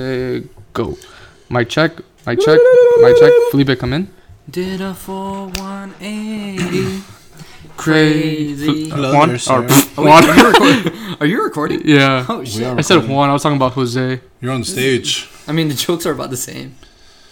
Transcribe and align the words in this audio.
Uh, 0.00 0.40
go. 0.72 0.96
My 1.48 1.64
check. 1.64 1.92
My 2.26 2.34
check. 2.34 2.58
My 3.04 3.12
check. 3.18 3.32
Felipe, 3.50 3.78
come 3.78 3.92
in. 3.92 4.08
Did 4.48 4.80
a 4.80 4.94
full 4.94 5.48
180. 5.50 7.02
Crazy. 7.76 8.64
Crazy. 8.66 8.90
Hello 8.90 9.12
Juan. 9.14 9.28
there, 9.28 9.36
Or, 9.36 9.38
sir. 9.38 9.62
pff, 9.62 9.94
Oh, 9.98 10.02
wait, 10.02 10.10
Juan. 10.10 10.24
are 10.24 10.36
you 10.36 10.46
recording? 10.48 11.16
Are 11.20 11.26
you 11.26 11.44
recording? 11.44 11.82
yeah. 11.84 12.26
Oh 12.28 12.38
We 12.40 12.46
shit! 12.46 12.62
are 12.66 12.78
I 12.78 12.80
said 12.80 12.94
recording. 12.96 13.16
Juan. 13.16 13.30
I 13.30 13.32
was 13.34 13.42
talking 13.42 13.56
about 13.56 13.72
Jose. 13.72 14.20
You're 14.40 14.52
on 14.52 14.64
stage. 14.64 15.28
I 15.46 15.52
mean, 15.52 15.68
the 15.68 15.74
jokes 15.74 16.06
are 16.06 16.12
about 16.12 16.30
the 16.30 16.36
same. 16.36 16.76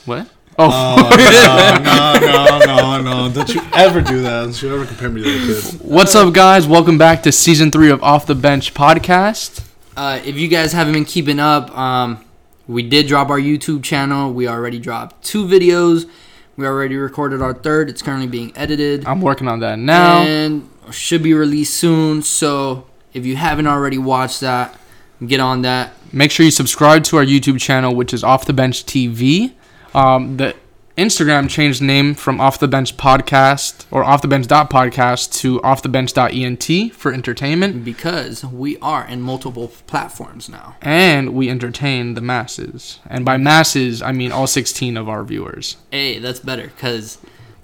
What? 0.04 0.28
Oh, 0.58 0.68
Oh, 0.70 1.78
no, 1.80 2.18
no, 2.26 2.58
no, 2.66 3.02
no, 3.02 3.28
no. 3.28 3.34
Don't 3.34 3.54
you 3.54 3.62
ever 3.74 4.00
do 4.00 4.20
that. 4.22 4.42
Don't 4.44 4.62
you 4.62 4.74
ever 4.74 4.84
compare 4.86 5.08
me 5.08 5.22
to 5.22 5.28
a 5.30 5.46
kid. 5.72 5.80
what's 5.82 6.14
up, 6.14 6.32
guys? 6.34 6.66
Welcome 6.66 6.98
back 6.98 7.22
to 7.24 7.32
season 7.32 7.70
three 7.70 7.90
of 7.90 8.02
Off 8.02 8.26
the 8.26 8.34
Bench 8.34 8.74
podcast. 8.74 9.64
Uh, 9.96 10.20
if 10.24 10.36
you 10.36 10.48
guys 10.48 10.72
haven't 10.72 10.94
been 10.94 11.04
keeping 11.04 11.38
up, 11.40 11.76
um, 11.76 12.24
we 12.68 12.82
did 12.82 13.08
drop 13.08 13.30
our 13.30 13.40
YouTube 13.40 13.82
channel. 13.82 14.32
We 14.32 14.46
already 14.46 14.78
dropped 14.78 15.24
two 15.24 15.46
videos. 15.46 16.08
We 16.56 16.66
already 16.66 16.96
recorded 16.96 17.40
our 17.40 17.54
third. 17.54 17.88
It's 17.88 18.02
currently 18.02 18.26
being 18.26 18.52
edited 18.56 19.06
I'm 19.06 19.20
working 19.20 19.48
on 19.48 19.60
that 19.60 19.78
now. 19.78 20.18
and 20.22 20.68
should 20.90 21.22
be 21.22 21.34
released 21.34 21.74
soon. 21.74 22.22
So 22.22 22.86
if 23.14 23.24
you 23.24 23.36
haven't 23.36 23.66
already 23.66 23.98
watched 23.98 24.40
that, 24.40 24.78
get 25.24 25.40
on 25.40 25.62
that. 25.62 25.92
Make 26.12 26.30
sure 26.30 26.44
you 26.44 26.50
subscribe 26.52 27.04
to 27.04 27.16
our 27.16 27.24
YouTube 27.24 27.60
channel, 27.60 27.94
which 27.94 28.12
is 28.12 28.22
Off 28.24 28.44
the 28.44 28.52
Bench 28.52 28.84
TV. 28.84 29.52
Um, 29.94 30.36
the 30.36 30.54
Instagram 30.98 31.48
changed 31.48 31.80
name 31.80 32.12
from 32.14 32.40
Off 32.40 32.58
the 32.58 32.66
Bench 32.66 32.96
Podcast 32.96 33.84
or 33.92 34.02
Off 34.02 34.20
the 34.20 34.26
Bench 34.26 34.48
Podcast 34.48 35.32
to 35.40 35.62
Off 35.62 35.80
the 35.80 35.88
Bench 35.88 36.18
ENT 36.18 36.92
for 36.92 37.12
entertainment, 37.12 37.84
because 37.84 38.44
we 38.44 38.76
are 38.78 39.06
in 39.06 39.22
multiple 39.22 39.68
platforms 39.86 40.48
now. 40.48 40.74
and 40.82 41.34
we 41.34 41.48
entertain 41.48 42.14
the 42.14 42.20
masses. 42.20 42.98
And 43.06 43.24
by 43.24 43.36
masses, 43.36 44.02
I 44.02 44.10
mean 44.10 44.32
all 44.32 44.48
16 44.48 44.96
of 44.96 45.08
our 45.08 45.22
viewers. 45.22 45.76
Hey, 45.92 46.18
that's 46.18 46.40
better 46.40 46.64
because 46.66 47.18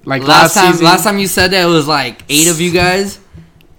Like 0.05 0.23
last, 0.23 0.55
time, 0.55 0.71
season, 0.71 0.85
last 0.87 1.03
time 1.03 1.19
you 1.19 1.27
said 1.27 1.51
that 1.51 1.65
it 1.65 1.71
was 1.71 1.89
like 1.89 2.23
eight 2.29 2.47
of 2.49 2.61
you 2.61 2.71
guys, 2.71 3.19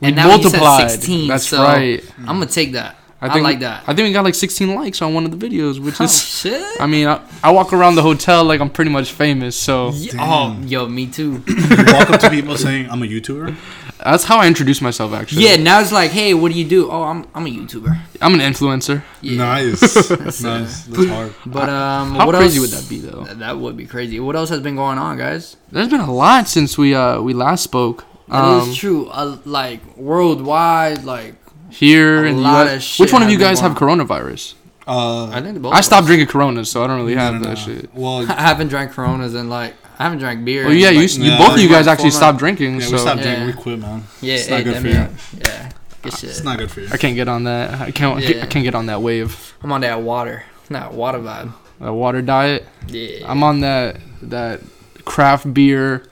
and 0.02 0.17
now 0.17 0.28
multiplied. 0.28 0.84
you 0.84 0.90
said 0.90 0.92
sixteen. 1.00 1.28
That's 1.30 1.47
so 1.47 1.64
right. 1.64 2.03
I'm 2.19 2.40
gonna 2.40 2.47
take 2.47 2.73
that. 2.73 2.97
I, 3.22 3.30
think 3.34 3.44
like 3.44 3.60
that. 3.60 3.84
I 3.88 3.94
think 3.96 4.06
we 4.08 4.14
got 4.14 4.24
like 4.26 4.36
16 4.36 4.76
likes 4.76 5.02
on 5.02 5.14
one 5.14 5.26
of 5.26 5.32
the 5.38 5.38
videos, 5.50 5.80
which 5.80 6.00
oh 6.00 6.04
is. 6.04 6.22
shit! 6.22 6.64
I 6.82 6.86
mean, 6.86 7.08
I, 7.08 7.22
I 7.44 7.52
walk 7.52 7.74
around 7.74 7.96
the 7.96 8.02
hotel 8.04 8.44
like 8.44 8.60
I'm 8.62 8.70
pretty 8.70 8.92
much 8.92 9.12
famous, 9.14 9.56
so 9.56 9.92
Damn. 9.92 10.20
oh, 10.20 10.58
yo, 10.68 10.88
me 10.88 11.08
too. 11.08 11.44
You 11.48 11.94
walk 11.94 12.10
up 12.12 12.20
to 12.22 12.30
people 12.30 12.56
saying, 12.58 12.90
I'm 12.92 13.02
a 13.02 13.06
YouTuber. 13.08 13.56
that's 14.04 14.26
how 14.26 14.38
I 14.38 14.48
introduce 14.48 14.82
myself. 14.82 15.14
Actually, 15.14 15.46
yeah, 15.46 15.56
now 15.56 15.80
it's 15.80 15.92
like, 15.94 16.12
hey, 16.12 16.34
what 16.34 16.52
do 16.52 16.58
you 16.60 16.68
do? 16.68 16.92
Oh, 16.92 17.04
I'm 17.04 17.26
I'm 17.34 17.48
a 17.48 17.50
YouTuber. 17.50 17.98
I'm 18.22 18.34
an 18.34 18.42
influencer. 18.42 19.02
Yeah. 19.22 19.38
Nice. 19.38 19.80
That's, 20.10 20.42
nice. 20.44 20.84
That's 20.84 21.08
hard. 21.08 21.34
But 21.46 21.70
um, 21.70 22.16
How 22.16 22.28
what 22.28 22.36
crazy 22.36 22.60
else? 22.60 22.72
would 22.72 22.80
that 22.84 22.90
be, 22.90 23.00
though? 23.00 23.24
That, 23.24 23.40
that 23.40 23.58
would 23.58 23.76
be 23.78 23.86
crazy. 23.88 24.20
What 24.20 24.36
else 24.36 24.50
has 24.50 24.60
been 24.60 24.76
going 24.76 24.98
on, 25.00 25.18
guys? 25.18 25.56
There's 25.72 25.90
been 25.90 26.02
a 26.02 26.14
lot 26.14 26.48
since 26.48 26.78
we 26.78 26.94
uh 26.94 27.22
we 27.22 27.34
last 27.34 27.64
spoke. 27.64 28.04
That 28.28 28.62
is 28.64 28.68
Um, 28.70 28.74
true. 28.76 29.08
Uh, 29.08 29.38
like 29.46 29.82
worldwide, 29.98 31.04
like 31.06 31.36
here 31.76 32.26
A 32.26 32.30
in 32.30 32.36
the 32.38 32.42
lot 32.42 32.68
US. 32.68 32.76
of 32.76 32.84
shit 32.84 33.04
Which 33.04 33.14
one 33.14 33.23
of 33.23 33.30
you 33.30 33.38
guys 33.38 33.59
have 33.59 33.73
coronavirus? 33.73 34.54
Uh, 34.88 35.28
I 35.30 35.42
think 35.42 35.62
both. 35.62 35.73
I 35.73 35.81
stopped 35.81 36.04
us. 36.04 36.08
drinking 36.08 36.28
Coronas, 36.28 36.70
so 36.70 36.84
I 36.84 36.88
don't 36.88 36.98
really 36.98 37.16
no, 37.16 37.22
have 37.22 37.34
no, 37.36 37.40
that 37.42 37.48
no. 37.50 37.56
shit. 37.56 37.90
Well, 37.95 38.20
I 38.31 38.40
haven't 38.42 38.68
drank 38.68 38.92
Coronas 38.92 39.34
and 39.34 39.50
like 39.50 39.73
I 39.98 40.03
haven't 40.03 40.20
drank 40.20 40.46
beer. 40.46 40.66
Well, 40.66 40.73
yeah, 40.73 40.90
you, 40.92 41.00
like, 41.00 41.06
s- 41.06 41.18
you 41.18 41.31
nah, 41.31 41.38
both 41.40 41.56
of 41.56 41.59
you 41.59 41.70
guys 41.70 41.88
actually 41.88 42.12
stopped 42.12 42.38
drinking, 42.38 42.76
yeah, 42.80 42.86
so 42.86 42.92
we 42.94 42.98
stopped 43.00 43.22
Yeah. 43.22 43.36
drinking. 43.36 43.48
We 43.48 43.62
quit, 43.64 43.80
man. 43.80 44.03
Yeah, 44.22 44.36
It's 44.36 44.46
hey, 44.46 44.56
not 44.58 44.64
good 44.64 44.76
for 44.78 44.84
mean, 44.84 44.94
you. 44.96 45.09
Yeah, 45.48 45.72
good 46.03 46.14
shit. 46.14 46.30
It's 46.30 46.44
not 46.44 46.58
good 46.59 46.70
for 46.70 46.81
you. 46.81 46.90
I 46.92 46.98
can't 46.98 47.16
get 47.16 47.28
on 47.28 47.46
that. 47.46 47.81
I 47.81 47.92
can't. 47.92 48.22
Yeah. 48.22 48.44
I 48.44 48.46
can't 48.46 48.64
get 48.64 48.76
on 48.76 48.86
that 48.86 49.02
wave. 49.02 49.56
I'm 49.64 49.72
on 49.72 49.81
that 49.81 50.02
water, 50.02 50.44
Not 50.70 50.94
water 50.94 51.20
vibe. 51.20 51.52
That 51.80 51.94
water 51.94 52.22
diet. 52.22 52.68
Yeah, 52.88 53.30
I'm 53.30 53.42
on 53.42 53.62
that 53.62 53.98
that 54.22 54.62
craft 55.03 55.52
beer, 55.52 56.06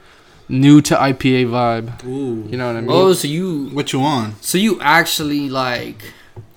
new 0.49 0.81
to 0.81 0.95
IPA 0.95 1.47
vibe. 1.47 2.05
Ooh. 2.05 2.47
You 2.49 2.57
know 2.57 2.67
what 2.67 2.75
I 2.77 2.81
mean? 2.81 2.89
Oh, 2.91 3.13
so 3.13 3.27
you, 3.27 3.69
What 3.69 3.91
you 3.93 4.01
on? 4.01 4.35
so 4.41 4.57
you 4.57 4.79
actually 4.81 5.49
like 5.49 6.03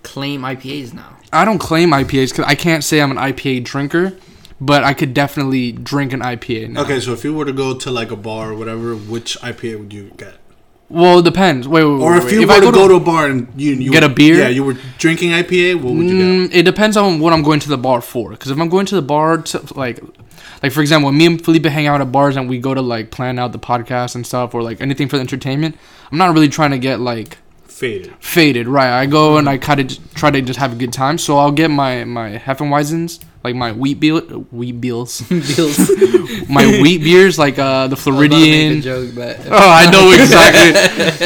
claim 0.02 0.42
IPAs 0.42 0.92
now? 0.94 1.16
I 1.32 1.44
don't 1.44 1.58
claim 1.58 1.90
IPAs 1.90 2.30
because 2.30 2.46
I 2.46 2.54
can't 2.54 2.82
say 2.84 3.00
I'm 3.00 3.10
an 3.10 3.16
IPA 3.18 3.64
drinker, 3.64 4.16
but 4.60 4.84
I 4.84 4.94
could 4.94 5.12
definitely 5.12 5.72
drink 5.72 6.12
an 6.12 6.20
IPA. 6.20 6.70
Now. 6.70 6.82
Okay, 6.82 7.00
so 7.00 7.12
if 7.12 7.24
you 7.24 7.34
were 7.34 7.44
to 7.44 7.52
go 7.52 7.76
to 7.76 7.90
like 7.90 8.10
a 8.10 8.16
bar 8.16 8.52
or 8.52 8.54
whatever, 8.54 8.94
which 8.94 9.38
IPA 9.40 9.78
would 9.80 9.92
you 9.92 10.12
get? 10.16 10.36
Well, 10.88 11.18
it 11.18 11.24
depends. 11.24 11.66
Wait, 11.66 11.84
wait, 11.84 11.94
wait. 11.94 12.00
Or 12.00 12.12
wait, 12.12 12.18
if 12.18 12.24
wait. 12.26 12.32
you 12.34 12.42
if 12.42 12.48
were 12.48 12.54
I 12.54 12.60
to 12.60 12.66
go 12.66 12.72
go 12.72 12.88
to 12.88 12.94
a 12.94 13.00
bar 13.00 13.26
and 13.26 13.48
you, 13.60 13.72
you 13.72 13.90
Get 13.90 14.04
a 14.04 14.08
beer? 14.08 14.36
yeah, 14.36 14.48
you 14.48 14.62
were 14.62 14.76
drinking 14.98 15.30
IPA, 15.30 15.82
what 15.82 15.94
would 15.94 16.06
you 16.08 16.16
get? 16.46 16.52
Mm, 16.52 16.54
it 16.54 16.62
depends 16.62 16.96
on 16.96 17.18
what 17.18 17.32
I'm 17.32 17.42
going 17.42 17.58
to 17.60 17.68
the 17.68 17.76
bar 17.76 18.00
for. 18.00 18.30
Because 18.30 18.52
if 18.52 18.58
I'm 18.60 18.68
going 18.68 18.86
to 18.86 18.94
the 18.94 19.02
bar 19.02 19.38
to 19.38 19.74
like, 19.74 19.98
like 20.62 20.72
for 20.72 20.80
example, 20.80 21.06
when 21.06 21.18
me 21.18 21.26
and 21.26 21.44
Felipe 21.44 21.64
hang 21.66 21.86
out 21.86 22.00
at 22.00 22.10
bars 22.12 22.36
and 22.36 22.48
we 22.48 22.58
go 22.58 22.74
to 22.74 22.80
like 22.82 23.10
plan 23.10 23.38
out 23.38 23.52
the 23.52 23.58
podcast 23.58 24.14
and 24.14 24.26
stuff 24.26 24.54
or 24.54 24.62
like 24.62 24.80
anything 24.80 25.08
for 25.08 25.16
the 25.16 25.20
entertainment, 25.22 25.76
I'm 26.10 26.18
not 26.18 26.32
really 26.34 26.48
trying 26.48 26.70
to 26.72 26.78
get 26.78 27.00
like 27.00 27.38
Faded. 27.66 28.14
faded. 28.20 28.66
Right? 28.68 28.90
I 28.90 29.04
go 29.06 29.36
and 29.36 29.48
I 29.48 29.58
kind 29.58 29.80
of 29.80 30.14
try 30.14 30.30
to 30.30 30.40
just 30.40 30.58
have 30.58 30.72
a 30.72 30.76
good 30.76 30.92
time. 30.92 31.18
So 31.18 31.36
I'll 31.38 31.52
get 31.52 31.70
my 31.70 32.04
my 32.04 32.38
Hefeweizens, 32.38 33.20
like 33.46 33.54
my 33.54 33.70
wheat 33.72 34.00
beer, 34.00 34.18
wheat 34.50 34.80
beers, 34.80 35.22
Bills. 35.22 35.78
my 36.50 36.66
wheat 36.82 36.98
beers, 37.02 37.38
like 37.38 37.58
uh 37.58 37.86
the 37.86 37.96
Floridian. 37.96 38.82
joke, 38.82 39.14
but 39.14 39.38
Oh, 39.46 39.70
I 39.82 39.88
know 39.90 40.10
exactly. 40.10 40.74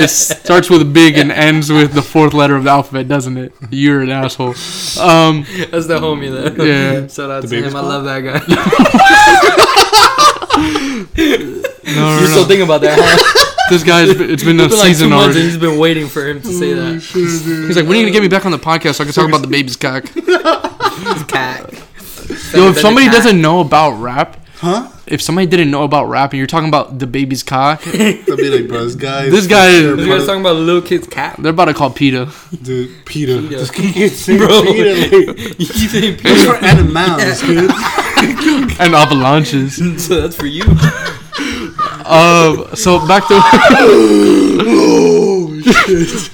it 0.03 0.09
starts 0.11 0.69
with 0.69 0.83
a 0.83 0.91
big 1.01 1.17
and 1.17 1.33
ends 1.33 1.73
with 1.73 1.93
the 1.95 2.03
fourth 2.03 2.35
letter 2.35 2.57
of 2.57 2.65
the 2.65 2.71
alphabet, 2.71 3.09
doesn't 3.09 3.37
it? 3.39 3.53
You're 3.71 4.03
an 4.03 4.11
asshole. 4.11 4.55
Um, 5.01 5.47
that's 5.73 5.87
the 5.89 5.99
homie 6.05 6.29
though. 6.31 6.63
Yeah. 6.65 7.07
shout 7.09 7.31
out 7.31 7.43
The 7.43 7.49
to 7.49 7.55
him. 7.57 7.63
biggest 7.63 7.77
I 7.77 7.81
love 7.81 8.05
that 8.05 8.21
guy. 8.21 8.41
no, 10.61 11.95
no, 11.95 12.19
You're 12.21 12.29
still 12.29 12.43
no. 12.43 12.49
tहीं 12.49 12.63
about 12.63 12.81
that? 12.83 12.99
Huh? 13.01 13.47
This 13.71 13.85
guy's 13.85 14.11
it's 14.11 14.43
been 14.43 14.59
a 14.61 14.65
It's 14.65 14.75
been 14.75 14.81
like 14.81 14.89
two 14.89 14.89
season 14.89 15.11
months 15.11 15.27
and 15.27 15.37
already. 15.37 15.43
he's 15.43 15.57
been 15.59 15.79
waiting 15.79 16.09
for 16.09 16.27
him 16.29 16.43
to 16.43 16.53
say 16.53 16.73
that. 16.75 17.01
He's 17.03 17.77
like, 17.77 17.87
when 17.87 17.97
are 17.97 18.01
you 18.01 18.07
gonna 18.07 18.11
get 18.13 18.23
me 18.23 18.29
back 18.29 18.45
on 18.45 18.51
the 18.53 18.59
podcast 18.59 18.97
so 18.97 19.05
I 19.05 19.07
can 19.07 19.15
talk 19.15 19.29
about 19.29 19.43
the 19.43 19.47
baby's 19.49 19.77
cock? 19.77 20.05
Cat. 21.29 21.71
Yo, 22.55 22.69
if 22.71 22.79
somebody 22.79 23.07
doesn't 23.09 23.41
know 23.41 23.61
about 23.61 23.93
rap, 24.01 24.37
Huh? 24.57 24.89
if 25.07 25.23
somebody 25.23 25.47
didn't 25.47 25.71
know 25.71 25.85
about 25.85 26.09
rap 26.11 26.33
and 26.33 26.39
you're 26.39 26.47
talking 26.47 26.69
about 26.69 26.99
the 26.99 27.07
baby's 27.07 27.43
cock, 27.43 27.83
That'd 27.85 28.27
be 28.27 28.51
like, 28.51 28.69
bro, 28.69 28.85
this 28.85 28.95
guy. 28.95 29.31
This 29.31 29.47
guy 29.47 29.69
is- 29.69 29.83
they're 29.85 29.97
This 29.97 30.07
guy's 30.07 30.27
talking 30.27 30.43
about 30.43 30.57
little 30.57 30.83
kid's 30.83 31.07
cat. 31.07 31.37
they're 31.39 31.51
about 31.53 31.67
to 31.67 31.75
call 31.75 31.91
PETA. 31.91 32.29
Dude, 32.63 33.05
Peter. 33.07 33.41
Peter. 33.41 33.57
This 33.59 33.71
guy 33.71 33.91
can't 33.93 34.13
say 34.13 34.37
Bro. 34.37 34.63
Peter. 34.63 34.95
Like, 34.95 35.39
You 35.59 35.67
keep 35.67 35.91
saying 35.91 36.19
it's 36.21 36.45
for 36.45 36.57
animals, 36.57 37.41
dude. 37.41 37.71
and 38.81 38.95
avalanches. 38.95 39.77
so 40.07 40.21
that's 40.21 40.37
for 40.37 40.47
you. 40.47 40.65
Um, 42.05 42.67
so 42.75 42.99
back 43.07 43.27
to 43.29 43.35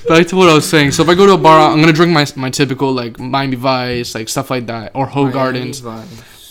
back 0.09 0.27
to 0.29 0.37
what 0.37 0.49
I 0.49 0.55
was 0.55 0.69
saying. 0.69 0.93
So 0.93 1.03
if 1.03 1.09
I 1.09 1.15
go 1.15 1.27
to 1.27 1.33
a 1.33 1.39
bar, 1.39 1.71
I'm 1.71 1.81
gonna 1.81 1.93
drink 1.93 2.13
my 2.13 2.27
my 2.37 2.51
typical 2.51 2.93
like 2.93 3.19
Miami 3.19 3.57
Vice, 3.57 4.15
like 4.15 4.29
stuff 4.29 4.51
like 4.51 4.67
that, 4.67 4.93
or 4.95 5.07
Hoegaardens. 5.07 5.83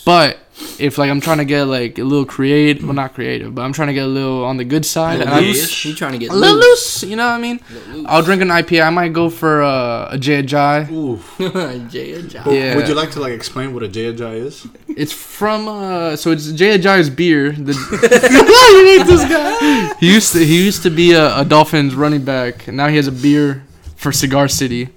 But 0.06 0.38
if 0.79 0.97
like 0.97 1.09
I'm 1.09 1.21
trying 1.21 1.39
to 1.39 1.45
get 1.45 1.66
like 1.66 1.99
a 1.99 2.03
little 2.03 2.25
creative, 2.25 2.83
well 2.83 2.93
not 2.93 3.13
creative, 3.13 3.53
but 3.53 3.63
I'm 3.63 3.73
trying 3.73 3.88
to 3.88 3.93
get 3.93 4.05
a 4.05 4.07
little 4.07 4.45
on 4.45 4.57
the 4.57 4.63
good 4.63 4.85
side, 4.85 5.21
and 5.21 5.29
I'm 5.29 5.43
Loose. 5.43 5.85
You 5.85 5.93
trying 5.93 6.13
to 6.13 6.17
get 6.17 6.31
a 6.31 6.33
little 6.33 6.55
loose? 6.55 7.01
loose, 7.01 7.09
you 7.09 7.16
know 7.16 7.25
what 7.25 7.35
I 7.35 7.39
mean? 7.39 7.59
I'll 8.05 8.21
drink 8.21 8.41
an 8.41 8.49
IPA. 8.49 8.88
I 8.88 8.89
might 8.89 9.13
go 9.13 9.29
for 9.29 9.63
uh, 9.63 10.09
a 10.11 10.17
Jay 10.17 10.41
Jai. 10.41 10.88
Ooh. 10.91 11.19
Jay 11.89 12.13
and 12.13 12.29
John. 12.29 12.53
Yeah. 12.53 12.75
Would 12.75 12.88
you 12.88 12.95
like 12.95 13.11
to 13.11 13.19
like 13.19 13.33
explain 13.33 13.73
what 13.73 13.83
a 13.83 13.88
Jai 13.88 14.35
is? 14.35 14.67
It's 14.88 15.11
from 15.11 15.67
uh, 15.67 16.15
so 16.15 16.31
it's 16.31 16.51
Jay 16.51 16.77
Jai's 16.77 17.09
beer. 17.09 17.51
The, 17.51 17.73
you 18.71 18.97
hate 18.97 19.07
this 19.07 19.23
guy. 19.29 19.95
He 19.99 20.13
used 20.13 20.33
to 20.33 20.39
he 20.39 20.63
used 20.63 20.83
to 20.83 20.89
be 20.89 21.11
a, 21.11 21.39
a 21.39 21.45
Dolphins 21.45 21.95
running 21.95 22.23
back, 22.23 22.67
and 22.67 22.77
now 22.77 22.88
he 22.88 22.95
has 22.95 23.07
a 23.07 23.11
beer 23.11 23.63
for 23.95 24.11
Cigar 24.11 24.47
City. 24.47 24.89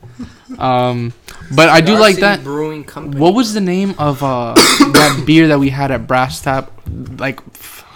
Um, 0.58 1.12
but 1.54 1.68
I 1.68 1.80
do 1.80 1.92
Cigar 1.92 2.00
like 2.00 2.16
that. 2.16 2.42
Brewing 2.44 2.84
Company. 2.84 3.20
What 3.20 3.34
was 3.34 3.54
the 3.54 3.60
name 3.60 3.94
of 3.98 4.22
uh 4.22 4.54
that 4.92 5.22
beer 5.26 5.48
that 5.48 5.58
we 5.58 5.70
had 5.70 5.90
at 5.90 6.06
Brass 6.06 6.40
Tap? 6.42 6.70
Like 7.18 7.40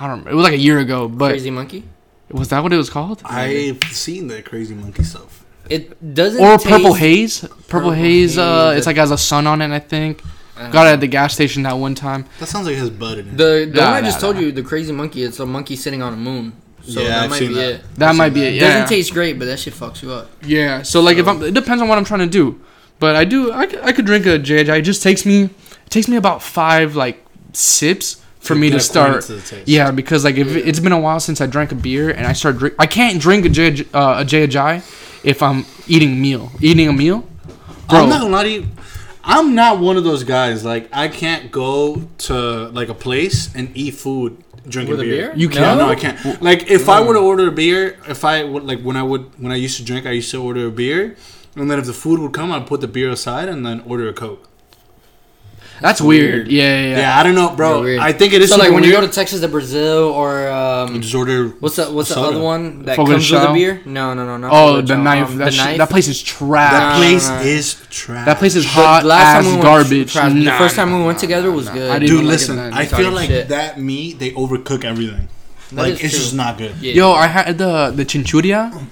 I 0.00 0.06
don't 0.06 0.10
remember. 0.10 0.30
It 0.30 0.34
was 0.34 0.44
like 0.44 0.54
a 0.54 0.58
year 0.58 0.78
ago, 0.78 1.08
but 1.08 1.30
Crazy 1.30 1.50
Monkey? 1.50 1.84
was 2.30 2.48
that 2.48 2.62
what 2.62 2.72
it 2.72 2.76
was 2.78 2.88
called? 2.90 3.20
I've 3.24 3.82
seen 3.84 4.28
that 4.28 4.44
crazy 4.46 4.74
monkey 4.74 5.02
stuff. 5.04 5.44
It 5.68 6.14
doesn't. 6.14 6.42
Or 6.42 6.56
taste, 6.56 6.66
Purple 6.66 6.94
Haze? 6.94 7.40
Purple, 7.40 7.56
Purple 7.68 7.90
Haze. 7.92 8.38
Uh, 8.38 8.70
Haze. 8.70 8.78
it's 8.78 8.86
like 8.86 8.96
has 8.96 9.10
a 9.10 9.18
sun 9.18 9.46
on 9.46 9.60
it. 9.62 9.70
I 9.70 9.78
think. 9.78 10.22
Uh, 10.56 10.70
Got 10.70 10.86
it 10.86 10.90
at 10.90 11.00
the 11.00 11.06
gas 11.06 11.34
station 11.34 11.62
that 11.62 11.74
one 11.74 11.94
time. 11.94 12.26
That 12.40 12.46
sounds 12.46 12.66
like 12.66 12.74
it 12.76 12.78
has 12.78 12.90
bud 12.90 13.18
in 13.18 13.28
it. 13.28 13.36
The 13.36 13.70
the 13.72 13.80
Nah, 13.80 13.84
one 13.86 13.94
I 13.94 14.00
nah, 14.00 14.06
just 14.06 14.20
told 14.20 14.36
nah. 14.36 14.42
you, 14.42 14.52
the 14.52 14.62
Crazy 14.62 14.92
Monkey. 14.92 15.22
It's 15.22 15.40
a 15.40 15.46
monkey 15.46 15.76
sitting 15.76 16.02
on 16.02 16.12
a 16.12 16.16
moon. 16.16 16.52
So 16.82 17.00
Yeah, 17.00 17.08
that 17.08 17.22
I've 17.24 17.30
might 17.30 17.38
seen 17.38 17.48
be 17.48 17.54
that. 17.54 17.70
it. 17.74 17.94
That 17.96 18.14
might 18.16 18.30
be 18.34 18.42
it. 18.42 18.48
It 18.48 18.54
Yeah. 18.54 18.68
doesn't 18.72 18.88
taste 18.88 19.12
great, 19.12 19.38
but 19.38 19.44
that 19.46 19.58
shit 19.60 19.72
fucks 19.72 20.02
you 20.02 20.10
up. 20.10 20.28
Yeah. 20.44 20.82
So 20.82 21.00
like 21.00 21.16
if 21.16 21.28
I'm, 21.28 21.40
it 21.42 21.54
depends 21.54 21.80
on 21.80 21.88
what 21.88 21.96
I'm 21.96 22.04
trying 22.04 22.20
to 22.20 22.26
do. 22.26 22.60
But 23.02 23.16
I 23.16 23.24
do, 23.24 23.50
I, 23.52 23.66
could- 23.66 23.80
I 23.88 23.90
could 23.92 24.06
drink 24.06 24.26
a 24.26 24.38
JJ. 24.38 24.78
It 24.78 24.82
just 24.82 25.02
takes 25.02 25.26
me, 25.26 25.38
it 25.44 25.90
takes 25.90 26.06
me 26.08 26.16
about 26.16 26.40
five 26.42 26.94
like 26.94 27.18
sips 27.52 28.22
for 28.38 28.54
To 28.54 28.60
me 28.60 28.70
to 28.70 28.80
start. 28.80 29.22
to 29.24 29.34
the 29.34 29.42
taste. 29.42 29.68
Yeah, 29.68 29.90
because 29.90 30.24
like 30.24 30.36
if 30.36 30.48
it's 30.54 30.80
been 30.80 30.92
a 30.92 31.00
while 31.00 31.20
since 31.20 31.40
I 31.40 31.46
drank 31.46 31.72
a 31.72 31.74
beer 31.86 32.10
and 32.10 32.26
I 32.26 32.32
start 32.32 32.58
drink, 32.58 32.74
I 32.78 32.86
can't 32.86 33.20
drink 33.20 33.44
a 33.44 33.48
J 33.48 33.84
uh, 33.92 34.22
a 34.22 34.24
JJ 34.24 34.82
if 35.24 35.42
I'm 35.42 35.64
eating 35.86 36.20
meal, 36.20 36.50
eating 36.60 36.88
a 36.88 36.92
meal. 36.92 37.18
Bro, 37.88 38.04
I'm 38.04 38.08
not 38.08 38.20
gonna 38.20 38.32
lie 38.38 38.44
to 38.44 38.50
you. 38.50 38.66
I'm 39.24 39.54
not 39.54 39.78
one 39.80 39.96
of 39.96 40.04
those 40.04 40.24
guys. 40.24 40.64
Like 40.64 40.88
I 40.92 41.08
can't 41.08 41.50
go 41.52 42.08
to 42.26 42.68
like 42.70 42.88
a 42.88 42.94
place 42.94 43.54
and 43.54 43.70
eat 43.76 43.94
food 43.94 44.42
drinking 44.68 44.92
With 44.96 45.00
a 45.00 45.10
beer. 45.10 45.28
beer? 45.30 45.36
You 45.36 45.48
can't. 45.48 45.78
no, 45.78 45.88
I 45.88 45.94
can't. 45.96 46.18
Like 46.42 46.70
if 46.70 46.88
I 46.88 47.00
were 47.00 47.14
to 47.14 47.20
order 47.20 47.48
a 47.48 47.52
beer, 47.52 47.98
if 48.08 48.24
I 48.24 48.42
would 48.44 48.64
like 48.64 48.80
when 48.82 48.96
I 48.96 49.02
would 49.02 49.24
when 49.42 49.52
I 49.52 49.56
used 49.56 49.76
to 49.78 49.84
drink, 49.84 50.06
I 50.06 50.12
used 50.20 50.30
to 50.32 50.38
order 50.42 50.66
a 50.66 50.70
beer, 50.70 51.16
and 51.56 51.70
then 51.70 51.78
if 51.78 51.86
the 51.86 51.92
food 51.92 52.20
would 52.20 52.32
come, 52.32 52.50
I'd 52.52 52.66
put 52.66 52.80
the 52.80 52.88
beer 52.88 53.10
aside 53.10 53.48
and 53.48 53.64
then 53.64 53.80
order 53.86 54.08
a 54.08 54.12
coke. 54.12 54.48
That's 55.82 56.00
weird. 56.00 56.46
Yeah, 56.48 56.62
yeah, 56.62 56.82
Yeah, 56.82 56.98
yeah. 56.98 57.18
I 57.18 57.22
don't 57.24 57.34
know, 57.34 57.54
bro. 57.56 57.82
Weird. 57.82 57.98
I 58.00 58.12
think 58.12 58.32
it 58.32 58.40
is. 58.40 58.50
So 58.50 58.56
like 58.56 58.66
super 58.66 58.74
when 58.74 58.84
you 58.84 58.92
go 58.92 59.00
to 59.00 59.08
Texas 59.08 59.40
de 59.40 59.48
Brazil 59.48 60.04
or 60.10 60.42
You 60.42 60.94
um, 60.94 61.00
just 61.00 61.14
order. 61.14 61.48
what's 61.48 61.76
the 61.76 61.86
what's 61.86 62.10
the 62.10 62.20
other 62.20 62.38
one 62.38 62.84
that 62.84 62.96
Fogo 62.96 63.12
comes 63.12 63.30
with 63.30 63.42
the 63.42 63.52
beer? 63.52 63.82
No, 63.84 64.14
no, 64.14 64.24
no, 64.24 64.36
no. 64.36 64.48
Oh, 64.50 64.80
the 64.80 64.96
knife. 64.96 65.34
that, 65.38 65.52
sh- 65.52 65.76
that 65.78 65.90
place 65.90 66.06
is 66.06 66.22
trash. 66.22 66.72
That 66.72 66.96
place 66.96 67.28
no, 67.28 67.36
no. 67.36 67.42
is 67.42 67.86
trash. 67.90 68.26
That 68.26 68.38
place 68.38 68.54
is 68.54 68.64
hot 68.64 69.04
last 69.04 69.38
as 69.38 69.44
time 69.44 69.44
we 69.44 69.50
went, 69.52 69.62
garbage. 69.62 70.12
trash. 70.12 70.32
the 70.32 70.50
first 70.52 70.76
time 70.76 70.92
we 70.92 71.04
went 71.04 71.18
nah, 71.18 71.20
together 71.20 71.48
nah, 71.48 71.56
was 71.56 71.66
nah. 71.66 71.74
good. 71.74 71.90
I 71.90 71.98
didn't 71.98 72.08
Dude, 72.08 72.14
even 72.18 72.26
like 72.26 72.32
listen. 72.32 72.58
I 72.58 72.86
feel 72.86 73.10
like 73.10 73.28
shit. 73.28 73.48
that 73.48 73.80
meat 73.80 74.18
they 74.20 74.30
overcook 74.30 74.84
everything. 74.84 75.28
That 75.72 75.82
like 75.82 75.92
it's 75.94 76.00
true. 76.00 76.10
just 76.10 76.34
not 76.34 76.58
good. 76.58 76.76
Yeah. 76.76 76.92
Yo, 76.94 77.12
I 77.12 77.26
had 77.26 77.58
the 77.58 77.90
the 77.90 78.04
chunchurria. 78.04 78.86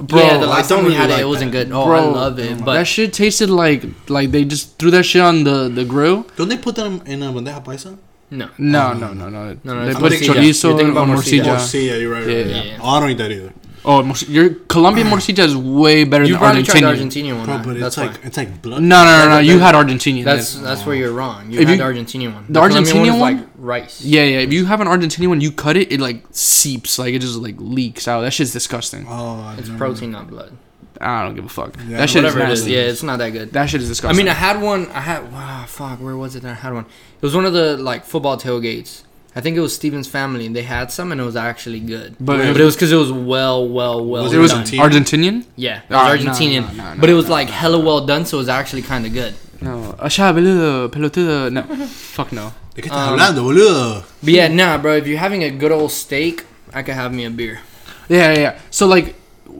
Bro, 0.00 0.20
yeah, 0.20 0.38
the 0.38 0.48
I 0.48 0.62
don't 0.62 0.68
time 0.68 0.78
we 0.78 0.84
really 0.84 0.94
had 0.96 1.10
it, 1.10 1.12
like 1.14 1.22
it 1.22 1.26
wasn't 1.26 1.52
that. 1.52 1.66
good. 1.68 1.72
Oh, 1.72 1.84
bro, 1.84 1.96
I 1.96 2.00
love 2.04 2.38
it, 2.38 2.64
but 2.64 2.74
that 2.74 2.86
shit 2.86 3.12
tasted 3.12 3.50
like 3.50 3.84
like 4.08 4.30
they 4.30 4.44
just 4.44 4.78
threw 4.78 4.90
that 4.90 5.04
shit 5.04 5.20
on 5.20 5.44
the 5.44 5.68
the 5.68 5.84
grill. 5.84 6.24
Don't 6.36 6.48
they 6.48 6.56
put 6.56 6.76
them 6.76 7.02
in 7.04 7.22
a 7.22 7.26
bandeja 7.32 7.62
paisa? 7.62 7.98
no. 8.30 8.48
No, 8.56 8.78
uh-huh. 8.80 8.94
no, 8.94 9.12
no, 9.12 9.28
no. 9.28 9.58
No, 9.64 9.74
no, 9.74 9.84
they 9.86 9.92
put 9.92 10.12
morcilla. 10.12 10.34
chorizo 10.34 10.64
You're 10.64 10.76
thinking 10.78 10.90
about 10.92 11.08
morcilla. 11.08 11.44
morcilla. 11.44 11.56
Morcilla, 11.56 12.00
you're 12.00 12.12
right. 12.12 12.26
Yeah, 12.26 12.36
right, 12.36 12.46
yeah. 12.46 12.56
right. 12.56 12.66
Yeah. 12.66 12.78
Oh, 12.80 12.88
I 12.88 13.00
don't 13.00 13.10
eat 13.10 13.18
that 13.18 13.30
either. 13.32 13.52
Oh, 13.84 14.00
morci- 14.02 14.28
your 14.28 14.50
Colombian 14.68 15.06
morcilla 15.12 15.40
is 15.40 15.56
way 15.56 16.04
better 16.04 16.24
You 16.24 16.34
than 16.34 16.38
probably 16.38 16.62
tried 16.62 16.82
the 16.82 16.86
Argentinian. 16.86 17.10
Argentinian 17.32 17.36
one. 17.38 17.46
Bro, 17.46 17.56
huh? 17.58 17.62
but 17.64 17.80
that's 17.80 17.86
it's 17.86 17.96
like 17.98 18.10
why. 18.22 18.26
it's 18.28 18.36
like 18.36 18.62
blood. 18.62 18.82
No, 18.82 19.04
no, 19.04 19.10
no, 19.10 19.24
no. 19.24 19.30
That- 19.36 19.44
You 19.44 19.58
had 19.58 19.74
Argentinian. 19.74 20.24
That's 20.24 20.54
then. 20.54 20.64
that's 20.64 20.86
where 20.86 20.94
you're 20.94 21.12
wrong. 21.12 21.50
You 21.50 21.60
If 21.60 21.68
had 21.68 21.78
you- 21.78 21.84
the 21.84 21.90
Argentinian 21.90 22.34
one. 22.34 22.44
the 22.48 22.52
Colombian 22.60 22.84
Argentinian 22.84 23.12
was 23.12 23.20
one? 23.20 23.36
like 23.38 23.46
rice. 23.56 24.00
Yeah, 24.04 24.22
yeah. 24.24 24.38
If 24.38 24.52
you 24.52 24.66
have 24.66 24.80
an 24.80 24.86
Argentinian 24.88 25.28
one, 25.28 25.40
you 25.40 25.50
cut 25.50 25.76
it, 25.76 25.90
it 25.92 25.98
like 26.00 26.24
seeps, 26.30 26.98
like 26.98 27.12
it 27.14 27.18
just 27.20 27.38
like 27.38 27.56
leaks 27.58 28.06
out. 28.06 28.20
That 28.20 28.32
shit's 28.32 28.52
disgusting. 28.52 29.04
Oh, 29.08 29.40
I 29.40 29.56
It's 29.58 29.68
don't- 29.68 29.78
protein, 29.78 30.12
not 30.12 30.28
blood. 30.28 30.52
I 31.00 31.24
don't 31.24 31.34
give 31.34 31.44
a 31.46 31.48
fuck. 31.48 31.76
Yeah, 31.88 31.96
that 31.98 32.10
shit 32.10 32.22
Whatever 32.22 32.44
it 32.44 32.50
is 32.50 32.60
is. 32.60 32.66
nasty. 32.66 32.72
Yeah, 32.76 32.82
it's 32.92 33.02
not 33.02 33.18
that 33.18 33.30
good. 33.30 33.52
That 33.52 33.66
shit 33.68 33.82
is 33.82 33.88
disgusting. 33.88 34.20
I 34.20 34.22
disgusting. 34.22 34.24
mean, 34.24 34.28
I 34.30 34.34
had 34.34 34.62
one. 34.62 34.86
I 34.96 35.00
had. 35.00 35.32
Wow, 35.32 35.64
fuck. 35.66 35.98
Where 36.00 36.16
was 36.16 36.36
it? 36.36 36.42
that 36.44 36.50
I 36.52 36.54
had 36.54 36.72
one. 36.74 36.84
It 36.84 37.22
was 37.22 37.34
one 37.34 37.44
of 37.44 37.52
the 37.52 37.76
like 37.76 38.04
football 38.04 38.36
tailgates. 38.38 39.02
I 39.34 39.40
think 39.40 39.56
it 39.56 39.60
was 39.60 39.74
Steven's 39.74 40.06
family, 40.08 40.44
and 40.46 40.54
they 40.54 40.62
had 40.62 40.92
some, 40.92 41.10
and 41.10 41.20
it 41.20 41.24
was 41.24 41.36
actually 41.36 41.80
good. 41.80 42.16
But 42.20 42.36
But, 42.38 42.40
it 42.46 42.60
it 42.60 42.64
was 42.64 42.74
because 42.76 42.92
it 42.92 42.96
was 42.96 43.10
well, 43.10 43.66
well, 43.66 44.04
well. 44.04 44.24
Was 44.24 44.32
it 44.34 44.38
was 44.38 44.52
done. 44.52 44.64
Argentinian. 44.66 45.44
Yeah, 45.56 45.78
it 45.78 45.84
Ah, 45.90 46.12
was 46.12 46.24
no, 46.24 46.30
Argentinian, 46.32 46.76
no, 46.76 46.94
no, 46.94 47.00
but 47.00 47.08
it 47.08 47.14
was 47.14 47.26
no, 47.26 47.32
like 47.32 47.48
hella 47.48 47.80
well 47.80 48.04
done, 48.04 48.26
so 48.26 48.36
it 48.36 48.40
was 48.40 48.48
actually 48.50 48.82
kind 48.82 49.06
of 49.06 49.12
good. 49.14 49.34
No, 49.62 49.94
Asha, 49.98 50.32
boludo, 50.34 50.90
pelotudo. 50.90 51.50
No, 51.50 51.62
fuck 51.86 52.32
no. 52.32 52.52
¿De 52.74 52.82
qué 52.82 52.88
estás 52.90 53.08
Um, 53.08 53.18
hablando, 53.18 53.42
boludo? 53.44 54.04
But 54.22 54.32
yeah, 54.34 54.48
nah, 54.48 54.76
bro. 54.78 54.96
If 54.96 55.06
you're 55.06 55.18
having 55.18 55.42
a 55.44 55.50
good 55.50 55.72
old 55.72 55.92
steak, 55.92 56.44
I 56.74 56.82
could 56.82 56.94
have 56.94 57.12
me 57.12 57.24
a 57.24 57.30
beer. 57.30 57.60
Yeah, 58.08 58.32
yeah, 58.32 58.38
yeah. 58.40 58.58
So 58.70 58.86
like, 58.86 59.14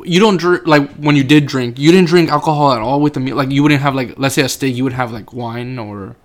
you 0.04 0.19
don't 0.20 0.36
drink 0.38 0.66
like 0.66 0.90
when 0.96 1.14
you 1.16 1.22
did 1.24 1.46
drink, 1.46 1.78
you 1.78 1.92
didn't 1.92 2.08
drink 2.08 2.30
alcohol 2.30 2.72
at 2.72 2.80
all 2.80 3.00
with 3.00 3.14
the 3.14 3.20
meal. 3.20 3.36
Like 3.36 3.50
you 3.50 3.62
wouldn't 3.62 3.80
have 3.80 3.94
like, 3.94 4.14
let's 4.19 4.34
say 4.34 4.42
a 4.42 4.48
steak, 4.48 4.74
you 4.76 4.84
would 4.84 4.92
have 4.94 5.12
like 5.12 5.32
wine 5.32 5.78
or, 5.78 6.16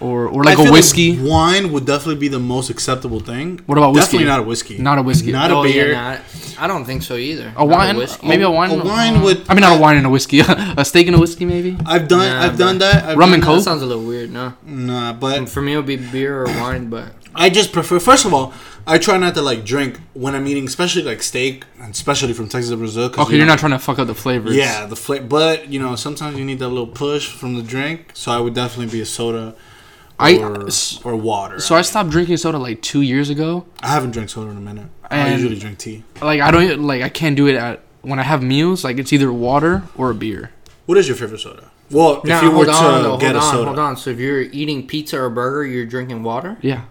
or 0.00 0.28
or 0.28 0.44
like 0.44 0.58
I 0.58 0.62
a 0.62 0.64
feel 0.64 0.72
whiskey. 0.72 1.18
wine 1.18 1.72
would 1.72 1.86
definitely 1.86 2.16
be 2.16 2.28
the 2.28 2.38
most 2.38 2.70
acceptable 2.70 3.20
thing. 3.20 3.60
What 3.66 3.78
about 3.78 3.94
whiskey? 3.94 4.18
Definitely 4.18 4.26
not 4.26 4.40
a 4.40 4.42
whiskey. 4.42 4.78
Not 4.78 4.98
a 4.98 5.02
whiskey. 5.02 5.32
Not 5.32 5.50
oh 5.50 5.60
a 5.60 5.62
beer. 5.64 5.92
yeah, 5.92 6.20
nah, 6.58 6.64
I 6.64 6.66
don't 6.66 6.84
think 6.84 7.02
so 7.02 7.16
either. 7.16 7.48
A 7.48 7.52
Not 7.52 7.68
wine, 7.68 7.96
whiskey. 7.96 8.26
maybe 8.26 8.42
a 8.42 8.50
wine. 8.50 8.70
A 8.70 8.76
wine 8.76 9.14
uh-huh. 9.14 9.24
would. 9.24 9.50
I 9.50 9.54
mean, 9.54 9.62
not 9.62 9.78
a 9.78 9.80
wine 9.80 9.96
and 9.96 10.06
a 10.06 10.10
whiskey. 10.10 10.40
a 10.46 10.84
steak 10.84 11.06
and 11.06 11.16
a 11.16 11.20
whiskey, 11.20 11.44
maybe. 11.44 11.76
I've 11.86 12.08
done. 12.08 12.28
Nah, 12.28 12.44
I've 12.44 12.58
done 12.58 12.78
that. 12.78 13.04
I've 13.04 13.18
Rum 13.18 13.30
done 13.30 13.34
and. 13.34 13.42
Coke? 13.42 13.56
That 13.56 13.62
sounds 13.62 13.82
a 13.82 13.86
little 13.86 14.04
weird, 14.04 14.30
no. 14.30 14.54
Nah, 14.64 15.12
but 15.12 15.48
For 15.48 15.62
me, 15.62 15.74
it 15.74 15.76
would 15.76 15.86
be 15.86 15.96
beer 15.96 16.42
or 16.42 16.46
wine, 16.46 16.88
but 16.90 17.12
I 17.34 17.50
just 17.50 17.72
prefer. 17.72 17.98
First 18.00 18.24
of 18.24 18.34
all, 18.34 18.52
I 18.86 18.98
try 18.98 19.18
not 19.18 19.34
to 19.34 19.42
like 19.42 19.64
drink 19.64 20.00
when 20.14 20.34
I'm 20.34 20.46
eating, 20.46 20.66
especially 20.66 21.02
like 21.02 21.22
steak, 21.22 21.64
and 21.80 21.92
especially 21.94 22.32
from 22.32 22.48
Texas 22.48 22.70
de 22.70 22.76
Brazil. 22.76 23.04
Okay, 23.04 23.22
you 23.24 23.28
you're 23.36 23.46
know, 23.46 23.52
not 23.52 23.58
trying 23.58 23.72
to 23.72 23.78
fuck 23.78 23.98
up 23.98 24.06
the 24.06 24.14
flavors. 24.14 24.56
Yeah, 24.56 24.86
the 24.86 24.96
flavor. 24.96 25.26
But 25.26 25.68
you 25.68 25.78
know, 25.78 25.94
sometimes 25.94 26.38
you 26.38 26.44
need 26.44 26.58
that 26.60 26.68
little 26.68 26.86
push 26.86 27.30
from 27.30 27.54
the 27.54 27.62
drink. 27.62 28.12
So 28.14 28.32
I 28.32 28.40
would 28.40 28.54
definitely 28.54 28.90
be 28.90 29.00
a 29.00 29.06
soda. 29.06 29.54
I- 30.20 30.36
Or, 30.38 30.66
or 31.04 31.16
water. 31.16 31.60
So 31.60 31.74
I 31.76 31.82
stopped 31.82 32.10
drinking 32.10 32.36
soda 32.38 32.58
like 32.58 32.82
two 32.82 33.02
years 33.02 33.30
ago. 33.30 33.66
I 33.82 33.88
haven't 33.88 34.10
drank 34.10 34.30
soda 34.30 34.50
in 34.50 34.56
a 34.56 34.60
minute. 34.60 34.86
I 35.10 35.18
And- 35.18 35.40
usually 35.40 35.58
drink 35.60 35.78
tea. 35.78 36.02
Like 36.20 36.40
I 36.40 36.50
don't 36.50 36.82
like 36.82 37.02
I 37.02 37.08
can't 37.08 37.36
do 37.36 37.46
it 37.46 37.54
at 37.56 37.80
when 38.02 38.18
I 38.18 38.22
have 38.22 38.42
meals. 38.42 38.84
Like 38.84 38.98
it's 38.98 39.12
either 39.12 39.32
water 39.32 39.84
or 39.96 40.10
a 40.10 40.14
beer. 40.14 40.50
What 40.86 40.98
is 40.98 41.06
your 41.08 41.16
favorite 41.16 41.40
soda? 41.40 41.64
Well, 41.90 42.20
Now, 42.24 42.36
if 42.38 42.42
you 42.42 42.50
were 42.50 42.56
hold 42.64 42.66
to 42.66 42.72
on, 42.72 43.02
though, 43.02 43.16
get 43.16 43.32
hold 43.32 43.42
a 43.42 43.46
on, 43.46 43.52
soda, 43.52 43.64
hold 43.66 43.78
on. 43.78 43.96
So 43.96 44.10
if 44.10 44.18
you're 44.18 44.42
eating 44.42 44.86
pizza 44.86 45.18
or 45.18 45.30
burger, 45.30 45.64
you're 45.66 45.86
drinking 45.86 46.22
water. 46.22 46.58
Yeah, 46.60 46.82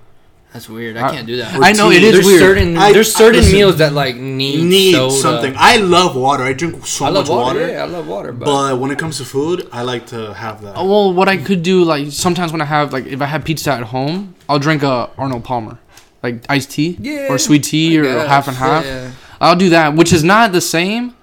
That's 0.53 0.69
weird. 0.69 0.97
I 0.97 1.07
I- 1.09 1.11
can't 1.11 1.27
do 1.27 1.37
that. 1.37 1.55
Or 1.59 1.63
I 1.63 1.71
know 1.73 1.91
tea. 1.91 1.97
it 1.97 2.03
is 2.03 2.13
there's 2.13 2.25
weird. 2.25 2.39
certain 2.39 2.77
I- 2.77 2.91
there's 2.93 3.13
I- 3.15 3.19
certain 3.19 3.41
listen, 3.41 3.55
meals 3.55 3.77
that 3.77 3.93
like 3.93 4.15
need, 4.15 4.63
need 4.63 4.93
soda. 4.95 5.13
something. 5.15 5.53
I 5.57 5.77
love 5.77 6.15
water. 6.15 6.43
I 6.43 6.53
drink 6.53 6.85
so 6.87 7.05
I 7.05 7.09
love 7.09 7.25
much 7.25 7.29
water. 7.29 7.59
water. 7.59 7.71
Yeah, 7.73 7.83
I 7.83 7.85
love 7.85 8.07
water, 8.07 8.31
but, 8.31 8.45
But 8.45 8.79
when 8.79 8.89
it 8.91 8.97
comes 8.97 9.17
to 9.17 9.25
food, 9.25 9.67
I 9.71 9.81
like 9.83 10.07
to 10.07 10.33
have 10.33 10.61
that. 10.63 10.77
Uh, 10.79 10.83
Well, 10.85 11.13
what 11.13 11.27
I 11.27 11.37
could 11.37 11.61
do, 11.63 11.83
like 11.83 12.11
sometimes 12.11 12.51
when 12.51 12.61
I 12.61 12.65
have, 12.65 12.91
like, 12.93 13.05
if 13.05 13.21
I 13.21 13.25
have 13.25 13.43
pizza 13.43 13.71
at 13.73 13.83
home, 13.83 14.35
I'll 14.49 14.59
drink 14.59 14.83
a 14.83 15.09
Arnold 15.17 15.43
Palmer, 15.43 15.77
like 16.23 16.35
iced 16.49 16.71
tea 16.71 16.97
Yeah, 17.01 17.27
or 17.29 17.37
sweet 17.37 17.63
tea 17.65 17.97
I 17.97 17.99
or 17.99 18.03
guess, 18.05 18.27
half 18.27 18.47
and 18.47 18.57
half. 18.57 18.85
Yeah. 18.85 19.09
I'll 19.39 19.55
do 19.57 19.69
that, 19.69 19.95
which 19.95 20.11
is 20.13 20.23
not 20.23 20.53
the 20.53 20.61
same, 20.61 21.13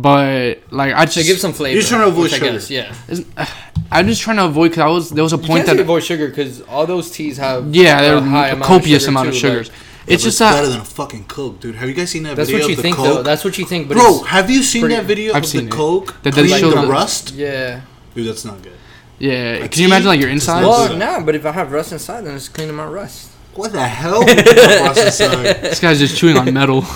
but 0.00 0.58
like 0.70 0.94
I 0.94 1.04
To 1.06 1.12
just, 1.12 1.26
give 1.26 1.38
some 1.38 1.52
flavor. 1.52 1.74
You're 1.74 1.86
trying 1.86 2.02
to 2.02 2.08
avoid 2.08 2.22
which 2.24 2.32
I 2.34 2.38
sugar. 2.38 2.52
guess, 2.52 2.70
yeah. 2.70 2.94
Uh, 3.36 3.46
I'm 3.92 4.06
just 4.06 4.22
trying 4.22 4.36
to 4.36 4.44
avoid 4.44 4.68
because 4.70 4.82
I 4.82 4.86
was 4.86 5.10
there 5.10 5.24
was 5.24 5.32
a 5.32 5.36
You 5.36 5.42
point 5.42 5.64
can't 5.64 5.68
say 5.68 5.76
that 5.76 5.82
avoid 5.82 6.04
sugar 6.04 6.28
because 6.28 6.60
all 6.62 6.86
those 6.86 7.10
teas 7.10 7.36
have 7.38 7.74
yeah, 7.74 7.98
a 7.98 8.02
there 8.02 8.20
high 8.20 8.48
a 8.48 8.52
amount 8.54 8.64
copious 8.66 9.02
of 9.02 9.06
sugar 9.06 9.10
amount 9.10 9.28
of 9.28 9.34
sugars. 9.34 9.68
like- 9.68 9.78
it's 10.06 10.22
But 10.24 10.28
just 10.28 10.38
better 10.40 10.66
that 10.66 10.72
than 10.72 10.80
a 10.80 10.84
fucking 10.84 11.24
Coke, 11.26 11.60
dude. 11.60 11.74
Have 11.76 11.88
you 11.88 11.94
guys 11.94 12.10
seen 12.10 12.22
that 12.24 12.34
that's 12.34 12.48
video 12.50 12.64
what 12.64 12.68
you 12.70 12.72
of 12.72 12.76
the 12.78 12.82
think 12.82 12.96
Coke? 12.96 13.06
though. 13.06 13.22
That's 13.22 13.44
what 13.44 13.58
you 13.58 13.64
think, 13.66 13.86
but 13.88 13.96
Bro, 13.98 14.18
it's, 14.20 14.26
have 14.28 14.50
you 14.50 14.62
seen 14.62 14.80
pretty- 14.82 14.96
that 14.96 15.04
video 15.04 15.34
I've 15.34 15.44
of 15.44 15.48
seen 15.48 15.66
the 15.68 15.74
it. 15.74 15.76
Coke 15.76 16.06
That 16.22 16.34
they 16.34 16.42
cleaning 16.46 16.58
show 16.58 16.70
the 16.70 16.80
the- 16.82 16.88
rust? 16.88 17.32
yeah. 17.34 17.82
Dude, 18.14 18.26
that's 18.26 18.44
not 18.44 18.60
good. 18.62 18.72
yeah. 19.18 19.58
Like 19.60 19.70
Can 19.72 19.82
you 19.82 19.86
imagine 19.88 20.08
like 20.08 20.18
your 20.20 20.30
does 20.30 20.42
insides? 20.42 20.66
Well, 20.66 20.88
so. 20.88 20.96
nah, 20.96 21.20
but 21.20 21.34
if 21.36 21.44
I 21.46 21.52
have 21.52 21.70
rust 21.70 21.92
inside, 21.92 22.22
then 22.24 22.34
it's 22.34 22.48
cleaning 22.48 22.74
my 22.76 22.86
rust. 22.86 23.28
What 23.54 23.72
the 23.72 23.86
hell? 23.86 24.24
This 24.94 25.18
This 25.18 25.80
guy's 25.80 25.98
just 25.98 26.16
chewing 26.16 26.36
on 26.38 26.52
metal. 26.52 26.84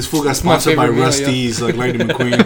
fool 0.00 0.22
got 0.24 0.36
sponsored 0.36 0.76
by 0.76 0.86
favorite 0.86 0.94
meal, 0.96 1.02
yeah. 1.02 1.06
Rusty's, 1.26 1.60
like 1.62 1.76
Lightning 1.76 2.08
McQueen. 2.08 2.38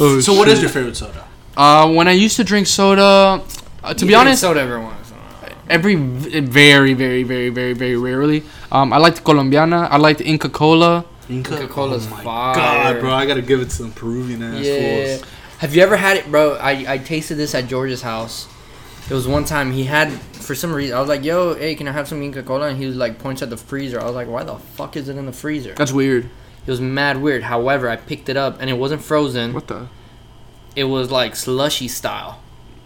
Oh, 0.00 0.20
so, 0.20 0.34
what 0.34 0.48
is 0.48 0.60
your 0.60 0.70
favorite 0.70 0.96
soda? 0.96 1.26
Uh, 1.56 1.90
when 1.92 2.08
I 2.08 2.12
used 2.12 2.36
to 2.36 2.44
drink 2.44 2.66
soda, 2.66 3.42
uh, 3.82 3.94
to 3.94 4.04
You 4.04 4.08
be 4.08 4.14
honest, 4.14 4.40
soda 4.40 4.60
every 4.60 4.78
once 4.80 5.10
in 5.10 5.16
a 5.16 5.20
while. 5.20 5.52
every 5.68 5.94
very 5.96 6.94
very 6.94 7.22
very 7.24 7.48
very 7.50 7.72
very 7.74 7.96
rarely. 7.96 8.42
Um, 8.70 8.92
I 8.92 8.98
liked 8.98 9.24
Colombiana. 9.24 9.88
I 9.90 9.96
liked 9.96 10.20
Inca 10.20 10.48
Cola. 10.48 11.04
Inca 11.28 11.56
Coca-Cola's 11.56 12.06
oh 12.06 12.10
my 12.10 12.22
fire. 12.24 12.54
God, 12.54 13.00
bro, 13.00 13.12
I 13.12 13.26
gotta 13.26 13.42
give 13.42 13.60
it 13.60 13.66
to 13.66 13.70
some 13.70 13.92
Peruvian 13.92 14.42
ass 14.42 14.64
Yeah. 14.64 15.16
fools. 15.18 15.30
Have 15.58 15.74
you 15.76 15.82
ever 15.82 15.96
had 15.96 16.16
it, 16.16 16.30
bro? 16.30 16.54
I, 16.54 16.94
I 16.94 16.98
tasted 16.98 17.34
this 17.34 17.54
at 17.54 17.66
George's 17.68 18.00
house. 18.00 18.46
It 19.10 19.14
was 19.14 19.26
one 19.28 19.44
time 19.44 19.72
he 19.72 19.84
had 19.84 20.10
for 20.48 20.54
some 20.54 20.72
reason 20.72 20.96
I 20.96 21.00
was 21.00 21.08
like, 21.10 21.22
"Yo, 21.24 21.54
hey, 21.54 21.74
can 21.74 21.86
I 21.86 21.92
have 21.92 22.08
some 22.08 22.22
Inca 22.22 22.42
Cola?" 22.42 22.68
And 22.68 22.78
he 22.78 22.86
was 22.86 22.96
like, 22.96 23.18
points 23.18 23.42
at 23.42 23.50
the 23.50 23.56
freezer. 23.58 24.00
I 24.00 24.04
was 24.06 24.14
like, 24.14 24.28
"Why 24.28 24.42
the 24.44 24.56
fuck 24.56 24.96
is 24.96 25.08
it 25.10 25.16
in 25.16 25.26
the 25.26 25.32
freezer?" 25.32 25.74
That's 25.74 25.92
weird. 25.92 26.24
It 26.66 26.70
was 26.70 26.80
mad 26.80 27.20
weird. 27.22 27.42
However, 27.44 27.88
I 27.88 27.96
picked 27.96 28.28
it 28.30 28.36
up 28.36 28.60
and 28.60 28.68
it 28.70 28.74
wasn't 28.74 29.02
frozen. 29.02 29.52
What 29.52 29.66
the? 29.68 29.88
It 30.74 30.84
was 30.84 31.10
like 31.10 31.36
slushy 31.36 31.86
style, 31.88 32.40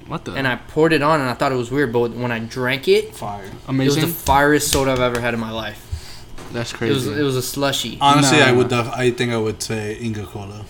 What 0.07 0.25
the? 0.25 0.33
and 0.33 0.47
I 0.49 0.57
poured 0.57 0.93
it 0.93 1.03
on 1.03 1.21
and 1.21 1.29
I 1.31 1.35
thought 1.35 1.53
it 1.53 1.57
was 1.57 1.71
weird. 1.71 1.93
But 1.93 2.11
when 2.13 2.33
I 2.33 2.41
drank 2.41 2.89
it, 2.89 3.15
Fire. 3.15 3.45
it 3.45 3.51
was 3.53 3.61
Amazing. 3.69 4.03
the 4.03 4.09
fieriest 4.09 4.71
soda 4.73 4.91
I've 4.93 5.01
ever 5.01 5.21
had 5.21 5.33
in 5.35 5.41
my 5.41 5.51
life. 5.53 5.81
That's 6.53 6.73
crazy. 6.73 6.93
It 6.93 6.95
crazy. 6.97 7.11
was 7.11 7.19
it 7.19 7.23
was 7.23 7.37
a 7.37 7.43
slushy. 7.43 7.99
Honestly, 8.01 8.39
Nah. 8.41 8.47
I 8.47 8.53
would. 8.53 8.69
Def- 8.69 8.93
I 8.93 9.11
think 9.11 9.33
I 9.33 9.37
would 9.39 9.63
say 9.63 9.95
Inca 9.95 10.25
Cola. 10.25 10.65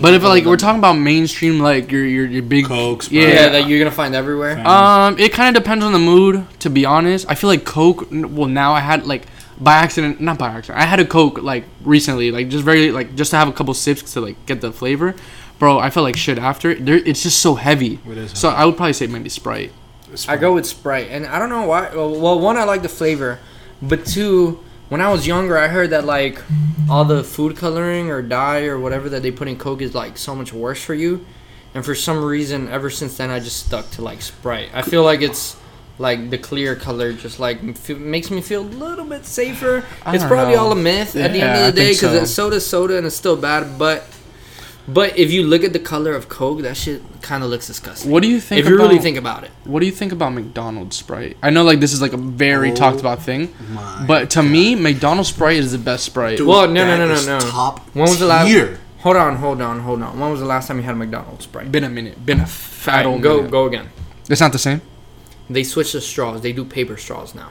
But 0.00 0.14
if 0.14 0.22
like 0.22 0.44
we're 0.44 0.56
talking 0.56 0.78
about 0.78 0.94
mainstream, 0.94 1.60
like 1.60 1.90
your 1.90 2.04
your 2.04 2.26
your 2.26 2.42
big 2.42 2.66
Coke, 2.66 3.04
Sprite. 3.04 3.22
yeah, 3.22 3.28
yeah. 3.28 3.48
that 3.50 3.68
you're 3.68 3.78
gonna 3.78 3.90
find 3.90 4.14
everywhere. 4.14 4.58
Um, 4.66 5.18
it 5.18 5.32
kind 5.32 5.56
of 5.56 5.62
depends 5.62 5.84
on 5.84 5.92
the 5.92 5.98
mood. 5.98 6.46
To 6.60 6.70
be 6.70 6.84
honest, 6.84 7.26
I 7.28 7.34
feel 7.34 7.48
like 7.48 7.64
Coke. 7.64 8.08
Well, 8.10 8.48
now 8.48 8.72
I 8.72 8.80
had 8.80 9.06
like 9.06 9.26
by 9.58 9.74
accident, 9.74 10.20
not 10.20 10.38
by 10.38 10.48
accident. 10.48 10.82
I 10.82 10.86
had 10.86 11.00
a 11.00 11.04
Coke 11.04 11.42
like 11.42 11.64
recently, 11.82 12.30
like 12.30 12.48
just 12.48 12.64
very 12.64 12.90
like 12.90 13.14
just 13.14 13.30
to 13.30 13.36
have 13.36 13.48
a 13.48 13.52
couple 13.52 13.72
sips 13.74 14.12
to 14.14 14.20
like 14.20 14.46
get 14.46 14.60
the 14.60 14.72
flavor. 14.72 15.14
Bro, 15.58 15.78
I 15.78 15.90
felt 15.90 16.04
like 16.04 16.16
shit 16.16 16.38
after. 16.38 16.74
There, 16.74 16.96
it's 16.96 17.22
just 17.22 17.38
so 17.38 17.54
heavy. 17.54 18.00
It 18.08 18.18
is 18.18 18.38
So 18.38 18.48
I 18.48 18.64
would 18.64 18.76
probably 18.76 18.92
say 18.92 19.06
maybe 19.06 19.28
Sprite. 19.28 19.72
I 20.28 20.36
go 20.36 20.54
with 20.54 20.66
Sprite, 20.66 21.08
and 21.10 21.26
I 21.26 21.38
don't 21.38 21.48
know 21.48 21.66
why. 21.66 21.94
Well, 21.94 22.20
well, 22.20 22.38
one, 22.38 22.56
I 22.56 22.64
like 22.64 22.82
the 22.82 22.88
flavor, 22.88 23.38
but 23.82 24.04
two, 24.06 24.62
when 24.94 25.00
I 25.00 25.10
was 25.10 25.26
younger, 25.26 25.58
I 25.58 25.66
heard 25.66 25.90
that 25.90 26.04
like 26.04 26.40
all 26.88 27.04
the 27.04 27.24
food 27.24 27.56
coloring 27.56 28.12
or 28.12 28.22
dye 28.22 28.66
or 28.66 28.78
whatever 28.78 29.08
that 29.08 29.24
they 29.24 29.32
put 29.32 29.48
in 29.48 29.58
Coke 29.58 29.82
is 29.82 29.92
like 29.92 30.16
so 30.16 30.36
much 30.36 30.52
worse 30.52 30.80
for 30.80 30.94
you, 30.94 31.26
and 31.74 31.84
for 31.84 31.96
some 31.96 32.24
reason, 32.24 32.68
ever 32.68 32.90
since 32.90 33.16
then, 33.16 33.28
I 33.28 33.40
just 33.40 33.66
stuck 33.66 33.90
to 33.90 34.02
like 34.02 34.22
Sprite. 34.22 34.70
I 34.72 34.82
feel 34.82 35.02
like 35.02 35.20
it's 35.20 35.56
like 35.98 36.30
the 36.30 36.38
clear 36.38 36.76
color 36.76 37.12
just 37.12 37.40
like 37.40 37.58
f- 37.64 37.88
makes 37.98 38.30
me 38.30 38.40
feel 38.40 38.62
a 38.62 38.70
little 38.84 39.04
bit 39.04 39.26
safer. 39.26 39.84
I 40.06 40.14
It's 40.14 40.24
probably 40.24 40.54
know. 40.54 40.60
all 40.66 40.70
a 40.70 40.76
myth 40.76 41.16
at 41.16 41.32
the 41.32 41.40
end 41.40 41.58
of 41.60 41.74
the 41.74 41.80
day 41.80 41.90
because 41.90 42.12
so. 42.12 42.22
it's 42.22 42.30
soda's 42.30 42.64
soda 42.64 42.96
and 42.96 43.04
it's 43.04 43.16
still 43.16 43.36
bad, 43.36 43.76
but 43.76 44.06
But 44.86 45.18
if 45.18 45.32
you 45.32 45.44
look 45.44 45.64
at 45.64 45.72
the 45.72 45.78
color 45.78 46.12
of 46.12 46.28
Coke, 46.28 46.60
that 46.60 46.76
shit 46.76 47.02
kind 47.22 47.42
of 47.42 47.48
looks 47.48 47.66
disgusting. 47.66 48.10
What 48.10 48.22
do 48.22 48.28
you 48.28 48.38
think? 48.38 48.60
if 48.60 48.68
you 48.68 48.76
really 48.76 48.98
think 48.98 49.16
about 49.16 49.44
it. 49.44 49.50
What 49.64 49.80
do 49.80 49.86
you 49.86 49.92
think 49.92 50.12
about 50.12 50.34
McDonald's 50.34 50.96
Sprite? 50.96 51.38
I 51.42 51.48
know 51.50 51.64
like 51.64 51.80
this 51.80 51.92
is 51.94 52.02
like 52.02 52.12
a 52.12 52.18
very 52.18 52.70
Oh 52.70 52.74
talked 52.74 53.00
about 53.00 53.22
thing, 53.22 53.54
but 54.06 54.28
to 54.30 54.42
me, 54.42 54.74
McDonald's 54.74 55.30
Sprite 55.30 55.56
is 55.56 55.72
the 55.72 55.78
best 55.78 56.04
Sprite. 56.04 56.36
Dude, 56.38 56.46
Well, 56.46 56.66
no, 56.68 56.84
no, 56.84 56.86
that 56.86 56.98
no, 56.98 57.06
no, 57.08 57.14
is 57.14 57.26
no. 57.26 57.38
Top 57.50 57.80
When 57.94 58.02
was 58.08 58.18
the 58.18 58.26
last? 58.26 58.46
tier. 58.48 58.78
Hold 58.98 59.16
on, 59.16 59.36
hold 59.36 59.60
on, 59.62 59.80
hold 59.80 60.02
on. 60.02 60.18
When 60.20 60.30
was 60.30 60.40
the 60.40 60.46
last 60.46 60.68
time 60.68 60.76
you 60.78 60.82
had 60.82 60.92
a 60.94 60.96
McDonald's 60.98 61.44
Sprite? 61.44 61.70
Been 61.72 61.84
a 61.84 61.88
minute. 61.90 62.24
Been 62.24 62.40
a 62.40 62.46
fat 62.46 63.04
Alright, 63.04 63.06
old 63.06 63.22
go 63.22 63.36
minute. 63.38 63.50
go 63.50 63.66
again. 63.66 63.88
It's 64.28 64.40
not 64.40 64.52
the 64.52 64.58
same. 64.58 64.80
They 65.48 65.62
switched 65.64 65.92
the 65.94 66.00
straws. 66.00 66.40
They 66.42 66.52
do 66.52 66.64
paper 66.64 66.96
straws 66.96 67.34
now. 67.34 67.50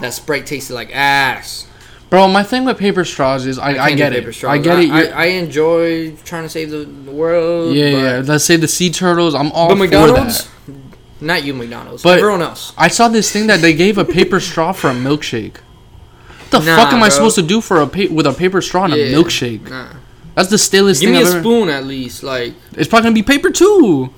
That 0.00 0.12
Sprite 0.14 0.46
tasted 0.46 0.74
like 0.74 0.90
ass. 0.94 1.66
Bro, 2.12 2.28
my 2.28 2.42
thing 2.42 2.66
with 2.66 2.76
paper 2.76 3.06
straws 3.06 3.46
is 3.46 3.58
I, 3.58 3.70
I, 3.70 3.74
can't 3.74 3.90
do 3.92 3.96
get 3.96 4.12
paper 4.12 4.28
it. 4.28 4.32
straws. 4.34 4.52
I 4.52 4.58
get 4.58 4.78
it. 4.80 4.90
I, 4.90 5.06
I, 5.22 5.24
enjoy 5.28 6.14
trying 6.16 6.42
to 6.42 6.48
save 6.50 6.68
the, 6.70 6.84
the 6.84 7.10
world. 7.10 7.74
yeah, 7.74 7.86
yeah. 7.86 8.22
Let's 8.22 8.44
say 8.44 8.56
the 8.56 8.68
sea 8.68 8.90
turtles. 8.90 9.34
I'm 9.34 9.50
all 9.52 9.68
But 9.68 9.76
for 9.76 9.78
McDonald's, 9.84 10.44
that. 10.66 10.74
not 11.22 11.42
you, 11.42 11.54
McDonald's. 11.54 12.02
But- 12.02 12.18
everyone 12.18 12.42
else. 12.42 12.74
I 12.76 12.88
saw 12.88 13.08
this 13.08 13.32
thing 13.32 13.46
that 13.46 13.62
they 13.62 13.72
gave 13.72 13.96
a 13.96 14.04
paper 14.04 14.40
straw 14.40 14.72
for 14.72 14.90
a 14.90 14.92
milkshake. 14.92 15.56
What 15.56 16.50
the 16.50 16.58
Nah, 16.60 16.76
fuck 16.76 16.92
am 16.92 17.02
I 17.02 17.08
supposed 17.08 17.36
to 17.36 17.42
do 17.42 17.62
for 17.62 17.80
a 17.80 17.86
pa- 17.86 18.12
with 18.12 18.26
a 18.26 18.34
paper 18.34 18.60
straw 18.60 18.84
and 18.84 18.92
Yeah, 18.94 19.04
a 19.04 19.12
milkshake? 19.14 19.70
Nah. 19.70 19.94
That's 20.34 20.50
the 20.50 20.58
stillest 20.58 21.00
Give 21.00 21.08
thing 21.08 21.14
me 21.14 21.24
a 21.24 21.26
I've 21.26 21.32
ever. 21.36 21.40
spoon 21.42 21.70
at 21.70 21.86
least. 21.86 22.22
Like 22.22 22.52
It's 22.74 22.88
probably 22.88 23.04
gonna 23.04 23.14
be 23.14 23.22
paper 23.22 23.48
too. 23.48 24.12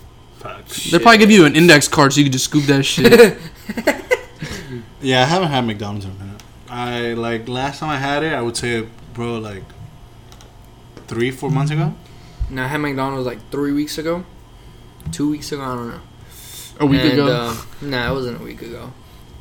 They'll 0.91 0.99
probably 0.99 1.19
give 1.19 1.31
you 1.31 1.45
an 1.45 1.55
index 1.55 1.87
card 1.87 2.13
so 2.13 2.19
you 2.19 2.25
can 2.25 2.33
just 2.33 2.47
scoop 2.47 2.65
that 2.65 2.83
shit. 2.83 3.39
Yeah, 5.01 5.23
I 5.23 5.27
haven't 5.27 5.49
had 5.51 5.61
McDonald's 5.65 6.07
in 6.07 6.11
a 6.11 6.15
minute. 6.15 6.34
I 6.75 7.13
like 7.13 7.49
last 7.49 7.79
time 7.79 7.91
I 7.91 7.99
had 7.99 8.25
it, 8.25 8.33
I 8.33 8.43
would 8.43 8.57
say, 8.57 8.85
bro, 9.13 9.39
like 9.39 9.63
three, 11.07 11.31
four 11.31 11.49
months 11.49 11.71
ago. 11.71 11.95
now 12.51 12.65
I 12.65 12.67
had 12.67 12.79
McDonald's 12.79 13.27
like 13.27 13.39
three 13.53 13.71
weeks 13.71 13.97
ago, 13.97 14.25
two 15.13 15.31
weeks 15.31 15.53
ago. 15.53 15.63
I 15.63 15.75
don't 15.77 15.89
know. 15.91 16.01
a 16.81 16.87
week 16.87 17.03
and, 17.03 17.13
ago. 17.13 17.27
Uh, 17.29 17.57
nah, 17.81 18.11
it 18.11 18.15
wasn't 18.15 18.41
a 18.41 18.45
week 18.45 18.61
ago. 18.61 18.93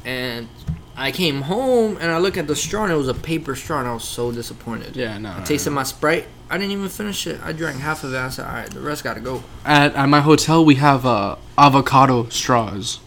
And 0.05 0.47
I 0.95 1.11
came 1.11 1.41
home 1.41 1.97
and 1.99 2.11
I 2.11 2.19
looked 2.19 2.37
at 2.37 2.45
the 2.45 2.55
straw 2.55 2.83
and 2.83 2.93
it 2.93 2.97
was 2.97 3.07
a 3.07 3.15
paper 3.15 3.55
straw 3.55 3.79
and 3.79 3.87
I 3.87 3.95
was 3.95 4.03
so 4.03 4.31
disappointed. 4.31 4.95
yeah, 4.95 5.17
no. 5.17 5.33
I 5.35 5.41
tasted 5.43 5.71
my 5.71 5.83
Sprite. 5.83 6.27
I 6.51 6.59
didn't 6.59 6.73
even 6.73 6.87
finish 6.87 7.25
it. 7.25 7.41
I 7.43 7.51
drank 7.51 7.79
half 7.79 8.03
of 8.03 8.13
it. 8.13 8.17
I 8.17 8.29
said, 8.29 8.45
all 8.45 8.53
right, 8.53 8.69
the 8.69 8.79
rest 8.79 9.03
got 9.03 9.15
to 9.15 9.21
go. 9.21 9.43
At, 9.65 9.95
at 9.95 10.05
my 10.05 10.21
hotel, 10.21 10.63
we 10.63 10.75
have 10.75 11.03
uh, 11.03 11.37
avocado 11.57 12.29
straws. 12.29 12.99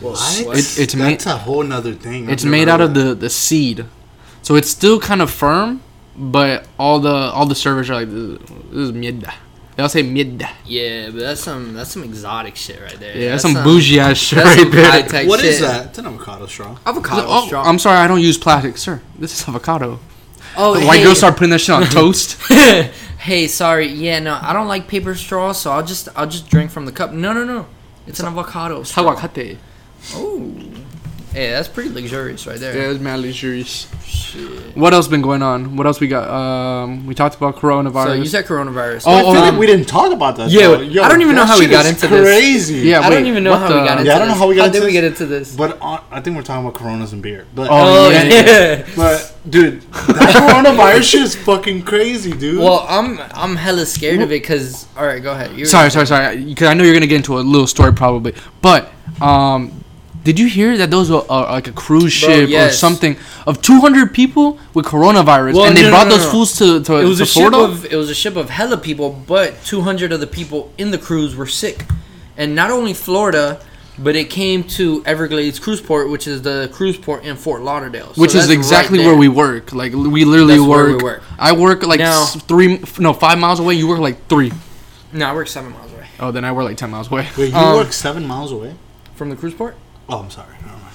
Well, 0.00 0.14
It- 0.14 0.78
it's 0.78 0.94
made- 0.94 1.12
That's 1.12 1.26
a 1.26 1.36
whole 1.36 1.62
nother 1.62 1.92
thing. 1.94 2.24
I've 2.26 2.32
It's 2.34 2.44
made 2.44 2.68
out 2.68 2.80
of 2.80 2.94
the, 2.94 3.14
the 3.14 3.28
seed, 3.30 3.84
so 4.42 4.54
it's 4.56 4.70
still 4.70 4.98
kind 4.98 5.20
of 5.22 5.30
firm, 5.30 5.80
but 6.16 6.66
all 6.78 6.98
the 7.00 7.12
all 7.14 7.46
the 7.46 7.54
servers 7.54 7.90
are 7.90 7.94
like 7.94 8.08
this 8.10 8.40
is 8.78 8.92
mierda. 8.92 9.32
They 9.76 9.82
all 9.84 9.88
say 9.88 10.02
mierda. 10.02 10.48
yeah, 10.66 11.06
but 11.10 11.20
that's 11.20 11.40
some 11.42 11.74
that's 11.74 11.90
some 11.90 12.02
exotic 12.04 12.56
shit 12.56 12.80
right 12.82 12.98
there. 12.98 13.16
Yeah, 13.16 13.30
that's 13.30 13.42
some 13.42 13.54
bougie 13.54 14.00
ass 14.00 14.16
shit 14.18 14.36
That's 14.38 14.48
right 14.50 14.58
some 14.60 14.70
there. 14.70 14.90
high 14.90 15.02
tech 15.02 15.26
What 15.28 15.40
shit. 15.40 15.50
is 15.54 15.60
that? 15.60 15.86
It's 15.86 15.98
an 15.98 16.06
avocado 16.06 16.46
straw. 16.46 16.76
Avocado 16.86 17.24
Oh, 17.26 17.46
straw. 17.46 17.62
I'm 17.64 17.78
sorry, 17.78 17.98
I 17.98 18.06
don't 18.06 18.20
use 18.20 18.36
plastic, 18.38 18.76
sir. 18.78 19.00
This 19.18 19.32
is 19.38 19.46
avocado. 19.48 19.98
oh, 20.56 20.78
The 20.78 20.86
white 20.86 20.98
hey. 20.98 21.04
girls 21.04 21.18
start 21.18 21.34
putting 21.36 21.50
that 21.50 21.60
shit 21.60 21.74
on 21.74 21.84
toast. 21.98 22.36
hey, 23.18 23.46
sorry. 23.48 23.86
Yeah, 23.88 24.18
no, 24.18 24.38
I 24.42 24.52
don't 24.52 24.68
like 24.68 24.88
paper 24.88 25.14
straws, 25.14 25.60
so 25.60 25.70
I'll 25.72 25.84
just 25.84 26.08
I'll 26.16 26.26
just 26.26 26.48
drink 26.50 26.70
from 26.70 26.84
the 26.86 26.92
cup. 26.92 27.12
No, 27.12 27.32
no, 27.32 27.44
no. 27.44 27.66
It's 28.06 28.18
an 28.20 28.26
avocado 28.26 28.82
straw. 28.82 29.14
Aguacate. 29.14 29.58
Oh. 30.14 30.52
Hey, 31.32 31.50
that's 31.50 31.68
pretty 31.68 31.90
luxurious 31.90 32.44
right 32.44 32.58
there. 32.58 32.76
Yeah, 32.76 32.90
it's 32.90 33.00
mad 33.00 33.20
luxurious. 33.20 33.86
Shit. 34.04 34.76
What 34.76 34.92
else 34.92 35.06
been 35.06 35.22
going 35.22 35.42
on? 35.42 35.76
What 35.76 35.86
else 35.86 36.00
we 36.00 36.08
got? 36.08 36.28
Um, 36.28 37.06
we 37.06 37.14
talked 37.14 37.36
about 37.36 37.56
coronavirus. 37.56 38.06
So 38.06 38.12
you 38.14 38.24
said 38.24 38.46
coronavirus. 38.46 39.04
Oh, 39.06 39.12
I 39.12 39.20
feel 39.20 39.28
oh, 39.28 39.32
like 39.34 39.52
um, 39.52 39.58
we 39.58 39.66
didn't 39.66 39.86
talk 39.86 40.12
about 40.12 40.36
that. 40.38 40.50
Yeah, 40.50 40.68
though. 40.68 40.80
Yo, 40.80 41.02
I 41.04 41.08
don't 41.08 41.20
even 41.22 41.36
know 41.36 41.44
how 41.44 41.58
we 41.58 41.68
got 41.68 41.84
is 41.84 41.92
into 41.92 42.08
this. 42.08 42.26
Crazy. 42.28 42.88
Yeah, 42.88 43.00
I 43.00 43.10
don't 43.10 43.26
even 43.26 43.44
know 43.44 43.54
how 43.56 43.68
the- 43.68 43.80
we 43.80 43.86
got 43.86 43.98
into 43.98 44.10
Yeah, 44.10 44.16
I 44.16 44.18
don't 44.18 44.26
know 44.26 44.34
this. 44.34 44.40
how 44.40 44.48
we 44.48 44.54
got 44.56 44.62
how 44.62 44.66
into 44.66 44.80
did 44.80 44.86
we 44.86 44.92
get 44.92 45.04
into 45.04 45.26
this? 45.26 45.54
But 45.54 45.80
on, 45.80 46.02
I 46.10 46.20
think 46.20 46.36
we're 46.36 46.42
talking 46.42 46.66
about 46.66 46.76
Coronas 46.76 47.12
and 47.12 47.22
beer. 47.22 47.46
But 47.54 47.70
Oh, 47.70 48.06
Oh 48.06 48.10
yeah, 48.10 48.22
yeah. 48.24 48.44
yeah. 48.44 48.86
but 48.96 49.36
dude, 49.48 49.82
that 49.82 50.34
coronavirus 50.34 51.02
shit 51.04 51.22
is 51.22 51.36
fucking 51.36 51.82
crazy, 51.84 52.32
dude. 52.32 52.58
Well, 52.58 52.84
I'm 52.88 53.20
I'm 53.34 53.54
hella 53.54 53.86
scared 53.86 54.20
of 54.20 54.32
it 54.32 54.42
because. 54.42 54.86
All 54.96 55.06
right, 55.06 55.22
go 55.22 55.30
ahead. 55.32 55.52
You 55.52 55.60
were- 55.60 55.66
Sorry, 55.66 55.90
sorry, 55.90 56.06
sorry. 56.08 56.44
Because 56.44 56.66
I 56.68 56.74
know 56.74 56.82
you're 56.82 56.94
gonna 56.94 57.06
get 57.06 57.16
into 57.16 57.38
a 57.38 57.40
little 57.40 57.68
story 57.68 57.92
probably, 57.92 58.34
but 58.60 58.90
um, 59.20 59.79
did 60.24 60.38
you 60.38 60.46
hear 60.48 60.76
that 60.78 60.90
those 60.90 61.10
were 61.10 61.24
uh, 61.30 61.50
like 61.52 61.66
a 61.68 61.72
cruise 61.72 62.18
Bro, 62.20 62.46
ship 62.46 62.50
or 62.50 62.70
something 62.72 63.16
of 63.46 63.62
200 63.62 64.12
people 64.12 64.58
with 64.74 64.84
coronavirus, 64.86 65.54
Well, 65.54 65.64
and 65.64 65.76
they 65.76 65.82
no, 65.82 65.88
no, 65.90 65.94
brought 65.96 66.08
no, 66.08 66.16
those 66.16 66.26
no. 66.26 66.30
fools 66.32 66.58
to 66.58 66.82
to, 66.84 66.96
It 66.96 67.04
was 67.04 67.18
to 67.18 67.24
a 67.24 67.26
ship 67.26 67.48
Florida? 67.50 67.58
of 67.72 67.84
it 67.86 67.96
was 67.96 68.10
a 68.10 68.14
ship 68.14 68.36
of 68.36 68.50
hella 68.50 68.76
people, 68.76 69.10
but 69.26 69.62
200 69.64 70.12
of 70.12 70.20
the 70.20 70.26
people 70.26 70.72
in 70.78 70.90
the 70.90 70.98
cruise 70.98 71.34
were 71.34 71.46
sick, 71.46 71.86
and 72.36 72.54
not 72.54 72.70
only 72.70 72.92
Florida, 72.94 73.60
but 73.98 74.16
it 74.16 74.30
came 74.30 74.64
to 74.64 75.02
Everglades 75.04 75.58
Cruise 75.58 75.80
Port, 75.80 76.08
which 76.08 76.26
is 76.26 76.40
the 76.42 76.70
cruise 76.72 76.96
port 76.96 77.22
in 77.24 77.36
Fort 77.36 77.60
Lauderdale, 77.62 78.14
So 78.14 78.20
which 78.22 78.34
is 78.34 78.48
exactly 78.48 78.98
right 78.98 79.06
where 79.06 79.16
we 79.16 79.28
work. 79.28 79.72
Like 79.74 79.92
we 79.92 80.24
literally 80.24 80.56
That's 80.56 80.66
where 80.68 80.86
we 80.86 80.92
work. 80.94 81.02
work. 81.02 81.22
I 81.38 81.52
work 81.52 81.82
like 81.82 81.98
Now- 82.00 82.24
three, 82.24 82.80
no, 82.98 83.12
five 83.12 83.38
miles 83.38 83.60
away. 83.60 83.74
You 83.74 83.86
work 83.88 83.98
like 84.00 84.26
three. 84.28 84.52
No, 85.12 85.26
I 85.26 85.34
work 85.34 85.48
seven 85.48 85.72
miles 85.72 85.92
away 85.92 86.06
Oh, 86.20 86.30
then 86.30 86.44
I 86.44 86.52
work 86.52 86.64
like 86.64 86.76
ten 86.78 86.90
miles 86.90 87.10
away. 87.10 87.28
Wait, 87.36 87.50
you 87.50 87.56
Um, 87.56 87.74
work 87.76 87.92
seven 87.92 88.26
miles 88.26 88.52
away? 88.52 88.74
from 89.14 89.28
the 89.28 89.36
cruise 89.36 89.52
port. 89.54 89.76
Oh, 90.10 90.18
I'm 90.18 90.30
sorry. 90.30 90.54
Never 90.60 90.76
mind. 90.76 90.86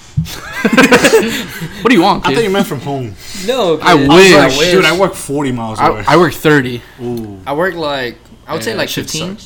What 1.82 1.90
do 1.90 1.94
you 1.96 2.02
want, 2.02 2.26
I 2.26 2.34
thought 2.34 2.42
you 2.42 2.50
meant 2.50 2.66
from 2.66 2.80
home. 2.80 3.14
No, 3.46 3.78
I 3.80 3.96
kid. 3.96 4.08
wish. 4.08 4.34
I 4.34 4.46
wish. 4.46 4.70
Dude, 4.72 4.84
I 4.84 4.98
work 4.98 5.14
40 5.14 5.52
miles 5.52 5.78
away. 5.80 6.04
I, 6.06 6.14
I 6.14 6.16
work 6.16 6.32
thirty. 6.32 6.82
Ooh. 7.00 7.38
I 7.46 7.52
work 7.54 7.74
like 7.74 8.18
I 8.46 8.54
would 8.54 8.64
say 8.64 8.74
like 8.74 8.88
15. 8.88 9.38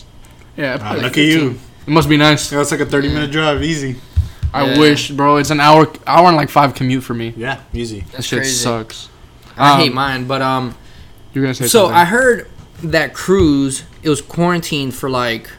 Yeah, 0.56 0.74
Ah, 0.74 0.78
probably 0.78 0.96
look 1.02 1.02
like 1.12 1.18
at 1.18 1.24
you. 1.24 1.58
It 1.86 1.90
must 1.90 2.08
be 2.08 2.16
nice. 2.16 2.50
Yeah, 2.52 2.60
it's 2.60 2.70
like 2.70 2.80
a 2.80 2.86
30 2.86 3.08
minute 3.08 3.30
drive. 3.30 3.62
Easy. 3.62 3.96
I 4.54 4.64
Yeah. 4.72 4.78
wish, 4.78 5.10
bro. 5.10 5.36
It's 5.36 5.50
an 5.50 5.60
hour, 5.60 5.86
hour 6.06 6.28
and 6.28 6.36
like 6.36 6.50
five 6.50 6.74
commute 6.74 7.04
for 7.04 7.14
me. 7.14 7.34
Yeah, 7.36 7.60
easy. 7.72 8.00
That 8.12 8.24
shit 8.24 8.38
crazy. 8.40 8.54
sucks. 8.54 9.08
I 9.56 9.76
hate 9.80 9.88
Um, 9.90 9.94
mine, 9.94 10.26
but 10.26 10.40
um. 10.42 10.74
You're 11.34 11.44
gonna 11.44 11.54
say 11.54 11.66
So 11.66 11.84
something. 11.84 11.96
I 11.96 12.04
heard 12.06 12.48
that 12.82 13.12
cruise 13.14 13.84
it 14.02 14.08
was 14.08 14.20
quarantined 14.22 14.94
for 14.94 15.08
like 15.10 15.50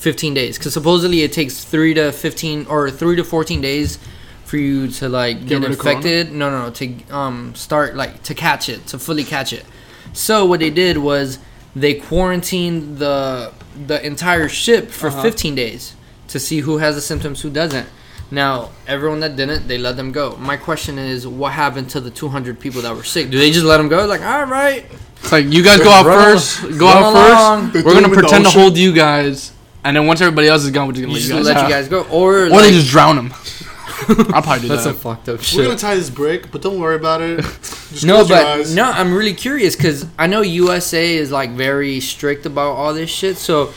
15 0.00 0.34
days 0.34 0.56
because 0.58 0.72
supposedly 0.72 1.20
it 1.22 1.32
takes 1.32 1.62
three 1.64 1.94
to 1.94 2.10
15 2.12 2.66
or 2.68 2.90
three 2.90 3.16
to 3.16 3.24
14 3.24 3.60
days 3.60 3.98
for 4.44 4.56
you 4.56 4.88
to 4.88 5.08
like 5.08 5.46
get, 5.46 5.60
rid 5.62 5.70
of 5.70 5.78
corona? 5.78 5.96
infected. 5.98 6.32
No, 6.32 6.50
no, 6.50 6.64
no, 6.64 6.70
to 6.70 6.84
um 7.10 7.54
start 7.54 7.94
like 7.96 8.22
to 8.24 8.34
catch 8.34 8.68
it 8.68 8.86
to 8.88 8.98
fully 8.98 9.24
catch 9.24 9.52
it. 9.52 9.64
So 10.12 10.44
what 10.46 10.60
they 10.60 10.70
did 10.70 10.96
was 10.98 11.38
they 11.76 11.94
quarantined 11.94 12.98
the 12.98 13.52
the 13.86 14.04
entire 14.04 14.48
ship 14.48 14.90
for 14.90 15.08
Uh-huh. 15.08 15.22
15 15.22 15.54
days 15.54 15.94
to 16.28 16.38
see 16.40 16.60
who 16.60 16.78
has 16.78 16.94
the 16.96 17.00
symptoms, 17.00 17.42
who 17.42 17.50
doesn't. 17.50 17.86
Now, 18.32 18.70
everyone 18.86 19.20
that 19.20 19.34
didn't, 19.34 19.66
they 19.66 19.76
let 19.78 19.96
them 19.96 20.12
go. 20.12 20.36
My 20.36 20.56
question 20.56 20.98
is, 20.98 21.26
what 21.26 21.52
happened 21.52 21.90
to 21.90 22.00
the 22.00 22.10
200 22.10 22.60
people 22.60 22.80
that 22.82 22.94
were 22.94 23.02
sick? 23.02 23.28
Do 23.30 23.38
they 23.38 23.50
just 23.50 23.66
let 23.66 23.78
them 23.78 23.88
go? 23.88 24.06
Like, 24.06 24.22
all 24.22 24.44
right, 24.46 24.84
It's 25.22 25.32
like 25.32 25.46
you 25.46 25.62
guys 25.64 25.78
go 25.80 25.90
out 25.90 26.04
first. 26.04 26.78
Go 26.78 26.86
out 26.86 27.12
first. 27.12 27.72
They 27.72 27.82
We're 27.82 27.94
gonna 27.94 28.02
them 28.06 28.12
in 28.12 28.16
the 28.16 28.20
pretend 28.22 28.44
to 28.44 28.50
hold 28.50 28.78
you 28.78 28.92
guys, 28.92 29.50
and 29.84 29.96
then 29.96 30.06
once 30.06 30.20
everybody 30.20 30.48
else 30.48 30.62
is 30.64 30.70
gone, 30.70 30.86
we're 30.88 30.92
just 30.94 31.02
gonna 31.02 31.18
you 31.18 31.18
let 31.18 31.20
just 31.20 31.28
you 31.30 31.36
guys 31.36 31.44
let 31.46 31.56
out. 31.56 31.68
you 31.68 31.74
guys 31.74 31.88
go, 31.88 32.02
or 32.10 32.44
or 32.44 32.48
like, 32.50 32.62
they 32.62 32.70
just 32.72 32.90
drown 32.90 33.16
them. 33.16 33.32
I'll 34.32 34.42
probably 34.42 34.62
do 34.62 34.68
that's 34.68 34.84
that. 34.84 34.90
some 34.90 34.96
fucked 34.96 35.28
up 35.28 35.40
shit. 35.42 35.58
We're 35.58 35.64
gonna 35.66 35.78
tie 35.78 35.94
this 35.94 36.10
brick, 36.10 36.50
but 36.50 36.62
don't 36.62 36.80
worry 36.80 36.96
about 36.96 37.20
it. 37.20 37.36
Just 37.90 38.04
No, 38.06 38.16
close 38.16 38.28
your 38.30 38.38
but 38.38 38.46
eyes. 38.46 38.74
no, 38.74 38.84
I'm 38.90 39.12
really 39.12 39.34
curious 39.34 39.76
because 39.76 40.06
I 40.18 40.26
know 40.26 40.40
USA 40.40 41.14
is 41.16 41.30
like 41.30 41.50
very 41.50 42.00
strict 42.00 42.46
about 42.46 42.70
all 42.76 42.94
this 42.94 43.10
shit. 43.10 43.36
So, 43.36 43.72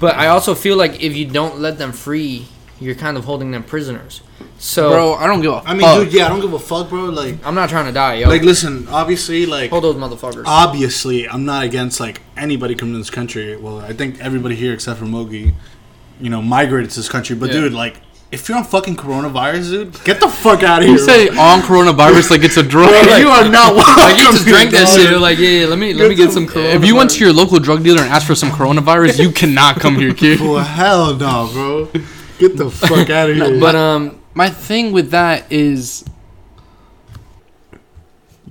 but 0.00 0.14
I 0.16 0.28
also 0.28 0.54
feel 0.54 0.76
like 0.76 1.02
if 1.02 1.14
you 1.14 1.26
don't 1.26 1.58
let 1.58 1.76
them 1.76 1.92
free, 1.92 2.46
you're 2.80 2.94
kind 2.94 3.16
of 3.16 3.24
holding 3.24 3.50
them 3.50 3.62
prisoners. 3.62 4.20
So, 4.58 4.90
Bro, 4.90 5.14
I 5.14 5.26
don't 5.26 5.40
give 5.40 5.52
a 5.52 5.62
I 5.64 5.72
mean, 5.72 5.82
fuck. 5.82 6.04
dude, 6.04 6.12
yeah, 6.12 6.26
I 6.26 6.28
don't 6.28 6.40
give 6.40 6.52
a 6.52 6.58
fuck, 6.58 6.88
bro. 6.88 7.04
Like, 7.06 7.44
I'm 7.46 7.54
not 7.54 7.68
trying 7.68 7.86
to 7.86 7.92
die, 7.92 8.14
yo. 8.14 8.28
like, 8.28 8.42
listen, 8.42 8.88
obviously, 8.88 9.46
like, 9.46 9.70
Hold 9.70 9.84
those 9.84 9.94
motherfuckers. 9.96 10.42
obviously, 10.46 11.28
I'm 11.28 11.44
not 11.44 11.64
against 11.64 12.00
like 12.00 12.20
anybody 12.36 12.74
coming 12.74 12.94
to 12.94 12.98
this 12.98 13.10
country. 13.10 13.56
Well, 13.56 13.78
I 13.80 13.92
think 13.92 14.20
everybody 14.20 14.56
here 14.56 14.72
except 14.72 14.98
for 14.98 15.04
Mogi, 15.06 15.54
you 16.20 16.30
know, 16.30 16.42
migrated 16.42 16.90
to 16.90 16.96
this 16.96 17.08
country. 17.08 17.36
But 17.36 17.50
Yeah. 17.52 17.60
dude, 17.60 17.72
like, 17.72 18.00
if 18.30 18.48
you're 18.48 18.58
on 18.58 18.64
fucking 18.64 18.96
coronavirus, 18.96 19.70
dude, 19.70 20.04
get 20.04 20.20
the 20.20 20.28
fuck 20.28 20.62
out 20.62 20.80
of 20.80 20.84
here. 20.88 20.96
You 20.96 20.98
say 21.02 21.28
on 21.28 21.60
coronavirus 21.60 22.30
like 22.30 22.42
it's 22.42 22.56
a 22.58 22.62
drug. 22.62 22.90
bro. 22.90 23.16
you 23.16 23.28
are 23.28 23.48
not 23.48 23.74
welcome. 23.74 24.02
like 24.02 24.18
you 24.18 24.24
just 24.24 24.44
here, 24.44 24.54
drank 24.54 24.70
that 24.72 24.88
shit. 24.88 25.08
You're 25.08 25.18
like, 25.20 25.38
yeah, 25.38 25.48
yeah, 25.60 25.66
let 25.66 25.78
me 25.78 25.94
let 25.94 26.08
me 26.10 26.14
get 26.16 26.32
some. 26.32 26.46
if 26.52 26.84
you 26.84 26.94
went 26.96 27.10
to 27.12 27.20
your 27.24 27.32
local 27.32 27.58
drug 27.58 27.82
dealer 27.84 28.02
and 28.02 28.10
asked 28.10 28.26
for 28.26 28.34
some 28.34 28.50
coronavirus, 28.50 29.18
you 29.20 29.30
cannot 29.30 29.80
come 29.80 29.94
here, 29.96 30.12
kid. 30.12 30.40
Well, 30.48 30.58
hell 30.64 31.14
no, 31.16 31.48
bro. 31.52 31.88
Get 32.38 32.56
the 32.56 32.70
fuck 32.70 33.10
out 33.10 33.30
of 33.30 33.36
here. 33.36 33.58
but 33.60 33.74
um, 33.74 34.20
My 34.34 34.48
thing 34.50 34.92
with 34.92 35.10
that 35.10 35.50
is. 35.50 36.04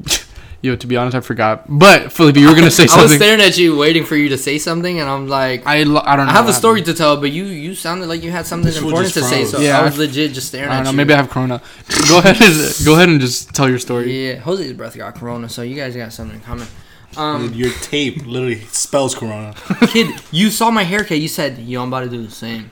Yo, 0.62 0.76
to 0.76 0.88
be 0.88 0.98
honest, 0.98 1.16
I 1.16 1.20
forgot. 1.20 1.66
But 1.70 2.12
Felipe, 2.12 2.36
you 2.36 2.48
were 2.50 2.56
gonna 2.56 2.72
say 2.72 2.88
something. 2.88 3.00
I 3.00 3.04
was 3.04 3.12
something. 3.12 3.26
staring 3.28 3.42
at 3.42 3.58
you, 3.58 3.78
waiting 3.78 4.04
for 4.04 4.16
you 4.16 4.30
to 4.30 4.38
say 4.38 4.58
something, 4.58 5.00
and 5.00 5.08
I'm 5.08 5.28
like, 5.28 5.66
I, 5.68 5.84
lo- 5.84 6.02
I 6.04 6.16
don't 6.16 6.26
know. 6.26 6.32
I 6.32 6.36
have 6.36 6.46
a 6.46 6.48
what 6.48 6.56
story 6.56 6.80
happened. 6.80 6.98
to 6.98 7.04
tell, 7.04 7.18
but 7.18 7.32
you 7.32 7.46
you 7.46 7.76
sounded 7.76 8.08
like 8.08 8.24
you 8.24 8.32
had 8.32 8.46
something 8.48 8.66
This 8.66 8.80
fool 8.80 8.90
important 8.90 9.14
to 9.14 9.20
just 9.20 9.30
say, 9.30 9.42
froze. 9.44 9.52
so 9.52 9.60
Yeah, 9.60 9.80
I 9.80 9.84
was 9.84 9.96
I- 9.96 10.00
legit 10.00 10.34
just 10.34 10.48
staring 10.48 10.70
I 10.70 10.74
at 10.74 10.78
don't 10.78 10.84
know. 10.86 10.92
you. 10.92 10.98
Maybe 10.98 11.14
I 11.14 11.18
have 11.18 11.30
corona. 11.30 11.62
Go 12.10 12.18
ahead 12.18 12.42
and 12.42 12.86
go 12.86 12.96
ahead 12.96 13.08
and 13.10 13.22
just 13.22 13.54
tell 13.54 13.70
your 13.70 13.80
story. 13.80 14.30
Yeah, 14.30 14.40
Jose's 14.40 14.74
breath 14.74 14.98
got 14.98 15.16
corona, 15.16 15.48
so 15.48 15.62
you 15.62 15.76
guys 15.76 15.96
got 15.96 16.12
something 16.12 16.36
in 16.38 16.42
common. 16.44 16.68
Um, 17.16 17.54
Your 17.54 17.72
tape 17.82 18.26
literally 18.28 18.60
spells 18.66 19.16
Corona. 19.16 19.56
kid, 19.88 20.22
you 20.32 20.50
saw 20.52 20.70
my 20.70 20.84
haircut. 20.84 21.18
You 21.20 21.28
said, 21.30 21.58
"Yo, 21.58 21.82
I'm 21.82 21.88
about 21.88 22.02
to 22.02 22.10
do 22.10 22.22
the 22.24 22.32
same." 22.32 22.70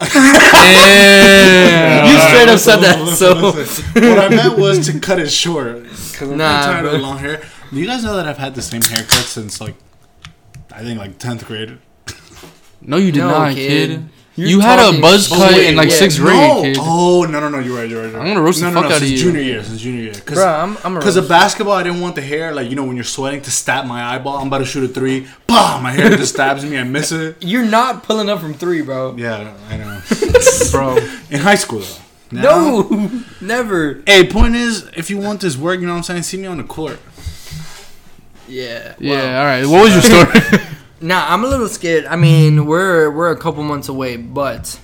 Yeah. 0.00 0.06
You 2.10 2.18
straight 2.28 2.48
up 2.48 2.58
said 2.58 2.76
that. 2.80 3.00
listen, 3.00 3.16
So 3.16 3.32
listen. 3.50 3.84
what 4.08 4.18
I 4.18 4.28
meant 4.28 4.58
was 4.58 4.86
to 4.86 4.98
cut 5.00 5.18
it 5.18 5.30
short. 5.30 5.82
Because 5.84 6.30
I'm 6.30 6.38
Nah, 6.38 6.62
tired 6.62 6.82
bro. 6.82 6.94
of 6.96 7.00
long 7.00 7.18
hair. 7.18 7.42
Do 7.70 7.76
you 7.78 7.86
guys 7.86 8.04
know 8.04 8.16
that 8.16 8.26
I've 8.26 8.38
had 8.38 8.54
the 8.54 8.62
same 8.62 8.82
haircut 8.82 9.24
since 9.24 9.60
like, 9.60 9.74
I 10.72 10.82
think 10.82 10.98
like 10.98 11.18
tenth 11.18 11.44
grade? 11.46 11.78
No, 12.80 12.96
you 12.98 13.10
did 13.10 13.20
No, 13.20 13.30
not, 13.30 13.54
kid. 13.54 13.90
kid. 13.90 14.08
You're 14.36 14.48
you 14.48 14.60
had 14.60 14.78
a 14.78 15.00
buzz 15.00 15.28
cut 15.28 15.58
in 15.58 15.76
like 15.76 15.88
yeah, 15.88 15.94
sixth 15.94 16.18
no. 16.18 16.26
grade, 16.26 16.74
kid. 16.74 16.78
Oh 16.78 17.24
no 17.24 17.40
no 17.40 17.48
no! 17.48 17.58
You're 17.58 17.78
right. 17.78 17.88
You're 17.88 18.02
right. 18.02 18.10
You're 18.10 18.20
right. 18.20 18.28
I'm 18.28 18.34
gonna 18.34 18.42
roast 18.42 18.60
the 18.60 18.66
no, 18.66 18.74
no, 18.74 18.80
fuck 18.82 18.90
no, 18.90 18.96
out 18.96 19.02
of 19.02 19.08
since 19.08 19.12
you. 19.12 19.32
Junior 19.32 19.40
year, 19.40 19.64
since 19.64 19.80
junior 19.80 20.02
year. 20.02 20.12
Cause, 20.12 20.36
Bro, 20.36 20.46
I'm 20.46 20.76
I'm 20.84 20.96
a 20.96 20.98
Because 20.98 21.16
of 21.16 21.26
basketball, 21.26 21.72
I 21.72 21.82
didn't 21.82 22.02
want 22.02 22.16
the 22.16 22.22
hair. 22.22 22.52
Like 22.52 22.68
you 22.68 22.76
know, 22.76 22.84
when 22.84 22.96
you're 22.96 23.04
sweating, 23.04 23.40
to 23.40 23.50
stab 23.50 23.86
my 23.86 24.04
eyeball. 24.04 24.36
I'm 24.36 24.48
about 24.48 24.58
to 24.58 24.66
shoot 24.66 24.84
a 24.84 24.92
three. 24.92 25.26
Bah! 25.46 25.80
My 25.82 25.90
hair 25.90 26.10
just 26.10 26.34
stabs 26.34 26.66
me. 26.66 26.76
I 26.76 26.84
miss 26.84 27.12
it. 27.12 27.36
You're 27.42 27.64
not 27.64 28.02
pulling 28.02 28.28
up 28.28 28.40
from 28.40 28.52
three, 28.52 28.82
bro. 28.82 29.16
Yeah, 29.16 29.54
I 29.70 29.76
know. 29.78 30.02
bro. 30.70 30.96
In 31.30 31.40
high 31.40 31.54
school 31.54 31.80
though. 31.80 31.96
Now- 32.32 32.42
No, 32.42 33.22
never. 33.40 34.02
Hey, 34.06 34.28
point 34.28 34.54
is, 34.54 34.82
if 34.96 35.08
you 35.08 35.16
want 35.16 35.40
this 35.40 35.56
work, 35.56 35.80
you 35.80 35.86
know 35.86 35.92
what 35.92 35.98
I'm 35.98 36.02
saying. 36.02 36.24
See 36.24 36.36
me 36.36 36.46
on 36.46 36.58
the 36.58 36.64
court. 36.64 36.98
Yeah. 38.48 38.94
Yeah. 38.98 39.38
All 39.38 39.44
right. 39.46 39.64
What 39.66 39.84
was 39.84 39.94
your 39.94 40.02
story? 40.02 40.66
Nah, 41.00 41.26
I'm 41.28 41.44
a 41.44 41.46
little 41.46 41.68
scared. 41.68 42.06
I 42.06 42.16
mean, 42.16 42.64
we're 42.64 43.10
we're 43.10 43.30
a 43.30 43.36
couple 43.36 43.62
months 43.62 43.88
away, 43.88 44.16
but 44.16 44.80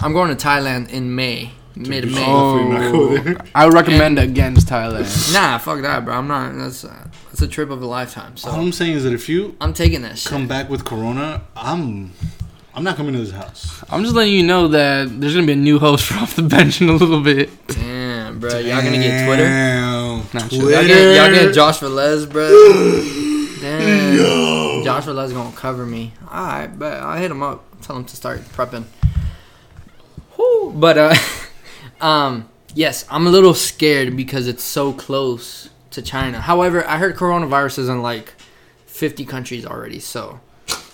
I'm 0.00 0.12
going 0.12 0.34
to 0.34 0.46
Thailand 0.46 0.88
in 0.90 1.16
May, 1.16 1.50
mid 1.74 2.04
May. 2.04 2.22
Hopefully 2.22 2.70
not 2.70 2.92
go 2.92 3.34
oh. 3.34 3.34
I 3.54 3.64
would 3.64 3.74
recommend 3.74 4.20
against 4.20 4.68
Thailand. 4.68 5.34
Nah, 5.34 5.58
fuck 5.58 5.82
that, 5.82 6.04
bro. 6.04 6.14
I'm 6.14 6.28
not. 6.28 6.54
That's 6.54 6.84
uh, 6.84 7.08
that's 7.26 7.42
a 7.42 7.48
trip 7.48 7.70
of 7.70 7.82
a 7.82 7.86
lifetime. 7.86 8.32
All 8.32 8.36
So 8.36 8.50
I'm 8.50 8.70
saying 8.70 8.92
is 8.92 9.04
that 9.04 9.12
if 9.12 9.28
you 9.28 9.56
I'm 9.60 9.72
taking 9.72 10.02
that 10.02 10.16
shit. 10.16 10.30
come 10.30 10.46
back 10.46 10.70
with 10.70 10.84
Corona, 10.84 11.42
I'm, 11.56 12.12
I'm 12.72 12.84
not 12.84 12.96
coming 12.96 13.14
to 13.14 13.18
this 13.18 13.32
house. 13.32 13.82
I'm 13.90 14.04
just 14.04 14.14
letting 14.14 14.32
you 14.32 14.44
know 14.44 14.68
that 14.68 15.20
there's 15.20 15.34
gonna 15.34 15.46
be 15.46 15.54
a 15.54 15.56
new 15.56 15.80
host 15.80 16.04
for 16.08 16.14
off 16.18 16.36
the 16.36 16.42
bench 16.42 16.80
in 16.80 16.88
a 16.88 16.92
little 16.92 17.20
bit. 17.20 17.50
Damn, 17.66 18.38
bro. 18.38 18.58
Y'all 18.58 18.80
gonna 18.80 18.98
get 18.98 19.26
Twitter? 19.26 19.42
Damn, 19.42 20.22
Twitter. 20.48 20.70
Y'all 20.70 20.86
get, 20.86 21.16
y'all 21.16 21.34
get 21.34 21.52
Josh 21.52 21.80
Velez, 21.80 22.30
bro. 22.30 23.22
Damn. 23.66 24.84
Josh 24.84 25.04
Velez 25.04 25.32
gonna 25.32 25.54
cover 25.56 25.84
me. 25.84 26.12
Alright, 26.24 26.78
but 26.78 26.94
I'll 27.02 27.18
hit 27.18 27.30
him 27.30 27.42
up. 27.42 27.64
Tell 27.82 27.96
him 27.96 28.04
to 28.04 28.16
start 28.16 28.40
prepping. 28.40 28.84
Whew. 30.36 30.72
But 30.76 30.98
uh 30.98 31.14
um 32.00 32.48
yes, 32.74 33.04
I'm 33.10 33.26
a 33.26 33.30
little 33.30 33.54
scared 33.54 34.16
because 34.16 34.46
it's 34.46 34.62
so 34.62 34.92
close 34.92 35.70
to 35.90 36.02
China. 36.02 36.40
However, 36.40 36.86
I 36.86 36.98
heard 36.98 37.16
coronavirus 37.16 37.80
is 37.80 37.88
in 37.88 38.02
like 38.02 38.34
50 38.86 39.24
countries 39.24 39.66
already, 39.66 39.98
so 39.98 40.40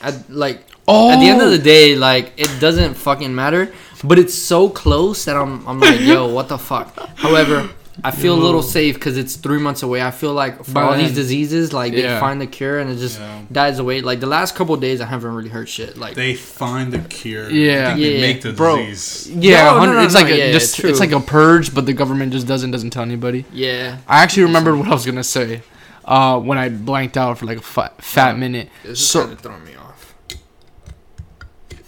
I, 0.01 0.19
like 0.29 0.65
Oh, 0.89 1.13
at 1.13 1.21
the 1.21 1.27
end 1.29 1.41
of 1.41 1.51
the 1.51 1.59
day, 1.59 1.95
like 1.95 2.33
it 2.37 2.51
doesn't 2.61 2.95
fucking 2.95 3.35
matter. 3.35 3.73
But 4.03 4.19
it's 4.19 4.35
so 4.35 4.69
close 4.69 5.27
that 5.27 5.37
I'm, 5.37 5.67
I'm 5.69 5.79
like, 5.79 6.01
yo, 6.01 6.27
what 6.27 6.49
the 6.49 6.59
fuck. 6.59 6.99
However, 7.17 7.71
I 8.03 8.11
feel 8.11 8.35
a 8.35 8.41
little 8.43 8.63
safe 8.63 8.95
because 8.95 9.19
it's 9.19 9.37
three 9.37 9.59
months 9.59 9.83
away. 9.83 10.01
I 10.03 10.11
feel 10.11 10.33
like 10.33 10.65
for 10.65 10.73
By 10.73 10.83
all 10.83 10.97
these 10.97 11.15
diseases, 11.15 11.75
like 11.75 11.93
they 11.93 12.19
find 12.19 12.41
the 12.41 12.47
cure 12.47 12.79
and 12.79 12.91
it 12.91 12.97
just 12.97 13.21
Yeah. 13.21 13.43
dies 13.53 13.79
away. 13.79 14.01
Like 14.01 14.21
the 14.21 14.27
last 14.27 14.55
couple 14.55 14.75
days, 14.77 15.01
I 15.03 15.05
haven't 15.07 15.35
really 15.35 15.51
heard 15.51 15.69
shit. 15.69 15.99
Like 15.99 16.15
They 16.15 16.35
find 16.35 16.91
the 16.91 17.01
cure. 17.01 17.51
Yeah. 17.51 17.95
They 17.95 18.15
Yeah. 18.15 18.21
make 18.21 18.41
the 18.41 18.53
Bro. 18.55 18.79
disease. 18.87 19.31
yeah, 19.37 19.65
No, 19.73 19.85
no, 19.85 19.93
no, 19.93 20.01
it's 20.05 20.15
no, 20.15 20.21
like 20.21 20.31
a, 20.31 20.37
yeah, 20.39 20.53
just 20.53 20.77
true. 20.77 20.89
it's 20.89 21.01
like 21.01 21.13
a 21.13 21.21
purge, 21.21 21.75
but 21.75 21.85
the 21.85 21.93
government 21.93 22.33
just 22.33 22.47
doesn't 22.47 22.71
doesn't 22.71 22.91
tell 22.91 23.03
anybody. 23.03 23.45
yeah, 23.53 23.99
I 24.09 24.23
actually 24.23 24.45
remembered 24.45 24.77
what 24.79 24.89
I 24.89 24.93
was 24.93 25.05
gonna 25.05 25.23
say 25.23 25.61
uh, 26.07 26.39
when 26.41 26.57
I 26.57 26.71
blanked 26.71 27.17
out 27.19 27.37
for 27.39 27.45
like 27.47 27.59
a 27.59 27.63
fat, 27.63 28.03
fat 28.03 28.39
minute. 28.39 28.71
this 28.85 29.01
is 29.01 29.07
So 29.07 29.21
kind 29.21 29.33
of 29.35 29.41
throwing 29.41 29.65
me 29.65 29.73
off. 29.77 30.15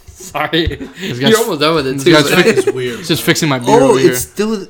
Sorry, 0.06 0.66
guy's- 0.76 1.18
you're 1.20 1.38
almost 1.38 1.60
done 1.60 1.74
with 1.76 1.86
it 1.86 1.96
this 1.98 2.04
guy's 2.04 2.30
man. 2.44 2.46
It's 2.58 2.70
weird. 2.70 2.98
it's 3.00 3.08
just 3.08 3.22
fixing 3.22 3.48
my 3.48 3.58
beard 3.58 3.82
oh, 3.82 3.90
over 3.90 3.98
here. 3.98 4.12
it's 4.12 4.20
still. 4.20 4.66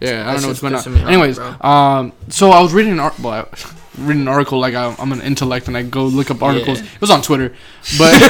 Yeah, 0.00 0.28
I 0.28 0.32
don't 0.32 0.42
know 0.42 0.48
what's 0.48 0.60
going 0.60 0.74
on. 0.74 0.80
pissing 0.82 1.02
off, 1.02 1.08
Anyways, 1.08 1.38
um, 1.38 2.12
so 2.28 2.50
I 2.50 2.60
was 2.62 2.72
reading 2.72 2.92
an 2.92 3.00
art, 3.00 3.18
well, 3.20 3.32
I- 3.52 3.70
reading 3.98 4.22
an 4.22 4.28
article 4.28 4.58
like 4.58 4.74
I, 4.74 4.94
I'm 4.98 5.12
an 5.12 5.20
intellect 5.20 5.68
and 5.68 5.76
I 5.76 5.82
go 5.82 6.04
look 6.06 6.30
up 6.30 6.42
articles. 6.42 6.80
Yeah. 6.80 6.86
It 6.94 7.00
was 7.02 7.10
on 7.10 7.20
Twitter, 7.20 7.50
but 7.98 8.14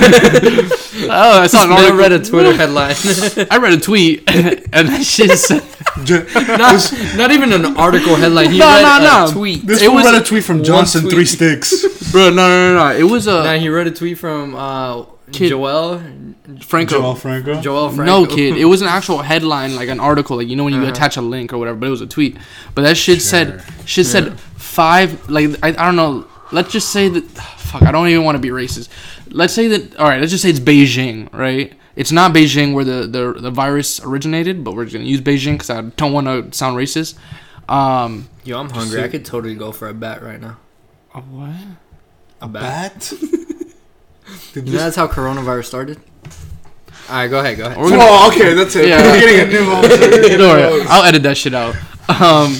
oh, 1.09 1.40
I 1.42 1.46
saw 1.46 1.64
an 1.64 1.70
I 1.70 1.74
article. 1.76 1.96
read 1.96 2.12
a 2.12 2.18
Twitter 2.24 2.54
headline. 2.56 2.94
I 3.50 3.59
read 3.59 3.74
a 3.74 3.80
tweet 3.80 4.24
and 4.28 4.88
that 4.88 5.04
shit 5.04 5.38
said, 5.38 5.62
not, 6.59 6.92
not 7.16 7.30
even 7.30 7.52
an 7.52 7.76
article 7.76 8.16
headline. 8.16 8.50
He 8.50 8.59
No, 8.59 8.66
read 8.66 8.83
no, 9.02 9.24
a 9.24 9.26
no. 9.26 9.33
tweet. 9.33 9.64
This 9.66 9.83
It 9.83 9.92
was 9.92 10.04
read 10.06 10.20
a 10.20 10.24
tweet 10.24 10.42
from 10.44 10.64
Johnson 10.64 11.02
tweet. 11.02 11.14
Three 11.14 11.24
Sticks. 11.26 12.11
bro, 12.11 12.30
no, 12.30 12.48
no, 12.48 12.74
no, 12.74 12.88
no. 12.90 12.96
It 12.96 13.04
was 13.04 13.26
a 13.28 13.44
Nah, 13.44 13.52
he 13.54 13.68
read 13.68 13.87
a 13.87 13.92
tweet 13.92 14.18
from 14.18 14.56
uh, 14.56 15.04
Kid. 15.33 15.49
Joel. 15.51 16.03
Franco. 16.62 16.99
Joel 17.01 17.14
Franco. 17.14 17.61
Joel 17.61 17.90
Franco. 17.90 18.05
No, 18.25 18.27
kid. 18.27 18.57
It 18.57 18.64
was 18.64 18.83
an 18.83 18.88
actual 18.88 19.19
headline, 19.19 19.77
like 19.77 19.88
an 19.88 20.01
article, 20.01 20.37
like 20.38 20.49
you 20.49 20.57
know 20.57 20.64
when 20.64 20.75
you 20.75 20.81
Uh-huh. 20.81 20.90
attach 20.90 21.16
a 21.16 21.23
link 21.23 21.53
or 21.53 21.59
whatever. 21.59 21.79
But 21.79 21.87
it 21.87 21.90
was 21.90 22.01
a 22.01 22.07
tweet. 22.07 22.37
But 22.75 22.83
that 22.83 22.97
shit 22.97 23.23
said, 23.23 23.62
Sure. 23.62 23.87
shit 23.87 24.07
said 24.07 24.40
five. 24.57 25.29
Like 25.31 25.51
I, 25.62 25.69
I 25.69 25.73
don't 25.73 25.97
know. 25.97 26.27
Let's 26.53 26.73
just 26.73 26.90
say 26.90 27.09
that. 27.09 27.23
Fuck. 27.71 27.83
I 27.83 27.93
don't 27.93 28.09
even 28.09 28.25
want 28.25 28.35
to 28.37 28.40
be 28.40 28.49
racist. 28.49 28.88
Let's 29.29 29.55
say 29.55 29.69
that. 29.69 29.97
All 29.97 30.09
right. 30.09 30.19
Let's 30.19 30.33
just 30.33 30.43
say 30.43 30.51
it's 30.51 30.59
Beijing, 30.59 31.33
right? 31.33 31.73
It's 31.95 32.11
not 32.11 32.33
Beijing 32.35 32.73
where 32.75 32.85
the 32.85 33.07
the, 33.07 33.33
the 33.40 33.51
virus 33.51 34.01
originated, 34.05 34.64
but 34.64 34.75
we're 34.75 34.85
just 34.85 34.95
gonna 34.95 35.07
use 35.09 35.21
Beijing 35.21 35.53
because 35.53 35.71
I 35.71 35.83
don't 35.83 36.12
want 36.12 36.27
to 36.27 36.57
sound 36.57 36.77
racist. 36.77 37.14
Um. 37.69 38.29
Yo, 38.43 38.59
I'm 38.59 38.71
hungry. 38.71 39.03
I 39.05 39.09
could 39.09 39.25
totally 39.25 39.55
go 39.55 39.71
for 39.71 39.88
a 39.88 39.95
bat 39.95 40.23
right 40.23 40.40
now. 40.40 40.57
A 41.14 41.21
what? 41.21 41.55
A 42.40 42.49
bat. 42.49 42.93
Bat. 42.95 43.12
Did 44.53 44.66
You 44.69 44.73
know 44.75 44.79
this- 44.79 44.83
that's 44.83 44.97
how 44.97 45.07
coronavirus 45.09 45.64
started? 45.66 45.99
All 47.09 47.16
right, 47.16 47.29
go 47.29 47.40
ahead, 47.40 47.57
go 47.59 47.66
ahead. 47.66 47.77
We're 47.79 47.90
gonna- 47.90 48.03
Oh, 48.05 48.29
okay, 48.33 48.55
that's 48.55 48.77
it. 48.77 48.88
Yeah. 48.88 49.03
We're 49.03 49.21
getting 49.21 49.40
a 49.49 49.53
new 49.53 49.64
host. 49.71 49.88
We're 49.90 49.99
getting 49.99 50.25
a 50.25 50.29
new 50.29 50.38
Don't 50.38 50.57
worry. 50.79 50.87
I'll 50.88 51.05
edit 51.05 51.23
that 51.25 51.37
shit 51.37 51.55
out. 51.55 51.75
Um. 52.09 52.55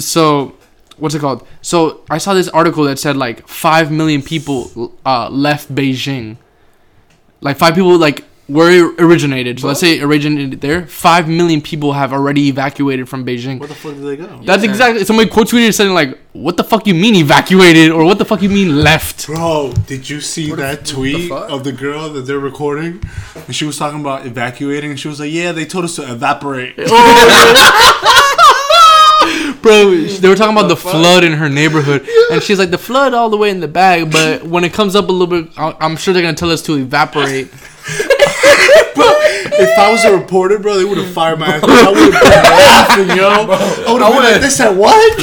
So 0.00 0.56
what's 0.98 1.14
it 1.16 1.18
called 1.20 1.44
so 1.62 2.02
i 2.10 2.18
saw 2.18 2.32
this 2.32 2.48
article 2.50 2.84
that 2.84 2.96
said 2.96 3.16
like 3.16 3.48
5 3.48 3.90
million 3.90 4.22
people 4.22 4.92
uh, 5.04 5.28
left 5.30 5.74
beijing 5.74 6.36
like 7.40 7.56
5 7.56 7.74
people 7.74 7.96
like 7.98 8.24
where 8.52 8.70
it 8.70 9.00
originated 9.00 9.58
so 9.60 9.66
let's 9.68 9.80
say 9.80 9.98
it 9.98 10.02
originated 10.02 10.60
there 10.60 10.86
5 10.86 11.28
million 11.28 11.60
people 11.60 11.92
have 11.94 12.12
already 12.12 12.48
evacuated 12.48 13.08
from 13.08 13.24
beijing 13.24 13.58
Where 13.58 13.68
the 13.68 13.74
fuck 13.74 13.94
did 13.94 14.02
they 14.04 14.16
go? 14.16 14.40
that's 14.44 14.62
Yeah. 14.64 14.70
exactly 14.70 15.04
somebody 15.04 15.28
quote 15.30 15.48
tweeted 15.48 15.74
saying 15.74 15.92
like 15.94 16.18
what 16.32 16.56
the 16.56 16.64
fuck 16.64 16.86
you 16.86 16.94
mean 16.94 17.14
evacuated 17.14 17.90
or 17.90 18.04
what 18.04 18.18
the 18.18 18.24
fuck 18.24 18.42
you 18.42 18.48
mean 18.48 18.82
left 18.82 19.26
Bro, 19.26 19.74
did 19.86 20.08
you 20.10 20.20
see 20.20 20.50
What 20.50 20.58
that 20.60 20.78
what 20.78 20.86
the 20.86 20.92
tweet 20.94 21.28
fuck? 21.28 21.50
of 21.50 21.64
the 21.64 21.72
girl 21.72 22.08
that 22.14 22.22
they're 22.22 22.38
recording? 22.38 23.02
And 23.46 23.54
she 23.54 23.64
was 23.64 23.76
talking 23.78 24.00
about 24.00 24.26
evacuating, 24.26 24.90
and 24.90 24.98
she 25.00 25.08
was 25.08 25.20
like, 25.20 25.30
"Yeah, 25.32 25.52
they 25.52 25.64
told 25.66 25.84
us 25.84 25.96
to 25.96 26.02
evaporate." 26.10 26.74
Oh, 26.78 28.02
Bro, 29.62 29.94
they 30.20 30.28
were 30.28 30.34
talking 30.34 30.56
about 30.56 30.68
the, 30.68 30.76
fuck? 30.76 30.92
flood 30.92 31.22
in 31.22 31.32
her 31.34 31.48
neighborhood, 31.48 32.06
and 32.32 32.42
she's 32.42 32.58
like, 32.58 32.70
"The 32.70 32.78
flood 32.78 33.14
all 33.14 33.30
the 33.30 33.36
way 33.36 33.50
in 33.50 33.60
the 33.60 33.68
bag, 33.68 34.10
but 34.10 34.42
when 34.44 34.64
it 34.64 34.72
comes 34.72 34.96
up 34.96 35.08
a 35.08 35.12
little 35.12 35.28
bit, 35.42 35.52
I'm 35.56 35.96
sure 35.96 36.12
they're 36.12 36.22
gonna 36.22 36.34
tell 36.36 36.50
us 36.50 36.62
to 36.62 36.74
evaporate." 36.76 37.48
If 39.60 39.78
I 39.78 39.90
was 39.90 40.04
a 40.04 40.16
reporter, 40.16 40.58
bro, 40.58 40.76
they 40.78 40.84
would 40.84 40.98
have 40.98 41.12
fired 41.12 41.38
my 41.38 41.46
ass. 41.46 41.62
I 41.62 41.90
would 41.90 42.12
have 42.14 42.22
been 42.22 43.10
laughing, 43.10 43.16
yo. 43.16 43.28
I 43.28 43.92
would 43.92 44.02
have 44.02 44.12
been 44.12 44.22
like, 44.32 44.40
"They 44.40 44.50
said 44.50 44.76
what?" 44.76 45.18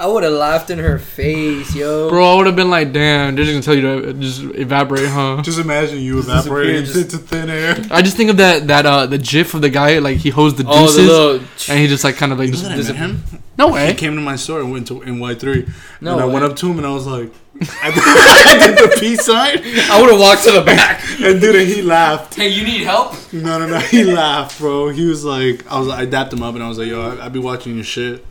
I 0.00 0.06
would 0.06 0.22
have 0.24 0.32
laughed 0.32 0.70
in 0.70 0.78
her 0.78 0.98
face, 0.98 1.74
yo. 1.74 2.08
Bro, 2.08 2.32
I 2.32 2.36
would 2.36 2.46
have 2.46 2.56
been 2.56 2.70
like, 2.70 2.90
damn, 2.92 3.34
they're 3.34 3.44
just 3.44 3.52
gonna 3.54 3.62
tell 3.62 3.74
you 3.74 4.06
to 4.06 4.12
just 4.14 4.40
evaporate, 4.58 5.08
huh? 5.08 5.42
Just 5.44 5.58
imagine 5.60 5.98
you 6.00 6.18
evaporating 6.20 6.82
disappear, 6.84 7.02
into 7.02 7.18
thin 7.18 7.50
air. 7.50 7.76
I 7.90 8.00
just 8.00 8.16
think 8.16 8.30
of 8.30 8.38
that 8.38 8.66
that 8.68 8.86
uh 8.86 9.04
the 9.06 9.18
gif 9.18 9.52
of 9.52 9.60
the 9.60 9.68
guy 9.68 9.98
like 9.98 10.16
he 10.16 10.30
holds 10.30 10.54
the 10.56 10.64
oh, 10.66 10.80
deuces 10.86 10.96
the 10.96 11.02
little. 11.12 11.46
and 11.68 11.78
he 11.78 11.86
just 11.86 12.02
like 12.02 12.16
kind 12.16 12.32
of 12.32 12.38
like 12.38 12.46
You 12.46 12.52
know 12.54 12.76
just 12.76 12.88
that 12.88 12.96
I 12.96 13.00
met 13.00 13.10
him? 13.10 13.22
no 13.58 13.68
way. 13.68 13.80
He 13.86 13.92
way. 13.92 13.94
came 13.94 14.14
to 14.14 14.20
my 14.22 14.36
store 14.36 14.60
and 14.60 14.72
went 14.72 14.86
to 14.88 15.00
NY3. 15.00 15.70
No 16.00 16.12
and 16.14 16.20
I 16.22 16.26
way. 16.26 16.32
went 16.32 16.44
up 16.46 16.56
to 16.56 16.70
him 16.70 16.78
and 16.78 16.86
I 16.86 16.90
was 16.94 17.06
like, 17.06 17.30
I 17.82 17.90
did, 17.90 18.02
I 18.06 18.66
did 18.68 18.78
the 18.78 18.96
peace 18.98 19.26
sign, 19.26 19.58
I 19.90 20.00
would 20.00 20.10
have 20.10 20.18
walked 20.20 20.44
to 20.44 20.52
the 20.52 20.62
back. 20.62 21.04
and 21.20 21.40
dude, 21.42 21.68
he 21.68 21.82
laughed. 21.82 22.36
Hey, 22.36 22.48
you 22.48 22.64
need 22.64 22.82
help? 22.84 23.12
No, 23.34 23.58
no, 23.58 23.66
no, 23.66 23.78
he 23.80 24.04
laughed, 24.04 24.58
bro. 24.58 24.88
He 24.88 25.04
was 25.04 25.26
like, 25.26 25.70
I 25.70 25.78
was, 25.78 25.88
I 25.90 26.06
dapped 26.06 26.32
him 26.32 26.42
up 26.42 26.54
and 26.54 26.64
I 26.64 26.68
was 26.68 26.78
like, 26.78 26.88
yo, 26.88 27.02
I, 27.18 27.26
I 27.26 27.28
be 27.28 27.38
watching 27.38 27.74
your 27.74 27.84
shit. 27.84 28.24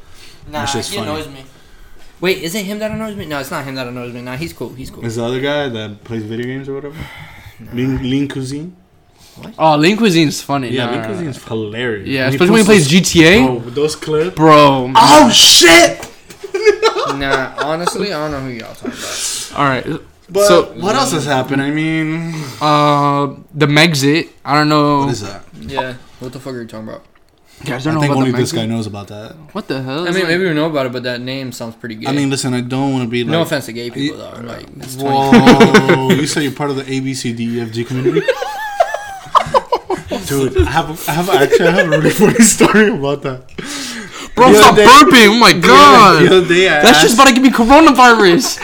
Nah, 0.47 0.61
That 0.61 0.65
shit's 0.65 0.89
he 0.89 0.97
funny. 0.97 1.11
annoys 1.11 1.27
me. 1.27 1.43
Wait, 2.21 2.39
is 2.39 2.53
it 2.55 2.65
him 2.65 2.79
that 2.79 2.91
annoys 2.91 3.15
me? 3.15 3.25
No, 3.25 3.39
it's 3.39 3.51
not 3.51 3.63
him 3.63 3.75
that 3.75 3.87
annoys 3.87 4.13
me. 4.13 4.21
Nah, 4.21 4.35
he's 4.35 4.51
cool. 4.53 4.69
He's 4.73 4.89
cool. 4.91 5.05
Is 5.05 5.15
the 5.15 5.23
other 5.23 5.39
guy 5.39 5.69
that 5.69 6.03
plays 6.03 6.23
video 6.23 6.45
games 6.47 6.67
or 6.67 6.73
whatever? 6.75 6.97
Lean, 7.73 8.01
Lean 8.01 8.27
Cuisine. 8.27 8.75
What? 9.35 9.53
Oh, 9.57 9.75
Lean 9.77 9.95
Cuisine's 9.97 10.41
funny. 10.41 10.69
Yeah, 10.69 10.85
Nah, 10.87 10.91
Lean 10.91 11.25
nah, 11.25 11.31
nah. 11.31 11.39
Hilarious. 11.47 12.07
Yeah, 12.07 12.25
And 12.25 12.35
especially 12.35 12.51
when 12.51 12.59
he 12.61 12.65
plays 12.65 12.91
posts 12.91 13.13
GTA, 13.13 13.47
those- 13.47 13.63
Oh, 13.67 13.69
those 13.69 13.95
clips. 13.95 14.35
bro. 14.35 14.91
Oh 14.95 15.29
shit! 15.31 16.05
nah, 17.17 17.53
honestly, 17.63 18.11
I 18.13 18.17
don't 18.17 18.31
know 18.31 18.39
who 18.41 18.49
y'all 18.49 18.73
talking 18.73 18.91
about. 18.91 19.51
All 19.55 19.65
right. 19.65 20.01
But 20.29 20.45
So- 20.47 20.63
what 20.79 20.95
else 20.95 21.11
has 21.13 21.25
happened? 21.25 21.61
I 21.61 21.71
mean, 21.71 22.33
Uh, 22.61 23.35
the 23.53 23.65
Megxit. 23.67 24.29
I 24.43 24.55
don't 24.55 24.67
know. 24.69 24.99
what 24.99 25.09
is 25.09 25.21
that? 25.21 25.43
Yeah, 25.59 25.95
what 26.19 26.33
the 26.33 26.39
fuck 26.39 26.53
are 26.53 26.61
you 26.61 26.67
talking 26.67 26.89
about? 26.89 27.05
Guys, 27.65 27.85
I 27.85 27.91
don't 27.91 27.95
know 27.95 28.01
think 28.01 28.11
about 28.11 28.17
only 28.19 28.31
the 28.31 28.37
this 28.37 28.53
Mexican- 28.53 28.69
guy 28.69 28.75
knows 28.75 28.87
about 28.87 29.07
that. 29.09 29.33
What 29.51 29.67
the 29.67 29.81
hell? 29.81 30.07
I 30.07 30.11
mean, 30.11 30.21
that? 30.21 30.27
maybe 30.29 30.45
we 30.47 30.53
know 30.53 30.67
about 30.69 30.85
it, 30.85 30.91
but 30.93 31.03
that 31.03 31.19
name 31.19 31.51
sounds 31.51 31.75
pretty 31.75 31.95
good. 31.95 32.07
I 32.07 32.13
mean, 32.13 32.29
listen, 32.29 32.53
I 32.53 32.61
don't 32.61 32.93
want 32.93 33.03
to 33.03 33.09
be 33.09 33.23
like. 33.23 33.31
no 33.31 33.41
offense 33.41 33.65
to 33.65 33.73
gay 33.73 33.89
people 33.91 34.17
though. 34.17 34.39
Like, 34.41 34.65
it's 34.77 34.95
20. 34.95 35.09
Whoa! 35.09 36.09
you 36.11 36.25
said 36.25 36.43
you're 36.43 36.53
part 36.53 36.69
of 36.69 36.77
the 36.77 36.83
ABCDEFG 36.83 37.85
community. 37.87 38.21
Dude, 40.27 40.57
I 40.57 40.69
have, 40.71 40.89
a, 40.89 41.11
I 41.11 41.13
have 41.15 41.29
actually 41.29 41.67
I 41.67 41.71
have 41.71 41.87
a 41.87 41.89
really 41.89 42.09
funny 42.11 42.33
story 42.35 42.89
about 42.91 43.21
that. 43.23 43.47
bro, 44.35 44.51
the 44.51 44.57
stop 44.59 44.73
other 44.73 44.83
day- 44.83 44.87
burping! 44.87 45.29
Oh 45.35 45.39
my 45.39 45.53
god! 45.53 46.21
The 46.21 46.27
god, 46.29 46.33
other 46.37 46.47
day, 46.47 46.67
I 46.69 46.81
that's 46.81 46.89
asked, 46.89 47.01
just 47.01 47.13
about 47.15 47.27
to 47.27 47.33
give 47.33 47.43
me 47.43 47.49
coronavirus. 47.49 48.59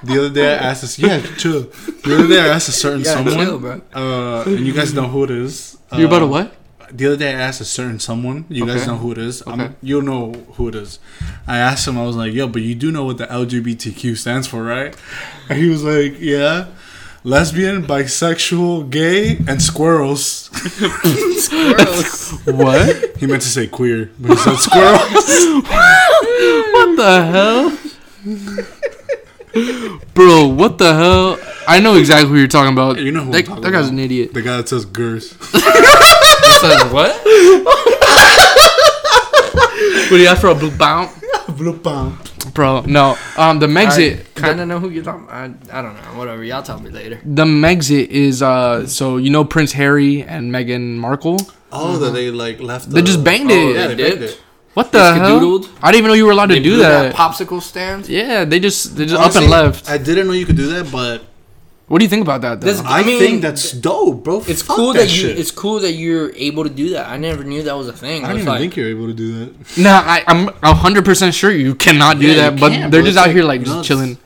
the 0.04 0.18
other 0.18 0.30
day 0.30 0.52
I 0.54 0.56
asked 0.70 0.82
this. 0.82 0.98
Yeah, 0.98 1.20
chill. 1.36 1.62
The 2.04 2.14
other 2.18 2.28
day 2.28 2.40
I 2.40 2.48
asked 2.48 2.68
a 2.68 2.72
certain 2.72 3.00
Yeah, 3.00 3.14
someone, 3.14 3.34
chill, 3.34 3.58
bro. 3.58 3.80
uh, 3.94 4.44
and 4.46 4.60
you 4.66 4.72
guys 4.72 4.94
know 4.94 5.06
who 5.08 5.24
it 5.24 5.30
is. 5.30 5.76
You're 5.96 6.06
about 6.06 6.20
to 6.20 6.24
Uh, 6.26 6.28
what? 6.28 6.54
The 6.94 7.06
other 7.06 7.16
day 7.16 7.30
I 7.30 7.40
asked 7.40 7.60
a 7.60 7.64
certain 7.64 7.98
someone. 7.98 8.44
You 8.48 8.66
guys 8.66 8.86
know 8.86 8.96
who 8.96 9.12
it 9.12 9.18
is. 9.18 9.42
Okay. 9.46 9.70
you'll 9.82 10.02
know 10.02 10.32
who 10.54 10.68
it 10.68 10.74
is. 10.74 10.98
I 11.46 11.58
asked 11.58 11.88
him. 11.88 11.98
I 11.98 12.04
was 12.04 12.16
like, 12.16 12.32
"Yo, 12.34 12.46
but 12.48 12.62
you 12.62 12.74
do 12.74 12.90
know 12.92 13.04
what 13.04 13.16
the 13.18 13.26
LGBTQ 13.26 14.16
stands 14.16 14.46
for, 14.46 14.62
right?" 14.62 14.94
And 15.48 15.58
he 15.62 15.68
was 15.68 15.82
like, 15.82 16.20
"Yeah." 16.20 16.66
Lesbian, 17.24 17.84
bisexual, 17.84 18.90
gay, 18.90 19.36
and 19.46 19.62
squirrels. 19.62 20.48
Gross. 20.78 22.32
What? 22.46 23.16
He 23.18 23.26
meant 23.28 23.42
to 23.42 23.48
say 23.48 23.68
queer, 23.68 24.10
but 24.18 24.32
he 24.32 24.36
said 24.38 24.56
squirrels. 24.56 25.12
what 26.74 26.96
the 26.96 27.12
hell? 27.30 27.78
Bro, 30.14 30.48
what 30.48 30.78
the 30.78 30.94
hell? 30.94 31.38
I 31.66 31.80
know 31.80 31.96
exactly 31.96 32.28
who 32.28 32.36
you're 32.36 32.48
talking 32.48 32.72
about. 32.72 32.98
You 32.98 33.12
know 33.12 33.20
who 33.20 33.26
I'm 33.26 33.32
that, 33.32 33.46
talking 33.46 33.62
that 33.62 33.70
guy's 33.70 33.86
about. 33.86 33.92
an 33.92 33.98
idiot. 34.00 34.32
The 34.34 34.42
guy 34.42 34.56
that 34.58 34.68
says 34.68 34.84
girls. 34.84 35.30
Says 36.62 36.92
what? 36.92 37.12
Would 40.10 40.20
you 40.20 40.26
ask 40.26 40.40
for 40.40 40.48
a 40.48 40.54
blue 40.54 40.70
bounce? 40.76 41.12
Blue 41.56 41.72
bomb. 41.76 42.18
Bro, 42.54 42.82
no. 42.82 43.16
Um, 43.36 43.58
the 43.58 43.66
Megxit, 43.66 44.20
I 44.36 44.40
kind 44.40 44.60
of 44.60 44.68
know 44.68 44.78
who 44.78 44.88
you're 44.90 45.02
talking. 45.04 45.28
I 45.28 45.44
I 45.72 45.82
don't 45.82 45.94
know. 45.94 46.18
Whatever. 46.18 46.44
Y'all 46.44 46.62
tell 46.62 46.78
me 46.80 46.90
later. 46.90 47.20
the 47.24 47.44
Megxit 47.44 48.06
is 48.08 48.42
uh, 48.42 48.86
so 48.86 49.16
you 49.16 49.28
know 49.30 49.44
Prince 49.44 49.72
Harry 49.72 50.22
and 50.22 50.52
Meghan 50.52 50.96
Markle. 50.96 51.38
Oh, 51.72 51.98
that 51.98 52.12
they 52.12 52.30
like 52.30 52.60
left. 52.60 52.90
They 52.90 53.02
just 53.02 53.24
banged 53.24 53.50
it. 53.50 53.74
yeah, 53.76 53.86
They 53.88 53.94
they 53.94 54.02
banged 54.10 54.20
did? 54.20 54.30
it. 54.30 54.40
What 54.74 54.92
the 54.92 55.14
hell? 55.14 55.64
I 55.82 55.90
didn't 55.90 55.98
even 55.98 56.08
know 56.08 56.14
you 56.14 56.26
were 56.26 56.32
allowed 56.32 56.46
to 56.50 56.60
do 56.60 56.74
blew 56.74 56.76
that. 56.78 57.14
popsicle 57.14 57.60
stand. 57.60 58.08
yeah, 58.08 58.44
they 58.44 58.60
just 58.60 58.96
they 58.96 59.04
just 59.06 59.20
Honestly, 59.20 59.38
up 59.38 59.42
and 59.42 59.50
left. 59.50 59.90
I 59.90 59.98
didn't 59.98 60.26
know 60.28 60.32
you 60.32 60.46
could 60.46 60.56
do 60.56 60.68
that, 60.68 60.90
but 60.92 61.24
What 61.88 61.98
do 61.98 62.04
you 62.04 62.08
think 62.08 62.22
about 62.22 62.40
that? 62.40 62.60
Though? 62.60 62.66
This- 62.68 62.80
I, 62.80 63.00
I 63.00 63.04
mean, 63.04 63.18
think 63.18 63.42
that's 63.42 63.72
dope, 63.72 64.24
bro. 64.24 64.42
It's 64.46 64.62
Fuck 64.62 64.76
cool 64.76 64.92
that, 64.94 65.02
you. 65.10 65.28
shit. 65.28 65.38
It's 65.38 65.50
cool 65.50 65.80
that 65.80 65.92
you're 65.92 66.32
able 66.36 66.64
to 66.64 66.70
do 66.70 66.90
that. 66.90 67.08
I 67.08 67.16
never 67.18 67.44
knew 67.44 67.62
that 67.64 67.74
was 67.76 67.88
a 67.88 67.92
thing. 67.92 68.24
I 68.24 68.28
don't 68.28 68.36
even 68.38 68.46
like, 68.48 68.60
think 68.60 68.76
you're 68.76 68.88
able 68.88 69.08
to 69.08 69.12
do 69.14 69.46
that. 69.46 69.76
Nah, 69.78 70.00
I, 70.04 70.24
I'm 70.26 70.48
hundred 70.76 71.04
percent 71.04 71.34
sure 71.34 71.50
you 71.50 71.74
cannot 71.74 72.18
do 72.18 72.28
Yeah, 72.28 72.34
that, 72.50 72.54
you 72.54 72.60
but 72.60 72.70
can, 72.72 72.90
they're 72.90 73.02
bro. 73.02 73.10
just 73.10 73.16
It's 73.16 73.16
out 73.18 73.26
like, 73.26 73.36
here 73.36 73.44
like 73.44 73.60
just 73.60 73.70
know, 73.72 73.80
it's- 73.80 73.86
chilling. 73.88 74.18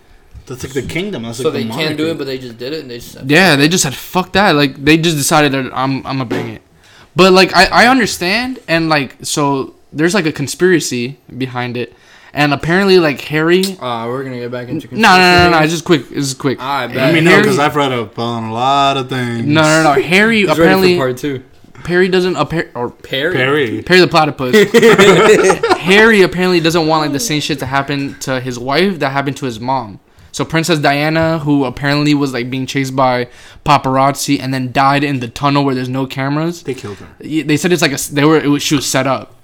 That's 0.46 0.62
like 0.62 0.74
the 0.74 0.82
kingdom. 0.82 1.24
That's 1.24 1.38
so 1.38 1.44
like 1.48 1.54
they 1.54 1.62
the 1.64 1.70
can't 1.70 1.96
do 1.96 2.04
monarchy. 2.04 2.10
it, 2.10 2.18
but 2.18 2.24
they 2.28 2.38
just 2.38 2.56
did 2.56 2.72
it. 2.72 2.80
and 2.82 2.90
They 2.90 2.98
just 2.98 3.10
said, 3.12 3.28
Yeah, 3.28 3.56
they 3.56 3.66
just 3.66 3.82
said 3.82 3.94
fuck 3.94 4.32
that. 4.34 4.52
Like 4.54 4.76
they 4.76 4.96
just 4.96 5.16
decided 5.16 5.50
that 5.52 5.72
I'm 5.74 6.06
I'm 6.06 6.18
gonna 6.18 6.24
bring 6.26 6.48
it. 6.50 6.62
But 7.16 7.32
like 7.32 7.52
I 7.56 7.64
I 7.64 7.88
understand 7.88 8.60
and 8.68 8.88
like 8.88 9.16
so 9.22 9.74
there's 9.92 10.14
like 10.14 10.24
a 10.26 10.30
conspiracy 10.30 11.18
behind 11.36 11.76
it, 11.76 11.92
and 12.36 12.52
apparently 12.54 12.98
like 13.00 13.20
Harry. 13.22 13.64
Uh, 13.80 14.06
we're 14.06 14.22
gonna 14.22 14.38
get 14.38 14.50
back 14.52 14.68
into. 14.68 14.86
No 14.94 15.16
no 15.16 15.18
no 15.18 15.50
no, 15.50 15.58
no 15.58 15.64
it's 15.64 15.72
just 15.72 15.84
quick. 15.84 16.02
It's 16.02 16.28
just 16.28 16.38
quick. 16.38 16.60
Alright, 16.60 16.88
bet. 16.90 16.96
Let 16.98 17.14
me 17.14 17.20
know 17.20 17.30
Harry- 17.30 17.42
because 17.42 17.58
I've 17.58 17.74
read 17.74 17.92
up 17.92 18.18
on 18.18 18.44
a 18.44 18.52
lot 18.52 18.96
of 18.96 19.08
things. 19.08 19.44
No 19.46 19.62
no 19.62 19.94
no. 19.94 20.02
Harry 20.14 20.40
He's 20.40 20.48
ready 20.50 20.60
apparently 20.60 20.94
for 20.94 21.06
part 21.06 21.16
two. 21.18 21.42
Perry 21.84 22.08
doesn't 22.08 22.36
appear 22.36 22.70
or 22.74 22.90
Perry. 22.90 23.34
Perry. 23.34 23.82
Perry 23.82 24.00
the 24.00 24.08
platypus. 24.08 24.54
Harry 25.80 26.22
apparently 26.22 26.60
doesn't 26.60 26.86
want 26.86 27.02
like 27.02 27.12
the 27.12 27.20
same 27.20 27.40
shit 27.40 27.58
to 27.60 27.66
happen 27.66 28.18
to 28.20 28.40
his 28.40 28.58
wife 28.58 28.98
that 28.98 29.10
happened 29.10 29.36
to 29.38 29.46
his 29.46 29.60
mom. 29.60 30.00
So 30.32 30.44
Princess 30.44 30.80
Diana, 30.80 31.38
who 31.38 31.64
apparently 31.64 32.12
was 32.12 32.32
like 32.34 32.50
being 32.50 32.66
chased 32.66 32.94
by 32.96 33.28
paparazzi 33.64 34.38
and 34.40 34.52
then 34.52 34.70
died 34.72 35.02
in 35.04 35.20
the 35.20 35.28
tunnel 35.28 35.64
where 35.64 35.74
there's 35.74 35.88
no 35.88 36.06
cameras. 36.06 36.62
They 36.62 36.74
killed 36.74 36.98
her. 36.98 37.08
They 37.20 37.56
said 37.56 37.72
it's 37.72 37.82
like 37.82 37.92
a 37.92 37.94
s- 37.94 38.08
they 38.08 38.24
were 38.24 38.38
it 38.38 38.48
was, 38.48 38.62
she 38.62 38.74
was 38.74 38.84
set 38.84 39.06
up, 39.06 39.30
Yeah. 39.30 39.35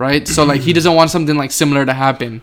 Right? 0.00 0.26
So 0.26 0.44
like 0.44 0.62
he 0.62 0.72
doesn't 0.72 0.94
want 0.94 1.10
something 1.10 1.36
like 1.36 1.52
similar 1.52 1.86
to 1.86 1.92
happen 1.92 2.42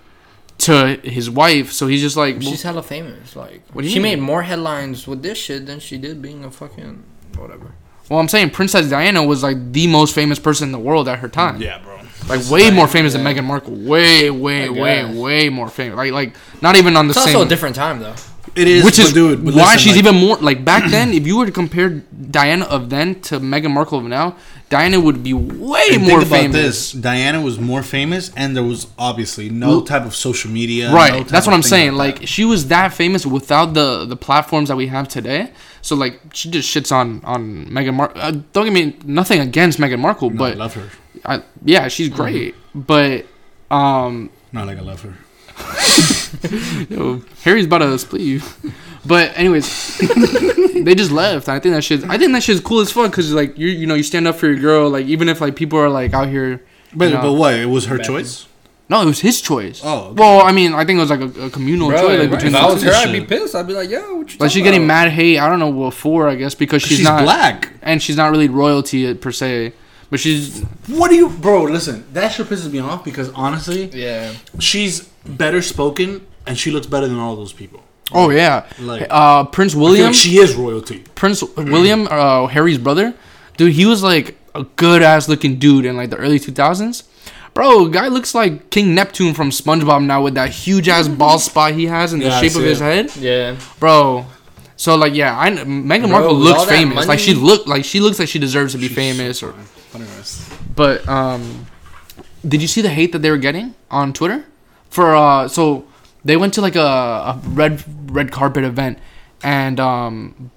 to 0.59 0.99
his 1.03 1.29
wife. 1.29 1.71
So 1.71 1.87
he's 1.87 2.01
just 2.01 2.15
like, 2.17 2.35
well, 2.39 2.49
She's 2.49 2.63
hella 2.63 2.81
famous. 2.83 3.35
Like, 3.35 3.61
What 3.73 3.81
do 3.81 3.87
you 3.87 3.93
she 3.93 3.99
mean? 3.99 4.19
made 4.19 4.25
more 4.25 4.43
headlines 4.43 5.07
with 5.07 5.21
this 5.23 5.37
shit 5.37 5.65
than 5.65 5.79
she 5.79 5.97
did 5.97 6.21
being 6.21 6.43
a 6.45 6.51
fucking 6.51 7.03
whatever. 7.35 7.73
well, 8.09 8.19
I'm 8.19 8.27
saying 8.29 8.51
Princess 8.51 8.89
Diana 8.89 9.23
was 9.25 9.43
like 9.43 9.73
the 9.73 9.87
most 9.87 10.15
famous 10.15 10.39
person 10.39 10.69
in 10.69 10.71
the 10.71 10.79
world 10.79 11.07
at 11.07 11.19
her 11.19 11.27
time. 11.29 11.61
Yeah, 11.61 11.79
bro. 11.83 11.95
Like 12.27 12.49
way 12.49 12.71
more 12.71 12.87
famous 12.87 13.13
yeah. 13.15 13.21
than 13.23 13.35
Meghan 13.35 13.45
Markle. 13.45 13.73
Way, 13.75 14.29
way, 14.29 14.69
way, 14.69 15.05
way 15.19 15.49
more 15.49 15.69
famous. 15.69 15.95
Like, 15.97 16.11
like 16.11 16.35
not 16.61 16.75
even 16.75 16.97
on 16.97 17.07
the 17.07 17.11
It's 17.11 17.23
same. 17.23 17.35
also 17.35 17.45
a 17.45 17.49
different 17.49 17.75
time 17.75 17.99
though. 17.99 18.15
It 18.57 18.67
is, 18.67 18.83
which 18.83 18.97
is 18.97 19.09
but 19.09 19.13
dude, 19.13 19.45
but 19.45 19.53
why 19.53 19.73
listen, 19.73 19.79
she's 19.79 19.95
like, 19.95 19.99
even 19.99 20.15
more 20.15 20.37
like 20.37 20.65
back 20.65 20.89
then. 20.89 21.13
If 21.13 21.27
you 21.27 21.37
were 21.37 21.45
to 21.45 21.51
compare 21.51 21.89
Diana 21.89 22.65
of 22.65 22.89
then 22.89 23.21
to 23.29 23.39
Meghan 23.39 23.71
Markle 23.71 23.99
of 23.99 24.05
now, 24.05 24.35
Diana 24.69 24.99
would 24.99 25.23
be 25.23 25.33
way 25.33 25.97
more 25.97 26.21
think 26.21 26.23
about 26.23 26.27
famous. 26.29 26.55
this: 26.55 26.91
Diana 26.91 27.39
was 27.39 27.59
more 27.59 27.83
famous, 27.83 28.31
and 28.35 28.55
there 28.55 28.63
was 28.63 28.87
obviously 28.97 29.49
no 29.49 29.81
type 29.81 30.05
of 30.05 30.15
social 30.15 30.49
media. 30.49 30.91
Right, 30.91 31.13
no 31.13 31.23
that's 31.23 31.45
what 31.45 31.53
I'm 31.53 31.61
saying. 31.61 31.93
like 31.93 32.19
Like 32.19 32.27
she 32.27 32.45
was 32.45 32.67
that 32.69 32.93
famous 32.93 33.25
without 33.27 33.75
the 33.75 34.05
the 34.05 34.17
platforms 34.17 34.69
that 34.69 34.75
we 34.75 34.87
have 34.87 35.07
today. 35.07 35.51
So 35.83 35.95
like 35.95 36.19
she 36.33 36.49
just 36.49 36.67
shits 36.73 36.91
on 36.91 37.21
on 37.23 37.67
Meghan 37.67 37.93
Markle. 37.93 38.19
Uh, 38.19 38.31
don't 38.53 38.65
get 38.65 38.73
me 38.73 38.97
nothing 39.05 39.39
against 39.39 39.77
Meghan 39.77 39.99
Markle, 39.99 40.31
No, 40.31 40.45
I 40.45 40.53
love 40.53 40.73
her. 40.73 40.89
I, 41.23 41.43
yeah, 41.63 41.87
she's 41.89 42.09
great. 42.09 42.55
But 42.73 43.25
um, 43.69 44.31
Not 44.51 44.65
like 44.67 44.79
I 44.79 44.81
love 44.81 45.01
her. 45.01 45.13
Yo, 46.89 47.21
Harry's 47.43 47.65
about 47.65 47.79
to 47.79 47.97
split 47.99 48.21
you. 48.21 48.41
But 49.05 49.37
anyways, 49.37 49.97
they 50.83 50.93
just 50.95 51.11
left. 51.11 51.49
I 51.49 51.59
think 51.59 51.73
that 51.75 51.83
shit. 51.83 52.03
I 52.05 52.17
think 52.17 52.33
that 52.33 52.43
shit's 52.43 52.59
cool 52.61 52.79
as 52.81 52.91
fuck 52.91 53.11
because 53.11 53.31
like 53.33 53.57
you 53.57 53.67
you 53.67 53.87
know 53.87 53.95
you 53.95 54.03
stand 54.03 54.27
up 54.27 54.35
for 54.35 54.47
your 54.47 54.59
girl. 54.59 54.89
Like 54.89 55.05
even 55.07 55.29
if 55.29 55.41
like 55.41 55.55
people 55.55 55.79
are 55.79 55.89
like 55.89 56.13
out 56.13 56.27
here. 56.27 56.63
But 56.93 57.11
No. 57.11 57.21
but 57.21 57.33
what? 57.33 57.53
It 57.55 57.65
was 57.67 57.85
her 57.85 57.97
choice. 57.97 58.47
No, 58.89 59.01
it 59.01 59.05
was 59.05 59.19
his 59.19 59.41
choice. 59.41 59.81
Oh, 59.83 60.05
okay. 60.05 60.13
Well, 60.21 60.41
I 60.45 60.53
mean, 60.53 60.73
I 60.73 60.85
think 60.85 60.97
it 60.97 61.01
was 61.01 61.09
like 61.09 61.19
a, 61.19 61.45
a 61.45 61.49
communal 61.49 61.91
choice 61.91 62.03
like, 62.03 62.19
right. 62.19 62.29
between 62.29 62.47
if 62.47 62.51
the 62.53 62.59
I 62.59 62.65
was 62.71 62.81
two. 62.81 62.87
her, 62.87 62.93
I'd 62.95 63.11
be 63.11 63.25
pissed. 63.25 63.53
I'd 63.53 63.67
be 63.67 63.73
like, 63.73 63.89
yo, 63.89 63.99
what 63.99 64.09
you 64.09 64.17
Like 64.19 64.27
talking 64.37 64.49
she's 64.49 64.63
getting 64.63 64.81
about? 64.85 64.87
mad 64.87 65.11
hate. 65.11 65.39
I 65.39 65.49
don't 65.49 65.59
know 65.59 65.67
what 65.69 65.93
for. 65.93 66.29
I 66.29 66.35
guess 66.35 66.55
because 66.55 66.81
she's, 66.83 66.99
She's, 66.99 67.05
not 67.05 67.23
black. 67.23 67.73
and 67.81 68.01
she's 68.01 68.15
not 68.15 68.31
really 68.31 68.47
royalty 68.47 69.05
uh, 69.09 69.15
per 69.15 69.33
se. 69.33 69.73
But 70.09 70.21
she's 70.21 70.61
What 70.87 71.09
do 71.09 71.15
you, 71.17 71.27
bro? 71.27 71.63
Listen, 71.63 72.05
that 72.13 72.29
shit 72.31 72.47
pisses 72.47 72.71
me 72.71 72.79
off 72.79 73.03
because 73.03 73.29
honestly, 73.31 73.87
Yeah. 73.93 74.33
she's 74.59 75.09
better 75.27 75.61
spoken 75.61 76.25
and 76.45 76.57
she 76.57 76.71
looks 76.71 76.87
better 76.87 77.07
than 77.07 77.19
all 77.19 77.35
those 77.35 77.53
people. 77.53 77.81
oh 78.13 78.29
yeah. 78.29 78.65
Like, 78.79 79.07
Uh, 79.09 79.43
Prince 79.45 79.75
William. 79.75 80.07
like 80.07 80.15
she 80.15 80.37
is 80.37 80.55
royalty. 80.55 81.03
Prince 81.15 81.43
William, 81.57 82.07
uh, 82.09 82.47
Harry's 82.47 82.77
brother, 82.77 83.13
dude, 83.57 83.73
he 83.73 83.85
was 83.85 84.01
like 84.03 84.37
a 84.55 84.63
good 84.77 85.01
ass 85.03 85.27
looking 85.27 85.59
dude 85.59 85.85
in 85.85 85.95
like 85.97 86.09
the 86.09 86.17
early 86.17 86.39
2000s. 86.39 87.03
Bro, 87.53 87.89
guy 87.89 88.07
looks 88.07 88.33
like 88.35 88.69
King 88.69 88.93
Neptune 88.95 89.33
from 89.33 89.49
SpongeBob 89.49 90.03
now 90.05 90.21
with 90.23 90.35
that 90.35 90.51
huge 90.51 90.87
ass 90.87 91.07
ball 91.07 91.39
spot 91.49 91.73
he 91.73 91.87
has 91.87 92.13
in 92.13 92.19
the 92.19 92.25
Yeah, 92.27 92.39
shape 92.39 92.55
of 92.55 92.61
his 92.63 92.79
it. 92.79 92.83
head, 92.83 93.05
Yeah. 93.19 93.55
bro. 93.79 94.25
So 94.77 94.95
like, 94.95 95.15
yeah, 95.15 95.37
I 95.37 95.49
Meghan 95.49 96.01
Bro, 96.01 96.07
Markle 96.09 96.35
with 96.35 96.43
looks 96.45 96.59
all 96.59 96.65
that 96.67 96.71
famous. 96.71 97.07
Like 97.07 97.17
she 97.19 97.33
money- 97.33 97.45
look 97.47 97.65
like 97.67 97.83
she 97.83 97.99
looks 97.99 98.19
like 98.19 98.27
she 98.29 98.37
deserves 98.39 98.73
to 98.73 98.77
be 98.77 98.87
She's 98.87 98.95
famous. 98.95 99.39
so 99.39 99.47
Or, 99.47 99.53
fine. 99.53 100.05
But 100.75 101.07
um, 101.09 101.65
did 102.47 102.61
you 102.61 102.67
see 102.67 102.81
the 102.81 102.89
hate 102.89 103.11
that 103.13 103.19
they 103.23 103.31
were 103.31 103.37
getting 103.41 103.73
on 103.89 104.13
Twitter 104.13 104.45
for 104.89 105.15
uh? 105.15 105.47
So 105.47 105.85
they 106.25 106.37
went 106.37 106.53
to 106.55 106.61
like 106.61 106.75
a, 106.75 106.79
a 106.81 107.41
red 107.47 107.83
red 108.11 108.31
carpet 108.31 108.63
event, 108.63 108.99
and 109.43 109.79
um, 109.79 110.51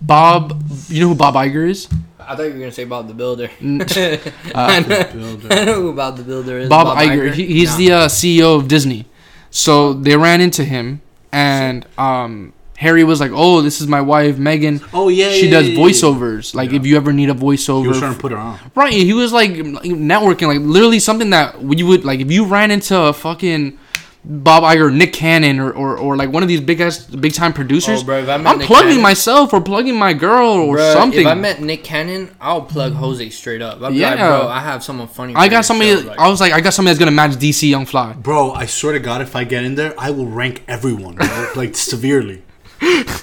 Bob, 0.00 0.62
you 0.88 1.00
know 1.02 1.08
who 1.08 1.14
Bob 1.14 1.34
Iger 1.34 1.68
is? 1.68 1.88
I 2.18 2.34
thought 2.36 2.44
you 2.44 2.52
were 2.54 2.58
gonna 2.58 2.72
say 2.72 2.84
Bob 2.84 3.06
the 3.08 3.14
Builder. 3.14 3.50
N- 3.60 3.82
I, 4.54 4.80
know, 4.80 5.04
Builder. 5.12 5.48
I 5.52 5.64
know 5.64 5.74
who 5.82 5.92
Bob 5.92 6.16
the 6.16 6.22
Builder 6.24 6.58
is. 6.60 6.68
Bob, 6.70 6.96
Iger. 6.96 7.32
He, 7.34 7.46
he's 7.46 7.72
Nah. 7.72 7.76
the 7.76 7.92
uh, 7.92 8.08
CEO 8.08 8.56
of 8.56 8.66
Disney. 8.66 9.04
So 9.50 9.92
they 9.92 10.16
ran 10.16 10.40
into 10.40 10.64
him, 10.64 11.02
and 11.30 11.86
um, 11.98 12.53
Harry 12.76 13.04
was 13.04 13.20
like, 13.20 13.30
"Oh, 13.32 13.60
this 13.60 13.80
is 13.80 13.86
my 13.86 14.00
wife, 14.00 14.36
Meghan. 14.36 14.82
Oh 14.92 15.08
yeah, 15.08 15.30
she 15.30 15.46
yeah, 15.46 15.60
does 15.60 15.68
yeah, 15.68 15.78
yeah. 15.78 15.84
voiceovers. 15.84 16.54
Like, 16.54 16.72
if 16.72 16.84
you 16.84 16.96
ever 16.96 17.12
need 17.12 17.30
a 17.30 17.34
He 17.34 17.40
was 17.42 17.60
voiceover, 17.60 17.98
trying 17.98 18.14
to 18.14 18.20
put 18.20 18.32
her 18.32 18.38
on. 18.38 18.58
right? 18.74 18.92
He 18.92 19.12
was 19.12 19.32
like 19.32 19.52
networking, 19.52 20.48
like 20.48 20.58
literally 20.60 20.98
something 20.98 21.30
that 21.30 21.60
you 21.62 21.86
would 21.86 22.04
like 22.04 22.20
if 22.20 22.30
you 22.32 22.44
ran 22.46 22.70
into 22.70 22.98
a 23.00 23.12
fucking 23.12 23.78
Bob 24.26 24.62
Iger, 24.62 24.92
Nick 24.92 25.12
Cannon, 25.12 25.60
or, 25.60 25.70
or, 25.72 25.98
or 25.98 26.16
like 26.16 26.32
one 26.32 26.42
of 26.42 26.48
these 26.48 26.60
big 26.62 26.80
ass, 26.80 27.04
big 27.04 27.34
time 27.34 27.52
producers. 27.52 28.00
Oh, 28.00 28.04
bro, 28.04 28.22
if 28.22 28.28
I 28.28 28.38
met 28.38 28.52
I'm 28.52 28.58
Nick 28.58 28.66
plugging 28.66 28.88
Cannon- 28.88 29.02
myself 29.02 29.52
or 29.52 29.60
plugging 29.60 29.96
my 29.96 30.14
girl 30.14 30.48
or 30.48 30.78
Bruh, 30.78 30.92
something. 30.94 31.20
If 31.20 31.26
I 31.26 31.34
met 31.34 31.60
Nick 31.60 31.84
Cannon, 31.84 32.34
I'll 32.40 32.62
plug 32.62 32.92
mm-hmm. 32.92 33.00
Jose 33.02 33.30
straight 33.30 33.60
up. 33.60 33.82
I'd 33.82 33.90
be 33.92 34.00
like, 34.00 34.16
Yeah. 34.16 34.28
bro, 34.38 34.48
I 34.48 34.60
have 34.60 34.82
someone 34.82 35.08
funny. 35.08 35.34
I 35.34 35.48
got 35.48 35.66
somebody. 35.66 35.94
show, 36.00 36.08
like- 36.08 36.18
I 36.18 36.28
was 36.30 36.40
like, 36.40 36.54
I 36.54 36.60
got 36.62 36.72
somebody 36.72 36.92
that's 36.94 36.98
gonna 36.98 37.10
match 37.10 37.32
DC 37.32 37.68
Young 37.68 37.84
Fly. 37.84 38.14
Bro, 38.14 38.52
I 38.52 38.64
swear 38.64 38.94
to 38.94 38.98
God, 38.98 39.20
if 39.20 39.36
I 39.36 39.44
get 39.44 39.62
in 39.62 39.74
there, 39.74 39.92
I 39.98 40.10
will 40.10 40.26
rank 40.26 40.64
everyone, 40.68 41.16
bro, 41.16 41.48
like 41.54 41.76
severely. 41.76 42.43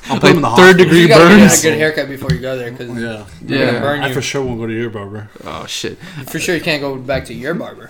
I'll 0.10 0.20
put 0.20 0.32
him 0.32 0.38
in 0.38 0.42
the 0.42 0.50
third 0.50 0.58
hospital. 0.58 0.74
degree 0.86 1.02
You 1.04 1.08
gotta 1.08 1.24
burns. 1.36 1.62
get 1.62 1.68
a 1.68 1.70
good 1.72 1.78
haircut 1.80 2.10
before 2.10 2.32
you 2.34 2.40
go 2.40 2.58
there, 2.58 2.72
because 2.72 2.90
Yeah. 2.98 3.26
Yeah. 3.46 3.80
burn 3.80 4.02
I 4.02 4.08
you. 4.10 4.14
for 4.14 4.22
sure 4.22 4.44
won't 4.44 4.60
go 4.60 4.68
to 4.68 4.74
your 4.74 4.90
barber. 4.90 5.30
Oh 5.46 5.66
shit. 5.66 5.98
For 6.28 6.40
sure, 6.40 6.56
you 6.56 6.62
can't 6.62 6.82
go 6.82 6.96
back 6.98 7.26
to 7.26 7.34
your 7.34 7.54
barber. 7.54 7.90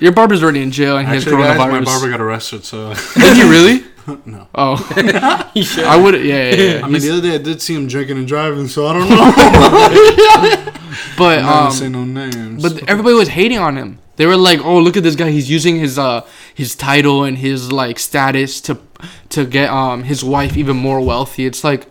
Your 0.00 0.12
barber's 0.12 0.42
already 0.42 0.62
in 0.62 0.70
jail 0.70 0.96
and 0.96 1.08
he 1.08 1.14
has 1.14 1.24
Actually, 1.26 1.42
guys, 1.42 1.58
my 1.58 1.80
barber 1.80 2.08
got 2.10 2.20
arrested, 2.20 2.64
so. 2.64 2.94
Did 3.14 3.36
he 3.36 3.42
really? 3.48 3.84
no. 4.26 4.46
Oh, 4.54 5.50
You 5.54 5.62
should. 5.64 5.84
I 5.84 5.96
would. 5.96 6.14
Yeah, 6.14 6.50
yeah, 6.50 6.54
yeah. 6.78 6.84
I 6.84 6.88
mean, 6.88 7.02
the 7.02 7.10
other 7.10 7.20
day 7.22 7.34
I 7.34 7.38
did 7.38 7.60
see 7.60 7.74
him 7.74 7.86
drinking 7.88 8.16
and 8.16 8.26
driving, 8.28 8.68
so 8.68 8.86
I 8.86 8.92
don't 8.94 9.08
know. 9.10 10.72
but 11.18 11.38
I'm 11.40 11.44
not 11.44 11.58
gonna 11.64 11.70
say 11.72 11.86
um, 11.86 11.92
no 11.92 12.04
names. 12.04 12.62
but 12.62 12.88
everybody 12.88 13.14
was 13.14 13.28
hating 13.28 13.58
on 13.58 13.76
him. 13.76 13.98
They 14.16 14.26
were 14.26 14.36
like, 14.36 14.64
"Oh, 14.64 14.78
look 14.78 14.96
at 14.96 15.02
this 15.02 15.14
guy. 15.14 15.30
He's 15.30 15.50
using 15.50 15.78
his 15.78 15.98
uh 15.98 16.22
his 16.54 16.74
title 16.74 17.24
and 17.24 17.38
his 17.38 17.70
like 17.72 17.98
status 17.98 18.60
to 18.62 18.74
to 19.30 19.44
get 19.44 19.70
um 19.70 20.04
his 20.04 20.22
wife 20.24 20.56
even 20.56 20.76
more 20.76 21.00
wealthy." 21.00 21.46
It's 21.46 21.62
like, 21.64 21.86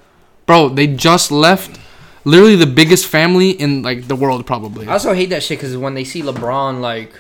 bro, 0.46 0.70
they 0.70 0.88
just 0.88 1.32
left 1.32 1.80
literally 2.26 2.56
the 2.58 2.68
biggest 2.68 3.06
family 3.08 3.52
in 3.52 3.82
like 3.84 4.08
the 4.08 4.16
world 4.16 4.46
probably. 4.46 4.88
I 4.88 4.94
also 4.94 5.14
hate 5.14 5.30
that 5.30 5.44
shit 5.44 5.60
because 5.60 5.76
when 5.78 5.94
they 5.94 6.04
see 6.04 6.22
LeBron 6.22 6.82
like 6.82 7.14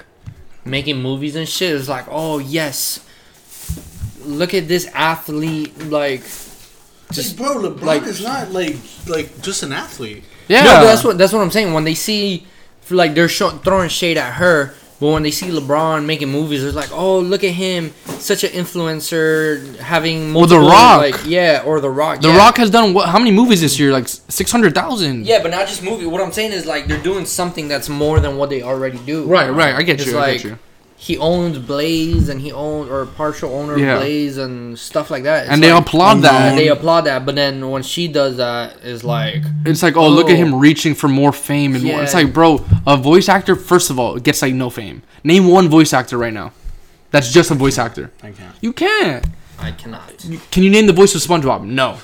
making 0.65 1.01
movies 1.01 1.35
and 1.35 1.47
shit, 1.47 1.73
it's 1.75 1.87
like, 1.89 2.05
oh 2.09 2.39
yes, 2.39 2.99
look 4.23 4.53
at 4.53 4.67
this 4.67 4.87
athlete. 4.93 5.77
Like, 5.85 6.21
just 7.11 7.37
bro, 7.37 7.55
LeBron 7.55 7.81
like- 7.81 8.03
is 8.03 8.21
not 8.21 8.51
like 8.51 8.75
like 9.07 9.41
just 9.41 9.63
an 9.63 9.71
athlete. 9.73 10.23
Yeah, 10.47 10.63
no, 10.63 10.83
that's 10.85 11.03
what 11.03 11.17
that's 11.17 11.33
what 11.33 11.41
I'm 11.41 11.51
saying. 11.51 11.73
When 11.73 11.83
they 11.83 11.93
see, 11.95 12.47
like, 12.89 13.15
they're 13.15 13.27
show, 13.27 13.49
throwing 13.49 13.89
shade 13.89 14.17
at 14.17 14.35
her, 14.35 14.73
but 14.99 15.09
when 15.11 15.23
they 15.23 15.31
see 15.31 15.47
LeBron 15.47 16.05
making 16.05 16.29
movies, 16.29 16.63
it's 16.63 16.75
like, 16.75 16.91
oh 16.91 17.19
look 17.19 17.43
at 17.43 17.51
him, 17.51 17.93
such 18.19 18.43
an 18.43 18.51
influencer, 18.51 19.77
having 19.77 20.35
Or 20.35 20.47
The 20.47 20.59
Rock. 20.59 21.01
like 21.01 21.25
yeah, 21.25 21.61
or 21.65 21.79
The 21.79 21.89
Rock. 21.89 22.21
The 22.21 22.29
yeah. 22.29 22.37
Rock 22.37 22.57
has 22.57 22.69
done 22.69 22.93
what? 22.93 23.09
How 23.09 23.19
many 23.19 23.31
movies 23.31 23.61
this 23.61 23.79
year? 23.79 23.91
Like 23.91 24.07
six 24.07 24.51
hundred 24.51 24.73
thousand. 24.75 25.25
Yeah, 25.25 25.41
but 25.41 25.51
not 25.51 25.67
just 25.67 25.83
movie. 25.83 26.05
What 26.05 26.21
I'm 26.21 26.31
saying 26.31 26.51
is 26.53 26.65
like 26.65 26.87
they're 26.87 27.01
doing 27.01 27.25
something 27.25 27.67
that's 27.67 27.89
more 27.89 28.19
than 28.19 28.37
what 28.37 28.49
they 28.49 28.61
already 28.63 28.97
do. 28.99 29.25
Right, 29.25 29.49
right. 29.49 29.75
I 29.75 29.83
get 29.83 29.99
It's 29.99 30.09
you. 30.09 30.17
I 30.17 30.21
like- 30.21 30.41
get 30.41 30.43
you. 30.45 30.59
He 30.99 31.15
owns 31.19 31.59
Blaze 31.59 32.27
and 32.27 32.41
he 32.41 32.51
owns 32.51 32.89
or 32.89 33.05
partial 33.05 33.53
owner 33.53 33.77
Yeah. 33.77 33.97
Blaze 33.99 34.37
and 34.37 34.77
stuff 34.77 35.11
like 35.11 35.23
that. 35.23 35.43
It's 35.43 35.51
And 35.51 35.61
they 35.63 35.71
like, 35.71 35.83
applaud 35.85 36.15
that. 36.23 36.49
and 36.49 36.57
they 36.57 36.69
applaud 36.69 37.01
that, 37.01 37.23
but 37.25 37.35
then 37.35 37.69
when 37.69 37.83
she 37.83 38.07
does 38.07 38.37
that, 38.37 38.77
is 38.83 39.03
like 39.03 39.43
It's 39.65 39.83
like, 39.83 39.95
oh, 39.95 40.09
look 40.09 40.27
at 40.29 40.33
Oh. 40.33 40.37
him 40.43 40.55
reaching 40.55 40.95
for 40.95 41.07
more 41.07 41.31
fame 41.31 41.75
and 41.75 41.83
more. 41.83 42.01
It's 42.01 42.15
like, 42.15 42.33
bro, 42.33 42.65
a 42.87 42.97
voice 42.97 43.29
actor, 43.29 43.55
first 43.55 43.89
of 43.91 43.99
all, 43.99 44.17
gets 44.17 44.41
like 44.41 44.53
no 44.55 44.69
fame. 44.71 45.03
Name 45.23 45.47
one 45.47 45.69
voice 45.69 45.93
actor 45.93 46.17
right 46.17 46.33
now. 46.33 46.51
That's 47.11 47.31
just 47.31 47.51
a 47.51 47.55
voice 47.55 47.77
actor. 47.77 48.11
I 48.23 48.31
can't. 48.31 48.55
You 48.59 48.73
can't. 48.73 49.25
I 49.59 49.71
cannot. 49.71 50.25
Can 50.51 50.63
you 50.63 50.69
name 50.69 50.87
the 50.87 50.93
voice 50.93 51.13
of 51.15 51.21
SpongeBob? 51.21 51.63
No. 51.63 51.97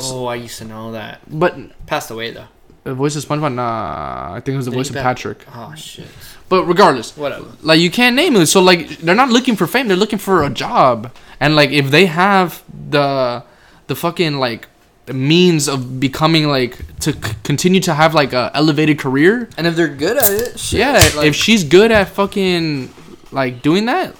Oh, 0.00 0.26
I 0.26 0.36
used 0.36 0.58
to 0.58 0.64
know 0.64 0.92
that. 0.92 1.20
But 1.28 1.56
Passed 1.86 2.10
away 2.12 2.30
though. 2.30 2.46
The 2.84 2.94
voice 2.94 3.14
of 3.16 3.24
SpongeBob, 3.24 3.54
nah. 3.54 4.32
I 4.34 4.40
think 4.40 4.54
it 4.54 4.56
was 4.56 4.64
the 4.66 4.70
Did 4.72 4.76
voice 4.78 4.90
of 4.90 4.96
pa- 4.96 5.02
Patrick. 5.02 5.44
Oh 5.54 5.74
shit. 5.76 6.06
But 6.48 6.64
regardless, 6.64 7.16
Whatever. 7.16 7.46
like 7.62 7.78
you 7.80 7.90
can't 7.90 8.16
name 8.16 8.34
it. 8.36 8.46
So 8.46 8.60
like 8.60 8.98
they're 8.98 9.14
not 9.14 9.28
looking 9.30 9.54
for 9.56 9.66
fame. 9.66 9.86
They're 9.88 9.96
looking 9.96 10.18
for 10.18 10.42
a 10.42 10.50
job. 10.50 11.12
And 11.38 11.54
like 11.56 11.70
if 11.70 11.90
they 11.90 12.06
have 12.06 12.62
the 12.90 13.42
the 13.86 13.94
fucking 13.94 14.38
like 14.38 14.66
means 15.12 15.68
of 15.68 15.98
becoming 16.00 16.46
like 16.48 16.78
to 17.00 17.12
c- 17.12 17.18
continue 17.44 17.80
to 17.80 17.94
have 17.94 18.14
like 18.14 18.32
a 18.32 18.50
elevated 18.54 18.98
career, 18.98 19.48
And 19.56 19.66
if 19.66 19.74
they're 19.76 19.88
good 19.88 20.16
at 20.16 20.30
it, 20.30 20.58
shit. 20.58 20.80
Yeah, 20.80 20.92
like, 21.16 21.26
if 21.26 21.34
she's 21.36 21.64
good 21.64 21.90
at 21.92 22.08
fucking 22.08 22.92
like 23.32 23.62
doing 23.62 23.86
that, 23.86 24.12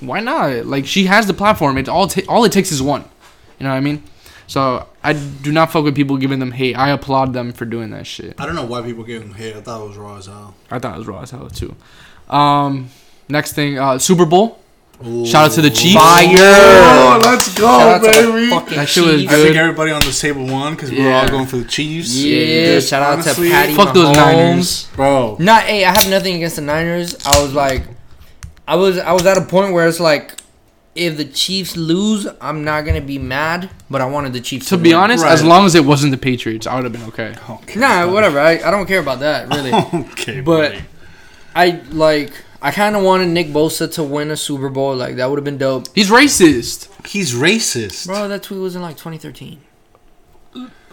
why 0.00 0.20
not? 0.20 0.66
Like 0.66 0.86
she 0.86 1.04
has 1.06 1.26
the 1.26 1.34
platform. 1.34 1.78
It's 1.78 1.88
all 1.88 2.06
ta- 2.08 2.22
all 2.28 2.44
it 2.44 2.52
takes 2.52 2.70
is 2.72 2.82
one. 2.82 3.04
You 3.58 3.64
know 3.64 3.70
what 3.70 3.76
I 3.76 3.80
mean? 3.80 4.02
So 4.48 4.88
I 5.04 5.12
do 5.12 5.52
not 5.52 5.70
fuck 5.70 5.84
with 5.84 5.94
people 5.94 6.16
giving 6.16 6.38
them 6.40 6.50
hate. 6.52 6.74
I 6.74 6.88
applaud 6.90 7.32
them 7.34 7.52
for 7.52 7.64
doing 7.64 7.90
that 7.90 8.06
shit. 8.06 8.34
I 8.40 8.46
don't 8.46 8.54
know 8.56 8.64
why 8.66 8.82
people 8.82 9.04
give 9.04 9.22
him 9.22 9.34
hate. 9.34 9.54
I 9.54 9.60
thought 9.60 9.82
it 9.84 9.88
was 9.88 9.96
raw 9.96 10.16
as 10.16 10.26
hell. 10.26 10.54
I 10.70 10.78
thought 10.80 10.94
it 10.96 10.98
was 10.98 11.06
raw 11.06 11.20
as 11.20 11.30
hell 11.30 11.48
too. 11.50 11.76
Um, 12.28 12.88
next 13.28 13.52
thing, 13.52 13.78
uh, 13.78 13.98
Super 13.98 14.24
Bowl. 14.26 14.58
Shout 15.26 15.34
out 15.46 15.52
to 15.52 15.62
the 15.62 15.70
Chiefs. 15.70 15.94
Fire! 15.94 16.34
Oh, 16.34 17.20
let's 17.22 17.54
go, 17.54 17.66
shout 17.66 18.04
out 18.04 18.12
to 18.14 18.20
the 18.26 18.32
baby. 18.32 18.50
fucking 18.50 18.76
That 18.78 18.88
shit 18.88 19.04
was 19.04 19.20
Chiefs. 19.20 19.32
I 19.32 19.36
think 19.36 19.48
good. 19.50 19.56
everybody 19.56 19.92
on 19.92 20.00
this 20.00 20.20
table 20.20 20.44
won 20.44 20.74
because 20.74 20.90
we 20.90 20.98
were 20.98 21.04
Yeah. 21.04 21.20
all 21.22 21.28
going 21.28 21.46
for 21.46 21.58
the 21.58 21.64
Chiefs. 21.66 22.16
Yeah, 22.16 22.40
Dude, 22.74 22.82
shout 22.82 23.02
out 23.02 23.12
honestly, 23.12 23.48
to 23.48 23.54
Patty 23.54 23.74
Fuck 23.76 23.94
those 23.94 24.16
Niners. 24.16 24.88
bro. 24.96 25.36
Not, 25.38 25.62
hey, 25.64 25.84
I 25.84 25.96
have 25.96 26.10
nothing 26.10 26.34
against 26.34 26.56
the 26.56 26.62
Niners. 26.62 27.14
I 27.24 27.40
was 27.40 27.52
like, 27.54 27.84
I 28.66 28.74
was, 28.74 28.98
I 28.98 29.12
was 29.12 29.24
at 29.24 29.36
a 29.38 29.42
point 29.42 29.72
where 29.72 29.86
it's 29.86 30.00
like, 30.00 30.32
if 30.98 31.16
the 31.16 31.24
Chiefs 31.24 31.76
lose, 31.76 32.26
I'm 32.40 32.64
not 32.64 32.84
gonna 32.84 33.00
be 33.00 33.18
mad, 33.18 33.70
but 33.88 34.00
I 34.00 34.06
wanted 34.06 34.32
the 34.32 34.40
Chiefs 34.40 34.66
To 34.66 34.76
to, 34.76 34.82
be 34.82 34.90
win. 34.90 34.96
honest, 35.02 35.24
Right. 35.24 35.32
as 35.32 35.42
long 35.44 35.64
as 35.64 35.74
it 35.74 35.84
wasn't 35.84 36.10
the 36.10 36.18
Patriots, 36.18 36.66
I 36.66 36.74
would 36.74 36.84
have 36.84 36.92
been 36.92 37.04
okay. 37.12 37.34
Okay. 37.48 37.78
Nah, 37.80 38.10
whatever. 38.12 38.38
I, 38.40 38.52
I 38.58 38.70
don't 38.70 38.86
care 38.86 39.00
about 39.00 39.20
that 39.20 39.48
really. 39.48 39.72
okay, 40.12 40.40
But- 40.40 40.72
buddy. 40.72 40.84
I 41.56 41.80
like. 41.90 42.32
I 42.60 42.72
kind 42.72 42.96
of 42.96 43.04
wanted 43.04 43.28
Nick 43.28 43.48
Bosa 43.48 43.90
to 43.94 44.02
win 44.02 44.32
a 44.32 44.36
Super 44.36 44.68
Bowl. 44.68 44.94
Like 44.96 45.14
that 45.16 45.30
would 45.30 45.38
have 45.38 45.44
been 45.44 45.58
dope. 45.58 45.86
He's 45.94 46.10
racist. 46.10 46.88
he's 47.06 47.32
racist, 47.34 48.06
bro. 48.06 48.16
Bro, 48.16 48.28
that 48.28 48.42
tweet 48.42 48.60
was 48.60 48.74
in 48.76 48.82
like 48.82 48.96
2013. 48.96 49.60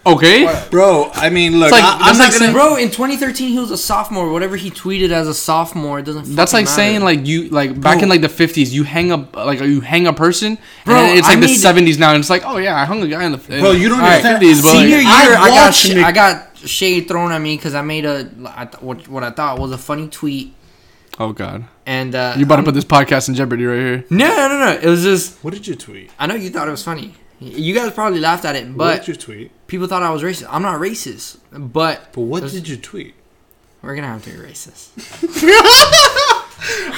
Okay. 0.08 0.46
Bro. 0.70 1.10
I 1.16 1.30
mean, 1.32 1.60
look, 1.60 1.72
like- 1.72 1.84
I, 1.84 1.98
that's 2.14 2.20
am 2.20 2.32
not 2.32 2.40
gonna. 2.40 2.52
Bro, 2.54 2.76
in 2.76 2.92
2013 2.92 3.50
he 3.50 3.58
was 3.60 3.72
a 3.72 3.78
sophomore. 3.78 4.32
Whatever 4.32 4.56
he 4.56 4.70
tweeted 4.70 5.10
as 5.10 5.28
a 5.28 5.34
sophomore, 5.34 5.98
it 6.00 6.04
doesn't. 6.06 6.36
That's 6.36 6.52
fucking 6.52 6.66
like 6.68 6.74
saying 6.76 7.02
like 7.02 7.26
you 7.26 7.50
like 7.50 7.80
back 7.82 8.04
in 8.04 8.10
like 8.10 8.22
the 8.22 8.30
fifties, 8.30 8.74
you 8.74 8.84
hang 8.84 9.12
up 9.12 9.36
like 9.36 9.60
you 9.62 9.82
hang 9.82 10.06
a 10.06 10.14
person, 10.14 10.60
Bro, 10.86 10.96
and 10.98 11.10
then 11.10 11.18
it's 11.18 11.28
I 11.28 11.32
like 11.32 11.40
the 11.42 11.48
made- 11.48 11.58
seventies 11.58 11.98
now, 11.98 12.12
and 12.12 12.20
it's 12.20 12.30
like 12.30 12.44
oh 12.46 12.58
yeah, 12.58 12.80
I 12.80 12.86
hung 12.86 13.02
a 13.02 13.08
guy 13.08 13.24
in 13.24 13.32
the 13.32 13.38
Bro, 13.40 13.72
you 13.72 13.90
don't 13.90 13.98
in 14.00 14.06
the 14.06 14.12
understand. 14.12 14.44
50s, 14.44 14.62
but, 14.62 14.68
like, 14.74 14.78
senior 14.78 14.98
year. 14.98 15.06
I 15.08 15.38
I, 15.42 15.50
got 15.50 15.86
Nick- 15.96 16.06
I 16.06 16.12
got 16.12 16.58
shade 16.58 17.08
thrown 17.08 17.32
at 17.32 17.42
me 17.42 17.56
because 17.56 17.74
I 17.74 17.82
made 17.82 18.06
a 18.06 18.30
I 18.56 18.66
th- 18.66 18.82
what, 18.84 19.08
what 19.08 19.24
I 19.24 19.32
thought 19.32 19.58
was 19.60 19.72
a 19.72 19.78
funny 19.78 20.08
tweet, 20.08 20.54
oh 21.20 21.34
god, 21.34 21.66
and 21.88 22.14
uh, 22.14 22.36
you 22.38 22.46
about 22.46 22.58
to 22.58 22.64
put 22.64 22.76
this 22.76 22.86
podcast 22.86 23.28
in 23.28 23.34
jeopardy 23.34 23.66
right 23.66 23.80
here. 23.80 24.06
no 24.12 24.28
no 24.28 24.48
no 24.50 24.60
no. 24.66 24.80
It 24.80 24.86
was 24.88 25.02
just 25.04 25.44
What 25.44 25.54
did 25.56 25.66
you 25.68 25.74
tweet? 25.76 26.12
I 26.20 26.28
know 26.28 26.36
you 26.36 26.52
thought 26.52 26.68
it 26.68 26.72
was 26.72 26.84
funny. 26.84 27.16
You 27.46 27.74
guys 27.76 27.92
probably 27.94 28.20
laughed 28.20 28.46
at 28.46 28.56
it, 28.56 28.68
what 28.68 28.78
but 28.78 28.98
did 29.00 29.08
you 29.10 29.16
tweet? 29.16 29.68
people 29.68 29.88
thought 29.88 30.04
I 30.04 30.10
was 30.10 30.24
racist. 30.24 30.48
I'm 30.50 30.62
not 30.62 30.80
racist, 30.80 31.38
but 31.52 32.12
But 32.14 32.22
what 32.22 32.40
There's- 32.40 32.54
did 32.54 32.68
you 32.68 32.78
tweet? 32.78 33.14
we're 33.82 33.94
gonna 33.96 34.08
have 34.08 34.24
to 34.24 34.32
be 34.32 34.38
racist. 34.38 34.90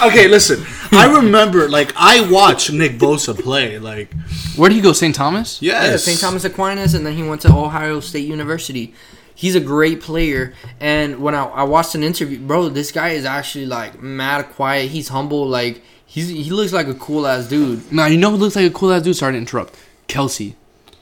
Okay, 0.01 0.27
listen. 0.27 0.63
I 0.91 1.11
remember, 1.13 1.67
like, 1.67 1.91
I 1.97 2.29
watched 2.29 2.71
Nick 2.71 2.97
Bosa 2.99 3.37
play. 3.37 3.79
Like, 3.79 4.13
Where 4.55 4.69
did 4.69 4.75
he 4.75 4.81
go? 4.81 4.93
St. 4.93 5.13
Thomas? 5.13 5.59
yes, 5.61 5.89
Yeah, 5.91 5.97
St. 5.97 6.19
Thomas 6.21 6.45
Aquinas, 6.45 6.93
and 6.93 7.05
then 7.05 7.15
he 7.15 7.23
went 7.23 7.41
to 7.41 7.49
Ohio 7.51 7.99
State 7.99 8.27
University. 8.27 8.93
He's 9.35 9.55
a 9.55 9.59
great 9.59 9.99
player, 9.99 10.53
and 10.79 11.19
when 11.19 11.35
I, 11.35 11.45
I 11.45 11.63
watched 11.63 11.95
an 11.95 12.03
interview, 12.03 12.39
bro, 12.39 12.69
this 12.69 12.91
guy 12.91 13.09
is 13.09 13.25
actually 13.25 13.65
like 13.65 14.01
mad 14.01 14.43
quiet. 14.51 14.89
He's 14.91 15.09
humble, 15.09 15.45
like 15.47 15.81
he's 16.05 16.29
he 16.29 16.49
looks 16.49 16.71
like 16.73 16.87
a 16.87 16.93
cool 16.95 17.27
ass 17.27 17.47
dude. 17.47 17.91
Nah, 17.91 18.05
you 18.05 18.17
know 18.17 18.31
who 18.31 18.37
looks 18.37 18.55
like 18.55 18.65
a 18.65 18.73
cool 18.73 18.91
ass 18.93 19.01
dude? 19.03 19.15
Sorry 19.15 19.33
to 19.33 19.37
interrupt. 19.37 19.75
Kelce. 20.07 20.55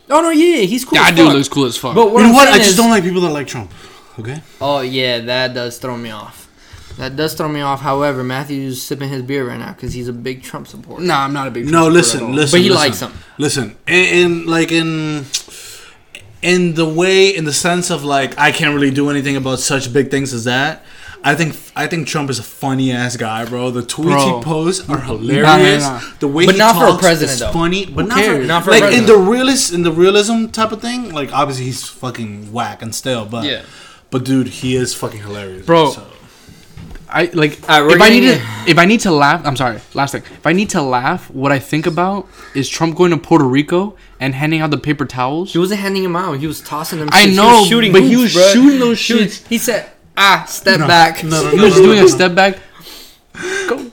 Oh 0.10 0.22
no, 0.22 0.30
yeah, 0.30 0.58
he's 0.62 0.86
cool. 0.86 0.98
That 0.98 1.12
as 1.12 1.18
dude 1.18 1.26
fuck. 1.28 1.36
looks 1.36 1.48
cool 1.48 1.66
as 1.66 1.78
fuck. 1.78 1.96
But 1.96 2.12
what 2.12 2.20
You 2.22 2.26
know 2.26 2.30
I'm 2.30 2.36
what? 2.36 2.48
I 2.50 2.58
just 2.58 2.72
is- 2.72 2.78
don't 2.78 2.90
like 2.90 3.04
people 3.04 3.22
that 3.22 3.32
like 3.32 3.48
Trump. 3.48 3.72
Okay. 4.20 4.42
Oh 4.62 4.82
yeah, 4.82 5.20
that 5.20 5.54
does 5.54 5.78
throw 5.78 5.98
me 5.98 6.12
off. 6.12 6.44
That 6.98 7.16
does 7.18 7.34
throw 7.34 7.50
me 7.50 7.60
off. 7.60 7.82
However, 7.82 8.24
Matthew's 8.24 8.82
sipping 8.82 9.10
his 9.10 9.22
beer 9.24 9.46
right 9.46 9.60
now 9.60 9.74
because 9.74 9.94
he's 9.94 10.08
a 10.08 10.14
big 10.14 10.44
Trump 10.44 10.68
supporter. 10.68 11.04
nah, 11.04 11.26
I'm 11.26 11.34
not 11.34 11.48
a 11.48 11.52
big. 11.52 11.66
No, 11.66 11.90
Trump 11.92 12.06
supporter 12.06 12.24
at 12.24 12.24
listen, 12.24 12.24
all. 12.24 12.32
listen. 12.32 12.58
But 12.58 12.62
he 12.64 12.70
listen. 12.70 12.86
likes 12.86 13.00
him. 13.02 13.24
Listen, 13.38 13.78
in, 13.88 14.06
in 14.42 14.46
like 14.46 14.72
in 14.72 15.26
in 16.42 16.76
the 16.76 16.88
way, 16.88 17.36
in 17.36 17.44
the 17.46 17.54
sense 17.54 17.90
of 17.90 18.04
like, 18.04 18.38
I 18.38 18.52
can't 18.52 18.74
really 18.76 18.92
do 18.92 19.10
anything 19.10 19.36
about 19.36 19.60
such 19.60 19.92
big 19.92 20.12
things 20.12 20.34
as 20.34 20.44
that. 20.46 20.84
I 21.28 21.34
think 21.34 21.56
I 21.76 21.88
think 21.88 22.08
Trump 22.08 22.30
is 22.30 22.38
a 22.38 22.44
funny 22.44 22.92
ass 22.92 23.18
guy, 23.18 23.46
bro. 23.46 23.72
The 23.72 23.82
tweets 23.82 24.04
Bro. 24.04 24.38
he 24.38 24.44
posts 24.44 24.88
are 24.88 25.00
hilarious. 25.00 25.84
Nah, 25.84 25.98
nah, 25.98 26.00
nah. 26.00 26.14
The 26.20 26.28
way 26.28 26.46
But 26.46 26.54
he 26.56 26.60
not 26.60 26.76
for 26.76 26.84
a 26.86 26.88
talks 26.90 27.02
president, 27.02 27.34
is 27.34 27.40
though. 27.40 27.52
funny, 27.52 27.86
but 27.88 28.08
not 28.08 28.18
cares? 28.20 28.42
for, 28.44 28.48
Not 28.48 28.64
for 28.64 28.70
a 28.70 28.74
like 28.74 28.84
in 28.84 28.90
president. 28.90 29.08
the 29.08 29.18
realist 29.32 29.74
in 29.74 29.82
the 29.82 29.92
realism 29.92 30.46
type 30.48 30.72
of 30.72 30.82
thing. 30.82 31.12
Like 31.12 31.34
obviously 31.34 31.66
he's 31.66 31.84
fucking 31.84 32.54
whack 32.54 32.84
and 32.84 32.94
still, 32.94 33.26
but 33.26 33.44
Yeah. 33.46 33.64
but 34.12 34.24
dude, 34.24 34.48
he 34.48 34.76
is 34.76 34.94
fucking 34.94 35.22
hilarious, 35.22 35.66
Bro. 35.66 35.92
So. 35.92 36.04
I 37.08 37.30
like 37.34 37.60
Alright, 37.70 37.84
we're 37.88 37.96
if 37.96 38.02
I 38.02 38.10
need 38.10 38.20
getting- 38.22 38.42
to 38.66 38.72
if 38.72 38.78
I 38.78 38.86
need 38.86 39.00
to 39.02 39.12
laugh. 39.12 39.42
I'm 39.46 39.56
sorry. 39.56 39.80
Last 39.94 40.12
thing. 40.12 40.24
If 40.32 40.46
I 40.46 40.54
need 40.54 40.70
to 40.72 40.82
laugh, 40.82 41.30
what 41.32 41.52
I 41.52 41.60
think 41.60 41.86
about 41.88 42.28
is 42.56 42.68
Trump 42.68 42.96
going 42.96 43.12
to 43.12 43.18
Puerto 43.18 43.46
Rico 43.46 43.96
and 44.20 44.34
handing 44.36 44.60
out 44.62 44.72
the 44.72 44.78
paper 44.78 45.06
towels. 45.06 45.54
He 45.54 45.60
wasn't 45.60 45.80
handing 45.82 46.04
him 46.04 46.16
out. 46.16 46.34
He 46.40 46.48
was 46.48 46.62
tossing 46.62 47.00
them. 47.00 47.10
I 47.12 47.28
shits. 47.28 47.36
know, 47.36 47.50
he 47.50 47.60
was 47.62 47.68
shooting 47.70 47.92
but 47.94 48.02
he 48.04 48.14
hoops, 48.14 48.34
was 48.36 48.44
bruh. 48.44 48.54
shooting 48.54 48.80
those 48.80 49.00
He 49.00 49.14
was- 49.14 49.24
shits. 49.40 49.48
He 49.48 49.58
said, 49.58 49.90
"Ah, 50.18 50.46
step 50.48 50.80
No, 50.80 50.88
back." 50.88 51.24
no, 51.24 51.44
no, 51.44 51.50
He 51.52 51.58
no, 51.58 51.64
was 51.66 51.76
no, 51.78 51.84
doing 51.84 52.00
no. 52.00 52.06
a 52.06 52.10
step 52.10 52.36
back. 52.36 52.60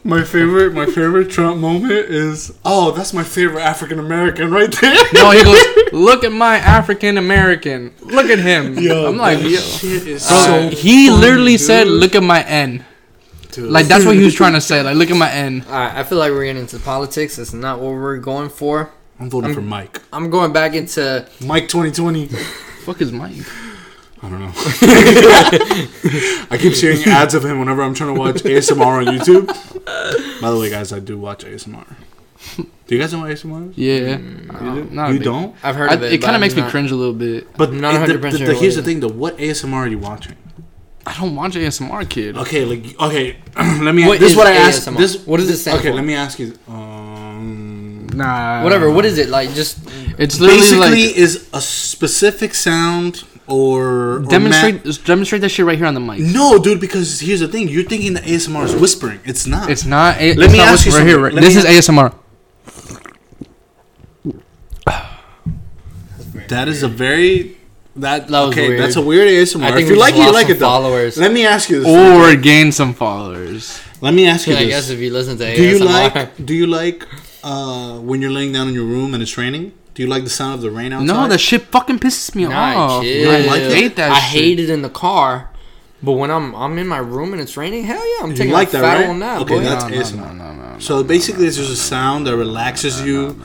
My 0.05 0.23
favorite, 0.25 0.73
my 0.75 0.87
favorite 0.87 1.31
Trump 1.31 1.59
moment 1.59 1.93
is, 1.93 2.53
oh, 2.65 2.91
that's 2.93 3.13
my 3.13 3.23
favorite 3.25 3.63
African 3.63 3.99
American 3.99 4.51
right 4.51 4.71
there. 4.81 4.97
No, 5.15 5.31
he 5.31 5.43
goes, 5.43 5.59
look 5.93 6.25
at 6.25 6.33
my 6.33 6.57
African 6.57 7.17
American. 7.19 7.93
Look 8.03 8.27
at 8.27 8.39
him. 8.39 8.79
Yo, 8.79 9.09
I'm 9.09 9.17
like, 9.17 9.39
that 9.39 9.49
yo. 9.51 9.59
shit 9.59 10.07
is 10.07 10.27
Bro, 10.29 10.37
so 10.39 10.69
he 10.71 11.09
funny, 11.09 11.21
literally 11.21 11.53
dude. 11.53 11.61
said, 11.61 11.87
look 11.89 12.15
at 12.15 12.23
my 12.23 12.43
N. 12.45 12.85
Dude. 13.53 13.71
Like 13.71 13.87
that's 13.87 14.05
what 14.05 14.17
he 14.17 14.25
was 14.25 14.35
trying 14.35 14.55
to 14.55 14.61
say. 14.61 14.83
Like, 14.83 14.97
look 14.97 15.11
at 15.11 15.17
my 15.17 15.31
N. 15.31 15.65
All 15.69 15.73
right, 15.73 15.95
I 15.95 16.03
feel 16.05 16.19
like 16.19 16.31
we're 16.33 16.45
getting 16.45 16.63
into 16.63 16.79
politics. 16.79 17.37
That's 17.37 17.53
not 17.53 17.81
what 17.81 17.93
we're 17.93 18.19
going 18.19 18.49
for. 18.49 18.91
I'm 19.21 19.31
voting 19.31 19.47
I'm- 19.51 19.55
for 19.55 19.63
Mike. 19.63 20.01
I'm 20.13 20.31
going 20.31 20.53
back 20.53 20.75
into 20.75 21.27
Mike 21.45 21.69
2020. 21.69 22.27
Fuck 22.85 23.01
is 23.01 23.13
Mike? 23.13 23.35
I 24.25 24.29
don't 24.29 24.41
know. 24.41 24.53
I 26.51 26.59
keep 26.61 26.75
seeing 26.75 27.03
ads 27.09 27.35
of 27.35 27.45
him 27.45 27.59
whenever 27.59 27.83
I'm 27.83 27.95
trying 27.95 28.15
to 28.15 28.21
watch 28.21 28.37
ASMR 28.43 29.07
on 29.07 29.07
YouTube. 29.07 29.47
By 30.41 30.51
the 30.51 30.59
way, 30.59 30.71
guys, 30.71 30.93
I 30.93 31.01
do 31.01 31.19
watch 31.19 31.45
ASMR. 31.45 31.87
Do 32.57 32.95
you 32.95 33.01
guys 33.01 33.13
know 33.13 33.21
what 33.21 33.31
ASMR 33.31 33.71
is? 33.71 33.79
Yeah. 33.79 34.17
You, 34.19 34.51
Uh, 34.51 34.75
do? 34.75 34.85
not 34.91 35.09
You 35.09 35.15
big- 35.19 35.25
don't? 35.25 35.57
I've 35.63 35.75
heard 35.77 35.91
I, 35.91 35.95
of 35.95 36.03
it. 36.05 36.13
it 36.13 36.19
kind 36.19 36.31
of 36.31 36.35
I'm 36.37 36.41
makes 36.43 36.55
me 36.55 36.63
not- 36.63 36.71
cringe 36.71 36.91
a 36.91 36.97
little 36.97 37.15
bit. 37.15 37.53
But 37.57 37.73
Not 37.73 37.95
it- 37.95 38.07
the, 38.07 38.19
100% 38.19 38.33
the, 38.33 38.39
sure 38.39 38.47
the- 38.49 38.55
here's 38.55 38.77
the 38.77 38.83
thing: 38.83 39.01
though, 39.01 39.09
what 39.09 39.37
ASMR 39.39 39.75
are 39.75 39.89
you 39.89 39.99
watching? 39.99 40.37
I 41.05 41.15
don't 41.19 41.35
watch 41.35 41.55
ASMR, 41.57 42.09
kid. 42.09 42.37
Okay, 42.37 42.65
like 42.65 43.01
okay, 43.01 43.37
let 43.83 43.93
me. 43.95 44.07
What 44.07 44.21
this 44.21 44.27
is 44.27 44.33
is 44.33 44.37
what 44.37 44.47
I 44.47 44.53
asked. 44.53 44.87
ASMR? 44.87 44.97
This 44.99 45.27
What 45.27 45.39
does 45.39 45.51
it 45.51 45.57
stand 45.59 45.79
Okay, 45.81 45.89
for? 45.91 45.95
let 45.97 46.05
me 46.05 46.15
ask 46.15 46.39
you. 46.39 46.57
Um, 46.69 48.07
Nah. 48.15 48.63
Whatever. 48.63 48.91
What 48.91 49.05
is 49.07 49.17
it 49.19 49.31
like? 49.31 49.53
Just 49.55 49.79
It's 50.19 50.39
literally 50.39 50.61
basically, 50.61 51.07
like 51.09 51.17
is 51.17 51.49
a 51.55 51.61
specific 51.63 52.55
sound 52.55 53.25
or, 53.49 54.17
or 54.17 54.19
demonstrate 54.21 54.85
just 54.85 55.05
demonstrate 55.05 55.43
that 55.43 55.49
shit 55.51 55.67
right 55.67 55.77
here 55.77 55.87
on 55.87 55.95
the 55.95 56.01
mic. 56.01 56.21
no, 56.21 56.59
dude. 56.59 56.81
Because 56.81 57.21
here's 57.21 57.41
the 57.41 57.49
thing: 57.49 57.69
you're 57.69 57.83
thinking 57.85 58.15
that 58.15 58.25
ASMR 58.25 58.65
is 58.65 58.75
whispering. 58.75 59.21
It's 59.25 59.47
not. 59.47 59.71
It's 59.71 59.85
not. 59.85 60.17
A, 60.21 60.35
Let 60.35 60.45
it's 60.47 60.53
me 60.53 60.59
not 60.59 60.69
ask 60.69 60.87
you 60.87 60.93
right 60.93 61.07
here. 61.07 61.17
something. 61.17 61.35
Right, 61.37 61.43
this 61.43 61.55
me 61.65 61.71
is 61.71 61.89
ASMR. 61.89 62.15
that 66.49 66.69
is 66.69 66.83
a 66.83 66.89
very 66.89 67.57
that, 67.97 68.29
That 68.29 68.41
was 68.41 68.51
okay. 68.51 68.69
weird. 68.69 68.81
That's 68.81 68.97
a 68.97 69.03
weird 69.03 69.29
ASMR. 69.29 69.63
I 69.65 69.73
think 69.73 69.83
if 69.83 69.89
we 69.89 69.95
you 69.95 70.01
like 70.01 70.15
it, 70.15 70.19
you 70.19 70.23
lost 70.25 70.35
like 70.35 70.47
some 70.47 70.57
it 70.57 70.59
though. 70.59 70.67
followers. 70.67 71.19
Let 71.19 71.33
me 71.33 71.45
ask 71.47 71.69
you 71.69 71.81
this. 71.83 71.89
Or 71.89 72.35
gain 72.37 72.73
some 72.73 72.95
followers. 72.95 73.81
Let 74.01 74.15
me 74.15 74.27
ask 74.27 74.47
you 74.47 74.55
I 74.55 74.65
this. 74.65 74.69
guess 74.69 74.91
if 74.91 74.99
you 74.99 75.11
listen 75.13 75.37
to 75.39 75.45
ASMR, 75.45 75.57
do 75.57 75.65
you 75.65 75.79
like 75.85 76.47
do 76.47 76.55
you 76.55 76.67
like 76.67 77.07
uh, 77.45 77.99
when 77.99 78.23
you're 78.23 78.31
laying 78.33 78.53
down 78.53 78.69
in 78.69 78.75
your 78.75 78.85
room 78.85 79.15
and 79.15 79.23
it's 79.23 79.37
raining? 79.37 79.73
Do 79.95 80.03
you 80.03 80.09
like 80.09 80.25
the 80.25 80.31
sound 80.31 80.55
of 80.55 80.61
the 80.63 80.71
rain 80.71 80.93
outside? 80.93 81.07
No, 81.07 81.29
that 81.29 81.39
shit 81.39 81.63
fucking 81.63 81.99
pisses 81.99 82.35
me 82.35 82.47
Nah, 82.47 82.77
off. 82.77 83.03
chill. 83.03 83.31
I 83.31 83.41
like 83.41 83.61
it? 83.63 83.73
hate 83.73 83.97
that. 83.97 84.11
I 84.13 84.19
shit. 84.21 84.41
hate 84.43 84.61
it 84.61 84.71
in 84.71 84.83
the 84.83 84.89
car, 84.89 85.51
but 86.03 86.13
when 86.13 86.31
I'm 86.31 86.55
I'm 86.55 86.79
in 86.79 86.89
my 86.89 86.99
room 86.99 87.33
and 87.33 87.43
it's 87.43 87.57
raining, 87.57 87.85
hell 87.85 87.97
yeah, 88.19 88.25
I'm 88.25 88.31
You 88.31 88.37
taking 88.37 88.53
like 88.53 88.69
a 88.69 88.73
that, 88.73 88.81
fat 88.83 89.01
right? 89.01 89.09
on 89.11 89.19
that, 89.21 89.43
Okay, 89.43 89.55
boy. 89.57 89.63
that's 89.63 89.85
No, 89.85 89.91
no, 89.91 90.03
ASMR. 90.03 90.17
no, 90.37 90.45
no, 90.45 90.55
no, 90.55 90.73
no. 90.75 90.79
So 90.79 91.03
basically, 91.05 91.47
it's 91.47 91.57
just 91.57 91.71
a 91.73 91.77
sound 91.77 92.27
that 92.27 92.37
relaxes 92.37 93.03
you. 93.03 93.39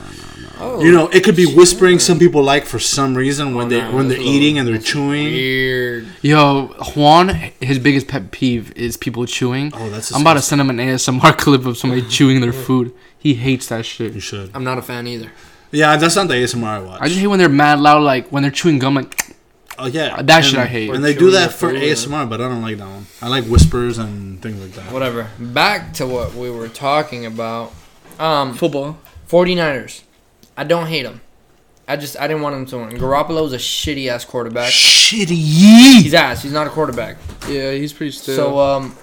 Oh, 0.60 0.80
You 0.82 0.90
know, 0.90 1.06
it 1.10 1.22
could 1.22 1.36
be 1.36 1.46
oh, 1.46 1.54
whispering. 1.54 2.00
Some 2.00 2.18
people 2.18 2.42
like 2.42 2.64
for 2.64 2.80
some 2.80 3.14
reason 3.14 3.54
when 3.54 3.66
Oh, 3.66 3.70
they 3.70 3.80
nah, 3.80 3.92
when 3.94 4.08
they're 4.08 4.16
that's 4.16 4.26
a 4.28 4.32
little- 4.32 4.42
eating 4.42 4.58
and 4.58 4.66
they're 4.66 4.78
chewing. 4.78 5.24
weird. 5.26 6.08
Yo, 6.22 6.74
Juan, 6.96 7.28
his 7.60 7.78
biggest 7.78 8.08
pet 8.08 8.32
peeve 8.32 8.72
is 8.74 8.96
people 8.96 9.24
chewing. 9.26 9.70
Oh, 9.76 9.88
that's. 9.90 10.12
I'm 10.12 10.22
about 10.22 10.34
to 10.34 10.42
send 10.42 10.60
him 10.60 10.70
an 10.70 10.78
ASMR 10.78 11.36
clip 11.38 11.64
of 11.66 11.76
somebody 11.78 12.02
chewing 12.08 12.40
their 12.40 12.52
food. 12.54 12.92
He 13.16 13.34
hates 13.34 13.66
that 13.68 13.84
shit. 13.86 14.14
You 14.14 14.20
shit. 14.20 14.46
should. 14.46 14.50
I'm 14.54 14.64
not 14.64 14.78
a 14.78 14.82
fan 14.82 15.06
either. 15.06 15.30
Yeah, 15.70 15.96
that's 15.96 16.16
not 16.16 16.28
the 16.28 16.34
ASMR 16.34 16.64
I 16.64 16.78
watch. 16.80 17.00
I 17.00 17.08
just 17.08 17.20
hate 17.20 17.26
when 17.26 17.38
they're 17.38 17.48
mad 17.48 17.80
loud, 17.80 18.02
like 18.02 18.28
when 18.28 18.42
they're 18.42 18.52
chewing 18.52 18.78
gum. 18.78 18.94
Like, 18.94 19.36
oh 19.78 19.86
yeah, 19.86 20.22
That 20.22 20.44
shit 20.44 20.58
I 20.58 20.66
hate. 20.66 20.90
And 20.90 21.04
they 21.04 21.14
do 21.14 21.30
that 21.32 21.52
for 21.52 21.70
food. 21.70 21.82
ASMR, 21.82 22.28
but 22.28 22.40
I 22.40 22.48
don't 22.48 22.62
like 22.62 22.78
that 22.78 22.86
one. 22.88 23.06
I 23.20 23.28
like 23.28 23.44
whispers 23.44 23.98
and 23.98 24.40
things 24.42 24.60
like 24.60 24.72
that. 24.72 24.92
Whatever. 24.92 25.28
Back 25.38 25.92
to 25.94 26.06
what 26.06 26.34
we 26.34 26.50
were 26.50 26.68
talking 26.68 27.26
about. 27.26 27.72
Um, 28.18 28.54
football. 28.54 28.98
49ers. 29.28 30.02
I 30.56 30.64
don't 30.64 30.86
hate 30.86 31.02
them. 31.04 31.20
I 31.86 31.96
just 31.96 32.18
I 32.20 32.26
didn't 32.26 32.42
want 32.42 32.54
him 32.54 32.66
to 32.66 32.78
win. 32.78 32.90
Garoppolo's 32.98 33.54
a 33.54 33.56
shitty 33.56 34.08
ass 34.08 34.24
quarterback. 34.24 34.70
Shitty. 34.70 35.28
He's 35.30 36.12
ass. 36.12 36.42
He's 36.42 36.52
not 36.52 36.66
a 36.66 36.70
quarterback. 36.70 37.16
Yeah, 37.48 37.72
he's 37.72 37.94
pretty 37.94 38.12
still. 38.12 38.36
So 38.36 38.58
um, 38.58 38.96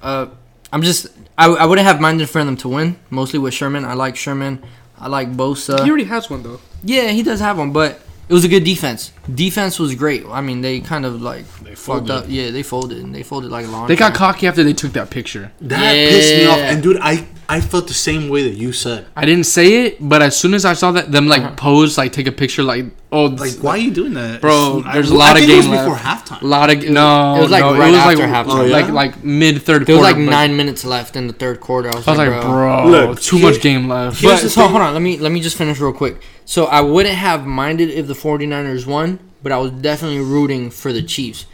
uh, 0.00 0.28
I'm 0.72 0.80
just 0.82 1.08
I, 1.36 1.46
I 1.48 1.66
wouldn't 1.66 1.86
have 1.86 2.00
minded 2.00 2.30
for 2.30 2.42
them 2.42 2.56
to 2.58 2.68
win. 2.68 2.98
Mostly 3.10 3.38
with 3.38 3.52
Sherman. 3.52 3.84
I 3.84 3.92
like 3.92 4.16
Sherman. 4.16 4.64
I 4.98 5.08
like 5.08 5.32
Bosa. 5.32 5.82
he 5.84 5.88
already 5.90 6.04
has 6.04 6.30
one 6.30 6.42
though. 6.42 6.60
Yeah, 6.84 7.08
he 7.08 7.22
does 7.22 7.40
have 7.40 7.58
one, 7.58 7.72
but 7.72 8.00
it 8.28 8.32
was 8.34 8.44
a 8.44 8.48
good 8.48 8.64
defense. 8.64 9.12
Defense 9.32 9.78
was 9.78 9.94
great. 9.94 10.24
I 10.26 10.40
mean, 10.40 10.60
they 10.60 10.80
kind 10.80 11.04
of 11.06 11.20
like 11.22 11.44
They 11.62 11.74
fucked 11.74 12.08
folded. 12.08 12.10
up. 12.10 12.24
Yeah, 12.28 12.50
they 12.50 12.62
folded 12.62 12.98
and 12.98 13.14
they 13.14 13.22
folded 13.22 13.50
like 13.50 13.66
a 13.66 13.68
long. 13.68 13.86
They 13.88 13.96
got 13.96 14.08
time. 14.10 14.16
cocky 14.16 14.46
after 14.48 14.64
they 14.64 14.72
took 14.72 14.92
that 14.94 15.10
picture. 15.10 15.52
That 15.60 15.92
pissed 15.92 16.36
me 16.36 16.46
off. 16.46 16.58
And 16.58 16.82
dude, 16.82 16.98
I 17.00 17.26
I 17.48 17.60
felt 17.60 17.86
the 17.86 17.94
same 17.94 18.28
way 18.28 18.42
that 18.48 18.56
you 18.58 18.72
said. 18.72 19.06
I 19.14 19.24
didn't 19.24 19.44
say 19.46 19.84
it, 19.86 19.98
but 20.00 20.20
as 20.22 20.36
soon 20.36 20.54
as 20.54 20.64
I 20.64 20.72
saw 20.72 20.90
that 20.92 21.12
them 21.12 21.28
like 21.28 21.42
Uh-huh. 21.42 21.54
pose, 21.56 21.96
like 21.98 22.12
take 22.12 22.26
a 22.26 22.32
picture, 22.32 22.62
like 22.64 22.86
oh, 23.16 23.24
Like, 23.26 23.52
why 23.54 23.70
are 23.72 23.78
you 23.78 23.90
doing 23.90 24.14
that, 24.14 24.40
Bro, 24.40 24.78
It's- 24.80 24.94
there's 24.94 25.10
I- 25.10 25.14
a 25.14 25.18
lot 25.18 25.26
I 25.28 25.30
of 25.30 25.36
think 25.38 25.50
it 25.50 25.56
was 25.56 25.66
game 25.66 25.74
before 25.76 25.92
left. 25.94 26.04
halftime. 26.30 26.42
lot 26.42 26.70
of 26.70 26.82
no, 26.88 27.36
it 27.36 27.40
was, 27.42 27.50
like, 27.50 27.60
no, 27.64 27.78
right 27.78 27.88
it 27.88 27.90
was 27.92 28.00
after 28.00 28.16
like 28.18 28.28
halftime. 28.46 28.58
Oh, 28.60 28.64
yeah? 28.64 28.72
like 28.72 28.88
like 28.90 29.24
mid 29.24 29.62
third. 29.62 29.86
There 29.86 29.96
was 29.96 30.02
like 30.04 30.16
but- 30.16 30.22
nine 30.22 30.56
minutes 30.56 30.84
left 30.84 31.16
in 31.16 31.26
the 31.26 31.32
third 31.32 31.60
quarter. 31.60 31.90
I 31.90 31.94
was, 31.96 32.06
I 32.06 32.10
was 32.12 32.18
like, 32.18 32.30
like, 32.30 32.42
bro. 32.42 32.50
bro, 32.50 32.86
Look, 32.88 33.20
too 33.20 33.36
here- 33.38 33.50
much 33.50 33.60
game 33.60 33.88
left. 33.88 34.22
But, 34.22 34.38
so 34.48 34.66
hold 34.68 34.82
on, 34.82 34.92
let 34.92 35.02
me 35.02 35.18
let 35.18 35.32
me 35.32 35.40
just 35.40 35.56
finish 35.56 35.78
real 35.80 35.92
quick. 35.92 36.20
So 36.44 36.66
I 36.66 36.80
wouldn't 36.80 37.14
have 37.14 37.44
minded 37.46 37.90
if 37.90 38.06
the 38.06 38.14
49ers 38.14 38.86
won, 38.86 39.18
but 39.42 39.50
I 39.52 39.58
was 39.58 39.70
definitely 39.72 40.20
rooting 40.20 40.70
for 40.70 40.92
the 40.92 41.02
Chiefs. 41.02 41.46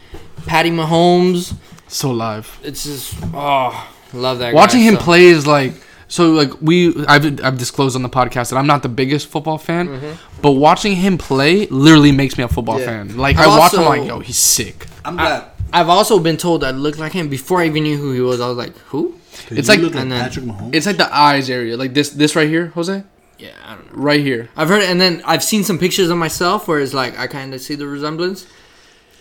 Patty 0.45 0.71
Mahomes, 0.71 1.53
so 1.87 2.11
live. 2.11 2.59
it's 2.63 2.83
just 2.83 3.15
oh, 3.33 3.87
love 4.13 4.39
that. 4.39 4.53
Watching 4.53 4.81
guy, 4.81 4.85
him 4.89 4.95
so- 4.95 5.01
play 5.01 5.25
is 5.25 5.47
like 5.47 5.73
so 6.13 6.21
like 6.31 6.51
we 6.61 6.75
I've 7.13 7.25
I've 7.47 7.57
disclosed 7.57 7.95
on 7.95 8.03
the 8.07 8.13
podcast 8.19 8.49
that 8.51 8.57
I'm 8.57 8.67
not 8.73 8.81
the 8.83 8.93
biggest 9.01 9.25
football 9.33 9.57
fan, 9.57 9.87
mm-hmm. 9.87 10.41
but 10.43 10.51
watching 10.67 10.95
him 10.95 11.17
play 11.17 11.65
literally 11.67 12.11
makes 12.11 12.37
me 12.37 12.43
a 12.43 12.47
football 12.47 12.79
Yeah. 12.79 12.85
fan. 12.85 13.17
Like 13.17 13.35
I've 13.37 13.47
I 13.47 13.57
watch 13.57 13.73
him 13.73 13.85
like 13.93 14.05
yo, 14.05 14.19
he's 14.19 14.37
sick. 14.37 14.85
I'm 15.03 15.15
glad. 15.17 15.41
I've 15.79 15.89
also 15.89 16.19
been 16.19 16.37
told 16.37 16.63
I 16.63 16.69
looked 16.85 16.99
like 16.99 17.13
him 17.13 17.29
before 17.29 17.57
I 17.61 17.65
even 17.65 17.81
knew 17.87 17.97
who 17.97 18.11
he 18.13 18.21
was. 18.21 18.39
I 18.39 18.47
was 18.47 18.57
like, 18.57 18.77
who? 18.91 19.15
It's 19.49 19.67
You 19.67 19.73
like- 19.73 19.95
and 20.01 20.11
then- 20.11 20.21
Patrick 20.21 20.45
Mahomes. 20.45 20.75
It's 20.75 20.85
like 20.85 20.97
the 20.97 21.09
eyes 21.29 21.49
area, 21.49 21.75
like 21.83 21.93
this 21.95 22.09
this 22.11 22.35
right 22.35 22.47
here, 22.55 22.67
Jose, 22.75 23.03
Yeah, 23.39 23.49
I 23.65 23.73
don't 23.75 23.87
know. 23.91 24.03
right 24.09 24.21
here. 24.29 24.49
I've 24.55 24.69
heard, 24.69 24.83
and 24.83 25.01
then 25.01 25.23
I've 25.25 25.43
seen 25.51 25.63
some 25.63 25.79
pictures 25.79 26.09
of 26.11 26.17
myself 26.19 26.67
where 26.67 26.79
it's 26.79 26.93
like 26.93 27.17
I 27.17 27.25
kind 27.25 27.55
of 27.55 27.59
see 27.67 27.73
the 27.73 27.87
resemblance. 27.87 28.45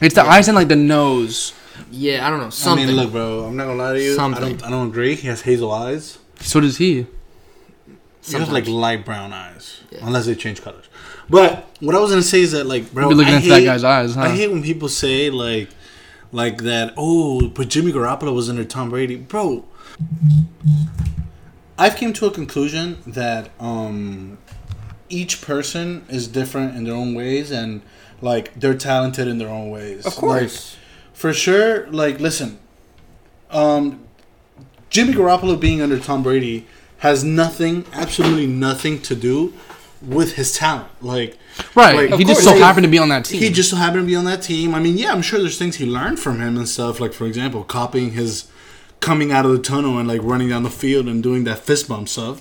It's 0.03 0.15
the 0.15 0.25
eyes 0.35 0.47
and 0.49 0.57
like 0.61 0.69
the 0.69 0.77
nose. 0.77 1.55
Yeah, 1.91 2.27
I 2.27 2.29
don't 2.31 2.41
know 2.45 2.51
Something. 2.51 2.85
I 2.85 2.87
something. 2.89 2.97
mean, 2.97 2.97
look, 3.05 3.13
bro. 3.13 3.45
I'm 3.49 3.57
not 3.57 3.65
gonna 3.69 3.83
lie 3.83 3.95
to 3.95 4.03
you. 4.03 4.15
Something. 4.15 4.45
I 4.45 4.49
don't. 4.51 4.65
I 4.65 4.71
don't 4.71 4.89
agree. 4.89 5.15
He 5.15 5.29
has 5.29 5.41
hazel 5.41 5.73
eyes. 5.73 6.19
So 6.43 6.61
does 6.61 6.77
he. 6.79 7.07
He 8.25 8.37
has 8.39 8.51
like 8.51 8.69
light 8.69 9.05
brown 9.05 9.33
eyes, 9.33 9.81
Yeah. 9.91 9.99
unless 10.07 10.27
they 10.27 10.35
change 10.37 10.63
colors. 10.63 10.85
But 11.29 11.67
what 11.81 11.95
I 11.97 11.99
was 12.01 12.11
gonna 12.11 12.23
say 12.23 12.41
is 12.41 12.53
that, 12.53 12.67
like, 12.67 12.93
bro, 12.93 13.09
Be 13.09 13.15
looking 13.17 13.33
I 13.35 13.37
into 13.39 13.49
hate, 13.49 13.65
that 13.65 13.73
guy's 13.73 13.85
eyes, 13.85 14.15
huh? 14.15 14.23
I 14.23 14.29
hate 14.29 14.51
when 14.51 14.63
people 14.63 14.89
say 14.89 15.29
like, 15.31 15.69
like 16.31 16.59
that. 16.63 16.95
Oh, 16.97 17.49
but 17.49 17.69
Jimmy 17.69 17.93
Garoppolo 17.93 18.33
was 18.35 18.49
under 18.49 18.65
Tom 18.65 18.91
Brady, 18.91 19.17
bro. 19.17 19.65
I've 21.79 21.97
came 21.97 22.13
to 22.15 22.27
a 22.27 22.31
conclusion 22.31 22.99
that 23.07 23.51
um, 23.59 24.39
each 25.09 25.43
person 25.43 26.05
is 26.09 26.29
different 26.29 26.77
in 26.77 26.85
their 26.85 26.95
own 26.95 27.15
ways, 27.15 27.51
and 27.51 27.83
like 28.21 28.55
they're 28.59 28.75
talented 28.79 29.27
in 29.27 29.39
their 29.39 29.49
own 29.49 29.71
ways. 29.71 30.07
of 30.07 30.15
course. 30.15 30.75
Like, 30.77 30.79
for 31.17 31.33
sure. 31.33 31.87
Like, 31.89 32.21
listen, 32.21 32.59
um, 33.51 34.05
Jimmy 34.93 35.15
Garoppolo 35.15 35.59
being 35.59 35.83
under 35.83 35.99
Tom 35.99 36.23
Brady 36.23 36.67
has 36.99 37.25
nothing, 37.25 37.85
absolutely 37.93 38.47
nothing 38.47 39.01
to 39.03 39.15
do 39.17 39.55
with 40.01 40.35
his 40.35 40.55
talent. 40.55 40.89
Like, 41.01 41.39
Right. 41.75 42.11
Like, 42.11 42.19
he 42.19 42.25
just 42.25 42.43
course, 42.43 42.57
so 42.57 42.63
happened 42.63 42.85
to 42.85 42.91
be 42.91 42.99
on 42.99 43.09
that 43.09 43.25
team. 43.25 43.41
he 43.41 43.51
just 43.51 43.71
so 43.71 43.77
happened 43.77 44.03
to 44.03 44.07
be 44.07 44.17
on 44.17 44.25
that 44.25 44.43
team. 44.43 44.75
I 44.75 44.81
mean, 44.81 44.97
yeah, 44.97 45.13
I'm 45.13 45.23
sure 45.23 45.39
there's 45.39 45.59
things 45.59 45.77
he 45.77 45.87
learned 45.87 46.19
from 46.21 46.41
him 46.41 46.57
and 46.57 46.69
stuff. 46.69 47.01
Like, 47.01 47.13
for 47.13 47.27
example, 47.27 47.65
copying 47.65 48.13
his 48.13 48.49
coming 49.01 49.33
out 49.33 49.45
of 49.45 49.53
the 49.53 49.59
tunnel 49.59 49.99
and 49.99 50.07
like 50.07 50.23
running 50.23 50.49
down 50.49 50.63
the 50.63 50.71
field 50.71 51.09
and 51.09 51.23
doing 51.23 51.45
that 51.45 51.59
fist 51.59 51.89
bump 51.89 52.09
stuff. 52.09 52.41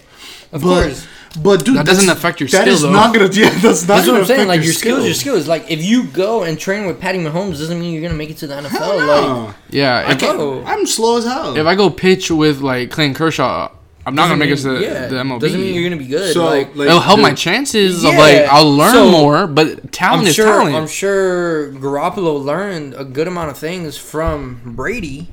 Of 0.52 0.62
but, 0.64 0.84
course. 0.84 1.08
but 1.42 1.64
dude, 1.66 1.78
That 1.78 1.86
doesn't 1.86 2.10
affect 2.10 2.40
your 2.42 2.50
that 2.50 2.62
skill, 2.64 2.74
is 2.74 2.82
though. 2.82 2.92
not 2.92 3.14
gonna. 3.14 3.30
Yeah, 3.32 3.50
that's 3.60 3.82
not. 3.88 3.88
That's 3.96 4.08
what 4.08 4.18
I'm 4.18 4.26
saying. 4.26 4.48
Like 4.48 4.64
your 4.64 4.74
skills, 4.74 5.06
your 5.06 5.14
skill. 5.14 5.34
skills. 5.36 5.48
Like 5.48 5.70
if 5.72 5.82
you 5.84 6.06
go 6.08 6.44
and 6.44 6.60
train 6.60 6.86
with 6.88 7.00
Patty 7.00 7.20
Mahomes, 7.20 7.52
doesn't 7.60 7.80
mean 7.80 7.94
you're 7.94 8.02
gonna 8.04 8.16
make 8.18 8.30
it 8.30 8.38
to 8.38 8.48
the 8.48 8.56
NFL. 8.56 8.70
Hell 8.70 9.46
Like 9.46 9.56
yeah. 9.70 10.04
I 10.08 10.12
If, 10.12 10.20
can't. 10.20 10.68
I'm 10.68 10.86
slow 10.86 11.18
as 11.18 11.26
hell. 11.26 11.56
if 11.56 11.66
I 11.66 11.76
go 11.76 11.90
pitch 11.90 12.30
with 12.32 12.60
like 12.60 12.92
Clayton 12.92 13.14
Kershaw, 13.16 13.72
I'm 14.06 14.14
not 14.16 14.24
gonna 14.28 14.38
make 14.38 14.50
it 14.50 14.58
to 14.58 14.70
the, 14.74 14.82
yeah, 14.82 15.08
the 15.08 15.16
MLB. 15.18 15.40
Doesn't 15.40 15.62
mean 15.62 15.74
you're 15.74 15.84
gonna 15.90 16.02
be 16.02 16.08
good. 16.08 16.34
So, 16.34 16.44
like, 16.44 16.76
like, 16.76 16.88
It'll 16.88 17.00
help 17.00 17.20
my 17.22 17.30
dude, 17.30 17.38
chances 17.38 18.04
of 18.04 18.12
Yeah, 18.14 18.20
like 18.20 18.36
I'll 18.50 18.70
learn 18.76 18.92
so, 18.94 19.10
more, 19.12 19.48
but 19.48 19.92
talent 19.94 20.24
I'm 20.24 20.28
is 20.28 20.36
sure. 20.36 20.46
talent. 20.48 20.76
I'm 20.76 20.88
sure 20.88 21.72
Garoppolo 21.74 22.44
learned 22.44 22.94
a 22.96 23.06
good 23.06 23.28
amount 23.30 23.52
of 23.52 23.58
things 23.58 23.98
from 23.98 24.60
Brady, 24.66 25.28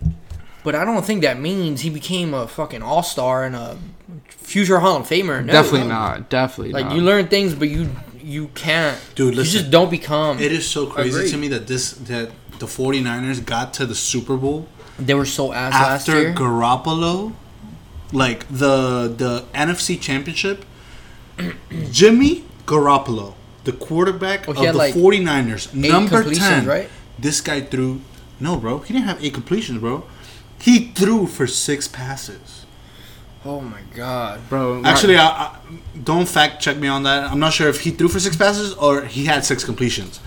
but 0.64 0.74
I 0.76 0.85
don't 0.85 1.04
think 1.04 1.22
that 1.22 1.40
means 1.40 1.81
he 1.81 1.90
became 1.90 2.35
a 2.35 2.46
fucking 2.46 2.83
all 2.83 3.02
star 3.02 3.44
and 3.44 3.57
a 3.57 3.78
future 4.48 4.78
Hall 4.80 4.96
of 4.96 5.06
Famer. 5.08 5.44
No. 5.44 5.52
Definitely 5.52 5.88
not. 5.88 6.28
Definitely 6.30 6.72
Like 6.72 6.87
not. 6.87 6.96
you 6.96 7.02
learn 7.02 7.28
things, 7.28 7.54
but 7.54 7.68
you 7.68 7.90
you 8.22 8.48
can't. 8.54 8.98
Dude, 9.14 9.37
you 9.37 9.42
just 9.44 9.70
don't 9.70 9.90
become. 9.90 10.38
It 10.40 10.53
is 10.53 10.66
so 10.68 10.86
crazy 10.86 11.30
to 11.30 11.36
me 11.36 11.49
that 11.49 11.66
this 11.66 11.92
that 11.92 12.30
the 12.59 12.66
49ers 12.66 13.44
got 13.44 13.72
to 13.74 13.86
the 13.86 13.94
Super 13.94 14.36
Bowl 14.36 14.66
They 14.99 15.14
were 15.14 15.24
so 15.26 15.53
ass 15.53 15.72
last 15.74 16.09
after 16.09 16.20
year. 16.20 16.34
Garoppolo, 16.34 17.32
like 18.12 18.40
the 18.49 19.12
the 19.16 19.44
NFC 19.55 20.01
Championship. 20.01 20.64
Jimmy 21.90 22.44
Garoppolo, 22.66 23.34
the 23.64 23.72
quarterback 23.72 24.49
Oh, 24.49 24.53
of 24.53 24.57
the 24.59 24.72
like, 24.72 24.94
49ers, 24.94 25.72
number 25.74 26.24
10. 26.34 26.66
right? 26.66 26.88
This 27.18 27.40
guy 27.40 27.61
threw 27.61 28.01
No, 28.40 28.57
bro. 28.57 28.78
He 28.80 28.92
didn't 28.94 29.07
have 29.07 29.22
eight 29.24 29.34
completions, 29.34 29.78
bro. 29.80 30.05
He 30.61 30.86
threw 30.99 31.26
for 31.26 31.46
six 31.46 31.86
passes. 31.88 32.64
Oh 33.45 33.61
my 33.61 33.80
god. 33.95 34.41
bro. 34.49 34.82
Actually, 34.84 35.16
I, 35.16 35.26
I, 35.26 35.57
don't 36.03 36.28
fact 36.28 36.61
check 36.61 36.76
me 36.76 36.89
on 36.89 37.05
that. 37.05 37.30
I'm 37.30 37.39
not 37.39 37.53
sure 37.53 37.68
if 37.68 37.80
he 37.80 37.91
threw 37.91 38.09
for 38.09 38.20
six 38.20 38.36
passes 38.36 38.74
or 38.74 39.05
he 39.05 39.24
had 39.26 39.45
six 39.45 39.64
completions. 39.64 40.20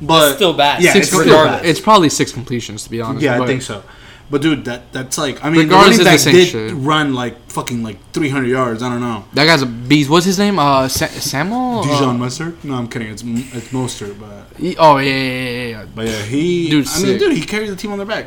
But 0.00 0.34
Still 0.34 0.52
bad. 0.52 0.82
Yeah, 0.82 0.92
six 0.92 1.06
it's 1.06 1.08
still 1.16 1.20
regardless. 1.24 1.60
bad. 1.62 1.66
It's 1.68 1.80
probably 1.80 2.10
six 2.10 2.32
completions 2.32 2.84
to 2.84 2.90
be 2.90 3.00
honest. 3.00 3.22
Yeah, 3.22 3.40
I 3.40 3.46
think 3.46 3.62
so. 3.62 3.82
But 4.28 4.42
dude, 4.42 4.64
that 4.64 4.92
that's 4.92 5.16
like 5.18 5.42
I 5.44 5.50
mean, 5.50 5.62
Regardless, 5.62 5.98
the 5.98 6.04
running 6.04 6.16
back 6.18 6.24
the 6.24 6.32
did 6.32 6.48
shit. 6.48 6.72
run 6.74 7.14
like 7.14 7.48
fucking 7.48 7.84
like 7.84 7.98
300 8.12 8.46
yards. 8.48 8.82
I 8.82 8.88
don't 8.90 9.00
know. 9.00 9.24
That 9.34 9.46
guy's 9.46 9.62
a 9.62 9.66
beast. 9.66 10.10
What's 10.10 10.26
his 10.26 10.36
name? 10.38 10.58
Uh, 10.58 10.88
Sa- 10.88 11.06
Samuel. 11.06 11.84
Dijon 11.84 12.08
Uh, 12.08 12.14
Mustard? 12.14 12.64
No, 12.64 12.74
I'm 12.74 12.88
kidding. 12.88 13.08
It's 13.08 13.22
it's 13.22 13.68
Mostert, 13.68 14.18
but 14.18 14.48
he- 14.58 14.76
oh 14.76 14.96
yeah, 14.98 15.12
yeah, 15.12 15.14
yeah, 15.14 15.50
yeah, 15.50 15.68
yeah. 15.68 15.86
but 15.94 16.06
yeah, 16.08 16.22
he. 16.22 16.68
Dude, 16.68 16.88
I 16.88 17.02
mean, 17.02 17.18
dude, 17.18 17.32
he 17.36 17.42
carried 17.42 17.70
the 17.70 17.76
team 17.76 17.92
on 17.92 17.98
their 17.98 18.06
back. 18.06 18.26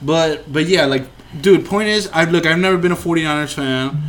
But 0.00 0.50
but 0.50 0.66
yeah, 0.68 0.84
like, 0.84 1.06
dude. 1.38 1.66
Point 1.66 1.88
is, 1.88 2.08
I 2.12 2.24
look. 2.24 2.46
I've 2.46 2.58
never 2.58 2.78
been 2.78 2.92
a 2.92 2.96
49ers 2.96 3.54
fan. 3.54 4.02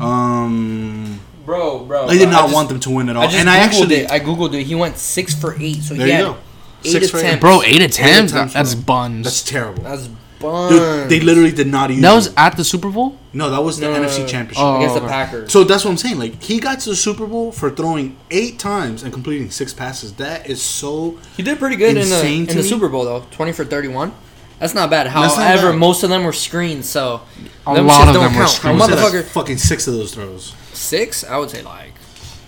Um, 0.00 1.20
Bro, 1.44 1.84
bro. 1.84 2.06
I 2.06 2.14
did 2.14 2.22
bro, 2.24 2.30
not 2.32 2.42
just- 2.44 2.54
want 2.54 2.68
them 2.68 2.80
to 2.80 2.90
win 2.90 3.08
at 3.08 3.16
all, 3.16 3.22
I 3.22 3.26
just 3.26 3.38
and 3.38 3.48
I 3.48 3.58
actually. 3.58 3.94
it. 3.96 4.10
I 4.10 4.18
googled 4.20 4.52
it. 4.54 4.64
He 4.64 4.74
went 4.74 4.96
six 4.98 5.32
for 5.34 5.56
eight. 5.60 5.82
So 5.82 5.94
There 5.94 6.06
he 6.06 6.12
you 6.12 6.18
had 6.18 6.24
go. 6.24 6.36
eight 6.84 6.90
Six 6.92 7.10
for 7.10 7.18
eight. 7.18 7.20
attempts. 7.20 7.40
Bro, 7.40 7.62
eight 7.62 7.82
attempts. 7.82 8.32
attempts, 8.32 8.54
That's 8.54 8.74
bro. 8.74 8.84
buns. 8.84 9.24
That's 9.24 9.42
terrible. 9.44 9.82
That's 9.84 10.08
buns. 10.40 10.72
Dude, 10.72 11.08
they 11.08 11.20
literally 11.20 11.52
did 11.52 11.68
not 11.68 11.90
use. 11.90 12.02
that 12.02 12.14
was 12.14 12.34
at 12.36 12.56
the 12.56 12.64
Super 12.64 12.90
Bowl. 12.90 13.16
no, 13.32 13.48
that 13.50 13.62
was 13.62 13.78
the 13.78 13.86
No, 13.86 13.92
no, 13.94 14.02
no, 14.02 14.08
NFC 14.08 14.20
no. 14.22 14.26
Championship. 14.26 14.64
Oh. 14.64 14.76
against 14.78 14.94
the. 14.96 15.00
Packers. 15.08 15.52
So 15.52 15.62
that's 15.62 15.84
what 15.84 15.92
I'm 15.92 15.96
saying. 15.98 16.18
Like 16.18 16.42
he 16.42 16.58
got 16.58 16.80
to 16.80 16.90
the 16.90 16.96
Super 16.96 17.26
Bowl 17.26 17.52
for 17.52 17.70
throwing 17.70 18.16
eight 18.32 18.58
times 18.58 19.04
and 19.04 19.12
completing 19.12 19.50
six 19.52 19.72
passes. 19.72 20.14
That 20.14 20.50
is 20.50 20.60
so. 20.60 21.16
He 21.36 21.44
did 21.44 21.60
pretty 21.60 21.76
good 21.76 21.96
in 21.96 22.08
the 22.10 22.26
in 22.26 22.46
the. 22.46 22.62
Super 22.64 22.88
Bowl 22.88 23.04
though. 23.04 23.24
Twenty 23.30 23.52
for 23.52 23.64
thirty 23.64 23.88
one. 23.88 24.12
That's 24.58 24.74
not 24.74 24.88
bad. 24.90 25.06
That's 25.06 25.36
not 25.36 25.46
However, 25.46 25.70
bad. 25.72 25.78
most 25.78 26.02
of 26.02 26.08
them 26.10 26.24
were 26.24 26.32
screens, 26.32 26.88
so 26.88 27.20
A 27.66 27.74
them 27.74 27.86
lot 27.86 28.06
shits 28.06 28.08
of 28.08 28.14
don't 28.14 28.24
them 28.24 28.32
were 28.34 28.38
count. 28.40 28.50
screens. 28.50 28.80
A 28.80 28.84
I 28.84 28.86
would 28.88 28.96
say, 28.98 29.02
like, 29.02 29.12
motherfucker 29.12 29.24
fucking 29.28 29.58
six 29.58 29.86
of 29.86 29.94
those 29.94 30.14
throws. 30.14 30.54
six. 30.72 31.24
I 31.24 31.36
would 31.38 31.50
say 31.50 31.62
like 31.62 31.92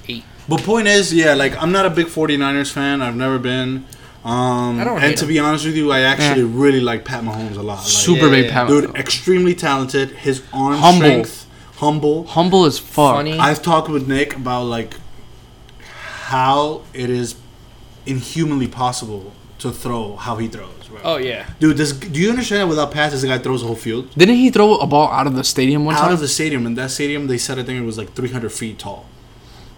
eight. 0.08 0.24
But 0.48 0.62
point 0.62 0.88
is, 0.88 1.12
yeah, 1.12 1.34
like 1.34 1.60
I'm 1.62 1.70
not 1.72 1.84
a 1.86 1.90
big 1.90 2.06
49ers 2.06 2.72
fan. 2.72 3.02
I've 3.02 3.16
never 3.16 3.38
been. 3.38 3.84
Um, 4.24 4.80
I 4.80 4.84
don't 4.84 5.02
and 5.02 5.16
to 5.18 5.24
him. 5.24 5.28
be 5.28 5.38
honest 5.38 5.64
with 5.66 5.76
you, 5.76 5.92
I 5.92 6.00
actually 6.00 6.42
really 6.44 6.80
like 6.80 7.04
Pat 7.04 7.22
Mahomes 7.22 7.56
a 7.56 7.62
lot. 7.62 7.78
Like, 7.78 7.86
Super 7.86 8.24
yeah, 8.26 8.30
big 8.30 8.44
yeah. 8.46 8.52
power. 8.52 8.68
dude, 8.68 8.94
extremely 8.96 9.54
talented. 9.54 10.10
His 10.10 10.42
arm 10.52 10.74
Humble. 10.78 11.00
strength, 11.06 11.46
humble. 11.76 12.24
Humble 12.26 12.64
as 12.64 12.78
fuck. 12.78 13.14
Funny. 13.16 13.38
I've 13.38 13.62
talked 13.62 13.88
with 13.88 14.08
Nick 14.08 14.34
about 14.36 14.64
like 14.64 14.94
how 16.26 16.82
it 16.92 17.10
is 17.10 17.36
inhumanly 18.06 18.68
possible 18.68 19.32
to 19.58 19.70
throw 19.72 20.16
how 20.16 20.36
he 20.36 20.48
throws. 20.48 20.88
Bro. 20.88 21.00
Oh 21.04 21.16
yeah. 21.16 21.48
Dude, 21.60 21.76
this 21.76 21.92
do 21.92 22.18
you 22.20 22.30
understand 22.30 22.62
that 22.62 22.66
without 22.68 22.92
pass, 22.92 23.12
this 23.12 23.24
guy 23.24 23.38
throws 23.38 23.60
the 23.60 23.66
whole 23.66 23.76
field 23.76 24.08
Didn't 24.16 24.36
he 24.36 24.50
throw 24.50 24.76
a 24.78 24.86
ball 24.86 25.08
out 25.10 25.26
of 25.26 25.34
the 25.34 25.44
stadium 25.44 25.84
one 25.84 25.94
out 25.94 25.98
time? 26.00 26.08
Out 26.08 26.14
of 26.14 26.20
the 26.20 26.28
stadium. 26.28 26.64
And 26.66 26.76
that 26.78 26.90
stadium, 26.90 27.26
they 27.26 27.38
said 27.38 27.58
I 27.58 27.62
think 27.62 27.80
it 27.80 27.84
was 27.84 27.98
like 27.98 28.14
300 28.14 28.50
feet 28.50 28.78
tall. 28.78 29.04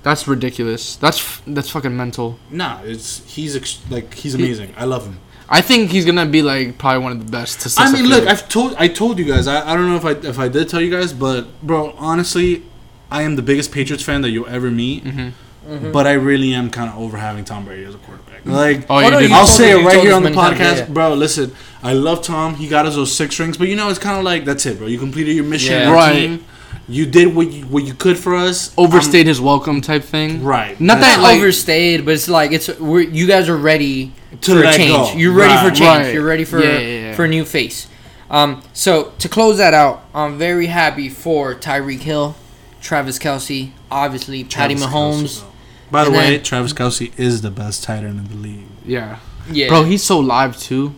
that's 0.03 0.27
ridiculous. 0.29 0.97
That's 0.97 1.41
that's 1.47 1.71
fucking 1.71 1.97
mental. 1.97 2.39
Nah, 2.51 2.81
it's 2.85 3.23
he's 3.35 3.57
ex- 3.57 3.81
like 3.91 4.15
he's 4.15 4.35
amazing. 4.35 4.73
I 4.77 4.85
love 4.85 5.05
him. 5.07 5.19
I 5.53 5.61
think 5.63 5.91
he's 5.91 6.05
gonna 6.07 6.27
be 6.27 6.43
like 6.43 6.79
probably 6.79 7.03
one 7.03 7.13
of 7.13 7.25
the 7.27 7.31
best. 7.31 7.61
To 7.63 7.83
I 7.83 7.91
mean, 7.93 8.07
look, 8.07 8.27
I've 8.29 8.49
told 8.49 8.75
I 8.79 8.87
told 8.87 9.19
you 9.19 9.25
guys. 9.25 9.47
I, 9.49 9.73
I 9.73 9.75
don't 9.75 9.89
know 9.89 9.97
if 9.97 10.05
I 10.05 10.13
if 10.29 10.39
I 10.39 10.49
did 10.49 10.69
tell 10.69 10.81
you 10.81 10.91
guys, 10.91 11.13
but 11.13 11.49
bro, 11.61 11.93
honestly, 11.99 12.63
I 13.11 13.23
am 13.23 13.35
the 13.35 13.43
biggest 13.43 13.73
Patriots 13.73 14.05
fan 14.05 14.21
that 14.23 14.31
you'll 14.31 14.47
ever 14.49 14.71
meet. 14.71 15.05
Mm-hmm. 15.05 15.31
But 15.69 16.07
I 16.07 16.13
really 16.15 16.53
am 16.55 16.71
kind 16.71 16.91
of 16.91 16.99
over 16.99 17.17
having 17.17 17.45
Tom 17.45 17.65
Brady 17.65 17.85
as 17.85 17.95
a 17.95 17.99
quarterback. 17.99 18.45
Like, 18.45 18.87
Oh, 18.91 18.99
you 18.99 19.11
did. 19.11 19.31
I'll 19.31 19.39
told 19.47 19.49
say 19.51 19.79
it 19.81 19.85
right 19.85 20.01
here 20.01 20.15
on 20.15 20.23
the 20.23 20.31
many 20.31 20.37
times, 20.41 20.59
podcast, 20.59 20.77
yeah, 20.77 20.87
yeah. 20.87 20.93
bro. 20.93 21.15
Listen, 21.15 21.55
I 21.83 21.93
love 21.93 22.23
Tom. 22.23 22.55
He 22.57 22.67
got 22.69 22.87
us 22.87 22.95
those 22.97 23.15
six 23.15 23.39
rings, 23.39 23.57
but 23.57 23.69
you 23.69 23.77
know, 23.77 23.89
it's 23.91 23.99
kind 23.99 24.19
of 24.19 24.25
like 24.25 24.45
that's 24.45 24.65
it, 24.67 24.79
bro. 24.79 24.87
You 24.87 24.99
completed 24.99 25.37
your 25.37 25.45
mission, 25.45 25.73
Yeah. 25.75 25.93
Right. 25.93 26.13
team. 26.15 26.45
You 26.89 27.07
did 27.07 27.37
what 27.37 27.53
you, 27.53 27.65
what 27.67 27.85
you 27.85 27.95
could 27.95 28.19
for 28.19 28.35
us. 28.35 28.75
overstayed 28.77 29.27
his 29.29 29.41
welcome 29.41 29.81
type 29.81 30.03
thing. 30.03 30.43
Right? 30.43 30.81
Not 30.81 30.99
That's 31.01 31.17
that, 31.17 31.23
like- 31.23 31.37
overstayed, 31.39 32.05
but 32.05 32.15
it's 32.15 32.29
like 32.29 32.51
it's 32.51 32.69
we're, 32.81 33.03
you 33.03 33.29
guys 33.29 33.49
are 33.49 33.57
ready 33.57 34.13
To 34.41 34.55
for 34.57 34.73
change. 34.73 34.91
go. 34.91 35.13
You're 35.17 35.33
ready 35.35 35.55
for 35.69 35.73
change. 35.73 36.07
Right. 36.07 36.15
You're 36.15 36.25
ready 36.25 36.45
for 36.45 36.59
Yeah, 36.61 36.79
yeah, 36.79 36.99
yeah. 37.11 37.15
for 37.15 37.27
a 37.27 37.29
new 37.29 37.45
face. 37.45 37.87
Um, 38.29 38.63
so 38.73 39.13
to 39.19 39.29
close 39.29 39.59
that 39.59 39.73
out, 39.75 40.03
I'm 40.15 40.37
very 40.39 40.67
happy 40.67 41.09
for 41.09 41.55
Tyreek 41.55 42.01
Hill, 42.01 42.35
Travis 42.81 43.19
Kelce, 43.21 43.71
obviously 43.91 44.43
Patty 44.45 44.75
Travis 44.75 44.87
Mahomes. 44.87 45.23
Kelce, 45.23 45.41
bro. 45.43 45.50
By 45.91 46.05
the 46.05 46.11
And 46.11 46.17
way, 46.17 46.31
then- 46.37 46.43
Travis 46.43 46.73
Kelce 46.73 47.13
is 47.19 47.43
the 47.43 47.51
best 47.51 47.83
tight 47.85 47.99
end 48.05 48.19
in 48.19 48.29
the 48.29 48.37
league. 48.37 48.67
Yeah. 48.85 49.19
Yeah, 49.51 49.69
Bro, 49.69 49.85
he's 49.85 50.03
so 50.05 50.19
live 50.21 50.57
too. 50.59 50.95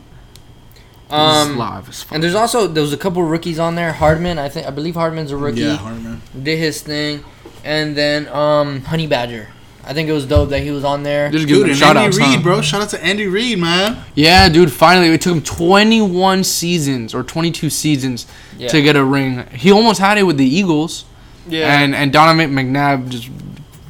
he's 1.08 1.12
um, 1.18 1.56
live 1.56 1.88
as 1.88 2.02
fuck. 2.02 2.14
and 2.14 2.22
there's 2.22 2.34
also 2.34 2.66
there 2.66 2.82
was 2.82 2.92
a 2.92 2.96
couple 2.98 3.22
rookies 3.22 3.58
on 3.58 3.74
there. 3.76 3.92
Hardman, 3.92 4.38
I 4.38 4.48
think 4.48 4.66
I 4.66 4.70
believe 4.70 4.94
Hardman's 4.94 5.30
a 5.30 5.36
rookie. 5.36 5.60
Yeah, 5.60 5.76
Hardman. 5.76 6.20
Did 6.42 6.58
his 6.58 6.82
thing, 6.82 7.24
and 7.64 7.96
then 7.96 8.28
um, 8.28 8.82
Honey 8.82 9.06
Badger. 9.06 9.48
I 9.84 9.94
think 9.94 10.08
it 10.08 10.12
was 10.12 10.26
dope 10.26 10.50
that 10.50 10.60
he 10.62 10.70
was 10.70 10.84
on 10.84 11.02
there. 11.02 11.28
Just 11.30 11.48
give 11.48 11.58
Dude, 11.58 11.70
and 11.70 11.76
shout 11.78 11.96
Andy 11.96 12.08
outs, 12.08 12.18
Reid, 12.18 12.36
huh? 12.36 12.42
bro. 12.42 12.60
Shout 12.62 12.82
out 12.82 12.90
to 12.90 13.02
Andy 13.02 13.26
Reid, 13.26 13.58
man. 13.58 14.04
Yeah, 14.14 14.48
dude. 14.48 14.70
Finally, 14.72 15.08
it 15.08 15.20
took 15.20 15.34
him 15.34 15.42
21 15.42 16.44
seasons 16.44 17.14
or 17.14 17.22
22 17.24 17.68
seasons 17.68 18.26
Yeah. 18.58 18.68
to 18.68 18.80
get 18.82 18.94
a 18.96 19.04
ring. 19.04 19.44
He 19.54 19.72
almost 19.72 19.98
had 19.98 20.18
it 20.18 20.22
with 20.24 20.36
the 20.36 20.46
Eagles. 20.46 21.04
Yeah. 21.48 21.80
And 21.80 21.94
and 21.96 22.12
Donovan 22.12 22.52
McNabb 22.54 23.08
just 23.08 23.28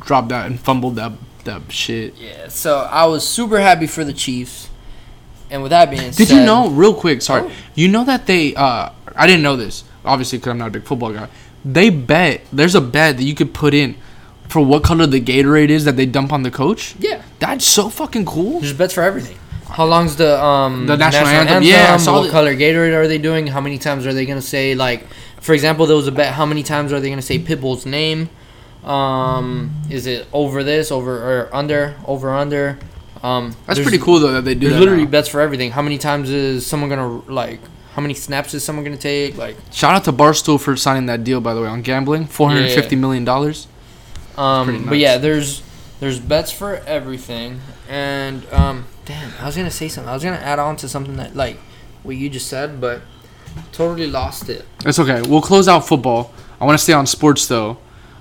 dropped 0.05 0.29
that 0.29 0.47
and 0.47 0.59
fumbled 0.61 0.97
that 0.97 1.13
that 1.45 1.63
shit. 1.73 2.15
Yeah, 2.17 2.49
so 2.49 2.79
I 2.91 3.07
was 3.07 3.27
super 3.27 3.59
happy 3.61 3.87
for 3.87 4.05
the 4.05 4.13
Chiefs. 4.13 4.69
And 5.51 5.63
with 5.63 5.71
that 5.71 5.91
being 5.91 6.13
said, 6.13 6.29
Did 6.29 6.31
you 6.37 6.45
know, 6.45 6.71
real 6.71 6.95
quick, 6.95 7.21
sorry, 7.21 7.43
Oh. 7.43 7.53
you 7.75 7.89
know 7.89 8.05
that 8.05 8.27
they, 8.27 8.55
uh, 8.55 8.89
I 9.15 9.27
didn't 9.27 9.43
know 9.43 9.57
this, 9.57 9.85
obviously, 10.05 10.39
because 10.39 10.53
I'm 10.53 10.59
not 10.59 10.69
a 10.69 10.71
big 10.71 10.85
football 10.85 11.13
guy. 11.13 11.29
They 11.65 11.91
bet, 11.91 12.43
there's 12.53 12.75
a 12.75 12.81
bet 12.81 13.19
that 13.19 13.23
you 13.25 13.35
could 13.35 13.53
put 13.53 13.75
in 13.75 13.97
for 14.49 14.65
what 14.65 14.83
color 14.83 15.07
the 15.07 15.21
Gatorade 15.21 15.69
is 15.69 15.85
that 15.85 15.97
they 15.97 16.07
dump 16.07 16.33
on 16.33 16.43
the 16.43 16.51
coach. 16.51 16.95
Yeah, 16.99 17.23
That's 17.39 17.67
so 17.67 17.91
fucking 17.91 18.25
cool. 18.25 18.61
there's 18.61 18.73
bets 18.73 18.95
for 18.95 19.03
everything. 19.03 19.37
How 19.69 19.85
long's 19.87 20.17
the 20.17 20.43
um 20.43 20.87
The 20.87 20.97
national 20.97 21.27
anthem, 21.27 21.63
yeah, 21.65 21.95
I 21.95 21.97
saw 21.99 22.15
what 22.15 22.23
that. 22.25 22.31
color 22.31 22.55
Gatorade 22.55 22.95
are 22.95 23.09
they 23.09 23.19
doing? 23.19 23.47
How 23.47 23.61
many 23.61 23.79
times 23.79 24.07
are 24.07 24.13
they 24.15 24.25
gonna 24.27 24.41
say 24.43 24.75
like, 24.75 25.07
for 25.41 25.55
example, 25.55 25.87
there 25.87 25.97
was 25.97 26.07
a 26.09 26.13
bet. 26.13 26.35
How 26.35 26.47
many 26.47 26.63
times 26.63 26.93
are 26.93 27.01
they 27.01 27.09
gonna 27.11 27.21
say 27.23 27.39
Pitbull's 27.39 27.85
name? 27.85 28.29
Um, 28.85 29.71
is 29.91 30.07
it 30.07 30.27
over 30.33 30.65
this, 30.65 30.91
over 30.91 31.17
or 31.43 31.55
under, 31.55 31.95
over 32.07 32.31
under? 32.33 32.79
Um, 33.23 33.55
That's 33.67 33.79
pretty 33.81 33.99
cool, 33.99 34.19
though, 34.19 34.33
that 34.33 34.45
they 34.45 34.55
do 34.55 34.61
There's 34.63 34.73
that. 34.75 34.81
literally 34.81 35.05
now. 35.05 35.11
bets 35.11 35.29
for 35.29 35.41
everything. 35.41 35.71
How 35.71 35.83
many 35.83 35.99
times 35.99 36.29
is 36.31 36.67
someone 36.67 36.91
gonna 36.91 37.23
like? 37.33 37.61
How 37.95 38.03
many 38.03 38.15
snaps 38.15 38.53
is 38.55 38.65
someone 38.65 38.85
gonna 38.85 38.97
take? 38.97 39.37
Like, 39.37 39.57
Shout 39.71 39.95
out 39.95 40.05
to 40.05 40.13
Barstool 40.13 40.61
for 40.61 40.77
signing 40.77 41.07
that 41.07 41.23
deal, 41.23 41.41
by 41.41 41.55
the 41.55 41.61
way, 41.61 41.69
on 41.69 41.83
gambling. 41.83 42.27
450 42.27 42.97
Yeah. 42.97 43.01
million 43.01 43.25
dollars. 43.25 43.69
Um, 44.37 44.67
Pretty 44.67 44.85
but 44.85 44.99
yeah, 44.99 45.19
there's 45.19 45.63
there's 46.01 46.19
bets 46.19 46.51
for 46.51 46.79
everything, 46.87 47.61
and 47.89 48.45
um, 48.53 48.87
damn, 49.05 49.31
I 49.41 49.47
was 49.47 49.57
gonna 49.57 49.71
say 49.71 49.89
something. 49.89 50.09
I 50.11 50.15
was 50.15 50.25
gonna 50.25 50.37
add 50.37 50.59
on 50.59 50.75
to 50.77 50.89
something 50.89 51.17
that 51.17 51.37
like 51.37 51.59
what 52.03 52.17
you 52.17 52.29
just 52.29 52.49
said, 52.49 52.81
but 52.81 53.03
totally 53.71 54.09
lost 54.09 54.49
it. 54.49 54.65
It's 54.85 54.99
okay. 54.99 55.23
We'll 55.23 55.43
close 55.43 55.69
out 55.69 55.87
football. 55.87 56.33
I 56.61 56.65
want 56.65 56.77
to 56.79 56.83
stay 56.83 56.93
on 56.95 57.07
sports, 57.07 57.47
though. 57.47 57.77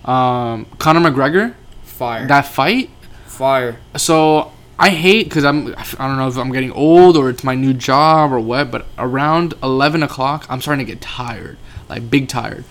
Um, 0.05 0.65
Conor 0.79 0.99
McGregor, 1.11 1.53
Fire, 1.83 2.27
that 2.27 2.47
fight. 2.47 2.89
fire. 3.27 3.77
So 3.97 4.51
I 4.79 4.89
hate 4.89 5.25
because 5.25 5.45
I'm 5.45 5.75
I 5.99 6.07
don't 6.07 6.17
know 6.17 6.27
if 6.27 6.37
I'm 6.37 6.51
getting 6.51 6.71
old 6.71 7.17
or 7.17 7.29
it's 7.29 7.43
my 7.43 7.53
new 7.55 7.73
job 7.73 8.31
or 8.33 8.39
what, 8.39 8.71
but 8.71 8.85
around 8.97 9.53
eleven 9.61 10.01
o'clock 10.03 10.45
I'm 10.49 10.59
starting 10.61 10.85
to 10.85 10.91
get 10.91 11.01
tired, 11.01 11.57
like 11.89 12.09
big 12.09 12.27
tired. 12.27 12.63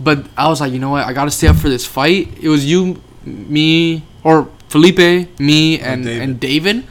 But 0.00 0.26
I 0.36 0.48
was 0.48 0.60
like, 0.60 0.72
you 0.72 0.78
know 0.78 0.90
what? 0.90 1.04
I 1.04 1.12
got 1.12 1.24
to 1.24 1.30
stay 1.30 1.48
up 1.48 1.56
for 1.56 1.68
this 1.68 1.84
fight. 1.84 2.38
It 2.40 2.48
was 2.48 2.64
you, 2.64 3.02
me, 3.24 4.04
or 4.22 4.48
Felipe, 4.68 5.38
me, 5.40 5.80
and 5.80 6.04
David. 6.04 6.22
and 6.22 6.40
David. 6.40 6.86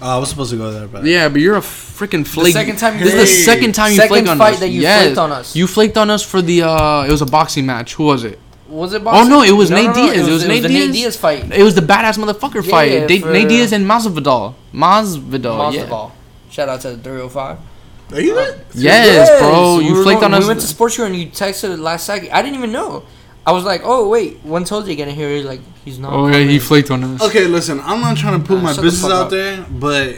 Oh, 0.00 0.16
I 0.16 0.18
was 0.18 0.28
supposed 0.28 0.50
to 0.52 0.56
go 0.56 0.70
there, 0.70 0.86
but 0.86 1.04
Yeah, 1.04 1.28
but 1.28 1.40
you're 1.40 1.56
a 1.56 1.60
freaking 1.60 2.26
flake. 2.26 2.52
The 2.54 2.60
second 2.60 2.76
time 2.78 2.98
you 2.98 3.04
this 3.04 3.14
is 3.14 3.20
the 3.20 3.26
second 3.52 3.74
time 3.74 3.90
you 3.90 3.96
Second 3.96 4.08
flaked 4.10 4.28
on 4.28 4.38
fight 4.38 4.54
us. 4.54 4.60
that 4.60 4.68
you 4.68 4.82
yes. 4.82 5.02
flaked 5.04 5.18
on 5.18 5.32
us. 5.32 5.56
You 5.56 5.66
flaked 5.66 5.96
on 5.98 6.10
us 6.10 6.22
for 6.22 6.40
the. 6.42 6.62
uh 6.62 7.04
It 7.04 7.10
was 7.10 7.22
a 7.22 7.26
boxing 7.26 7.66
match. 7.66 7.94
Who 7.94 8.04
was 8.04 8.22
it? 8.24 8.38
Was 8.68 8.94
it? 8.94 9.02
Oh, 9.04 9.24
no, 9.28 9.42
it 9.42 9.52
was 9.52 9.70
Nate 9.70 9.92
Diaz. 9.94 10.10
It 10.10 10.16
It 10.16 10.20
was, 10.22 10.28
was 10.30 10.44
it 10.44 10.48
Nate 10.48 10.62
the 10.62 10.68
Nate 10.68 10.92
Diaz. 10.92 10.92
Diaz 10.96 11.16
fight. 11.16 11.52
It 11.52 11.62
was 11.62 11.74
the 11.74 11.82
badass 11.82 12.16
motherfucker 12.18 12.64
Yeah, 12.64 12.70
fight. 12.70 13.08
Da- 13.08 13.20
for- 13.20 13.30
Nate 13.32 13.48
Diaz 13.48 13.72
and 13.72 13.86
Masvidal. 13.86 14.54
Masvidal. 14.72 15.72
Yeah. 15.74 15.84
Masvidal. 15.86 16.10
Shout 16.50 16.68
out 16.68 16.80
to 16.82 16.90
the 16.90 16.96
305. 16.98 17.58
are 18.12 18.20
you 18.20 18.34
there? 18.34 18.60
Yes, 18.74 19.28
bro. 19.40 19.80
You 19.80 19.94
were 19.96 20.02
flaked 20.02 20.20
going- 20.22 20.32
on 20.34 20.38
us. 20.38 20.44
We 20.44 20.48
went 20.48 20.60
to 20.60 20.66
sports 20.66 20.94
show 20.94 21.04
and 21.04 21.14
you 21.16 21.26
texted 21.26 21.72
it 21.72 21.78
last 21.78 22.06
second. 22.06 22.30
I 22.32 22.42
didn't 22.42 22.56
even 22.56 22.72
know. 22.72 23.02
I 23.46 23.52
was 23.52 23.64
like, 23.64 23.82
oh 23.84 24.08
wait, 24.08 24.40
when 24.42 24.64
told 24.64 24.86
you 24.88 24.94
getting 24.94 25.14
here? 25.14 25.28
He's 25.36 25.44
like, 25.44 25.60
he's 25.84 25.98
not. 25.98 26.12
Oh 26.14 26.26
yeah, 26.28 26.38
he 26.38 26.58
flaked 26.58 26.90
on 26.90 27.04
us. 27.04 27.20
Okay, 27.22 27.44
listen. 27.46 27.78
I'm 27.80 28.00
not 28.00 28.16
trying 28.16 28.40
to 28.40 28.46
put 28.46 28.58
Uh, 28.58 28.62
my 28.62 28.70
business 28.74 29.04
out 29.04 29.24
up. 29.26 29.30
there, 29.30 29.66
but 29.70 30.16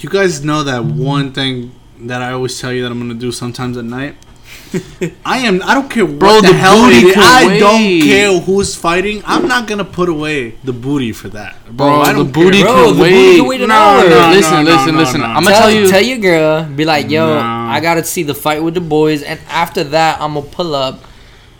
you 0.00 0.10
guys 0.10 0.44
know 0.44 0.62
that 0.64 0.84
one 0.84 1.32
thing 1.32 1.72
that 2.00 2.20
I 2.20 2.32
always 2.32 2.60
tell 2.60 2.70
you 2.72 2.82
that 2.82 2.90
I'm 2.92 2.98
gonna 2.98 3.14
do 3.14 3.32
sometimes 3.32 3.78
at 3.78 3.84
night. 3.86 4.16
I 5.24 5.38
am. 5.38 5.62
I 5.62 5.74
don't 5.74 5.88
care 5.90 6.04
what 6.04 6.18
Bro, 6.18 6.40
the, 6.40 6.48
the 6.48 6.54
hell 6.54 6.84
booty 6.84 6.96
it 6.96 7.04
is. 7.10 7.16
I 7.16 7.58
don't 7.58 8.02
care 8.02 8.40
who's 8.40 8.74
fighting. 8.74 9.22
I'm 9.24 9.46
not 9.46 9.66
gonna 9.68 9.84
put 9.84 10.08
away 10.08 10.50
the 10.64 10.72
booty 10.72 11.12
for 11.12 11.28
that, 11.28 11.64
bro. 11.66 11.74
Bro, 11.76 12.00
I 12.00 12.12
the 12.12 12.18
don't 12.24 12.32
booty 12.32 12.58
care. 12.62 12.66
Bro, 12.66 12.74
can 12.74 12.86
the 12.96 12.98
booty 13.02 13.12
wait. 13.14 13.36
can 13.36 13.46
wait 13.46 13.60
an 13.62 13.68
No, 13.68 13.74
hour. 13.74 14.08
no, 14.08 14.30
listen, 14.34 14.64
no, 14.64 14.70
listen, 14.70 14.94
no, 14.94 15.00
listen. 15.00 15.20
no. 15.20 15.26
I'm 15.26 15.44
gonna 15.44 15.50
tell, 15.56 15.60
tell 15.62 15.70
you. 15.70 15.88
tell 15.88 16.02
your 16.02 16.18
girl, 16.18 16.64
be 16.64 16.84
like, 16.84 17.08
yo, 17.08 17.26
No. 17.34 17.40
I 17.40 17.78
gotta 17.80 18.02
see 18.04 18.22
the 18.24 18.34
fight 18.34 18.62
with 18.64 18.74
the 18.74 18.80
boys, 18.80 19.22
and 19.22 19.38
after 19.48 19.84
that, 19.84 20.20
I'm 20.20 20.34
gonna 20.34 20.46
pull 20.46 20.74
up, 20.74 21.00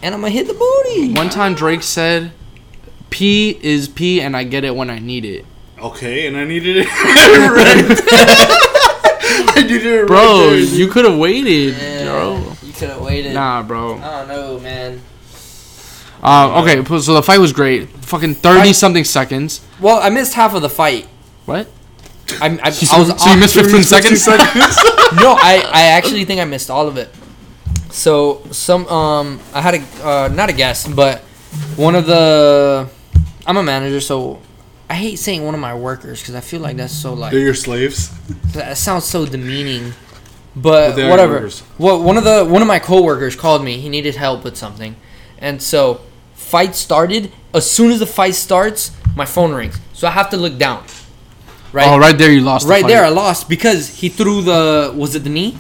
and 0.03 0.15
I'm 0.15 0.21
gonna 0.21 0.33
hit 0.33 0.47
the 0.49 0.55
booty. 0.55 1.15
One 1.15 1.31
time 1.31 1.55
Drake 1.55 1.83
said, 1.85 2.33
"P 3.11 3.59
is 3.63 3.87
P, 3.89 4.21
and 4.21 4.37
I 4.37 4.43
get 4.45 4.65
it 4.65 4.75
when 4.75 4.91
I 4.91 4.99
need 4.99 5.25
it." 5.25 5.45
Okay, 5.79 6.27
and 6.27 6.37
I 6.37 6.45
needed 6.45 6.79
it 6.79 6.87
right. 6.89 8.01
I 9.57 9.63
needed 9.63 9.87
it 9.87 10.07
Bro, 10.07 10.17
right 10.19 10.51
there. 10.51 10.59
you 10.59 10.89
could 10.89 11.05
have 11.05 11.19
waited, 11.19 11.75
Yeah, 11.75 12.05
bro. 12.05 12.53
You 12.75 12.81
could 12.81 12.91
have 12.91 13.03
waited. 13.03 13.35
Nah, 13.35 13.63
bro. 13.63 13.99
I 13.99 14.27
don't 14.27 14.29
know, 14.29 14.59
man. 14.59 15.01
Uh, 16.23 16.63
okay, 16.63 16.85
so 16.99 17.15
the 17.15 17.23
fight 17.23 17.39
was 17.39 17.53
great. 17.53 17.89
Fucking 17.89 18.35
thirty 18.35 18.73
something 18.73 19.05
seconds. 19.05 19.65
Well, 19.81 20.01
I 20.01 20.09
missed 20.11 20.35
half 20.35 20.55
of 20.55 20.63
the 20.63 20.69
fight. 20.71 21.07
What? 21.45 21.69
I, 22.41 22.47
I, 22.47 22.51
I 22.63 22.69
was 22.69 22.89
so 22.89 22.97
you 22.97 23.13
off- 23.13 23.39
missed 23.39 23.55
fifteen 23.55 23.85
seconds. 23.85 24.27
no, 24.27 24.35
I, 25.39 25.63
I 25.73 25.83
actually 25.93 26.25
think 26.25 26.41
I 26.41 26.45
missed 26.47 26.69
all 26.71 26.89
of 26.89 26.97
it. 26.97 27.11
So 27.91 28.43
some 28.51 28.89
um 28.89 29.39
I 29.53 29.61
had 29.61 29.75
a 29.75 29.83
uh, 30.05 30.29
not 30.35 30.49
a 30.49 30.53
guest, 30.53 30.97
but 30.97 31.21
one 31.77 31.95
of 31.95 32.07
the 32.07 32.89
I'm 33.47 33.57
a 33.57 33.63
manager, 33.63 34.01
so 34.01 34.41
I 34.91 34.95
hate 34.95 35.17
saying 35.17 35.45
one 35.45 35.55
of 35.55 35.61
my 35.61 35.75
workers 35.75 36.21
because 36.21 36.35
I 36.35 36.41
feel 36.41 36.61
like 36.61 36.77
that's 36.77 36.93
so 36.93 37.15
like 37.15 37.31
They're 37.31 37.41
your 37.41 37.55
slaves. 37.55 38.11
that 38.55 38.77
sounds 38.79 39.05
so 39.05 39.27
demeaning. 39.27 39.93
But, 40.57 40.95
But 40.97 41.11
whatever. 41.11 41.35
workers. 41.35 41.63
Well, 41.79 42.03
one 42.03 42.17
of 42.17 42.25
the 42.25 42.45
one 42.45 42.63
of 42.63 42.69
my 42.69 42.79
coworkers 42.79 43.35
called 43.37 43.65
me. 43.65 43.79
He 43.79 43.89
needed 43.89 44.15
help 44.17 44.45
with 44.45 44.57
something, 44.57 44.95
and 45.39 45.61
so 45.61 46.01
fight 46.35 46.75
started. 46.77 47.33
As 47.53 47.69
soon 47.71 47.91
as 47.91 47.99
the 47.99 48.07
fight 48.07 48.35
starts, 48.35 48.93
my 49.17 49.25
phone 49.25 49.53
rings, 49.53 49.79
so 49.93 50.07
I 50.07 50.11
have 50.13 50.31
to 50.31 50.37
look 50.37 50.57
down. 50.59 50.85
Right. 51.73 51.89
Oh, 51.89 51.99
right 51.99 52.17
there 52.17 52.31
you 52.31 52.41
lost. 52.41 52.67
the 52.67 52.71
Right 52.71 52.83
fight. 52.83 52.89
there, 52.89 53.05
I 53.05 53.09
lost 53.09 53.49
because 53.49 53.89
he 53.89 54.09
threw 54.09 54.43
the 54.43 54.93
was 54.95 55.17
it 55.17 55.25
the 55.25 55.31
knee 55.31 55.57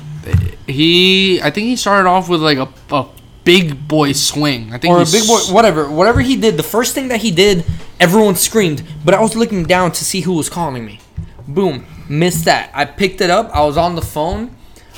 He, 0.67 1.41
I 1.43 1.51
think 1.51 1.67
he 1.67 1.77
started 1.77 2.09
off 2.09 2.29
with 2.29 2.41
like 2.41 2.59
a, 2.59 2.69
a 2.95 3.07
big 3.43 3.87
boy 3.89 4.13
swing. 4.13 4.73
I 4.73 4.79
think 4.79 4.95
or 4.95 5.03
a 5.03 5.05
big 5.05 5.27
boy 5.27 5.41
whatever 5.53 5.91
whatever 5.91 6.21
he 6.21 6.37
did. 6.37 6.57
The 6.57 6.63
first 6.63 6.95
thing 6.95 7.09
that 7.09 7.21
he 7.21 7.31
did, 7.33 7.65
everyone 7.99 8.37
screamed, 8.37 8.83
but 9.05 9.13
I 9.13 9.21
was 9.21 9.35
looking 9.35 9.65
down 9.65 9.91
to 9.93 10.05
see 10.05 10.21
who 10.23 10.35
was 10.35 10.49
calling 10.49 10.85
me. 10.85 11.01
Boom, 11.49 11.85
missed 12.09 12.45
that. 12.47 12.71
I 12.73 12.85
picked 12.85 13.21
it 13.21 13.29
up. 13.31 13.51
I 13.53 13.65
was 13.65 13.77
on 13.77 13.97
the 13.97 14.03
phone. 14.03 14.57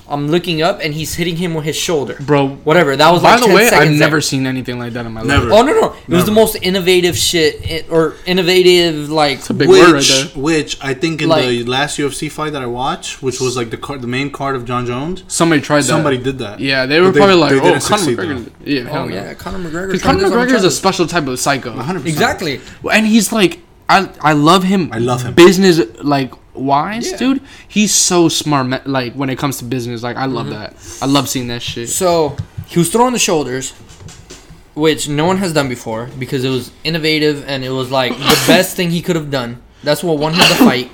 I'm 0.09 0.29
looking 0.29 0.63
up 0.63 0.79
and 0.83 0.95
he's 0.95 1.15
hitting 1.15 1.37
him 1.37 1.55
with 1.55 1.65
his 1.65 1.77
shoulder. 1.77 2.17
Bro, 2.21 2.49
Whatever. 2.65 2.95
That 2.97 3.11
was 3.13 3.23
by 3.23 3.33
like 3.33 3.41
the 3.41 3.47
10 3.47 3.55
way, 3.57 3.63
I've 3.65 3.71
seconds 3.71 3.99
never 3.99 4.17
there. 4.17 4.21
seen 4.21 4.47
anything 4.47 4.79
like 4.79 4.93
that 4.93 5.05
in 5.07 5.13
my 5.13 5.23
Never. 5.23 5.47
life. 5.47 5.59
Oh 5.59 5.63
no 5.67 5.73
no! 5.81 5.97
It 6.09 6.15
was 6.15 6.25
the 6.27 6.33
most 6.33 6.57
innovative 6.63 7.17
shit, 7.17 7.91
or 7.91 8.15
innovative 8.27 9.11
like. 9.11 9.39
It's 9.39 9.51
a 9.51 9.55
big 9.55 9.69
which, 9.69 9.81
word 9.81 9.93
right 9.95 10.05
there. 10.35 10.43
which 10.43 10.79
I 10.83 10.95
think 10.95 11.23
in 11.23 11.29
Like- 11.29 11.49
the 11.49 11.65
last 11.65 11.99
UFC 11.99 12.31
fight 12.31 12.53
that 12.53 12.63
I 12.63 12.67
watched, 12.67 13.23
which 13.23 13.41
was 13.41 13.57
like 13.57 13.71
the 13.71 13.77
card, 13.77 14.01
the 14.03 14.07
main 14.07 14.31
card 14.31 14.55
of 14.57 14.65
Jon 14.65 14.87
Jones, 14.87 15.25
Somebody 15.29 15.61
tried 15.61 15.79
that. 15.81 15.85
somebody 15.85 16.19
did 16.19 16.39
that. 16.39 16.61
Yeah, 16.61 16.87
they 16.87 17.01
were 17.01 17.07
But 17.09 17.13
they- 17.15 17.19
probably 17.21 17.35
they 17.35 17.41
like, 17.41 17.53
"Oh, 17.53 17.55
didn't 17.71 17.83
Conor 17.83 17.99
succeed, 17.99 18.19
McGregor." 18.19 18.51
Yeah, 18.65 18.81
oh, 18.81 18.85
hell 18.93 19.03
Oh 19.03 19.09
no. 19.09 19.15
yeah, 19.15 19.35
Conor 19.35 19.59
McGregor. 19.59 19.87
Because 19.89 20.03
Conor 20.03 20.29
McGregor 20.29 20.55
is 20.55 20.65
a 20.65 20.71
special 20.71 21.07
type 21.07 21.27
of 21.27 21.39
psycho. 21.41 21.73
100%. 21.75 22.07
exactly. 22.07 22.61
and 22.93 23.07
he's 23.07 23.33
like 23.33 23.61
I 23.89 24.09
I 24.21 24.33
love 24.33 24.65
him. 24.65 24.91
I 24.93 24.99
love 24.99 25.23
him. 25.23 25.35
Business 25.35 25.81
like 26.03 26.33
wise, 26.57 27.11
Yeah. 27.11 27.17
dude. 27.17 27.43
He's 27.69 27.95
so 27.95 28.29
smart. 28.29 28.87
Like 28.87 29.15
when 29.15 29.31
it 29.31 29.39
comes 29.39 29.59
to 29.59 29.65
business, 29.65 30.03
like 30.03 30.17
I 30.17 30.27
love 30.27 30.47
mm-hmm. 30.47 30.61
that. 30.61 30.99
I 31.03 31.07
love 31.07 31.29
seeing 31.29 31.49
that 31.49 31.63
shit. 31.63 31.89
So 31.89 32.37
he 32.67 32.79
was 32.79 32.91
throwing 32.91 33.13
the 33.13 33.19
shoulders, 33.19 33.73
which 34.75 35.09
no 35.09 35.27
one 35.27 35.39
has 35.39 35.53
done 35.53 35.69
before 35.69 36.09
because 36.19 36.45
it 36.45 36.51
was 36.51 36.71
innovative 36.85 37.45
and 37.49 37.65
it 37.65 37.71
was 37.71 37.91
like 37.91 38.13
the 38.17 38.45
best 38.47 38.77
thing 38.77 38.91
he 38.91 39.03
could 39.03 39.17
have 39.17 39.31
done. 39.31 39.63
That's 39.83 40.03
what 40.03 40.19
won 40.19 40.33
him 40.33 40.41
the 40.49 40.57
fight. 40.57 40.91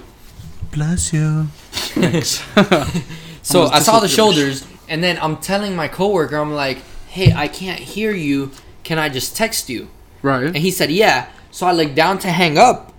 Bless 0.70 1.12
you. 1.12 1.48
So 3.42 3.66
I 3.66 3.80
saw 3.80 3.98
the 3.98 4.08
shoulders, 4.08 4.64
and 4.88 5.02
then 5.02 5.18
I'm 5.20 5.36
telling 5.36 5.74
my 5.74 5.88
coworker, 5.88 6.36
I'm 6.36 6.54
like, 6.54 6.78
"Hey, 7.08 7.32
I 7.34 7.48
can't 7.48 7.80
hear 7.80 8.12
you. 8.12 8.52
Can 8.84 8.98
I 8.98 9.08
just 9.08 9.36
text 9.36 9.68
you?" 9.68 9.88
Right. 10.22 10.46
And 10.46 10.56
he 10.56 10.70
said, 10.70 10.90
"Yeah." 10.90 11.26
So 11.50 11.66
I 11.66 11.72
looked 11.72 11.94
down 11.94 12.18
to 12.20 12.28
hang 12.28 12.56
up, 12.56 12.92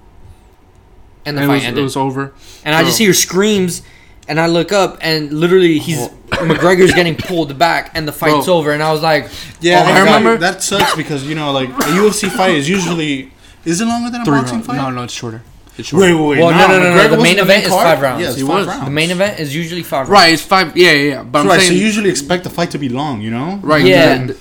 and 1.26 1.38
the 1.38 1.42
And 1.44 1.52
it 1.52 1.54
fight 1.60 1.70
was, 1.72 1.78
it 1.80 1.82
was 1.84 1.96
over. 1.98 2.34
and 2.66 2.76
I 2.76 2.84
just 2.84 2.98
hear 3.00 3.14
screams, 3.14 3.82
and 4.28 4.40
I 4.40 4.48
look 4.48 4.72
up, 4.72 4.98
and 5.02 5.32
literally 5.34 5.80
he's 5.80 6.08
McGregor's 6.34 6.94
getting 6.94 7.16
pulled 7.16 7.58
back, 7.58 7.92
and 7.94 8.08
the 8.08 8.12
fight's 8.12 8.46
Bro. 8.46 8.56
over. 8.56 8.72
And 8.72 8.82
I 8.84 8.92
was 8.92 9.02
like, 9.02 9.30
Yeah, 9.62 9.82
Oh 9.82 9.84
my 9.86 9.92
I 9.92 9.94
God. 9.94 10.04
remember 10.06 10.38
that 10.38 10.64
sucks 10.64 10.96
because 10.96 11.26
you 11.28 11.36
know, 11.36 11.52
like 11.52 11.70
a 11.70 11.94
UFC 12.00 12.30
fight 12.30 12.56
is 12.56 12.68
usually 12.70 13.32
is 13.66 13.80
it 13.82 13.86
longer 13.86 14.10
than 14.10 14.22
a 14.22 14.26
Three 14.26 14.34
boxing 14.38 14.56
rounds. 14.58 14.68
fight? 14.68 14.76
No, 14.78 14.90
no, 14.90 15.04
it's 15.04 15.14
shorter. 15.14 15.42
It's 15.78 15.88
shorter. 15.88 16.06
Wait, 16.06 16.14
wait, 16.14 16.28
wait. 16.28 16.40
Well, 16.40 16.52
no, 16.52 16.68
no, 16.68 16.80
no, 16.84 16.96
no, 16.96 17.02
McGregor 17.02 17.10
the 17.12 17.16
was 17.16 17.24
main 17.24 17.38
in 17.38 17.44
event 17.46 17.64
is 17.66 17.70
five 17.72 18.02
rounds. 18.02 18.22
Yeah, 18.22 18.30
it's 18.32 18.42
five 18.42 18.50
was. 18.50 18.68
rounds. 18.68 18.86
the 18.86 18.92
main 18.92 19.12
event 19.12 19.40
is 19.40 19.56
usually 19.56 19.84
five 19.84 20.08
rounds. 20.08 20.10
Right, 20.10 20.34
it's 20.34 20.42
five. 20.42 20.76
Yeah, 20.78 20.92
yeah, 20.92 21.10
yeah. 21.16 21.24
But 21.24 21.40
I'm 21.40 21.48
Right, 21.48 21.62
so 21.62 21.74
you 21.74 21.80
usually 21.80 22.10
expect 22.10 22.44
the 22.44 22.50
fight 22.50 22.72
to 22.72 22.78
be 22.78 22.90
long, 22.90 23.22
you 23.22 23.32
know? 23.32 23.60
right? 23.64 23.84
Yeah. 23.84 24.14
and- 24.14 24.38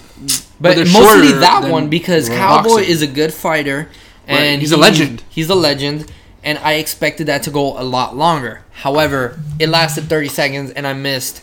But, 0.60 0.76
they're 0.76 0.84
mostly 0.86 1.32
that 1.40 1.68
one 1.70 1.88
because 1.88 2.28
boxing. 2.28 2.36
Cowboy 2.38 2.80
is 2.82 3.02
a 3.02 3.06
good 3.06 3.32
fighter, 3.34 3.88
and 4.28 4.60
he's 4.60 4.72
a 4.72 4.76
legend. 4.76 5.22
He's 5.28 5.48
a 5.50 5.54
legend, 5.56 6.10
and 6.42 6.58
I 6.58 6.74
expected 6.74 7.28
that 7.28 7.44
to 7.44 7.50
go 7.50 7.78
a 7.78 7.84
lot 7.84 8.16
longer. 8.16 8.62
However, 8.72 9.38
it 9.58 9.68
lasted 9.68 10.04
30 10.04 10.28
seconds, 10.28 10.70
and 10.70 10.86
I 10.86 10.92
missed 10.92 11.42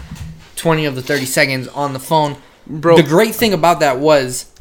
20 0.57 0.85
of 0.85 0.95
the 0.95 1.01
30 1.01 1.25
seconds 1.25 1.67
on 1.69 1.93
the 1.93 1.99
phone. 1.99 2.37
Bro. 2.67 2.97
the 2.97 3.03
great 3.03 3.33
thing 3.33 3.53
about 3.53 3.79
that 3.79 3.97
was 3.97 4.53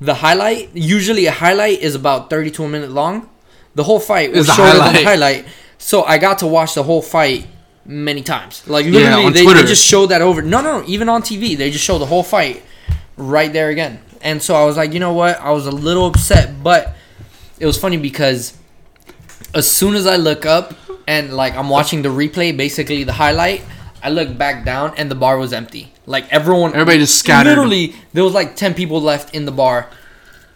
the 0.00 0.14
highlight. 0.14 0.70
Usually, 0.74 1.26
a 1.26 1.32
highlight 1.32 1.80
is 1.80 1.94
about 1.94 2.30
30 2.30 2.50
to 2.52 2.64
a 2.64 2.68
minute 2.68 2.90
long. 2.90 3.28
The 3.74 3.84
whole 3.84 4.00
fight 4.00 4.32
was 4.32 4.46
shorter 4.46 4.78
than 4.78 4.94
the 4.94 5.04
highlight, 5.04 5.46
so 5.76 6.04
I 6.04 6.18
got 6.18 6.38
to 6.38 6.46
watch 6.46 6.74
the 6.74 6.82
whole 6.84 7.02
fight 7.02 7.46
many 7.84 8.22
times. 8.22 8.66
Like 8.66 8.86
Yeah, 8.86 8.92
literally, 8.92 9.26
on 9.26 9.32
they, 9.32 9.44
they 9.44 9.62
just 9.62 9.84
showed 9.84 10.06
that 10.06 10.22
over. 10.22 10.40
No, 10.40 10.60
no, 10.62 10.80
no, 10.80 10.86
even 10.86 11.08
on 11.08 11.22
TV, 11.22 11.56
they 11.56 11.70
just 11.70 11.84
show 11.84 11.98
the 11.98 12.06
whole 12.06 12.22
fight 12.22 12.62
right 13.16 13.52
there 13.52 13.68
again. 13.68 14.00
And 14.22 14.42
so 14.42 14.54
I 14.54 14.64
was 14.64 14.76
like, 14.76 14.92
you 14.92 15.00
know 15.00 15.12
what? 15.12 15.38
I 15.38 15.50
was 15.50 15.66
a 15.66 15.70
little 15.70 16.06
upset, 16.06 16.62
but 16.62 16.96
it 17.58 17.66
was 17.66 17.78
funny 17.78 17.98
because 17.98 18.56
as 19.54 19.70
soon 19.70 19.94
as 19.94 20.06
I 20.06 20.16
look 20.16 20.44
up 20.44 20.74
and 21.06 21.32
like 21.34 21.54
I'm 21.54 21.68
watching 21.68 22.02
the 22.02 22.08
replay, 22.08 22.56
basically 22.56 23.04
the 23.04 23.12
highlight, 23.12 23.62
I 24.02 24.10
look 24.10 24.36
back 24.36 24.64
down 24.64 24.94
and 24.96 25.10
the 25.10 25.14
bar 25.14 25.38
was 25.38 25.52
empty. 25.52 25.92
Like 26.06 26.30
everyone, 26.32 26.72
Everybody 26.72 26.98
just 26.98 27.18
scattered. 27.18 27.50
Literally, 27.50 27.94
there 28.12 28.24
was 28.24 28.34
like 28.34 28.56
ten 28.56 28.74
people 28.74 29.00
left 29.00 29.34
in 29.34 29.46
the 29.46 29.52
bar. 29.52 29.88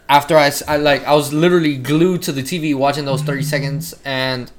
After 0.09 0.36
I, 0.36 0.51
I 0.66 0.76
like 0.78 1.05
I 1.05 1.14
was 1.14 1.32
literally 1.32 1.76
glued 1.76 2.22
to 2.22 2.32
the 2.32 2.42
TV 2.42 2.74
watching 2.74 3.05
those 3.05 3.22
thirty 3.22 3.42
seconds, 3.42 3.94
and 4.05 4.51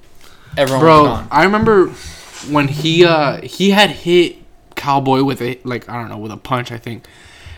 everyone 0.57 0.85
was 0.85 0.99
bro. 0.99 1.03
gone. 1.05 1.27
I 1.31 1.43
remember 1.43 1.87
when 2.49 2.67
he 2.67 3.05
uh 3.05 3.41
he 3.41 3.71
had 3.71 3.89
hit 3.89 4.37
Cowboy 4.75 5.23
with 5.23 5.41
a 5.41 5.59
like 5.63 5.89
I 5.89 5.99
don't 5.99 6.09
know 6.09 6.17
with 6.17 6.31
a 6.31 6.37
punch 6.37 6.71
I 6.71 6.77
think, 6.77 7.05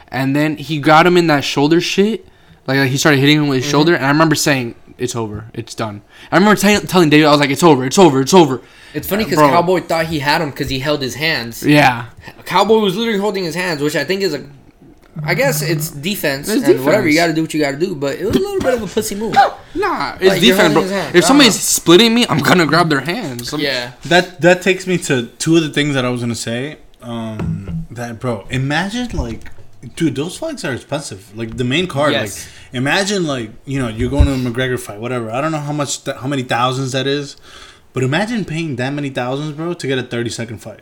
and 0.08 0.36
then 0.36 0.58
he 0.58 0.80
got 0.80 1.06
him 1.06 1.18
in 1.18 1.28
that 1.28 1.44
shoulder 1.44 1.80
shit. 1.80 2.26
Like, 2.72 2.80
like 2.80 2.90
he 2.92 2.98
started 2.98 3.20
hitting 3.20 3.38
him 3.38 3.48
with 3.48 3.58
his 3.58 3.66
Mm-hmm. 3.66 3.72
shoulder, 3.72 3.96
and 3.96 4.06
I 4.06 4.10
remember 4.10 4.36
saying 4.36 4.76
it's 4.98 5.16
over, 5.16 5.46
it's 5.54 5.76
done. 5.76 6.02
I 6.32 6.38
remember 6.38 6.60
t- 6.60 6.80
telling 6.88 7.10
David 7.10 7.26
I 7.28 7.32
was 7.32 7.40
like 7.40 7.50
it's 7.50 7.64
over, 7.64 7.86
it's 7.86 7.98
over, 8.00 8.22
it's 8.22 8.34
over. 8.34 8.62
It's 8.94 9.08
funny 9.08 9.24
because 9.24 9.38
Bro. 9.40 9.50
Cowboy 9.50 9.80
thought 9.82 10.06
he 10.08 10.20
had 10.20 10.42
him 10.42 10.50
because 10.52 10.70
he 10.70 10.80
held 10.80 11.02
his 11.02 11.16
hands. 11.16 11.64
Yeah, 11.66 12.08
Cowboy 12.46 12.80
was 12.80 12.96
literally 12.98 13.20
holding 13.20 13.44
his 13.44 13.56
hands, 13.56 13.82
which 13.82 13.96
I 13.96 14.04
think 14.04 14.22
is 14.22 14.34
a. 14.34 14.46
I 15.26 15.34
guess 15.36 15.62
it's 15.62 15.90
defense 15.92 16.48
It's 16.48 16.66
and 16.66 16.86
whatever 16.86 17.06
you 17.08 17.16
got 17.16 17.28
to 17.28 17.34
do 17.34 17.42
what 17.42 17.54
you 17.54 17.60
got 17.60 17.72
to 17.72 17.78
do, 17.78 17.96
but 17.96 18.18
it 18.18 18.26
was 18.26 18.34
a 18.36 18.40
little 18.40 18.62
bit 18.62 18.74
of 18.76 18.82
a 18.84 18.88
pussy 18.88 19.14
move. 19.16 19.34
nah, 19.76 20.16
it's 20.16 20.24
Like, 20.26 20.40
defense, 20.42 20.74
bro. 20.74 20.84
If 21.14 21.26
somebody's 21.26 21.56
don't 21.56 21.62
splitting 21.62 22.14
me, 22.14 22.26
I'm 22.30 22.40
gonna 22.40 22.66
grab 22.66 22.88
their 22.90 23.02
hands. 23.02 23.54
I'm- 23.54 23.62
Yeah, 23.62 23.92
That 24.06 24.40
that 24.42 24.62
takes 24.62 24.88
me 24.88 24.98
to 25.10 25.28
two 25.38 25.58
of 25.58 25.64
the 25.64 25.70
things 25.70 25.96
that 25.96 26.06
I 26.06 26.10
was 26.10 26.22
gonna 26.22 26.34
say. 26.36 26.78
Um, 27.02 27.88
that 27.92 28.20
bro, 28.22 28.46
imagine 28.50 29.10
like, 29.10 29.52
dude, 29.96 30.16
those 30.16 30.38
fights 30.38 30.64
are 30.66 30.74
expensive. 30.74 31.36
Like 31.38 31.58
the 31.58 31.64
main 31.64 31.88
card, 31.88 32.14
Yes. 32.14 32.46
like, 32.72 32.76
imagine 32.76 33.26
like 33.28 33.52
you 33.66 33.80
know 33.80 33.88
you're 33.88 34.10
going 34.10 34.26
to 34.26 34.34
a 34.34 34.38
McGregor 34.38 34.80
fight, 34.80 35.00
whatever. 35.00 35.32
I 35.32 35.42
don't 35.42 35.52
know 35.52 35.60
how 35.60 35.74
much, 35.74 36.04
th- 36.04 36.18
how 36.18 36.28
many 36.28 36.44
thousands 36.44 36.92
that 36.94 37.08
is, 37.08 37.36
but 37.94 38.04
imagine 38.04 38.46
paying 38.46 38.76
that 38.78 38.92
many 38.92 39.10
thousands, 39.10 39.54
bro, 39.56 39.74
to 39.74 39.88
get 39.88 39.98
a 39.98 40.04
30 40.04 40.30
second 40.30 40.58
fight. 40.60 40.80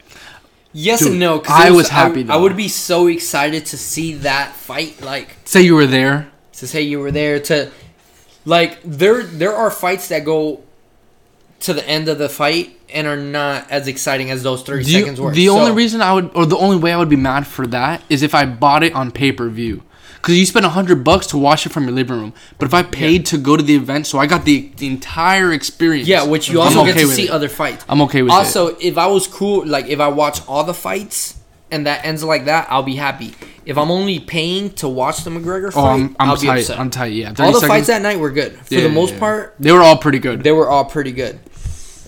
yes 0.73 0.99
Dude, 0.99 1.11
and 1.11 1.19
no. 1.19 1.39
'cause 1.39 1.51
I 1.63 1.67
it 1.69 1.71
was 1.71 1.89
happy, 1.89 2.19
I, 2.19 2.23
though. 2.23 2.33
I 2.33 2.37
would 2.37 2.55
be 2.57 2.67
so 2.67 3.07
excited 3.07 3.65
to 3.67 3.77
see 3.77 4.13
that 4.15 4.55
fight, 4.55 5.01
like 5.01 5.37
Say 5.45 5.61
you 5.61 5.75
were 5.75 5.87
there. 5.87 6.29
to 6.53 6.67
say 6.67 6.81
you 6.83 6.99
were 6.99 7.11
there 7.11 7.39
to, 7.39 7.71
like 8.45 8.79
there 8.83 9.23
there 9.23 9.55
are 9.55 9.71
fights 9.71 10.07
that 10.09 10.23
go 10.25 10.61
to 11.61 11.73
the 11.73 11.87
end 11.87 12.07
of 12.07 12.17
the 12.17 12.29
fight 12.29 12.75
and 12.93 13.05
are 13.07 13.17
not 13.17 13.69
as 13.69 13.87
exciting 13.87 14.31
as 14.31 14.43
those 14.43 14.63
thirty 14.63 14.85
you- 14.85 14.99
seconds 14.99 15.19
were. 15.19 15.31
the 15.31 15.47
So- 15.47 15.59
only 15.59 15.71
reason 15.71 16.01
I 16.01 16.13
would, 16.13 16.31
or 16.33 16.45
the 16.45 16.57
only 16.57 16.77
way 16.77 16.91
I 16.93 16.97
would 16.97 17.09
be 17.09 17.15
mad 17.15 17.45
for 17.47 17.67
that 17.67 18.01
is 18.09 18.23
if 18.23 18.33
I 18.33 18.45
bought 18.45 18.83
it 18.83 18.93
on 18.93 19.11
pay 19.11 19.31
per 19.31 19.49
view. 19.49 19.83
Because 20.21 20.37
you 20.37 20.45
spent 20.45 20.65
a 20.65 20.69
hundred 20.69 21.05
bucks 21.05 21.27
to 21.27 21.37
watch 21.37 21.65
it 21.65 21.69
from 21.71 21.83
your 21.85 21.93
living 21.93 22.19
room, 22.19 22.33
but 22.57 22.65
if 22.65 22.73
I 22.73 22.83
paid 22.83 23.25
to 23.27 23.37
go 23.37 23.55
to 23.55 23.63
the 23.63 23.75
event, 23.75 24.05
so 24.05 24.19
I 24.19 24.25
got 24.25 24.43
the, 24.43 24.69
the 24.75 24.87
entire 24.87 25.53
experience. 25.53 26.09
Yeah, 26.09 26.25
which 26.25 26.49
you 26.49 26.59
also 26.59 26.81
okay 26.81 26.93
get 26.93 26.99
to 26.99 27.07
see 27.07 27.23
it. 27.25 27.29
other 27.29 27.47
fights. 27.47 27.85
I'm 27.87 28.01
okay 28.01 28.21
with 28.21 28.33
it. 28.33 28.35
also, 28.35 28.75
if 28.81 28.97
I 28.97 29.07
was 29.07 29.27
cool, 29.27 29.65
like 29.65 29.87
if 29.87 30.01
I 30.01 30.09
watch 30.09 30.45
all 30.45 30.65
the 30.65 30.73
fights 30.73 31.35
and 31.71 31.85
that 31.87 32.03
ends 32.03 32.21
like 32.21 32.45
that, 32.45 32.67
I'll 32.69 32.83
be 32.83 32.95
happy. 32.97 33.33
If 33.65 33.77
I'm 33.77 33.91
only 33.91 34.19
paying 34.19 34.71
to 34.71 34.89
watch 34.89 35.23
the 35.23 35.29
McGregor 35.29 35.71
fight, 35.71 35.81
Oh, 35.81 35.85
I'm, 35.85 36.15
I'm 36.19 36.29
will 36.29 36.41
be 36.41 36.49
upset. 36.49 36.77
I'm 36.79 36.89
tight. 36.89 37.13
Yeah, 37.13 37.29
all 37.29 37.33
the 37.53 37.59
seconds, 37.59 37.67
fights 37.67 37.87
that 37.87 38.01
night 38.01 38.19
were 38.19 38.31
good 38.31 38.57
for 38.57 38.73
Yeah, 38.73 38.81
the 38.81 38.87
yeah, 38.89 38.93
most 38.93 39.13
yeah. 39.13 39.19
part. 39.19 39.55
they 39.57 39.71
were 39.71 39.81
all 39.83 39.95
pretty 39.97 40.19
good. 40.19 40.43
They 40.43 40.51
were 40.51 40.67
all 40.69 40.83
pretty 40.83 41.13
good. 41.13 41.39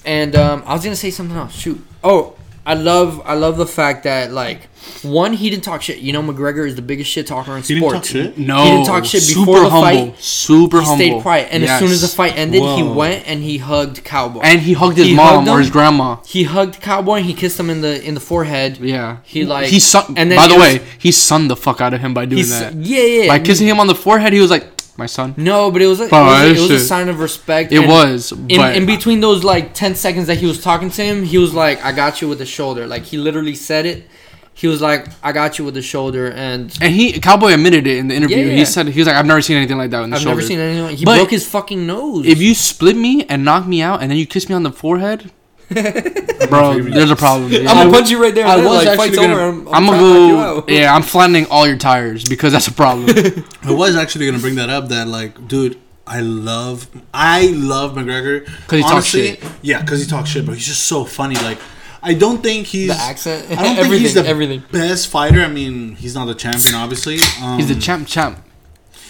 And 0.06 0.36
um, 0.36 0.64
I 0.66 0.74
was 0.74 0.84
gonna 0.84 0.96
say 0.96 1.12
something 1.12 1.36
else. 1.38 1.54
Shoot. 1.54 1.84
Oh, 2.04 2.36
I 2.66 2.74
love 2.76 3.22
I 3.26 3.34
love 3.36 3.58
the 3.58 3.66
fact 3.68 4.04
that 4.04 4.32
like 4.32 4.68
one 5.04 5.34
he 5.34 5.50
didn't 5.50 5.64
talk 5.64 5.82
shit. 5.82 5.98
You 6.00 6.14
know 6.14 6.22
McGregor 6.24 6.66
is 6.68 6.76
the 6.76 6.82
biggest 6.82 7.10
shit 7.10 7.26
talker 7.28 7.56
in 7.56 7.62
He 7.64 7.74
didn't 7.76 7.84
talk 7.84 8.06
sports. 8.06 8.10
shit? 8.10 8.38
No, 8.38 8.64
He 8.64 8.70
didn't 8.72 8.86
talk 8.88 9.06
shit 9.06 9.22
super 9.24 9.40
before 9.42 9.60
the 9.62 9.70
humble, 9.70 10.12
fight. 10.14 10.20
Super 10.22 10.82
humble. 10.82 10.98
He 10.98 11.04
humble. 11.10 11.20
stayed 11.20 11.22
quiet, 11.24 11.48
and 11.52 11.64
as 11.64 11.80
soon 11.80 11.90
as 11.92 12.02
the 12.02 12.08
fight 12.08 12.36
ended, 12.38 12.62
he 12.62 12.84
went 12.84 13.28
and 13.28 13.42
he 13.44 13.58
hugged 13.60 14.04
Cowboy. 14.04 14.42
and 14.42 14.62
he 14.62 14.74
hugged 14.74 14.98
his 14.98 15.08
He 15.08 15.16
mom 15.16 15.46
hugged 15.46 15.50
or 15.50 15.60
his 15.60 15.70
grandma. 15.72 16.18
he 16.26 16.44
hugged 16.44 16.82
Cowboy 16.82 17.18
and 17.18 17.26
he 17.26 17.34
kissed 17.34 17.60
him 17.60 17.70
in 17.70 17.82
the 17.82 18.04
in 18.04 18.14
the 18.16 18.20
forehead. 18.20 18.78
Yeah, 18.78 19.18
He, 19.24 19.44
like- 19.46 19.68
he 19.70 19.80
sun. 19.80 20.14
and 20.18 20.32
then 20.32 20.38
by 20.38 20.48
the 20.48 20.56
was- 20.56 20.62
way, 20.80 20.82
he 21.00 21.12
sunned 21.12 21.50
the 21.50 21.56
fuck 21.56 21.80
out 21.82 21.94
of 21.94 22.00
him 22.02 22.14
by 22.14 22.26
doing 22.26 22.38
He's 22.40 22.60
that. 22.60 22.74
yeah 22.76 23.02
yeah 23.04 23.28
By 23.28 23.40
kissing 23.40 23.68
him 23.68 23.80
on 23.80 23.88
the 23.88 23.96
forehead, 23.96 24.34
he 24.34 24.40
was 24.40 24.52
like, 24.52 24.66
"My 24.98 25.06
son." 25.06 25.34
No, 25.38 25.72
but 25.72 25.82
it 25.82 25.88
was 25.88 26.00
a, 26.00 26.06
it 26.06 26.12
was, 26.12 26.44
a, 26.44 26.56
it 26.56 26.60
was 26.60 26.72
a 26.72 26.80
sign 26.80 27.10
of 27.10 27.20
respect. 27.20 27.72
It 27.72 27.80
and 27.80 27.88
was, 27.88 28.32
In, 28.32 28.48
but 28.58 28.76
in 28.76 28.86
between 28.86 29.20
those 29.20 29.44
like 29.44 29.74
ten 29.74 29.96
seconds 29.96 30.28
that 30.28 30.38
he 30.38 30.46
was 30.46 30.62
talking 30.62 30.90
to 30.92 31.04
him, 31.04 31.24
he 31.24 31.38
was 31.38 31.54
like, 31.54 31.84
"I 31.84 31.92
got 31.92 32.22
you 32.22 32.28
with 32.28 32.40
the 32.40 32.46
shoulder." 32.46 32.88
Like 32.88 33.04
he 33.04 33.18
literally 33.18 33.56
said 33.56 33.86
it. 33.86 34.08
He 34.54 34.68
was 34.68 34.82
like, 34.82 35.08
"I 35.24 35.32
got 35.32 35.58
you 35.58 35.66
with 35.66 35.74
the 35.74 35.82
shoulder," 35.82 36.32
and 36.32 36.76
and 36.82 36.94
he 36.94 37.20
Cowboy 37.20 37.54
admitted 37.54 37.88
it 37.88 37.98
in 37.98 38.08
the 38.10 38.16
interview. 38.16 38.38
Yeah. 38.38 38.56
He 38.56 38.66
said 38.66 38.88
he 38.88 39.00
was 39.00 39.08
like, 39.08 39.16
"I've 39.16 39.26
never 39.26 39.42
seen 39.42 39.58
anything 39.58 39.78
like 39.78 39.92
that 39.92 40.04
in 40.04 40.10
the 40.10 40.18
I've 40.18 40.22
shoulder." 40.22 40.36
never 40.36 40.48
seen 40.48 40.60
anyone. 40.60 40.94
He 40.94 41.06
But 41.06 41.16
broke 41.16 41.32
his 41.32 41.48
fucking 41.48 41.88
nose. 41.88 42.26
If 42.26 42.42
you 42.42 42.54
split 42.54 42.96
me 42.96 43.26
and 43.30 43.44
knock 43.46 43.66
me 43.66 43.82
out, 43.82 44.02
and 44.02 44.12
then 44.12 44.18
you 44.18 44.26
kiss 44.26 44.50
me 44.50 44.56
on 44.56 44.64
the 44.64 44.72
foread, 44.72 45.32
bro, 46.50 46.80
there's 46.82 47.12
a 47.12 47.16
problem. 47.16 47.54
I'm 47.54 47.66
gonna 47.66 47.92
punch 47.92 48.10
you 48.10 48.22
right 48.22 48.34
there. 48.36 48.46
I 48.46 48.56
and 48.56 48.66
was 48.66 48.86
like, 48.86 49.00
actually 49.00 49.16
gonna- 49.16 49.34
over. 49.34 49.42
I'm, 49.42 49.68
I'm 49.68 49.74
I'm 49.76 49.86
gonna 49.86 49.98
trying 49.98 50.02
go. 50.14 50.28
you 50.28 50.38
out. 50.38 50.70
Yeah, 50.70 50.96
I'm 50.96 51.04
flattening 51.04 51.46
all 51.48 51.68
your 51.68 51.78
tires 51.78 52.24
because 52.28 52.52
that's 52.54 52.68
a 52.68 52.74
problem. 52.74 53.10
I 53.64 53.72
was 53.72 53.96
actually 53.96 54.26
gonna 54.26 54.40
bring 54.40 54.56
that 54.56 54.70
up. 54.70 54.90
That 54.90 55.08
like, 55.08 55.48
dude, 55.48 55.80
I 56.06 56.20
love, 56.22 56.88
I 57.14 57.48
love 57.48 57.94
McGregor 57.96 58.46
'Cause 58.68 58.78
he 58.80 58.84
talks 58.84 59.06
shit. 59.06 59.44
Yeah, 59.62 59.82
because 59.82 60.02
he 60.04 60.08
talks 60.10 60.30
shit, 60.30 60.46
but 60.46 60.56
he's 60.56 60.66
just 60.66 60.84
so 60.88 61.06
funny. 61.06 61.36
Like, 61.36 61.60
I 62.04 62.14
don't 62.16 62.42
think 62.44 62.68
he's 62.68 62.88
The 62.90 62.96
accent, 62.96 63.46
I 63.52 63.64
don't 63.64 63.76
think 63.88 63.94
he's 64.02 64.14
the 64.16 64.26
everything. 64.26 64.64
best 64.72 65.08
fighter. 65.08 65.42
I 65.42 65.48
mean, 65.48 65.96
he's 65.96 66.16
not 66.16 66.26
the 66.26 66.36
champion, 66.36 66.76
obviously. 66.76 67.20
Um, 67.42 67.58
He's 67.60 67.68
the 67.68 67.76
champ, 67.80 68.08
champ. 68.08 68.40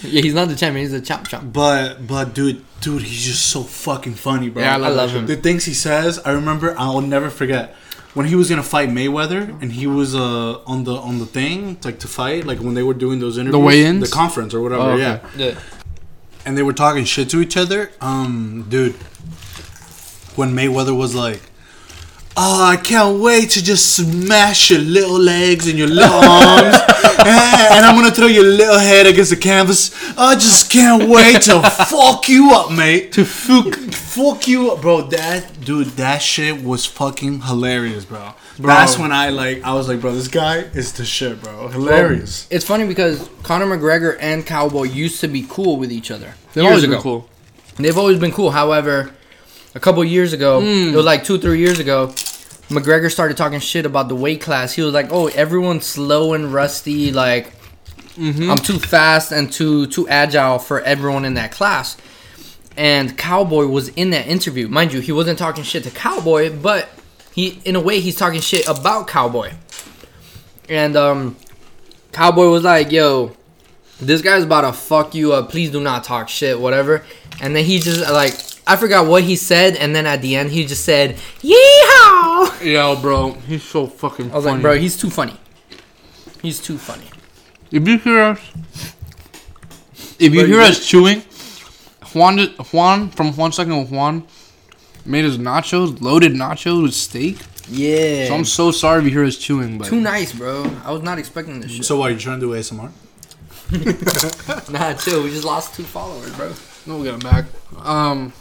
Yeah, 0.02 0.20
he's 0.20 0.34
not 0.34 0.48
the 0.48 0.56
champion. 0.56 0.84
He's 0.84 0.92
the 0.92 1.00
champ 1.00 1.28
champ. 1.28 1.52
But 1.52 2.06
but 2.06 2.34
dude, 2.34 2.64
dude, 2.82 3.02
he's 3.02 3.24
just 3.24 3.46
so 3.46 3.62
fucking 3.62 4.14
funny, 4.14 4.48
bro. 4.50 4.62
Yeah, 4.62 4.72
I 4.72 4.74
I 4.74 4.76
love, 4.78 4.96
love 4.96 5.10
him. 5.12 5.26
The 5.26 5.36
things 5.36 5.64
he 5.64 5.74
says, 5.74 6.18
I 6.24 6.32
remember. 6.32 6.74
I'll 6.78 7.00
never 7.00 7.30
forget 7.30 7.74
when 8.14 8.26
he 8.26 8.34
was 8.34 8.50
gonna 8.50 8.62
fight 8.62 8.90
Mayweather, 8.90 9.42
and 9.62 9.72
he 9.72 9.86
was 9.86 10.14
uh 10.14 10.58
on 10.66 10.84
the 10.84 10.94
on 10.94 11.18
the 11.18 11.26
thing 11.26 11.78
like 11.84 11.98
to 12.00 12.08
fight, 12.08 12.44
like 12.44 12.58
when 12.60 12.74
they 12.74 12.82
were 12.82 12.94
doing 13.04 13.18
those 13.20 13.38
interviews, 13.38 13.52
the 13.60 13.66
weigh-ins? 13.66 14.10
the 14.10 14.14
conference 14.14 14.52
or 14.52 14.60
whatever. 14.60 14.82
Oh, 14.82 14.90
okay. 14.92 15.00
Yeah, 15.02 15.44
Yeah. 15.46 15.58
and 16.44 16.56
they 16.58 16.62
were 16.62 16.74
talking 16.84 17.04
shit 17.04 17.30
to 17.30 17.40
each 17.40 17.56
other. 17.56 17.90
Um, 18.00 18.66
dude, 18.68 18.94
when 20.36 20.54
Mayweather 20.54 20.96
was 20.96 21.14
like. 21.14 21.40
Oh, 22.34 22.64
I 22.64 22.76
can't 22.76 23.20
wait 23.20 23.50
to 23.50 23.62
just 23.62 23.94
smash 23.94 24.70
your 24.70 24.80
little 24.80 25.18
legs 25.18 25.68
and 25.68 25.78
your 25.78 25.88
little 25.88 26.14
arms. 26.24 26.76
Eh, 27.24 27.68
and 27.72 27.86
I'm 27.86 27.94
gonna 27.94 28.10
throw 28.10 28.26
your 28.26 28.42
little 28.44 28.78
head 28.78 29.06
against 29.06 29.30
the 29.30 29.36
canvas. 29.36 29.92
I 30.18 30.34
just 30.34 30.72
can't 30.72 31.08
wait 31.08 31.42
to 31.42 31.62
fuck 31.62 32.28
you 32.28 32.50
up, 32.52 32.72
mate. 32.72 33.12
To 33.12 33.24
fuck, 33.24 33.74
fuck 33.92 34.48
you 34.48 34.72
up, 34.72 34.80
bro. 34.80 35.02
That 35.02 35.60
dude, 35.60 35.88
that 35.98 36.20
shit 36.20 36.64
was 36.64 36.84
fucking 36.84 37.42
hilarious, 37.42 38.04
bro. 38.04 38.32
That's 38.58 38.98
when 38.98 39.12
I 39.12 39.28
like, 39.28 39.62
I 39.62 39.74
was 39.74 39.86
like, 39.86 40.00
bro, 40.00 40.12
this 40.14 40.26
guy 40.26 40.58
is 40.58 40.94
the 40.94 41.04
shit, 41.04 41.40
bro. 41.40 41.68
Hilarious. 41.68 42.48
It's 42.50 42.64
funny 42.64 42.88
because 42.88 43.28
Conor 43.44 43.66
McGregor 43.66 44.16
and 44.18 44.44
Cowboy 44.44 44.84
used 44.84 45.20
to 45.20 45.28
be 45.28 45.46
cool 45.48 45.76
with 45.76 45.92
each 45.92 46.10
other. 46.10 46.34
They've 46.54 46.64
years 46.64 46.70
always 46.70 46.84
ago. 46.84 46.92
been 46.94 47.02
cool. 47.02 47.28
They've 47.76 47.98
always 47.98 48.18
been 48.18 48.32
cool. 48.32 48.50
However, 48.50 49.12
a 49.74 49.80
couple 49.80 50.04
years 50.04 50.32
ago, 50.32 50.60
it 50.62 50.94
was 50.94 51.04
like 51.04 51.24
two, 51.24 51.38
three 51.38 51.58
years 51.58 51.78
ago, 51.78 52.08
McGregor 52.68 53.10
started 53.10 53.36
talking 53.36 53.60
shit 53.60 53.86
about 53.86 54.08
the 54.08 54.14
weight 54.14 54.40
class. 54.40 54.72
He 54.72 54.82
was 54.82 54.94
like, 54.94 55.08
"Oh, 55.10 55.28
everyone's 55.28 55.86
slow 55.86 56.34
and 56.34 56.52
rusty. 56.52 57.12
Like, 57.12 57.52
I'm 58.18 58.58
too 58.58 58.78
fast 58.78 59.32
and 59.32 59.52
too 59.52 59.86
too 59.86 60.08
agile 60.08 60.58
for 60.58 60.80
everyone 60.80 61.24
in 61.24 61.34
that 61.34 61.52
class." 61.52 61.96
And 62.76 63.16
Cowboy 63.18 63.66
was 63.66 63.88
in 63.88 64.10
that 64.10 64.26
interview, 64.26 64.68
mind 64.68 64.92
you. 64.92 65.00
He 65.00 65.12
wasn't 65.12 65.38
talking 65.38 65.64
shit 65.64 65.84
to 65.84 65.90
Cowboy, 65.90 66.54
but 66.56 66.88
he, 67.34 67.60
in 67.64 67.76
a 67.76 67.80
way, 67.80 68.00
he's 68.00 68.16
talking 68.16 68.40
shit 68.40 68.66
about 68.66 69.06
Cowboy. 69.08 69.52
And 70.68 70.96
um, 70.96 71.36
Cowboy 72.12 72.48
was 72.48 72.64
like, 72.64 72.90
"Yo, 72.90 73.36
this 74.00 74.22
guy's 74.22 74.44
about 74.44 74.62
to 74.62 74.72
fuck 74.72 75.14
you 75.14 75.32
up. 75.32 75.50
Please 75.50 75.70
do 75.70 75.80
not 75.80 76.04
talk 76.04 76.28
shit, 76.28 76.58
whatever. 76.58 77.04
And 77.40 77.54
then 77.54 77.64
he 77.64 77.78
just 77.78 78.00
like 78.10 78.34
I 78.66 78.76
forgot 78.76 79.06
what 79.06 79.24
he 79.24 79.36
said, 79.36 79.76
and 79.76 79.94
then 79.94 80.06
at 80.06 80.22
the 80.22 80.36
end 80.36 80.50
he 80.52 80.64
just 80.66 80.84
said 80.84 81.16
yeehaw. 81.40 82.64
Yo, 82.64 82.96
bro, 83.00 83.32
he's 83.32 83.62
so 83.62 83.86
fucking. 83.86 84.30
I 84.30 84.36
was 84.36 84.44
funny. 84.44 84.54
like, 84.56 84.62
bro, 84.62 84.76
he's 84.78 84.96
too 84.96 85.10
funny. 85.10 85.36
He's 86.42 86.60
too 86.60 86.78
funny. 86.78 87.06
If 87.70 87.86
you 87.88 87.98
hear 87.98 88.20
us, 88.20 88.40
if 90.18 90.32
you 90.34 90.40
Bro, 90.40 90.46
hear 90.46 90.56
you 90.56 90.60
us 90.62 90.86
chewing, 90.86 91.22
Juan, 92.14 92.36
did- 92.36 92.56
Juan 92.72 93.08
from 93.10 93.34
One 93.36 93.50
Second 93.52 93.78
with 93.78 93.90
Juan 93.90 94.24
made 95.04 95.24
us 95.24 95.36
nachos, 95.36 96.00
loaded 96.00 96.32
nachos 96.32 96.82
with 96.82 96.94
steak. 96.94 97.38
Yeah. 97.68 98.26
So 98.28 98.34
I'm 98.34 98.44
so 98.44 98.70
sorry 98.70 99.00
if 99.00 99.04
you 99.06 99.10
hear 99.12 99.24
us 99.24 99.36
chewing, 99.38 99.78
but 99.78 99.86
too 99.88 100.00
nice, 100.00 100.32
bro. 100.32 100.64
I 100.84 100.92
was 100.92 101.02
not 101.02 101.18
expecting 101.18 101.60
this 101.60 101.70
shit. 101.72 101.84
So, 101.84 101.96
what, 101.98 102.12
you 102.12 102.18
trying 102.18 102.40
to 102.40 102.46
do 102.46 102.52
ASMR? 102.52 102.90
nah, 104.70 104.92
chill. 104.94 105.22
We 105.24 105.30
just 105.30 105.44
lost 105.44 105.74
two 105.74 105.84
followers, 105.84 106.34
bro. 106.36 106.48
no, 106.86 106.96
we'll 106.96 107.04
get 107.04 107.14
him 107.14 107.20
back. 107.20 107.44
Um, 107.78 108.32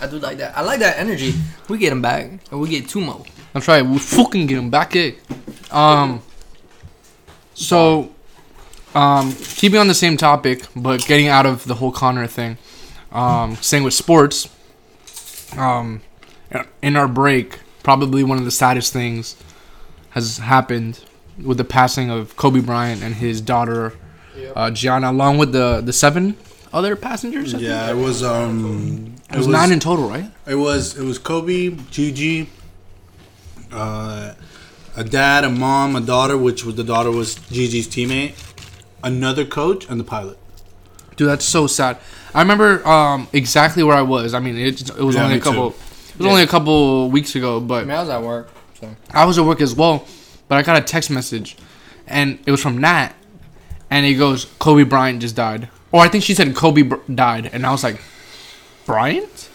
I 0.00 0.06
do 0.06 0.18
like 0.18 0.38
that. 0.38 0.56
I 0.56 0.62
like 0.62 0.80
that 0.80 0.98
energy. 0.98 1.34
We 1.68 1.78
get 1.78 1.92
him 1.92 2.02
back, 2.02 2.30
and 2.50 2.60
we 2.60 2.68
get 2.68 2.88
two 2.88 3.00
more. 3.00 3.22
That's 3.52 3.66
right. 3.66 3.82
We 3.84 3.98
fucking 3.98 4.46
get 4.46 4.58
him 4.58 4.70
back, 4.70 4.94
eh? 4.96 5.12
Um. 5.70 6.22
So, 7.54 8.12
um, 8.94 9.32
keeping 9.34 9.80
on 9.80 9.88
the 9.88 9.94
same 9.94 10.16
topic, 10.16 10.62
but 10.76 11.04
getting 11.06 11.26
out 11.26 11.44
of 11.46 11.64
the 11.64 11.74
whole 11.74 11.90
Conor 11.90 12.26
thing. 12.28 12.56
Um, 13.10 13.56
staying 13.56 13.82
with 13.82 13.94
sports. 13.94 14.48
Um, 15.56 16.02
in 16.82 16.96
our 16.96 17.08
break, 17.08 17.60
probably 17.82 18.22
one 18.22 18.38
of 18.38 18.44
the 18.44 18.50
saddest 18.50 18.92
things 18.92 19.36
has 20.10 20.38
happened 20.38 21.04
with 21.42 21.56
the 21.58 21.64
passing 21.64 22.10
of 22.10 22.36
Kobe 22.36 22.60
Bryant 22.60 23.02
and 23.02 23.14
his 23.14 23.40
daughter, 23.40 23.94
uh, 24.54 24.70
Gianna, 24.70 25.10
along 25.10 25.38
with 25.38 25.52
the 25.52 25.80
the 25.80 25.92
seven 25.92 26.36
other 26.72 26.96
passengers. 26.96 27.54
I 27.54 27.58
think? 27.58 27.68
Yeah, 27.68 27.90
it 27.90 27.96
was. 27.96 28.22
Um, 28.22 29.14
it 29.30 29.36
was, 29.36 29.46
nine 29.46 29.72
in 29.72 29.80
total, 29.80 30.08
right? 30.08 30.30
It 30.46 30.54
was 30.54 30.96
it 30.96 31.04
was 31.04 31.18
Kobe, 31.18 31.70
Gigi, 31.90 32.48
uh, 33.72 34.34
a 34.96 35.04
dad, 35.04 35.44
a 35.44 35.50
mom, 35.50 35.96
a 35.96 36.00
daughter, 36.00 36.36
which 36.38 36.64
was 36.64 36.74
the 36.76 36.84
daughter 36.84 37.10
was 37.10 37.34
Gigi's 37.50 37.86
teammate, 37.86 38.34
another 39.02 39.44
coach, 39.44 39.88
and 39.88 40.00
the 40.00 40.04
pilot. 40.04 40.38
Dude, 41.16 41.28
that's 41.28 41.44
so 41.44 41.66
sad. 41.66 41.98
I 42.34 42.40
remember 42.42 42.86
um, 42.86 43.28
exactly 43.32 43.82
where 43.82 43.96
I 43.96 44.02
was. 44.02 44.34
I 44.34 44.40
mean, 44.40 44.56
it, 44.56 44.80
it 44.88 44.98
was 45.02 45.16
Yeah, 45.16 45.24
only 45.24 45.36
a 45.38 45.40
couple. 45.40 45.72
too. 45.72 45.76
It 46.14 46.18
was 46.18 46.26
only 46.26 46.42
a 46.42 46.46
couple 46.46 47.10
weeks 47.10 47.34
ago, 47.36 47.58
I 47.58 47.60
but 47.60 47.86
mean, 47.86 47.96
I 47.96 48.00
was 48.00 48.08
at 48.08 48.22
work, 48.22 48.50
so 48.80 48.88
I 49.10 49.24
was 49.24 49.38
at 49.38 49.44
work 49.44 49.60
as 49.60 49.74
well. 49.74 50.06
But 50.48 50.58
I 50.58 50.62
got 50.62 50.76
a 50.80 50.84
text 50.84 51.10
message, 51.10 51.56
and 52.06 52.38
it 52.46 52.50
was 52.50 52.60
from 52.60 52.78
Nat, 52.78 53.10
and 53.90 54.04
he 54.06 54.14
goes, 54.14 54.46
"Kobe 54.58 54.82
Bryant 54.84 55.20
just 55.20 55.36
died," 55.36 55.68
or 55.92 56.00
I 56.02 56.08
think 56.08 56.24
she 56.24 56.34
said 56.34 56.54
Kobe 56.54 56.82
Br- 56.82 56.96
died, 57.12 57.50
and 57.52 57.64
I 57.66 57.70
was 57.70 57.82
like, 57.84 58.00
"Bryant," 58.86 59.48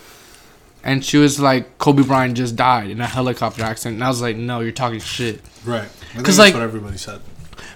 and 0.84 1.04
she 1.04 1.18
was 1.18 1.40
like, 1.40 1.78
"Kobe 1.78 2.04
Bryant 2.04 2.36
just 2.36 2.56
died 2.56 2.90
in 2.90 3.02
a 3.02 3.08
helicopter 3.08 3.64
accident," 3.64 3.96
and 3.96 4.04
I 4.04 4.08
was 4.10 4.22
like, 4.22 4.36
"No, 4.36 4.60
you're 4.60 4.72
talking 4.72 5.00
shit." 5.00 5.42
Right. 5.66 5.82
I 5.82 5.86
think 5.86 6.26
'Cause, 6.26 6.38
that's 6.38 6.40
like- 6.40 6.54
what 6.54 6.64
everybody 6.64 6.98
said. 6.98 7.20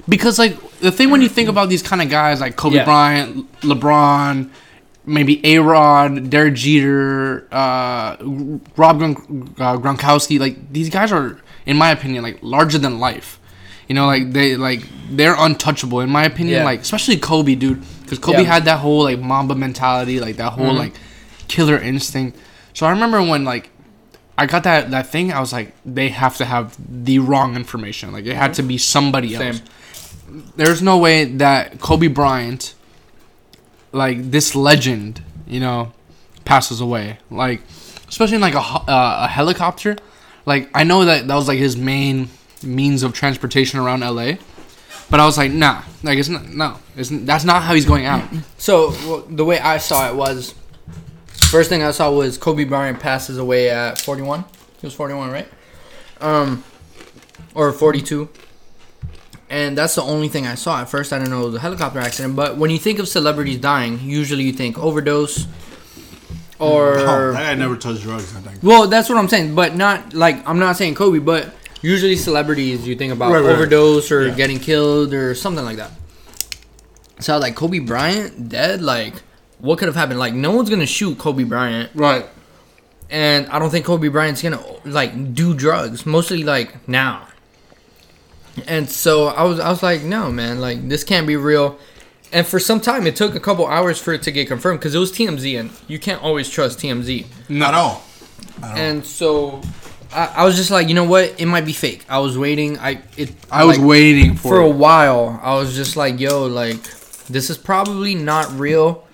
Because 0.09 0.39
like 0.39 0.55
the 0.79 0.91
thing 0.91 1.09
when 1.09 1.21
you 1.21 1.27
think 1.29 1.49
about 1.49 1.67
these 1.69 1.83
kind 1.83 2.01
of 2.01 2.09
guys 2.09 2.39
like 2.39 2.55
Kobe 2.55 2.77
Yeah. 2.77 2.85
Bryant, 2.85 3.61
LeBron, 3.61 4.49
maybe 5.05 5.41
A 5.45 5.59
Rod, 5.59 6.29
Derek 6.29 6.53
Jeter, 6.55 7.45
uh, 7.51 8.15
Rob 8.77 8.99
Gron- 9.01 9.49
uh, 9.59 9.77
Gronkowski, 9.77 10.39
like 10.39 10.71
these 10.71 10.89
guys 10.89 11.11
are, 11.11 11.37
in 11.65 11.75
my 11.77 11.91
opinion, 11.91 12.23
like 12.23 12.39
larger 12.41 12.77
than 12.77 12.99
life. 12.99 13.37
You 13.89 13.95
know, 13.95 14.05
like 14.05 14.31
they 14.31 14.55
like 14.55 14.81
they're 15.11 15.35
untouchable 15.37 15.99
in 15.99 16.09
my 16.09 16.23
opinion. 16.23 16.57
Yeah. 16.59 16.65
Like 16.65 16.81
especially 16.81 17.17
Kobe, 17.17 17.55
dude, 17.55 17.83
because 18.07 18.19
Kobe 18.19 18.39
Yeah. 18.43 18.53
had 18.53 18.65
that 18.65 18.79
whole 18.79 19.03
like 19.03 19.19
Mamba 19.19 19.53
mentality, 19.55 20.19
like 20.19 20.37
that 20.37 20.53
whole 20.53 20.73
Mhm. 20.73 20.77
like 20.77 20.93
killer 21.47 21.77
instinct. 21.77 22.37
So 22.73 22.85
I 22.85 22.91
remember 22.91 23.21
when 23.21 23.43
like 23.43 23.69
I 24.37 24.45
got 24.45 24.63
that 24.63 24.91
that 24.91 25.11
thing, 25.11 25.33
I 25.33 25.39
was 25.39 25.51
like, 25.51 25.73
they 25.85 26.09
have 26.09 26.37
to 26.37 26.45
have 26.45 26.75
the 26.87 27.19
wrong 27.19 27.55
information. 27.55 28.11
Like 28.11 28.25
it 28.25 28.35
had 28.35 28.53
to 28.55 28.63
be 28.63 28.77
somebody 28.77 29.35
else 29.35 29.61
there's 30.57 30.81
no 30.81 30.97
way 30.97 31.23
that 31.23 31.79
Kobe 31.79 32.07
Bryant, 32.07 32.73
like 33.91 34.31
this 34.31 34.55
legend, 34.55 35.21
you 35.47 35.59
know, 35.59 35.93
passes 36.45 36.81
away. 36.81 37.17
Like, 37.31 37.61
especially 38.09 38.35
in 38.35 38.41
like 38.41 38.53
a, 38.55 38.59
uh, 38.59 38.83
a 39.21 39.27
helicopter. 39.27 39.95
Like, 40.45 40.69
I 40.73 40.83
know 40.83 41.05
that 41.05 41.27
that 41.27 41.35
was 41.35 41.47
like 41.47 41.59
his 41.59 41.77
main 41.77 42.29
means 42.63 43.03
of 43.03 43.13
transportation 43.13 43.79
around 43.79 44.01
LA, 44.03 44.33
but 45.09 45.19
I 45.19 45.25
was 45.25 45.37
like, 45.37 45.51
nah, 45.51 45.83
like 46.03 46.17
it's 46.17 46.29
not, 46.29 46.47
no, 46.49 46.77
it's, 46.95 47.09
that's 47.09 47.43
not 47.43 47.63
how 47.63 47.73
he's 47.73 47.85
going 47.85 48.05
out. 48.05 48.27
So 48.59 48.89
well, 48.89 49.19
the 49.29 49.45
way 49.45 49.59
I 49.59 49.77
saw 49.77 50.09
it 50.09 50.15
was, 50.15 50.53
first 51.49 51.69
thing 51.69 51.83
I 51.83 51.91
saw 51.91 52.11
was 52.11 52.37
Kobe 52.37 52.65
Bryant 52.65 52.99
passes 52.99 53.37
away 53.37 53.69
at 53.69 53.99
41. 53.99 54.43
He 54.81 54.87
was 54.87 54.93
41, 54.93 55.31
right? 55.31 55.47
Um, 56.19 56.63
or 57.53 57.71
42. 57.71 58.29
And 59.49 59.77
that's 59.77 59.95
the 59.95 60.01
only 60.01 60.27
thing 60.27 60.45
I 60.45 60.55
saw. 60.55 60.81
At 60.81 60.89
first, 60.89 61.13
I 61.13 61.19
didn't 61.19 61.31
know 61.31 61.43
it 61.43 61.45
was 61.45 61.55
a 61.55 61.59
helicopter 61.59 61.99
accident. 61.99 62.35
But 62.35 62.57
when 62.57 62.69
you 62.69 62.77
think 62.77 62.99
of 62.99 63.07
celebrities 63.07 63.59
dying, 63.59 63.99
usually 64.01 64.43
you 64.43 64.51
think 64.51 64.77
overdose 64.77 65.47
or. 66.59 66.97
Oh, 66.99 67.31
that 67.31 67.43
guy 67.43 67.53
never 67.55 67.77
touched 67.77 68.01
drugs. 68.01 68.35
I 68.35 68.41
think. 68.41 68.61
Well, 68.61 68.87
that's 68.87 69.07
what 69.07 69.17
I'm 69.17 69.29
saying, 69.29 69.55
but 69.55 69.75
not 69.75 70.13
like 70.13 70.45
I'm 70.47 70.59
not 70.59 70.75
saying 70.75 70.95
Kobe, 70.95 71.19
but 71.19 71.53
usually 71.81 72.15
celebrities 72.15 72.87
you 72.87 72.95
think 72.95 73.13
about 73.13 73.31
Right, 73.31 73.43
right. 73.43 73.53
overdose 73.55 74.11
or 74.11 74.27
Yeah. 74.27 74.33
getting 74.33 74.59
killed 74.59 75.13
or 75.13 75.35
something 75.35 75.63
like 75.65 75.77
that. 75.77 75.91
So 77.19 77.37
like 77.37 77.55
Kobe 77.55 77.79
Bryant 77.79 78.49
dead, 78.49 78.81
like 78.81 79.15
what 79.59 79.79
could 79.79 79.87
have 79.87 79.95
happened? 79.95 80.19
Like 80.19 80.33
no 80.33 80.51
one's 80.51 80.69
gonna 80.69 80.85
shoot 80.85 81.17
Kobe 81.17 81.43
Bryant, 81.43 81.89
Right. 81.95 82.25
and 83.09 83.47
I 83.47 83.57
don't 83.59 83.69
think 83.71 83.85
Kobe 83.85 84.07
Bryant's 84.07 84.41
gonna 84.41 84.61
like 84.85 85.33
do 85.33 85.53
drugs. 85.53 86.05
Mostly 86.05 86.43
like 86.43 86.87
now. 86.87 87.27
And 88.67 88.89
so 88.89 89.27
I 89.27 89.43
was 89.43 89.59
I 89.59 89.69
was 89.69 89.83
like, 89.83 90.03
no 90.03 90.31
man, 90.31 90.59
like 90.59 90.89
this 90.89 91.03
can't 91.03 91.27
be 91.27 91.35
real. 91.35 91.77
And 92.33 92.45
for 92.45 92.59
some 92.59 92.81
time, 92.81 93.07
it 93.07 93.15
took 93.15 93.35
a 93.35 93.39
couple 93.39 93.65
hours 93.65 93.99
for 93.99 94.11
it 94.13 94.21
to 94.23 94.31
get 94.31 94.47
confirmed 94.49 94.79
because 94.79 94.93
it 94.93 94.99
was 94.99 95.13
TMZ, 95.13 95.57
and 95.57 95.69
you 95.87 95.97
can't 95.97 96.21
always 96.21 96.49
trust 96.49 96.79
TMZ. 96.79 97.25
Not 97.47 97.73
all. 97.73 98.03
And 98.61 99.05
so 99.05 99.61
I, 100.13 100.33
I 100.37 100.45
was 100.45 100.55
just 100.55 100.71
like, 100.71 100.87
you 100.87 100.93
know 100.95 101.03
what? 101.03 101.35
It 101.39 101.45
might 101.45 101.65
be 101.65 101.73
fake. 101.73 102.05
I 102.09 102.19
was 102.19 102.37
waiting. 102.37 102.77
I 102.79 103.01
it. 103.17 103.33
I 103.51 103.65
was 103.65 103.79
waiting 103.79 104.35
for, 104.35 104.49
for 104.49 104.59
a 104.59 104.69
while. 104.69 105.39
I 105.43 105.55
was 105.55 105.75
just 105.75 105.95
like, 105.95 106.19
yo, 106.19 106.45
like 106.45 106.81
this 107.27 107.49
is 107.49 107.57
probably 107.57 108.15
not 108.15 108.51
real. 108.59 109.05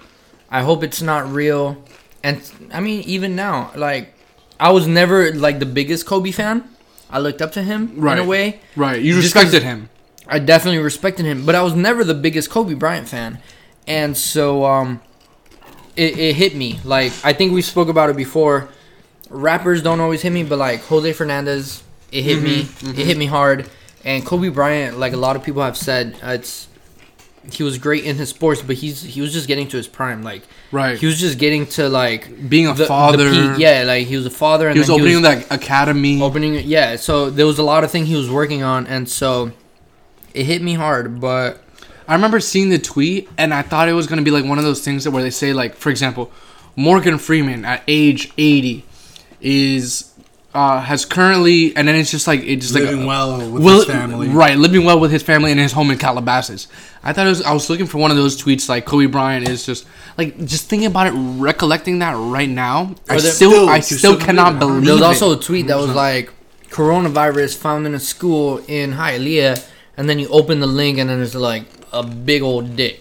I 0.50 0.62
hope 0.62 0.84
it's 0.84 1.02
not 1.02 1.28
real. 1.32 1.84
And 2.24 2.42
I 2.72 2.80
mean, 2.80 3.02
even 3.04 3.36
now, 3.36 3.72
like 3.76 4.14
I 4.60 4.72
was 4.72 4.88
never 4.88 5.34
like 5.34 5.60
the 5.60 5.66
biggest 5.66 6.06
Kobe 6.06 6.32
fan. 6.32 6.64
I 7.10 7.20
looked 7.20 7.42
up 7.42 7.52
to 7.54 7.62
him 7.64 7.94
Right. 7.96 8.18
in 8.18 8.24
a 8.24 8.28
way. 8.28 8.60
Right. 8.76 9.02
You 9.02 9.16
respected 9.18 9.62
him. 9.64 9.90
I 10.28 10.40
definitely 10.40 10.80
respected 10.80 11.26
him, 11.26 11.46
but 11.46 11.54
I 11.54 11.62
was 11.64 11.76
never 11.76 12.04
the 12.04 12.14
biggest 12.14 12.50
Kobe 12.50 12.76
Bryant 12.76 13.10
fan, 13.10 13.40
and 13.86 14.16
so 14.16 14.64
um, 14.66 15.02
it, 15.98 16.18
it 16.18 16.36
hit 16.36 16.56
me. 16.56 16.80
Like 16.86 17.12
I 17.24 17.34
think 17.34 17.52
we 17.52 17.62
spoke 17.62 17.90
about 17.90 18.10
it 18.10 18.16
before. 18.16 18.70
Rappers 19.34 19.82
don't 19.82 20.00
always 20.00 20.22
hit 20.22 20.32
me, 20.32 20.44
but 20.44 20.60
like 20.60 20.82
Jose 20.86 21.12
Fernandez, 21.14 21.84
it 22.12 22.22
hit 22.24 22.42
me. 22.42 22.68
It 22.82 23.06
hit 23.06 23.18
me 23.18 23.26
hard. 23.26 23.70
And 24.06 24.26
Kobe 24.26 24.50
Bryant, 24.50 25.00
like 25.00 25.14
a 25.14 25.18
lot 25.18 25.36
of 25.36 25.44
people 25.44 25.62
have 25.64 25.78
said, 25.78 26.16
uh, 26.24 26.32
it's 26.32 26.68
he 27.52 27.62
was 27.64 27.78
great 27.78 28.06
in 28.06 28.16
his 28.16 28.30
sports, 28.30 28.62
but 28.62 28.76
he's 28.78 29.02
he 29.02 29.20
was 29.22 29.34
just 29.34 29.48
getting 29.48 29.68
to 29.70 29.78
his 29.78 29.88
prime. 29.88 30.24
Like 30.24 30.44
Right. 30.72 30.98
he 30.98 31.06
was 31.06 31.20
just 31.20 31.38
getting 31.40 31.66
to 31.68 31.90
like 31.90 32.48
Being 32.50 32.68
a 32.68 32.74
the- 32.74 32.84
the 32.84 32.86
father. 32.86 33.30
peak. 33.32 33.60
Yeah, 33.60 33.84
like 33.86 34.08
he 34.08 34.16
was 34.16 34.26
a 34.26 34.30
father, 34.32 34.68
and 34.68 34.76
He 34.76 34.80
was 34.80 34.90
opening 34.90 35.22
that 35.24 35.52
academy. 35.52 36.22
opening 36.22 36.56
it 36.56 36.66
yeah 36.66 36.96
so 36.96 37.30
there 37.30 37.46
was 37.46 37.60
a 37.60 37.64
lot 37.64 37.84
of 37.84 37.92
things 37.92 38.08
he 38.08 38.16
was 38.16 38.30
working 38.30 38.64
on 38.64 38.88
and 38.88 39.08
so 39.10 39.52
it 40.34 40.46
hit 40.46 40.62
me 40.64 40.74
hard 40.74 41.20
but 41.22 41.62
I 42.08 42.16
remember 42.16 42.40
seeing 42.40 42.70
the 42.70 42.80
tweet 42.80 43.30
and 43.38 43.54
I 43.54 43.62
thought 43.62 43.88
it 43.90 43.94
was 43.94 44.08
gonna 44.08 44.22
be 44.24 44.32
like 44.32 44.46
one 44.46 44.58
of 44.58 44.64
those 44.64 44.84
things 44.84 45.04
that 45.04 45.12
where 45.12 45.22
they 45.24 45.30
say 45.30 45.54
like, 45.54 45.76
for 45.76 45.90
example, 45.90 46.32
Morgan 46.76 47.18
Freeman 47.18 47.66
at 47.66 47.84
age 47.88 48.32
eighty 48.38 48.84
is 49.44 50.10
uh, 50.54 50.80
has 50.82 51.04
currently 51.04 51.76
and 51.76 51.88
then 51.88 51.96
it's 51.96 52.12
just 52.12 52.28
like 52.28 52.42
it 52.42 52.58
just 52.58 52.74
Living 52.76 53.00
like 53.00 53.08
well 53.08 53.38
with 53.52 53.64
will- 53.64 53.76
his 53.78 53.86
family. 53.86 54.30
right? 54.30 54.58
Living 54.58 54.84
well 54.86 55.00
with 55.00 55.12
his 55.12 55.24
family 55.24 55.52
in 55.52 55.58
his 55.58 55.72
home 55.72 55.90
in 55.92 55.98
Calabasas. 55.98 56.68
I 57.04 57.12
thought 57.12 57.26
it 57.26 57.30
was. 57.30 57.42
I 57.42 57.54
was 57.54 57.70
looking 57.70 57.88
for 57.88 57.98
one 57.98 58.12
of 58.12 58.18
those 58.18 58.42
tweets 58.42 58.70
like 58.70 58.86
Kobe 58.86 59.08
Bryant 59.08 59.50
is 59.50 59.66
just 59.66 59.86
like 60.18 60.38
just 60.46 60.70
thinking 60.70 60.86
about 60.88 61.08
it, 61.08 61.12
recollecting 61.12 62.00
that 62.00 62.14
right 62.18 62.48
now. 62.50 62.96
I 63.10 63.18
still, 63.18 63.32
Still, 63.52 63.70
I 63.70 63.80
still, 63.80 63.98
still 63.98 64.18
cannot 64.20 64.60
believe 64.60 64.84
it, 64.84 64.86
believe 64.86 65.00
there 65.00 65.10
was 65.10 65.22
also 65.22 65.38
a 65.38 65.42
tweet 65.42 65.68
that 65.68 65.78
was 65.78 65.94
like 65.94 66.32
coronavirus 66.70 67.58
found 67.58 67.86
in 67.86 67.94
a 67.94 68.00
school 68.00 68.60
in 68.68 68.92
Hialeah 68.94 69.68
and 69.98 70.10
then 70.10 70.18
you 70.20 70.28
open 70.30 70.60
the 70.60 70.68
link 70.68 70.98
and 70.98 71.10
then 71.10 71.18
there's 71.20 71.36
like 71.36 71.66
a 71.92 72.04
big 72.04 72.42
old 72.42 72.76
dick 72.76 73.00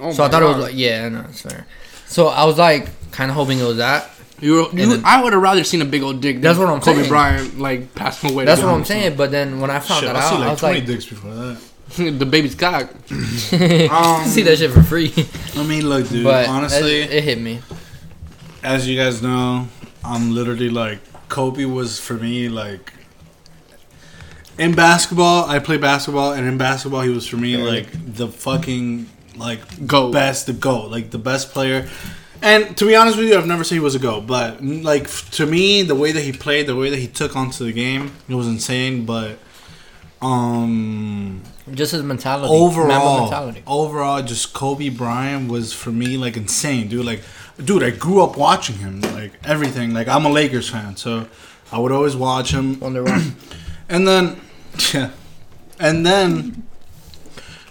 Oh 0.00 0.10
so 0.10 0.22
i 0.22 0.26
my 0.26 0.30
thought 0.32 0.42
it 0.42 0.46
was 0.46 0.56
like 0.58 0.74
yeah 0.74 1.08
no 1.10 1.20
it's 1.28 1.42
fair 1.42 1.66
so 2.06 2.28
i 2.28 2.44
was 2.44 2.56
like 2.56 2.88
kind 3.12 3.30
of 3.30 3.36
hoping 3.36 3.58
it 3.58 3.64
was 3.64 3.76
that 3.76 4.10
You, 4.40 4.54
were- 4.54 4.70
you, 4.78 4.86
then- 4.86 5.02
I 5.04 5.22
would 5.22 5.32
have 5.32 5.42
rather 5.42 5.64
seen 5.64 5.80
a 5.82 5.84
big 5.84 6.02
old 6.02 6.20
dick. 6.20 6.40
That's 6.40 6.58
than 6.58 6.66
what 6.68 6.74
I'm 6.74 6.80
Kobe 6.80 6.98
saying. 6.98 7.08
Bryant 7.08 7.58
like 7.58 7.94
passing 7.94 8.30
away. 8.32 8.44
that's 8.44 8.60
what 8.60 8.68
i'm 8.68 8.74
honest. 8.76 8.90
saying 8.90 9.16
but 9.16 9.30
then 9.30 9.60
when 9.60 9.70
i 9.70 9.78
found 9.78 10.00
Shit, 10.04 10.12
that 10.12 10.16
I 10.16 10.20
out 10.24 10.30
see 10.30 10.42
i 10.42 10.50
was 10.50 10.60
20 10.60 10.74
like 10.78 10.86
dicks 10.86 11.06
before 11.06 11.34
that. 11.34 11.60
the 12.18 12.26
baby's 12.26 12.54
cock. 12.54 12.90
Um, 13.10 14.24
see 14.26 14.42
that 14.42 14.56
shit 14.58 14.72
for 14.72 14.82
free 14.82 15.12
I 15.56 15.62
mean, 15.64 15.88
look, 15.88 16.08
dude. 16.08 16.24
but 16.24 16.48
honestly, 16.48 17.02
it, 17.02 17.12
it 17.12 17.24
hit 17.24 17.38
me 17.40 17.60
as 18.64 18.88
you 18.88 18.96
guys 18.96 19.22
know, 19.22 19.68
I'm 20.04 20.34
literally 20.34 20.70
like 20.70 20.98
Kobe 21.28 21.64
was 21.66 22.00
for 22.00 22.14
me 22.14 22.48
like 22.48 22.92
in 24.58 24.74
basketball. 24.74 25.44
I 25.48 25.58
play 25.58 25.76
basketball, 25.76 26.32
and 26.32 26.46
in 26.46 26.56
basketball, 26.58 27.02
he 27.02 27.10
was 27.10 27.26
for 27.26 27.36
me 27.36 27.56
like 27.56 27.88
the 28.16 28.28
fucking 28.28 29.08
like 29.36 29.86
Goat. 29.86 30.12
best, 30.12 30.46
the 30.46 30.52
goat, 30.52 30.90
like 30.90 31.10
the 31.10 31.18
best 31.18 31.52
player. 31.52 31.88
And 32.42 32.76
to 32.76 32.86
be 32.86 32.94
honest 32.94 33.16
with 33.16 33.28
you, 33.28 33.38
I've 33.38 33.46
never 33.46 33.64
said 33.64 33.74
he 33.74 33.80
was 33.80 33.94
a 33.94 33.98
goat, 33.98 34.26
but 34.26 34.62
like 34.62 35.08
to 35.32 35.46
me, 35.46 35.82
the 35.82 35.94
way 35.94 36.12
that 36.12 36.22
he 36.22 36.32
played, 36.32 36.66
the 36.66 36.76
way 36.76 36.90
that 36.90 36.98
he 36.98 37.06
took 37.06 37.36
onto 37.36 37.64
the 37.64 37.72
game, 37.72 38.12
it 38.28 38.34
was 38.34 38.46
insane. 38.46 39.06
But 39.06 39.38
um, 40.20 41.42
just 41.72 41.92
his 41.92 42.02
mentality 42.02 42.52
overall, 42.52 43.22
mentality 43.22 43.62
overall, 43.66 44.22
just 44.22 44.52
Kobe 44.52 44.88
Bryant 44.88 45.50
was 45.50 45.72
for 45.72 45.90
me 45.90 46.16
like 46.16 46.36
insane, 46.36 46.88
dude. 46.88 47.04
Like, 47.04 47.22
dude, 47.62 47.82
I 47.82 47.90
grew 47.90 48.22
up 48.22 48.36
watching 48.36 48.76
him, 48.76 49.00
like 49.00 49.32
everything. 49.44 49.94
Like, 49.94 50.08
I'm 50.08 50.24
a 50.24 50.30
Lakers 50.30 50.68
fan, 50.68 50.96
so 50.96 51.28
I 51.70 51.78
would 51.78 51.92
always 51.92 52.16
watch 52.16 52.52
him. 52.52 52.78
wonder 52.80 53.02
why 53.04 53.32
And 53.88 54.08
then, 54.08 54.40
yeah, 54.94 55.10
and 55.78 56.06
then, 56.06 56.66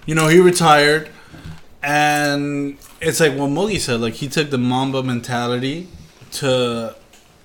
you 0.05 0.15
know, 0.15 0.27
he 0.27 0.39
retired, 0.39 1.09
and 1.81 2.77
it's 3.07 3.19
like 3.19 3.33
what 3.37 3.49
Mogi 3.49 3.79
said. 3.79 3.99
Like, 4.01 4.13
he 4.15 4.27
took 4.27 4.49
the 4.49 4.57
Mamba 4.57 5.03
mentality 5.03 5.87
to 6.33 6.95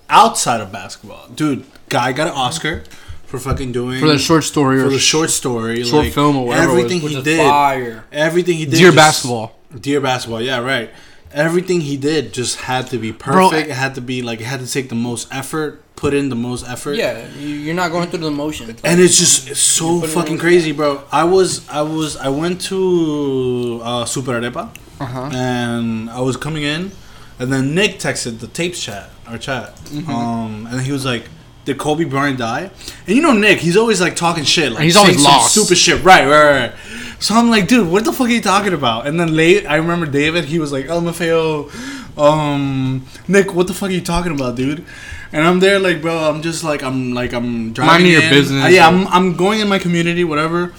outside 0.09 0.61
of 0.61 0.73
basketball, 0.73 1.29
dude. 1.29 1.65
Guy 1.89 2.13
got 2.13 2.29
an 2.29 2.35
Oscar 2.35 2.85
for 3.27 3.39
fucking 3.39 3.73
doing 3.73 4.01
for 4.01 4.07
the 4.09 4.19
short 4.19 4.45
story 4.45 4.79
for 4.81 4.87
or 4.87 4.91
the 4.91 4.99
short 4.99 5.31
story, 5.31 5.85
short 5.85 6.05
like, 6.05 6.13
film 6.15 6.37
or 6.37 6.47
whatever 6.47 6.73
it 6.73 6.75
was, 6.75 6.85
Everything 6.93 7.09
he 7.09 7.23
did, 7.23 7.39
fire 7.47 8.05
everything 8.13 8.57
he 8.57 8.65
did, 8.65 8.75
Dear 8.77 8.87
just- 8.89 8.97
basketball. 8.97 9.57
Dear 9.79 10.01
basketball, 10.01 10.41
yeah, 10.41 10.59
right. 10.61 10.91
Everything 11.31 11.83
he 11.83 11.99
did 11.99 12.33
just 12.33 12.57
had 12.61 12.87
to 12.89 12.97
be 12.99 13.11
Bro, 13.13 13.51
perfect. 13.51 13.69
it 13.69 13.75
had 13.75 13.95
to 13.97 14.01
be 14.01 14.23
like 14.23 14.41
it 14.41 14.45
had 14.45 14.61
to 14.61 14.67
take 14.71 14.89
the 14.89 14.95
most 14.95 15.29
effort, 15.31 15.83
put 15.95 16.15
in 16.15 16.31
the 16.31 16.37
most 16.37 16.67
effort. 16.67 16.97
Yeah, 16.97 17.27
you- 17.39 17.49
you're 17.49 17.75
not 17.75 17.91
going 17.91 18.09
through 18.09 18.21
the 18.21 18.31
motions. 18.31 18.81
And 18.83 18.99
it's 18.99 19.19
just 19.19 19.49
it's 19.51 19.61
so 19.61 20.01
fucking 20.01 20.39
crazy, 20.39 20.73
bro. 20.73 21.03
I 21.13 21.25
was 21.25 21.69
I 21.69 21.83
was 21.83 22.17
I 22.17 22.31
went 22.31 22.63
to 22.63 23.81
uh, 23.85 24.05
Super 24.07 24.41
Arepa 24.41 24.71
Uh 25.01 25.07
huh. 25.07 25.31
and 25.33 26.11
I 26.11 26.21
was 26.21 26.37
coming 26.37 26.63
in, 26.65 26.91
and 27.39 27.53
then 27.53 27.75
Nick 27.75 27.99
texted 27.99 28.41
the 28.41 28.49
tapes 28.49 28.81
chat, 28.83 29.11
our 29.27 29.39
chat, 29.39 29.77
Mm-hmm. 29.77 30.11
um, 30.11 30.67
and 30.71 30.81
he 30.81 30.91
was 30.93 31.05
like, 31.05 31.25
"Did 31.65 31.79
Kobe 31.79 32.05
Bryant 32.05 32.39
die?" 32.39 32.71
And 33.07 33.17
you 33.17 33.23
know 33.23 33.33
Nick, 33.33 33.59
he's 33.61 33.77
always 33.77 34.01
like 34.01 34.17
talking 34.17 34.45
shit, 34.45 34.73
like 34.73 34.83
He's 34.83 34.95
saying 34.95 35.07
always 35.07 35.23
some 35.23 35.33
lost. 35.33 35.53
stupid 35.53 35.79
shit, 35.79 36.03
right, 36.03 36.27
right, 36.27 36.51
right. 36.61 36.73
So 37.21 37.35
I'm 37.35 37.51
like, 37.51 37.67
dude, 37.69 37.89
what 37.91 38.05
the 38.05 38.13
fuck 38.13 38.29
are 38.29 38.31
you 38.31 38.41
talking 38.41 38.73
about? 38.73 39.07
And 39.09 39.19
then 39.19 39.35
late, 39.35 39.67
I 39.67 39.77
remember 39.77 40.07
David, 40.07 40.45
he 40.45 40.59
was 40.61 40.71
like, 40.73 40.87
LMFAO, 40.87 42.17
um, 42.17 43.05
Nick, 43.27 43.55
what 43.55 43.67
the 43.67 43.75
fuck 43.75 43.89
are 43.91 43.93
you 43.93 44.01
talking 44.01 44.33
about, 44.33 44.55
dude? 44.57 44.85
And 45.33 45.45
I'm 45.45 45.59
there, 45.61 45.79
like, 45.81 46.01
bro, 46.01 46.17
I'm 46.17 46.43
just 46.43 46.63
like, 46.65 46.83
I'm 46.83 47.13
like, 47.13 47.33
I'm 47.35 47.73
driving. 47.73 47.93
Minding 47.93 48.13
your 48.13 48.23
in. 48.23 48.31
business. 48.31 48.65
Uh, 48.65 48.69
yeah, 48.69 48.87
I'm, 48.89 49.07
I'm 49.09 49.37
going 49.37 49.61
in 49.61 49.69
my 49.69 49.79
community, 49.79 50.23
whatever. 50.25 50.73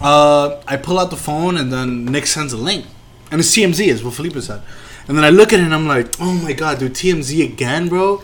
Uh, 0.00 0.60
I 0.66 0.76
pull 0.76 0.98
out 0.98 1.10
the 1.10 1.16
phone 1.16 1.56
and 1.56 1.72
then 1.72 2.04
Nick 2.06 2.26
sends 2.26 2.52
a 2.52 2.56
link, 2.56 2.84
and 3.30 3.40
it's 3.40 3.54
TMZ, 3.56 3.86
is 3.88 4.04
what 4.04 4.14
Felipe 4.14 4.36
said. 4.40 4.62
And 5.08 5.16
then 5.16 5.24
I 5.24 5.30
look 5.30 5.52
at 5.52 5.60
it 5.60 5.64
and 5.64 5.74
I'm 5.74 5.86
like, 5.86 6.20
oh 6.20 6.32
my 6.32 6.52
god, 6.52 6.78
dude, 6.78 6.94
TMZ 6.94 7.44
again, 7.44 7.88
bro. 7.88 8.22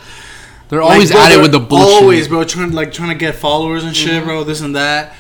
They're 0.69 0.83
Like, 0.83 0.93
always 0.93 1.13
bro, 1.13 1.21
at 1.21 1.27
it 1.27 1.35
they're 1.35 1.43
with 1.43 1.53
the 1.53 1.61
bullshit. 1.61 1.87
Mm-hmm. 1.89 2.03
Always, 2.05 2.29
bro, 2.29 2.45
trying 2.45 2.73
like 2.73 2.93
trying 2.93 3.11
to 3.11 3.15
get 3.15 3.35
followers 3.35 3.85
and 3.85 3.95
shit, 3.97 4.25
bro. 4.25 4.43
This 4.43 4.61
and 4.63 4.75
that, 4.75 5.15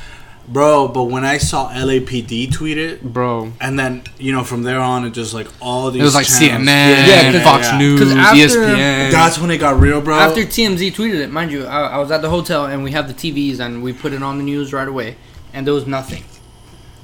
bro. 0.48 0.88
But 0.88 1.04
when 1.04 1.24
I 1.24 1.36
saw 1.38 1.70
LAPD 1.70 2.50
tweet 2.52 2.78
it, 2.78 3.02
bro. 3.02 3.52
and 3.60 3.78
then 3.78 4.02
you 4.18 4.32
know 4.32 4.44
from 4.44 4.62
there 4.62 4.80
on, 4.80 5.04
it 5.04 5.10
just 5.10 5.34
like 5.34 5.46
all 5.60 5.90
these. 5.90 6.00
It 6.00 6.04
was 6.04 6.14
like 6.14 6.26
channels- 6.26 6.66
CNN, 6.68 7.06
Yeah, 7.06 7.32
'cause- 7.32 7.42
Fox 7.42 7.66
yeah. 7.68 7.78
News, 7.78 8.00
after- 8.16 8.36
ESPN. 8.38 9.10
That's 9.12 9.38
when 9.38 9.50
it 9.50 9.58
got 9.58 9.78
real, 9.78 10.00
bro. 10.00 10.16
After 10.18 10.42
TMZ 10.44 10.90
tweeted 10.94 11.20
it, 11.20 11.30
mind 11.30 11.52
you, 11.52 11.66
I, 11.66 11.82
I 11.82 11.98
was 11.98 12.10
at 12.10 12.22
the 12.22 12.30
hotel 12.30 12.64
and 12.66 12.82
we 12.82 12.92
have 12.92 13.06
the 13.06 13.14
TVs 13.14 13.60
and 13.60 13.82
we 13.82 13.92
put 13.92 14.12
it 14.14 14.22
on 14.22 14.38
the 14.38 14.44
news 14.44 14.72
right 14.72 14.88
away, 14.88 15.16
and 15.52 15.66
there 15.66 15.74
was 15.74 15.86
nothing. 15.86 16.24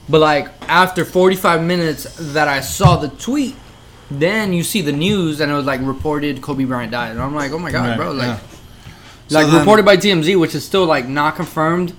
But 0.08 0.20
like 0.20 0.48
after 0.62 1.04
45 1.04 1.62
minutes 1.62 2.32
that 2.32 2.48
I 2.48 2.60
saw 2.60 2.96
the 2.96 3.08
tweet, 3.08 3.56
then 4.10 4.52
you 4.52 4.62
see 4.62 4.80
the 4.80 4.92
news 4.92 5.40
and 5.40 5.50
it 5.50 5.54
was 5.54 5.66
like 5.66 5.80
reported 5.82 6.40
Kobe 6.40 6.64
Bryant 6.64 6.92
died, 6.92 7.10
and 7.12 7.20
I'm 7.20 7.34
like, 7.34 7.52
oh 7.52 7.58
my 7.58 7.70
god, 7.70 7.88
Right, 7.88 7.96
bro, 7.96 8.12
like, 8.12 8.26
yeah. 8.26 8.40
like 9.30 9.44
So 9.44 9.50
then- 9.50 9.58
reported 9.58 9.84
by 9.84 9.96
TMZ, 9.96 10.38
which 10.38 10.54
is 10.54 10.64
still 10.64 10.86
like 10.86 11.06
not 11.06 11.36
confirmed, 11.36 11.94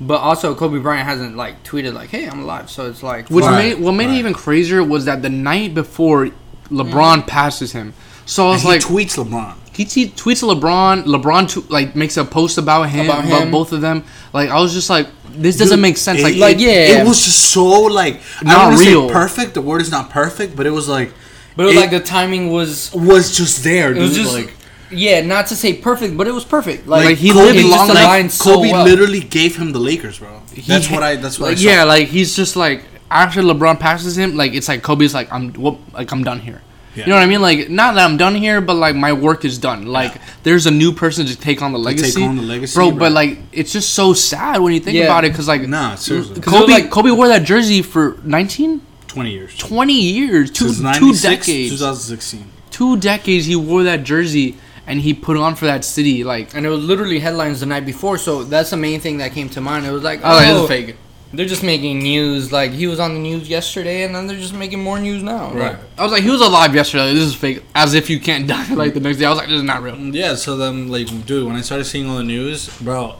but 0.00 0.20
also 0.20 0.54
Kobe 0.54 0.80
Bryant 0.80 1.06
hasn't 1.06 1.36
like 1.36 1.62
tweeted 1.62 1.92
like, 1.92 2.10
hey, 2.10 2.28
I'm 2.28 2.40
alive, 2.40 2.68
so 2.70 2.88
it's 2.88 3.02
like, 3.02 3.28
Which. 3.28 3.44
Right, 3.44 3.76
made 3.76 3.84
what 3.84 3.92
made 3.92 4.06
right. 4.06 4.14
it 4.16 4.18
even 4.18 4.34
crazier 4.34 4.82
was 4.82 5.04
that 5.04 5.22
the 5.22 5.30
night 5.30 5.74
before 5.74 6.30
LeBron 6.70 7.22
mm. 7.22 7.26
passes 7.26 7.72
him. 7.72 7.94
So 8.26 8.48
I 8.48 8.50
was 8.52 8.62
he 8.62 8.68
like, 8.68 8.80
tweets 8.80 9.22
LeBron. 9.22 9.56
He 9.72 9.84
t- 9.84 10.08
tweets 10.08 10.40
to 10.40 10.46
LeBron. 10.46 11.04
LeBron 11.04 11.48
t- 11.52 11.66
like 11.68 11.96
makes 11.96 12.16
a 12.16 12.24
post 12.24 12.58
about 12.58 12.90
him, 12.90 13.06
About 13.06 13.24
about, 13.24 13.50
both 13.50 13.72
of 13.72 13.80
them. 13.80 14.04
Like 14.32 14.50
I 14.50 14.60
was 14.60 14.72
just 14.72 14.90
like, 14.90 15.06
this 15.30 15.56
doesn't 15.56 15.76
Dude, 15.78 15.82
make 15.82 15.96
sense. 15.96 16.20
it- 16.20 16.24
like, 16.24 16.36
like, 16.36 16.56
it- 16.56 16.60
yeah. 16.60 17.00
it 17.02 17.06
was 17.06 17.24
just 17.24 17.50
so 17.52 17.64
like 17.82 18.20
I 18.40 18.44
Not 18.44 18.52
don't 18.54 18.64
want 18.68 18.78
say 18.80 18.88
real. 18.90 19.08
perfect. 19.10 19.54
The 19.54 19.62
word 19.62 19.80
is 19.80 19.90
not 19.90 20.10
perfect, 20.10 20.56
but 20.56 20.66
it 20.66 20.70
was 20.70 20.88
like 20.88 21.12
But 21.56 21.62
it 21.64 21.66
was 21.66 21.76
it 21.76 21.80
like 21.80 21.90
the 21.90 22.00
timing 22.00 22.50
was 22.52 22.92
was 22.92 23.36
just 23.36 23.64
there. 23.64 23.90
it 23.92 23.94
Dude. 23.94 24.02
was 24.02 24.16
just 24.16 24.34
like 24.34 24.52
yeah, 24.94 25.22
not 25.22 25.46
to 25.46 25.56
say 25.56 25.72
perfect, 25.72 26.18
but 26.18 26.26
it 26.28 26.32
was 26.34 26.44
perfect. 26.44 26.86
Like, 26.86 27.06
Like, 27.06 27.16
he 27.16 27.30
Kobe 27.30 27.44
lived 27.46 27.58
just 27.60 27.70
long 27.70 27.90
enough- 27.90 28.02
aligned 28.04 28.30
so 28.30 28.44
Kobe 28.56 28.72
well. 28.72 28.84
literally 28.84 29.20
gave 29.20 29.56
him 29.56 29.72
the 29.72 29.78
Lakers, 29.80 30.18
bro. 30.18 30.42
That's 30.66 30.90
what 30.90 31.02
I. 31.02 31.16
That's 31.16 31.38
what 31.40 31.46
like, 31.48 31.56
I 31.56 31.60
saw. 31.62 31.70
yeah, 31.70 31.84
like 31.84 32.08
he's 32.08 32.36
just 32.36 32.56
like 32.56 32.84
after 33.10 33.40
LeBron 33.40 33.80
passes 33.80 34.18
him, 34.18 34.36
like 34.36 34.52
it's 34.52 34.68
like 34.68 34.82
Kobe's 34.82 35.14
like 35.14 35.32
I'm 35.32 35.50
whoop, 35.54 35.78
like 35.94 36.12
I'm 36.12 36.22
done 36.24 36.40
here. 36.40 36.60
Yeah. 36.94 37.04
You 37.04 37.10
know 37.10 37.16
what 37.16 37.22
I 37.22 37.26
mean? 37.26 37.40
Like 37.42 37.70
not 37.70 37.94
that 37.94 38.04
I'm 38.08 38.16
done 38.16 38.34
here, 38.34 38.60
but 38.60 38.74
like 38.74 38.94
my 38.94 39.12
work 39.12 39.44
is 39.44 39.56
done. 39.58 39.86
Like 39.86 40.20
there's 40.42 40.66
a 40.66 40.70
new 40.70 40.92
person 40.92 41.26
to 41.26 41.36
take 41.36 41.62
on 41.62 41.72
the 41.72 41.78
legacy, 41.78 42.22
on 42.22 42.36
the 42.36 42.42
legacy, 42.42 42.74
bro. 42.74 42.90
bro. 42.90 42.98
But 42.98 43.12
like 43.12 43.38
it's 43.52 43.72
just 43.72 43.94
so 43.94 44.12
sad 44.12 44.60
when 44.60 44.72
you 44.74 44.80
think 44.80 44.96
Yeah. 44.98 45.04
about 45.04 45.24
it, 45.24 45.32
because 45.32 45.48
like 45.48 45.66
Nah, 45.68 45.94
seriously. 45.94 46.40
Cause 46.40 46.52
it 46.52 46.56
was 46.56 46.60
Kobe 46.68 46.72
like- 46.72 46.90
Kobe 46.90 47.10
wore 47.10 47.28
that 47.28 47.44
jersey 47.44 47.80
for 47.82 48.18
19, 48.24 48.82
Twenty 49.06 49.30
years. 49.32 49.56
20 49.56 49.92
years, 49.92 50.50
two 50.50 50.72
two 50.72 51.12
decades, 51.14 51.70
2016. 51.70 52.44
two 52.70 52.96
decades. 52.98 53.46
He 53.46 53.56
wore 53.56 53.82
that 53.84 54.04
jersey 54.04 54.56
and 54.86 55.00
he 55.00 55.14
put 55.14 55.36
on 55.36 55.54
for 55.54 55.66
that 55.66 55.84
city. 55.84 56.24
Like 56.24 56.54
and 56.54 56.64
it 56.66 56.68
was 56.70 56.80
literally 56.84 57.20
headlines 57.20 57.60
the 57.60 57.66
night 57.66 57.84
before, 57.86 58.18
so 58.18 58.42
that's 58.44 58.70
the 58.70 58.76
main 58.76 59.00
thing 59.00 59.18
that 59.18 59.32
came 59.32 59.48
to 59.50 59.60
mind. 59.60 59.86
It 59.86 59.92
was 59.92 60.02
like, 60.02 60.20
oh, 60.22 60.38
oh, 60.38 60.40
this 60.40 60.62
is 60.62 60.68
fake. 60.68 60.96
They're 61.32 61.46
just 61.46 61.62
making 61.62 62.00
news. 62.00 62.52
Like 62.52 62.72
he 62.72 62.86
was 62.86 63.00
on 63.00 63.14
the 63.14 63.20
news 63.20 63.48
yesterday, 63.48 64.02
and 64.02 64.14
then 64.14 64.26
they're 64.26 64.38
just 64.38 64.54
making 64.54 64.82
more 64.82 64.98
news 64.98 65.22
now. 65.22 65.52
Right. 65.52 65.76
I 65.96 66.02
was 66.02 66.12
like, 66.12 66.22
he 66.22 66.30
was 66.30 66.40
alive 66.40 66.74
yesterday. 66.74 67.12
This 67.14 67.24
is 67.24 67.34
fake. 67.34 67.62
As 67.74 67.94
if 67.94 68.10
you 68.10 68.20
can't 68.20 68.46
die 68.48 68.74
like 68.74 68.94
the 68.94 69.00
next 69.00 69.18
day. 69.18 69.24
I 69.24 69.30
was 69.30 69.38
like, 69.38 69.48
this 69.48 69.56
is 69.56 69.62
not 69.62 69.82
real. 69.82 69.96
Yeah, 69.96 70.34
so 70.34 70.56
then, 70.56 70.88
like, 70.88 71.06
dude, 71.26 71.46
when 71.46 71.56
I 71.56 71.62
started 71.62 71.84
seeing 71.84 72.08
all 72.08 72.18
the 72.18 72.24
news, 72.24 72.68
bro, 72.80 73.18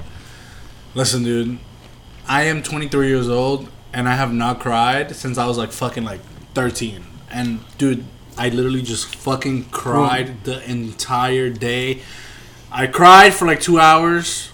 listen, 0.95 1.23
dude, 1.23 1.59
I 2.29 2.45
am 2.45 2.63
23 2.63 3.09
years 3.09 3.29
old 3.29 3.69
and 3.93 4.09
I 4.09 4.15
have 4.15 4.33
not 4.33 4.61
cried 4.61 5.15
since 5.17 5.39
I 5.39 5.47
was 5.47 5.59
like 5.59 5.73
fucking 5.73 6.05
like 6.05 6.21
13. 6.55 7.05
And, 7.31 7.61
dude, 7.79 8.05
I 8.37 8.49
literally 8.49 8.83
just 8.83 9.15
fucking 9.17 9.67
cried 9.67 10.45
the 10.45 10.63
entire 10.71 11.51
day. 11.51 12.03
I 12.71 12.87
cried 12.87 13.35
for 13.35 13.47
like 13.47 13.61
two 13.61 13.79
hours. 13.79 14.51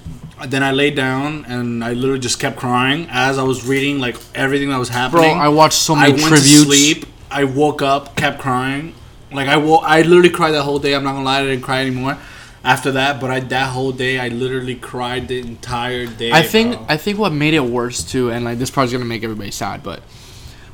Then 0.47 0.63
I 0.63 0.71
laid 0.71 0.95
down 0.95 1.45
and 1.47 1.83
I 1.83 1.93
literally 1.95 2.21
just 2.21 2.39
kept 2.39 2.57
crying 2.57 3.07
as 3.11 3.39
I 3.39 3.43
was 3.43 3.67
reading 3.67 3.99
like 3.99 4.17
everything 4.35 4.69
that 4.71 4.79
was 4.79 4.89
happening. 4.89 5.35
Bro. 5.35 5.41
I 5.41 5.49
watched 5.49 5.79
so 5.79 5.95
many 5.95 6.07
I 6.07 6.11
many 6.11 6.23
went 6.23 6.35
tributes. 6.37 6.61
to 6.61 6.65
sleep. 6.65 7.07
I 7.31 7.45
woke 7.45 7.83
up, 7.83 8.15
kept 8.17 8.39
crying. 8.39 8.95
Like 9.33 9.49
I 9.49 9.57
wo- 9.57 9.83
I 9.85 10.03
literally 10.03 10.31
cried 10.31 10.53
that 10.53 10.63
whole 10.63 10.79
day. 10.79 10.95
I'm 10.95 11.03
not 11.05 11.13
gonna 11.13 11.25
lie, 11.25 11.41
I 11.41 11.45
didn't 11.45 11.63
cry 11.63 11.81
anymore 11.83 12.17
after 12.65 12.93
that. 12.93 13.21
But 13.21 13.31
I 13.31 13.41
that 13.41 13.71
whole 13.73 13.93
day, 13.93 14.19
I 14.19 14.29
literally 14.29 14.75
cried 14.77 15.29
the 15.29 15.39
entire 15.41 16.07
day. 16.07 16.33
I 16.33 16.43
think 16.43 16.77
bro. 16.77 16.87
I 16.89 16.97
think 16.97 17.19
what 17.19 17.33
made 17.33 17.55
it 17.55 17.61
worse 17.65 18.03
too, 18.03 18.31
and 18.31 18.45
like 18.45 18.59
this 18.59 18.71
probably 18.71 18.93
gonna 18.93 19.05
make 19.05 19.23
everybody 19.25 19.51
sad, 19.51 19.83
but 19.83 20.01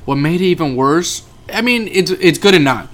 what 0.05 0.17
made 0.17 0.41
it 0.41 0.45
even 0.47 0.77
worse? 0.77 1.23
I 1.53 1.63
mean, 1.63 1.89
it's 1.89 2.11
it's 2.13 2.39
good 2.39 2.55
and 2.55 2.65
not, 2.65 2.89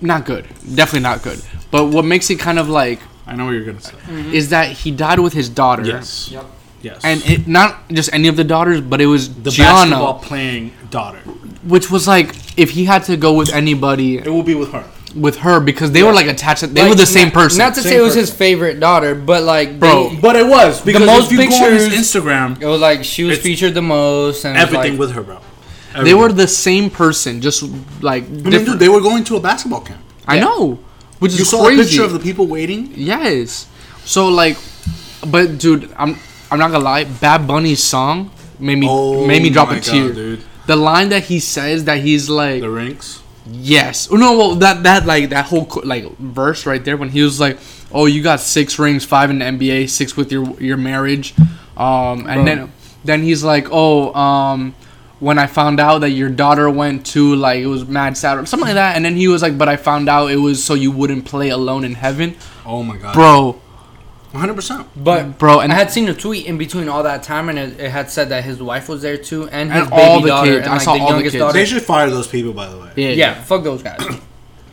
not 0.00 0.24
good, 0.24 0.44
definitely 0.74 1.00
not 1.00 1.22
good. 1.22 1.40
But 1.70 1.86
what 1.86 2.04
makes 2.04 2.28
it 2.30 2.38
kind 2.40 2.58
of 2.58 2.68
like 2.68 2.98
I 3.26 3.36
know 3.36 3.44
what 3.46 3.52
you're 3.52 3.64
gonna 3.64 3.80
say. 3.80 3.92
Mm-hmm. 3.94 4.34
is 4.34 4.48
that 4.50 4.68
he 4.72 4.90
died 4.90 5.18
with 5.20 5.32
his 5.32 5.48
daughter. 5.48 5.84
Yes. 5.84 6.30
Yep. 6.30 6.44
Yes. 6.82 7.00
And 7.04 7.22
it 7.24 7.46
not 7.46 7.88
just 7.90 8.12
any 8.12 8.26
of 8.28 8.36
the 8.36 8.44
daughters, 8.44 8.80
but 8.80 9.00
it 9.00 9.06
was 9.06 9.32
the 9.42 9.50
Gianna, 9.50 9.90
basketball 9.90 10.18
playing 10.18 10.72
daughter. 10.90 11.18
which 11.62 11.90
was 11.90 12.08
like 12.08 12.34
if 12.58 12.70
he 12.70 12.84
had 12.86 13.04
to 13.04 13.16
go 13.16 13.32
with 13.34 13.52
anybody 13.52 14.18
It 14.18 14.26
will 14.26 14.42
be 14.42 14.56
with 14.56 14.72
her. 14.72 14.84
with 15.14 15.36
her 15.36 15.60
because 15.60 15.92
they 15.92 16.02
were 16.02 16.12
like 16.12 16.26
attached. 16.26 16.62
They 16.74 16.80
Like, 16.82 16.90
were 16.90 16.96
the 16.96 17.06
same 17.06 17.26
not- 17.28 17.34
person. 17.34 17.58
Not 17.58 17.74
to 17.76 17.82
Same 17.82 17.90
say 17.92 17.98
it 17.98 18.00
was 18.00 18.14
person. 18.16 18.20
his 18.22 18.30
favorite 18.34 18.80
daughter, 18.80 19.14
but 19.14 19.44
like, 19.44 19.78
Bro, 19.78 20.08
they- 20.08 20.16
But 20.16 20.34
it 20.34 20.46
was 20.46 20.80
because 20.80 21.06
most 21.06 21.26
if 21.26 21.32
you 21.32 21.38
go 21.38 21.54
on 21.54 21.72
his 21.72 21.84
pictures- 21.88 22.00
Instagram, 22.00 22.60
it 22.60 22.66
was 22.66 22.80
like 22.80 23.04
she 23.04 23.22
was 23.22 23.34
It's 23.34 23.42
featured 23.46 23.74
the 23.74 23.82
most, 23.82 24.44
and 24.44 24.56
it 24.56 24.60
was 24.60 24.66
everything 24.66 24.92
like, 24.94 25.00
with 25.00 25.12
her, 25.12 25.22
bro. 25.22 25.38
they 26.02 26.14
were 26.14 26.32
the 26.32 26.48
same 26.48 26.90
person, 26.90 27.40
just 27.40 27.62
like 28.02 28.24
I 28.24 28.26
mean, 28.26 28.42
different. 28.44 28.66
dude, 28.66 28.78
they 28.80 28.88
were 28.88 29.00
going 29.02 29.22
to 29.24 29.36
a 29.36 29.40
basketball 29.40 29.82
camp. 29.82 30.00
I 30.26 30.40
know, 30.40 30.80
which 31.22 31.32
is 31.32 31.38
You 31.40 31.44
saw 31.46 31.64
crazy. 31.64 31.80
a 31.80 31.84
picture 31.84 32.04
of 32.04 32.12
the 32.12 32.18
people 32.18 32.46
waiting. 32.46 32.92
Yes. 32.94 33.66
So 34.04 34.28
like, 34.28 34.58
but 35.26 35.58
dude, 35.58 35.88
I'm 35.96 36.18
I'm 36.50 36.58
not 36.58 36.70
gonna 36.70 36.84
lie. 36.84 37.04
Bad 37.04 37.46
Bunny's 37.46 37.82
song 37.82 38.30
made 38.58 38.76
me 38.78 38.86
Oh 38.90 39.26
made 39.26 39.42
me 39.42 39.50
drop 39.50 39.70
a 39.70 39.74
God, 39.76 39.82
tear. 39.84 40.12
dude. 40.12 40.42
The 40.66 40.76
line 40.76 41.08
that 41.10 41.24
he 41.24 41.40
says 41.40 41.84
that 41.84 41.98
he's 42.00 42.28
like, 42.28 42.60
The 42.60 42.70
rinks. 42.70 43.20
yes, 43.50 44.08
oh, 44.12 44.16
no, 44.16 44.36
well 44.38 44.54
that 44.56 44.82
that 44.84 45.06
like 45.06 45.30
that 45.30 45.46
whole 45.46 45.66
like 45.84 46.04
verse 46.18 46.66
right 46.66 46.84
there 46.84 46.96
when 46.96 47.08
he 47.10 47.22
was 47.22 47.40
like, 47.40 47.58
oh, 47.90 48.06
you 48.06 48.22
got 48.22 48.38
six 48.40 48.78
rings, 48.78 49.04
five 49.04 49.30
in 49.30 49.38
the 49.40 49.44
NBA, 49.46 49.88
six 49.90 50.16
with 50.16 50.30
your 50.30 50.44
your 50.60 50.76
marriage, 50.76 51.34
um, 51.76 52.26
and 52.30 52.42
Bro. 52.42 52.44
then 52.44 52.72
then 53.04 53.22
he's 53.22 53.42
like, 53.42 53.66
oh, 53.70 54.12
um. 54.14 54.74
When 55.26 55.38
I 55.38 55.46
found 55.46 55.78
out 55.78 56.00
that 56.00 56.10
your 56.10 56.28
daughter 56.28 56.68
went 56.68 57.06
to 57.14 57.36
like 57.36 57.60
it 57.60 57.66
was 57.76 57.86
mad 57.86 58.16
sad 58.16 58.38
or 58.38 58.46
something 58.46 58.66
like 58.66 58.74
that, 58.74 58.96
and 58.96 59.04
then 59.04 59.14
he 59.22 59.28
was 59.28 59.40
like, 59.46 59.56
"But 59.56 59.68
I 59.68 59.76
found 59.76 60.08
out 60.08 60.32
it 60.32 60.40
was 60.48 60.56
so 60.68 60.74
you 60.74 60.90
wouldn't 60.90 61.24
play 61.32 61.48
alone 61.50 61.84
in 61.84 61.94
heaven, 61.94 62.34
Oh 62.66 62.82
my 62.82 62.96
god, 62.96 63.14
bro, 63.14 63.60
100. 64.32 64.54
percent 64.54 64.86
But 64.96 65.38
bro." 65.38 65.60
And 65.60 65.72
I 65.72 65.76
had 65.76 65.90
seen 65.92 66.08
a 66.08 66.14
tweet 66.24 66.46
in 66.46 66.58
between 66.58 66.88
all 66.88 67.04
that 67.04 67.22
time, 67.22 67.48
and 67.50 67.56
it, 67.58 67.78
it 67.78 67.90
had 67.98 68.10
said 68.10 68.30
that 68.30 68.42
his 68.42 68.58
wife 68.60 68.88
was 68.88 69.00
there 69.02 69.16
too, 69.16 69.48
and 69.50 69.72
his 69.72 69.82
And 69.82 69.90
baby 69.90 70.02
all 70.02 70.20
the 70.20 70.28
daughter, 70.28 70.50
kids. 70.56 70.66
and 70.66 70.74
I 70.74 70.78
saw 70.78 70.94
the 70.94 71.00
all 71.00 71.16
the 71.16 71.22
kids. 71.22 71.34
daughter. 71.36 71.52
They 71.58 71.66
should 71.66 71.82
fire 71.82 72.10
those 72.10 72.26
people, 72.26 72.52
by 72.52 72.68
the 72.68 72.78
way. 72.82 72.90
yeah, 72.96 73.10
yeah, 73.10 73.34
fuck 73.44 73.62
those 73.62 73.82
guys. 73.82 74.00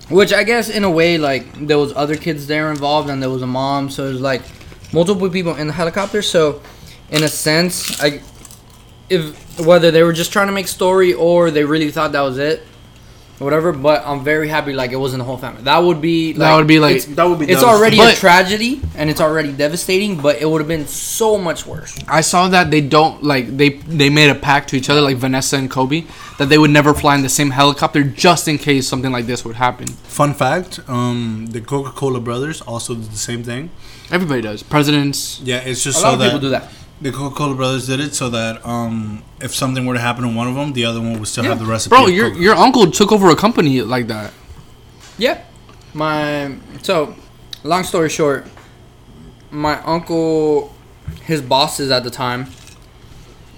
Which 0.09 0.33
I 0.33 0.43
guess 0.43 0.69
in 0.69 0.83
a 0.83 0.89
way, 0.89 1.19
like 1.19 1.45
there 1.67 1.77
was 1.77 1.93
other 1.95 2.15
kids 2.15 2.47
there 2.47 2.71
involved, 2.71 3.07
and 3.11 3.21
there 3.21 3.29
was 3.29 3.43
a 3.43 3.47
mom, 3.61 3.91
so 3.91 4.07
it 4.07 4.13
was 4.13 4.21
like 4.21 4.41
multiple 4.91 5.29
people 5.29 5.53
in 5.61 5.67
the 5.67 5.73
helicopter. 5.73 6.23
So, 6.23 6.61
in 7.11 7.21
a 7.21 7.27
sense, 7.27 8.01
I 8.01 8.21
if 9.09 9.59
whether 9.59 9.91
they 9.91 10.03
were 10.03 10.13
just 10.13 10.31
trying 10.31 10.47
to 10.47 10.53
make 10.53 10.67
story 10.67 11.13
or 11.13 11.51
they 11.51 11.63
really 11.63 11.91
thought 11.91 12.11
that 12.13 12.21
was 12.21 12.37
it, 12.37 12.63
whatever. 13.39 13.71
But 13.71 14.05
I'm 14.05 14.23
very 14.23 14.47
happy 14.47 14.73
like 14.73 14.91
it 14.91 14.95
wasn't 14.97 15.19
the 15.19 15.25
whole 15.25 15.37
family. 15.37 15.63
That 15.63 15.79
would 15.79 16.01
be 16.01 16.33
like, 16.33 16.39
That 16.39 16.55
would 16.57 16.67
be 16.67 16.79
like- 16.79 17.03
That 17.15 17.25
would 17.25 17.39
be. 17.39 17.45
it's 17.45 17.61
devastating. 17.61 17.99
already 17.99 18.13
a 18.13 18.15
tragedy 18.15 18.81
and 18.95 19.09
it's 19.09 19.21
already 19.21 19.51
devastating, 19.51 20.21
but 20.21 20.41
it 20.41 20.45
would 20.49 20.59
have 20.61 20.67
been 20.67 20.87
so 20.87 21.37
much 21.37 21.65
worse. 21.65 21.97
I 22.07 22.21
saw 22.21 22.47
that 22.49 22.69
they 22.71 22.81
don't 22.81 23.23
like 23.23 23.57
they 23.57 23.69
they 23.99 24.09
made 24.09 24.29
a 24.29 24.35
pact 24.35 24.69
to 24.69 24.77
each 24.77 24.89
other 24.89 25.01
like 25.01 25.17
Vanessa 25.17 25.57
and 25.57 25.69
Kobe 25.69 26.03
that 26.37 26.49
they 26.49 26.57
would 26.57 26.71
never 26.71 26.93
fly 26.93 27.15
in 27.15 27.21
the 27.21 27.29
same 27.29 27.51
helicopter 27.51 28.03
just 28.03 28.47
in 28.47 28.57
case 28.57 28.87
something 28.87 29.11
like 29.11 29.25
this 29.25 29.43
would 29.45 29.55
happen. 29.55 29.87
Fun 29.87 30.33
fact: 30.33 30.79
um, 30.87 31.47
the 31.51 31.61
Coca-Cola 31.61 32.19
brothers 32.21 32.61
also 32.61 32.93
did 32.95 33.11
the 33.11 33.17
same 33.17 33.43
thing. 33.43 33.69
Everybody 34.11 34.41
does. 34.41 34.63
Presidents. 34.63 35.39
Yeah, 35.43 35.57
it's 35.59 35.83
just 35.83 35.97
A 35.99 36.01
so 36.01 36.05
lot 36.07 36.13
of 36.13 36.19
that 36.19 36.25
people 36.27 36.39
do 36.39 36.49
that. 36.49 36.71
The 37.01 37.11
Coca-Cola 37.11 37.55
brothers 37.55 37.87
did 37.87 37.99
it 37.99 38.13
so 38.13 38.29
that 38.29 38.65
um, 38.65 39.23
if 39.41 39.55
something 39.55 39.85
were 39.85 39.93
to 39.93 39.99
happen 39.99 40.23
to 40.23 40.35
one 40.35 40.47
of 40.47 40.55
them, 40.55 40.73
the 40.73 40.85
other 40.85 40.99
one 40.99 41.17
would 41.19 41.27
still 41.27 41.43
have 41.45 41.59
the 41.59 41.65
recipe. 41.65 41.89
Bro, 41.95 42.07
your 42.07 42.29
Coca. 42.29 42.41
your 42.41 42.55
uncle 42.55 42.91
took 42.91 43.11
over 43.11 43.29
a 43.29 43.35
company 43.35 43.81
like 43.81 44.07
that. 44.07 44.33
Yeah. 45.17 45.41
My 45.93 46.55
so 46.81 47.15
long 47.63 47.83
story 47.83 48.09
short, 48.09 48.47
my 49.51 49.81
uncle 49.83 50.73
his 51.23 51.41
bosses 51.41 51.89
at 51.91 52.03
the 52.03 52.09
time 52.11 52.47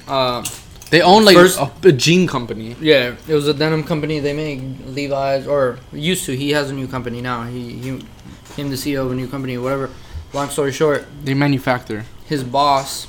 uh 0.07 0.43
They 0.89 1.01
own 1.01 1.25
like 1.25 1.35
First- 1.35 1.59
a, 1.59 1.71
a 1.83 1.91
jean 1.91 2.27
company. 2.27 2.75
yeah, 2.81 3.15
it 3.27 3.33
was 3.33 3.47
a 3.47 3.53
denim 3.53 3.83
company. 3.83 4.19
They 4.19 4.33
make 4.33 4.61
Levi's 4.85 5.47
or 5.47 5.79
used 5.93 6.25
to. 6.25 6.35
He 6.35 6.51
has 6.51 6.69
a 6.69 6.73
new 6.73 6.87
company 6.87 7.21
now. 7.21 7.43
He 7.43 7.73
he 7.83 7.89
him 8.55 8.69
the 8.69 8.75
CEO 8.75 9.05
of 9.05 9.11
a 9.11 9.15
new 9.15 9.27
company 9.27 9.57
whatever. 9.57 9.89
Long 10.33 10.49
story 10.49 10.71
short, 10.71 11.05
They 11.25 11.33
manufacture. 11.33 12.05
his 12.25 12.43
boss 12.43 13.07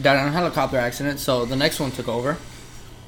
died 0.00 0.20
in 0.20 0.28
a 0.28 0.32
helicopter 0.32 0.76
accident, 0.78 1.20
so 1.20 1.44
the 1.44 1.56
next 1.56 1.80
one 1.80 1.90
took 1.90 2.08
over. 2.08 2.36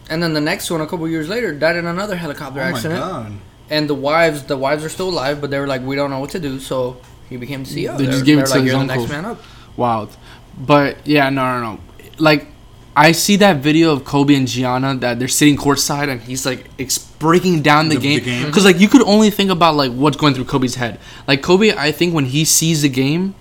And 0.09 0.22
then 0.22 0.34
the 0.34 0.41
next 0.41 0.70
one 0.70 0.80
a 0.80 0.87
couple 0.87 1.09
years 1.09 1.28
later 1.28 1.53
died 1.53 1.76
in 1.76 1.87
another 1.87 2.16
helicopter 2.16 2.61
oh 2.61 2.64
my 2.64 2.70
accident. 2.70 3.01
god! 3.01 3.32
And 3.70 3.91
the 3.91 3.95
wives, 3.95 4.45
the 4.45 4.57
wives 4.57 4.84
are 4.84 4.89
still 4.89 5.09
alive, 5.09 5.41
but 5.41 5.51
they 5.51 5.59
were 5.59 5.66
like, 5.66 5.82
we 5.82 5.97
don't 5.97 6.11
know 6.11 6.20
what 6.20 6.30
to 6.30 6.39
do. 6.39 6.61
So 6.61 6.99
he 7.28 7.37
became 7.37 7.64
the 7.64 7.70
CEO. 7.70 7.99
They 7.99 8.07
just 8.07 8.18
They're- 8.18 8.24
gave 8.24 8.39
it 8.39 8.47
to 8.47 8.51
like, 8.53 8.62
his 8.62 8.70
You're 8.72 8.80
uncle. 8.80 8.95
the 8.97 9.01
next 9.03 9.11
man 9.12 9.24
up. 9.24 9.43
Wild. 9.76 10.16
But 10.57 11.05
yeah, 11.07 11.28
no, 11.30 11.59
no, 11.61 11.72
no. 11.74 11.80
Like, 12.18 12.47
I 12.95 13.11
see 13.12 13.37
that 13.37 13.57
video 13.57 13.93
of 13.93 14.05
Kobe 14.05 14.34
and 14.37 14.47
Gianna 14.47 14.95
that 14.99 15.18
they're 15.18 15.26
sitting 15.28 15.57
courtside 15.57 16.09
and 16.09 16.20
he's 16.20 16.47
like 16.47 16.64
ex- 16.78 16.97
breaking 16.99 17.62
down 17.62 17.89
the, 17.89 17.97
The- 17.97 18.01
the 18.01 18.20
game. 18.20 18.24
game? 18.24 18.47
Because 18.47 18.64
like 18.64 18.78
you 18.78 18.87
could 18.89 19.03
only 19.03 19.30
think 19.30 19.51
about 19.51 19.74
like 19.74 19.91
what's 19.93 20.16
going 20.16 20.32
through 20.34 20.45
Kobe's 20.47 20.76
head. 20.76 21.01
Like 21.26 21.43
Kobe, 21.43 21.72
I 21.76 21.91
think 21.91 22.14
when 22.14 22.26
he 22.26 22.45
sees 22.45 22.82
the 22.82 22.89
game, 22.89 23.34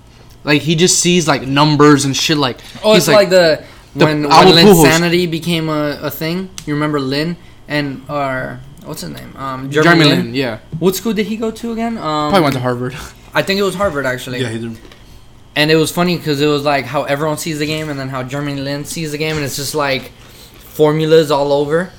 like 0.46 0.62
he 0.62 0.76
just 0.76 1.00
sees 1.02 1.28
like 1.28 1.41
numbers 1.48 2.06
and 2.06 2.16
shit. 2.16 2.38
Like 2.38 2.60
Oh, 2.84 2.93
he's 2.93 3.08
it's 3.08 3.14
like, 3.16 3.30
the 3.30 3.64
the 3.96 4.06
when, 4.06 4.22
when 4.24 4.32
Pujols. 4.32 4.86
Linsanity 4.86 5.30
became 5.30 5.68
a, 5.70 6.00
a 6.02 6.10
thing. 6.12 6.50
You 6.66 6.74
remember 6.76 7.00
Lin 7.00 7.36
and 7.68 8.04
our 8.10 8.60
what's 8.86 9.02
his 9.02 9.10
name? 9.12 9.36
Um, 9.36 9.70
Jeremy, 9.72 9.84
Jeremy 10.04 10.06
Lin. 10.06 10.26
Lin. 10.28 10.36
Yeah, 10.36 10.60
What 10.80 10.96
school 10.96 11.14
did 11.14 11.26
he 11.28 11.36
go 11.38 11.52
to 11.52 11.72
again? 11.74 11.98
Um, 11.98 12.30
probably 12.30 12.41
went 12.41 12.54
to 12.56 12.62
Harvard. 12.62 12.96
I 13.34 13.41
think 13.41 13.60
it 13.60 13.64
was 13.64 13.76
Harvard 13.76 14.06
actually. 14.06 14.39
Yeah, 14.41 14.50
he 14.50 14.60
did. 14.60 14.78
And 15.58 15.72
it 15.72 15.76
was 15.78 15.91
funny 15.91 16.18
because 16.18 16.41
it 16.41 16.48
was 16.48 16.64
like 16.64 16.86
how 16.86 17.04
everyone 17.04 17.38
sees 17.38 17.60
the 17.60 17.66
game 17.66 17.89
and 17.89 17.98
then 18.00 18.10
how 18.10 18.24
Jeremy 18.24 18.56
Lin 18.56 18.84
sees 18.86 19.12
the 19.12 19.18
game, 19.18 19.36
and 19.38 19.46
it's 19.46 19.56
just 19.56 19.74
like 19.76 20.12
formulas 20.60 21.32
all 21.32 21.52
over. 21.54 21.91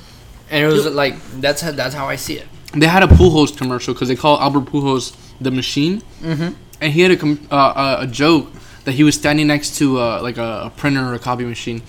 And 0.50 0.64
it 0.64 0.68
was 0.72 0.86
like 0.86 1.14
that's 1.40 1.60
how, 1.62 1.72
that's 1.72 1.94
how 1.94 2.06
I 2.06 2.16
see 2.16 2.34
it. 2.38 2.46
they 2.74 2.86
had 2.86 3.02
a 3.02 3.06
Pujols 3.06 3.56
commercial 3.56 3.94
because 3.94 4.08
they 4.08 4.16
call 4.16 4.38
Albert 4.38 4.66
Pujols 4.70 5.16
the 5.40 5.50
machine. 5.50 6.02
Mm-hmm. 6.20 6.54
And 6.80 6.92
he 6.92 7.00
had 7.00 7.10
a 7.10 7.16
com- 7.16 7.46
uh, 7.50 7.96
a, 8.00 8.04
a 8.04 8.06
joke 8.06 8.52
that 8.84 8.92
he 8.92 9.02
was 9.02 9.14
standing 9.14 9.46
next 9.46 9.76
to 9.78 9.98
uh, 9.98 10.20
like 10.22 10.36
a, 10.36 10.64
a 10.66 10.72
printer 10.76 11.04
or 11.04 11.14
a 11.14 11.18
copy 11.18 11.44
machine, 11.44 11.82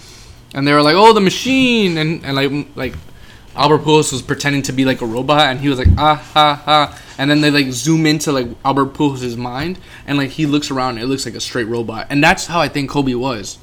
and 0.54 0.66
they 0.68 0.74
were 0.74 0.82
like, 0.82 0.96
"Oh, 0.96 1.14
the 1.14 1.22
machine," 1.22 1.98
and 1.98 2.24
and 2.26 2.36
like 2.36 2.68
like 2.76 2.94
Albert 3.56 3.80
Pujols 3.80 4.12
was 4.12 4.22
pretending 4.22 4.62
to 4.64 4.72
be 4.72 4.86
like 4.86 5.02
a 5.02 5.06
robot, 5.06 5.48
and 5.48 5.60
he 5.60 5.68
was 5.70 5.78
like, 5.78 5.90
"Ah 5.98 6.16
ha 6.16 6.56
ha," 6.64 7.00
and 7.18 7.30
then 7.30 7.42
they 7.42 7.52
like 7.52 7.72
zoom 7.72 8.06
into 8.06 8.32
like 8.32 8.48
Albert 8.64 8.94
Pujols' 8.94 9.36
mind, 9.38 9.78
and 10.06 10.18
like 10.18 10.30
he 10.32 10.46
looks 10.46 10.72
around, 10.72 10.92
and 10.96 11.00
it 11.04 11.08
looks 11.08 11.26
like 11.26 11.36
a 11.36 11.42
straight 11.42 11.68
robot, 11.68 12.08
and 12.10 12.24
that's 12.24 12.48
how 12.48 12.60
I 12.62 12.70
think 12.70 12.90
Kobe 12.90 13.14
was. 13.14 13.58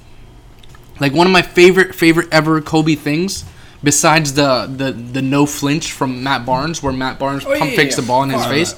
Like 1.00 1.12
one 1.14 1.26
of 1.26 1.32
my 1.32 1.42
favorite 1.42 1.94
favorite 1.94 2.28
ever 2.32 2.60
Kobe 2.60 2.94
things. 2.94 3.44
Besides 3.82 4.32
the, 4.32 4.64
the, 4.64 4.92
the 4.92 5.20
no 5.20 5.44
flinch 5.44 5.92
from 5.92 6.22
Matt 6.22 6.46
Barnes, 6.46 6.82
where 6.82 6.90
Matt 6.90 7.18
Barnes 7.18 7.44
Oh, 7.44 7.54
pump 7.58 7.70
yeah, 7.72 7.76
fakes 7.76 7.96
yeah. 7.96 8.00
the 8.00 8.06
ball 8.06 8.22
in 8.22 8.30
his 8.30 8.42
face, 8.46 8.74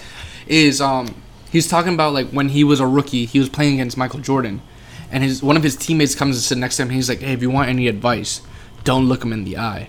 is 0.48 0.80
um 0.80 1.14
he's 1.50 1.68
talking 1.68 1.94
about 1.94 2.12
like 2.12 2.28
when 2.30 2.48
he 2.50 2.64
was 2.64 2.80
a 2.80 2.86
rookie, 2.86 3.24
he 3.26 3.38
was 3.38 3.48
playing 3.48 3.74
against 3.74 3.96
Michael 3.96 4.20
Jordan, 4.20 4.62
and 5.10 5.22
his 5.22 5.42
one 5.42 5.56
of 5.56 5.62
his 5.62 5.76
teammates 5.76 6.14
comes 6.14 6.36
and 6.36 6.42
sits 6.42 6.58
next 6.58 6.76
to 6.76 6.82
him. 6.82 6.88
And 6.88 6.96
he's 6.96 7.08
like, 7.08 7.20
"Hey, 7.20 7.32
if 7.32 7.42
you 7.42 7.50
want 7.50 7.68
any 7.68 7.88
advice, 7.88 8.40
don't 8.84 9.06
look 9.08 9.22
him 9.24 9.32
in 9.32 9.44
the 9.44 9.58
eye." 9.58 9.88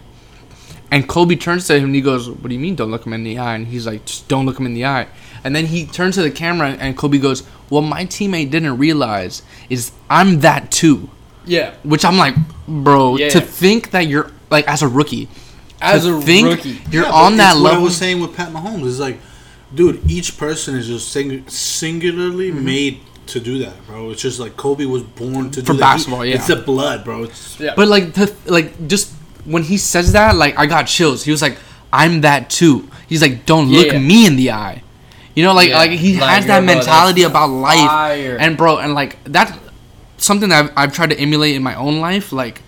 And 0.90 1.08
Kobe 1.08 1.36
turns 1.36 1.68
to 1.68 1.78
him 1.78 1.86
and 1.86 1.96
he 1.96 2.02
goes, 2.02 2.30
"What 2.30 2.48
do 2.48 2.54
you 2.54 2.60
mean, 2.62 2.76
don't 2.76 2.92
look 2.92 3.06
him 3.06 3.14
in 3.14 3.24
the 3.24 3.38
eye?" 3.40 3.56
And 3.56 3.68
he's 3.68 3.86
like, 3.86 4.06
"Just 4.06 4.28
don't 4.28 4.46
look 4.46 4.58
him 4.60 4.66
in 4.66 4.74
the 4.74 4.86
eye." 4.86 5.08
And 5.44 5.56
then 5.56 5.66
he 5.68 5.86
turns 5.86 6.16
to 6.16 6.22
the 6.22 6.32
camera 6.32 6.70
and 6.80 6.96
Kobe 6.98 7.18
goes, 7.18 7.42
"What 7.70 7.82
my 7.82 8.06
teammate 8.06 8.52
didn't 8.52 8.78
realize 8.78 9.42
is 9.70 9.92
I'm 10.10 10.40
that 10.42 10.72
too." 10.72 11.10
Yeah. 11.46 11.74
Which 11.84 12.04
I'm 12.06 12.18
like, 12.18 12.36
bro, 12.68 13.18
Yeah. 13.18 13.30
to 13.30 13.42
think 13.42 13.92
that 13.92 14.08
you're 14.08 14.32
like 14.50 14.68
as 14.68 14.82
a 14.82 14.88
rookie, 14.88 15.28
As 15.82 16.04
to 16.04 16.16
a 16.18 16.22
think 16.22 16.48
rookie. 16.50 16.82
you're 16.92 17.04
Yeah, 17.06 17.12
on 17.12 17.38
that 17.38 17.52
it's 17.54 17.62
what 17.62 17.68
I 17.68 17.72
level. 17.72 17.84
was 17.86 17.96
saying 17.98 18.20
with 18.20 18.36
Pat 18.36 18.52
Mahomes 18.54 18.86
is 18.86 19.00
like, 19.00 19.20
dude, 19.74 20.00
each 20.10 20.38
person 20.38 20.76
is 20.76 20.88
just 20.88 21.12
sing- 21.12 21.48
singularly 21.48 22.52
Mm-hmm. 22.52 22.66
made 22.66 23.00
to 23.28 23.40
do 23.42 23.60
that, 23.60 23.74
bro. 23.86 24.12
It's 24.12 24.22
just 24.22 24.40
like 24.40 24.56
Kobe 24.56 24.86
was 24.86 25.04
born 25.04 25.52
to 25.52 25.62
For 25.62 25.74
do 25.74 25.74
that. 25.74 25.74
He- 25.74 25.80
basketball, 25.80 26.26
yeah. 26.26 26.36
It's 26.36 26.48
the 26.48 26.56
blood, 26.56 27.04
bro. 27.04 27.24
It's, 27.24 27.60
Yeah. 27.60 27.74
But 27.76 27.88
like 27.90 28.14
the 28.14 28.34
like 28.46 28.88
just 28.88 29.12
when 29.46 29.64
he 29.64 29.78
says 29.78 30.14
that, 30.14 30.36
like 30.36 30.58
I 30.58 30.66
got 30.66 30.84
chills. 30.88 31.24
He 31.24 31.32
was 31.32 31.42
like, 31.42 31.58
"I'm 31.92 32.22
that 32.22 32.50
too." 32.50 32.88
He's 33.08 33.22
like, 33.22 33.46
"Don't 33.46 33.70
look 33.70 33.88
Yeah. 33.88 34.00
me 34.00 34.26
in 34.26 34.36
the 34.38 34.52
eye." 34.52 34.82
You 35.36 35.44
know, 35.44 35.54
like 35.54 35.70
Yeah. 35.70 35.78
like 35.78 35.92
he 35.92 36.20
Like, 36.20 36.30
has 36.30 36.46
that 36.48 36.60
bro, 36.66 36.76
mentality 36.76 37.24
about 37.24 37.50
life, 37.50 37.80
fire. 37.88 38.38
and 38.40 38.56
bro, 38.58 38.78
and 38.78 38.94
like 38.94 39.18
that's 39.26 39.52
something 40.18 40.50
that 40.50 40.66
I've, 40.66 40.72
I've 40.76 40.94
tried 40.94 41.10
to 41.12 41.20
emulate 41.20 41.56
in 41.56 41.64
my 41.64 41.76
own 41.76 42.00
life. 42.00 42.32
Like, 42.32 42.62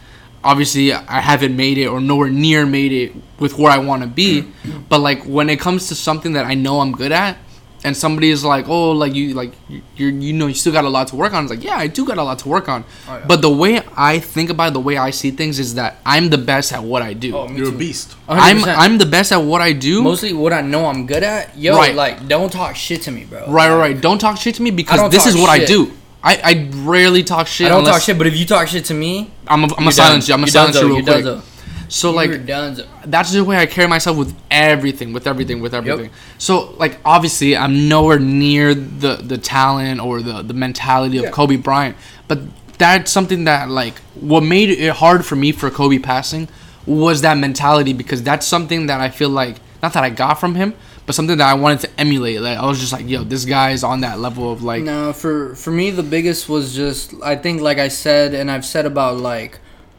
obviously, 0.43 0.93
I 0.93 1.21
haven't 1.21 1.55
made 1.55 1.77
it 1.77 1.87
or 1.87 1.99
nowhere 1.99 2.29
near 2.29 2.65
made 2.65 2.91
it 2.91 3.13
with 3.39 3.57
where 3.57 3.71
I 3.71 3.77
want 3.77 4.03
to 4.03 4.07
be, 4.07 4.41
mm-hmm. 4.41 4.81
but 4.89 4.99
like 4.99 5.23
when 5.23 5.49
it 5.49 5.59
comes 5.59 5.87
to 5.89 5.95
something 5.95 6.33
that 6.33 6.45
I 6.45 6.55
know 6.55 6.81
I'm 6.81 6.91
good 6.91 7.11
at. 7.11 7.37
And 7.81 7.95
somebody 7.95 8.29
is 8.29 8.43
like, 8.43 8.67
"Oh, 8.67 8.91
like 8.91 9.15
you, 9.15 9.33
like 9.33 9.53
you, 9.69 9.81
you're, 9.95 10.09
you 10.09 10.33
know, 10.33 10.47
you 10.47 10.53
still 10.53 10.73
got 10.73 10.83
a 10.83 10.89
lot 10.89 11.07
to 11.07 11.15
work 11.15 11.31
on." 11.31 11.45
It's 11.45 11.49
like, 11.49 11.63
yeah, 11.63 11.77
I 11.77 11.87
do 11.87 12.05
got 12.05 12.17
a 12.17 12.23
lot 12.23 12.39
to 12.39 12.49
work 12.49 12.67
on. 12.67 12.83
Oh, 13.07 13.15
yeah. 13.15 13.25
But 13.25 13.41
the 13.41 13.49
way 13.49 13.79
I 13.95 14.19
think 14.19 14.49
about 14.49 14.71
it, 14.71 14.73
the 14.73 14.81
way 14.81 14.97
I 14.97 15.11
see 15.11 15.31
things 15.31 15.59
is 15.59 15.75
that 15.75 15.95
I'm 16.05 16.29
the 16.29 16.37
best 16.37 16.73
at 16.73 16.83
what 16.83 17.01
I 17.01 17.13
do. 17.13 17.37
Oh, 17.37 17.47
me 17.47 17.57
you're 17.57 17.69
a 17.69 17.71
beast. 17.71 18.17
I'm 18.27 18.57
100%. 18.57 18.75
I'm 18.77 18.97
the 18.97 19.05
best 19.05 19.31
at 19.31 19.37
what 19.37 19.61
I 19.61 19.71
do. 19.71 20.03
mostly 20.03 20.33
what 20.33 20.51
I 20.51 20.59
know 20.59 20.87
I'm 20.87 21.07
good 21.07 21.23
at. 21.23 21.57
Yo, 21.57 21.73
Right. 21.73 21.95
like 21.95 22.27
don't 22.27 22.51
talk 22.51 22.75
shit 22.75 23.01
to 23.03 23.11
me, 23.11 23.23
bro. 23.23 23.47
right, 23.47 23.69
right, 23.69 23.77
right. 23.77 24.01
Don't 24.01 24.19
talk 24.19 24.35
shit 24.35 24.55
to 24.55 24.61
me 24.61 24.71
because 24.71 25.09
this 25.09 25.25
is 25.25 25.35
talk 25.35 25.43
what 25.43 25.49
I 25.49 25.63
do. 25.63 25.93
I, 26.21 26.35
I 26.43 26.69
rarely 26.83 27.23
talk 27.23 27.47
shit. 27.47 27.67
I 27.67 27.69
don't 27.69 27.79
unless 27.79 27.95
talk 27.95 28.01
shit, 28.03 28.17
but 28.17 28.27
if 28.27 28.35
you 28.35 28.45
talk 28.45 28.67
shit 28.67 28.85
to 28.85 28.93
me, 28.93 29.31
I'm 29.49 29.63
a, 29.63 29.65
I'm 29.65 29.69
you're 29.69 29.77
gonna 29.77 29.91
silence 29.91 30.27
you. 30.27 30.33
I'm 30.35 30.41
done. 30.41 30.51
gonna 30.53 30.73
silence 30.73 30.75
You're 30.81 30.89
you 30.89 31.03
donezo, 31.03 31.05
real 31.05 31.05
you're 31.05 31.21
quick. 31.23 31.25
donezo. 31.25 31.91
So 31.91 32.07
You're 32.09 32.15
like 32.17 32.31
donezo. 32.45 32.87
that's 33.05 33.31
the 33.33 33.43
way 33.43 33.57
I 33.57 33.65
carry 33.65 33.87
myself 33.87 34.15
with 34.17 34.35
everything, 34.51 35.11
with 35.11 35.25
everything, 35.25 35.59
with 35.59 35.73
everything. 35.73 36.11
So 36.37 36.71
like 36.77 36.99
obviously 37.03 37.57
I'm 37.57 37.89
nowhere 37.89 38.19
near 38.19 38.75
the 38.75 39.15
the 39.15 39.37
talent 39.37 39.99
or 39.99 40.21
the 40.21 40.41
the 40.43 40.53
mentality 40.53 41.17
of 41.17 41.23
Yeah. 41.25 41.31
Kobe 41.31 41.55
Bryant, 41.55 41.95
but 42.27 42.39
that's 42.77 43.11
something 43.11 43.45
that 43.45 43.69
like 43.69 43.95
what 44.19 44.41
made 44.43 44.69
it 44.69 44.93
hard 44.93 45.25
for 45.25 45.35
me 45.35 45.51
for 45.51 45.69
Kobe 45.71 45.97
passing 45.99 46.47
was 46.85 47.21
that 47.21 47.37
mentality 47.37 47.93
because 47.93 48.21
that's 48.23 48.45
something 48.47 48.85
that 48.87 49.01
I 49.01 49.09
feel 49.09 49.29
like 49.29 49.57
not 49.81 49.93
that 49.93 50.03
I 50.03 50.09
got 50.11 50.39
from 50.39 50.55
him, 50.55 50.73
but 51.10 51.16
something 51.16 51.39
that 51.39 51.49
I 51.49 51.55
wanted 51.55 51.80
to 51.80 51.89
emulate. 51.99 52.39
Like 52.39 52.60
I 52.60 52.68
was 52.68 52.80
just 52.80 52.93
like, 52.93 53.10
yo, 53.10 53.24
this 53.24 53.43
guy 53.43 53.72
is 53.72 53.84
on 53.84 54.01
that 54.01 54.20
level 54.20 54.53
of 54.53 54.62
like 54.62 54.84
No, 54.84 55.12
for 55.12 55.55
for 55.55 55.72
me 55.72 55.89
the 55.89 56.03
biggest 56.03 56.47
was 56.47 56.76
just 56.76 57.16
I 57.24 57.36
think 57.36 57.62
like 57.62 57.80
I 57.80 57.88
said 57.88 58.36
and 58.36 58.51
I've 58.51 58.64
said 58.64 58.86
about 58.86 59.18
like 59.18 59.57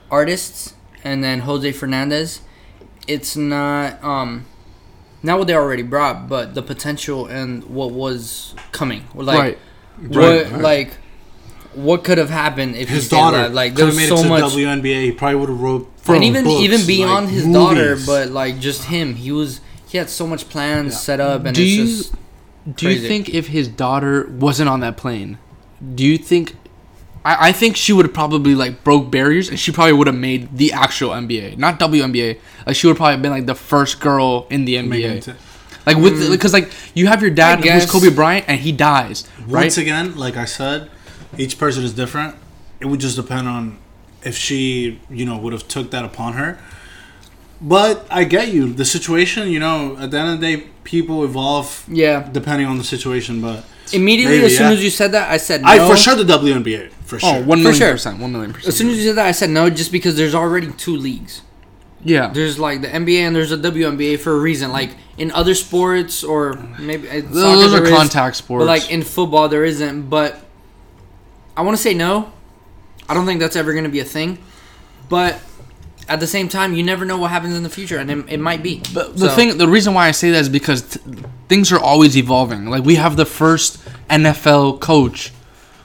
artists 0.09 0.73
and 1.03 1.25
then 1.25 1.41
Jose 1.41 1.73
Fernandez, 1.73 2.43
it's 3.09 3.37
not 3.37 4.01
um 4.05 4.47
not 5.25 5.41
what 5.41 5.49
they 5.49 5.55
already 5.57 5.83
brought, 5.83 6.29
but 6.29 6.55
the 6.55 6.63
potential 6.63 7.27
and 7.27 7.65
what 7.65 7.91
was 7.91 8.55
coming. 8.71 9.03
Like 9.13 9.39
right. 9.41 9.59
what 9.99 10.17
Right, 10.17 10.53
right. 10.53 10.63
like 10.63 10.91
what 11.75 12.05
could 12.05 12.19
have 12.19 12.31
happened 12.31 12.77
if 12.77 12.89
His 12.89 12.99
he 12.99 13.07
stayed 13.07 13.17
daughter, 13.17 13.37
alive. 13.39 13.53
Like 13.53 13.75
could 13.75 13.87
there's 13.87 13.97
made 13.97 14.09
so 14.11 14.19
it 14.19 14.23
to 14.23 14.29
much 14.29 14.45
WNBA. 14.45 15.03
He 15.07 15.11
probably 15.11 15.41
would 15.41 15.49
have 15.49 15.61
wrote 15.61 15.93
and 16.07 16.23
even 16.23 16.45
books, 16.45 16.63
even 16.63 16.87
beyond 16.87 17.27
like 17.27 17.35
his 17.35 17.49
daughter, 17.49 17.97
but 18.07 18.29
like 18.29 18.61
just 18.61 18.85
him, 18.85 19.17
he 19.17 19.33
was 19.33 19.61
he 19.91 19.99
had 19.99 20.09
so 20.09 20.25
much 20.25 20.49
plans 20.49 20.93
Yeah. 20.93 20.99
set 20.99 21.21
up, 21.21 21.45
and 21.45 21.55
Do 21.55 21.63
it's 21.63 21.71
you- 21.71 21.87
just 21.87 22.15
Do 22.77 22.91
you 22.91 23.09
think 23.09 23.31
if 23.31 23.49
his 23.49 23.67
daughter 23.67 24.29
wasn't 24.39 24.69
on 24.69 24.81
that 24.81 24.97
plane, 24.97 25.39
do 25.95 26.05
you 26.05 26.17
think? 26.19 26.55
I, 27.25 27.49
I 27.49 27.53
think 27.53 27.77
she 27.77 27.93
would 27.93 28.05
have 28.05 28.15
probably 28.15 28.55
like 28.55 28.85
broke 28.85 29.11
barriers, 29.11 29.49
and 29.49 29.59
she 29.59 29.73
probably 29.73 29.95
would 29.95 30.07
have 30.07 30.17
made 30.17 30.57
the 30.57 30.73
actual 30.73 31.11
NBA, 31.11 31.57
not 31.57 31.81
WNBA. 31.81 32.39
Like 32.67 32.77
she 32.77 32.87
would 32.87 32.97
probably 32.97 33.15
have 33.15 33.23
been 33.23 33.33
like 33.33 33.47
the 33.47 33.55
first 33.55 33.99
girl 33.99 34.47
in 34.51 34.65
the 34.65 34.81
Make 34.83 35.05
NBA. 35.05 35.35
Like 35.87 35.97
with 35.97 36.15
mm. 36.21 36.31
because 36.31 36.53
like 36.53 36.71
you 36.95 37.07
have 37.09 37.23
your 37.23 37.31
dad 37.31 37.57
who's 37.57 37.65
guess. 37.65 37.91
Kobe 37.91 38.11
Bryant, 38.11 38.45
and 38.47 38.61
he 38.61 38.71
dies, 38.73 39.27
right? 39.47 39.63
Once 39.65 39.79
again, 39.79 40.17
like 40.17 40.37
I 40.37 40.45
said, 40.45 40.91
each 41.39 41.59
person 41.59 41.83
is 41.83 41.95
different. 41.95 42.37
It 42.79 42.87
would 42.87 43.01
just 43.01 43.17
depend 43.17 43.49
on 43.49 43.79
if 44.23 44.37
she, 44.37 45.01
you 45.09 45.25
know, 45.25 45.39
would 45.39 45.55
have 45.55 45.67
took 45.67 45.91
that 45.91 46.05
upon 46.05 46.35
her. 46.35 46.59
But 47.61 48.07
I 48.11 48.25
get 48.25 48.49
you. 48.49 48.73
The 48.73 48.85
situation, 48.85 49.49
you 49.49 49.61
know, 49.61 49.97
at 49.99 50.11
the 50.11 50.19
end 50.19 50.31
of 50.31 50.41
the 50.41 50.57
day, 50.57 50.67
people 50.85 51.25
evolve 51.25 51.85
yeah. 51.89 52.29
depending 52.33 52.67
on 52.67 52.79
the 52.79 52.85
situation. 52.85 53.41
But 53.43 53.65
Immediately, 53.93 54.37
Maybe, 54.37 54.47
as 54.47 54.57
soon 54.57 54.69
yeah. 54.69 54.73
as 54.73 54.85
you 54.85 54.91
said 54.91 55.13
that, 55.13 55.31
I 55.31 55.37
said 55.37 55.63
no. 55.63 55.69
I 55.69 55.89
for 55.89 55.97
sure 55.97 56.15
the 56.15 56.25
WNBA 56.25 56.91
for 57.11 57.17
oh, 57.17 57.19
sure. 57.19 57.35
Oh, 57.37 57.43
one 57.43 57.59
For 57.59 57.65
million 57.65 57.75
sure. 57.75 57.93
percent, 57.93 58.21
one 58.21 58.33
million 58.33 58.53
percent. 58.53 58.69
As 58.69 58.77
soon 58.77 58.91
as 58.91 58.99
you 58.99 59.09
said 59.09 59.17
that, 59.17 59.27
I 59.27 59.33
said 59.33 59.51
no, 59.51 59.69
just 59.69 59.91
because 59.93 60.17
there's 60.17 60.35
already 60.35 60.71
two 60.73 60.97
leagues. 60.97 61.43
yeah, 62.05 62.29
There's 62.33 62.59
like 62.59 62.83
the 62.83 62.89
NBA 62.89 63.21
and 63.21 63.35
there's 63.35 63.53
a 63.53 63.57
WNBA 63.57 64.21
for 64.21 64.33
a 64.33 64.39
reason. 64.39 64.71
Like 64.71 64.91
in 65.19 65.31
other 65.33 65.55
sports 65.55 66.23
or 66.23 66.55
maybe 66.79 67.09
uh, 67.11 67.15
in 67.15 67.23
soccer 67.25 67.33
those 67.35 67.75
are 67.75 67.81
there 67.81 67.93
is, 67.93 67.99
contact 67.99 68.37
sports. 68.37 68.63
But 68.63 68.67
like 68.67 68.91
in 68.91 69.03
football, 69.03 69.49
there 69.49 69.65
isn't. 69.65 70.09
But 70.09 70.41
I 71.57 71.63
want 71.63 71.77
to 71.77 71.83
say 71.83 71.95
no. 71.95 72.33
I 73.09 73.15
don't 73.15 73.27
think 73.27 73.41
that's 73.41 73.57
ever 73.57 73.73
going 73.73 73.85
to 73.85 73.91
be 73.91 74.01
a 74.01 74.05
thing. 74.05 74.39
But 75.09 75.41
at 76.09 76.21
the 76.21 76.27
same 76.27 76.49
time, 76.49 76.75
you 76.75 76.83
never 76.83 77.05
know 77.05 77.19
what 77.19 77.31
happens 77.31 77.55
in 77.57 77.63
the 77.63 77.71
future, 77.71 77.99
and 77.99 78.11
it, 78.11 78.19
it 78.29 78.41
might 78.41 78.63
be. 78.63 78.83
But 78.93 79.17
the 79.17 79.29
So- 79.29 79.35
thing, 79.37 79.59
the 79.59 79.69
reason 79.69 79.95
why 79.95 80.09
I 80.09 80.11
say 80.13 80.31
that 80.31 80.41
is 80.41 80.49
because 80.49 80.83
t- 80.83 81.01
things 81.49 81.71
are 81.73 81.79
always 81.79 82.17
evolving. 82.17 82.67
Like 82.67 82.85
we 82.85 82.97
have 82.97 83.17
the 83.17 83.27
first 83.27 83.79
NFL 84.09 84.81
coach 84.81 85.33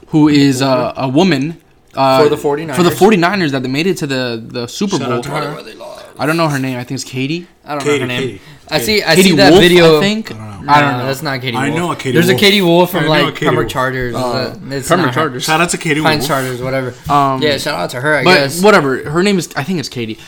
who 0.08 0.28
is 0.28 0.62
uh, 0.62 0.92
a 0.96 1.08
woman 1.08 1.60
uh, 1.94 2.22
For 2.22 2.28
the 2.28 2.36
49ers. 2.36 2.76
For 2.76 2.82
the 2.82 2.90
49ers 2.90 3.50
that 3.52 3.62
they 3.62 3.68
made 3.68 3.86
it 3.86 3.96
to 3.98 4.06
the 4.06 4.42
the 4.46 4.66
Super 4.66 4.96
Shout 4.98 5.08
Bowl. 5.08 5.12
out 5.18 5.22
to 5.24 5.30
her. 5.30 6.12
I 6.18 6.26
don't 6.26 6.36
know 6.36 6.48
her 6.48 6.58
name. 6.58 6.78
I 6.78 6.84
think 6.84 7.00
it's 7.00 7.04
Katie. 7.10 7.46
I 7.64 7.70
don't 7.74 7.82
Katie, 7.82 7.92
know 7.98 8.00
her 8.02 8.06
name. 8.06 8.20
Katie, 8.28 8.40
I 8.68 8.80
see. 8.80 9.02
I 9.02 9.14
Katie 9.14 9.30
see 9.30 9.36
that 9.36 9.50
Wolf, 9.50 9.62
video. 9.62 9.98
I 9.98 10.00
think. 10.00 10.32
I 10.32 10.34
don't 10.34 10.66
know. 10.66 10.72
I 10.72 10.80
don't 10.80 10.98
know. 10.98 11.06
That's 11.06 11.22
not 11.22 11.40
Katie. 11.40 11.56
I 11.56 11.68
Wolf. 11.68 11.78
know 11.78 11.92
a 11.92 11.96
Katie 11.96 12.12
There's 12.12 12.26
Wolf. 12.26 12.36
a 12.36 12.40
Katie 12.40 12.62
Wolf 12.62 12.90
from 12.90 12.98
I 13.00 13.02
know 13.02 13.08
a 13.08 13.24
like 13.26 13.34
Katie 13.34 13.46
Pembroke 13.46 13.64
Wolf. 13.64 13.72
Chargers. 13.72 14.14
Uh, 14.14 14.58
it's 14.70 14.88
Pembroke 14.88 15.06
not 15.06 15.14
her. 15.14 15.20
Chargers. 15.20 15.44
Shout 15.44 15.60
out 15.60 15.70
to 15.70 15.78
Katie 15.78 16.00
Pines 16.00 16.20
Wolf. 16.20 16.28
Chargers, 16.28 16.62
whatever. 16.62 16.94
Um, 17.10 17.42
yeah, 17.42 17.58
shout 17.58 17.78
out 17.78 17.90
to 17.90 18.00
her. 18.00 18.16
I 18.16 18.24
but 18.24 18.34
guess. 18.34 18.62
whatever. 18.62 19.08
Her 19.08 19.22
name 19.22 19.38
is. 19.38 19.52
I 19.54 19.62
think 19.62 19.78
it's 19.78 19.88
Katie. 19.88 20.18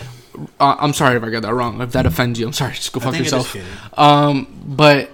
Uh, 0.61 0.76
I'm 0.78 0.93
sorry 0.93 1.16
if 1.16 1.22
I 1.24 1.30
got 1.30 1.43
that 1.43 1.53
wrong. 1.55 1.80
If 1.80 1.93
that 1.93 2.07
offends 2.07 2.39
you, 2.39 2.47
I'm 2.47 2.53
sorry. 2.53 2.74
Just 2.74 2.93
go 2.93 3.01
I 3.01 3.05
fuck 3.05 3.12
think 3.14 3.24
it 3.24 3.26
is 3.26 3.32
yourself. 3.32 3.53
Katie. 3.53 3.66
Um, 3.97 4.47
but 4.64 5.11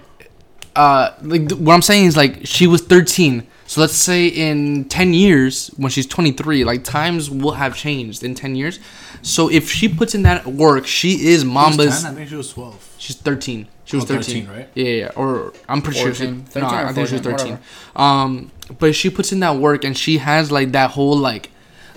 uh, 0.75 1.11
like 1.23 1.49
th- 1.49 1.59
what 1.59 1.73
I'm 1.73 1.81
saying 1.81 2.05
is 2.05 2.15
like 2.17 2.41
she 2.45 2.67
was 2.67 2.81
13. 2.81 3.47
So 3.67 3.81
let's 3.81 3.93
say 3.95 4.27
in 4.27 4.85
10 4.85 5.15
years 5.15 5.69
when 5.77 5.89
she's 5.89 6.05
23, 6.05 6.63
like 6.63 6.83
times 6.83 7.31
will 7.31 7.53
have 7.53 7.75
changed 7.75 8.23
in 8.23 8.35
10 8.35 8.55
years. 8.55 8.79
So 9.25 9.49
if 9.49 9.71
she 9.71 9.89
puts 9.89 10.13
in 10.13 10.21
that 10.23 10.45
work, 10.45 10.85
she 10.85 11.13
is 11.27 11.41
She 11.41 11.47
was 11.47 11.75
Mamba's. 11.77 12.03
10, 12.03 12.11
I 12.11 12.15
think 12.15 12.29
she 12.29 12.35
was 12.35 12.53
12. 12.53 12.95
She's 12.99 13.15
13. 13.15 13.67
She 13.85 13.95
was 13.95 14.05
Oh, 14.05 14.07
13. 14.07 14.45
13, 14.45 14.47
right? 14.57 14.69
Yeah, 14.75 14.83
yeah, 14.85 14.95
yeah. 15.05 15.11
Or 15.15 15.53
I'm 15.67 15.81
pretty 15.81 15.99
sure. 15.99 16.13
She, 16.13 16.25
14. 16.25 16.37
no, 16.37 16.43
13 16.51 16.63
or 16.63 16.85
I 16.85 16.93
think 16.93 17.07
she 17.07 17.13
was 17.15 17.21
14, 17.23 17.37
13. 17.57 17.59
Um, 17.95 18.51
but 18.79 18.95
she 18.95 19.09
puts 19.09 19.31
in 19.31 19.39
that 19.39 19.57
work 19.57 19.83
and 19.83 19.97
she 19.97 20.19
has 20.19 20.51
like 20.51 20.71
that 20.73 20.91
whole 20.91 21.17
like, 21.17 21.49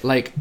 like 0.02 0.32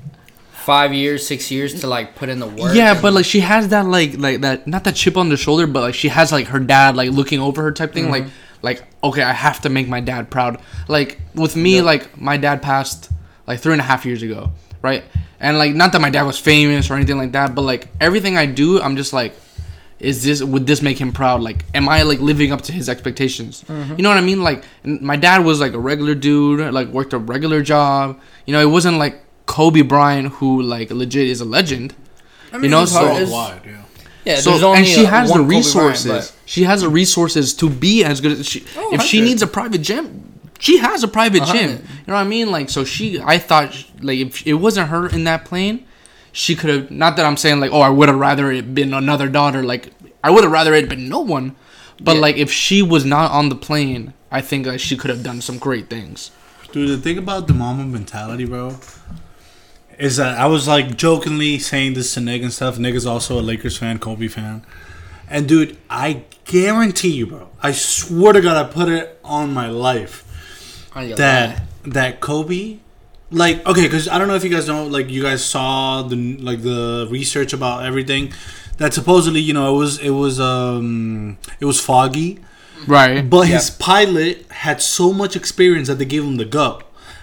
Five 0.51 0.93
years, 0.93 1.25
six 1.25 1.49
years 1.49 1.79
to 1.79 1.87
like 1.87 2.15
put 2.15 2.27
in 2.27 2.39
the 2.39 2.47
work. 2.47 2.75
yeah, 2.75 2.99
but 3.01 3.13
like 3.13 3.23
she 3.23 3.39
has 3.39 3.69
that 3.69 3.85
like 3.85 4.17
like 4.17 4.41
that 4.41 4.67
not 4.67 4.83
that 4.83 4.95
chip 4.95 5.15
on 5.15 5.29
the 5.29 5.37
shoulder, 5.37 5.65
but 5.65 5.79
like 5.79 5.95
she 5.95 6.09
has 6.09 6.29
like 6.33 6.47
her 6.47 6.59
dad 6.59 6.97
like 6.97 7.11
looking 7.11 7.39
over 7.39 7.61
her 7.63 7.71
type 7.71 7.93
thing. 7.93 8.11
Like 8.11 8.25
like 8.61 8.83
okay, 9.01 9.23
I 9.23 9.31
have 9.31 9.61
to 9.61 9.69
make 9.69 9.87
my 9.87 10.01
dad 10.01 10.29
proud. 10.29 10.59
Like 10.89 11.19
with 11.33 11.55
me, 11.55 11.81
like 11.81 12.19
my 12.19 12.35
dad 12.35 12.61
passed 12.61 13.09
like 13.47 13.61
three 13.61 13.71
and 13.71 13.79
a 13.79 13.85
half 13.85 14.05
years 14.05 14.21
ago, 14.23 14.51
right? 14.81 15.05
And 15.39 15.57
like 15.57 15.73
not 15.75 15.91
that 15.91 16.01
my 16.01 16.09
dad 16.09 16.23
was 16.23 16.39
famous 16.39 16.89
or 16.89 16.95
anything 16.95 17.17
like 17.17 17.31
that, 17.33 17.53
but 17.55 17.61
like 17.61 17.87
everything 18.01 18.37
I 18.37 18.45
do, 18.47 18.81
I'm 18.81 18.95
just 18.95 19.13
like, 19.13 19.33
is 19.99 20.23
this 20.23 20.41
would 20.43 20.65
this 20.67 20.81
make 20.81 20.99
him 20.99 21.11
proud? 21.11 21.41
Like, 21.41 21.65
am 21.73 21.87
I 21.89 22.03
like 22.03 22.19
living 22.19 22.51
up 22.51 22.61
to 22.63 22.71
his 22.71 22.87
expectations? 22.89 23.63
You 23.69 24.01
know 24.03 24.09
what 24.09 24.17
I 24.17 24.21
mean? 24.21 24.43
Like, 24.43 24.63
my 24.83 25.15
dad 25.15 25.43
was 25.45 25.59
like 25.59 25.73
a 25.73 25.79
regular 25.79 26.15
dude, 26.15 26.73
like 26.73 26.87
worked 26.89 27.13
a 27.13 27.17
regular 27.19 27.61
job. 27.61 28.19
You 28.45 28.53
know, 28.53 28.61
it 28.61 28.69
wasn't 28.69 28.97
like 28.97 29.21
Kobe 29.45 29.81
Bryant 29.81 30.33
who 30.33 30.61
like 30.61 30.89
legit 30.91 31.27
is 31.27 31.41
a 31.41 31.45
legend. 31.45 31.93
I 32.53 32.57
You 32.57 32.69
know, 32.69 32.83
it's 32.83 32.91
so- 32.93 32.99
hard- 32.99 33.11
it's- 33.21 33.29
Worldwide, 33.31 33.61
yeah. 33.65 33.81
yeah, 34.25 34.39
So 34.39 34.51
only 34.65 34.77
and 34.79 34.87
she 34.87 35.05
uh, 35.05 35.09
has 35.09 35.29
the 35.29 35.33
one 35.39 35.43
Kobe 35.43 35.55
resources. 35.57 36.11
but- 36.11 36.33
she 36.45 36.63
has 36.63 36.81
the 36.81 36.89
resources 36.89 37.53
to 37.55 37.69
be 37.69 38.03
as 38.03 38.21
good 38.21 38.39
as 38.39 38.45
she. 38.47 38.65
Oh, 38.77 38.93
if 38.93 39.01
she 39.03 39.19
needs 39.21 39.41
a 39.41 39.47
private 39.47 39.79
gym, 39.81 40.26
she 40.59 40.77
has 40.77 41.03
a 41.03 41.07
private 41.07 41.43
A 41.43 41.45
gym. 41.45 41.69
You 41.71 41.77
know 42.07 42.13
what 42.13 42.21
I 42.21 42.23
mean? 42.23 42.51
Like 42.51 42.69
so, 42.69 42.83
she. 42.83 43.19
I 43.19 43.37
thought 43.37 43.85
like 44.01 44.19
if 44.19 44.45
it 44.47 44.53
wasn't 44.55 44.89
her 44.89 45.07
in 45.07 45.23
that 45.25 45.45
plane, 45.45 45.85
she 46.31 46.55
could 46.55 46.69
have. 46.69 46.91
Not 46.91 47.15
that 47.17 47.25
I'm 47.25 47.37
saying 47.37 47.59
like 47.59 47.71
oh 47.71 47.81
I 47.81 47.89
would 47.89 48.09
have 48.09 48.17
rather 48.19 48.51
it 48.51 48.73
been 48.73 48.93
another 48.93 49.27
daughter. 49.29 49.63
Like 49.63 49.91
I 50.23 50.29
would 50.31 50.43
have 50.43 50.51
rather 50.51 50.73
it 50.73 50.89
been 50.89 51.09
no 51.09 51.19
one. 51.19 51.55
But 52.01 52.15
Yeah. 52.15 52.21
like 52.21 52.37
if 52.37 52.51
she 52.51 52.81
was 52.81 53.05
not 53.05 53.31
on 53.31 53.49
the 53.49 53.55
plane, 53.55 54.13
I 54.31 54.41
think 54.41 54.65
like 54.67 54.79
she 54.79 54.97
could 54.97 55.09
have 55.09 55.23
done 55.23 55.41
some 55.41 55.57
great 55.57 55.89
things. 55.89 56.31
Dude, 56.71 56.89
the 56.89 56.97
thing 56.97 57.17
about 57.17 57.47
the 57.47 57.53
Mamba 57.53 57.85
mentality, 57.85 58.45
bro, 58.45 58.77
is 59.97 60.17
that 60.17 60.37
I 60.37 60.45
was 60.47 60.67
like 60.67 60.95
jokingly 60.97 61.57
saying 61.59 61.93
this 61.93 62.13
to 62.13 62.19
Nick 62.21 62.41
and 62.43 62.53
stuff. 62.53 62.77
Nick 62.77 62.93
is 62.93 63.05
also 63.05 63.39
a 63.39 63.41
Lakers 63.41 63.77
fan, 63.77 63.99
Kobe 63.99 64.27
fan. 64.27 64.63
And 65.29 65.47
dude, 65.47 65.77
I 65.89 66.23
guarantee 66.45 67.11
you, 67.11 67.27
bro, 67.27 67.49
I 67.61 67.71
swear 67.71 68.33
to 68.33 68.41
God, 68.41 68.57
I 68.63 68.69
put 68.71 68.89
it 68.89 69.19
on 69.23 69.53
my 69.53 69.67
life 69.69 70.23
Yeah, 71.01 71.15
that 71.15 71.63
that 71.83 72.19
Kobe, 72.19 72.77
like, 73.31 73.65
okay, 73.65 73.83
because 73.83 74.07
I 74.07 74.17
don't 74.17 74.27
know 74.27 74.35
if 74.35 74.43
you 74.43 74.49
guys 74.49 74.67
know, 74.67 74.85
like, 74.85 75.09
you 75.09 75.21
guys 75.23 75.43
saw 75.43 76.01
the 76.03 76.37
like 76.37 76.61
the 76.61 77.07
research 77.09 77.53
about 77.53 77.85
everything. 77.85 78.33
That 78.77 78.93
supposedly, 78.93 79.39
you 79.41 79.53
know, 79.53 79.73
it 79.75 79.77
was 79.77 79.99
it 79.99 80.11
was 80.11 80.39
um 80.39 81.37
it 81.59 81.65
was 81.65 81.79
foggy. 81.79 82.39
Right. 82.85 83.27
But 83.27 83.47
Yeah. 83.47 83.55
his 83.55 83.69
pilot 83.71 84.45
had 84.51 84.81
so 84.81 85.11
much 85.11 85.35
experience 85.35 85.87
that 85.87 85.95
they 85.97 86.05
gave 86.05 86.23
him 86.23 86.37
the 86.37 86.45
go. 86.45 86.81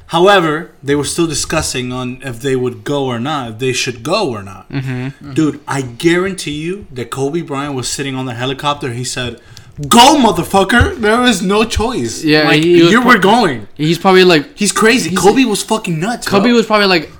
However, 0.08 0.72
they 0.82 0.94
were 0.94 1.04
still 1.04 1.26
discussing 1.26 1.92
on 1.92 2.20
if 2.22 2.40
they 2.40 2.56
would 2.56 2.84
go 2.84 3.06
or 3.06 3.18
not, 3.18 3.52
if 3.52 3.58
they 3.58 3.72
should 3.72 4.02
go 4.02 4.30
or 4.30 4.42
not. 4.42 4.68
Mm-hmm. 4.68 5.32
Dude, 5.32 5.60
I 5.66 5.80
guarantee 5.82 6.52
you 6.60 6.86
that 6.92 7.10
Kobe 7.10 7.40
Bryant 7.40 7.74
was 7.74 7.88
sitting 7.88 8.14
on 8.14 8.26
the 8.26 8.34
helicopter. 8.34 8.92
He 8.92 9.04
said, 9.04 9.40
"Go, 9.88 10.16
motherfucker! 10.16 10.96
There 10.96 11.22
is 11.24 11.42
no 11.42 11.64
choice. 11.64 12.22
Yeah, 12.22 12.44
like 12.44 12.62
he 12.62 12.82
was 12.82 12.92
you 12.92 13.00
pro- 13.00 13.12
were 13.14 13.18
going. 13.18 13.66
He's 13.74 13.98
probably 13.98 14.24
like 14.24 14.56
He's 14.56 14.72
crazy. 14.72 15.10
He's- 15.10 15.20
Kobe 15.20 15.44
was 15.44 15.62
fucking 15.62 15.98
nuts. 15.98 16.28
Kobe 16.28 16.48
bro. 16.48 16.54
was 16.54 16.66
probably 16.66 16.86
like, 16.86 17.10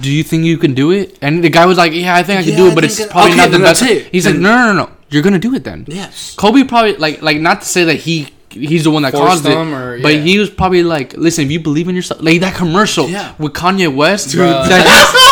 "Do 0.00 0.10
you 0.10 0.22
think 0.22 0.44
you 0.44 0.58
can 0.58 0.74
do 0.74 0.90
it?" 0.90 1.16
And 1.22 1.42
the 1.42 1.48
guy 1.50 1.64
was 1.66 1.78
like, 1.78 1.92
"Yeah, 1.94 2.14
I 2.14 2.22
think 2.22 2.40
I 2.40 2.42
can 2.42 2.52
Yeah, 2.52 2.58
do 2.58 2.66
it, 2.68 2.74
but 2.74 2.84
it's 2.84 3.00
I- 3.00 3.06
probably 3.08 3.30
okay, 3.32 3.38
not 3.40 3.50
the 3.52 3.58
best." 3.58 3.80
that's 3.80 3.90
it. 3.92 4.08
He's 4.12 4.26
like, 4.26 4.36
"No, 4.36 4.50
no, 4.56 4.66
no, 4.66 4.72
no, 4.84 4.90
you're 5.10 5.22
gonna 5.22 5.38
do 5.38 5.54
it 5.54 5.64
then." 5.64 5.86
Yes. 5.88 6.34
Kobe 6.36 6.64
probably 6.64 6.96
like 6.96 7.22
like 7.22 7.40
not 7.40 7.62
to 7.62 7.66
say 7.68 7.84
that 7.84 7.94
he 7.96 8.28
he's 8.50 8.84
the 8.84 8.90
one 8.90 9.02
that 9.02 9.12
Forced 9.12 9.26
caused 9.28 9.46
it, 9.46 9.50
them 9.50 9.74
or- 9.74 10.00
but 10.00 10.14
he 10.16 10.38
was 10.38 10.50
probably 10.50 10.82
like, 10.82 11.14
"Listen, 11.16 11.44
if 11.44 11.50
you 11.50 11.60
believe 11.60 11.88
in 11.88 11.94
yourself, 11.96 12.20
like 12.22 12.40
that 12.40 12.54
commercial 12.54 13.08
Yeah. 13.08 13.32
with 13.38 13.52
Kanye 13.52 13.94
West, 13.94 14.34
Bro, 14.34 14.46
that- 14.46 14.68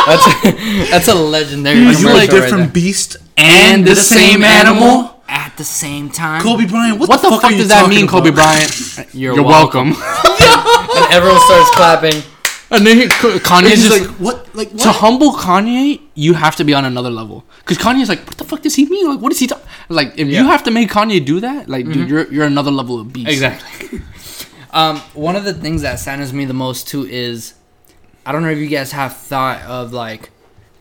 that's, 0.06 0.26
that's, 0.42 0.90
that's 0.90 1.08
a 1.08 1.14
legendary 1.14 1.78
Are 1.78 1.90
you 1.90 1.96
commercial 1.96 2.10
like 2.12 2.30
right 2.30 2.40
different 2.40 2.64
there. 2.64 2.72
beast 2.82 3.16
and 3.36 3.86
the 3.86 3.96
same 3.96 4.42
animal." 4.44 5.12
At 5.28 5.56
the 5.56 5.64
same 5.64 6.10
time. 6.10 6.42
Kobe 6.42 6.66
Bryant. 6.66 6.98
What, 6.98 7.08
What 7.08 7.22
the 7.22 7.28
fuck, 7.30 7.44
are 7.44 7.52
you 7.52 7.58
does 7.58 7.68
that 7.68 7.82
talking 7.82 7.96
mean, 7.96 8.06
Kobe? 8.08 8.30
Bryant? 8.30 8.72
You're 9.14 9.34
You're 9.36 9.44
welcome. 9.44 9.88
and 9.96 11.12
everyone 11.12 11.40
starts 11.40 11.70
clapping. 11.74 12.22
and 12.70 12.86
then 12.86 12.96
he, 12.98 13.04
Kanye's 13.06 13.70
He's 13.70 13.88
just 13.88 14.00
like, 14.00 14.10
what? 14.18 14.54
Like 14.54 14.70
what? 14.70 14.80
to 14.82 14.92
humble 14.92 15.32
Kanye, 15.32 16.00
you 16.14 16.34
have 16.34 16.56
to 16.56 16.64
be 16.64 16.74
on 16.74 16.84
another 16.84 17.10
level. 17.10 17.44
Because 17.60 17.78
Kanye's 17.78 18.08
like, 18.08 18.26
what 18.26 18.36
the 18.38 18.44
fuck 18.44 18.62
does 18.62 18.74
he 18.74 18.86
mean? 18.86 19.08
Like, 19.08 19.20
what 19.20 19.32
is 19.32 19.38
he 19.38 19.46
talking? 19.46 19.64
Like, 19.88 20.14
if 20.16 20.26
Yeah. 20.28 20.40
you 20.40 20.46
have 20.48 20.62
to 20.64 20.70
make 20.70 20.90
Kanye 20.90 21.24
do 21.24 21.40
that, 21.40 21.68
like, 21.68 21.84
dude, 21.86 22.08
you're 22.08 22.30
you're 22.32 22.44
another 22.46 22.70
level 22.70 22.98
of 23.00 23.12
beast. 23.12 23.28
Exactly. 23.30 24.00
um, 24.72 24.98
one 25.14 25.36
of 25.36 25.44
the 25.44 25.54
things 25.54 25.82
that 25.82 25.98
saddens 26.00 26.32
me 26.32 26.44
the 26.44 26.54
most 26.54 26.88
too 26.88 27.04
is, 27.06 27.54
I 28.24 28.32
don't 28.32 28.42
know 28.42 28.50
if 28.50 28.58
you 28.58 28.66
guys 28.68 28.92
have 28.92 29.16
thought 29.16 29.62
of 29.62 29.92
like, 29.92 30.30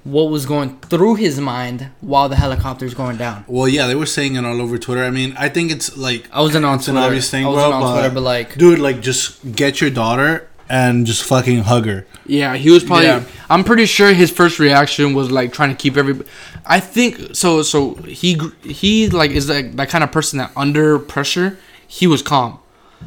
what 0.06 0.30
was 0.30 0.45
going 0.45 0.80
through 0.82 1.16
his 1.16 1.39
mind 1.39 1.89
while 1.99 2.30
the 2.30 2.36
helicopter's 2.38 2.93
going 2.93 3.18
down. 3.18 3.43
Well, 3.47 3.68
yeah, 3.68 3.88
they 3.88 3.95
were 3.95 4.06
saying 4.06 4.36
it 4.36 4.45
all 4.45 4.62
over 4.62 4.78
Twitter. 4.78 5.03
I 5.03 5.10
mean, 5.10 5.36
I 5.38 5.49
think 5.49 5.72
it's 5.72 5.97
like 5.97 6.30
I 6.32 6.41
wasn't 6.41 6.64
on 6.64 6.78
it's 6.78 6.88
an 6.88 6.95
obvious 6.95 7.30
thing, 7.30 7.43
I 7.43 7.47
bro. 7.49 7.56
wasn't 7.56 7.74
on 7.74 7.82
but, 7.82 7.93
Twitter, 7.99 8.14
but 8.14 8.22
like, 8.22 8.56
dude, 8.56 8.80
like, 8.80 9.01
just 9.01 9.56
get 9.56 9.82
your 9.82 9.89
daughter 9.89 10.47
and 10.70 11.06
just 11.06 11.24
fucking 11.24 11.64
hug 11.64 11.86
her. 11.88 12.06
Yeah, 12.26 12.56
he 12.56 12.70
was 12.70 12.84
probably. 12.84 13.08
Yeah. 13.08 13.24
I'm 13.49 13.64
pretty 13.64 13.86
sure 13.88 14.14
his 14.14 14.32
first 14.32 14.60
reaction 14.60 15.14
was 15.14 15.32
like 15.32 15.51
trying 15.53 15.70
to 15.70 15.76
keep 15.76 15.97
everybody. 15.97 16.30
I 16.66 16.80
think 16.80 17.36
so. 17.36 17.62
So 17.64 17.95
he 17.95 18.39
he 18.64 19.10
like 19.10 19.32
is 19.32 19.49
like 19.49 19.76
that 19.76 19.89
kind 19.89 20.03
of 20.03 20.12
person 20.12 20.38
that 20.39 20.51
under 20.56 20.97
pressure 20.99 21.58
he 21.88 22.08
was 22.08 22.22
calm. 22.22 22.60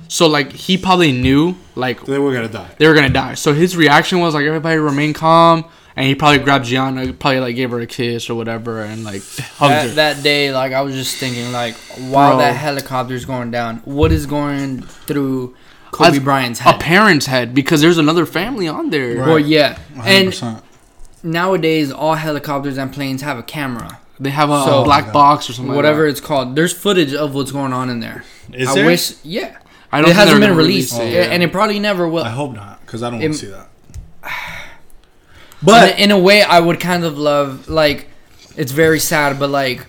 So 0.08 0.26
like 0.26 0.52
he 0.52 0.76
probably 0.78 1.12
knew 1.12 1.56
like 1.74 2.04
They 2.04 2.18
were 2.18 2.32
gonna 2.32 2.48
die. 2.48 2.70
they 2.78 2.86
were 2.86 2.94
gonna 2.94 3.08
die. 3.08 3.34
So 3.34 3.52
his 3.54 3.76
reaction 3.76 4.20
was 4.20 4.34
like 4.34 4.44
everybody 4.44 4.78
remain 4.78 5.12
calm, 5.12 5.64
and 5.98 6.06
he 6.06 6.14
probably 6.14 6.38
grabbed 6.38 6.64
Gianna, 6.66 7.12
probably 7.12 7.40
like 7.40 7.56
gave 7.56 7.72
her 7.72 7.80
a 7.80 7.86
kiss 7.86 8.30
or 8.30 8.36
whatever, 8.36 8.82
and 8.82 9.02
like 9.02 9.20
hugged 9.56 9.72
her. 9.72 9.88
that, 9.88 10.14
that 10.14 10.22
day, 10.22 10.52
like 10.52 10.72
I 10.72 10.82
was 10.82 10.94
just 10.94 11.16
thinking, 11.16 11.50
like 11.50 11.74
while 11.98 12.36
Bro. 12.36 12.38
that 12.38 12.52
helicopter's 12.54 13.24
going 13.24 13.50
down, 13.50 13.78
what 13.78 14.12
is 14.12 14.24
going 14.24 14.82
through 14.82 15.56
Kobe 15.90 16.18
As 16.18 16.20
Bryant's 16.20 16.60
a 16.64 16.74
parent's 16.74 17.26
head 17.26 17.52
because 17.52 17.80
there's 17.80 17.98
another 17.98 18.26
family 18.26 18.68
on 18.68 18.90
there. 18.90 19.16
Right. 19.16 19.26
Well, 19.26 19.38
yeah, 19.40 19.76
and 20.04 20.28
100%. 20.28 20.62
nowadays 21.24 21.90
all 21.90 22.14
helicopters 22.14 22.78
and 22.78 22.92
planes 22.92 23.22
have 23.22 23.36
a 23.36 23.42
camera, 23.42 23.98
They 24.20 24.30
have 24.30 24.50
a 24.50 24.62
So- 24.64 24.84
black 24.84 25.12
box 25.12 25.50
or 25.50 25.52
something. 25.54 25.74
whatever 25.74 26.04
Like 26.04 26.12
it's 26.12 26.20
called. 26.20 26.54
There's 26.54 26.72
footage 26.72 27.12
of 27.12 27.34
what's 27.34 27.50
going 27.50 27.72
on 27.72 27.90
in 27.90 27.98
there. 27.98 28.22
Is 28.52 28.68
I 28.68 28.74
there? 28.76 28.86
wish, 28.86 29.14
yeah. 29.24 29.56
I 29.90 30.00
don't 30.00 30.10
it 30.10 30.14
think 30.14 30.18
hasn't 30.20 30.40
been 30.40 30.50
gonna 30.50 30.54
released, 30.62 30.92
release 30.92 31.08
it, 31.08 31.12
oh, 31.12 31.18
yeah, 31.22 31.26
yeah. 31.26 31.32
and 31.32 31.42
it 31.42 31.50
probably 31.50 31.80
never 31.80 32.06
will. 32.08 32.22
I 32.22 32.28
hope 32.30 32.54
not, 32.54 32.82
because 32.82 33.02
I 33.02 33.10
don't 33.10 33.18
want 33.18 33.32
to 33.32 33.38
see 33.38 33.46
that. 33.48 33.68
but 35.62 35.98
in 35.98 36.10
a 36.10 36.18
way, 36.18 36.42
I 36.42 36.60
would 36.60 36.80
kind 36.80 37.04
of 37.04 37.18
love, 37.18 37.68
like, 37.68 38.08
it's 38.58 38.72
very 38.72 38.98
sad, 38.98 39.38
but 39.38 39.50
like 39.50 39.86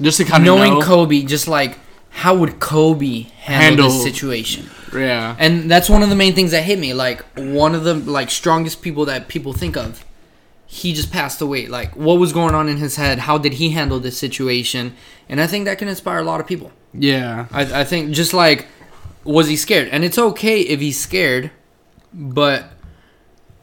just 0.00 0.16
to 0.18 0.24
kind 0.24 0.42
of 0.42 0.46
knowing 0.46 0.74
know. 0.74 0.82
Kobe, 0.82 1.22
just 1.22 1.46
like 1.46 1.78
how 2.10 2.34
would 2.34 2.58
Kobe 2.58 3.26
handle, 3.40 3.90
this 3.90 4.02
situation? 4.02 4.68
yeah. 4.92 5.36
And 5.38 5.70
that's 5.70 5.88
one 5.88 6.02
of 6.02 6.08
the 6.08 6.16
main 6.16 6.34
things 6.34 6.50
that 6.52 6.62
hit 6.62 6.78
me. 6.78 6.94
Like 6.94 7.22
one 7.36 7.74
of 7.74 7.84
the 7.84 7.94
like 7.94 8.30
strongest 8.30 8.80
people 8.82 9.04
that 9.04 9.28
people 9.28 9.52
think 9.52 9.76
of, 9.76 10.04
he 10.66 10.94
just 10.94 11.12
passed 11.12 11.40
away. 11.42 11.66
Like 11.66 11.94
what 11.94 12.14
was 12.14 12.32
going 12.32 12.54
on 12.54 12.68
in 12.68 12.78
his 12.78 12.96
head? 12.96 13.20
How 13.20 13.36
did 13.36 13.54
he 13.54 13.70
handle 13.70 14.00
this 14.00 14.18
situation? 14.18 14.94
And 15.28 15.40
I 15.40 15.46
think 15.46 15.66
that 15.66 15.78
can 15.78 15.88
inspire 15.88 16.20
a 16.20 16.24
lot 16.24 16.40
of 16.40 16.46
people. 16.46 16.72
Yeah. 16.94 17.46
I, 17.52 17.80
I 17.80 17.84
think 17.84 18.12
just 18.12 18.32
like 18.32 18.66
was 19.24 19.48
he 19.48 19.56
scared? 19.56 19.88
And 19.88 20.04
it's 20.04 20.16
okay 20.16 20.62
if 20.62 20.80
he's 20.80 20.98
scared, 20.98 21.50
but 22.14 22.72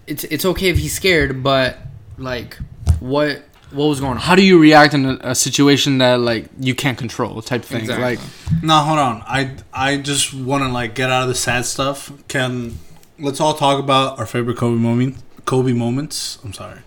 it's 0.07 0.23
it's 0.25 0.45
okay 0.45 0.69
if 0.69 0.77
he's 0.77 0.93
scared, 0.93 1.43
but 1.43 1.77
like 2.17 2.57
what 2.99 3.43
what 3.71 3.87
was 3.87 3.99
going 3.99 4.13
on? 4.13 4.17
How 4.17 4.35
do 4.35 4.43
you 4.43 4.59
react 4.59 4.93
in 4.93 5.05
a, 5.05 5.17
a 5.21 5.35
situation 5.35 5.97
that 5.97 6.19
like 6.19 6.45
you 6.59 6.75
can't 6.75 6.97
control 6.97 7.41
type 7.41 7.63
thing? 7.63 7.81
Exactly. 7.81 8.03
Like 8.03 8.63
No, 8.63 8.77
hold 8.79 8.99
on. 8.99 9.23
I 9.25 9.55
I 9.73 9.97
just 9.97 10.33
want 10.33 10.63
to 10.63 10.69
like 10.69 10.95
get 10.95 11.09
out 11.09 11.23
of 11.23 11.27
the 11.27 11.35
sad 11.35 11.65
stuff. 11.65 12.11
Can 12.27 12.77
let's 13.19 13.39
all 13.39 13.53
talk 13.53 13.79
about 13.79 14.19
our 14.19 14.25
favorite 14.25 14.57
Kobe 14.57 14.79
moment. 14.79 15.17
Kobe 15.45 15.73
moments. 15.73 16.39
I'm 16.43 16.53
sorry, 16.53 16.79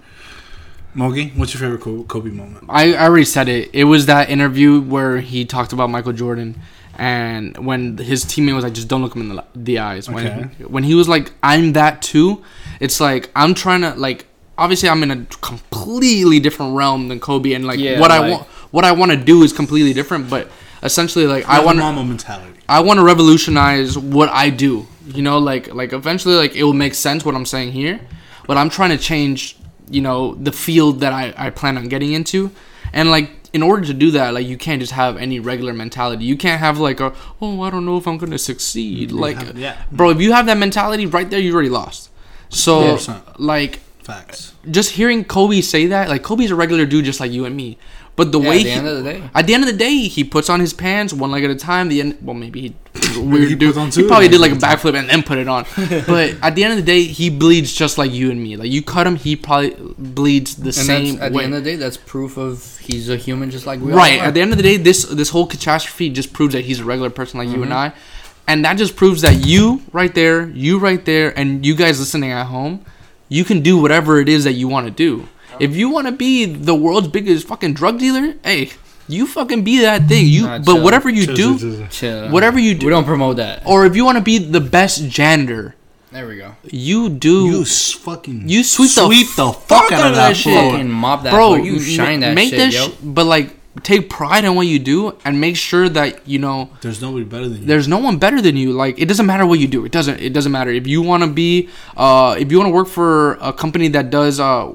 Mogi. 0.94 1.36
What's 1.36 1.54
your 1.54 1.60
favorite 1.60 1.80
Kobe, 1.80 2.04
Kobe 2.08 2.30
moment? 2.30 2.64
I, 2.68 2.94
I 2.94 3.04
already 3.04 3.24
said 3.24 3.48
it. 3.48 3.70
It 3.72 3.84
was 3.84 4.06
that 4.06 4.30
interview 4.30 4.80
where 4.80 5.20
he 5.20 5.44
talked 5.44 5.72
about 5.72 5.90
Michael 5.90 6.12
Jordan, 6.12 6.60
and 6.98 7.56
when 7.64 7.96
his 7.98 8.24
teammate 8.24 8.54
was 8.54 8.64
like, 8.64 8.74
"Just 8.74 8.88
don't 8.88 9.02
look 9.02 9.14
him 9.14 9.22
in 9.30 9.36
the, 9.36 9.44
the 9.54 9.78
eyes." 9.78 10.08
When 10.10 10.26
Okay. 10.26 10.64
when 10.66 10.82
he 10.84 10.94
was 10.94 11.08
like, 11.08 11.32
"I'm 11.42 11.72
that 11.74 12.02
too," 12.02 12.42
it's 12.80 13.00
like 13.00 13.30
I'm 13.36 13.54
trying 13.54 13.80
to 13.82 13.94
like. 13.94 14.26
Obviously, 14.58 14.88
I'm 14.88 15.04
in 15.04 15.12
a 15.12 15.24
completely 15.40 16.40
different 16.40 16.74
realm 16.74 17.06
than 17.08 17.20
Kobe, 17.20 17.52
and 17.52 17.64
like 17.64 17.78
Yeah, 17.78 18.00
what 18.00 18.10
I 18.10 18.18
like- 18.18 18.30
want, 18.32 18.42
what 18.72 18.84
I 18.84 18.90
want 18.92 19.12
to 19.12 19.16
do 19.16 19.44
is 19.44 19.52
completely 19.52 19.92
different. 19.92 20.28
But 20.28 20.50
essentially, 20.82 21.26
like 21.28 21.48
I 21.48 21.60
want, 21.64 21.78
Mamba 21.78 22.02
mentality. 22.04 22.58
I 22.68 22.80
want 22.80 22.98
to 22.98 23.04
revolutionize 23.04 23.96
what 23.96 24.28
I 24.30 24.50
do. 24.50 24.86
You 25.14 25.22
know, 25.22 25.38
like 25.38 25.72
like 25.72 25.92
eventually, 25.92 26.34
like 26.34 26.56
it 26.56 26.64
will 26.64 26.72
make 26.74 26.94
sense 26.94 27.24
what 27.24 27.34
I'm 27.36 27.46
saying 27.46 27.70
here, 27.72 28.00
but 28.48 28.56
I'm 28.56 28.68
trying 28.68 28.90
to 28.90 28.98
change. 28.98 29.56
You 29.90 30.02
know, 30.02 30.34
the 30.34 30.52
field 30.52 31.00
that 31.00 31.12
I 31.12 31.32
I 31.38 31.50
plan 31.50 31.78
on 31.78 31.88
getting 31.88 32.12
into, 32.12 32.50
and 32.92 33.10
like 33.10 33.37
in 33.52 33.62
order 33.62 33.86
to 33.86 33.94
do 33.94 34.10
that, 34.12 34.34
like 34.34 34.46
you 34.46 34.56
can't 34.56 34.80
just 34.80 34.92
have 34.92 35.16
any 35.16 35.40
regular 35.40 35.72
mentality. 35.72 36.24
You 36.24 36.36
can't 36.36 36.60
have 36.60 36.78
like 36.78 37.00
a 37.00 37.14
oh 37.40 37.62
I 37.62 37.70
don't 37.70 37.86
know 37.86 37.96
if 37.96 38.06
I'm 38.06 38.18
gonna 38.18 38.38
succeed. 38.38 39.12
Like, 39.12 39.38
yeah. 39.54 39.82
bro, 39.90 40.10
if 40.10 40.20
you 40.20 40.32
have 40.32 40.46
that 40.46 40.58
mentality 40.58 41.06
right 41.06 41.28
there, 41.28 41.40
you 41.40 41.52
already 41.52 41.68
lost. 41.68 42.10
So 42.50 42.96
100%. 42.96 43.36
like 43.38 43.80
Facts. 44.02 44.54
just 44.70 44.92
hearing 44.92 45.24
Kobe 45.24 45.60
say 45.60 45.86
that, 45.86 46.08
like 46.08 46.22
Kobe's 46.22 46.50
a 46.50 46.54
regular 46.54 46.86
dude 46.86 47.04
just 47.04 47.20
like 47.20 47.32
you 47.32 47.44
and 47.44 47.56
me. 47.56 47.78
But 48.18 48.32
the 48.32 48.40
Yeah, 48.40 48.48
way 48.50 48.56
at 48.58 48.64
the 48.64 48.70
he, 48.70 48.76
end 48.76 48.88
of 48.88 48.96
the 49.04 49.10
day. 49.12 49.22
at 49.34 49.46
the 49.46 49.54
end 49.54 49.62
of 49.64 49.70
the 49.70 49.76
day, 49.76 49.96
he 50.08 50.24
puts 50.24 50.50
on 50.50 50.60
his 50.60 50.72
pants 50.74 51.12
one 51.14 51.30
leg 51.30 51.44
at 51.44 51.50
a 51.50 51.54
time. 51.54 51.88
The 51.88 52.00
end, 52.00 52.18
well, 52.20 52.34
maybe 52.34 52.60
he 52.60 52.74
he 53.14 53.20
weird 53.20 53.58
dude. 53.60 53.68
puts 53.74 53.78
on 53.78 53.90
He 53.92 54.06
probably 54.06 54.28
did 54.28 54.40
like 54.40 54.50
a 54.50 54.54
at 54.56 54.58
a 54.58 54.60
time. 54.60 54.76
backflip 54.76 54.98
and 54.98 55.08
then 55.08 55.22
put 55.22 55.38
it 55.38 55.48
on. 55.48 55.64
but 56.06 56.36
at 56.42 56.54
the 56.56 56.64
end 56.64 56.72
of 56.72 56.78
the 56.78 56.84
day, 56.84 57.04
he 57.04 57.30
bleeds 57.30 57.72
just 57.72 57.96
like 57.96 58.10
you 58.12 58.30
and 58.30 58.42
me. 58.42 58.56
Like 58.56 58.70
you 58.70 58.82
cut 58.82 59.06
him, 59.06 59.16
he 59.16 59.36
probably 59.36 59.70
bleeds 59.96 60.56
the 60.56 60.64
And 60.66 60.74
same 60.74 61.04
that's, 61.16 61.26
at 61.26 61.32
way. 61.32 61.38
the 61.42 61.44
end 61.44 61.54
of 61.54 61.64
the 61.64 61.70
day, 61.70 61.76
that's 61.76 61.96
proof 61.96 62.36
of 62.36 62.78
he's 62.78 63.08
a 63.08 63.16
human 63.16 63.50
just 63.50 63.66
like 63.66 63.80
we 63.80 63.92
are. 63.92 63.96
right 63.96 64.18
at 64.20 64.34
the 64.34 64.40
end 64.40 64.50
of 64.50 64.56
the 64.56 64.62
day, 64.64 64.76
this 64.76 65.04
this 65.04 65.30
whole 65.30 65.46
catastrophe 65.46 66.10
just 66.10 66.32
proves 66.32 66.54
that 66.54 66.64
he's 66.64 66.80
a 66.80 66.84
regular 66.84 67.10
person 67.10 67.38
like 67.38 67.48
you 67.48 67.62
and 67.62 67.70
Mm-hmm. 67.72 67.94
I, 67.94 68.50
and 68.50 68.64
that 68.64 68.78
just 68.78 68.96
proves 68.96 69.22
that 69.22 69.46
you 69.46 69.82
right 69.92 70.12
there, 70.14 70.48
you 70.48 70.78
right 70.78 71.04
there, 71.04 71.38
and 71.38 71.64
you 71.64 71.74
guys 71.76 72.00
listening 72.00 72.32
at 72.32 72.46
home, 72.46 72.84
you 73.28 73.44
can 73.44 73.60
do 73.60 73.78
whatever 73.78 74.18
it 74.20 74.28
is 74.28 74.42
that 74.44 74.54
you 74.54 74.66
want 74.68 74.86
to 74.86 74.90
do. 74.90 75.28
If 75.60 75.76
you 75.76 75.88
want 75.90 76.06
to 76.06 76.12
be 76.12 76.44
the 76.46 76.74
world's 76.74 77.08
biggest 77.08 77.46
fucking 77.46 77.74
drug 77.74 77.98
dealer, 77.98 78.34
hey, 78.44 78.70
you 79.08 79.26
fucking 79.26 79.64
be 79.64 79.80
that 79.80 80.06
thing. 80.08 80.26
You, 80.26 80.42
Nah, 80.46 80.58
but 80.58 80.82
whatever 80.82 81.08
you 81.08 81.26
Chill, 81.26 81.36
do, 81.36 81.58
chill, 81.58 81.70
chill, 81.70 81.78
chill. 81.78 81.88
Chill. 81.88 82.30
whatever 82.30 82.58
you 82.58 82.74
do, 82.74 82.86
we 82.86 82.90
don't 82.90 83.04
promote 83.06 83.36
that. 83.36 83.62
or 83.66 83.86
if 83.86 83.96
you 83.96 84.04
want 84.04 84.18
to 84.18 84.24
be 84.24 84.38
the 84.38 84.60
best 84.60 85.08
janitor, 85.08 85.74
There 86.12 86.26
we 86.28 86.36
go. 86.36 86.56
you 86.70 87.08
do. 87.08 87.46
You 87.46 87.64
fucking 87.64 88.48
You 88.48 88.62
sweep 88.62 88.90
the 88.94 89.06
sweep 89.06 89.28
the 89.36 89.52
fuck 89.52 89.90
out 89.92 90.10
of 90.10 90.14
that 90.16 90.36
shit. 90.36 90.52
floor. 90.52 90.72
Fucking 90.72 90.90
mop 90.90 91.22
that 91.24 91.32
bro, 91.32 91.54
floor. 91.54 91.58
You 91.60 91.78
shine 91.80 92.20
that 92.20 92.34
make 92.34 92.50
shit, 92.50 92.58
that 92.58 92.72
yo. 92.72 92.88
sh- 92.88 92.94
but 93.02 93.24
like 93.26 93.54
take 93.84 94.10
pride 94.10 94.44
in 94.44 94.56
what 94.56 94.66
you 94.66 94.78
do 94.80 95.16
and 95.24 95.40
make 95.40 95.54
sure 95.56 95.88
that 95.88 96.26
you 96.26 96.36
know 96.38 96.68
There's 96.80 97.00
nobody 97.00 97.24
better 97.24 97.48
than 97.48 97.60
you. 97.60 97.64
there's 97.66 97.86
no 97.86 97.98
one 97.98 98.18
better 98.18 98.40
than 98.42 98.56
you 98.56 98.72
like 98.72 98.98
it 98.98 99.06
doesn't 99.06 99.24
matter 99.24 99.46
what 99.46 99.60
you 99.60 99.68
do 99.68 99.84
it 99.84 99.92
doesn't 99.92 100.18
it 100.18 100.32
doesn't 100.32 100.50
matter 100.50 100.70
if 100.72 100.88
you 100.88 101.00
want 101.00 101.22
to 101.22 101.28
be 101.30 101.68
uh 101.96 102.34
if 102.36 102.50
you 102.50 102.58
want 102.58 102.66
to 102.70 102.74
work 102.74 102.88
for 102.88 103.34
a 103.34 103.52
company 103.52 103.86
that 103.86 104.10
does 104.10 104.40
uh 104.40 104.72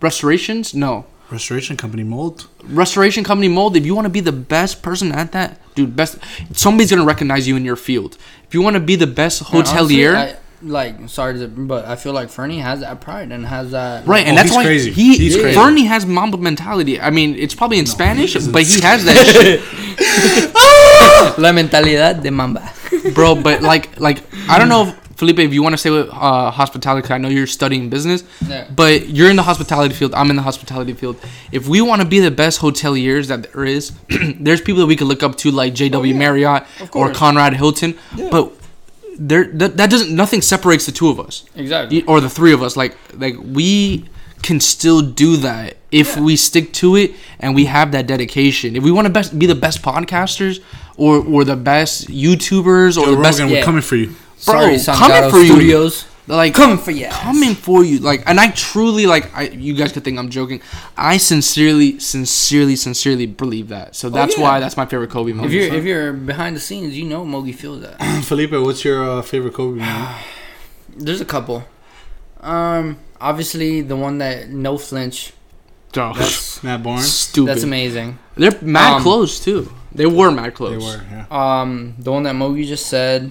restorations 0.00 0.74
no 0.74 1.04
Restoration 1.30 1.76
company 1.76 2.04
mold. 2.04 2.46
restoration 2.64 3.22
company 3.22 3.48
mold 3.48 3.76
if 3.76 3.84
you 3.84 3.94
want 3.94 4.06
to 4.06 4.10
be 4.10 4.20
the 4.20 4.32
best 4.32 4.82
person 4.82 5.12
at 5.12 5.32
that 5.32 5.60
dude 5.74 5.94
best 5.94 6.16
somebody's 6.54 6.90
gonna 6.90 7.04
recognize 7.04 7.46
you 7.46 7.54
in 7.56 7.64
your 7.66 7.76
field 7.76 8.16
if 8.46 8.54
you 8.54 8.62
want 8.62 8.74
to 8.74 8.80
be 8.80 8.96
the 8.96 9.06
best 9.06 9.42
Man, 9.52 9.62
honestly, 9.66 9.96
hotelier 9.96 10.14
I- 10.14 10.36
like, 10.60 11.08
sorry, 11.08 11.38
to, 11.38 11.46
but 11.46 11.84
I 11.84 11.94
feel 11.94 12.12
like 12.12 12.30
Fernie 12.30 12.58
has 12.58 12.80
that 12.80 13.00
pride 13.00 13.30
and 13.30 13.46
has 13.46 13.70
that. 13.70 14.04
Right, 14.08 14.26
and 14.26 14.32
Oh, 14.34 14.38
that's 14.42 14.48
he's 14.48 14.56
why 14.56 14.64
crazy. 14.64 14.90
he 14.90 15.16
He's 15.16 15.36
crazy. 15.36 15.54
Fernie 15.56 15.84
has 15.84 16.04
Mamba 16.04 16.36
mentality. 16.36 17.00
I 17.00 17.10
mean, 17.10 17.36
it's 17.36 17.54
probably 17.54 17.78
in 17.78 17.86
Spanish, 17.86 18.34
he 18.34 18.50
but 18.50 18.64
he 18.64 18.80
has 18.80 19.04
that 19.04 19.14
shit. 19.24 19.60
La 21.38 21.52
mentalidad 21.52 22.22
de 22.24 22.30
Mamba. 22.32 22.72
bro. 23.14 23.36
But 23.36 23.62
like, 23.62 24.00
like 24.00 24.18
I 24.48 24.58
don't 24.58 24.68
know, 24.68 24.88
if, 24.88 25.07
Felipe, 25.18 25.40
if 25.40 25.52
you 25.52 25.62
want 25.62 25.72
to 25.74 25.78
say 25.78 25.90
with 25.90 26.08
uh, 26.10 26.50
hospitality, 26.50 27.02
'cause 27.02 27.10
I 27.10 27.18
know 27.18 27.28
you're 27.28 27.46
studying 27.48 27.90
business, 27.90 28.22
Yeah. 28.48 28.66
but 28.74 29.08
you're 29.08 29.28
in 29.30 29.36
the 29.36 29.42
hospitality 29.42 29.94
field. 29.94 30.14
I'm 30.14 30.30
in 30.30 30.36
the 30.36 30.42
hospitality 30.42 30.92
field. 30.94 31.16
If 31.50 31.66
we 31.68 31.80
want 31.80 32.00
to 32.02 32.08
be 32.08 32.20
the 32.20 32.30
best 32.30 32.60
hoteliers 32.60 33.26
that 33.26 33.52
there 33.52 33.64
is, 33.64 33.92
there's 34.40 34.60
people 34.60 34.80
that 34.82 34.86
we 34.86 34.96
could 34.96 35.08
look 35.08 35.22
up 35.24 35.34
to, 35.38 35.50
like 35.50 35.74
J.W. 35.74 36.14
Marriott 36.14 36.62
or. 36.92 37.12
Conrad 37.12 37.54
Hilton. 37.54 37.98
But 38.30 38.52
there, 39.18 39.44
that, 39.54 39.76
that 39.76 39.90
doesn't. 39.90 40.14
Nothing 40.14 40.40
separates 40.40 40.86
the 40.86 40.92
two 40.92 41.08
of 41.08 41.18
us 41.18 41.44
Exactly. 41.56 42.02
or 42.04 42.20
the 42.20 42.30
three 42.30 42.52
of 42.52 42.62
us 42.62 42.76
like 42.76 42.96
like 43.18 43.34
we 43.42 44.04
can 44.42 44.60
still 44.60 45.02
do 45.02 45.36
that 45.38 45.76
if 45.90 46.16
we 46.16 46.36
stick 46.36 46.72
to 46.74 46.94
it 46.94 47.10
and 47.40 47.56
we 47.56 47.64
have 47.64 47.90
that 47.90 48.06
dedication 48.06 48.76
if 48.76 48.84
we 48.84 48.92
want 48.92 49.06
to 49.08 49.12
best 49.12 49.36
be 49.36 49.46
the 49.46 49.54
best 49.56 49.82
podcasters 49.82 50.60
or 50.96 51.16
or 51.26 51.42
the 51.42 51.56
best 51.56 52.06
youtubers 52.06 52.96
or 52.96 53.06
Joe 53.06 53.16
the 53.16 53.22
best 53.22 53.40
Rogan, 53.40 53.50
we're 53.52 53.58
yeah. 53.58 53.64
coming 53.64 53.82
for 53.82 53.96
you. 53.96 54.14
Bro, 54.44 54.76
Sorry, 54.76 54.98
coming 54.98 55.16
Sangato 55.16 55.30
for 55.30 55.38
you. 55.38 55.46
Studios. 55.54 56.04
like 56.28 56.54
Coming 56.54 56.76
for 56.78 56.90
you. 56.90 57.08
coming 57.08 57.54
for 57.54 57.82
you 57.84 57.98
like 58.00 58.22
and 58.28 58.38
i 58.38 58.50
truly 58.50 59.06
like 59.06 59.34
i 59.34 59.44
you 59.48 59.72
guys 59.72 59.92
could 59.92 60.04
think 60.04 60.18
i'm 60.18 60.28
joking 60.28 60.60
i 60.94 61.16
sincerely 61.16 61.98
sincerely 61.98 62.76
sincerely 62.76 63.24
believe 63.24 63.68
that 63.68 63.96
so 63.96 64.10
that's 64.10 64.36
yeah. 64.36 64.42
why 64.44 64.60
that's 64.60 64.76
my 64.76 64.84
favorite 64.84 65.08
kobe 65.10 65.32
moment 65.32 65.54
If 65.54 65.56
you're 65.56 65.74
if 65.78 65.84
you're 65.86 66.12
behind 66.12 66.54
the 66.54 66.60
scenes, 66.60 66.96
you 66.98 67.04
know 67.06 67.24
Mogi 67.24 67.54
feels 67.54 67.80
that. 67.80 67.96
Felipe, 68.24 68.52
what's 68.52 68.84
your 68.84 69.02
uh, 69.02 69.22
favorite 69.22 69.54
Kobe 69.54 69.80
movie? 69.80 70.14
There's 71.04 71.22
a 71.22 71.24
couple. 71.24 71.64
Um, 72.40 72.98
obviously 73.20 73.80
the 73.80 73.96
one 73.96 74.18
that 74.18 74.48
no 74.50 74.76
flinch. 74.78 75.32
Oh, 75.96 76.12
That's 76.14 76.62
Matt 76.66 76.82
Barnes. 76.82 77.10
stupid 77.10 77.48
that's 77.48 77.62
amazing. 77.62 78.18
they're 78.36 78.52
mad 78.60 78.96
Um, 78.96 79.02
close 79.02 79.40
too 79.40 79.72
they 79.92 80.04
were 80.06 80.30
mad 80.30 80.52
close. 80.54 80.72
They 80.78 80.84
were, 80.86 81.02
yeah. 81.10 81.26
Um, 81.30 81.94
the 81.98 82.12
one 82.12 82.24
that 82.24 82.34
Mogi 82.36 82.66
just 82.66 82.86
said. 82.86 83.30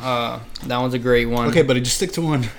Uh, 0.00 0.40
that 0.66 0.78
one's 0.78 0.94
a 0.94 0.98
great 0.98 1.26
one. 1.26 1.48
Okay, 1.48 1.62
buddy, 1.62 1.80
just 1.80 1.96
stick 1.96 2.12
to 2.12 2.22
one. 2.22 2.48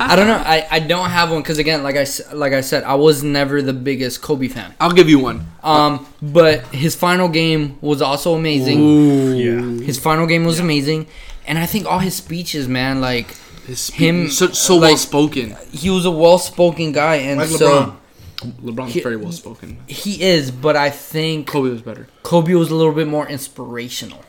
I 0.00 0.14
don't 0.16 0.26
know. 0.26 0.42
I, 0.44 0.66
I 0.70 0.78
don't 0.80 1.10
have 1.10 1.30
one 1.30 1.42
because 1.42 1.58
again, 1.58 1.82
like 1.82 1.96
I 1.96 2.00
s- 2.00 2.32
like 2.32 2.52
I 2.52 2.60
said, 2.62 2.84
I 2.84 2.94
was 2.94 3.22
never 3.22 3.60
the 3.62 3.72
biggest 3.72 4.22
Kobe 4.22 4.48
fan. 4.48 4.74
i'll 4.80 4.92
give 4.92 5.08
you 5.08 5.18
one 5.18 5.46
Um, 5.62 6.06
but 6.22 6.64
his 6.68 6.94
final 6.94 7.28
game 7.28 7.78
was 7.80 8.00
also 8.00 8.34
amazing. 8.34 9.36
yeah. 9.36 9.84
His 9.84 9.98
final 9.98 10.26
game 10.26 10.44
was 10.44 10.60
amazing, 10.60 11.06
and 11.46 11.58
I 11.58 11.66
think 11.66 11.86
all 11.86 11.98
his 11.98 12.14
speeches, 12.14 12.68
man, 12.68 13.00
like 13.00 13.36
His 13.66 13.80
spe- 13.80 13.94
Him, 13.94 14.30
so, 14.30 14.48
so 14.48 14.76
like- 14.76 14.90
well 14.90 14.96
spoken 14.96 15.56
he 15.72 15.90
was 15.90 16.04
a 16.06 16.10
well-spoken 16.10 16.92
guy, 16.92 17.16
and 17.16 17.38
Like 17.40 17.48
so 17.50 17.68
LeBron. 17.68 18.52
LeBron's 18.62 18.92
He- 18.94 19.00
very 19.00 19.16
well 19.16 19.32
spoken. 19.32 19.78
he 19.88 20.22
is. 20.22 20.50
But 20.52 20.76
I 20.76 20.90
think 20.90 21.48
Kobe 21.48 21.70
was 21.70 21.82
better. 21.82 22.06
Kobe 22.22 22.54
was 22.54 22.70
a 22.70 22.74
little 22.74 22.92
bit 22.94 23.08
more 23.08 23.28
inspirational. 23.28 24.22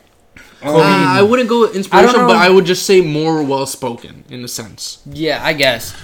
Uh, 0.62 0.78
I 0.78 1.22
wouldn't 1.22 1.48
go 1.48 1.60
with 1.60 1.72
I 1.72 1.76
inspirational, 1.76 2.18
don't 2.20 2.28
but. 2.28 2.36
I 2.36 2.50
would 2.50 2.66
just 2.66 2.84
say 2.86 3.00
more 3.00 3.42
well 3.42 3.66
spoken 3.66 4.24
in 4.30 4.44
a 4.44 4.48
sense. 4.48 5.00
Yeah, 5.10 5.40
I 5.42 5.52
guess. 5.52 5.94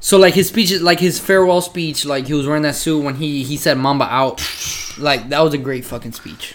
So 0.00 0.18
like 0.18 0.34
his 0.34 0.48
speech, 0.48 0.72
like 0.80 0.98
his 0.98 1.20
farewell 1.20 1.60
speech, 1.60 2.04
like 2.04 2.26
he 2.26 2.34
was 2.34 2.46
wearing 2.46 2.62
that 2.64 2.74
suit 2.74 3.02
when 3.04 3.14
he 3.14 3.44
he 3.44 3.56
said 3.56 3.78
"Mamba 3.78 4.04
out," 4.04 4.42
like 4.98 5.28
that 5.28 5.40
was 5.40 5.54
a 5.54 5.58
great 5.58 5.84
fucking 5.84 6.12
speech. 6.12 6.54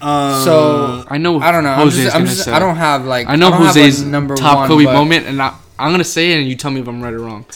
Uh, 0.00 0.44
So 0.44 1.04
I 1.08 1.18
know. 1.18 1.40
I 1.40 1.50
don't 1.50 1.64
know. 1.64 1.70
I'm 1.70 1.86
Jose's 1.88 2.04
just, 2.04 2.16
I'm 2.16 2.26
just 2.26 2.44
say. 2.44 2.52
I 2.52 2.58
don't 2.60 2.76
have 2.76 3.04
like 3.04 3.26
I 3.28 3.34
know 3.34 3.50
don't 3.50 3.62
have 3.62 3.76
a 3.76 3.80
Jose's 3.80 4.04
number 4.04 4.36
top 4.36 4.58
one, 4.58 4.68
Kobe 4.68 4.84
moment, 4.84 5.26
and 5.26 5.42
I, 5.42 5.56
I'm 5.78 5.90
gonna 5.90 6.04
say 6.04 6.32
it, 6.32 6.38
and 6.38 6.48
you 6.48 6.54
tell 6.54 6.70
me 6.70 6.80
if 6.80 6.86
I'm 6.88 7.02
right 7.02 7.12
or 7.12 7.18
wrong. 7.18 7.46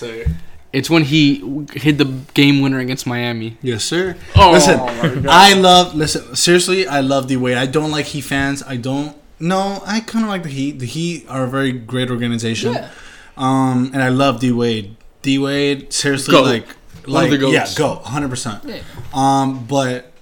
It's 0.71 0.91
when 0.91 1.05
he 1.05 1.67
hit 1.73 1.97
the 1.97 2.05
game 2.35 2.61
winner 2.61 2.79
against 2.79 3.07
Miami. 3.07 3.57
Yes, 3.63 3.85
sir. 3.85 4.17
Oh, 4.37 4.51
listen, 4.53 4.77
my 4.79 5.15
God. 5.23 5.27
I 5.27 5.55
love. 5.55 5.95
Listen, 5.95 6.37
seriously, 6.37 6.87
I 6.87 7.01
love 7.01 7.27
D 7.27 7.37
Wade. 7.37 7.57
I 7.57 7.65
don't 7.67 7.91
like 7.91 8.07
Heat 8.07 8.23
fans. 8.23 8.63
I 8.63 8.77
don't. 8.77 9.17
No, 9.41 9.83
I 9.87 10.01
kind 10.01 10.25
of 10.25 10.29
like 10.31 10.43
the 10.43 10.49
Heat. 10.49 10.79
The 10.79 10.87
Heat 10.87 11.27
are 11.29 11.45
a 11.45 11.49
very 11.49 11.73
great 11.73 12.11
organization. 12.11 12.75
Yeah. 12.75 12.91
Um, 13.37 13.91
and 13.95 14.03
I 14.03 14.09
love 14.09 14.41
D 14.41 14.51
Wade. 14.53 14.97
D 15.23 15.39
Wade, 15.39 15.93
seriously, 15.93 16.33
Goat. 16.33 16.45
like, 16.45 16.67
One 17.07 17.25
of 17.25 17.31
like, 17.31 17.41
the 17.41 17.49
yeah, 17.51 17.67
go, 17.77 17.97
hundred 17.97 18.31
percent. 18.31 18.65
Yeah. 18.65 18.81
Um, 19.15 19.65
but 19.67 20.13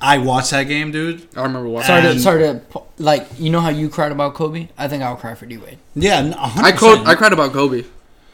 I 0.00 0.18
watched 0.18 0.50
that 0.50 0.64
game, 0.64 0.90
dude. 0.92 1.26
I 1.36 1.42
remember 1.42 1.68
watching. 1.68 1.86
Sorry 1.88 2.02
to 2.02 2.20
sorry 2.20 2.40
to 2.42 2.62
like 2.98 3.26
you 3.38 3.50
know 3.50 3.60
how 3.60 3.68
you 3.70 3.88
cried 3.88 4.12
about 4.12 4.34
Kobe. 4.34 4.68
I 4.78 4.88
think 4.88 5.02
I'll 5.02 5.16
cry 5.16 5.34
for 5.34 5.46
D 5.46 5.56
Wade. 5.58 5.78
Yeah, 5.94 6.18
n- 6.18 6.32
a 6.32 6.36
hundred 6.48 6.68
I 6.68 6.76
cried. 6.76 7.02
I 7.06 7.14
cried 7.14 7.32
about 7.32 7.52
Kobe. 7.52 7.84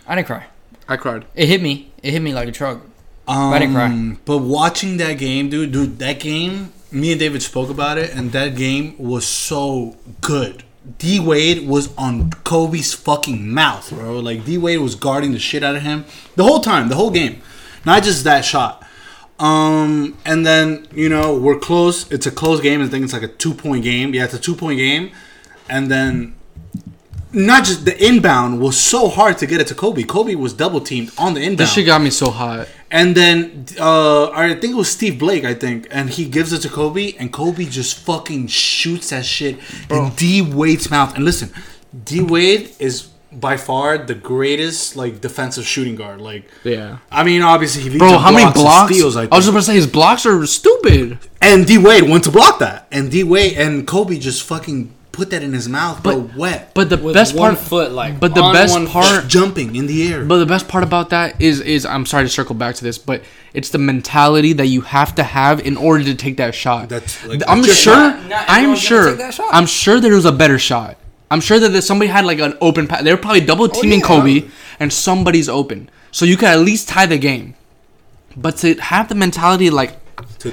I 0.07 0.15
didn't 0.15 0.27
cry. 0.27 0.47
I 0.89 0.97
cried. 0.97 1.27
It 1.35 1.47
hit 1.49 1.61
me. 1.63 1.91
It 2.03 2.13
hit 2.13 2.21
me 2.23 2.33
like 2.33 2.49
a 2.49 2.53
truck. 2.53 2.81
Um, 3.27 3.53
I 3.53 3.59
didn't 3.59 3.75
cry. 3.75 4.17
But 4.25 4.39
watching 4.39 4.97
that 4.99 5.15
game, 5.15 5.51
dude, 5.51 5.71
dude, 5.73 5.99
that 5.99 6.19
game, 6.21 6.73
me 6.91 7.13
and 7.13 7.21
David 7.21 7.43
spoke 7.43 7.71
about 7.71 7.99
it, 7.99 8.15
and 8.15 8.33
that 8.33 8.57
game 8.57 8.97
was 8.99 9.27
so 9.27 9.97
good. 10.21 10.65
D 10.99 11.21
Wade 11.21 11.69
was 11.69 11.95
on 11.97 12.31
Kobe's 12.45 12.95
fucking 12.95 13.53
mouth, 13.53 13.91
bro. 13.91 14.19
Like 14.21 14.45
D 14.45 14.57
Wade 14.57 14.81
was 14.81 14.95
guarding 14.95 15.33
the 15.33 15.39
shit 15.39 15.63
out 15.63 15.77
of 15.77 15.83
him 15.83 16.07
the 16.37 16.45
whole 16.45 16.61
time, 16.61 16.89
the 16.89 16.95
whole 16.95 17.11
game, 17.11 17.43
not 17.85 18.03
just 18.03 18.25
that 18.25 18.45
shot. 18.45 18.85
Um, 19.39 20.17
and 20.25 20.45
then 20.47 20.89
you 20.93 21.09
know 21.09 21.37
we're 21.37 21.59
close. 21.59 22.11
It's 22.11 22.27
a 22.27 22.31
close 22.31 22.61
game. 22.61 22.83
I 22.83 22.89
think 22.89 23.05
it's 23.05 23.13
like 23.13 23.23
a 23.23 23.29
two 23.29 23.55
point 23.55 23.85
game. 23.85 24.15
Yeah, 24.15 24.25
it's 24.25 24.35
a 24.35 24.39
two 24.39 24.55
point 24.55 24.79
game, 24.79 25.11
and 25.69 25.91
then 25.91 26.35
not 27.33 27.65
just 27.65 27.85
the 27.85 28.05
inbound 28.05 28.61
was 28.61 28.79
so 28.79 29.09
hard 29.09 29.39
to 29.39 29.47
get 29.47 29.61
it 29.61 29.67
to 29.69 29.75
Kobe. 29.75 30.03
Kobe 30.03 30.35
was 30.35 30.53
double 30.55 30.81
teamed 30.81 31.13
on 31.19 31.35
the 31.35 31.41
inbound. 31.41 31.59
This 31.59 31.75
shit 31.75 31.87
got 31.87 32.01
me 32.01 32.11
so 32.11 32.31
hot. 32.31 32.69
And 32.91 33.15
then 33.15 33.67
uh, 33.79 34.31
I 34.31 34.55
think 34.55 34.73
it 34.73 34.77
was 34.77 34.91
Steve 34.91 35.19
Blake, 35.19 35.45
I 35.45 35.55
think, 35.55 35.87
and 35.91 36.09
he 36.09 36.25
gives 36.27 36.53
it 36.53 36.61
to 36.61 36.69
Kobe, 36.71 37.13
and 37.19 37.33
Kobe 37.33 37.65
just 37.67 37.99
fucking 37.99 38.47
shoots 38.47 39.11
that 39.11 39.27
shit 39.27 39.59
in 39.91 40.11
D 40.17 40.41
Wade's 40.43 40.91
mouth. 40.91 41.15
And 41.15 41.25
listen, 41.25 41.51
D 42.05 42.21
Wade 42.23 42.75
is 42.79 43.09
by 43.31 43.59
far 43.59 43.99
the 43.99 44.15
greatest 44.15 44.97
like 44.97 45.21
defensive 45.21 45.67
shooting 45.67 45.97
guard. 45.97 46.21
Like, 46.21 46.49
Yeah. 46.65 46.99
I 47.11 47.25
mean, 47.25 47.43
obviously 47.43 47.83
he 47.83 47.91
leads 47.91 47.99
Bro, 47.99 48.19
how 48.19 48.31
many 48.33 48.45
and 48.45 48.55
blocks? 48.55 48.91
Steals, 48.95 49.17
I 49.17 49.25
I, 49.25 49.37
was 49.37 49.45
just 49.45 49.49
gonna 49.51 49.63
say 49.63 49.75
his 49.75 49.87
blocks 49.87 50.25
are 50.25 50.47
stupid. 50.47 51.19
and 51.43 51.67
D 51.67 51.77
Wade 51.77 52.09
went 52.09 52.25
to 52.25 52.31
block 52.31 52.59
that, 52.61 52.89
and 52.91 53.11
D 53.11 53.23
Wade 53.23 53.59
and 53.59 53.87
Kobe 53.87 54.19
just 54.19 54.43
fucking 54.45 54.95
put 55.19 55.31
that 55.31 55.43
in 55.43 55.53
his 55.53 55.69
mouth, 55.69 56.01
but 56.01 56.37
wet, 56.37 56.73
But 56.75 56.91
the 56.91 56.97
With 56.97 57.13
best 57.13 57.37
part, 57.37 57.59
foot, 57.59 57.91
like, 57.91 58.21
but 58.21 58.37
the 58.37 58.51
best 58.53 58.79
part, 58.87 59.27
jumping 59.27 59.75
in 59.75 59.89
the 59.89 60.13
air. 60.13 60.25
But 60.25 60.39
the 60.39 60.47
best 60.47 60.69
part 60.69 60.85
about 60.85 61.11
that 61.11 61.43
is 61.43 61.61
is 61.61 61.85
I'm 61.85 62.07
sorry 62.07 62.25
to 62.25 62.29
circle 62.29 62.55
back 62.55 62.77
to 62.77 62.85
this, 62.85 62.99
but 62.99 63.23
it's 63.53 63.71
the 63.71 63.79
mentality 63.79 64.53
that 64.55 64.67
you 64.67 64.83
have 64.83 65.17
to 65.17 65.25
have 65.25 65.59
in 65.67 65.77
order 65.77 66.05
to 66.05 66.15
take 66.15 66.37
that 66.37 66.55
shot. 66.55 66.89
That's, 66.89 67.27
like, 67.27 67.43
I'm 67.49 67.65
sure. 67.65 67.75
shot. 67.75 68.27
Not 68.29 68.45
I'm 68.49 68.77
sure. 68.77 69.11
take 69.11 69.19
that 69.19 69.35
shot. 69.35 69.49
I'm 69.53 69.67
sure 69.67 69.99
there 69.99 70.15
was 70.15 70.25
a 70.25 70.33
better 70.33 70.59
shot. 70.59 70.97
I'm 71.31 71.41
sure 71.41 71.59
that 71.59 71.83
somebody 71.83 72.09
had 72.09 72.25
like 72.25 72.39
an 72.39 72.57
open 72.61 72.87
pass. 72.87 73.03
They 73.03 73.13
were 73.13 73.21
probably 73.21 73.41
double 73.41 73.65
oh, 73.65 73.81
teaming 73.81 74.01
yeah. 74.01 74.07
Kobe, 74.07 74.49
and 74.79 74.93
somebody's 74.93 75.49
open, 75.49 75.91
so 76.13 76.25
you 76.25 76.37
could 76.37 76.49
at 76.49 76.61
least 76.61 76.89
tie 76.89 77.07
the 77.07 77.19
game. 77.19 77.57
But 78.37 78.59
to 78.59 78.75
have 78.75 79.09
the 79.09 79.17
mentality 79.17 79.69
like, 79.69 79.99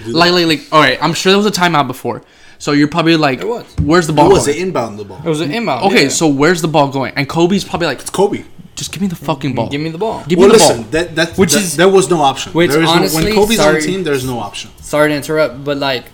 like, 0.08 0.32
like, 0.32 0.46
like, 0.46 0.62
all 0.72 0.82
right, 0.82 0.98
I'm 1.04 1.14
sure 1.14 1.32
there 1.32 1.38
was 1.38 1.46
a 1.46 1.52
timeout 1.62 1.86
before. 1.86 2.24
So 2.58 2.72
you're 2.72 2.88
probably 2.88 3.18
like, 3.18 3.40
There 3.40 3.48
was. 3.48 3.66
where's 3.82 4.08
the 4.08 4.14
Or 4.14 4.18
ball 4.18 4.30
was 4.32 4.46
going? 4.48 4.58
it 4.58 4.62
inbound 4.62 4.98
the 5.00 5.06
ball? 5.06 5.22
It 5.24 5.30
was 5.30 5.42
an 5.42 5.52
inbound. 5.52 5.86
Okay, 5.86 6.04
yeah. 6.04 6.10
so 6.10 6.28
where's 6.28 6.62
the 6.62 6.68
ball 6.68 6.88
going? 6.90 7.14
And 7.16 7.28
Kobe's 7.28 7.64
probably 7.64 7.88
like, 7.88 8.00
it's 8.02 8.10
Kobe. 8.10 8.44
just 8.76 8.92
give 8.92 9.02
me 9.02 9.08
the 9.08 9.16
fucking 9.16 9.54
ball. 9.56 9.70
give 9.70 9.82
me 9.82 9.90
the 9.90 9.98
ball. 9.98 10.24
Give 10.28 10.40
Well, 10.40 10.48
me 10.50 10.54
the 10.54 10.60
listen, 10.60 10.82
ball. 10.84 10.92
that, 10.92 11.16
that, 11.16 11.38
Which 11.38 11.54
that- 11.54 11.62
is- 11.62 11.76
there 11.78 11.90
was 11.90 12.10
no 12.10 12.22
option. 12.22 12.52
which 12.54 12.72
There 12.72 12.82
is 12.82 12.86
no, 12.90 12.96
honestly, 12.96 13.24
when 13.26 13.34
Kobe's 13.36 13.58
sorry- 13.58 13.76
on 13.76 13.82
the 13.82 13.88
team, 13.88 14.04
there's 14.04 14.26
no 14.26 14.40
option. 14.40 14.72
Sorry 14.82 15.10
to 15.10 15.16
interrupt, 15.16 15.64
but 15.64 15.78
like 15.78 16.06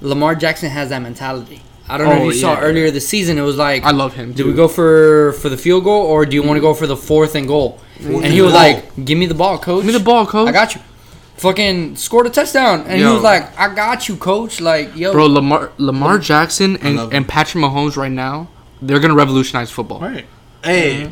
Lamar 0.00 0.34
Jackson 0.34 0.70
has 0.70 0.88
that 0.90 1.02
mentality. 1.02 1.60
I 1.88 1.98
don't 1.98 2.08
know 2.08 2.22
Oh, 2.24 2.28
if 2.28 2.34
you 2.36 2.40
saw 2.40 2.54
yeah. 2.54 2.60
earlier 2.60 2.90
this 2.90 3.06
season. 3.06 3.36
It 3.36 3.42
was 3.42 3.56
like 3.56 3.84
I 3.84 3.90
love 3.90 4.14
him. 4.14 4.32
Do 4.32 4.46
we 4.46 4.54
go 4.54 4.68
for 4.68 5.32
for 5.40 5.48
the 5.50 5.56
field 5.58 5.84
goal 5.84 6.02
or 6.06 6.24
do 6.24 6.34
you 6.34 6.42
want 6.42 6.56
to 6.56 6.60
go 6.62 6.72
for 6.72 6.86
the 6.86 6.96
fourth 6.96 7.34
and 7.34 7.46
goal? 7.46 7.78
And 8.00 8.24
he 8.24 8.40
was 8.40 8.52
goal. 8.52 8.62
like, 8.62 9.04
"Give 9.04 9.18
me 9.18 9.26
the 9.26 9.34
ball, 9.34 9.58
coach. 9.58 9.82
Give 9.84 9.92
me 9.92 9.98
the 9.98 10.04
ball, 10.04 10.24
coach. 10.26 10.48
I 10.48 10.52
got 10.52 10.74
you." 10.74 10.80
Fucking 11.36 11.96
scored 11.96 12.26
a 12.26 12.30
touchdown, 12.30 12.82
and 12.86 13.00
he 13.00 13.04
was 13.06 13.22
like, 13.22 13.58
"I 13.58 13.74
got 13.74 14.08
you, 14.08 14.16
coach." 14.16 14.60
Like, 14.60 14.94
yo, 14.96 15.12
Bro, 15.12 15.26
Lamar 15.26 15.72
Lamar 15.78 16.18
Jackson 16.18 16.76
and, 16.78 17.12
and 17.12 17.26
Patrick 17.28 17.62
Mahomes 17.62 17.96
right 17.96 18.12
now, 18.12 18.48
they're 18.80 19.00
gonna 19.00 19.14
revolutionize 19.16 19.70
football. 19.70 20.00
Right. 20.00 20.26
Hey, 20.62 21.10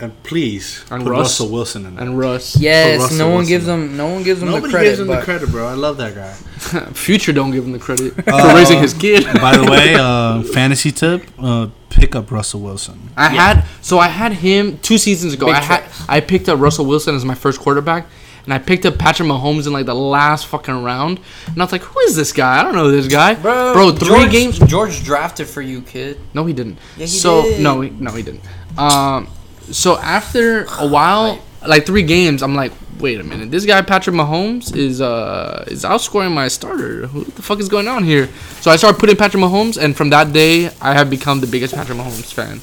and 0.00 0.22
please 0.24 0.84
And 0.90 1.02
put 1.04 1.10
Russ. 1.10 1.18
Russell 1.20 1.48
Wilson 1.50 1.86
in 1.86 1.94
there. 1.94 2.04
And 2.04 2.18
Russ, 2.18 2.56
yes, 2.58 3.12
no 3.16 3.26
one 3.26 3.34
Wilson. 3.36 3.48
gives 3.48 3.66
them, 3.66 3.96
no 3.96 4.06
one 4.08 4.22
gives 4.22 4.40
them 4.40 4.48
Nobody 4.50 4.66
the 4.66 4.70
credit. 4.70 4.88
gives 4.88 5.00
him 5.00 5.06
but 5.06 5.18
the 5.20 5.24
credit, 5.24 5.50
bro. 5.50 5.66
I 5.68 5.74
love 5.74 5.96
that 5.98 6.14
guy. 6.14 6.32
Future 6.94 7.32
don't 7.32 7.50
give 7.52 7.64
him 7.64 7.72
the 7.72 7.78
credit 7.78 8.14
for 8.24 8.30
Uh, 8.32 8.54
raising 8.54 8.80
his 8.80 8.94
kid. 8.94 9.24
By 9.40 9.56
the 9.56 9.70
way, 9.70 9.94
uh, 9.94 10.42
fantasy 10.42 10.90
tip: 10.90 11.22
uh, 11.38 11.68
pick 11.90 12.14
up 12.16 12.30
Russell 12.32 12.60
Wilson. 12.60 13.10
I 13.16 13.28
had 13.28 13.64
so 13.80 13.98
I 13.98 14.08
had 14.08 14.32
him 14.32 14.78
two 14.78 14.98
seasons 14.98 15.34
ago. 15.34 15.46
Big 15.46 15.54
I 15.56 15.60
had 15.60 15.80
tricks. 15.82 16.02
I 16.08 16.20
picked 16.20 16.48
up 16.48 16.58
Russell 16.58 16.86
Wilson 16.86 17.14
as 17.14 17.24
my 17.24 17.34
first 17.34 17.60
quarterback, 17.60 18.06
and 18.50 18.54
I 18.54 18.58
picked 18.58 18.84
up 18.84 18.98
Patrick 18.98 19.28
Mahomes 19.28 19.68
in 19.68 19.72
like 19.72 19.86
the 19.86 19.94
last 19.94 20.46
fucking 20.46 20.82
round. 20.82 21.20
And 21.46 21.58
I 21.58 21.64
was 21.64 21.70
like, 21.70 21.82
"Who 21.82 22.00
is 22.00 22.16
this 22.16 22.32
guy? 22.32 22.58
I 22.58 22.64
don't 22.64 22.74
know 22.74 22.90
this 22.90 23.06
guy, 23.06 23.34
bro, 23.34 23.72
Bro, 23.72 23.92
three 23.92 24.08
George, 24.08 24.30
games. 24.32 24.58
George 24.58 25.04
drafted 25.04 25.46
for 25.46 25.62
you, 25.62 25.82
kid. 25.82 26.18
No, 26.34 26.44
he 26.46 26.52
didn't. 26.52 26.78
Yeah, 26.96 27.02
he 27.02 27.06
so 27.06 27.42
did. 27.42 27.60
no, 27.62 27.80
he, 27.80 27.90
no, 27.90 28.10
he 28.10 28.24
didn't. 28.24 28.42
Um, 28.76 29.28
so 29.70 29.98
after 29.98 30.64
a 30.80 30.88
while, 30.88 31.40
like 31.64 31.86
three 31.86 32.02
games, 32.02 32.42
I'm 32.42 32.56
like, 32.56 32.72
wait 32.98 33.20
a 33.20 33.22
minute, 33.22 33.52
this 33.52 33.64
guy 33.64 33.82
Patrick 33.82 34.16
Mahomes 34.16 34.74
is 34.74 35.00
uh 35.00 35.62
is 35.68 35.84
outscoring 35.84 36.32
my 36.32 36.48
starter. 36.48 37.06
Who 37.06 37.22
the 37.22 37.42
fuck 37.42 37.60
is 37.60 37.68
going 37.68 37.86
on 37.86 38.02
here? 38.02 38.28
So 38.62 38.72
I 38.72 38.74
started 38.74 38.98
putting 38.98 39.14
Patrick 39.14 39.44
Mahomes, 39.44 39.80
and 39.80 39.96
from 39.96 40.10
that 40.10 40.32
day, 40.32 40.70
I 40.80 40.94
have 40.94 41.08
become 41.08 41.38
the 41.40 41.46
biggest 41.46 41.72
Patrick 41.72 41.98
Mahomes 41.98 42.32
fan. 42.34 42.60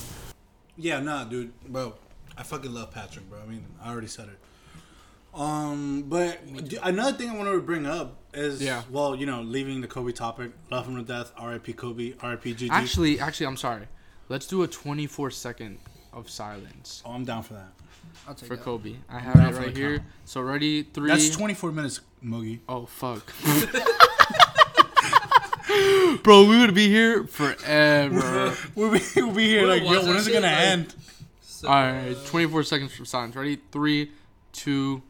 Yeah, 0.76 1.00
nah, 1.00 1.24
dude, 1.24 1.54
bro. 1.66 1.94
I 2.38 2.44
fucking 2.44 2.74
love 2.74 2.92
Patrick, 2.92 3.30
bro. 3.30 3.40
I 3.42 3.46
mean, 3.50 3.64
I 3.82 3.90
already 3.90 4.08
said 4.08 4.28
it. 4.28 4.38
Um, 5.38 6.04
but 6.08 6.40
another 6.84 7.16
thing 7.18 7.30
I 7.30 7.36
wanted 7.38 7.52
to 7.54 7.62
bring 7.62 7.86
up 7.86 8.18
is, 8.34 8.62
Yeah. 8.62 8.82
well, 8.90 9.16
you 9.16 9.26
know, 9.28 9.42
leaving 9.42 9.82
the 9.82 9.88
Kobe 9.88 10.12
topic, 10.12 10.52
love 10.72 10.88
him 10.88 10.96
to 10.96 11.04
death, 11.04 11.32
R.I.P. 11.38 11.74
Kobe, 11.74 12.14
R.I.P. 12.20 12.56
GG. 12.56 12.70
Actually, 12.72 13.20
actually, 13.20 13.46
I'm 13.46 13.58
sorry. 13.58 13.88
Let's 14.30 14.48
do 14.48 14.64
a 14.64 14.68
24 14.68 15.30
second 15.32 15.78
of 16.12 16.30
silence 16.30 17.04
oh, 17.06 17.12
I'm 17.12 17.24
down 17.24 17.44
for 17.44 17.54
that. 17.54 17.70
I'll 18.28 18.34
take 18.34 18.50
for 18.50 18.56
that. 18.56 18.64
Kobe. 18.64 18.96
I 19.10 19.20
have 19.20 19.36
it 19.56 19.60
right 19.60 19.78
here. 19.78 19.98
count. 20.00 20.10
So 20.26 20.42
ready, 20.42 20.84
three. 20.84 21.08
That's 21.08 21.30
24 21.30 21.72
minutes, 21.72 22.02
Moogie. 22.26 22.60
Oh 22.68 22.88
fuck. 22.88 23.32
Bro, 26.24 26.46
we 26.50 26.60
would 26.60 26.74
be 26.74 26.88
here 26.90 27.26
forever. 27.26 28.56
We'll 28.76 28.92
be, 28.92 29.02
we'll 29.16 29.32
be 29.32 29.46
here 29.48 29.62
What 29.68 29.82
like, 29.82 29.84
yo, 29.84 30.06
when 30.06 30.16
is 30.18 30.28
it 30.28 30.34
gonna 30.34 30.48
Like- 30.48 30.58
end? 30.58 30.96
So, 31.42 31.68
All 31.68 31.74
right, 31.76 32.16
24 32.26 32.64
seconds 32.64 32.94
for 32.96 33.06
silence. 33.06 33.36
Ready? 33.36 33.60
Three, 33.72 34.12
two. 34.54 35.02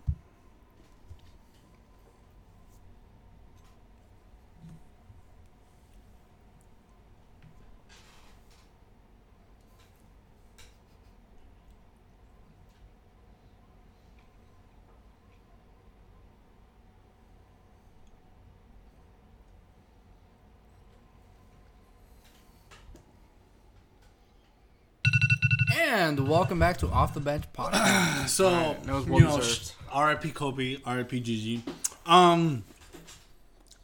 And 25.79 26.27
welcome 26.27 26.57
back 26.57 26.77
to 26.77 26.87
Off 26.89 27.13
the 27.13 27.19
Bench 27.19 27.43
podcast. 27.53 28.27
So, 28.29 28.47
Alright, 28.49 28.83
that 28.83 28.93
was 28.95 29.05
well 29.05 29.19
you 29.21 29.25
know, 29.27 29.37
deserved. 29.37 29.65
sh- 29.67 29.71
R.I.P. 29.91 30.31
Kobe, 30.31 30.77
R.I.P. 30.83 31.21
GG. 31.21 32.11
Um, 32.11 32.63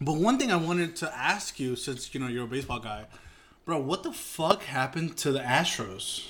but 0.02 0.14
one 0.16 0.40
thing 0.40 0.52
I 0.52 0.56
wanted 0.56 0.96
to 0.98 1.16
ask 1.16 1.60
you, 1.60 1.76
since 1.76 2.12
you 2.16 2.20
know 2.20 2.28
you're 2.28 2.46
a 2.46 2.48
baseball 2.48 2.80
guy, 2.80 3.06
bro, 3.66 3.78
what 3.80 4.02
the 4.02 4.12
fuck 4.12 4.64
happened 4.64 5.18
to 5.18 5.32
the 5.32 5.40
Astros? 5.40 6.26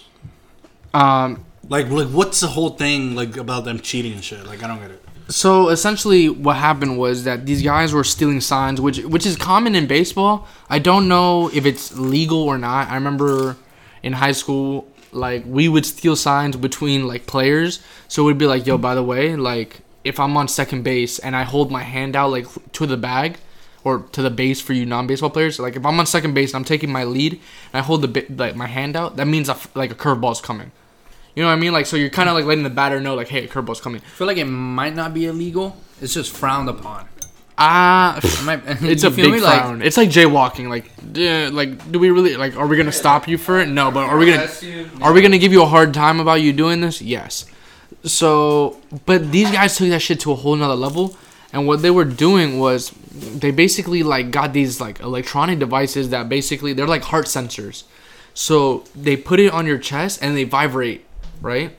Um, 0.94 1.46
Like, 1.70 1.90
like, 1.90 2.10
what's 2.10 2.42
the 2.42 2.48
whole 2.48 2.72
thing 2.72 3.16
like 3.16 3.38
about 3.38 3.64
them 3.64 3.80
cheating 3.80 4.12
and 4.14 4.24
shit? 4.24 4.46
Like, 4.46 4.62
I 4.64 4.68
don't 4.68 4.80
get 4.82 4.92
it. 4.92 5.02
so 5.30 5.70
essentially, 5.70 6.28
what 6.30 6.58
happened 6.58 6.98
was 6.98 7.24
that 7.24 7.46
these 7.46 7.64
guys 7.64 7.94
were 7.94 8.04
stealing 8.04 8.42
signs, 8.42 8.82
which 8.82 9.00
which 9.06 9.26
is 9.26 9.38
common 9.38 9.76
in 9.76 9.88
baseball. 9.88 10.46
I 10.70 10.80
don't 10.80 11.08
know 11.08 11.50
if 11.54 11.66
it's 11.66 11.98
legal 11.98 12.42
or 12.44 12.58
not. 12.58 12.90
I 12.90 12.96
remember 12.96 13.56
in 14.04 14.12
high 14.14 14.34
school, 14.34 14.88
like 15.16 15.44
we 15.46 15.68
would 15.70 15.86
steal 15.86 16.16
signs 16.16 16.56
between 16.56 17.08
like 17.08 17.26
players. 17.26 17.80
So 18.08 18.24
would 18.24 18.38
be 18.38 18.48
like, 18.48 18.66
"Yo, 18.66 18.78
by 18.78 18.96
the 18.96 19.04
way, 19.04 19.36
like 19.36 19.82
if 20.04 20.20
I'm 20.20 20.36
on 20.38 20.48
second 20.48 20.84
base 20.84 21.20
and 21.20 21.36
I 21.36 21.44
hold 21.44 21.72
my 21.72 21.84
hand 21.84 22.16
out 22.16 22.32
like 22.32 22.48
to 22.74 22.86
the 22.86 22.98
bag." 22.98 23.38
Or 23.86 24.00
to 24.14 24.22
the 24.22 24.30
base 24.30 24.62
for 24.62 24.72
you 24.72 24.86
non-baseball 24.86 25.32
players. 25.32 25.60
Like 25.60 25.76
if 25.76 25.86
I'm 25.86 26.00
on 26.00 26.06
second 26.06 26.34
base 26.34 26.52
and 26.52 26.56
I'm 26.56 26.64
taking 26.64 26.90
my 26.90 27.04
lead 27.04 27.34
and 27.34 27.42
I 27.74 27.82
hold 27.82 28.02
the 28.02 28.08
ba- 28.08 28.24
like 28.30 28.56
my 28.56 28.68
hand 28.68 28.96
out, 28.96 29.18
that 29.18 29.28
means 29.28 29.50
a 29.50 29.58
like 29.76 29.92
a 29.92 29.94
curveball's 29.94 30.40
coming. 30.40 30.72
You 31.36 31.44
know 31.44 31.50
what 31.50 31.58
I 31.58 31.60
mean? 31.60 31.74
Like 31.74 31.86
so 31.86 31.98
you're 31.98 32.10
kind 32.10 32.30
of 32.30 32.36
like 32.36 32.46
letting 32.46 32.64
the 32.64 32.70
batter 32.70 33.02
know 33.02 33.14
like, 33.14 33.28
hey, 33.28 33.44
a 33.44 33.48
curveball's 33.50 33.82
coming. 33.82 34.00
I 34.00 34.10
feel 34.12 34.26
like 34.26 34.38
it 34.38 34.46
might 34.46 34.96
not 34.96 35.14
be 35.14 35.26
illegal. 35.26 35.76
It's 36.00 36.14
just 36.14 36.32
frowned 36.32 36.70
upon. 36.70 37.10
Ah, 37.58 38.18
It 38.18 38.24
it's 38.82 39.04
a 39.04 39.12
big 39.12 39.32
me? 39.32 39.40
Like- 39.40 39.82
it's 39.82 39.98
like 39.98 40.10
jaywalking. 40.10 40.70
Like, 40.70 40.92
yeah, 41.14 41.50
like, 41.52 41.92
do 41.92 42.00
we 42.00 42.10
really 42.10 42.36
like? 42.36 42.56
Are 42.58 42.66
we 42.68 42.78
gonna 42.78 42.92
stop 42.92 43.28
you 43.28 43.38
for 43.38 43.60
it? 43.60 43.68
No, 43.68 43.92
but 43.92 44.06
are 44.10 44.18
we 44.18 44.26
gonna 44.26 44.50
are 45.02 45.14
we 45.14 45.22
gonna 45.22 45.38
give 45.38 45.52
you 45.54 45.62
a 45.62 45.68
hard 45.68 45.94
time 45.94 46.20
about 46.20 46.42
you 46.42 46.52
doing 46.54 46.82
this? 46.82 47.02
Yes. 47.02 47.46
So, 48.06 48.82
but 49.06 49.32
these 49.32 49.52
guys 49.52 49.78
took 49.78 49.90
that 49.90 50.02
shit 50.02 50.20
to 50.22 50.32
a 50.32 50.36
whole 50.36 50.56
nother 50.56 50.76
level, 50.76 51.16
and 51.54 51.68
what 51.68 51.82
they 51.82 51.92
were 51.92 52.06
doing 52.06 52.60
was 52.60 52.90
they 53.14 53.52
basically 53.52 54.02
like 54.04 54.32
got 54.32 54.52
these 54.54 54.82
like 54.82 55.00
electronic 55.00 55.60
devices 55.60 56.10
that 56.10 56.28
basically 56.28 56.74
they're 56.74 56.88
like 56.88 57.04
heart 57.04 57.28
sensors. 57.28 57.84
So 58.34 58.84
they 58.96 59.16
put 59.16 59.40
it 59.40 59.54
on 59.54 59.68
your 59.68 59.78
chest 59.78 60.20
and 60.24 60.36
they 60.36 60.44
vibrate, 60.44 61.06
right? 61.40 61.78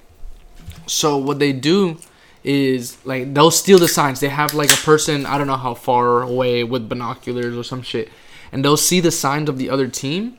So 0.87 1.17
what 1.19 1.41
they 1.41 1.53
do 1.53 1.99
is 2.45 2.99
like 3.07 3.33
they'll 3.35 3.51
steal 3.51 3.79
the 3.79 3.89
signs. 3.89 4.21
They 4.21 4.29
have 4.29 4.55
like 4.55 4.71
a 4.71 4.77
person 4.77 5.27
I 5.27 5.39
don't 5.39 5.47
know 5.47 5.57
how 5.57 5.75
far 5.75 6.23
away 6.23 6.63
with 6.63 6.89
binoculars 6.89 7.57
or 7.57 7.65
some 7.65 7.83
shit, 7.83 8.11
and 8.53 8.65
they'll 8.65 8.77
see 8.77 9.01
the 9.01 9.11
signs 9.11 9.49
of 9.49 9.59
the 9.59 9.71
other 9.71 9.89
team, 9.89 10.39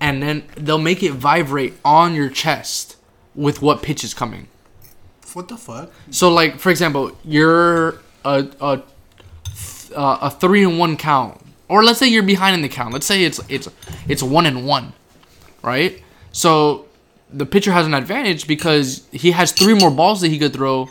and 0.00 0.22
then 0.22 0.44
they'll 0.56 0.78
make 0.78 1.02
it 1.02 1.12
vibrate 1.12 1.74
on 1.84 2.14
your 2.14 2.30
chest 2.30 2.96
with 3.34 3.60
what 3.60 3.82
pitch 3.82 4.04
is 4.04 4.14
coming. 4.14 4.46
What 5.32 5.48
the 5.48 5.56
fuck? 5.56 5.90
So 6.10 6.32
like 6.32 6.58
for 6.58 6.70
example, 6.70 7.16
you're 7.24 8.00
a 8.24 8.48
a 8.60 8.82
uh, 9.94 10.18
a 10.22 10.30
three 10.30 10.64
and 10.64 10.78
one 10.78 10.96
count, 10.96 11.40
or 11.68 11.82
let's 11.82 11.98
say 11.98 12.06
you're 12.06 12.22
behind 12.22 12.54
in 12.54 12.62
the 12.62 12.68
count. 12.68 12.92
Let's 12.92 13.06
say 13.06 13.24
it's 13.24 13.40
it's 13.48 13.68
it's 14.08 14.22
one 14.22 14.46
and 14.46 14.66
one, 14.66 14.92
right? 15.62 16.02
So 16.32 16.86
the 17.32 17.46
pitcher 17.46 17.72
has 17.72 17.86
an 17.86 17.94
advantage 17.94 18.46
because 18.46 19.06
he 19.12 19.32
has 19.32 19.52
three 19.52 19.74
more 19.74 19.90
balls 19.90 20.20
that 20.20 20.28
he 20.28 20.38
could 20.38 20.52
throw, 20.52 20.88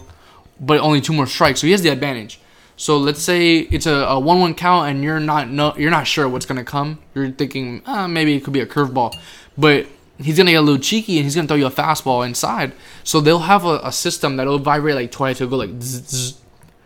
but 0.59 0.79
only 0.79 1.01
two 1.01 1.13
more 1.13 1.27
strikes. 1.27 1.61
So 1.61 1.67
he 1.67 1.71
has 1.71 1.81
the 1.81 1.89
advantage. 1.89 2.39
So 2.75 2.97
let's 2.97 3.21
say 3.21 3.57
it's 3.59 3.85
a, 3.85 3.93
a 3.93 4.19
one-one 4.19 4.55
count, 4.55 4.89
and 4.89 5.03
you're 5.03 5.19
not 5.19 5.49
no, 5.49 5.75
you're 5.75 5.91
not 5.91 6.07
sure 6.07 6.29
what's 6.29 6.45
gonna 6.45 6.63
come. 6.63 6.99
You're 7.13 7.29
thinking 7.31 7.81
uh, 7.85 8.07
maybe 8.07 8.35
it 8.35 8.43
could 8.43 8.53
be 8.53 8.61
a 8.61 8.65
curveball, 8.65 9.17
but 9.57 9.85
he's 10.17 10.37
gonna 10.37 10.51
get 10.51 10.57
a 10.57 10.61
little 10.61 10.81
cheeky 10.81 11.17
and 11.17 11.25
he's 11.25 11.35
gonna 11.35 11.47
throw 11.47 11.57
you 11.57 11.65
a 11.65 11.71
fastball 11.71 12.25
inside. 12.25 12.73
So 13.03 13.19
they'll 13.19 13.39
have 13.39 13.65
a, 13.65 13.81
a 13.83 13.91
system 13.91 14.37
that'll 14.37 14.59
vibrate 14.59 14.95
like 14.95 15.11
twice. 15.11 15.41
It'll 15.41 15.49
go 15.49 15.57
like 15.57 15.81
zzz, 15.81 16.07
zzz, 16.07 16.41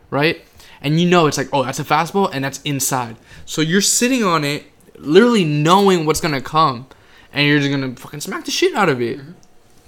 right, 0.09 0.41
and 0.81 0.99
you 0.99 1.07
know 1.07 1.27
it's 1.27 1.37
like 1.37 1.49
oh 1.53 1.63
that's 1.63 1.79
a 1.79 1.83
fastball 1.83 2.29
and 2.33 2.43
that's 2.43 2.59
inside. 2.63 3.17
So 3.45 3.61
you're 3.61 3.81
sitting 3.81 4.23
on 4.23 4.43
it, 4.43 4.65
literally 4.97 5.45
knowing 5.45 6.07
what's 6.07 6.21
gonna 6.21 6.41
come, 6.41 6.87
and 7.31 7.47
you're 7.47 7.59
just 7.59 7.69
gonna 7.69 7.95
fucking 7.95 8.21
smack 8.21 8.45
the 8.45 8.51
shit 8.51 8.73
out 8.73 8.89
of 8.89 8.99
it. 8.99 9.19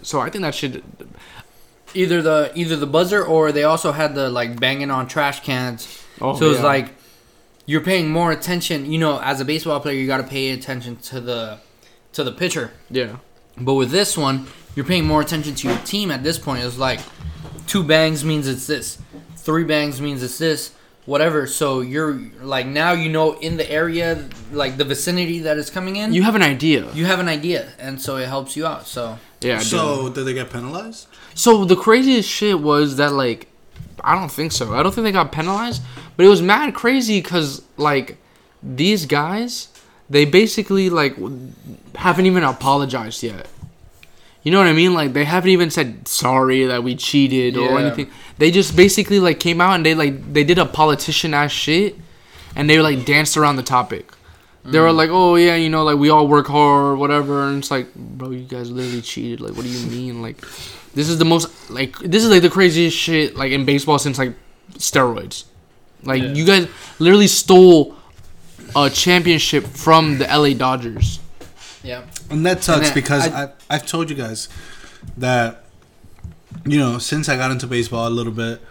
So 0.03 0.19
I 0.19 0.29
think 0.29 0.43
that 0.43 0.53
should 0.53 0.83
Either 1.95 2.21
the 2.21 2.51
either 2.55 2.75
the 2.75 2.87
buzzer 2.87 3.23
or 3.23 3.51
they 3.51 3.63
also 3.63 3.91
had 3.91 4.15
the 4.15 4.29
like 4.29 4.59
banging 4.59 4.91
on 4.91 5.07
trash 5.07 5.41
cans. 5.41 6.03
Oh, 6.21 6.37
so 6.37 6.49
it's 6.49 6.59
yeah. 6.59 6.65
like 6.65 6.93
you're 7.65 7.81
paying 7.81 8.09
more 8.09 8.31
attention. 8.31 8.91
You 8.91 8.99
know, 8.99 9.19
as 9.21 9.39
a 9.41 9.45
baseball 9.45 9.79
player, 9.79 9.95
you 9.95 10.07
got 10.07 10.17
to 10.17 10.23
pay 10.23 10.51
attention 10.51 10.97
to 10.97 11.21
the 11.21 11.59
to 12.13 12.23
the 12.23 12.31
pitcher. 12.31 12.71
yeah. 12.89 13.17
But 13.57 13.75
with 13.75 13.91
this 13.91 14.17
one, 14.17 14.47
you're 14.75 14.85
paying 14.85 15.05
more 15.05 15.21
attention 15.21 15.55
to 15.55 15.69
your 15.69 15.77
team 15.79 16.11
at 16.11 16.23
this 16.23 16.37
point. 16.37 16.63
It's 16.63 16.77
like 16.77 16.99
two 17.67 17.83
bangs 17.83 18.25
means 18.25 18.47
it's 18.47 18.67
this, 18.67 18.97
three 19.37 19.63
bangs 19.63 20.01
means 20.01 20.21
it's 20.21 20.37
this, 20.37 20.71
whatever. 21.05 21.47
So 21.47 21.81
you're 21.81 22.13
like 22.41 22.67
now 22.67 22.91
you 22.93 23.09
know 23.09 23.33
in 23.39 23.57
the 23.57 23.69
area, 23.71 24.27
like 24.51 24.77
the 24.77 24.83
vicinity 24.85 25.39
that 25.39 25.57
is 25.57 25.69
coming 25.69 25.95
in, 25.95 26.13
You 26.13 26.23
have 26.23 26.35
an 26.35 26.41
idea. 26.43 26.91
you 26.93 27.05
have 27.05 27.19
an 27.19 27.27
idea, 27.27 27.73
and 27.79 28.01
so 28.01 28.17
it 28.17 28.27
helps 28.27 28.55
you 28.55 28.65
out. 28.65 28.87
So 28.87 29.17
yeah. 29.41 29.59
dude. 29.59 29.67
So 29.67 30.09
did 30.09 30.23
they 30.25 30.33
get 30.33 30.51
penalized? 30.51 31.07
So 31.33 31.65
the 31.65 31.75
craziest 31.75 32.29
shit 32.29 32.59
was 32.59 32.97
that 32.97 33.11
like, 33.13 33.47
I 34.03 34.15
don't 34.15 34.31
think 34.31 34.51
so. 34.51 34.73
I 34.73 34.83
don't 34.83 34.93
think 34.93 35.03
they 35.05 35.11
got 35.11 35.31
penalized, 35.31 35.81
but 36.15 36.25
it 36.25 36.29
was 36.29 36.41
mad 36.41 36.73
crazy 36.73 37.21
because 37.21 37.61
like, 37.77 38.17
these 38.63 39.05
guys, 39.05 39.67
they 40.09 40.25
basically 40.25 40.89
like 40.89 41.15
haven't 41.95 42.25
even 42.25 42.43
apologized 42.43 43.21
yet. 43.23 43.47
You 44.45 44.51
know 44.51 44.59
what 44.59 44.67
I 44.67 44.73
mean? 44.73 44.93
Like 44.93 45.13
they 45.13 45.25
haven't 45.25 45.49
even 45.49 45.71
said 45.71 46.07
sorry 46.07 46.65
that 46.65 46.83
we 46.83 46.95
cheated 46.95 47.57
or 47.57 47.79
anything. 47.79 48.11
They 48.37 48.51
just 48.51 48.75
basically 48.75 49.19
like 49.19 49.39
came 49.39 49.59
out 49.59 49.73
and 49.73 49.83
they 49.83 49.95
like 49.95 50.33
they 50.33 50.43
did 50.43 50.59
a 50.59 50.67
politician 50.67 51.33
ass 51.33 51.51
shit, 51.51 51.95
and 52.55 52.69
they 52.69 52.79
like 52.79 53.05
danced 53.05 53.37
around 53.37 53.55
the 53.55 53.63
topic. 53.63 54.11
They 54.63 54.79
were 54.79 54.89
mm. 54.89 54.95
like, 54.95 55.09
"Oh 55.11 55.33
yeah, 55.35 55.55
you 55.55 55.69
know, 55.69 55.83
like 55.83 55.97
we 55.97 56.11
all 56.11 56.27
work 56.27 56.45
hard, 56.45 56.99
whatever," 56.99 57.47
and 57.47 57.57
it's 57.57 57.71
like, 57.71 57.93
bro, 57.95 58.29
you 58.29 58.45
guys 58.45 58.69
literally 58.69 59.01
cheated. 59.01 59.41
Like, 59.41 59.55
what 59.55 59.63
do 59.63 59.69
you 59.71 59.87
mean? 59.97 60.21
Like, 60.21 60.41
this 60.93 61.09
is 61.09 61.17
the 61.17 61.25
most 61.25 61.49
like 61.71 61.97
this 61.97 62.23
is 62.23 62.29
like 62.29 62.43
the 62.43 62.49
craziest 62.49 62.95
shit 62.95 63.35
like 63.35 63.51
in 63.51 63.65
baseball 63.65 63.97
since 63.97 64.19
like 64.19 64.35
steroids. 64.73 65.45
Like 66.03 66.21
Yeah. 66.21 66.33
you 66.33 66.45
guys 66.45 66.67
literally 66.99 67.27
stole 67.27 67.95
a 68.75 68.91
championship 68.91 69.65
from 69.65 70.19
the 70.19 70.25
LA 70.25 70.53
Dodgers. 70.53 71.19
Yeah, 71.85 72.03
And 72.29 72.45
that 72.45 72.63
sucks 72.63 72.87
then 72.87 72.93
because 72.93 73.27
I- 73.27 73.43
I, 73.43 73.49
I've 73.69 73.85
told 73.85 74.09
you 74.09 74.15
guys 74.15 74.49
that, 75.17 75.63
you 76.65 76.79
know, 76.79 76.97
since 76.97 77.29
I 77.29 77.35
got 77.37 77.51
into 77.51 77.67
baseball 77.67 78.07
a 78.07 78.09
little 78.09 78.33
bit, 78.33 78.61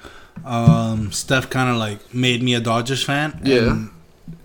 um, 0.45 1.13
Steph 1.13 1.49
kind 1.51 1.71
of 1.71 1.77
like 1.77 2.13
made 2.15 2.43
me 2.43 2.55
a 2.55 2.61
Dodgers 2.61 3.03
fan. 3.05 3.41
Yeah. 3.45 3.87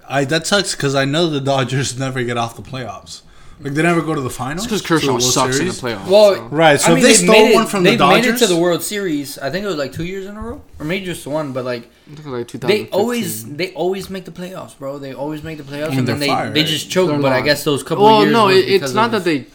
I 0.07 0.25
that 0.25 0.47
sucks 0.47 0.75
because 0.75 0.95
I 0.95 1.05
know 1.05 1.29
the 1.29 1.41
Dodgers 1.41 1.97
never 2.05 2.23
get 2.23 2.37
off 2.37 2.55
the 2.55 2.61
playoffs. 2.61 3.21
Like 3.61 3.73
they 3.73 3.83
never 3.83 4.01
go 4.01 4.15
to 4.15 4.21
the 4.21 4.29
finals. 4.29 4.65
Because 4.65 4.81
Kershaw 4.81 5.07
World 5.09 5.23
sucks 5.23 5.59
in 5.59 5.67
the 5.67 5.73
playoffs. 5.73 6.07
Well, 6.07 6.35
so. 6.35 6.43
Right. 6.45 6.79
So 6.79 6.91
I 6.91 6.95
mean, 6.95 6.97
if 6.99 7.03
they 7.03 7.13
stole 7.13 7.27
made 7.35 7.53
one 7.53 7.67
from 7.67 7.83
the 7.83 7.89
they've 7.91 7.99
made 7.99 8.23
Dodgers, 8.23 8.41
it 8.41 8.47
to 8.47 8.53
the 8.53 8.59
World 8.59 8.81
Series. 8.81 9.37
I 9.37 9.49
think 9.49 9.65
it 9.65 9.67
was 9.67 9.75
like 9.75 9.91
two 9.91 10.05
years 10.05 10.27
in 10.27 10.37
a 10.37 10.41
row, 10.41 10.61
or 10.79 10.85
maybe 10.85 11.05
just 11.05 11.27
one. 11.27 11.51
But 11.51 11.65
like 11.65 11.89
I 12.11 12.15
think 12.15 12.19
it 12.25 12.29
was, 12.29 12.51
like 12.51 12.61
they 12.61 12.87
always 12.89 13.45
they 13.45 13.73
always 13.73 14.09
make 14.09 14.23
the 14.23 14.31
playoffs, 14.31 14.77
bro. 14.77 14.97
They 14.97 15.13
always 15.13 15.43
make 15.43 15.57
the 15.57 15.63
playoffs, 15.63 15.89
mean, 15.89 15.99
and 15.99 16.07
then 16.07 16.19
they're 16.19 16.27
they 16.29 16.33
fire, 16.33 16.51
they 16.51 16.61
right? 16.61 16.69
just 16.69 16.89
choke. 16.89 17.09
They're 17.09 17.19
But 17.19 17.33
I 17.33 17.41
guess 17.41 17.63
those 17.65 17.83
couple 17.83 18.05
Well, 18.05 18.21
years. 18.21 18.31
no, 18.31 18.49
it, 18.49 18.59
it's 18.69 18.93
not 18.93 19.11
that 19.11 19.23
they. 19.25 19.45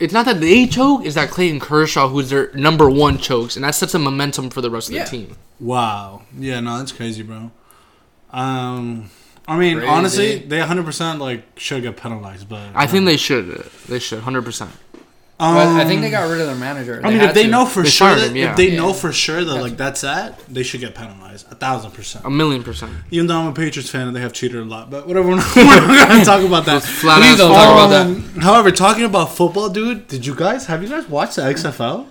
It's 0.00 0.12
not 0.12 0.24
that 0.24 0.40
they 0.40 0.66
choke. 0.66 1.04
It's 1.06 1.14
that 1.14 1.30
Clayton 1.30 1.60
Kershaw, 1.60 2.08
who's 2.08 2.30
their 2.30 2.50
number 2.54 2.90
one, 2.90 3.18
chokes, 3.18 3.54
and 3.54 3.64
that 3.64 3.76
sets 3.76 3.94
a 3.94 4.00
momentum 4.00 4.50
for 4.50 4.60
the 4.60 4.70
rest 4.70 4.88
of 4.88 4.96
Yeah. 4.96 5.04
the 5.04 5.10
team. 5.10 5.36
Wow. 5.60 6.22
Yeah, 6.36 6.58
no, 6.58 6.78
that's 6.78 6.90
crazy, 6.90 7.22
bro. 7.22 7.52
Um, 8.32 9.10
I 9.48 9.58
mean, 9.58 9.78
Crazy. 9.78 9.88
honestly, 9.90 10.38
they 10.38 10.58
100% 10.60 11.18
like 11.18 11.42
should 11.58 11.82
get 11.82 11.96
penalized, 11.96 12.48
but 12.48 12.62
I 12.74 12.86
think 12.86 13.06
they 13.06 13.16
should. 13.16 13.46
They 13.88 13.98
should, 13.98 14.20
hundred 14.20 14.44
percent. 14.44 14.70
Um, 15.40 15.54
But 15.56 15.66
I 15.68 15.84
think 15.84 16.00
they 16.02 16.10
got 16.10 16.30
rid 16.30 16.40
of 16.40 16.46
their 16.46 16.54
manager. 16.54 17.00
I 17.02 17.10
mean, 17.10 17.20
if 17.20 17.34
they 17.34 17.44
to. 17.44 17.48
know 17.50 17.66
for 17.66 17.82
They 17.82 17.88
sure, 17.88 18.14
that, 18.14 18.28
him, 18.30 18.36
yeah. 18.36 18.50
if 18.52 18.56
they 18.56 18.68
Yeah. 18.70 18.76
know 18.76 18.92
for 18.92 19.10
sure 19.12 19.42
that 19.42 19.54
like 19.60 19.76
that's 19.76 20.02
that, 20.02 20.38
they 20.48 20.62
should 20.62 20.78
get 20.80 20.94
penalized 20.94 21.50
a 21.50 21.56
thousand 21.56 21.90
percent. 21.90 22.24
A 22.24 22.30
million 22.30 22.62
percent. 22.62 22.92
Even 23.10 23.26
though 23.26 23.38
I'm 23.40 23.48
a 23.48 23.52
Patriots 23.52 23.90
fan 23.90 24.06
and 24.06 24.14
they 24.14 24.20
have 24.20 24.32
cheated 24.32 24.60
a 24.60 24.64
lot, 24.64 24.88
but 24.90 25.08
whatever. 25.08 25.28
We're 25.30 25.36
not, 25.36 25.56
we're 25.56 26.06
gonna 26.06 26.24
talk 26.32 26.44
about 26.44 26.64
that. 26.66 26.82
Flat 26.84 27.18
Please 27.18 27.32
ass 27.32 27.38
don't 27.38 27.50
talk 27.50 27.72
about 27.72 27.88
that. 27.88 28.06
Um, 28.06 28.22
However, 28.40 28.70
talking 28.70 29.04
about 29.04 29.34
football, 29.34 29.68
dude, 29.68 30.06
did 30.06 30.24
you 30.24 30.36
guys 30.36 30.66
have 30.66 30.82
you 30.84 30.88
guys 30.88 31.08
watched 31.08 31.34
the 31.36 31.42
XFL? 31.42 32.06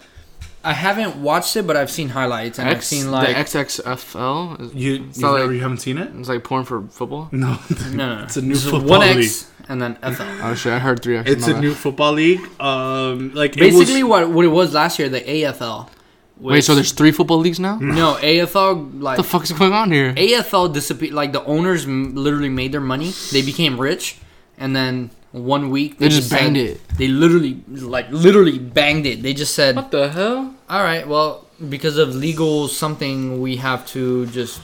I 0.63 0.73
haven't 0.73 1.15
watched 1.21 1.55
it, 1.55 1.65
but 1.65 1.75
I've 1.75 1.89
seen 1.89 2.09
highlights 2.09 2.59
and 2.59 2.69
I've 2.69 2.83
seen 2.83 3.09
like 3.11 3.29
the 3.29 3.33
XXFL. 3.43 4.61
Is, 4.61 4.73
You, 4.75 4.91
you, 4.93 4.99
not 5.17 5.33
never, 5.33 5.45
like- 5.47 5.53
you 5.55 5.59
haven't 5.61 5.79
seen 5.79 5.97
it? 5.97 6.11
it's 6.15 6.29
like 6.29 6.43
porn 6.43 6.65
for 6.65 6.83
football. 6.87 7.29
No, 7.31 7.57
no, 7.69 7.89
no, 8.17 8.23
it's 8.23 8.37
a 8.37 8.41
new 8.41 8.53
This 8.53 8.69
football 8.69 8.99
one 8.99 9.15
league. 9.15 9.25
X 9.25 9.49
and 9.69 9.81
then 9.81 9.95
FL. 9.95 10.23
Oh 10.43 10.53
shit! 10.55 10.73
I 10.73 10.79
heard 10.79 11.01
three 11.01 11.17
X's. 11.17 11.35
It's 11.35 11.47
a 11.47 11.53
bad. 11.53 11.61
new 11.61 11.73
football 11.73 12.13
league. 12.13 12.41
Um, 12.59 13.33
like 13.33 13.55
it 13.57 13.59
Basically, 13.59 14.03
was- 14.03 14.27
what 14.27 14.29
what 14.31 14.45
it 14.45 14.49
was 14.49 14.73
last 14.73 14.99
year, 14.99 15.09
the 15.09 15.21
AFL. 15.21 15.89
Wait, 16.37 16.63
so 16.63 16.73
there's 16.73 16.91
three 16.91 17.11
football 17.11 17.37
leagues 17.37 17.59
now? 17.59 17.77
no 17.77 18.15
AFL 18.15 18.75
What 18.75 18.95
like 19.01 19.17
the 19.17 19.23
fuck's 19.23 19.51
going 19.51 19.73
on 19.73 19.91
here? 19.91 20.11
AFL 20.15 20.73
disappeared. 20.73 21.13
Like 21.13 21.33
the 21.33 21.43
owners 21.45 21.85
m- 21.85 22.15
literally 22.15 22.49
made 22.49 22.71
their 22.71 22.81
money. 22.81 23.11
They 23.31 23.43
became 23.43 23.79
rich, 23.79 24.17
and 24.57 24.75
then 24.75 25.11
one 25.31 25.69
week 25.69 25.97
They 25.97 26.09
just 26.09 26.29
said- 26.29 26.39
banged 26.39 26.57
it. 26.57 26.81
They 26.97 27.07
literally 27.07 27.61
like 27.67 28.07
literally 28.11 28.59
banged 28.59 29.05
it. 29.05 29.21
They 29.23 29.33
just 29.33 29.53
said, 29.55 29.75
What 29.75 29.91
the 29.91 30.09
hell? 30.09 30.53
"All 30.69 30.83
right, 30.83 31.07
well, 31.07 31.45
because 31.69 31.97
of 31.97 32.13
legal 32.15 32.67
something, 32.67 33.39
we 33.41 33.55
have 33.57 33.85
to 33.87 34.25
just 34.27 34.59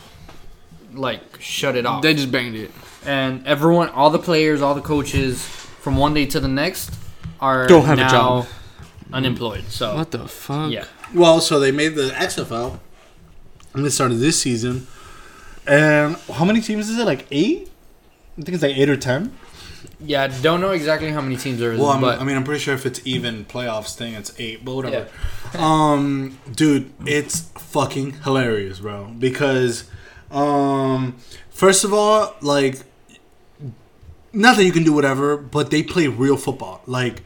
like 0.93 1.21
shut 1.39 1.75
it 1.75 1.85
off." 1.85 2.01
They 2.01 2.13
just 2.13 2.31
banged 2.31 2.55
it. 2.55 2.71
and 3.05 3.45
everyone, 3.47 3.87
all 3.89 4.09
the 4.09 4.19
players, 4.19 4.61
all 4.61 4.75
the 4.75 4.81
coaches, 4.81 5.41
from 5.79 5.95
one 5.95 6.13
day 6.13 6.25
to 6.25 6.39
the 6.41 6.47
next, 6.49 6.91
are 7.39 7.65
Don't 7.67 7.85
have 7.85 7.99
a 7.99 8.09
job. 8.09 8.47
unemployed. 9.13 9.63
So 9.69 9.95
What 9.95 10.11
the 10.11 10.27
fuck? 10.27 10.69
yeah, 10.71 10.83
Well, 11.13 11.39
so 11.39 11.59
they 11.61 11.71
made 11.71 11.95
the 11.95 12.09
XFL, 12.11 12.79
and 13.73 13.85
they 13.85 13.89
started 13.89 14.15
this 14.15 14.37
season. 14.41 14.87
And 15.65 16.17
how 16.33 16.43
many 16.43 16.59
teams 16.59 16.89
is 16.89 16.97
it? 16.99 17.05
Like 17.05 17.25
eight? 17.31 17.69
I 18.37 18.41
think 18.43 18.55
it's 18.55 18.63
like 18.63 18.75
eight 18.77 18.89
or 18.89 18.97
ten. 18.97 19.31
Yeah. 19.99 20.23
I 20.23 20.27
Don't 20.27 20.61
know 20.61 20.71
exactly 20.71 21.09
how 21.11 21.21
many 21.21 21.37
teams 21.37 21.59
there 21.59 21.73
is, 21.73 21.79
Well, 21.79 21.89
I'm, 21.89 22.01
but 22.01 22.19
I 22.19 22.23
mean, 22.23 22.35
I'm 22.35 22.43
pretty 22.43 22.59
sure 22.59 22.73
if 22.73 22.85
it's 22.85 23.01
even 23.05 23.45
playoffs 23.45 23.95
thing, 23.95 24.13
it's 24.13 24.37
eight. 24.39 24.63
But 24.63 24.75
whatever. 24.75 25.07
um, 25.57 26.37
dude, 26.51 26.91
it's 27.05 27.41
fucking 27.57 28.13
hilarious, 28.23 28.79
bro. 28.79 29.13
Because, 29.17 29.89
um, 30.31 31.17
first 31.49 31.83
of 31.83 31.93
all, 31.93 32.35
like, 32.41 32.81
not 34.33 34.57
that 34.57 34.63
you 34.63 34.71
can 34.71 34.83
do 34.83 34.93
whatever, 34.93 35.37
but 35.37 35.71
they 35.71 35.83
play 35.83 36.07
real 36.07 36.37
football. 36.37 36.81
Like, 36.85 37.23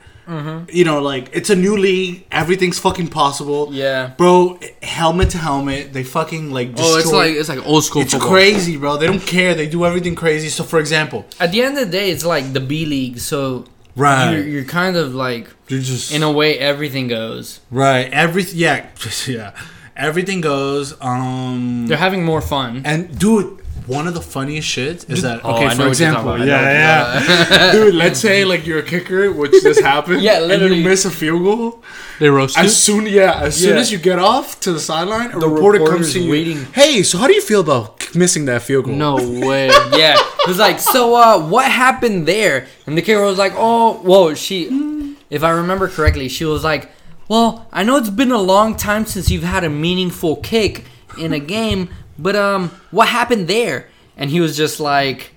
you 0.72 0.84
know, 0.86 1.02
like 1.02 1.30
it's 1.34 1.50
a 1.50 1.56
new 1.56 1.76
league. 1.78 2.26
Everything's 2.32 2.80
fucking 2.80 3.08
possible. 3.10 3.70
yeah. 3.72 4.14
Bro, 4.18 4.60
helmet 4.82 5.30
to 5.32 5.38
helmet, 5.38 5.94
they 5.94 6.04
fucking 6.04 6.52
like. 6.52 6.70
Oh, 6.78 6.98
it's 6.98 7.12
like 7.12 7.36
it's 7.36 7.50
like 7.50 7.66
old 7.66 7.84
school 7.84 8.02
It's 8.04 8.14
football. 8.14 8.30
crazy, 8.30 8.78
bro. 8.78 8.98
They 8.98 9.08
don't 9.08 9.20
care. 9.26 9.54
They 9.56 9.68
do 9.68 9.86
everything 9.86 10.16
crazy. 10.16 10.50
So, 10.50 10.64
for 10.64 10.80
example, 10.80 11.26
At 11.40 11.52
the 11.52 11.62
end 11.62 11.78
of 11.78 11.86
the 11.86 11.92
day, 11.92 12.12
it's 12.12 12.26
like 12.26 12.54
the 12.54 12.60
B 12.62 12.86
League, 12.86 13.20
so 13.20 13.66
right, 13.96 14.32
you're, 14.34 14.44
you're 14.48 14.64
kind 14.66 14.96
of 14.98 15.14
like 15.16 15.48
you're 15.68 15.82
just 15.82 16.14
in 16.14 16.24
a 16.24 16.32
way 16.32 16.58
everything 16.60 17.08
goes. 17.08 17.60
right. 17.70 18.10
Everything, 18.12 18.58
yeah, 18.60 18.88
yeah. 19.28 19.52
Everything 19.98 20.42
goes. 20.42 20.94
Um, 21.02 21.86
They're 21.88 21.98
having 21.98 22.24
more 22.24 22.42
fun. 22.42 22.82
and 22.86 23.18
dude, 23.20 23.60
one 23.88 24.08
of 24.08 24.14
the 24.14 24.22
funniest 24.22 24.68
shits 24.68 25.10
is 25.10 25.22
that 25.24 25.42
Oh, 25.44 25.56
okay. 25.56 25.66
I 25.66 25.74
know 25.74 25.84
for 25.84 25.88
example, 25.90 26.24
talking 26.24 26.44
about. 26.48 26.60
I 26.60 26.64
know 26.64 26.70
yeah, 26.72 27.48
yeah, 27.50 27.72
dude. 27.72 27.96
Let's 27.96 28.20
say 28.20 28.46
like 28.46 28.66
you're 28.68 28.80
a 28.80 28.84
kicker, 28.84 29.32
which 29.32 29.52
just 29.64 29.82
happened. 29.94 30.22
Yeah, 30.22 30.40
literally. 30.40 30.66
and 30.78 30.84
you 30.84 30.90
miss 30.90 31.06
a 31.06 31.12
field 31.12 31.44
goal. 31.44 31.84
They 32.20 32.30
roasted. 32.30 32.66
As 32.66 32.78
soon, 32.78 33.06
yeah, 33.08 33.42
as 33.42 33.56
soon 33.60 33.78
as 33.78 33.92
you 33.92 33.98
get 33.98 34.20
off 34.20 34.60
to 34.62 34.72
the 34.74 34.80
sideline, 34.80 35.32
a 35.32 35.40
The 35.40 35.48
reporter 35.50 35.86
comes 35.86 36.14
to 36.14 36.20
you. 36.20 36.30
waiting. 36.32 36.66
Hey, 36.74 37.02
so 37.04 37.18
how 37.18 37.28
do 37.28 37.34
you 37.34 37.42
feel 37.42 37.62
about 37.62 38.16
missing 38.16 38.46
that 38.46 38.62
field 38.62 38.86
goal? 38.86 38.96
no 38.96 39.16
way. 39.48 39.68
yeah, 39.94 40.16
it 40.20 40.48
was 40.48 40.60
like, 40.60 40.80
so 40.80 41.16
uh, 41.16 41.40
what 41.48 41.70
happened 41.72 42.28
there? 42.28 42.68
And 42.86 42.98
the 42.98 43.02
kicker 43.02 43.24
was 43.24 43.38
like, 43.40 43.54
oh, 43.56 43.94
whoa, 44.04 44.36
she, 44.36 45.16
if 45.32 45.44
I 45.44 45.50
remember 45.52 45.88
correctly, 45.88 46.30
she 46.30 46.46
was 46.46 46.64
like, 46.64 46.92
well, 47.28 47.68
I 47.72 47.84
know 47.84 47.96
it's 47.96 48.10
been 48.10 48.32
a 48.32 48.38
long 48.42 48.76
time 48.76 49.06
since 49.06 49.32
you've 49.32 49.44
had 49.44 49.64
a 49.64 49.70
meaningful 49.70 50.36
kick 50.36 50.84
in 51.18 51.34
a 51.34 51.40
game, 51.40 51.90
but 52.22 52.36
um, 52.36 52.70
what 52.92 53.08
happened 53.08 53.48
there? 53.48 53.88
And 54.16 54.30
he 54.30 54.40
was 54.40 54.56
just 54.56 54.80
like, 54.80 55.34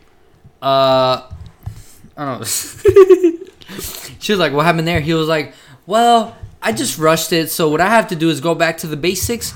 uh, 0.62 1.28
I 2.16 2.24
don't 2.24 2.40
know. 2.40 2.44
she 4.20 4.32
was 4.32 4.38
like, 4.38 4.52
what 4.52 4.66
happened 4.66 4.86
there? 4.86 5.00
He 5.00 5.14
was 5.14 5.28
like, 5.28 5.54
well, 5.86 6.36
I 6.62 6.72
just 6.72 6.98
rushed 6.98 7.32
it, 7.32 7.50
so 7.50 7.68
what 7.68 7.80
I 7.80 7.88
have 7.88 8.08
to 8.08 8.16
do 8.16 8.30
is 8.30 8.40
go 8.40 8.54
back 8.54 8.78
to 8.78 8.86
the 8.86 8.96
basics, 8.96 9.54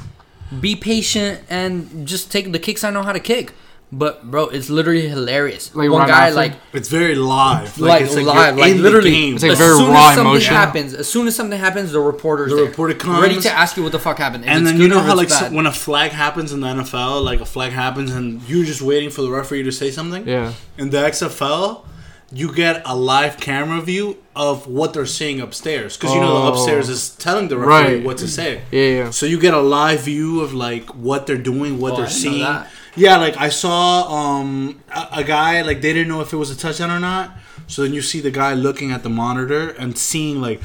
be 0.61 0.77
patient, 0.77 1.43
and 1.49 2.07
just 2.07 2.31
take 2.31 2.53
the 2.53 2.59
kicks 2.59 2.85
I 2.85 2.91
know 2.91 3.03
how 3.03 3.13
to 3.13 3.21
kick. 3.21 3.53
But 3.91 4.31
bro, 4.31 4.49
it's 4.49 4.69
literally 4.69 5.09
hilarious. 5.09 5.75
Like 5.75 5.89
one 5.91 6.01
right 6.01 6.09
guy 6.09 6.25
after? 6.27 6.35
like 6.37 6.53
It's 6.75 6.91
very 6.91 7.15
live. 7.15 7.79
like, 7.79 8.03
it's 8.03 8.15
you're 8.15 8.23
live, 8.25 8.59
like 8.59 8.77
literally. 8.77 9.31
It's 9.31 9.43
like 9.43 9.53
as 9.53 9.59
very 9.59 9.77
soon 9.79 9.91
raw 9.91 10.09
as 10.11 10.15
something 10.17 10.31
emotion. 10.33 10.55
happens, 10.55 10.93
as 10.95 11.09
soon 11.09 11.27
as 11.27 11.35
something 11.35 11.59
happens, 11.59 11.93
the 11.93 12.01
reporter's 12.01 12.51
The 12.51 12.57
there, 12.57 12.65
reporter 12.67 12.93
comes, 12.93 13.23
ready 13.23 13.41
to 13.41 13.51
ask 13.51 13.79
you 13.79 13.83
what 13.83 13.93
the 13.93 13.99
fuck 13.99 14.19
happened. 14.19 14.45
If 14.45 14.51
and 14.51 14.67
then 14.67 14.79
you 14.79 14.89
know 14.89 15.01
how 15.01 15.17
like 15.17 15.31
so, 15.31 15.49
when 15.51 15.65
a 15.65 15.73
flag 15.73 16.11
happens 16.11 16.53
in 16.53 16.61
the 16.61 16.67
NFL, 16.67 17.25
like 17.25 17.41
a 17.41 17.47
flag 17.47 17.73
happens 17.73 18.13
and 18.13 18.43
you're 18.47 18.67
just 18.67 18.83
waiting 18.83 19.09
for 19.09 19.23
the 19.23 19.31
referee 19.31 19.63
to 19.63 19.73
say 19.73 19.91
something. 19.91 20.29
Yeah. 20.29 20.53
In 20.77 20.91
the 20.91 20.99
XFL, 20.99 21.87
you 22.31 22.55
get 22.55 22.83
a 22.85 22.95
live 22.95 23.39
camera 23.41 23.81
view 23.81 24.19
of 24.37 24.67
what 24.67 24.93
they're 24.93 25.07
saying 25.07 25.41
upstairs 25.41 25.97
because 25.97 26.13
you 26.15 26.21
know 26.21 26.35
the 26.43 26.47
Oh. 26.51 26.53
upstairs 26.53 26.91
is 26.91 27.09
telling 27.09 27.49
the 27.49 27.57
referee 27.57 27.95
Right. 27.97 28.05
what 28.05 28.19
to 28.19 28.29
say. 28.29 28.61
Yeah, 28.71 28.83
yeah. 29.05 29.11
So 29.11 29.25
you 29.25 29.41
get 29.41 29.55
a 29.55 29.61
live 29.63 30.03
view 30.03 30.43
of 30.43 30.53
like 30.53 30.91
what 30.95 31.27
they're 31.27 31.39
doing, 31.39 31.79
what 31.81 31.95
Oh, 31.95 31.97
they're 31.97 32.07
didn't 32.07 32.25
know 32.25 32.31
seeing. 32.33 32.65
That. 32.99 33.05
Yeah, 33.05 33.17
like 33.19 33.37
I 33.37 33.49
saw 33.49 34.09
um 34.39 34.81
a, 34.95 35.09
a 35.21 35.25
guy 35.25 35.63
like 35.63 35.81
they 35.81 35.93
didn't 35.93 36.09
know 36.09 36.21
if 36.21 36.33
it 36.33 36.37
was 36.37 36.51
a 36.51 36.57
touchdown 36.57 36.91
or 36.91 37.01
not. 37.01 37.33
So 37.67 37.83
then 37.83 37.93
you 37.93 38.01
see 38.03 38.21
the 38.21 38.31
guy 38.31 38.55
looking 38.55 38.93
at 38.93 39.03
the 39.03 39.11
monitor 39.11 39.71
and 39.71 39.97
seeing 39.99 40.41
like, 40.41 40.61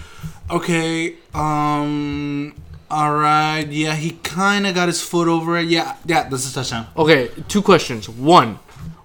okay, 0.50 1.16
um, 1.34 2.56
All 2.90 3.14
right. 3.16 3.68
Yeah, 3.68 3.96
he 3.96 4.12
kind 4.24 4.66
of 4.68 4.76
got 4.76 4.88
his 4.88 5.02
foot 5.02 5.28
over 5.28 5.58
it. 5.58 5.68
Yeah, 5.68 5.96
yeah, 6.06 6.30
that's 6.30 6.50
a 6.50 6.54
touchdown. 6.54 6.88
Okay, 6.96 7.30
two 7.48 7.62
questions. 7.62 8.08
One, 8.08 8.60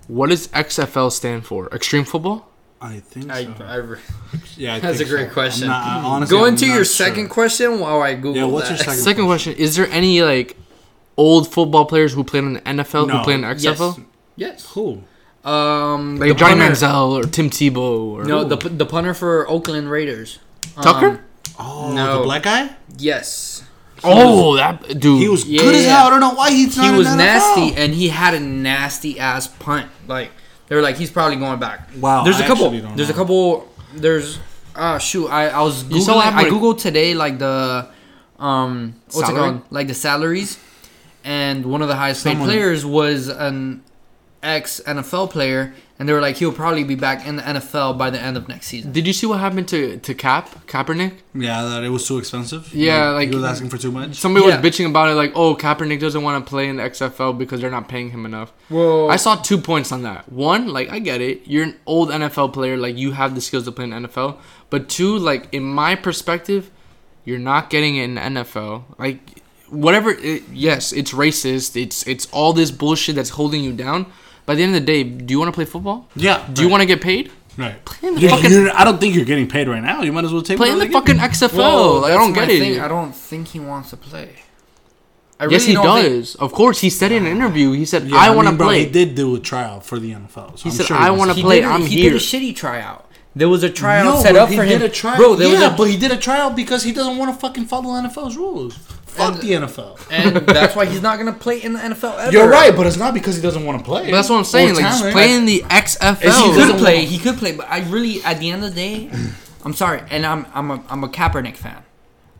what 0.08 0.28
does 0.30 0.48
XFL 0.48 1.10
stand 1.10 1.44
for? 1.46 1.68
Extreme 1.72 2.04
football. 2.04 2.48
I 2.80 3.00
think 3.00 3.30
I, 3.32 3.44
so. 3.44 3.54
I 3.64 3.74
re- 3.76 3.98
yeah, 4.56 4.74
I 4.76 4.80
that's 4.80 5.00
a 5.00 5.04
great 5.04 5.28
so. 5.28 5.34
question. 5.34 5.64
I'm 5.64 5.70
not- 5.70 5.86
I- 6.04 6.06
honestly, 6.08 6.36
Go 6.36 6.42
I'm 6.44 6.52
into 6.52 6.66
not 6.66 6.74
your 6.76 6.84
sure. 6.84 7.06
second 7.06 7.28
question 7.30 7.80
while 7.80 8.00
I 8.02 8.14
Google 8.14 8.36
Yeah, 8.36 8.44
what's 8.44 8.68
that. 8.68 8.76
your 8.76 8.84
second? 8.84 9.02
Second 9.02 9.24
question: 9.26 9.54
Is 9.56 9.74
there 9.74 9.88
any 9.88 10.22
like 10.22 10.56
old 11.18 11.52
football 11.52 11.84
players 11.84 12.14
who 12.14 12.24
played 12.24 12.44
in 12.44 12.52
the 12.54 12.60
NFL 12.62 13.06
No. 13.08 13.18
who 13.18 13.24
play 13.24 13.34
in 13.34 13.42
the 13.42 13.48
XFL? 13.48 14.00
Yes. 14.36 14.64
Who? 14.72 15.02
Um, 15.44 16.16
Like 16.16 16.28
the 16.30 16.34
Johnny 16.34 16.60
punter- 16.60 16.74
Manziel 16.74 17.10
or 17.10 17.24
Tim 17.24 17.50
Tebow 17.50 18.00
or 18.14 18.24
No, 18.24 18.44
the 18.44 18.56
the 18.56 18.86
punter 18.86 19.14
for 19.14 19.48
Oakland 19.48 19.90
Raiders. 19.90 20.38
Tucker? 20.80 21.06
Um, 21.08 21.18
Oh, 21.60 21.92
No. 21.92 22.18
the 22.18 22.22
black 22.24 22.42
guy. 22.44 22.70
yes. 22.98 23.62
oh, 24.04 24.54
that 24.56 25.00
dude. 25.00 25.20
He 25.20 25.28
was 25.28 25.44
Yeah, 25.44 25.60
good 25.62 25.74
as 25.74 25.84
yeah. 25.84 25.96
hell. 25.98 26.06
I 26.06 26.10
don't 26.10 26.20
know 26.20 26.30
why 26.34 26.50
he's 26.50 26.76
not. 26.76 26.84
He 26.84 26.90
in 26.90 26.96
was 26.96 27.08
the 27.08 27.14
NFL. 27.14 27.16
nasty, 27.16 27.74
and 27.76 27.92
he 27.94 28.08
had 28.08 28.32
a 28.34 28.40
nasty 28.40 29.18
ass 29.18 29.48
punt. 29.48 29.86
Like 30.06 30.30
they 30.68 30.76
were 30.76 30.82
like, 30.82 30.96
he's 30.96 31.10
probably 31.10 31.36
going 31.36 31.58
back. 31.58 31.88
Wow, 31.98 32.22
There's 32.24 32.38
a 32.40 32.44
I 32.44 32.46
couple. 32.46 32.66
actually 32.66 32.82
don't 32.82 32.96
There's 32.96 33.08
a 33.10 33.12
know. 33.12 33.18
couple. 33.18 33.68
There's. 33.96 34.38
Ah, 34.76 34.98
shoot. 34.98 35.26
I 35.28 35.48
I 35.48 35.62
was 35.62 35.82
You 35.90 36.00
saw 36.00 36.14
googling. 36.14 36.16
I 36.20 36.30
happened 36.30 36.52
with- 36.52 36.62
googled 36.76 36.78
today 36.80 37.14
like 37.14 37.38
the, 37.40 37.88
um, 38.38 38.94
what's 39.06 39.18
Salary? 39.26 39.34
it 39.48 39.52
called? 39.52 39.60
Like 39.70 39.88
the 39.88 39.94
salaries, 39.94 40.58
and 41.36 41.66
one 41.66 41.82
of 41.82 41.88
the 41.88 41.96
highest 41.96 42.24
paid 42.24 42.30
Someone- 42.32 42.48
players 42.48 42.80
was 42.86 43.28
an 43.28 43.82
ex 44.42 44.80
NFL 44.86 45.26
player, 45.30 45.74
and 45.98 46.08
they 46.08 46.12
were 46.12 46.20
like, 46.20 46.36
he'll 46.36 46.52
probably 46.52 46.84
be 46.84 46.94
back 46.94 47.26
in 47.26 47.34
the 47.36 47.42
NFL 47.42 47.98
by 47.98 48.08
the 48.08 48.20
end 48.28 48.36
of 48.36 48.48
next 48.48 48.66
season. 48.68 48.92
Did 48.92 49.04
you 49.06 49.12
see 49.12 49.26
what 49.26 49.40
happened 49.40 49.66
to 49.74 49.98
to 49.98 50.14
Cap 50.14 50.44
Kaepernick? 50.72 51.14
Yeah, 51.34 51.64
that 51.70 51.82
it 51.84 51.90
was 51.96 52.06
too 52.08 52.18
expensive. 52.18 52.72
Yeah, 52.72 53.08
he, 53.10 53.14
like- 53.18 53.28
he 53.30 53.34
was 53.34 53.44
asking 53.44 53.68
for 53.70 53.78
too 53.78 53.90
much. 53.90 54.14
Somebody 54.14 54.46
Yeah. 54.46 54.60
was 54.60 54.64
bitching 54.66 54.86
about 54.86 55.08
it, 55.10 55.16
like, 55.22 55.32
"Oh, 55.34 55.54
Kaepernick 55.56 55.98
doesn't 56.00 56.22
want 56.22 56.36
to 56.44 56.48
play 56.48 56.68
in 56.68 56.76
the 56.76 56.84
XFL 56.84 57.32
because 57.42 57.60
they're 57.60 57.76
not 57.78 57.88
paying 57.88 58.10
him 58.14 58.24
enough." 58.24 58.52
Well, 58.70 59.10
I 59.10 59.16
saw 59.16 59.34
two 59.34 59.58
points 59.58 59.90
on 59.92 60.02
that. 60.04 60.30
One, 60.32 60.68
like, 60.68 60.88
I 60.96 60.98
get 61.00 61.20
it. 61.20 61.42
You're 61.52 61.64
an 61.64 61.74
old 61.84 62.10
NFL 62.10 62.48
player, 62.56 62.76
like, 62.76 62.96
you 62.96 63.12
have 63.12 63.34
the 63.34 63.40
skills 63.40 63.64
to 63.64 63.72
play 63.72 63.84
in 63.84 63.90
the 63.90 63.96
NFL. 63.96 64.38
But 64.70 64.88
two, 64.88 65.18
like, 65.18 65.48
in 65.52 65.64
my 65.64 65.94
perspective, 65.96 66.70
you're 67.24 67.38
not 67.52 67.70
getting 67.70 67.96
it 67.96 68.04
in 68.04 68.14
the 68.14 68.20
NFL. 68.22 68.84
Like, 68.98 69.37
whatever. 69.70 70.10
It, 70.10 70.42
yes, 70.52 70.92
it's 70.92 71.12
racist. 71.12 71.80
It's 71.80 72.06
it's 72.06 72.26
all 72.32 72.52
this 72.52 72.70
bullshit 72.70 73.16
that's 73.16 73.30
holding 73.30 73.62
you 73.64 73.72
down. 73.72 74.06
By 74.46 74.54
the 74.54 74.62
end 74.62 74.74
of 74.74 74.80
the 74.80 74.86
day, 74.86 75.02
do 75.04 75.32
you 75.32 75.38
want 75.38 75.48
to 75.48 75.54
play 75.54 75.64
football? 75.66 76.08
Yeah. 76.16 76.46
Do 76.52 76.62
you 76.62 76.68
want 76.68 76.80
to 76.80 76.86
get 76.86 77.00
paid? 77.02 77.30
Right. 77.58 77.84
Play 77.84 78.08
in 78.08 78.14
the 78.14 78.20
Yeah, 78.20 78.28
fucking, 78.30 78.68
I 78.70 78.84
don't 78.84 78.98
think 79.00 79.14
you're 79.14 79.24
getting 79.24 79.48
paid 79.48 79.68
right 79.68 79.82
now. 79.82 80.02
You 80.02 80.12
might 80.12 80.24
as 80.24 80.32
well 80.32 80.42
take. 80.42 80.56
play 80.58 80.70
in 80.70 80.78
the 80.78 80.86
whatever 80.86 81.06
they 81.12 81.18
fucking 81.18 81.48
XFL. 81.50 81.56
Well, 81.58 82.00
like, 82.02 82.12
I 82.12 82.14
don't 82.14 82.30
my 82.30 82.36
get 82.46 82.50
it. 82.50 82.58
thing. 82.60 82.80
I 82.80 82.88
don't 82.88 83.12
think 83.14 83.48
he 83.48 83.60
wants 83.60 83.90
to 83.90 83.96
play. 83.96 84.30
I 85.40 85.46
yes, 85.48 85.64
he 85.64 85.74
don't 85.74 86.00
think- 86.02 86.08
does. 86.24 86.34
Of 86.36 86.52
course, 86.52 86.80
he 86.80 86.88
said 86.90 87.12
in 87.12 87.26
an 87.26 87.30
interview. 87.36 87.72
He 87.72 87.84
said, 87.84 88.08
you. 88.08 88.16
"I 88.16 88.30
want 88.30 88.48
to 88.48 88.56
play." 88.56 88.84
He 88.84 88.90
did 88.90 89.14
do 89.14 89.36
a 89.36 89.40
tryout 89.40 89.84
for 89.84 89.98
the 89.98 90.12
NFL. 90.12 90.56
So 90.58 90.64
He 90.64 90.70
I'm 90.70 90.76
said, 90.76 90.86
sure 90.86 90.96
"I 90.96 91.10
wanna 91.10 91.34
play, 91.34 91.60
Did, 91.60 91.64
a- 91.68 91.72
I'm 91.72 91.82
he 91.82 92.00
here. 92.02 92.10
did 92.10 92.16
a 92.16 92.24
shitty 92.24 92.56
tryout. 92.56 93.04
There 93.36 93.48
was 93.48 93.62
a 93.62 93.70
tryout 93.70 94.04
No, 94.06 94.20
set 94.22 94.32
but 94.32 94.42
up 94.42 94.48
he 94.48 94.56
for 94.56 94.64
did 94.64 94.80
him. 94.80 94.82
a 94.82 94.88
tryout. 94.88 95.18
Bro, 95.18 95.36
there 95.36 95.46
yeah, 95.48 95.54
was 95.68 95.74
a, 95.74 95.76
but 95.76 95.84
he 95.90 95.96
did 95.96 96.10
a 96.10 96.16
tryout 96.16 96.56
because 96.56 96.82
he 96.82 96.92
doesn't 96.92 97.16
want 97.18 97.32
to 97.32 97.38
fucking 97.38 97.66
follow 97.66 97.90
NFL's 98.00 98.36
rules. 98.36 98.76
Fuck 99.18 99.34
And- 99.34 99.42
the 99.42 99.52
NFL. 99.52 99.98
and 100.10 100.36
that's 100.46 100.74
why 100.74 100.86
he's 100.86 101.02
not 101.02 101.18
gonna 101.18 101.32
play 101.32 101.62
in 101.62 101.74
the 101.74 101.80
NFL 101.80 102.18
ever. 102.18 102.32
You're 102.32 102.48
right, 102.48 102.74
but 102.74 102.86
it's 102.86 102.96
not 102.96 103.12
because 103.14 103.36
he 103.36 103.42
doesn't 103.42 103.64
want 103.64 103.78
to 103.78 103.84
play. 103.84 104.06
But 104.06 104.12
that's 104.12 104.30
what 104.30 104.36
I'm 104.38 104.44
saying. 104.44 104.70
Or 104.70 104.74
Like, 104.74 104.84
just 104.84 104.98
talent. 105.00 105.14
play 105.14 105.34
in 105.34 105.44
the 105.44 105.64
XFL. 105.68 106.54
He 106.54 106.62
could 106.66 106.78
play. 106.78 107.04
He 107.04 107.18
could 107.18 107.36
play, 107.36 107.52
but 107.52 107.66
I 107.68 107.80
really, 107.88 108.22
at 108.24 108.38
the 108.40 108.50
end 108.50 108.64
of 108.64 108.74
the 108.74 108.76
day, 108.76 109.10
I'm 109.64 109.74
sorry, 109.74 110.02
and 110.10 110.24
I'm 110.24 110.46
I'm 110.54 110.70
a 110.70 110.82
I'm 110.88 111.04
a 111.04 111.08
Kaepernick 111.08 111.56
fan. 111.56 111.82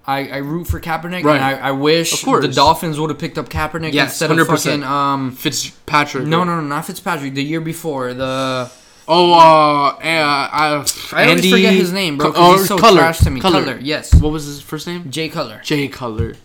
I, 0.07 0.29
I 0.29 0.37
root 0.39 0.67
for 0.67 0.81
Kaepernick, 0.81 1.23
Right. 1.23 1.37
and 1.37 1.45
I, 1.45 1.69
I 1.69 1.71
wish 1.73 2.23
the 2.23 2.49
Dolphins 2.55 2.99
would 2.99 3.11
have 3.11 3.19
picked 3.19 3.37
up 3.37 3.51
Kaepernick 3.51 3.93
Yes, 3.93 4.13
instead 4.13 4.31
of 4.31 4.39
100%. 4.39 4.47
fucking 4.65 4.83
um. 4.83 5.33
Fitzpatrick. 5.33 6.27
No, 6.27 6.45
no, 6.45 6.55
no, 6.57 6.63
not 6.63 6.87
Fitzpatrick. 6.87 7.35
The 7.35 7.45
year 7.45 7.61
before, 7.61 8.15
the 8.15 8.71
Oh, 9.11 9.33
uh, 9.33 9.37
uh, 9.37 9.99
I, 10.03 10.85
I 11.13 11.27
always 11.29 11.51
forget 11.51 11.75
his 11.75 11.93
name, 11.93 12.17
bro. 12.19 12.33
Co- 12.33 12.53
he's 12.57 12.69
so 12.69 12.79
Cutler. 12.79 13.01
trash 13.01 13.19
to 13.21 13.31
me. 13.31 13.41
Cutler. 13.41 13.61
Cutler, 13.65 13.79
yes. 13.83 14.15
What 14.15 14.33
was 14.33 14.45
his 14.47 14.61
first 14.63 14.87
name? 14.87 15.11
Jay 15.11 15.29
Cutler. 15.31 15.61
Jay 15.65 15.89
Cutler 15.89 16.37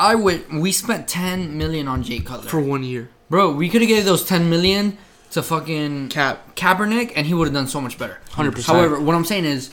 I 0.00 0.14
would. 0.14 0.50
We 0.52 0.72
spent 0.72 1.06
10 1.08 1.56
million 1.58 1.86
on 1.86 2.02
Jay 2.02 2.20
Cutler. 2.20 2.48
for 2.48 2.58
one 2.60 2.82
year. 2.82 3.10
Bro, 3.28 3.52
we 3.52 3.68
could 3.68 3.82
have 3.82 3.88
gave 3.88 4.04
those 4.06 4.24
10 4.24 4.48
million 4.48 4.96
to 5.30 5.42
fucking 5.42 6.08
Cap. 6.08 6.56
Kaepernick, 6.56 7.12
and 7.14 7.26
he 7.26 7.34
would 7.34 7.46
have 7.46 7.54
done 7.54 7.68
so 7.68 7.80
much 7.80 7.98
better. 7.98 8.18
100%. 8.30 8.66
However, 8.66 8.98
what 8.98 9.14
I'm 9.14 9.26
saying 9.26 9.44
is, 9.44 9.70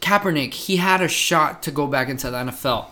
Kaepernick, 0.00 0.52
he 0.52 0.76
had 0.76 1.00
a 1.00 1.08
shot 1.08 1.62
to 1.64 1.70
go 1.70 1.86
back 1.86 2.08
into 2.08 2.30
the 2.30 2.36
NFL. 2.36 2.86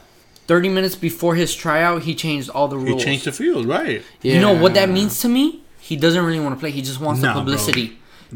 30 0.47 0.69
minutes 0.71 0.95
before 0.95 1.35
his 1.35 1.55
tryout, 1.55 2.03
he 2.03 2.15
changed 2.15 2.49
all 2.51 2.67
the 2.69 2.77
rules. 2.79 3.03
He 3.03 3.09
changed 3.11 3.25
the 3.27 3.33
field, 3.33 3.67
right? 3.67 4.03
You 4.23 4.41
know 4.41 4.53
what 4.53 4.75
that 4.75 4.89
means 4.89 5.21
to 5.21 5.29
me? 5.29 5.63
He 5.79 5.97
doesn't 5.97 6.25
really 6.25 6.41
want 6.41 6.55
to 6.55 6.61
play. 6.61 6.71
He 6.71 6.81
just 6.81 6.99
wants 6.99 7.21
Nah, 7.21 7.35
the 7.35 7.45
bro. 7.45 7.57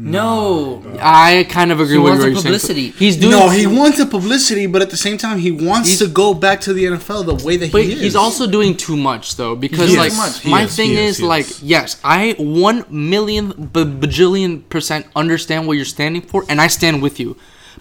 Publicity. 0.03 0.11
no. 0.11 0.83
I 1.01 1.45
kind 1.49 1.71
of 1.71 1.79
agree 1.79 1.93
He 1.93 1.97
with 1.99 2.09
wants 2.11 2.23
what 2.23 2.25
the 2.43 2.49
you're 2.49 2.59
saying. 2.59 2.91
publicity. 2.91 3.05
He's 3.05 3.17
doing. 3.17 3.31
no, 3.31 3.49
he 3.49 3.67
wants 3.67 3.97
the 3.97 4.05
publicity, 4.05 4.65
but 4.67 4.81
at 4.81 4.89
the 4.89 4.97
same 4.97 5.17
time, 5.17 5.39
he 5.39 5.51
wants 5.51 5.89
He's- 5.89 5.99
to 5.99 6.07
go 6.07 6.33
back 6.33 6.61
to 6.61 6.73
the 6.73 6.85
NFL 6.85 7.23
the 7.23 7.35
way 7.45 7.57
that 7.57 7.71
But 7.71 7.83
he 7.83 7.93
is. 7.93 8.01
he's 8.01 8.15
also 8.15 8.47
doing 8.47 8.75
too 8.75 8.97
much 8.97 9.35
though, 9.35 9.55
because 9.55 9.87
doing 9.87 9.99
like 9.99 10.11
too 10.41 10.49
my 10.49 10.63
is, 10.63 10.75
thing 10.75 10.91
is, 10.91 11.17
is, 11.19 11.21
like 11.21 11.47
yes, 11.61 11.97
I 12.03 12.35
one 12.37 12.85
million 12.89 13.49
b- 13.73 13.83
bajillion 13.85 14.67
percent 14.69 15.05
understand 15.15 15.67
what 15.67 15.73
you're 15.77 15.85
standing 15.85 16.21
for, 16.21 16.43
and 16.49 16.59
I 16.61 16.67
stand 16.67 17.01
with 17.01 17.19
you. 17.19 17.35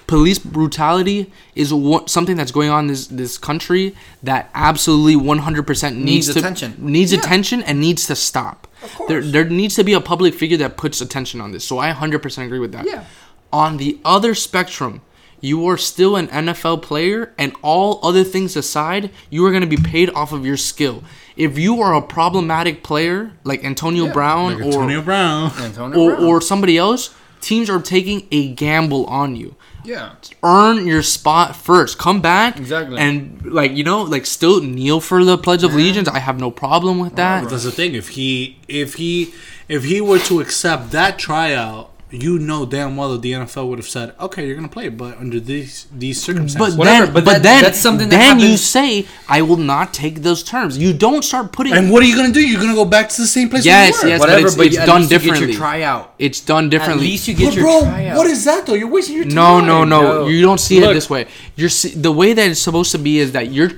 Police 0.09 0.39
brutality 0.41 1.31
is 1.55 1.73
what, 1.73 2.11
something 2.11 2.37
that's 2.37 2.51
going 2.51 2.71
on 2.71 2.85
in 2.85 2.89
this 2.89 3.07
this 3.07 3.39
country 3.39 3.95
that 4.25 4.51
absolutely 4.55 5.15
100 5.17 5.67
percent 5.67 5.97
needs, 5.97 6.27
Needs 6.29 6.33
to 6.33 6.39
attention. 6.41 6.75
needs 6.79 7.13
Yeah. 7.13 7.21
attention 7.21 7.63
and 7.63 7.79
needs 7.81 8.07
to 8.07 8.17
stop. 8.17 8.67
There 9.07 9.23
there 9.23 9.45
needs 9.45 9.75
to 9.77 9.85
be 9.85 9.93
a 9.93 10.01
public 10.01 10.35
figure 10.35 10.57
that 10.59 10.77
puts 10.77 11.01
attention 11.01 11.41
on 11.41 11.53
this. 11.53 11.65
So 11.65 11.79
I 11.79 11.89
100 11.89 12.21
percent 12.23 12.47
agree 12.47 12.59
with 12.59 12.73
that. 12.73 12.85
Yeah. 12.87 13.05
On 13.53 13.77
the 13.77 13.99
other 14.05 14.35
spectrum, 14.35 15.01
you 15.41 15.67
are 15.69 15.77
still 15.77 16.17
an 16.17 16.29
NFL 16.29 16.83
player, 16.83 17.33
and 17.39 17.53
all 17.63 18.01
other 18.03 18.25
things 18.25 18.57
aside, 18.57 19.11
you 19.31 19.45
are 19.47 19.51
going 19.51 19.63
to 19.69 19.77
be 19.77 19.83
paid 19.95 20.11
off 20.15 20.33
of 20.33 20.45
your 20.45 20.57
skill. 20.57 21.05
If 21.37 21.57
you 21.59 21.81
are 21.83 21.95
a 21.95 22.03
problematic 22.03 22.83
player 22.83 23.33
like 23.45 23.63
Antonio 23.65 24.13
Brown 24.13 24.55
like 24.55 24.61
or 24.63 24.65
Antonio 24.65 25.03
Brown. 25.03 25.53
Antonio 25.61 25.99
or, 26.01 26.11
Brown. 26.17 26.25
or 26.25 26.41
somebody 26.41 26.77
else, 26.77 27.15
teams 27.41 27.71
are 27.71 27.81
taking 27.81 28.27
a 28.33 28.49
gamble 28.55 29.05
on 29.07 29.37
you. 29.37 29.55
Yeah. 29.89 30.13
Earn 30.43 30.87
your 30.87 31.03
spot 31.03 31.57
first. 31.57 31.99
Come 31.99 32.21
back 32.21 32.59
Exactly. 32.59 32.99
and 32.99 33.43
like 33.45 33.73
you 33.73 33.83
know, 33.85 34.03
like 34.03 34.27
still 34.27 34.61
kneel 34.63 35.01
for 35.01 35.25
the 35.25 35.39
Pledge 35.39 35.65
of 35.65 35.73
Allegiance. 35.73 36.09
I 36.09 36.19
have 36.19 36.39
no 36.39 36.51
problem 36.51 36.99
with 36.99 37.17
that. 37.17 37.45
But 37.45 37.51
that's 37.51 37.65
the 37.65 37.73
thing. 37.73 37.95
If 37.95 38.11
he, 38.11 38.59
if 38.69 38.95
he, 38.95 39.33
if 39.69 39.85
he 39.85 40.01
were 40.01 40.19
to 40.21 40.41
accept 40.41 40.91
that 40.93 41.19
tryout, 41.19 41.91
you 42.11 42.39
know 42.39 42.65
damn 42.65 42.97
well 42.97 43.13
that 43.13 43.21
the 43.23 43.33
NFL 43.33 43.69
would 43.69 43.79
have 43.79 43.89
said, 43.89 44.15
"Okay, 44.19 44.47
you're 44.47 44.55
gonna 44.57 44.67
play, 44.69 44.89
but 44.89 45.19
under 45.19 45.39
these 45.39 45.87
these 45.95 46.21
circumstances." 46.23 46.75
But 46.75 46.79
Whatever, 46.79 47.05
then, 47.07 47.15
but 47.15 47.25
but, 47.25 47.33
that- 47.35 47.43
then, 47.43 47.63
that's 47.65 47.79
something 47.79 48.09
that 48.09 48.17
then 48.17 48.41
you 48.41 48.57
say, 48.57 49.07
"I 49.29 49.43
will 49.43 49.59
not 49.59 49.93
take 49.93 50.23
those 50.23 50.43
terms." 50.43 50.79
You 50.79 50.93
don't 50.95 51.23
start 51.23 51.53
putting. 51.53 51.75
and 51.75 51.91
what 51.91 52.03
are 52.03 52.07
you 52.07 52.17
gonna 52.17 52.33
do? 52.33 52.41
You're 52.41 52.61
gonna 52.61 52.75
go 52.75 52.87
back 52.87 53.11
to 53.11 53.21
the 53.21 53.27
same 53.27 53.51
place. 53.51 53.65
Yes, 53.67 53.93
where 53.95 54.01
you 54.01 54.05
were. 54.05 54.09
yes. 54.11 54.19
but 54.21 54.29
Whatever, 54.29 54.39
it's- 54.47 54.57
but, 54.57 54.67
it's 54.69 54.77
at 54.79 54.87
done 54.87 55.01
least 55.03 55.11
you 55.13 55.19
get 55.19 55.23
differently. 55.25 55.49
your 55.53 55.59
tryout. 55.59 56.15
it's 56.19 56.41
done 56.41 56.71
differently. 56.71 57.07
At 57.07 57.11
least 57.11 57.29
you 57.29 57.35
But 57.35 57.41
get 57.41 57.55
your 57.55 57.65
bro, 57.65 57.81
tryout. 57.83 58.17
what 58.17 58.27
is 58.27 58.45
that 58.45 58.65
though? 58.67 58.75
You're 58.75 58.89
wasting 58.89 59.17
your 59.17 59.25
time. 59.27 59.35
No, 59.35 59.61
no, 59.61 59.85
no, 59.85 60.01
No. 60.23 60.27
You 60.29 60.41
don't 60.41 60.61
see 60.61 60.79
it 60.79 60.95
this 60.95 61.11
way. 61.11 61.27
You're 61.57 61.69
see, 61.69 61.91
the 61.91 62.13
way 62.13 62.33
that 62.33 62.51
it's 62.51 62.61
supposed 62.63 62.91
to 62.93 62.99
be 62.99 63.19
is 63.19 63.33
that 63.33 63.53
you're 63.53 63.71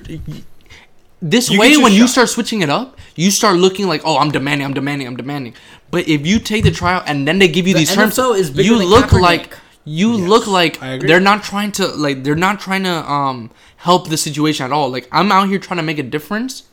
this 1.21 1.49
You 1.49 1.59
way 1.59 1.67
get 1.69 1.73
your 1.75 1.83
when 1.83 1.93
you 1.93 2.07
start 2.07 2.29
switching 2.29 2.61
it 2.61 2.69
up, 2.69 2.97
you 3.15 3.31
start 3.31 3.57
looking 3.57 3.87
like, 3.87 4.01
"Oh, 4.05 4.17
I'm 4.17 4.31
demanding, 4.31 4.65
I'm 4.65 4.73
demanding, 4.73 5.07
I'm 5.07 5.15
demanding." 5.17 5.53
But 5.89 6.07
if 6.07 6.25
you 6.25 6.39
take 6.39 6.63
the 6.63 6.71
trial 6.71 7.03
and 7.05 7.27
then 7.27 7.39
they 7.39 7.47
give 7.47 7.67
you 7.67 7.73
The 7.73 7.79
these 7.79 7.93
terms, 7.93 8.15
NFL 8.17 8.37
is 8.37 8.51
you 8.51 8.77
look 8.77 9.05
Kaepernick. 9.07 9.21
like 9.21 9.57
you 9.83 10.17
Yes, 10.17 10.29
look 10.29 10.47
like 10.47 10.79
they're 10.79 11.19
not 11.19 11.43
trying 11.43 11.71
to 11.73 11.87
like 11.87 12.23
they're 12.23 12.35
not 12.35 12.59
trying 12.59 12.83
to 12.83 13.11
um 13.11 13.49
help 13.77 14.09
the 14.09 14.17
situation 14.17 14.65
at 14.65 14.71
all. 14.71 14.89
Like 14.89 15.07
I'm 15.11 15.31
out 15.31 15.49
here 15.49 15.59
trying 15.59 15.77
to 15.77 15.83
make 15.83 15.97
a 15.99 16.03
difference 16.03 16.63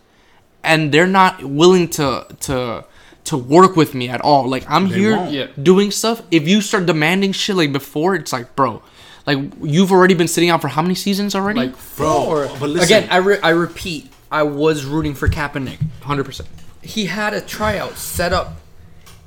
and 0.62 0.92
they're 0.92 1.06
not 1.06 1.42
willing 1.42 1.88
to 1.90 2.26
to 2.40 2.84
to 3.24 3.36
work 3.36 3.76
with 3.76 3.94
me 3.94 4.08
at 4.08 4.20
all. 4.20 4.48
Like 4.48 4.64
I'm 4.70 4.86
here 4.86 5.16
won't. 5.16 5.64
Doing 5.64 5.90
stuff. 5.90 6.22
If 6.30 6.46
you 6.48 6.60
start 6.60 6.86
demanding 6.86 7.32
shit 7.32 7.56
like 7.56 7.72
before, 7.72 8.14
it's 8.14 8.32
like, 8.32 8.54
bro, 8.56 8.82
like 9.26 9.38
you've 9.62 9.90
already 9.92 10.14
been 10.14 10.28
sitting 10.28 10.50
out 10.50 10.60
for 10.62 10.68
how 10.68 10.82
many 10.82 10.94
seasons 10.94 11.34
already? 11.34 11.60
Like 11.60 11.96
Bro, 11.96 12.56
but 12.60 12.70
listen. 12.70 12.84
Again, 12.84 13.08
I, 13.10 13.16
re- 13.18 13.40
I 13.42 13.50
repeat, 13.50 14.10
I 14.30 14.42
was 14.42 14.84
rooting 14.84 15.14
for 15.14 15.28
Kaepernick. 15.28 15.78
hundred 16.02 16.24
percent. 16.24 16.48
He 16.82 17.06
had 17.06 17.34
a 17.34 17.40
tryout 17.40 17.96
set 17.96 18.32
up, 18.32 18.60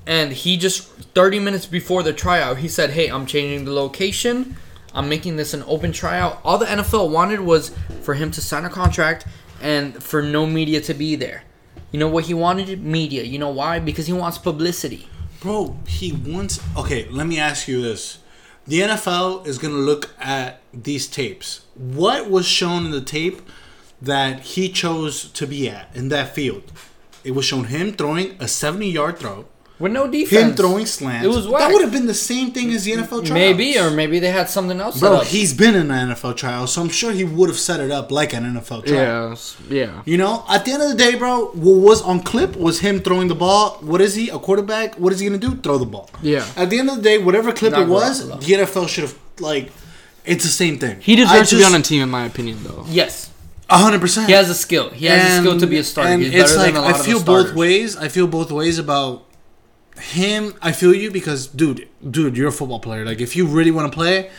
and 0.06 0.32
he 0.32 0.57
just 0.57 0.88
30 1.14 1.40
minutes 1.40 1.65
before 1.65 2.03
the 2.03 2.14
tryout, 2.14 2.57
he 2.57 2.68
said, 2.68 2.91
"Hey, 2.91 3.07
I'm 3.07 3.26
changing 3.26 3.65
the 3.65 3.73
location. 3.73 4.56
I'm 4.94 5.10
making 5.10 5.36
this 5.38 5.53
an 5.53 5.64
open 5.68 5.91
tryout." 5.91 6.40
All 6.44 6.57
the 6.57 6.65
NFL 6.65 7.10
wanted 7.10 7.41
was 7.41 7.72
for 8.02 8.14
him 8.14 8.32
to 8.32 8.41
sign 8.41 8.65
a 8.65 8.69
contract 8.69 9.26
and 9.61 10.02
for 10.02 10.22
no 10.22 10.45
media 10.45 10.82
to 10.82 10.94
be 10.94 11.15
there. 11.15 11.44
You 11.91 11.99
know 11.99 12.07
what 12.07 12.26
he 12.26 12.34
wanted? 12.34 12.84
Media. 12.84 13.23
You 13.23 13.38
know 13.40 13.49
why? 13.49 13.80
Because 13.80 14.07
he 14.07 14.14
wants 14.14 14.38
publicity. 14.38 15.07
Bro, 15.41 15.78
he 15.88 16.11
wants. 16.14 16.60
Okay, 16.78 17.07
let 17.10 17.28
me 17.28 17.40
ask 17.40 17.68
you 17.68 17.82
this: 17.82 18.19
the 18.68 18.82
NFL 18.82 19.45
is 19.48 19.57
gonna 19.57 19.73
look 19.73 20.11
at 20.19 20.61
these 20.73 21.07
tapes. 21.07 21.61
What 21.76 22.30
was 22.30 22.45
shown 22.45 22.86
in 22.86 22.91
the 22.91 23.02
tape 23.02 23.41
that 24.02 24.40
he 24.41 24.69
chose 24.69 25.26
to 25.32 25.45
be 25.48 25.69
at 25.69 25.90
in 25.94 26.10
that 26.10 26.34
field. 26.36 26.64
It 27.23 27.32
was 27.32 27.45
shown 27.45 27.65
him 27.65 27.94
throwing 27.94 28.36
a 28.40 28.48
70 28.48 28.90
yard 28.90 29.19
throw, 29.19 29.45
with 29.78 29.91
no 29.91 30.07
defense. 30.07 30.41
him 30.52 30.56
throwing 30.56 30.86
slants. 30.88 31.26
It 31.26 31.30
was 31.30 31.45
that 31.48 31.72
would 31.72 31.82
have 31.84 31.91
been 31.91 32.07
the 32.07 32.14
same 32.15 32.52
thing 32.52 32.72
as 32.72 32.84
the 32.86 32.91
NFL 32.94 33.07
tryouts. 33.26 33.30
maybe, 33.32 33.78
or 33.78 33.91
maybe 33.91 34.18
they 34.19 34.32
had 34.32 34.49
something 34.49 34.80
else. 34.80 34.95
set 34.95 35.02
Bro, 35.10 35.18
up. 35.18 35.23
he's 35.26 35.53
been 35.53 35.76
in 35.76 35.91
an 35.91 36.10
NFL 36.10 36.36
trial, 36.38 36.65
so 36.68 36.82
I'm 36.82 36.90
sure 36.90 37.11
he 37.11 37.23
would 37.23 37.49
have 37.49 37.60
set 37.60 37.80
it 37.80 37.91
up 37.91 38.11
like 38.11 38.34
an 38.34 38.44
NFL 38.44 38.86
trial. 38.86 39.30
Yes. 39.30 39.56
Yeah. 39.69 40.02
You 40.06 40.18
know, 40.18 40.45
at 40.49 40.65
the 40.65 40.72
end 40.72 40.82
of 40.84 40.90
the 40.90 40.95
day, 40.95 41.15
bro, 41.15 41.45
what 41.53 41.78
was 41.80 42.02
on 42.02 42.22
clip 42.22 42.56
was 42.56 42.80
him 42.80 42.99
throwing 43.02 43.28
the 43.28 43.36
ball. 43.36 43.78
What 43.82 44.02
is 44.02 44.15
he? 44.15 44.30
A 44.30 44.40
quarterback? 44.40 44.95
What 44.95 45.14
is 45.14 45.19
he 45.19 45.28
gonna 45.28 45.40
do? 45.40 45.56
Throw 45.56 45.78
the 45.78 45.86
ball. 45.86 46.10
Yeah. 46.23 46.45
At 46.56 46.69
the 46.72 46.78
end 46.80 46.90
of 46.90 46.98
the 46.98 47.02
day, 47.03 47.18
whatever 47.19 47.52
clip 47.52 47.72
Not 47.73 47.84
it 47.84 47.88
was, 47.88 48.28
the 48.28 48.36
NFL 48.53 48.88
should 48.88 49.03
have 49.03 49.18
like. 49.40 49.72
It's 50.26 50.44
the 50.44 50.52
same 50.52 50.78
thing. 50.78 51.02
He 51.02 51.14
I 51.14 51.15
deserves 51.18 51.49
to 51.52 51.57
be 51.57 51.64
on 51.64 51.73
a 51.73 51.82
team, 51.82 52.03
in 52.03 52.10
my 52.10 52.26
opinion, 52.26 52.60
though. 52.64 52.86
yes, 52.88 53.30
A 53.30 53.30
hundred 53.80 54.02
percent. 54.02 54.27
he 54.27 54.34
has 54.34 54.49
a 54.49 54.56
skill. 54.56 54.89
He 54.89 55.06
has 55.07 55.39
a 55.39 55.41
skill 55.41 55.60
to 55.60 55.68
be 55.68 55.77
a 55.77 55.84
starter. 55.84 56.11
And 56.11 56.23
He's 56.23 56.34
it's 56.34 56.56
like 56.57 56.73
than 56.73 56.84
a 56.84 56.85
lot 56.88 56.95
I 56.95 57.03
feel 57.03 57.23
both 57.23 57.53
ways. 57.53 57.95
I 57.98 58.07
feel 58.07 58.27
both 58.27 58.52
ways 58.52 58.77
about 58.80 59.26
him. 59.99 60.53
I 60.61 60.72
feel 60.72 60.93
you 60.93 61.11
because, 61.11 61.48
dude, 61.48 61.88
dude, 62.10 62.38
you're 62.38 62.49
a 62.49 62.52
football 62.52 62.80
player. 62.80 63.06
Like, 63.06 63.22
if 63.22 63.35
you 63.35 63.45
really 63.48 63.72
want 63.72 63.91
to 63.91 63.95
play, 63.95 64.30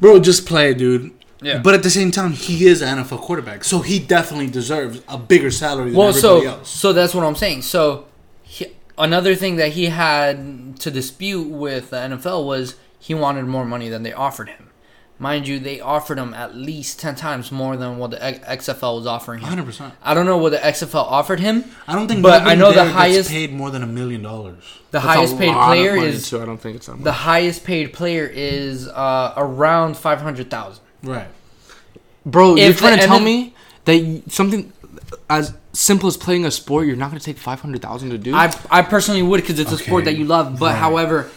bro, 0.00 0.18
just 0.20 0.46
play, 0.46 0.74
dude. 0.74 1.12
Yeah. 1.40 1.58
But 1.58 1.74
at 1.74 1.82
the 1.84 1.90
same 1.90 2.10
time, 2.10 2.32
he 2.32 2.66
is 2.66 2.82
an 2.82 2.98
NFL 2.98 3.20
quarterback, 3.20 3.62
so 3.62 3.78
he 3.80 4.00
definitely 4.00 4.48
deserves 4.48 5.00
a 5.08 5.16
bigger 5.16 5.52
salary 5.52 5.90
than 5.90 5.94
Well, 5.98 6.08
everybody 6.08 6.44
so 6.46 6.50
else. 6.50 6.68
so 6.68 6.92
that's 6.92 7.14
what 7.14 7.22
I'm 7.24 7.36
saying. 7.36 7.62
So 7.62 8.06
he, 8.42 8.66
another 8.96 9.36
thing 9.36 9.54
that 9.56 9.72
he 9.72 9.86
had 9.86 10.80
to 10.80 10.90
dispute 10.90 11.48
with 11.48 11.90
the 11.90 11.96
NFL 11.96 12.44
was 12.44 12.74
he 12.98 13.14
wanted 13.14 13.44
more 13.46 13.64
money 13.64 13.88
than 13.88 14.02
they 14.02 14.12
offered 14.12 14.48
him. 14.48 14.67
Mind 15.20 15.48
you, 15.48 15.58
they 15.58 15.80
offered 15.80 16.16
him 16.16 16.32
at 16.32 16.54
least 16.54 17.00
ten 17.00 17.16
times 17.16 17.50
more 17.50 17.76
than 17.76 17.98
what 17.98 18.12
the 18.12 18.18
XFL 18.18 18.98
was 18.98 19.06
offering 19.06 19.40
him. 19.40 19.58
100%. 19.58 19.90
I 20.02 20.14
don't 20.14 20.26
know 20.26 20.36
what 20.38 20.52
the 20.52 20.58
XFL 20.58 20.94
offered 20.94 21.40
him. 21.40 21.64
I 21.88 21.94
don't 21.96 22.06
think, 22.06 22.22
But 22.22 22.42
I 22.42 22.54
know 22.54 22.72
the 22.72 22.84
highest- 22.84 23.28
paid 23.30 23.52
more 23.52 23.70
than 23.70 23.82
a 23.82 23.86
million 23.86 24.22
dollars. 24.22 24.62
The 24.90 25.00
That's 25.00 25.04
highest 25.04 25.38
paid 25.38 25.54
player 25.54 25.96
is 25.96 26.30
too. 26.30 26.40
I 26.40 26.44
don't 26.44 26.58
think 26.58 26.76
it's 26.76 26.86
that 26.86 26.94
much. 26.94 27.04
the 27.04 27.12
highest 27.12 27.64
paid 27.64 27.92
player 27.92 28.30
is 28.32 28.86
uh, 28.88 29.34
around 29.36 29.96
five 29.96 30.20
hundred 30.20 30.50
thousand. 30.50 30.82
Right. 31.02 31.26
Bro, 32.24 32.56
you're 32.56 32.72
trying 32.72 32.96
the 32.96 33.02
to 33.02 33.06
tell 33.06 33.20
me 33.20 33.54
that 33.84 34.22
something 34.28 34.72
as 35.28 35.52
simple 35.72 36.08
as 36.08 36.16
playing 36.16 36.44
a 36.46 36.50
sport, 36.50 36.86
you're 36.86 36.96
not 36.96 37.10
going 37.10 37.18
to 37.18 37.24
take 37.24 37.38
five 37.38 37.60
hundred 37.60 37.82
thousand 37.82 38.10
to 38.10 38.18
do? 38.18 38.34
I 38.34 38.54
I 38.70 38.82
personally 38.82 39.22
would 39.22 39.40
because 39.40 39.58
it's 39.58 39.72
a 39.72 39.78
sport 39.78 40.04
that 40.04 40.16
you 40.16 40.24
love. 40.24 40.58
But 40.58 40.72
right. 40.72 40.78
however, 40.78 41.30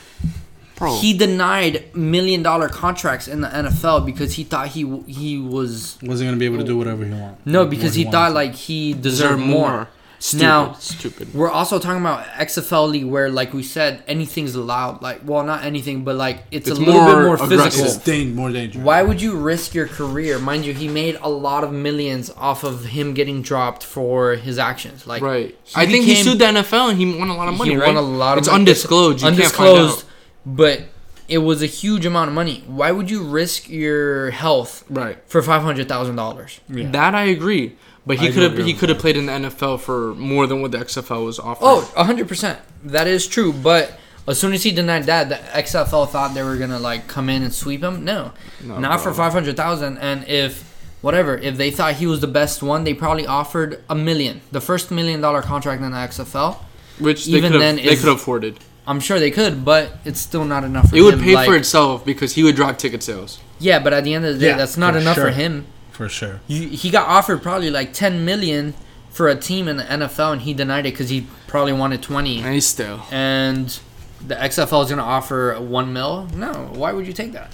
Bro, 0.81 0.97
he 0.99 1.13
denied 1.17 1.95
million 1.95 2.43
dollar 2.43 2.67
contracts 2.69 3.27
in 3.27 3.41
the 3.41 3.47
NFL 3.47 4.05
because 4.05 4.33
he 4.33 4.43
thought 4.43 4.67
he 4.69 4.81
he 5.07 5.37
was 5.37 5.97
Wasn't 6.03 6.27
gonna 6.27 6.37
be 6.37 6.45
able 6.45 6.57
to 6.57 6.63
do 6.63 6.77
whatever 6.77 7.05
he 7.05 7.11
wanted. 7.11 7.37
no 7.45 7.65
because 7.65 7.93
he 7.95 8.03
wanted 8.05 8.11
thought 8.17 8.31
like 8.33 8.55
he 8.55 8.93
deserve 8.93 9.03
deserved 9.37 9.41
more. 9.43 9.69
more. 9.71 9.87
Stupid. 10.23 10.43
Now- 10.43 10.73
stupid. 10.73 11.33
We're 11.33 11.49
also 11.49 11.79
talking 11.79 11.99
about 11.99 12.23
XFL 12.37 12.87
league 12.91 13.05
where 13.05 13.31
like 13.31 13.53
we 13.55 13.63
said 13.63 14.03
anything's 14.07 14.53
allowed. 14.53 15.01
Like 15.01 15.21
well 15.25 15.43
not 15.43 15.63
anything 15.65 16.03
but 16.03 16.15
like 16.15 16.43
it's, 16.51 16.67
It's 16.67 16.77
a 16.77 16.79
little 16.79 17.01
more 17.01 17.15
bit 17.15 17.23
more 17.23 17.33
aggressive. 17.35 17.63
physical. 17.73 17.85
it's 17.87 17.97
dan- 18.05 18.35
more 18.35 18.51
dangerous. 18.51 18.85
Why 18.85 19.01
would 19.01 19.19
you 19.19 19.35
risk 19.35 19.73
your 19.73 19.87
career? 19.87 20.37
Mind 20.37 20.63
you, 20.63 20.75
he 20.75 20.87
made 20.87 21.17
a 21.23 21.27
lot 21.29 21.63
of 21.63 21.73
millions 21.73 22.29
off 22.37 22.63
of 22.63 22.85
him 22.85 23.15
getting 23.15 23.41
dropped 23.41 23.83
for 23.83 24.35
his 24.35 24.59
actions. 24.59 25.07
Like 25.07 25.23
Right. 25.23 25.57
he 25.63 25.73
I 25.75 25.87
think 25.87 26.05
he 26.05 26.13
sued 26.15 26.37
the 26.37 26.45
NFL 26.45 26.89
and 26.91 26.99
he 26.99 27.17
won 27.17 27.29
a 27.29 27.35
lot 27.35 27.47
of 27.47 27.57
money. 27.57 27.71
he 27.71 27.77
right? 27.77 27.87
won 27.87 27.95
a 27.97 28.01
lot 28.07 28.33
of 28.33 28.43
It's 28.43 28.47
money. 28.47 28.59
undisclosed. 28.61 29.21
You 29.23 29.27
undisclosed, 29.29 29.99
Can't 30.01 30.10
but 30.45 30.83
it 31.27 31.37
was 31.39 31.61
a 31.61 31.65
huge 31.67 32.05
amount 32.05 32.27
of 32.29 32.33
money. 32.35 32.63
Why 32.67 32.91
would 32.91 33.09
you 33.09 33.23
risk 33.23 33.69
your 33.69 34.31
health. 34.31 34.83
Right. 34.89 35.17
for 35.27 35.41
five 35.41 35.61
hundred 35.61 35.87
thousand 35.87 36.15
dollars? 36.15 36.59
That 36.69 37.15
I 37.15 37.25
agree. 37.25 37.75
But 38.05 38.17
he 38.19 38.31
could 38.31 38.43
have 38.57 38.65
he 38.65 38.73
could 38.73 38.89
have 38.89 38.97
played 38.99 39.15
in 39.17 39.27
the 39.27 39.31
NFL 39.33 39.79
for 39.79 40.15
more 40.15 40.47
than 40.47 40.61
what 40.61 40.71
the 40.71 40.79
XFL 40.79 41.23
was 41.25 41.39
offering. 41.39 41.69
Oh, 41.95 42.03
hundred 42.03 42.27
percent. 42.27 42.59
That 42.83 43.07
is 43.07 43.27
true. 43.27 43.53
But 43.53 43.97
as 44.27 44.39
soon 44.39 44.53
as 44.53 44.63
he 44.63 44.71
denied 44.71 45.03
that, 45.05 45.29
the 45.29 45.35
XFL 45.35 46.09
thought 46.09 46.33
they 46.33 46.43
were 46.43 46.57
gonna 46.57 46.79
like 46.79 47.07
come 47.07 47.29
in 47.29 47.43
and 47.43 47.53
sweep 47.53 47.81
him. 47.83 48.03
No, 48.03 48.31
No, 48.63 48.79
not 48.79 48.99
for 48.99 49.09
bro. 49.09 49.13
five 49.13 49.33
hundred 49.33 49.55
thousand. 49.55 49.99
And 49.99 50.27
if 50.27 50.67
whatever, 51.01 51.37
if 51.37 51.57
they 51.57 51.69
thought 51.71 51.93
he 51.95 52.07
was 52.07 52.21
the 52.21 52.27
best 52.27 52.63
one, 52.63 52.83
they 52.83 52.93
probably 52.95 53.27
offered 53.27 53.83
a 53.89 53.95
million, 53.95 54.41
the 54.51 54.61
first 54.61 54.89
million 54.91 55.21
dollar 55.21 55.41
contract 55.43 55.81
in 55.83 55.91
the 55.91 55.97
XFL. 55.97 56.57
which 56.99 57.25
they 57.25 57.33
even 57.37 57.51
could 57.53 57.61
then 57.61 57.75
they 57.77 57.83
is- 57.83 57.99
could 57.99 58.09
have 58.09 58.17
afforded. 58.17 58.57
I'm 58.87 58.99
sure 58.99 59.19
they 59.19 59.31
could, 59.31 59.63
but 59.63 59.97
it's 60.05 60.19
still 60.19 60.43
not 60.45 60.63
enough. 60.63 60.89
For 60.89 60.95
It 60.95 61.01
would 61.01 61.19
pay 61.19 61.35
like- 61.35 61.47
for 61.47 61.55
itself 61.55 62.03
because 62.03 62.33
he 62.33 62.43
would 62.43 62.55
drive 62.55 62.77
ticket 62.77 63.03
sales. 63.03 63.39
Yeah, 63.59 63.79
but 63.79 63.93
at 63.93 64.03
the 64.03 64.13
end 64.13 64.25
of 64.25 64.33
the 64.33 64.39
day, 64.39 64.47
Yeah, 64.47 64.57
that's 64.57 64.75
not 64.77 64.93
for 64.93 64.99
enough 64.99 65.15
sure. 65.15 65.25
for 65.25 65.31
him. 65.31 65.65
For 65.91 66.09
sure. 66.09 66.39
You, 66.47 66.67
he 66.69 66.89
got 66.89 67.07
offered 67.07 67.43
probably 67.43 67.69
like 67.69 67.93
10 67.93 68.25
million 68.25 68.73
for 69.11 69.27
a 69.27 69.35
team 69.35 69.67
in 69.67 69.77
the 69.77 69.83
NFL, 69.83 70.31
and 70.33 70.41
he 70.41 70.53
denied 70.53 70.85
it 70.87 70.93
because 70.93 71.09
he 71.09 71.27
probably 71.47 71.73
wanted 71.73 72.01
20. 72.01 72.39
And 72.41 72.53
he's 72.55 72.65
still. 72.65 73.01
And 73.11 73.77
the 74.25 74.35
XFL 74.35 74.83
is 74.83 74.89
going 74.89 74.97
to 74.97 75.03
offer 75.03 75.55
one 75.59 75.93
mil. 75.93 76.27
No, 76.33 76.69
why 76.73 76.91
would 76.91 77.05
you 77.05 77.13
take 77.13 77.33
that? 77.33 77.51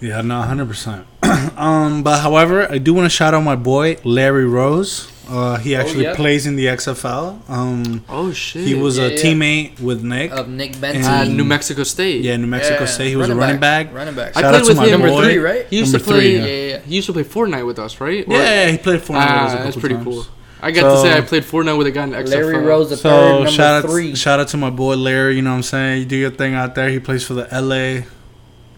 Yeah, 0.00 0.20
no, 0.22 0.42
hundred 0.42 0.66
percent. 0.68 1.06
Um, 1.56 2.02
but 2.02 2.20
however, 2.22 2.66
I 2.70 2.78
do 2.78 2.94
want 2.94 3.04
to 3.04 3.10
shout 3.10 3.34
out 3.34 3.42
my 3.44 3.54
boy 3.56 3.98
Larry 4.04 4.46
Rose. 4.46 5.11
Uh, 5.28 5.56
he 5.56 5.74
actually 5.76 6.02
yeah. 6.04 6.14
plays 6.16 6.46
in 6.46 6.56
the 6.56 6.66
XFL. 6.66 7.38
Um, 7.48 8.04
Oh 8.08 8.32
shit. 8.32 8.66
he 8.66 8.74
was 8.74 8.98
Yeah, 8.98 9.04
a 9.04 9.08
yeah. 9.10 9.16
teammate 9.16 9.80
with 9.80 10.02
Nick. 10.02 10.30
Of 10.32 10.48
Nick 10.48 10.72
And- 10.72 10.80
Benton. 10.80 11.04
at 11.04 11.28
New 11.28 11.44
Mexico 11.44 11.84
State. 11.84 12.22
yeah, 12.22 12.36
New 12.36 12.46
Mexico 12.48 12.80
Yeah, 12.80 12.86
State. 12.86 13.08
He 13.10 13.16
was 13.16 13.28
a 13.28 13.34
running 13.34 13.60
back. 13.60 13.94
Running 13.94 14.14
back. 14.14 14.36
I 14.36 14.40
Shout 14.40 14.50
played 14.50 14.60
out 14.60 14.64
to 14.64 14.68
with 14.70 14.76
my 14.78 14.84
him. 14.84 14.90
Number 14.92 15.08
boy. 15.08 15.22
three, 15.24 15.38
right? 15.38 15.66
He 15.70 15.78
used 15.78 15.92
Number 15.92 16.04
to 16.06 16.10
play. 16.12 16.20
three, 16.20 16.36
yeah, 16.38 16.44
yeah, 16.46 16.68
yeah. 16.74 16.78
He 16.80 16.96
used 16.96 17.06
to 17.06 17.12
play 17.12 17.24
Fortnite 17.24 17.66
with 17.66 17.78
us, 17.78 18.00
right? 18.00 18.24
Or- 18.28 18.34
Yeah, 18.36 18.68
he 18.70 18.78
played 18.78 19.00
for 19.02 19.16
Ah, 19.16 19.60
that's 19.62 19.76
pretty 19.76 19.96
cool. 20.02 20.26
I 20.64 20.70
got 20.70 20.94
to 20.94 21.00
say 21.00 21.16
I 21.16 21.20
played 21.22 21.42
Fortnite 21.44 21.76
with 21.78 21.86
a 21.88 21.90
guy 21.90 22.04
in 22.04 22.10
the 22.10 22.18
XFL. 22.18 22.30
Larry 22.52 22.58
Rose 22.64 22.90
the 22.90 22.96
So 22.96 23.08
third, 23.10 23.32
number 23.34 23.50
shout 23.50 23.84
out, 23.84 23.90
three. 23.90 24.14
shout 24.14 24.38
out 24.40 24.48
to 24.48 24.56
my 24.56 24.70
boy 24.70 24.94
Larry. 24.96 25.34
You 25.36 25.42
know 25.42 25.50
what 25.50 25.56
I'm 25.56 25.62
saying? 25.64 25.98
You 26.00 26.04
do 26.04 26.16
your 26.16 26.30
thing 26.30 26.54
out 26.54 26.74
there. 26.76 26.88
He 26.88 27.00
plays 27.00 27.24
for 27.24 27.34
the 27.34 27.48
LA. 27.50 28.04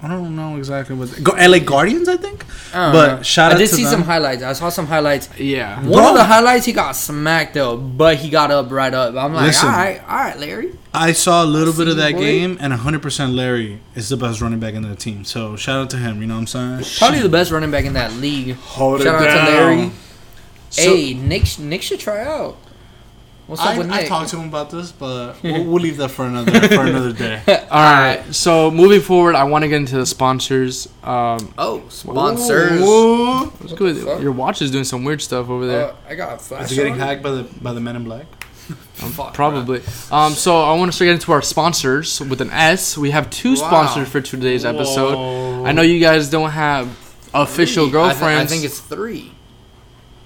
I 0.05 0.09
don't 0.09 0.37
know 0.37 0.57
exactly 0.57 0.95
what. 0.95 1.23
Go 1.23 1.33
LA 1.33 1.59
Guardians, 1.61 2.09
I 2.09 2.17
think. 2.17 2.45
I 2.75 2.83
don't 2.85 2.93
but 2.93 3.17
know. 3.17 3.23
shout 3.23 3.53
I 3.53 3.59
did 3.59 3.69
to 3.69 3.75
see 3.75 3.83
them. 3.85 3.93
some 3.93 4.03
highlights. 4.03 4.43
I 4.43 4.53
saw 4.53 4.69
some 4.69 4.87
highlights. 4.87 5.29
Yeah. 5.39 5.81
One 5.81 5.93
Bro. 5.93 6.09
of 6.11 6.15
the 6.17 6.25
highlights, 6.25 6.67
he 6.67 6.73
got 6.73 6.93
smacked 6.93 7.55
though, 7.55 7.77
but 7.77 8.17
he 8.19 8.29
got 8.29 8.51
up 8.51 8.71
right 8.71 8.93
up. 8.93 9.15
I'm 9.15 9.33
like, 9.33 9.47
Listen. 9.47 9.69
all 9.69 9.75
right, 9.77 10.01
all 10.03 10.17
right, 10.17 10.39
Larry. 10.39 10.77
I 10.93 11.13
saw 11.13 11.43
a 11.45 11.47
little 11.47 11.73
I 11.75 11.77
bit 11.79 11.89
of 11.89 11.97
that 11.97 12.13
boy. 12.13 12.21
game, 12.21 12.57
and 12.61 12.73
100% 12.73 13.35
Larry 13.35 13.81
is 13.95 14.09
the 14.11 14.17
best 14.17 14.41
running 14.41 14.61
back 14.61 14.75
in 14.75 14.83
the 14.83 14.95
team. 14.95 15.25
So 15.25 15.57
shout 15.57 15.81
out 15.81 15.91
to 15.91 15.97
him. 15.97 16.21
You 16.21 16.27
know 16.27 16.35
what 16.35 16.55
I'm 16.55 16.81
saying? 16.83 16.99
Probably 16.99 17.21
the 17.21 17.29
best 17.29 17.51
running 17.51 17.71
back 17.71 17.85
in 17.85 17.95
that 17.95 18.13
league. 18.15 18.55
Hold 18.57 19.03
Shout 19.03 19.15
out 19.15 19.21
to 19.47 19.51
Larry. 19.51 19.91
So- 20.71 20.83
hey, 20.95 21.15
Nick, 21.15 21.59
Nick 21.59 21.83
should 21.83 22.01
try 22.01 22.23
out. 22.25 22.57
What's 23.47 23.61
up 23.61 23.69
I, 23.69 23.79
with 23.79 23.91
I 23.91 24.07
talked 24.07 24.31
to 24.31 24.39
him 24.39 24.49
about 24.49 24.71
this, 24.71 24.91
but 24.91 25.35
we'll, 25.43 25.65
we'll 25.65 25.83
leave 25.83 25.99
that 25.99 26.09
for 26.11 26.25
another 26.25 26.51
for 26.69 26.87
another 26.87 27.13
day. 27.13 27.43
All 27.71 27.83
right. 27.83 28.25
So 28.35 28.71
moving 28.71 29.03
forward, 29.03 29.35
I 29.35 29.45
want 29.45 29.65
to 29.65 29.69
get 29.69 29.77
into 29.77 29.97
the 29.97 30.07
sponsors. 30.07 30.89
Um, 31.03 31.53
oh, 31.59 31.87
sponsors. 31.91 32.81
Ooh. 32.81 33.53
let's 33.61 33.73
go 33.75 34.19
your 34.19 34.33
watch 34.33 34.63
is 34.63 34.71
doing 34.71 34.85
some 34.85 35.05
weird 35.05 35.21
stuff 35.21 35.51
over 35.51 35.67
there. 35.67 35.89
Uh, 35.89 35.97
I 36.09 36.15
got 36.15 36.35
a 36.35 36.39
flash. 36.39 36.65
Is 36.65 36.71
he 36.71 36.77
getting 36.77 36.95
on. 36.95 37.01
hacked 37.01 37.23
by 37.23 37.33
the 37.33 37.43
by 37.61 37.75
the 37.75 37.81
Men 37.81 37.97
in 37.97 38.05
Black? 38.05 38.27
Fuck, 38.95 39.35
Probably. 39.35 39.83
Um, 40.11 40.33
so 40.33 40.63
I 40.63 40.75
want 40.75 40.91
to 40.91 40.97
start 40.97 41.07
getting 41.07 41.17
into 41.17 41.33
our 41.33 41.43
sponsors 41.43 42.23
with 42.23 42.41
an 42.41 42.51
S. 42.51 42.97
We 42.97 43.11
have 43.11 43.29
two 43.29 43.51
Wow. 43.51 43.57
sponsors 43.57 44.09
for 44.09 44.23
today's 44.23 44.65
episode. 44.65 45.17
Whoa. 45.17 45.65
I 45.67 45.73
know 45.73 45.83
you 45.83 46.01
guys 46.01 46.31
don't 46.31 46.51
have 46.51 46.89
official 47.35 47.91
Three. 47.91 48.01
I 48.01 48.05
thi- 48.05 48.21
girlfriends. 48.21 48.53
I, 48.53 48.55
think 48.55 48.65
it's 48.65 48.81
three. 48.81 49.33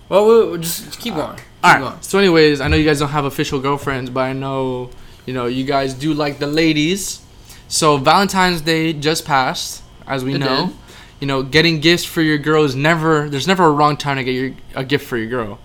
Well, 0.09 0.25
we'll, 0.25 0.51
we'll 0.51 0.59
just, 0.59 0.85
just 0.85 1.01
keep 1.01 1.15
going. 1.15 1.41
Keep 1.63 1.65
All 1.65 1.73
right. 1.73 1.91
going. 1.91 2.03
So, 2.03 2.19
anyways, 2.19 2.61
I 2.61 2.69
know 2.69 2.77
you 2.77 2.85
guys 2.85 2.99
don't 3.01 3.09
have 3.09 3.25
official 3.25 3.61
girlfriends, 3.61 4.11
but 4.11 4.21
I 4.21 4.33
know 4.33 4.91
you 5.27 5.35
know 5.35 5.47
you 5.47 5.65
guys 5.65 5.95
do 5.95 6.15
like 6.15 6.39
the 6.39 6.47
ladies. 6.47 7.21
So 7.69 7.97
Valentine's 7.99 8.61
Day 8.63 8.93
just 8.95 9.25
passed, 9.27 9.83
as 10.07 10.25
we 10.25 10.35
It 10.35 10.39
know. 10.39 10.67
did. 10.69 10.77
You 11.21 11.27
know, 11.27 11.43
getting 11.43 11.81
gifts 11.81 12.05
for 12.05 12.23
your 12.23 12.39
girl 12.39 12.65
is 12.65 12.75
never. 12.77 13.29
There's 13.29 13.47
never 13.49 13.67
a 13.67 13.71
wrong 13.73 13.97
time 13.97 14.17
to 14.19 14.25
get 14.25 14.33
your 14.33 14.53
a 14.75 14.85
gift 14.85 15.07
for 15.07 15.17
your 15.17 15.29
girl. 15.29 15.59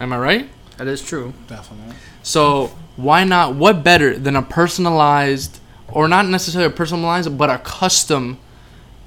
Am 0.00 0.12
I 0.12 0.18
right? 0.18 0.48
That 0.78 0.86
is 0.86 1.02
true. 1.02 1.34
Definitely. 1.48 1.94
So 2.22 2.68
why 2.96 3.24
not? 3.24 3.54
What 3.56 3.82
better 3.82 4.16
than 4.16 4.36
a 4.36 4.42
personalized, 4.42 5.58
or 5.88 6.06
not 6.06 6.26
necessarily 6.26 6.68
a 6.72 6.74
personalized, 6.74 7.36
but 7.36 7.50
a 7.50 7.58
custom 7.58 8.38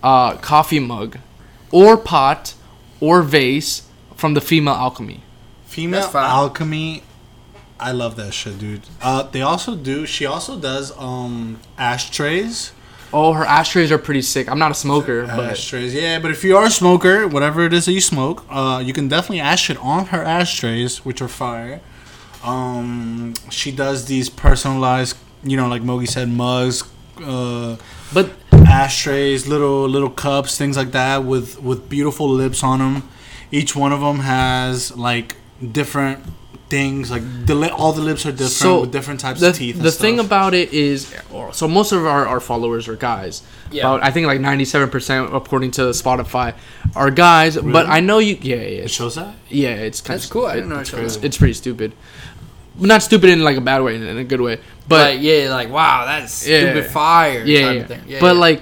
uh, 0.04 0.36
coffee 0.38 0.80
mug, 0.80 1.18
or 1.72 1.96
pot, 1.96 2.54
or 3.00 3.22
vase 3.24 3.84
from 4.16 4.34
the 4.34 4.42
Female 4.42 4.74
Alchemy. 4.74 5.24
Female 5.74 6.02
That's 6.02 6.16
alchemy. 6.16 7.04
I 7.80 7.92
love 7.92 8.16
that 8.18 8.34
shit, 8.34 8.60
dude. 8.60 8.82
Uh, 9.02 9.24
they 9.24 9.42
also 9.42 9.76
do. 9.76 10.06
She 10.06 10.26
also 10.26 10.60
does 10.60 10.96
um 10.98 11.60
ashtrays. 11.78 12.72
Oh, 13.12 13.34
her 13.34 13.46
ashtrays 13.46 13.92
are 13.92 13.98
pretty 13.98 14.22
sick. 14.22 14.50
I'm 14.50 14.60
not 14.60 14.72
a 14.72 14.76
smoker, 14.76 15.26
but 15.26 15.52
ashtrays, 15.52 15.94
yeah. 15.94 16.20
But 16.20 16.32
if 16.32 16.44
you 16.44 16.58
are 16.58 16.66
a 16.66 16.70
smoker, 16.70 17.28
whatever 17.28 17.66
it 17.66 17.74
is 17.74 17.86
that 17.86 17.92
you 17.92 18.02
smoke, 18.02 18.46
uh, 18.50 18.82
you 18.84 18.94
can 18.94 19.08
definitely 19.08 19.40
ash 19.40 19.70
it 19.70 19.78
on 19.78 20.08
her 20.08 20.24
ashtrays, 20.24 21.04
which 21.06 21.22
are 21.22 21.28
fire. 21.28 21.82
Um, 22.44 23.34
she 23.50 23.72
does 23.72 24.06
these 24.06 24.30
personalized, 24.30 25.16
you 25.44 25.58
know, 25.58 25.68
like 25.68 25.82
Mogi 25.82 26.08
said, 26.08 26.30
mugs, 26.30 26.84
uh, 27.24 27.78
but 28.14 28.32
ashtrays, 28.52 29.48
little 29.48 29.88
little 29.88 30.10
cups, 30.10 30.58
things 30.58 30.78
like 30.78 30.92
that, 30.92 31.24
with 31.24 31.62
with 31.62 31.90
beautiful 31.90 32.30
lips 32.30 32.64
on 32.64 32.80
them. 32.80 33.10
Each 33.52 33.76
one 33.76 33.92
of 33.92 34.02
them 34.02 34.20
has 34.20 34.96
like 34.98 35.36
different 35.72 36.24
things. 36.70 37.12
Like 37.12 37.24
the 37.46 37.56
li- 37.56 37.70
all 37.70 37.94
the 37.94 38.02
lips 38.02 38.26
are 38.26 38.32
different 38.32 38.52
So, 38.52 38.82
with 38.82 38.92
different 38.92 39.20
types 39.20 39.40
the, 39.42 39.50
of 39.50 39.56
teeth. 39.56 39.76
and 39.76 39.86
the 39.86 39.92
thing 39.92 40.16
stuff. 40.16 40.26
about 40.26 40.54
it 40.54 40.74
is 40.74 41.14
so 41.52 41.68
most 41.68 41.92
of 41.92 42.06
our, 42.06 42.26
our 42.26 42.40
followers 42.40 42.88
are 42.88 42.96
guys 42.96 43.44
Yeah. 43.72 43.84
about 43.88 44.04
i 44.04 44.10
think 44.12 44.26
like 44.28 44.40
97% 44.40 45.36
according 45.36 45.72
to 45.72 45.82
spotify 45.94 46.56
are 46.96 47.12
guys 47.12 47.58
but 47.58 47.86
i 47.88 48.00
know 48.00 48.18
you 48.20 48.38
yeah 48.42 48.56
yeah 48.56 48.86
it 48.86 48.90
shows 48.92 49.16
that. 49.16 49.36
yeah 49.50 49.70
it's 49.70 50.02
kind 50.02 50.16
That's 50.18 50.26
of 50.26 50.32
cool. 50.32 50.46
I 50.48 50.56
didn't 50.56 50.70
know 50.70 50.78
it 50.78 50.82
it's, 50.82 50.90
crazy. 50.92 51.20
that. 51.20 51.26
it's 51.28 51.38
pretty 51.38 51.54
stupid 51.54 51.92
not 52.80 53.04
stupid 53.04 53.30
in 53.30 53.44
like 53.44 53.58
a 53.58 53.62
bad 53.62 53.82
way 53.84 53.96
in 53.96 54.18
a 54.18 54.24
good 54.24 54.42
way 54.42 54.60
but 54.88 55.14
like 55.16 55.22
yeah, 55.22 55.50
like 55.52 55.70
wow, 55.70 56.06
that's 56.06 56.48
Yeah. 56.48 56.60
stupid 56.72 56.86
fire. 56.92 57.44
yeah, 57.46 57.62
type 57.68 57.76
yeah. 57.76 57.82
Of 57.82 57.88
thing. 57.88 58.02
yeah 58.08 58.20
but 58.20 58.34
yeah. 58.34 58.40
like 58.42 58.62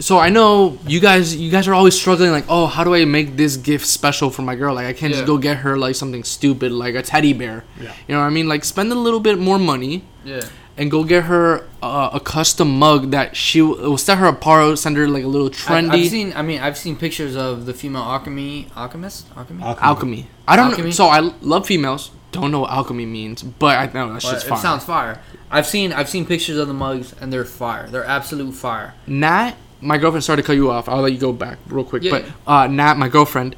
so 0.00 0.18
i 0.18 0.28
know 0.28 0.78
you 0.86 0.98
guys 1.00 1.36
you 1.36 1.50
guys 1.50 1.68
are 1.68 1.74
always 1.74 1.94
struggling 1.98 2.30
like 2.30 2.44
oh 2.48 2.66
how 2.66 2.82
do 2.82 2.94
i 2.94 3.04
make 3.04 3.36
this 3.36 3.56
gift 3.56 3.86
special 3.86 4.30
for 4.30 4.42
my 4.42 4.54
girl 4.54 4.74
like 4.74 4.86
i 4.86 4.92
can't 4.92 5.10
Yeah. 5.12 5.18
just 5.18 5.26
go 5.26 5.36
get 5.38 5.58
her 5.58 5.76
like 5.76 5.94
something 5.94 6.24
stupid 6.24 6.72
like 6.72 6.94
a 6.94 7.02
teddy 7.02 7.32
bear 7.32 7.64
Yeah. 7.80 7.92
you 8.08 8.14
know 8.14 8.20
what 8.20 8.26
i 8.26 8.30
mean 8.30 8.48
like 8.48 8.64
spend 8.64 8.90
a 8.92 8.94
little 9.06 9.20
bit 9.20 9.38
more 9.38 9.58
money 9.58 10.04
yeah, 10.24 10.40
and 10.76 10.90
go 10.90 11.04
get 11.04 11.24
her 11.24 11.66
uh, 11.82 12.10
a 12.12 12.20
custom 12.20 12.78
mug 12.78 13.10
that 13.10 13.36
she 13.36 13.60
will 13.62 13.96
set 13.98 14.18
her 14.18 14.26
apart 14.26 14.78
send 14.78 14.96
her 14.96 15.08
like 15.08 15.24
a 15.24 15.26
little 15.26 15.48
trendy 15.50 15.90
I've 16.04 16.10
seen. 16.10 16.32
I 16.34 16.42
mean, 16.42 16.60
I've 16.60 16.76
seen 16.76 16.96
pictures 16.96 17.36
of 17.36 17.64
the 17.66 17.72
female 17.72 18.02
alchemy 18.02 18.68
alchemist. 18.76 19.26
Alchemy. 19.36 19.62
alchemy 19.62 20.26
i 20.46 20.56
don't 20.56 20.70
Alchemy? 20.70 20.84
know 20.88 20.90
so 20.92 21.06
i 21.06 21.20
love 21.40 21.66
females 21.66 22.10
don't 22.32 22.50
know 22.52 22.60
what 22.60 22.70
alchemy 22.70 23.06
means 23.06 23.42
but 23.42 23.76
i 23.78 23.86
know 23.86 24.12
that 24.12 24.22
Well, 24.22 24.32
shit's 24.32 24.44
it 24.44 24.48
fire 24.48 24.58
sounds 24.58 24.84
fire. 24.84 25.20
I've 25.52 25.66
seen. 25.66 25.92
I've 25.92 26.08
seen 26.08 26.26
pictures 26.26 26.56
of 26.58 26.68
the 26.68 26.74
mugs, 26.74 27.12
and 27.20 27.32
they're 27.32 27.44
fire. 27.44 27.88
They're 27.88 28.04
absolute 28.04 28.52
fire. 28.52 28.94
Nat, 29.08 29.56
my 29.80 29.98
girlfriend. 29.98 30.24
Sorry 30.24 30.36
to 30.36 30.42
cut 30.42 30.56
you 30.56 30.70
off. 30.70 30.88
I'll 30.88 31.00
let 31.02 31.12
you 31.12 31.18
go 31.18 31.32
back 31.32 31.58
real 31.68 31.84
quick. 31.84 32.02
Yeah. 32.02 32.10
But 32.10 32.24
uh, 32.46 32.66
Nat, 32.66 32.96
my 32.98 33.08
girlfriend, 33.08 33.56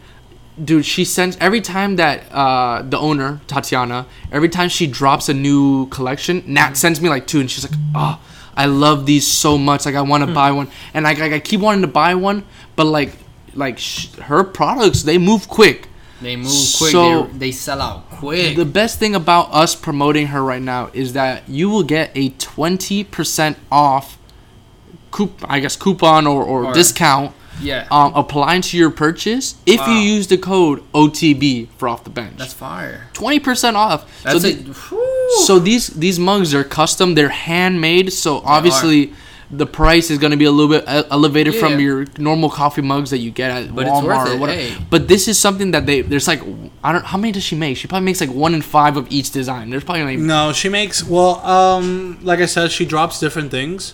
dude, 0.63 0.85
she 0.85 1.05
sends 1.05 1.37
every 1.39 1.61
time 1.61 1.97
that 1.97 2.31
uh, 2.33 2.83
the 2.83 2.99
owner 2.99 3.41
Tatiana, 3.47 4.07
every 4.31 4.49
time 4.49 4.69
she 4.69 4.87
drops 4.87 5.29
a 5.29 5.35
new 5.35 5.87
collection, 5.89 6.43
Nat 6.47 6.75
sends 6.75 7.01
me 7.01 7.09
like 7.09 7.27
two, 7.27 7.41
and 7.41 7.51
she's 7.51 7.65
like, 7.69 7.79
"Oh, 7.95 8.21
I 8.57 8.67
love 8.67 9.07
these 9.07 9.27
so 9.27 9.57
much. 9.59 9.87
Like 9.87 9.95
I 9.95 10.03
want 10.03 10.27
to 10.27 10.33
buy 10.33 10.53
one." 10.53 10.69
And 10.95 11.05
like, 11.05 11.19
like 11.19 11.33
I 11.33 11.41
keep 11.41 11.61
wanting 11.61 11.83
to 11.83 11.89
buy 11.89 12.15
one, 12.15 12.45
but 12.77 12.85
like 12.87 13.13
like 13.55 13.79
sh- 13.79 14.09
her 14.17 14.45
products 14.45 15.03
they 15.03 15.19
move 15.19 15.49
quick. 15.49 15.89
They 16.23 16.37
move 16.37 16.47
quick. 16.79 16.93
So- 16.93 17.25
they, 17.33 17.39
they 17.39 17.51
sell 17.53 17.81
out 17.83 18.09
quick. 18.11 18.57
The 18.57 18.65
best 18.65 18.99
thing 19.01 19.15
about 19.17 19.53
us 19.53 19.75
promoting 19.75 20.29
her 20.29 20.43
right 20.43 20.63
now 20.63 20.89
is 20.95 21.15
that 21.15 21.49
you 21.49 21.69
will 21.69 21.83
get 21.83 22.13
a 22.15 22.31
20% 22.31 23.57
off 23.73 24.19
coup 25.13 25.31
I 25.45 25.61
guess 25.61 25.77
coupon 25.77 26.27
or, 26.27 26.43
or, 26.43 26.65
Or- 26.67 26.75
discount 26.75 27.33
yeah, 27.61 27.87
um, 27.93 28.13
applying 28.17 28.63
to 28.63 28.77
your 28.79 28.91
purchase 28.91 29.55
if 29.67 29.79
you 29.87 29.93
use 29.95 30.27
the 30.27 30.39
code 30.39 30.83
OTB 30.95 31.69
for 31.77 31.87
off 31.87 32.03
the 32.03 32.11
bench. 32.11 32.39
that's 32.39 32.55
fire. 32.55 33.09
20% 33.13 33.75
off. 33.75 34.01
That's 34.25 34.41
so, 34.43 34.49
it. 34.49 34.65
the- 34.67 35.45
so 35.47 35.59
these 35.59 35.89
these 35.89 36.19
mugs 36.19 36.55
are 36.55 36.65
custom, 36.65 37.15
they're 37.15 37.29
handmade, 37.29 38.13
so 38.13 38.39
obviously 38.45 39.13
the 39.51 39.67
price 39.67 40.11
is 40.11 40.17
going 40.19 40.31
to 40.31 40.37
be 40.39 40.47
a 40.47 40.51
little 40.51 40.73
bit 40.77 40.83
e- 40.89 41.09
elevated 41.11 41.55
from 41.55 41.79
your 41.79 42.07
normal 42.19 42.49
coffee 42.49 42.81
mugs 42.81 43.11
that 43.11 43.19
you 43.19 43.31
get 43.31 43.51
at 43.51 43.75
But 43.75 43.83
it's 43.87 43.91
Walmart 43.93 44.05
worth 44.07 44.29
or 44.29 44.33
it, 44.33 44.39
whatever. 44.41 44.59
hey. 44.61 44.77
But 44.89 45.09
this 45.09 45.29
is 45.29 45.39
something 45.39 45.73
that 45.73 45.85
they 45.85 46.01
there's 46.01 46.27
like 46.27 46.41
I 46.83 46.91
don't 46.93 47.05
how 47.05 47.19
many 47.19 47.33
does 47.33 47.45
she 47.45 47.55
make? 47.55 47.77
She 47.77 47.87
probably 47.87 48.07
makes 48.07 48.21
like 48.23 48.31
one 48.33 48.55
in 48.55 48.63
5 48.63 48.97
of 48.97 49.13
each 49.13 49.31
design. 49.31 49.69
There's 49.69 49.85
probably 49.85 50.05
like 50.05 50.19
No, 50.19 50.55
she 50.55 50.71
makes 50.71 51.05
well. 51.05 51.39
Um, 51.47 52.19
like 52.23 52.41
I 52.41 52.47
said, 52.47 52.73
she 52.73 52.87
drops 52.87 53.21
different 53.21 53.51
things. 53.51 53.93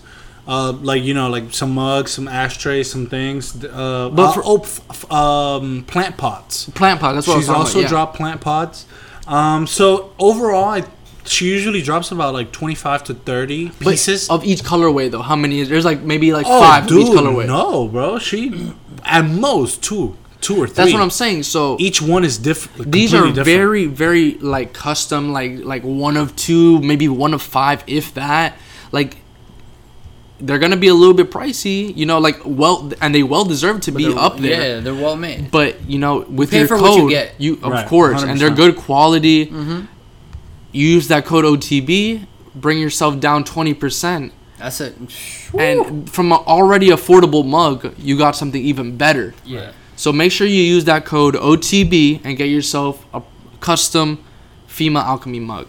Uh, 0.48 0.72
like 0.72 1.02
you 1.02 1.12
know, 1.12 1.28
like 1.28 1.52
some 1.52 1.72
mugs, 1.74 2.10
some 2.12 2.26
ashtrays, 2.26 2.90
some 2.90 3.06
things. 3.06 3.54
Uh, 3.62 4.08
But 4.08 4.10
but 4.16 4.32
for- 4.32 4.42
oh, 4.46 4.60
f- 4.62 5.12
um, 5.12 5.84
plant 5.86 6.16
pots. 6.16 6.70
plant 6.70 7.00
pot. 7.00 7.12
That's 7.14 7.26
what 7.28 7.38
She's 7.38 7.50
I 7.50 7.52
was 7.52 7.60
also 7.66 7.78
about. 7.80 7.82
yeah. 7.82 7.88
dropped 7.88 8.16
plant 8.16 8.40
pots. 8.40 8.86
Um, 9.26 9.66
so 9.66 10.10
overall, 10.18 10.64
I, 10.64 10.84
she 11.26 11.44
usually 11.50 11.82
drops 11.82 12.10
about 12.12 12.32
like 12.32 12.50
twenty 12.50 12.74
five 12.74 13.04
to 13.04 13.12
thirty 13.14 13.66
But 13.78 13.90
pieces. 13.90 14.30
of 14.30 14.42
each 14.42 14.62
colorway 14.62 15.10
though. 15.10 15.20
How 15.20 15.36
many 15.36 15.60
is 15.60 15.68
there's 15.68 15.84
like 15.84 16.00
maybe 16.00 16.32
like 16.32 16.46
oh, 16.48 16.60
5 16.60 16.82
of 16.84 16.88
dude, 16.88 17.08
each 17.08 17.12
colorway. 17.12 17.46
no, 17.46 17.86
bro. 17.88 18.18
She 18.18 18.72
at 19.04 19.26
most 19.26 19.82
two, 19.82 20.16
two 20.40 20.54
or 20.56 20.66
three. 20.66 20.74
That's 20.76 20.92
what 20.94 21.02
I'm 21.02 21.10
saying. 21.10 21.42
So 21.42 21.76
Each 21.78 22.00
one 22.00 22.24
is 22.24 22.38
different. 22.38 22.90
these 22.90 23.12
are 23.12 23.26
different. 23.26 23.44
very 23.44 23.84
very 23.84 24.34
like 24.40 24.72
custom 24.72 25.30
like 25.34 25.58
like 25.62 25.82
one 25.84 26.16
of 26.16 26.34
two 26.36 26.80
maybe 26.80 27.06
one 27.06 27.34
of 27.34 27.42
five 27.42 27.84
if 27.86 28.14
that 28.14 28.56
like 28.92 29.18
they're 30.40 30.58
gonna 30.58 30.76
be 30.76 30.88
a 30.88 30.94
little 30.94 31.14
bit 31.14 31.30
pricey 31.30 31.94
you 31.96 32.06
know 32.06 32.18
like 32.18 32.38
well 32.44 32.90
and 33.00 33.14
they 33.14 33.22
well 33.24 33.44
deserve 33.44 33.80
to 33.80 33.90
be 33.92 34.06
up 34.14 34.36
there 34.38 34.74
Yeah, 34.76 34.80
they're 34.80 34.94
well 34.94 35.16
made. 35.16 35.50
but 35.50 35.80
you 35.88 35.98
know 35.98 36.20
with 36.20 36.50
pay 36.52 36.58
your 36.60 36.68
for 36.68 36.76
code 36.78 37.02
what 37.04 37.12
you 37.40 37.56
get. 37.58 37.62
of 37.64 37.72
Right, 37.72 37.86
course 37.88 38.22
and 38.22 38.40
they're 38.40 38.50
good 38.54 38.76
quality 38.76 39.46
Mm-hmm. 39.46 39.80
use 40.72 41.08
that 41.08 41.24
code 41.24 41.44
otb 41.44 42.26
bring 42.54 42.78
yourself 42.78 43.18
down 43.20 43.44
20% 43.44 44.30
That's 44.58 44.80
it. 44.80 44.96
and 45.58 46.10
from 46.10 46.32
an 46.32 46.38
already 46.46 46.88
affordable 46.88 47.44
mug 47.46 47.94
you 47.98 48.16
got 48.18 48.36
something 48.36 48.62
even 48.62 48.96
better 48.96 49.34
yeah. 49.44 49.72
so 49.96 50.12
make 50.12 50.32
sure 50.32 50.46
you 50.46 50.62
use 50.62 50.84
that 50.84 51.04
code 51.04 51.34
OTB 51.34 52.20
and 52.24 52.36
get 52.36 52.48
yourself 52.48 53.04
a 53.14 53.22
custom 53.60 54.24
Female 54.66 55.02
alchemy 55.02 55.40
mug. 55.40 55.66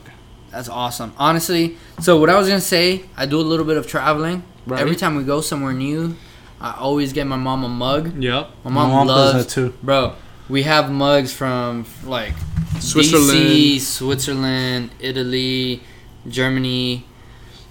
That's 0.51 0.69
awesome. 0.69 1.13
Honestly, 1.17 1.77
so 1.99 2.19
what 2.19 2.29
I 2.29 2.37
was 2.37 2.47
gonna 2.47 2.61
say, 2.61 3.05
I 3.17 3.25
do 3.25 3.39
a 3.39 3.47
little 3.51 3.65
bit 3.65 3.75
of 3.77 3.87
traveling. 3.87 4.43
Right. 4.69 4.81
Every 4.81 4.95
time 4.95 5.15
we 5.15 5.23
go 5.23 5.41
somewhere 5.41 5.73
new, 5.73 6.15
I 6.61 6.75
always 6.77 7.13
get 7.13 7.25
my 7.25 7.37
mom 7.37 7.63
a 7.63 7.69
mug. 7.69 8.21
Yep. 8.21 8.49
My 8.65 8.71
mom, 8.71 9.07
does 9.07 9.33
loves 9.33 9.45
that 9.45 9.51
too. 9.51 9.73
Bro, 9.81 10.15
we 10.47 10.63
have 10.63 10.91
mugs 10.91 11.33
from 11.33 11.85
like 12.03 12.33
Switzerland. 12.79 13.39
DC, 13.39 13.79
Switzerland, 13.79 14.91
Italy, 14.99 15.81
Germany, 16.27 17.05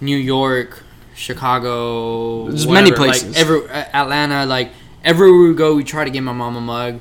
New 0.01 0.16
York, 0.16 0.83
Chicago. 1.15 2.49
There's 2.49 2.66
many 2.66 2.93
places. 2.93 3.37
Like 3.37 3.39
every 3.39 3.69
uh, 3.69 3.85
Atlanta, 3.93 4.47
like 4.47 4.73
everywhere 5.05 5.49
we 5.49 5.55
go, 5.55 5.75
we 5.75 5.85
try 5.85 6.05
to 6.05 6.11
get 6.11 6.23
my 6.23 6.33
mom 6.33 6.57
a 6.57 6.61
mug. 6.61 7.01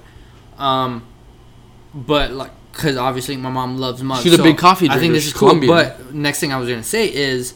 Um, 0.57 1.06
but 1.94 2.32
like, 2.32 2.52
cause 2.74 2.98
obviously 2.98 3.38
my 3.38 3.49
mom 3.49 3.78
loves 3.78 4.03
mugs. 4.03 4.24
She's 4.24 4.34
a 4.34 4.38
so 4.38 4.44
big 4.44 4.57
coffee 4.57 4.88
Drinker. 4.88 4.98
I 4.98 5.02
think 5.02 5.14
this 5.14 5.24
She's 5.24 5.34
is 5.34 5.38
cool. 5.38 5.49
Colombian. 5.49 5.74
But 5.74 6.14
next 6.14 6.40
thing 6.40 6.52
I 6.52 6.57
was 6.57 6.68
gonna 6.68 6.84
say 6.84 7.14
is, 7.14 7.53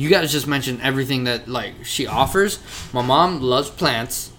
you 0.00 0.08
guys 0.08 0.32
just 0.32 0.46
mentioned 0.46 0.80
everything 0.82 1.24
that 1.24 1.48
like 1.48 1.84
she 1.84 2.06
offers. 2.06 2.58
My 2.92 3.02
mom 3.02 3.40
loves 3.40 3.70
plants. 3.70 4.32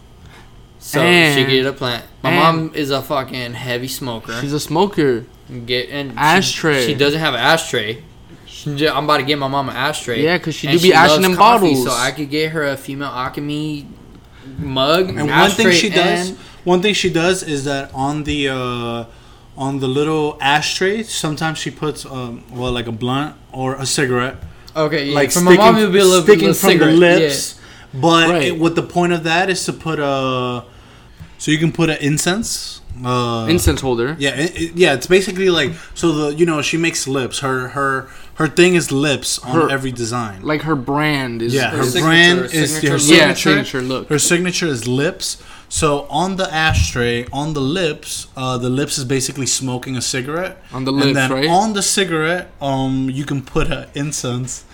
So 0.79 0.99
she 0.99 1.05
And- 1.05 1.49
get 1.49 1.65
a 1.65 1.73
plant. 1.73 2.05
My 2.23 2.33
mom 2.35 2.71
is 2.73 2.89
a 2.89 3.01
fucking 3.01 3.53
heavy 3.53 3.87
smoker. 3.87 4.39
She's 4.41 4.53
a 4.53 4.59
smoker. 4.59 5.25
Get 5.65 5.89
and 5.89 6.17
Ashtray. 6.17 6.85
She, 6.87 6.93
doesn't 6.95 7.19
have 7.19 7.33
an 7.33 7.39
ashtray. 7.39 8.03
She 8.45 8.75
j- 8.75 8.87
I'm 8.89 9.03
about 9.03 9.17
to 9.17 9.23
get 9.23 9.37
my 9.37 9.47
mom 9.47 9.69
an 9.69 9.75
ashtray. 9.75 10.23
Yeah, 10.23 10.37
cause 10.37 10.55
she 10.55 10.67
And 10.67 10.79
do 10.79 10.83
be 10.83 10.93
ashing 10.93 11.21
loves 11.23 11.25
in 11.25 11.35
coffee, 11.35 11.67
bottles. 11.73 11.85
So 11.85 11.91
I 11.91 12.11
could 12.11 12.29
get 12.29 12.51
her 12.51 12.63
a 12.63 12.77
female 12.77 13.09
alchemy 13.09 13.85
mug. 14.57 15.09
And 15.09 15.29
one 15.29 15.51
thing 15.51 15.67
ashtray, 15.67 15.71
she 15.73 15.89
does, 15.89 16.31
one 16.63 16.81
thing 16.81 16.93
she 16.93 17.09
does 17.11 17.43
is 17.43 17.65
that 17.65 17.93
on 17.93 18.23
the 18.23 18.49
uh, 18.49 19.05
on 19.57 19.79
the 19.79 19.87
little 19.87 20.37
ashtray, 20.41 21.03
sometimes 21.03 21.57
she 21.57 21.69
puts 21.69 22.05
um, 22.05 22.43
well 22.51 22.71
like 22.71 22.87
a 22.87 22.91
blunt 22.91 23.35
or 23.51 23.75
a 23.75 23.85
cigarette, 23.85 24.37
okay, 24.75 25.05
yeah. 25.09 25.15
like 25.15 25.29
for 25.31 25.39
sticking, 25.39 25.57
my 25.57 25.71
mom, 25.71 25.77
it 25.77 25.83
would 25.83 25.93
be 25.93 25.99
a 25.99 26.03
little 26.03 26.23
sticking 26.23 26.47
little 26.47 26.53
from 26.53 26.69
cigarette, 26.71 26.93
the 26.95 26.99
lips. 26.99 27.59
But 27.93 28.29
Right. 28.29 28.43
it, 28.43 28.59
what 28.59 28.75
the 28.75 28.83
point 28.83 29.11
of 29.13 29.23
that 29.25 29.49
is 29.49 29.65
to 29.65 29.73
put 29.73 29.99
a, 29.99 30.63
so 31.37 31.51
you 31.51 31.57
can 31.57 31.71
put 31.71 31.89
an 31.89 31.97
incense. 32.01 32.79
Uh, 33.03 33.47
Incense 33.49 33.81
holder. 33.81 34.15
Yeah, 34.19 34.31
it, 34.35 34.55
it- 34.61 34.75
yeah. 34.75 34.93
It's 34.93 35.07
basically 35.07 35.49
like 35.49 35.71
so 35.95 36.11
the 36.11 36.35
you 36.35 36.45
know 36.45 36.61
she 36.61 36.77
makes 36.77 37.07
lips. 37.07 37.39
Her 37.39 37.69
her 37.69 38.09
her 38.35 38.47
thing 38.47 38.75
is 38.75 38.91
lips 38.91 39.39
on 39.39 39.55
Her- 39.55 39.69
every 39.71 39.91
design. 39.91 40.41
Like 40.43 40.61
her 40.63 40.75
brand 40.75 41.41
is. 41.41 41.53
yeah, 41.53 41.69
her, 41.71 41.77
her 41.77 41.83
is- 41.83 41.93
signature- 41.93 42.07
brand 42.07 42.39
is 42.53 42.73
signature 42.75 42.91
her 42.91 42.97
look. 42.97 43.09
yeah, 43.09 43.17
signature. 43.33 43.35
signature 43.39 43.81
look. 43.81 44.09
Her 44.09 44.19
signature 44.19 44.67
is 44.67 44.87
lips. 44.87 45.41
So 45.71 46.05
on 46.09 46.35
the 46.35 46.53
ashtray, 46.53 47.25
on 47.31 47.53
the 47.53 47.61
lips, 47.61 48.27
uh, 48.35 48.57
the 48.57 48.69
lips 48.69 48.97
is 48.97 49.05
basically 49.05 49.45
smoking 49.45 49.95
a 49.95 50.01
cigarette. 50.01 50.61
On 50.73 50.83
the 50.83 50.91
lips, 50.91 51.07
and 51.07 51.15
then 51.15 51.31
right? 51.31 51.47
On 51.47 51.71
the 51.71 51.81
cigarette, 51.81 52.51
um, 52.59 53.09
you 53.09 53.23
can 53.23 53.41
put 53.41 53.71
an 53.71 53.87
incense 53.95 54.65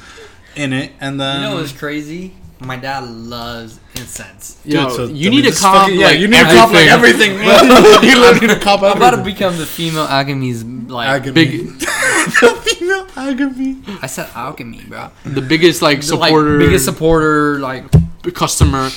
in 0.56 0.74
it, 0.74 0.94
and 0.99 1.22
then 1.22 1.41
You 1.44 1.49
know 1.49 1.56
what's 1.57 1.72
crazy? 1.72 2.34
My 2.60 2.78
dad 2.78 3.07
loves 3.07 3.80
incense. 3.95 4.57
Yo, 4.65 4.88
Dude, 4.88 4.95
so- 4.95 5.06
you 5.06 5.30
need 5.30 5.44
to 5.44 5.52
cop. 5.52 5.84
fucking- 5.84 5.99
yeah, 5.99 6.07
like, 6.07 6.19
you 6.19 6.28
need 6.28 6.40
to 6.40 6.45
cop 6.56 6.74
like 6.74 6.88
everything. 6.88 7.34
you 8.10 8.19
literally 8.19 8.48
need 8.48 8.53
to 8.56 8.60
cop 8.60 8.82
I'm 8.82 8.98
about 8.98 9.11
to 9.11 9.24
become 9.24 9.56
the 9.56 9.68
female 9.68 10.07
alchemy's 10.07 10.64
like. 10.64 11.10
Agony. 11.10 11.32
Big, 11.34 11.80
the 11.80 12.60
female 12.65 13.07
agony. 13.15 13.78
I 14.02 14.07
said 14.07 14.30
alchemy, 14.34 14.82
bro. 14.88 15.11
the 15.26 15.41
biggest 15.44 15.84
like 15.84 16.02
The, 16.02 16.15
like, 16.15 16.30
supporter, 16.30 16.57
biggest 16.57 16.86
supporter, 16.86 17.60
like 17.60 17.86
customer. 18.34 18.90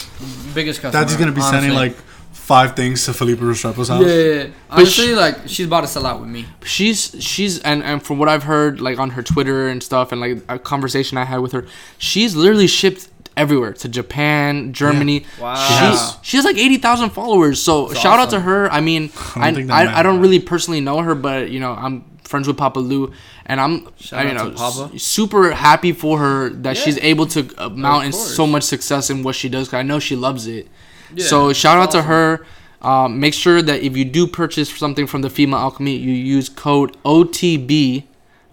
Biggest 0.51 0.81
customer. 0.81 1.03
Daddy's 1.03 1.17
gonna 1.17 1.33
be 1.33 1.41
sending 1.41 1.73
like 1.73 1.97
five 2.33 2.75
things 2.75 3.05
to 3.05 3.13
Felipe 3.13 3.39
Restrepo's 3.39 3.89
house. 3.89 4.03
Yeah, 4.03 4.09
yeah, 4.09 4.43
yeah. 4.43 4.49
honestly, 4.71 5.15
like 5.15 5.37
she's 5.47 5.67
about 5.67 5.83
to 5.83 5.87
sell 5.87 6.07
out 6.07 6.21
with 6.21 6.29
me. 6.29 6.47
she's 6.65 7.15
she's 7.21 7.61
and 7.61 7.83
and 7.83 8.03
from 8.03 8.19
what 8.19 8.29
I've 8.29 8.43
heard 8.45 8.81
like 8.81 8.99
on 8.99 9.11
her 9.11 9.23
Twitter 9.23 9.69
and 9.69 9.83
stuff 9.83 10.13
and 10.13 10.21
like 10.21 10.39
a 10.49 10.59
conversation 10.59 11.17
I 11.19 11.25
had 11.25 11.39
with 11.39 11.53
her, 11.53 11.67
she's 11.99 12.35
literally 12.35 12.67
shipped 12.67 13.09
everywhere 13.37 13.73
to 13.73 13.89
Japan, 13.89 14.73
Germany. 14.73 15.25
Wow. 15.41 15.55
She, 15.55 15.73
Yes. 15.75 16.19
she 16.23 16.37
has 16.37 16.45
like 16.45 16.59
eighty 16.59 16.77
thousand 16.77 17.11
followers. 17.11 17.63
So 17.63 17.87
That's 17.87 18.01
shout 18.01 18.19
out 18.19 18.31
to 18.31 18.41
her. 18.41 18.71
I 18.71 18.81
mean, 18.81 19.11
I 19.37 19.49
I 19.49 19.51
don't 19.51 19.55
think 19.55 19.71
I, 19.71 20.01
I, 20.01 20.03
don't 20.03 20.21
really 20.21 20.41
personally 20.41 20.81
know 20.81 20.99
her, 21.03 21.15
but 21.15 21.51
you 21.51 21.61
know 21.61 21.73
I'm 21.73 22.05
friends 22.31 22.47
with 22.49 22.57
Papa 22.57 22.79
Lou, 22.79 23.13
and 23.47 23.61
I'm 23.61 23.87
Shout 23.99 24.21
I, 24.27 24.31
you 24.31 24.39
out 24.39 24.57
know 24.57 24.91
super 24.97 25.51
happy 25.53 25.93
for 25.93 26.19
her 26.19 26.49
that 26.65 26.77
Yeah. 26.77 26.83
she's 26.83 26.99
able 26.99 27.27
to 27.27 27.41
uh, 27.59 27.69
mount 27.69 28.07
in 28.07 28.13
so 28.13 28.47
much 28.47 28.63
success 28.63 29.11
in 29.11 29.23
what 29.25 29.35
she 29.35 29.49
does. 29.49 29.69
'cause 29.69 29.79
I 29.79 29.83
know 29.83 29.99
she 29.99 30.17
loves 30.17 30.47
it. 30.47 30.69
Yeah, 31.15 31.27
so 31.27 31.53
shout 31.53 31.77
out 31.79 31.85
it's 31.87 31.95
to 31.97 32.03
her. 32.03 32.47
Um, 32.83 33.21
make 33.21 33.35
sure 33.35 33.61
that 33.61 33.83
if 33.83 33.97
you 33.97 34.05
do 34.07 34.27
purchase 34.27 34.71
something 34.71 35.07
from 35.07 35.21
the 35.23 35.29
Female 35.29 35.59
Alchemy, 35.59 35.97
you 35.97 36.13
use 36.13 36.49
code 36.49 36.97
OTB, 37.05 38.05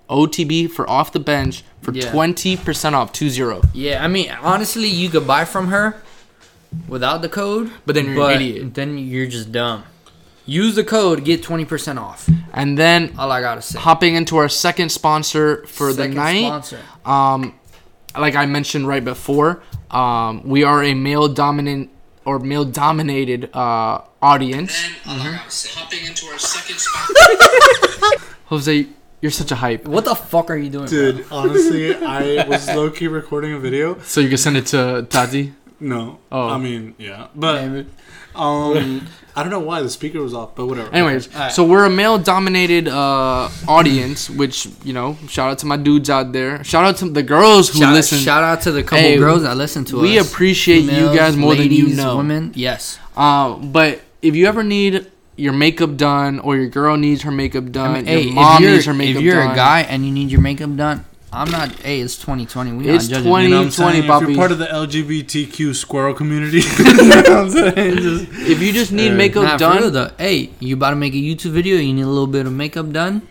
OTB 0.09 0.67
for 0.69 0.89
off 0.89 1.11
the 1.13 1.19
bench 1.19 1.63
for 1.81 1.93
Yeah. 1.93 2.11
twenty 2.11 2.57
percent 2.57 2.93
off 2.95 3.13
two 3.13 3.29
zero. 3.29 3.61
Yeah, 3.73 4.03
I 4.03 4.07
mean, 4.07 4.29
honestly, 4.41 4.87
you 4.89 5.07
could 5.09 5.25
buy 5.27 5.45
from 5.45 5.67
her 5.67 5.95
without 6.87 7.21
the 7.21 7.29
code, 7.29 7.71
But 7.85 7.95
then 7.95 8.05
you're 8.13 8.29
an 8.29 8.41
idiot. 8.41 8.73
Then 8.73 8.97
you're 8.97 9.27
just 9.27 9.51
dumb. 9.51 9.83
Use 10.47 10.75
the 10.75 10.83
code, 10.83 11.23
get 11.25 11.43
twenty 11.43 11.65
percent 11.65 11.99
off. 11.99 12.27
And 12.53 12.77
then 12.77 13.13
All 13.19 13.31
I 13.31 13.41
gotta 13.41 13.61
say. 13.61 13.77
hopping 13.77 14.15
into 14.15 14.37
our 14.37 14.49
second 14.49 14.89
sponsor 14.91 15.65
for 15.67 15.91
Second 15.91 16.11
the 16.11 16.15
night. 16.15 16.45
sponsor. 16.45 16.79
Um, 17.05 17.53
like 18.17 18.35
I 18.35 18.45
mentioned 18.45 18.87
right 18.87 19.03
before, 19.03 19.61
um, 19.91 20.47
we 20.47 20.63
are 20.63 20.83
a 20.83 20.93
male 20.93 21.27
dominant 21.27 21.91
or 22.25 22.39
male 22.39 22.65
dominated 22.65 23.49
uh, 23.53 24.01
audience. 24.21 24.81
Then, 25.05 25.17
mm-hmm. 25.19 25.79
Hopping 25.79 26.05
into 26.05 26.25
our 26.27 26.39
second 26.39 26.77
sponsor. 26.79 28.25
Jose, 28.45 28.87
you're 29.21 29.31
such 29.31 29.51
a 29.51 29.55
hype. 29.55 29.85
What 29.85 30.05
the 30.05 30.15
fuck 30.15 30.49
are 30.49 30.55
you 30.55 30.69
doing, 30.69 30.87
bro? 30.87 31.11
Dude, 31.11 31.25
honestly, 31.29 31.93
I 31.93 32.47
was 32.47 32.67
low 32.69 32.89
key 32.89 33.07
recording 33.07 33.53
a 33.53 33.59
video. 33.59 33.99
So 33.99 34.21
you 34.21 34.29
can 34.29 34.37
send 34.37 34.57
it 34.57 34.65
to 34.67 35.05
Tati. 35.09 35.53
No. 35.79 36.19
Oh. 36.31 36.47
I 36.49 36.57
mean, 36.57 36.95
yeah. 36.97 37.27
But 37.35 37.85
um 38.35 39.07
I 39.37 39.43
don't 39.43 39.51
know 39.51 39.59
why 39.59 39.83
the 39.83 39.89
speaker 39.89 40.19
was 40.19 40.33
off, 40.33 40.55
but 40.55 40.65
whatever. 40.65 40.91
Anyways, 40.91 41.31
Alright. 41.31 41.51
so 41.51 41.63
we're 41.63 41.85
a 41.85 41.91
male 41.91 42.17
dominated 42.17 42.87
uh, 42.87 43.49
audience, 43.67 44.31
which 44.31 44.67
you 44.83 44.93
know, 44.93 45.15
shout 45.29 45.51
out 45.51 45.59
to 45.59 45.67
my 45.67 45.77
dudes 45.77 46.09
out 46.09 46.31
there. 46.33 46.63
Shout 46.63 46.85
out 46.85 46.97
to 46.97 47.09
the 47.09 47.21
girls 47.21 47.69
who 47.69 47.79
Shout, 47.79 47.93
listen. 47.93 48.17
shout 48.17 48.43
out 48.43 48.61
to 48.61 48.71
the 48.71 48.81
couple 48.81 48.97
Hey, 48.97 49.17
girls 49.17 49.43
that 49.43 49.55
listen 49.55 49.85
to 49.85 49.99
we 49.99 50.17
us. 50.17 50.25
We 50.25 50.29
appreciate 50.31 50.85
you 50.85 51.15
guys 51.15 51.37
more 51.37 51.53
than 51.53 51.71
you 51.71 51.89
know. 51.89 52.17
Women, 52.17 52.51
yes. 52.55 52.97
Uh, 53.15 53.53
but 53.57 54.01
if 54.23 54.35
you 54.35 54.47
ever 54.47 54.63
need 54.63 55.11
your 55.35 55.53
makeup 55.53 55.97
done, 55.97 56.39
or 56.39 56.55
your 56.55 56.67
girl 56.69 56.97
needs 56.97 57.21
her 57.21 57.29
makeup 57.29 57.71
done, 57.71 57.91
I 57.91 57.93
mean, 57.97 58.05
hey, 58.07 58.21
your 58.21 58.33
mom 58.33 58.63
needs 58.63 58.85
her 58.85 58.93
makeup 58.95 59.13
done. 59.13 59.21
if 59.21 59.23
you're 59.23 59.43
done. 59.43 59.51
a 59.51 59.55
guy 59.55 59.81
and 59.81 60.03
you 60.03 60.11
need 60.11 60.31
your 60.31 60.41
makeup 60.41 60.75
done, 60.75 61.05
I'm 61.31 61.51
not. 61.51 61.71
Hey, 61.79 61.99
it's 61.99 62.15
2020. 62.15 62.71
We 62.73 62.87
It's 62.89 63.09
not 63.09 63.17
judging. 63.17 63.29
20 63.29 63.43
you 63.45 63.49
know 63.51 63.57
what 63.57 63.65
I'm 63.65 63.71
20, 63.71 63.91
saying? 63.91 64.03
If 64.03 64.07
Bobby. 64.07 64.25
you're 64.27 64.35
part 64.37 64.51
of 64.51 64.59
the 64.59 64.65
LGBTQ 64.67 65.75
squirrel 65.75 66.13
community, 66.13 66.59
you 66.77 66.83
know 66.93 67.13
what 67.19 67.29
I'm 67.29 67.49
saying? 67.75 67.97
Just- 67.97 68.25
if 68.49 68.61
you 68.61 68.71
just 68.71 68.91
need 68.93 69.07
Yeah. 69.07 69.13
makeup 69.15 69.43
Nah, 69.43 69.51
for 69.53 69.57
done, 69.57 69.77
real 69.81 69.91
though. 69.91 70.11
Hey, 70.17 70.51
you 70.59 70.75
about 70.75 70.91
to 70.91 70.95
make 70.95 71.13
a 71.13 71.17
YouTube 71.17 71.51
video? 71.51 71.75
You 71.77 71.93
need 71.93 72.03
a 72.03 72.07
little 72.07 72.27
bit 72.27 72.45
of 72.45 72.53
makeup 72.53 72.91
done. 72.91 73.23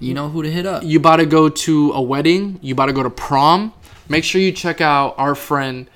You 0.00 0.12
know 0.12 0.28
who 0.28 0.42
to 0.42 0.50
hit 0.50 0.66
up. 0.66 0.82
you 0.82 0.98
about 0.98 1.16
to 1.16 1.26
go 1.26 1.48
to 1.48 1.92
a 1.92 2.02
wedding, 2.02 2.58
you 2.60 2.72
about 2.74 2.86
to 2.86 2.92
go 2.92 3.02
to 3.04 3.10
prom, 3.10 3.72
make 4.08 4.24
sure 4.24 4.40
you 4.40 4.50
check 4.52 4.80
out 4.80 5.14
our 5.16 5.34
friend 5.36 5.86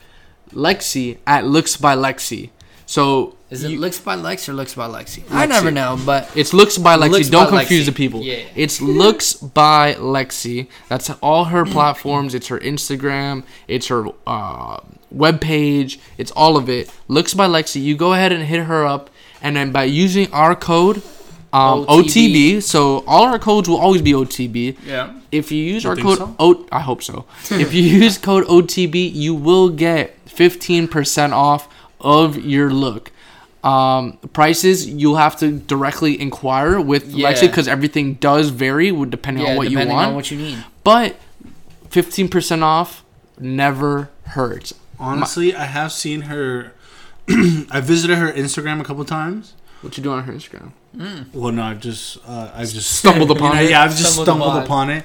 Lexi 0.54 1.18
at 1.26 1.44
Looks 1.44 1.76
by 1.76 1.94
Lexi. 1.96 2.50
So 2.86 3.34
Is 3.50 3.64
it 3.64 3.70
you- 3.70 3.78
Looks 3.80 3.98
by 3.98 4.14
Lex 4.14 4.48
or 4.48 4.52
Looks 4.52 4.74
by 4.74 4.86
Lexi? 4.88 5.22
I 5.30 5.46
never 5.46 5.70
know, 5.70 5.98
but 6.04 6.30
It's 6.34 6.52
Looks 6.52 6.76
by 6.78 6.96
Lexi. 6.96 7.10
Looks 7.10 7.28
Don't 7.30 7.50
by 7.50 7.60
confuse 7.60 7.82
Lexi. 7.84 7.86
the 7.86 7.92
people. 7.92 8.22
Yeah. 8.22 8.42
It's 8.54 8.80
Looks 8.82 9.32
by 9.34 9.94
Lexi. 9.94 10.68
That's 10.88 11.08
all 11.22 11.44
her 11.46 11.64
platforms. 11.64 12.34
It's 12.34 12.48
her 12.48 12.58
Instagram. 12.58 13.44
It's 13.66 13.86
her 13.86 14.06
uh, 14.26 14.80
web 15.10 15.40
page. 15.40 15.98
It's 16.18 16.30
all 16.32 16.56
of 16.58 16.68
it. 16.68 16.92
Looks 17.08 17.32
by 17.34 17.46
Lexi. 17.46 17.82
You 17.82 17.96
go 17.96 18.12
ahead 18.12 18.32
and 18.32 18.42
hit 18.44 18.64
her 18.64 18.84
up, 18.84 19.08
and 19.40 19.56
then 19.56 19.72
by 19.72 19.84
using 19.84 20.30
our 20.32 20.54
code. 20.54 21.02
Um, 21.50 21.86
OTB. 21.86 22.04
OTB. 22.58 22.62
So 22.62 23.02
all 23.06 23.24
our 23.24 23.38
codes 23.38 23.70
will 23.70 23.78
always 23.78 24.02
be 24.02 24.12
OTB. 24.12 24.76
yeah. 24.84 25.14
If 25.32 25.50
you 25.50 25.62
use 25.62 25.86
our 25.86 25.96
code 25.96 26.18
so? 26.18 26.36
O, 26.38 26.66
I 26.70 26.80
hope 26.80 27.02
so. 27.02 27.24
if 27.50 27.72
you 27.72 27.82
use 27.82 28.18
code 28.18 28.44
OTB, 28.44 29.10
you 29.14 29.34
will 29.34 29.70
get 29.70 30.22
15% 30.26 31.32
off 31.32 31.66
of 32.02 32.36
your 32.44 32.70
look. 32.70 33.12
Um, 33.64 34.18
prices 34.32 34.86
you'll 34.88 35.16
have 35.16 35.36
to 35.38 35.50
directly 35.58 36.20
inquire 36.20 36.80
with 36.80 37.10
Yeah. 37.12 37.32
Lexi 37.32 37.42
because 37.42 37.66
everything 37.66 38.14
does 38.14 38.50
vary 38.50 38.90
depending 39.06 39.44
Yeah, 39.44 39.50
on 39.52 39.56
what 39.56 39.64
you 39.64 39.70
depending 39.70 39.96
want. 39.96 40.08
on 40.10 40.14
what 40.14 40.30
you 40.30 40.38
need. 40.38 40.64
but 40.84 41.16
15% 41.90 42.62
off 42.62 43.04
never 43.40 44.10
hurts. 44.24 44.74
Honestly, 44.98 45.54
I 45.54 45.64
have 45.64 45.92
seen 45.92 46.22
her. 46.22 46.72
I 47.28 47.80
visited 47.80 48.16
her 48.16 48.32
Instagram 48.32 48.80
a 48.80 48.84
couple 48.84 49.04
times. 49.04 49.54
What 49.80 49.96
you 49.96 50.02
doing 50.02 50.18
on 50.18 50.24
her 50.24 50.32
Instagram? 50.32 50.72
Well, 51.32 51.52
no, 51.52 51.62
I've 51.62 51.80
just 51.80 52.18
uh, 52.26 52.50
I've 52.54 52.70
just 52.72 52.90
Stumbled 52.98 53.30
upon 53.30 53.50
you 53.50 53.54
know, 53.56 53.62
it? 53.62 53.70
Yeah, 53.70 53.82
I've 53.82 53.90
just 53.96 54.14
Stumbled 54.14 54.26
stumbled, 54.26 54.48
upon. 54.50 54.62
upon 54.64 54.90
it. 54.90 55.04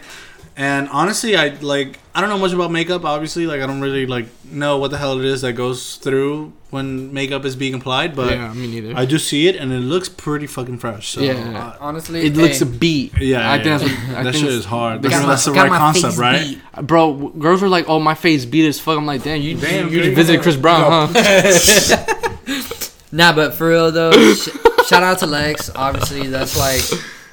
And 0.55 0.89
honestly, 0.89 1.35
I 1.35 1.49
like 1.61 1.99
I 2.15 2.21
don't 2.21 2.29
know 2.29 2.37
much 2.39 2.53
about 2.53 2.71
makeup. 2.71 3.03
Obviously, 3.05 3.45
like 3.47 3.61
I 3.61 3.67
don't 3.67 3.81
really 3.81 4.05
like 4.05 4.25
know 4.45 4.77
what 4.77 4.91
the 4.91 4.97
hell 4.97 5.19
it 5.19 5.25
is 5.25 5.41
that 5.41 5.53
goes 5.53 5.95
through 5.97 6.53
when 6.73 7.13
makeup 7.13 7.45
is 7.45 7.55
being 7.55 7.73
applied. 7.75 8.15
But 8.15 8.31
yeah, 8.33 8.51
me 8.53 8.67
neither. 8.67 8.97
I 8.97 9.05
do 9.05 9.17
see 9.17 9.47
it, 9.47 9.55
and 9.55 9.71
it 9.71 9.79
looks 9.79 10.09
pretty 10.09 10.47
fucking 10.47 10.79
fresh. 10.79 11.07
So 11.09 11.21
Yeah. 11.21 11.33
uh, 11.57 11.77
Honestly, 11.79 12.25
it 12.25 12.35
looks 12.35 12.59
a 12.61 12.65
beat. 12.65 13.13
yeah, 13.19 13.49
I 13.49 13.55
yeah, 13.57 13.63
think 13.63 13.63
that's 13.63 13.83
what, 13.83 14.17
I 14.17 14.23
that 14.23 14.31
think 14.33 14.45
shit 14.45 14.53
is 14.53 14.65
hard. 14.65 15.01
Got 15.03 15.09
That's, 15.11 15.23
my- 15.23 15.29
that's 15.29 15.45
the 15.45 15.53
got 15.53 15.61
right 15.63 15.69
my 15.69 15.77
concept, 15.77 16.13
face 16.13 16.17
right? 16.19 16.47
beat. 16.75 16.87
Bro, 16.87 17.13
w- 17.13 17.33
girls 17.39 17.61
were 17.61 17.69
like, 17.69 17.87
"Oh, 17.87 17.99
my 17.99 18.15
face 18.15 18.43
beat 18.45 18.67
as 18.67 18.79
fuck." 18.79 18.97
I'm 18.97 19.05
like, 19.05 19.23
"Damn, 19.23 19.41
you 19.41 19.55
Damn, 19.55 19.89
you, 19.89 19.99
you 19.99 20.05
girl, 20.07 20.15
visited 20.15 20.41
Chris 20.41 20.57
Brown, 20.57 21.09
huh?" 21.13 22.05
Nah, 23.11 23.31
but 23.33 23.53
for 23.53 23.69
real 23.69 23.91
though, 23.91 24.11
sh- 24.33 24.49
shout 24.87 25.03
out 25.03 25.19
to 25.19 25.27
Lex. 25.27 25.69
Obviously, 25.75 26.27
that's 26.27 26.57
like 26.57 26.81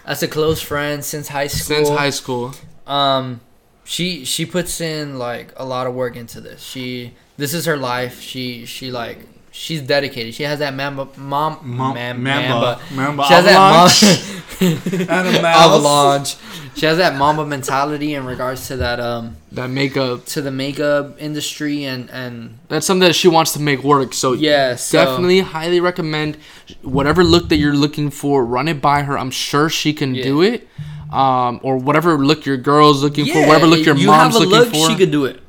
that's 0.05 0.23
a 0.23 0.29
close 0.29 0.61
friend 0.61 1.03
since 1.03 1.27
high 1.29 1.47
school. 1.47 1.77
Since 1.77 1.89
high 1.89 2.11
school. 2.11 2.53
um, 2.87 3.41
she 3.85 4.25
she 4.27 4.45
puts 4.45 4.81
in 4.83 5.19
like 5.19 5.53
a 5.57 5.65
lot 5.65 5.87
of 5.87 5.95
work 5.95 6.17
into 6.17 6.41
this. 6.41 6.63
She 6.63 7.15
this 7.41 7.55
is 7.55 7.65
her 7.67 7.77
life. 7.77 8.21
She 8.21 8.65
she 8.67 8.91
like 8.91 9.19
she's 9.51 9.83
dedicated. 9.83 10.35
She 10.35 10.45
has 10.45 10.59
that 10.61 10.75
mamba 10.75 11.09
mom 11.17 11.59
Mom- 11.63 11.95
mam- 11.95 12.23
Mamba. 12.23 12.81
Mamba 12.95 13.25
She 13.27 13.35
has 13.35 13.45
that 13.45 13.59
mom- 13.59 15.09
And 15.09 15.37
a 15.45 15.49
avalanche. 15.49 16.37
She 16.77 16.87
has 16.87 16.99
that 16.99 17.17
mamba 17.17 17.45
mentality 17.45 18.15
in 18.15 18.25
regards 18.25 18.69
to 18.69 18.77
that 18.77 19.01
um 19.01 19.37
That 19.53 19.69
makeup. 19.71 20.25
to 20.27 20.41
the 20.41 20.51
makeup 20.53 21.17
industry 21.19 21.85
and 21.85 22.09
and 22.11 22.59
That's 22.69 22.87
something 22.87 23.07
that 23.09 23.15
she 23.15 23.29
wants 23.29 23.53
to 23.55 23.61
make 23.61 23.83
work. 23.83 24.15
So 24.15 24.33
yeah, 24.35 24.77
so, 24.77 24.99
definitely 25.05 25.41
highly 25.41 25.81
recommend 25.81 26.37
whatever 26.83 27.25
look 27.25 27.49
that 27.49 27.57
you're 27.57 27.75
looking 27.75 28.11
for. 28.11 28.45
Run 28.45 28.69
it 28.69 28.81
by 28.81 29.03
her. 29.03 29.19
I'm 29.19 29.31
sure 29.33 29.69
she 29.69 29.93
can 29.93 30.15
Yeah. 30.15 30.25
do 30.25 30.43
it. 30.43 30.69
Um, 31.13 31.59
or 31.65 31.77
whatever 31.77 32.17
look 32.19 32.47
your 32.47 32.57
girl's 32.57 33.03
looking 33.03 33.27
for, 33.27 33.41
whatever 33.49 33.67
look 33.67 33.85
your 33.85 33.97
you 33.97 34.07
mom's 34.07 34.35
have 34.35 34.43
a 34.43 34.47
looking 34.47 34.59
look, 34.59 34.69
for. 34.71 34.89
She 34.91 34.97
could 34.97 35.11
do 35.11 35.25
it. 35.25 35.41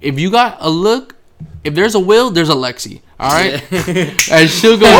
if 0.00 0.18
you 0.18 0.30
got 0.30 0.56
a 0.60 0.70
look, 0.70 1.14
if 1.64 1.74
there's 1.74 1.94
a 1.94 2.00
will, 2.00 2.30
there's 2.30 2.50
a 2.50 2.54
Lexi. 2.54 3.00
All 3.18 3.30
right, 3.32 3.62
Yeah. 3.70 4.14
and 4.30 4.50
she'll 4.50 4.78
go. 4.78 4.90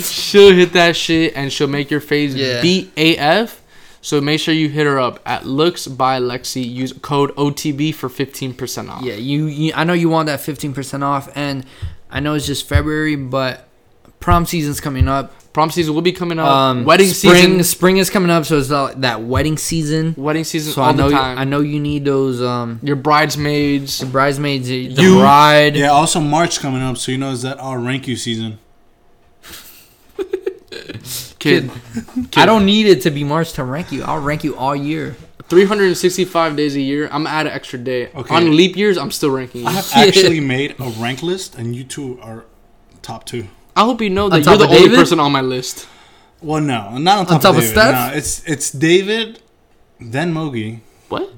she'll 0.00 0.52
hit 0.54 0.72
that 0.72 0.96
shit, 0.96 1.34
and 1.36 1.52
she'll 1.52 1.68
make 1.68 1.90
your 1.90 2.00
face 2.00 2.34
Yeah. 2.34 2.60
beat 2.62 2.90
AF. 2.96 3.62
So 4.00 4.20
make 4.20 4.40
sure 4.40 4.54
you 4.54 4.68
hit 4.68 4.86
her 4.86 4.98
up 4.98 5.20
at 5.26 5.44
Looks 5.46 5.86
by 5.86 6.20
Lexi. 6.20 6.64
Use 6.68 6.92
code 6.92 7.34
OTB 7.36 7.92
for 7.94 8.08
fifteen 8.08 8.54
percent 8.54 8.88
off. 8.88 9.02
Yeah, 9.02 9.14
you, 9.14 9.46
you. 9.46 9.72
I 9.74 9.84
know 9.84 9.92
you 9.92 10.08
want 10.08 10.26
that 10.26 10.40
fifteen 10.40 10.72
percent 10.72 11.02
off, 11.02 11.28
and 11.34 11.64
I 12.10 12.20
know 12.20 12.34
it's 12.34 12.46
just 12.46 12.68
February, 12.68 13.16
but 13.16 13.68
prom 14.20 14.46
season's 14.46 14.80
coming 14.80 15.08
up. 15.08 15.34
Prom 15.52 15.70
season 15.70 15.94
will 15.94 16.02
be 16.02 16.12
coming 16.12 16.38
up. 16.38 16.46
Um, 16.46 16.84
Wedding 16.84 17.08
spring, 17.08 17.34
season. 17.34 17.64
Spring 17.64 17.96
is 17.96 18.10
coming 18.10 18.30
up, 18.30 18.44
so 18.44 18.58
it's 18.58 18.70
uh, 18.70 18.92
that 18.98 19.22
wedding 19.22 19.56
season. 19.56 20.14
Wedding 20.16 20.44
season 20.44 20.72
So 20.72 20.82
all 20.82 20.90
I 20.90 20.92
know, 20.92 21.08
the 21.08 21.14
you. 21.16 21.20
I 21.20 21.44
know 21.44 21.60
you 21.60 21.80
need 21.80 22.04
those 22.04 22.40
um 22.42 22.78
Your 22.82 22.96
bridesmaids. 22.96 23.98
the 23.98 24.06
bridesmaids, 24.06 24.68
the 24.68 24.76
You- 24.76 25.18
bride. 25.18 25.74
Yeah, 25.76 25.88
also 25.88 26.20
March 26.20 26.60
coming 26.60 26.82
up, 26.82 26.96
so 26.98 27.10
you 27.12 27.18
know 27.18 27.30
is 27.30 27.42
that 27.42 27.58
our 27.58 27.78
rank 27.78 28.06
you 28.06 28.16
season. 28.16 28.58
Kid. 31.38 31.70
I 32.36 32.46
don't 32.46 32.66
need 32.66 32.86
it 32.86 33.02
to 33.02 33.10
be 33.10 33.24
March 33.24 33.52
to 33.54 33.64
rank 33.64 33.90
you. 33.92 34.02
I'll 34.04 34.20
rank 34.20 34.44
you 34.44 34.56
all 34.56 34.74
year. 34.76 35.16
365 35.48 36.56
days 36.56 36.76
a 36.76 36.80
year. 36.80 37.06
I'm 37.10 37.24
gonna 37.24 37.30
an 37.30 37.46
extra 37.48 37.78
day. 37.78 38.10
Okay. 38.14 38.34
On 38.34 38.54
leap 38.54 38.76
years, 38.76 38.98
I'm 38.98 39.10
still 39.10 39.30
ranking 39.30 39.62
you. 39.62 39.66
I 39.66 39.72
have 39.72 39.90
actually 39.94 40.40
made 40.40 40.74
a 40.78 40.90
rank 41.00 41.22
list, 41.22 41.54
and 41.56 41.74
you 41.74 41.84
two 41.84 42.18
are 42.20 42.44
top 43.02 43.24
two. 43.24 43.48
I 43.78 43.84
hope 43.84 44.00
you 44.02 44.10
know 44.10 44.28
that 44.28 44.44
you're 44.44 44.56
the 44.56 44.64
only 44.66 44.78
David? 44.90 44.96
person 44.98 45.20
on 45.20 45.30
my 45.32 45.40
list. 45.40 45.86
Well, 46.42 46.60
no, 46.60 46.98
not 46.98 47.18
on 47.18 47.26
top, 47.26 47.42
top 47.42 47.52
of 47.56 47.58
of 47.58 47.64
Steph? 47.64 47.94
No, 47.94 48.16
it's 48.16 48.42
it's 48.46 48.70
David, 48.70 49.40
then 50.00 50.32
Mogi, 50.34 50.80
What? 51.08 51.30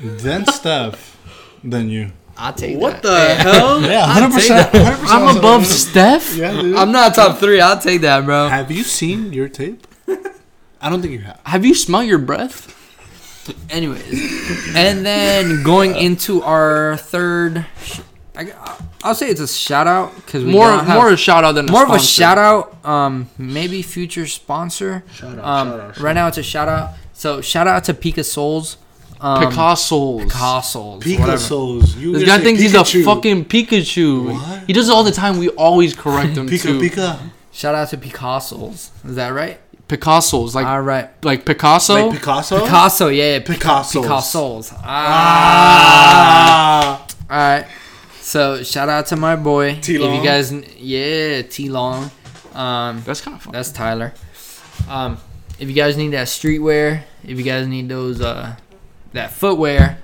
then 0.00 0.46
Steph, 0.58 1.16
then 1.62 1.88
you. 1.88 2.12
I'll 2.36 2.52
take 2.54 2.74
that. 2.74 2.80
What 2.80 3.02
that. 3.02 3.44
the 3.44 3.50
hell? 3.50 3.82
Yeah, 3.82 4.04
I'd 4.06 4.22
hundred 4.22 4.32
percent. 4.34 4.72
take 4.72 4.86
I'm 5.10 5.36
above 5.36 5.66
Steph. 5.66 6.34
Yeah, 6.36 6.52
dude. 6.52 6.76
I'm 6.76 6.90
not 6.90 7.14
top 7.14 7.38
three. 7.38 7.60
I'll 7.60 7.78
take 7.78 8.00
that, 8.02 8.24
bro. 8.24 8.48
Have 8.48 8.70
you 8.70 8.82
seen 8.82 9.32
your 9.32 9.48
tape? 9.48 9.86
I 10.80 10.88
don't 10.88 11.02
think 11.02 11.12
you 11.12 11.20
have. 11.20 11.40
Have 11.44 11.64
you 11.66 11.74
smelled 11.74 12.06
your 12.06 12.18
breath? 12.18 12.76
Anyways, 13.68 14.74
and 14.76 15.04
then 15.04 15.62
going 15.64 15.94
uh, 15.94 15.98
into 15.98 16.42
our 16.42 16.96
third, 16.96 17.66
sh- 17.82 18.00
I, 18.36 18.52
I'll 19.02 19.14
say 19.14 19.28
it's 19.28 19.40
a 19.40 19.48
shout 19.48 19.86
out 19.86 20.14
because 20.16 20.44
More 20.44 20.68
don't 20.68 20.84
have- 20.86 20.96
more 20.96 21.10
a 21.10 21.16
shout 21.16 21.44
out 21.44 21.52
than 21.56 21.68
a 21.68 21.72
more 21.72 21.84
of 21.84 21.90
a 21.90 21.98
shout 21.98 22.38
out. 22.38 22.84
Um, 22.84 23.28
maybe 23.36 23.82
future 23.82 24.26
sponsor. 24.26 25.02
Shout 25.12 25.38
out, 25.38 25.44
Um, 25.44 25.68
shout 25.70 25.80
out, 25.80 25.94
shout 25.96 26.04
right 26.04 26.12
now 26.14 26.26
it's 26.28 26.38
a 26.38 26.42
shout 26.42 26.68
out. 26.68 26.90
So 27.12 27.40
shout 27.40 27.66
out 27.66 27.84
to 27.84 27.94
Pika 27.94 28.24
Souls. 28.24 28.76
Um, 29.20 29.42
Picasso's. 29.50 30.22
Picasso's. 30.24 31.04
whatever. 31.04 31.26
Picasso's. 31.26 31.96
You 31.96 32.12
This 32.12 32.24
guy 32.24 32.38
say 32.38 32.44
thinks 32.44 32.60
he's 32.62 32.74
a 32.74 32.84
fucking 32.84 33.44
Pikachu. 33.46 34.32
What? 34.32 34.62
He 34.66 34.72
does 34.72 34.88
it 34.88 34.92
all 34.94 35.04
the 35.04 35.12
time. 35.12 35.36
We 35.38 35.48
always 35.50 35.94
correct 35.94 36.36
him 36.38 36.48
Pika 36.48 36.62
too. 36.62 36.80
Pika. 36.80 37.18
Shout 37.52 37.74
out 37.74 37.88
to 37.90 37.98
Picasso's. 37.98 38.90
Is 39.04 39.16
that 39.16 39.28
right? 39.30 39.58
Picasso's 39.88 40.54
like 40.54 40.66
All 40.66 40.80
right. 40.80 41.10
like 41.24 41.44
Picasso. 41.44 42.06
Like 42.08 42.18
Picasso. 42.20 42.60
Picasso, 42.64 43.08
yeah, 43.08 43.24
yeah. 43.32 43.38
Pic- 43.40 43.58
Picasso's. 43.58 44.02
Picasso's. 44.06 44.72
Ah. 44.76 44.86
Ah. 45.82 47.06
All 47.30 47.36
right. 47.36 47.66
So 48.30 48.62
shout 48.62 48.88
out 48.88 49.06
to 49.06 49.16
my 49.16 49.34
boy. 49.34 49.70
If 49.70 49.80
T-Long. 49.82 50.14
you 50.14 50.22
guys, 50.22 50.52
yeah, 50.78 51.42
T 51.42 51.68
Long. 51.68 52.12
Um, 52.54 53.02
That's 53.04 53.20
kind 53.20 53.36
of 53.36 53.42
fun. 53.42 53.52
that's 53.52 53.72
Tyler. 53.72 54.14
Um, 54.88 55.18
if 55.58 55.68
you 55.68 55.74
guys 55.74 55.96
need 55.96 56.10
that 56.10 56.28
streetwear, 56.28 57.02
if 57.24 57.36
you 57.36 57.42
guys 57.42 57.66
need 57.66 57.88
those, 57.88 58.20
uh, 58.20 58.54
that 59.14 59.32
footwear, 59.32 59.98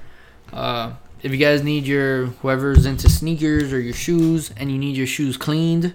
uh, 0.53 0.95
if 1.23 1.31
you 1.31 1.39
guys 1.39 1.63
need 1.63 1.87
your 1.87 2.27
whoever's 2.43 2.85
into 2.85 3.09
sneakers 3.09 3.73
or 3.73 3.79
your 3.79 3.95
shoes, 3.95 4.51
and 4.57 4.73
you 4.73 4.79
need 4.79 4.97
your 4.97 5.07
shoes 5.07 5.37
cleaned, 5.37 5.95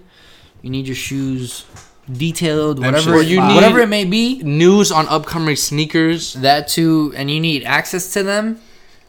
you 0.62 0.70
need 0.70 0.86
your 0.86 0.96
shoes 0.96 1.66
detailed, 2.10 2.78
whatever 2.78 3.18
shit's 3.18 3.30
you 3.30 3.40
fire. 3.40 3.54
whatever 3.54 3.80
it 3.80 3.90
may 3.90 4.06
be. 4.06 4.42
News 4.42 4.90
on 4.90 5.06
upcoming 5.08 5.56
sneakers. 5.56 6.32
That 6.32 6.66
too, 6.66 7.12
and 7.14 7.30
you 7.30 7.40
need 7.40 7.62
access 7.64 8.10
to 8.14 8.22
them. 8.22 8.58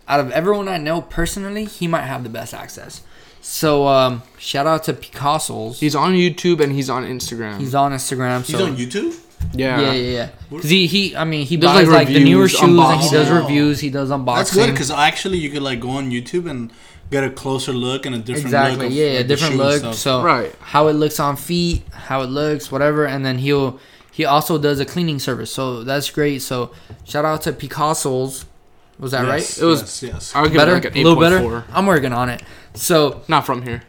Out 0.09 0.19
of 0.19 0.29
everyone 0.31 0.67
I 0.67 0.77
know 0.77 1.01
personally, 1.01 1.63
he 1.63 1.87
might 1.87 2.01
have 2.03 2.23
the 2.23 2.29
best 2.29 2.53
access. 2.53 2.99
So 3.45 3.85
um, 3.87 4.23
shout 4.37 4.65
out 4.67 4.85
to 4.85 4.93
Picasso's. 4.93 5.79
He's 5.79 5.95
on 5.95 6.13
YouTube 6.13 6.61
and 6.61 6.71
he's 6.71 6.89
on 6.89 7.03
Instagram. 7.03 7.59
He's 7.59 7.75
on 7.75 7.91
Instagram. 7.91 8.43
He's 8.45 8.55
on 8.59 8.77
YouTube. 8.77 9.19
yeah. 9.53 9.81
yeah, 9.81 9.91
yeah, 9.91 10.29
yeah. 10.49 10.61
He, 10.61 10.87
he, 10.87 11.15
I 11.15 11.25
mean, 11.25 11.45
he 11.45 11.57
Does, 11.57 11.73
buys 11.73 11.87
like, 11.89 12.07
like, 12.07 12.15
the 12.15 12.23
newer 12.23 12.43
reviews, 12.43 12.51
shoes 12.51 12.61
and 12.61 13.01
he 13.01 13.09
does 13.09 13.27
unboxing. 13.27 13.41
reviews. 13.41 13.79
He 13.81 13.89
does 13.89 14.09
unboxing. 14.11 14.35
That's 14.37 14.55
good 14.55 14.71
because 14.71 14.91
actually 14.91 15.39
you 15.39 15.49
could 15.49 15.61
like 15.61 15.81
go 15.81 15.89
on 15.89 16.09
YouTube 16.09 16.49
and 16.49 16.71
get 17.11 17.25
a 17.25 17.29
closer 17.29 17.73
look 17.73 18.05
and 18.05 18.15
a 18.15 18.19
different 18.19 18.45
exactly, 18.45 18.77
look. 18.77 18.87
of, 18.87 18.93
yeah, 18.93 19.05
like, 19.07 19.13
a 19.13 19.17
the 19.17 19.23
different 19.27 19.53
shoe 19.55 19.61
and 19.61 19.69
look. 19.71 19.79
stuff. 19.79 19.95
So 19.95 20.23
Right. 20.23 20.55
how 20.61 20.87
it 20.87 20.93
looks 20.93 21.19
on 21.19 21.35
feet, 21.35 21.83
how 21.91 22.21
it 22.21 22.27
looks, 22.29 22.71
whatever, 22.71 23.05
and 23.05 23.25
then 23.25 23.39
he'll 23.39 23.77
he 24.09 24.23
also 24.23 24.57
does 24.57 24.79
a 24.79 24.85
cleaning 24.85 25.19
service. 25.19 25.51
So 25.51 25.83
that's 25.83 26.09
great. 26.11 26.41
So 26.41 26.71
shout 27.03 27.25
out 27.25 27.41
to 27.41 27.51
Picasso's. 27.51 28.45
Was 28.99 29.11
that 29.11 29.27
right? 29.27 29.41
It 29.59 29.65
was- 29.65 29.81
yes, 29.81 30.03
yes. 30.03 30.35
I 30.35 30.41
would 30.41 30.51
give 30.51 30.59
better, 30.59 30.77
it 30.77 30.83
like 30.85 30.95
a 30.95 31.03
little 31.03 31.19
better. 31.19 31.39
8.4. 31.39 31.63
I'm 31.73 31.85
working 31.87 32.13
on 32.13 32.29
it. 32.29 32.41
So 32.73 33.21
Not 33.27 33.45
from 33.45 33.61
here. 33.63 33.83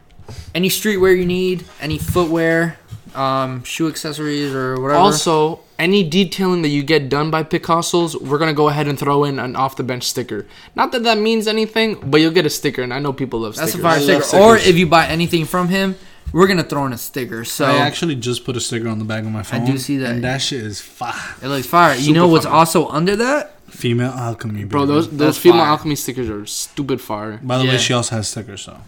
any 0.55 0.69
streetwear 0.69 1.16
you 1.16 1.24
need, 1.27 1.65
any 1.81 1.98
footwear, 1.98 2.78
um, 3.15 3.62
shoe 3.65 3.89
accessories 3.89 4.52
or 4.55 4.74
whatever. 4.81 4.98
Also, 5.01 5.61
any 5.78 6.02
detailing 6.09 6.62
that 6.62 6.69
you 6.69 6.82
get 6.82 7.09
done 7.09 7.31
by 7.31 7.43
Picasso's, 7.43 8.16
we're 8.16 8.39
gonna 8.39 8.52
go 8.52 8.69
ahead 8.69 8.86
and 8.89 8.98
throw 8.98 9.24
in 9.24 9.39
an 9.39 9.56
off 9.56 9.77
the 9.77 9.82
bench 9.82 10.05
sticker. 10.05 10.47
Not 10.74 10.93
that 10.93 11.02
that 11.05 11.19
means 11.19 11.47
anything, 11.47 11.98
but 12.05 12.20
you'll 12.20 12.31
get 12.32 12.47
a 12.47 12.51
sticker, 12.51 12.82
and 12.82 12.93
I 12.93 12.98
know 12.98 13.12
people 13.12 13.40
love 13.40 13.56
that's 13.56 13.70
stickers. 13.73 13.85
a 13.85 13.89
fire 13.89 13.98
I 14.11 14.15
love 14.15 14.24
sticker. 14.24 14.43
Or 14.43 14.56
if 14.56 14.77
you 14.77 14.86
buy 14.86 15.06
anything 15.06 15.44
from 15.44 15.69
him, 15.69 15.97
we're 16.32 16.47
gonna 16.48 16.65
throw 16.65 16.86
in 16.86 16.93
a 16.93 16.98
sticker. 16.98 17.44
So 17.44 17.66
I 17.66 17.78
actually 17.78 18.16
just 18.16 18.44
put 18.44 18.56
a 18.56 18.61
sticker 18.61 18.89
on 18.89 18.98
the 18.98 19.05
back 19.05 19.24
of 19.24 19.31
my 19.31 19.43
phone. 19.43 19.62
I 19.62 19.66
do 19.66 19.78
see 19.78 19.97
that. 19.98 20.11
and 20.11 20.24
that 20.24 20.43
shit 20.43 20.61
is 20.62 20.81
fire. 20.81 21.15
it 21.43 21.48
looks 21.48 21.66
fire. 21.66 21.94
You 21.94 22.02
Super 22.02 22.15
know 22.15 22.28
what's 22.28 22.44
fire. 22.44 22.55
also 22.55 22.89
under 22.89 23.16
that? 23.16 23.53
Female 23.74 24.12
alchemy, 24.12 24.64
Bro, 24.64 24.86
those 24.86 25.09
those 25.09 25.18
That's 25.18 25.38
female 25.38 25.59
fire. 25.60 25.68
alchemy 25.70 25.96
stickers 25.96 26.28
are 26.30 26.46
stupid 26.46 27.01
fire. 27.01 27.40
By 27.42 27.59
the 27.59 27.64
Yeah. 27.64 27.72
way, 27.72 27.78
she 27.78 27.92
also 27.92 28.16
has 28.16 28.28
stickers, 28.28 28.62
so 28.62 28.78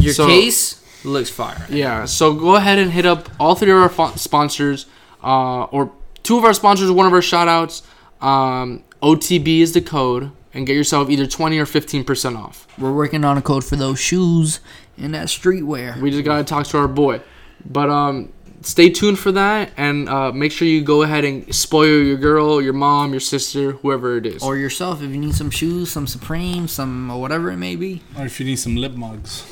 Your 0.00 0.14
So- 0.14 0.26
case 0.28 0.76
looks 1.04 1.30
fire. 1.30 1.66
Yeah, 1.68 2.04
so 2.04 2.32
go 2.32 2.54
ahead 2.56 2.78
and 2.78 2.92
hit 2.92 3.04
up 3.06 3.28
all 3.40 3.54
three 3.54 3.70
of 3.72 3.78
our 3.78 3.88
fo- 3.88 4.14
sponsors, 4.16 4.86
uh, 5.22 5.64
or 5.64 5.90
two 6.22 6.38
of 6.38 6.44
our 6.44 6.54
sponsors, 6.54 6.90
one 6.90 7.06
of 7.06 7.12
our 7.12 7.22
shout 7.22 7.48
outs. 7.48 7.82
Um, 8.22 8.82
OTB 9.02 9.60
is 9.60 9.72
the 9.72 9.80
code, 9.80 10.30
and 10.54 10.66
get 10.66 10.74
yourself 10.76 11.10
either 11.10 11.26
20 11.26 11.58
or 11.58 11.66
15% 11.66 12.36
off. 12.36 12.66
We're 12.78 12.92
working 12.92 13.24
on 13.24 13.36
a 13.36 13.42
code 13.42 13.64
for 13.64 13.76
those 13.76 13.98
shoes 13.98 14.60
and 14.96 15.12
that 15.14 15.26
streetwear. 15.26 16.00
We 16.00 16.10
just 16.10 16.24
gotta 16.24 16.44
talk 16.44 16.66
to 16.68 16.78
our 16.78 16.88
boy. 16.88 17.20
But 17.68 17.90
um, 17.90 18.28
stay 18.64 18.90
tuned 18.90 19.18
for 19.18 19.32
that, 19.32 19.70
and 19.76 20.08
uh, 20.08 20.32
make 20.32 20.52
sure 20.52 20.66
you 20.66 20.82
go 20.82 21.02
ahead 21.02 21.24
and 21.24 21.54
spoil 21.54 22.02
your 22.02 22.16
girl, 22.16 22.60
your 22.60 22.72
mom, 22.72 23.12
your 23.12 23.20
sister, 23.20 23.72
whoever 23.72 24.16
it 24.16 24.26
is. 24.26 24.42
Or 24.42 24.56
yourself, 24.56 25.02
if 25.02 25.10
you 25.10 25.18
need 25.18 25.34
some 25.34 25.50
shoes, 25.50 25.90
some 25.90 26.06
Supreme, 26.06 26.66
some 26.68 27.08
whatever 27.20 27.50
it 27.50 27.56
may 27.58 27.76
be. 27.76 28.02
or 28.18 28.24
if 28.26 28.40
you 28.40 28.46
need 28.46 28.56
some 28.56 28.76
lip 28.76 28.92
mugs. 28.94 29.44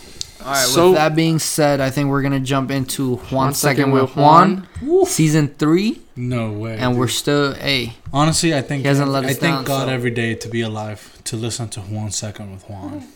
All 0.44 0.48
right. 0.52 0.56
So- 0.66 0.88
with 0.90 0.96
that 0.96 1.14
being 1.14 1.38
said, 1.38 1.80
I 1.80 1.90
think 1.90 2.08
we're 2.08 2.22
gonna 2.22 2.40
jump 2.40 2.70
into 2.72 3.16
One, 3.16 3.34
One 3.46 3.54
Second, 3.54 3.76
Second 3.76 3.92
with 3.92 4.02
with 4.02 4.16
Juan, 4.16 4.66
season 5.06 5.54
three, 5.56 6.00
No 6.16 6.50
way. 6.50 6.76
and 6.78 6.98
we're 6.98 7.06
still 7.06 7.54
a. 7.60 7.92
honestly, 8.12 8.52
I 8.52 8.60
think 8.62 8.82
He 8.82 8.88
hasn't 8.88 9.10
let 9.10 9.24
I 9.24 9.28
us 9.30 9.38
thank 9.38 9.54
down, 9.58 9.64
God 9.64 9.86
so- 9.86 9.92
every 9.94 10.10
day 10.10 10.34
to 10.34 10.48
be 10.48 10.60
alive 10.62 11.20
to 11.24 11.36
listen 11.36 11.68
to 11.70 11.80
one 11.80 12.10
second 12.10 12.50
with 12.52 12.68
Juan. 12.68 13.06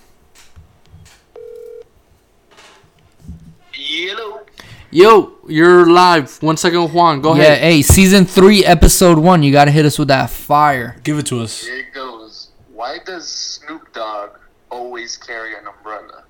Yellow. 3.74 4.47
Yo, 4.91 5.33
you're 5.49 5.85
live. 5.85 6.41
One 6.43 6.57
second 6.57 6.93
Juan. 6.93 7.21
Go 7.21 7.35
yeah, 7.35 7.43
ahead. 7.43 7.59
hey, 7.59 7.83
season 7.83 8.25
three, 8.25 8.65
episode 8.65 9.19
one. 9.19 9.43
You 9.43 9.51
gotta 9.51 9.73
hit 9.73 9.85
us 9.85 9.99
with 9.99 10.09
that 10.09 10.31
fire. 10.31 10.97
Give 11.03 11.19
it 11.19 11.27
to 11.27 11.41
us. 11.41 11.65
Here 11.65 11.79
it 11.79 11.93
goes. 11.93 12.51
Why 12.73 12.99
does 13.05 13.29
Snoop 13.29 13.93
Dogg 13.93 14.39
always 14.71 15.17
carry 15.17 15.55
an 15.57 15.67
umbrella? 15.67 16.23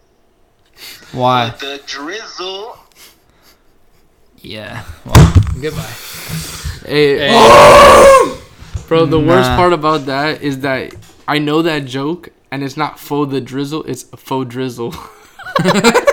Why? 1.12 1.51
The 1.51 1.83
drizzle. 1.87 2.78
Yeah. 4.39 4.85
Well, 5.05 5.35
goodbye. 5.61 5.95
Hey, 6.87 7.28
oh! 7.33 8.43
bro, 8.89 9.05
the 9.05 9.20
worst 9.20 9.51
part 9.51 9.74
about 9.74 10.07
that 10.07 10.41
is 10.41 10.61
that 10.61 10.95
I 11.28 11.39
know 11.39 11.61
that 11.61 11.85
joke, 11.85 12.31
and 12.51 12.62
it's 12.62 12.77
not 12.77 12.99
faux 12.99 13.31
the 13.31 13.43
drizzle, 13.43 13.83
it's 13.85 14.05
faux 14.05 14.49
drizzle. 14.49 14.95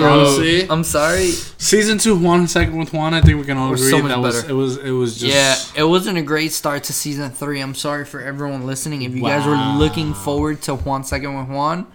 Honestly, 0.00 0.68
I'm 0.70 0.84
sorry. 0.84 1.30
season 1.58 1.98
two, 1.98 2.16
Juan, 2.18 2.46
second 2.48 2.76
with 2.78 2.92
Juan. 2.92 3.14
I 3.14 3.20
think 3.20 3.38
we 3.38 3.44
can 3.44 3.56
all 3.58 3.68
We're 3.70 3.76
agree 3.76 3.90
so 3.90 4.02
much 4.02 4.08
that 4.10 4.18
was 4.18 4.44
it 4.44 4.52
was 4.52 4.76
it 4.78 4.90
was 4.90 5.18
just 5.18 5.34
yeah, 5.76 5.82
it 5.82 5.86
wasn't 5.86 6.18
a 6.18 6.22
great 6.22 6.52
start 6.52 6.84
to 6.84 6.92
season 6.92 7.30
three. 7.30 7.60
I'm 7.60 7.74
sorry 7.74 8.04
for 8.04 8.20
everyone 8.20 8.66
listening. 8.66 9.02
If 9.02 9.14
you 9.14 9.22
guys 9.22 9.46
were 9.46 9.56
looking 9.78 10.14
forward 10.14 10.62
to 10.62 10.74
Juan 10.76 11.04
second 11.04 11.36
with 11.38 11.48
Juan, 11.48 11.86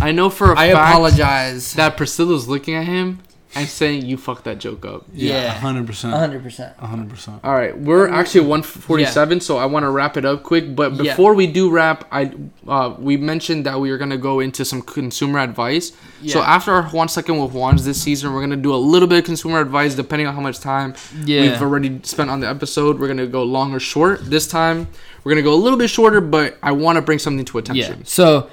I 0.00 0.12
know 0.12 0.28
for 0.30 0.52
a 0.52 0.58
I 0.58 0.72
fact 0.72 0.90
apologize. 0.90 1.72
that 1.74 1.96
Priscilla's 1.96 2.48
looking 2.48 2.74
at 2.74 2.84
him 2.84 3.20
and 3.54 3.68
saying, 3.68 4.04
You 4.04 4.16
fucked 4.16 4.44
that 4.44 4.58
joke 4.58 4.84
up. 4.84 5.04
yeah, 5.14 5.42
Yeah. 5.44 5.48
hundred 5.50 5.86
percent, 5.86 6.12
100%. 6.14 6.76
hundred 6.78 7.08
percent. 7.08 7.40
All 7.44 7.54
right, 7.54 7.78
we're 7.78 8.08
actually 8.08 8.40
at 8.42 8.46
147, 8.48 9.40
so 9.40 9.56
I 9.56 9.66
want 9.66 9.84
to 9.84 9.90
wrap 9.90 10.16
it 10.16 10.24
up 10.24 10.42
quick. 10.42 10.74
But 10.74 10.92
Yeah. 10.94 11.02
before 11.12 11.34
we 11.34 11.46
do 11.46 11.70
wrap, 11.70 12.04
I 12.10 12.32
uh, 12.68 12.94
we 12.98 13.16
mentioned 13.16 13.64
that 13.66 13.78
we 13.80 13.90
are 13.90 13.98
gonna 13.98 14.18
go 14.18 14.40
into 14.40 14.64
some 14.64 14.82
consumer 14.82 15.38
advice. 15.38 15.92
So 16.26 16.40
Yeah. 16.40 16.50
after 16.56 16.72
our 16.72 16.82
one 16.90 17.08
second 17.08 17.38
with 17.38 17.52
Juan's 17.52 17.84
this 17.84 18.00
season, 18.02 18.32
we're 18.32 18.40
gonna 18.40 18.56
do 18.56 18.74
a 18.74 18.82
little 18.92 19.08
bit 19.08 19.18
of 19.20 19.24
consumer 19.24 19.60
advice 19.60 19.94
depending 19.94 20.26
on 20.26 20.34
how 20.34 20.40
much 20.40 20.58
time 20.60 20.94
Yeah. 21.24 21.42
we've 21.42 21.62
already 21.62 22.00
spent 22.02 22.28
on 22.30 22.40
the 22.40 22.48
episode. 22.48 22.98
We're 22.98 23.08
gonna 23.08 23.26
go 23.26 23.42
long 23.44 23.72
or 23.72 23.80
short. 23.80 24.28
This 24.28 24.46
time, 24.46 24.88
we're 25.22 25.32
gonna 25.32 25.42
go 25.42 25.54
a 25.54 25.62
little 25.64 25.78
bit 25.78 25.88
shorter, 25.88 26.20
but 26.20 26.56
I 26.62 26.72
want 26.72 26.96
to 26.96 27.02
bring 27.02 27.18
something 27.18 27.44
to 27.44 27.52
Yeah. 27.54 27.60
attention. 27.60 28.04
So, 28.04 28.48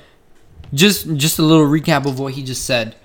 just 0.73 1.13
just 1.15 1.39
a 1.39 1.43
little 1.43 1.65
recap 1.67 2.05
of 2.05 2.19
what 2.19 2.33
he 2.33 2.43
just 2.43 2.65
said. 2.65 2.95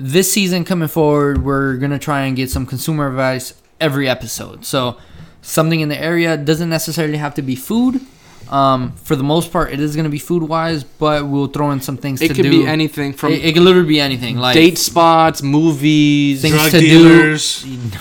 This 0.00 0.32
season 0.32 0.64
coming 0.64 0.86
forward, 0.88 1.42
we're 1.44 1.74
gonna 1.76 1.98
try 1.98 2.22
and 2.22 2.36
get 2.36 2.50
some 2.50 2.66
consumer 2.66 3.08
advice 3.08 3.54
every 3.80 4.08
episode. 4.08 4.64
So, 4.64 4.96
something 5.42 5.80
in 5.80 5.88
the 5.88 6.00
area 6.00 6.36
doesn't 6.36 6.68
necessarily 6.70 7.16
have 7.16 7.34
to 7.34 7.42
be 7.42 7.56
food. 7.56 8.00
Um, 8.48 8.92
for 9.02 9.16
the 9.16 9.24
most 9.24 9.50
part, 9.52 9.72
it 9.72 9.80
is 9.80 9.96
gonna 9.96 10.08
be 10.08 10.20
food 10.20 10.44
wise, 10.44 10.84
but 10.84 11.26
we'll 11.26 11.48
throw 11.48 11.72
in 11.72 11.80
some 11.80 11.96
things 11.96 12.22
It 12.22 12.28
to 12.28 12.34
could 12.34 12.44
do. 12.44 12.50
be 12.62 12.66
anything 12.66 13.12
from 13.12 13.32
it, 13.32 13.44
it 13.44 13.54
could 13.54 13.62
literally 13.64 13.88
be 13.88 14.00
anything, 14.00 14.36
like 14.38 14.54
date 14.54 14.78
spots, 14.78 15.42
movies. 15.42 16.42
Things 16.42 16.54
Drug 16.54 16.70
to 16.70 16.80
do. 16.80 17.36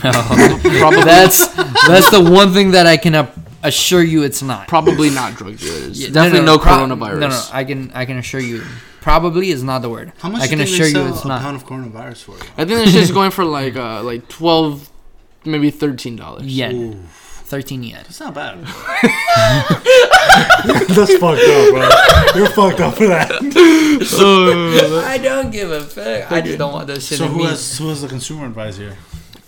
No, 0.03 0.11
Probably, 0.79 1.03
that's 1.03 1.47
that's 1.87 2.11
the 2.11 2.21
one 2.21 2.53
thing 2.53 2.71
that 2.71 2.85
I 2.85 2.97
can 2.97 3.15
uh, 3.15 3.31
assure 3.63 4.03
you 4.03 4.21
it's 4.21 4.43
not. 4.43 4.67
probably 4.67 5.09
not 5.09 5.33
drug 5.35 5.57
dealers. 5.57 5.99
Yeah, 5.99 6.11
Definitely 6.11 6.45
no, 6.45 6.59
pro- 6.59 6.73
coronavirus. 6.77 7.19
No, 7.19 7.27
no, 7.29 7.43
I 7.51 7.63
can 7.63 7.91
I 7.95 8.05
can 8.05 8.17
assure 8.19 8.39
you. 8.39 8.63
Probably 9.07 9.51
is 9.51 9.63
not 9.63 9.81
the 9.84 9.89
word. 9.89 10.11
How 10.19 10.27
much 10.27 10.41
I 10.41 10.47
can 10.47 10.57
do 10.57 10.65
you 10.65 10.73
assure 10.84 10.88
you 10.88 11.07
it's 11.07 11.23
a 11.23 11.27
not. 11.29 11.41
pound 11.41 11.55
of 11.55 11.65
coronavirus 11.65 12.23
for? 12.25 12.31
you. 12.34 12.43
I 12.57 12.65
think 12.65 12.79
this 12.84 12.91
just 12.91 13.13
going 13.13 13.31
for 13.31 13.45
like 13.45 13.77
uh 13.77 14.03
like 14.03 14.27
twelve, 14.27 14.89
maybe 15.45 15.71
thirteen 15.71 16.17
dollars. 16.17 16.43
Yeah. 16.45 16.73
Ooh, 16.73 16.93
thirteen 17.47 17.84
yen. 17.84 18.01
that's 18.03 18.19
not 18.19 18.34
bad. 18.34 18.59
that's 20.93 21.13
fucked 21.23 21.41
up, 21.41 21.69
bro. 21.71 21.89
You're 22.35 22.49
fucked 22.49 22.81
up 22.81 22.95
for 22.95 23.07
that. 23.07 23.31
I 25.07 25.17
don't 25.17 25.51
give 25.51 25.71
a 25.71 25.79
fuck. 25.79 26.29
I 26.29 26.41
just 26.41 26.57
don't 26.57 26.73
want 26.73 26.88
that 26.88 27.01
shit 27.01 27.17
So 27.19 27.25
in 27.27 27.31
who 27.31 27.38
me. 27.38 27.45
has 27.45 27.77
who 27.77 27.88
has 27.88 28.01
the 28.01 28.09
consumer 28.09 28.45
advice 28.45 28.75
here? 28.75 28.97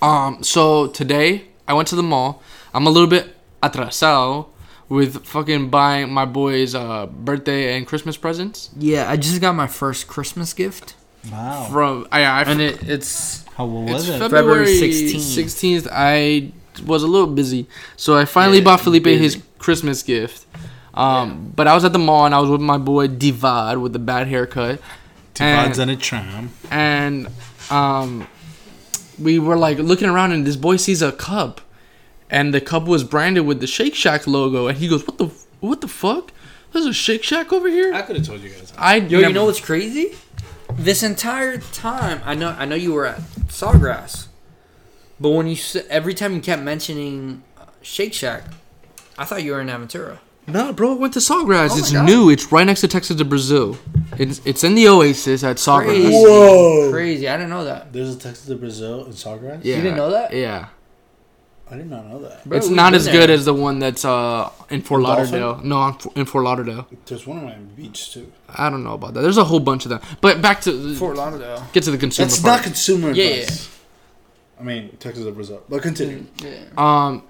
Um. 0.02 0.42
So 0.42 0.88
today 0.88 1.50
I 1.68 1.74
went 1.74 1.90
to 1.90 1.98
the 1.98 2.04
mall. 2.04 2.42
I'm 2.74 2.88
a 2.88 2.90
little 2.90 3.10
bit 3.10 3.36
atrasado, 3.62 4.48
with 4.90 5.24
fucking 5.26 5.70
buying 5.70 6.12
my 6.12 6.26
boys 6.26 6.74
uh, 6.76 7.06
birthday 7.06 7.78
and 7.78 7.86
Christmas 7.88 8.18
presents 8.18 8.70
Yeah, 8.78 9.10
I 9.10 9.16
just 9.18 9.40
got 9.40 9.54
my 9.54 9.68
first 9.68 10.08
Christmas 10.08 10.54
gift, 10.54 10.96
Wow. 11.32 11.68
from. 11.72 12.08
I, 12.12 12.24
I 12.24 12.42
and 12.44 12.60
it, 12.62 12.82
it's 12.90 13.46
How 13.56 13.66
what 13.66 13.84
it's 13.84 13.94
was 13.94 14.10
it? 14.10 14.20
February 14.20 14.66
February 14.66 15.14
16th. 15.14 15.88
I 15.92 16.52
was 16.86 17.04
a 17.04 17.08
little 17.08 17.28
busy, 17.28 17.68
so 17.98 18.18
I 18.18 18.26
finally 18.26 18.58
Yeah, 18.60 18.64
bought 18.66 18.82
Felipe 18.82 19.06
his. 19.06 19.42
Christmas 19.60 20.02
gift. 20.04 20.46
Um, 20.94 21.52
but 21.56 21.68
I 21.68 21.76
was 21.76 21.84
at 21.86 21.92
the 21.94 22.00
mall 22.00 22.26
and 22.26 22.34
I 22.34 22.40
was 22.40 22.50
with 22.50 22.62
my 22.62 22.78
boy 22.78 23.08
Divad 23.10 23.82
with 23.82 23.92
the 23.94 24.00
bad 24.00 24.28
haircut. 24.28 24.80
Divides 25.34 25.78
and- 25.80 25.92
and 25.92 26.00
a 26.00 26.02
tram. 26.02 26.50
and 26.72 27.28
um, 27.70 28.26
we 29.20 29.38
were 29.40 29.58
like 29.58 29.78
looking 29.78 30.08
around, 30.10 30.32
and 30.32 30.48
this 30.48 30.56
boy 30.56 30.78
sees 30.78 31.02
a 31.02 31.12
cup, 31.12 31.60
and 32.30 32.54
the 32.54 32.62
cup 32.62 32.86
was 32.86 33.04
branded 33.04 33.46
with 33.46 33.60
the 33.60 33.68
Shake 33.68 33.96
Shack 33.96 34.28
logo, 34.28 34.68
and 34.68 34.78
he 34.78 34.88
goes, 34.88 35.06
"What 35.06 35.18
the 35.18 35.32
what 35.60 35.82
the 35.82 35.88
fuck? 35.88 36.32
There's 36.72 36.86
a 36.86 36.94
Shake 36.94 37.24
Shack 37.24 37.52
over 37.52 37.68
here." 37.68 37.94
I 37.94 38.02
could 38.02 38.16
have 38.16 38.26
told 38.26 38.42
you 38.42 38.50
guys. 38.50 38.74
I 38.78 38.98
yo. 38.98 39.20
You 39.20 39.34
know 39.34 39.46
what's 39.46 39.60
crazy? 39.60 40.16
This 40.74 41.02
entire 41.02 41.58
time, 41.58 42.22
I 42.24 42.36
know, 42.36 42.56
I 42.58 42.66
know 42.66 42.76
you 42.76 42.94
were 42.94 43.08
at 43.08 43.20
Sawgrass, 43.48 44.28
but 45.20 45.30
when 45.32 45.48
you 45.48 45.58
every 45.90 46.14
time 46.14 46.36
you 46.36 46.42
kept 46.42 46.62
mentioning 46.62 47.44
uh, 47.58 47.66
Shake 47.82 48.14
Shack, 48.14 48.44
I 49.18 49.26
thought 49.26 49.44
you 49.44 49.54
were 49.54 49.62
in 49.62 49.68
Aventura. 49.68 50.20
No, 50.48 50.74
bro, 50.74 50.94
I 50.94 50.96
went 50.96 51.14
to 51.14 51.20
Sawgrass. 51.20 51.70
Oh 51.72 51.78
it's 51.78 51.92
God. 51.92 52.06
new. 52.06 52.30
It's 52.30 52.52
right 52.52 52.66
next 52.66 52.82
to 52.82 52.88
Texas 52.88 53.16
de 53.18 53.26
Brazil. 53.26 53.78
It's 54.18 54.42
it's 54.46 54.64
in 54.64 54.76
the 54.76 54.88
Oasis 54.88 55.44
at 55.44 55.58
Sawgrass. 55.58 55.86
Crazy, 55.86 56.12
Whoa. 56.12 56.92
crazy! 56.92 57.28
I 57.28 57.38
didn't 57.38 57.50
know 57.50 57.66
that. 57.66 57.92
There's 57.92 58.16
a 58.16 58.20
Texas 58.20 58.46
de 58.46 58.56
Brazil 58.56 59.06
in 59.06 59.12
Sawgrass. 59.14 59.62
Yeah. 59.64 59.78
You 59.78 59.82
didn't 59.82 59.98
know 59.98 60.12
that? 60.12 60.34
Yeah. 60.34 60.68
I 61.72 61.76
did 61.78 61.90
not 61.90 62.08
know 62.08 62.20
that. 62.20 62.44
Bro, 62.48 62.58
it's 62.58 62.68
we've 62.68 62.76
not 62.76 62.94
as 62.96 63.06
there. 63.06 63.14
good 63.14 63.30
as 63.30 63.46
the 63.46 63.54
one 63.54 63.78
that's 63.80 64.04
uh 64.04 64.50
in 64.70 64.82
Fort 64.82 65.02
In 65.02 65.06
Dolphin? 65.08 65.42
Lauderdale. 65.42 65.64
No, 65.64 65.88
in 65.88 65.94
Fort- 65.94 66.18
in 66.18 66.26
Fort 66.26 66.44
Lauderdale. 66.44 66.88
There's 67.06 67.28
one 67.28 67.38
in 67.40 67.46
Miami 67.46 67.66
Beach 67.78 68.12
too. 68.14 68.32
I 68.50 68.70
don't 68.70 68.84
know 68.84 68.94
about 68.94 69.14
that. 69.14 69.22
There's 69.22 69.38
a 69.38 69.44
whole 69.44 69.60
bunch 69.60 69.86
of 69.86 69.90
them. 69.90 70.02
But 70.22 70.42
back 70.42 70.62
to 70.62 70.96
Fort 70.96 71.16
Lauderdale. 71.16 71.66
get 71.74 71.84
to 71.84 71.92
the 71.92 71.98
consumer 71.98 72.28
That's 72.28 72.42
part. 72.42 72.56
not 72.58 72.64
consumer 72.64 73.12
Yeah, 73.12 73.26
advice. 73.26 73.70
I 74.60 74.64
mean 74.64 74.98
Texas 75.00 75.24
de 75.26 75.32
Brazil. 75.32 75.62
But 75.70 75.82
continue. 75.84 76.26
Yeah. 76.44 76.58
Um, 76.78 77.24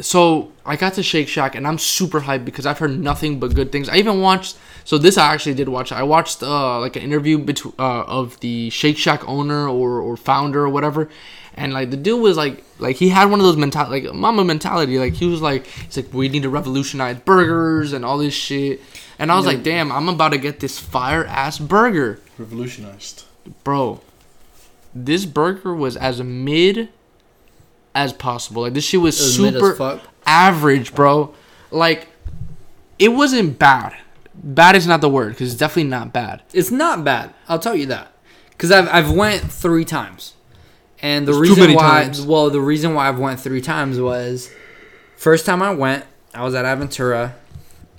so 0.00 0.50
I 0.64 0.76
got 0.76 0.94
to 0.94 1.02
Shake 1.02 1.28
Shack 1.28 1.54
and 1.54 1.66
I'm 1.66 1.76
super 1.78 2.20
hyped 2.22 2.46
because 2.46 2.64
I've 2.64 2.78
heard 2.78 2.98
nothing 2.98 3.38
but 3.38 3.54
good 3.54 3.70
things. 3.70 3.88
I 3.90 3.96
even 3.96 4.20
watched. 4.22 4.56
So 4.84 4.96
this 4.96 5.18
I 5.18 5.32
actually 5.34 5.54
did 5.54 5.68
watch. 5.68 5.92
I 5.92 6.02
watched 6.02 6.42
uh 6.42 6.80
like 6.80 6.96
an 6.96 7.02
interview 7.02 7.36
between 7.38 7.74
uh 7.78 8.04
of 8.04 8.40
the 8.40 8.70
Shake 8.70 8.96
Shack 8.96 9.28
owner 9.28 9.68
or 9.68 10.00
or 10.00 10.16
founder 10.16 10.62
or 10.64 10.70
whatever, 10.70 11.10
and 11.54 11.72
like 11.72 11.90
the 11.90 11.96
dude 11.96 12.20
was 12.20 12.36
like 12.36 12.64
like 12.78 12.96
he 12.96 13.08
had 13.08 13.30
one 13.30 13.40
of 13.40 13.44
those 13.44 13.56
mental 13.56 13.88
like 13.88 14.12
Mamba 14.12 14.44
mentality. 14.44 14.98
Like 14.98 15.14
he 15.14 15.26
was 15.26 15.40
like 15.42 15.66
he's 15.66 15.96
like 15.96 16.12
we 16.12 16.28
need 16.28 16.42
to 16.42 16.50
revolutionize 16.50 17.18
burgers 17.18 17.92
and 17.92 18.04
all 18.04 18.18
this 18.18 18.34
shit. 18.34 18.80
And 19.18 19.30
I 19.30 19.36
was 19.36 19.46
like, 19.46 19.62
damn, 19.62 19.92
I'm 19.92 20.08
about 20.08 20.30
to 20.32 20.38
get 20.38 20.58
this 20.58 20.80
fire 20.80 21.24
ass 21.26 21.58
burger, 21.58 22.20
Revolutionized. 22.38 23.24
bro. 23.62 24.00
This 24.94 25.24
burger 25.26 25.74
was 25.74 25.96
as 25.96 26.20
mid 26.22 26.88
as 27.94 28.12
possible. 28.12 28.62
Like 28.62 28.74
this 28.74 28.84
shit 28.84 29.00
was, 29.00 29.18
was 29.18 29.36
super 29.36 30.00
average, 30.26 30.94
bro. 30.94 31.34
Like 31.70 32.08
it 32.98 33.08
wasn't 33.08 33.58
bad. 33.58 33.96
Bad 34.34 34.76
is 34.76 34.86
not 34.86 35.00
the 35.00 35.08
word 35.08 35.30
because 35.30 35.52
it's 35.52 35.58
definitely 35.58 35.90
not 35.90 36.12
bad. 36.12 36.42
It's 36.52 36.70
not 36.70 37.04
bad. 37.04 37.32
I'll 37.48 37.58
tell 37.58 37.74
you 37.76 37.86
that. 37.86 38.12
Cause 38.58 38.70
I've 38.70 38.88
I've 38.88 39.10
went 39.10 39.42
three 39.50 39.84
times, 39.84 40.34
and 41.02 41.26
the 41.26 41.34
reason 41.34 41.74
why 41.74 42.04
times. 42.04 42.22
well 42.22 42.48
the 42.48 42.60
reason 42.60 42.94
why 42.94 43.08
I've 43.08 43.18
went 43.18 43.40
three 43.40 43.60
times 43.60 44.00
was, 44.00 44.50
first 45.16 45.44
time 45.44 45.60
I 45.62 45.74
went 45.74 46.04
I 46.34 46.44
was 46.44 46.54
at 46.54 46.64
Aventura, 46.64 47.34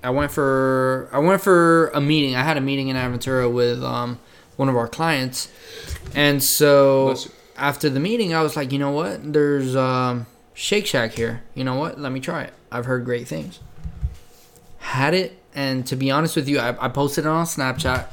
I 0.03 0.09
went 0.09 0.31
for 0.31 1.09
I 1.11 1.19
went 1.19 1.41
for 1.41 1.89
a 1.89 2.01
meeting. 2.01 2.35
I 2.35 2.43
had 2.43 2.57
a 2.57 2.61
meeting 2.61 2.87
in 2.87 2.95
Aventura 2.95 3.51
with 3.51 3.83
um 3.83 4.19
one 4.55 4.69
of 4.69 4.75
our 4.75 4.87
clients, 4.87 5.51
and 6.15 6.41
so 6.41 7.15
after 7.55 7.89
the 7.89 7.99
meeting 7.99 8.33
I 8.33 8.41
was 8.41 8.55
like, 8.55 8.71
you 8.71 8.79
know 8.79 8.91
what? 8.91 9.33
There's 9.33 9.75
um 9.75 10.25
Shake 10.53 10.85
Shack 10.85 11.11
here. 11.11 11.43
You 11.55 11.63
know 11.63 11.75
what? 11.75 11.99
Let 11.99 12.11
me 12.11 12.19
try 12.19 12.43
it. 12.43 12.53
I've 12.71 12.85
heard 12.85 13.05
great 13.05 13.27
things. 13.27 13.59
Had 14.79 15.13
it, 15.13 15.39
and 15.55 15.85
to 15.87 15.95
be 15.95 16.11
honest 16.11 16.35
with 16.35 16.47
you, 16.49 16.59
I, 16.59 16.85
I 16.85 16.89
posted 16.89 17.25
it 17.25 17.29
on 17.29 17.45
Snapchat, 17.45 18.07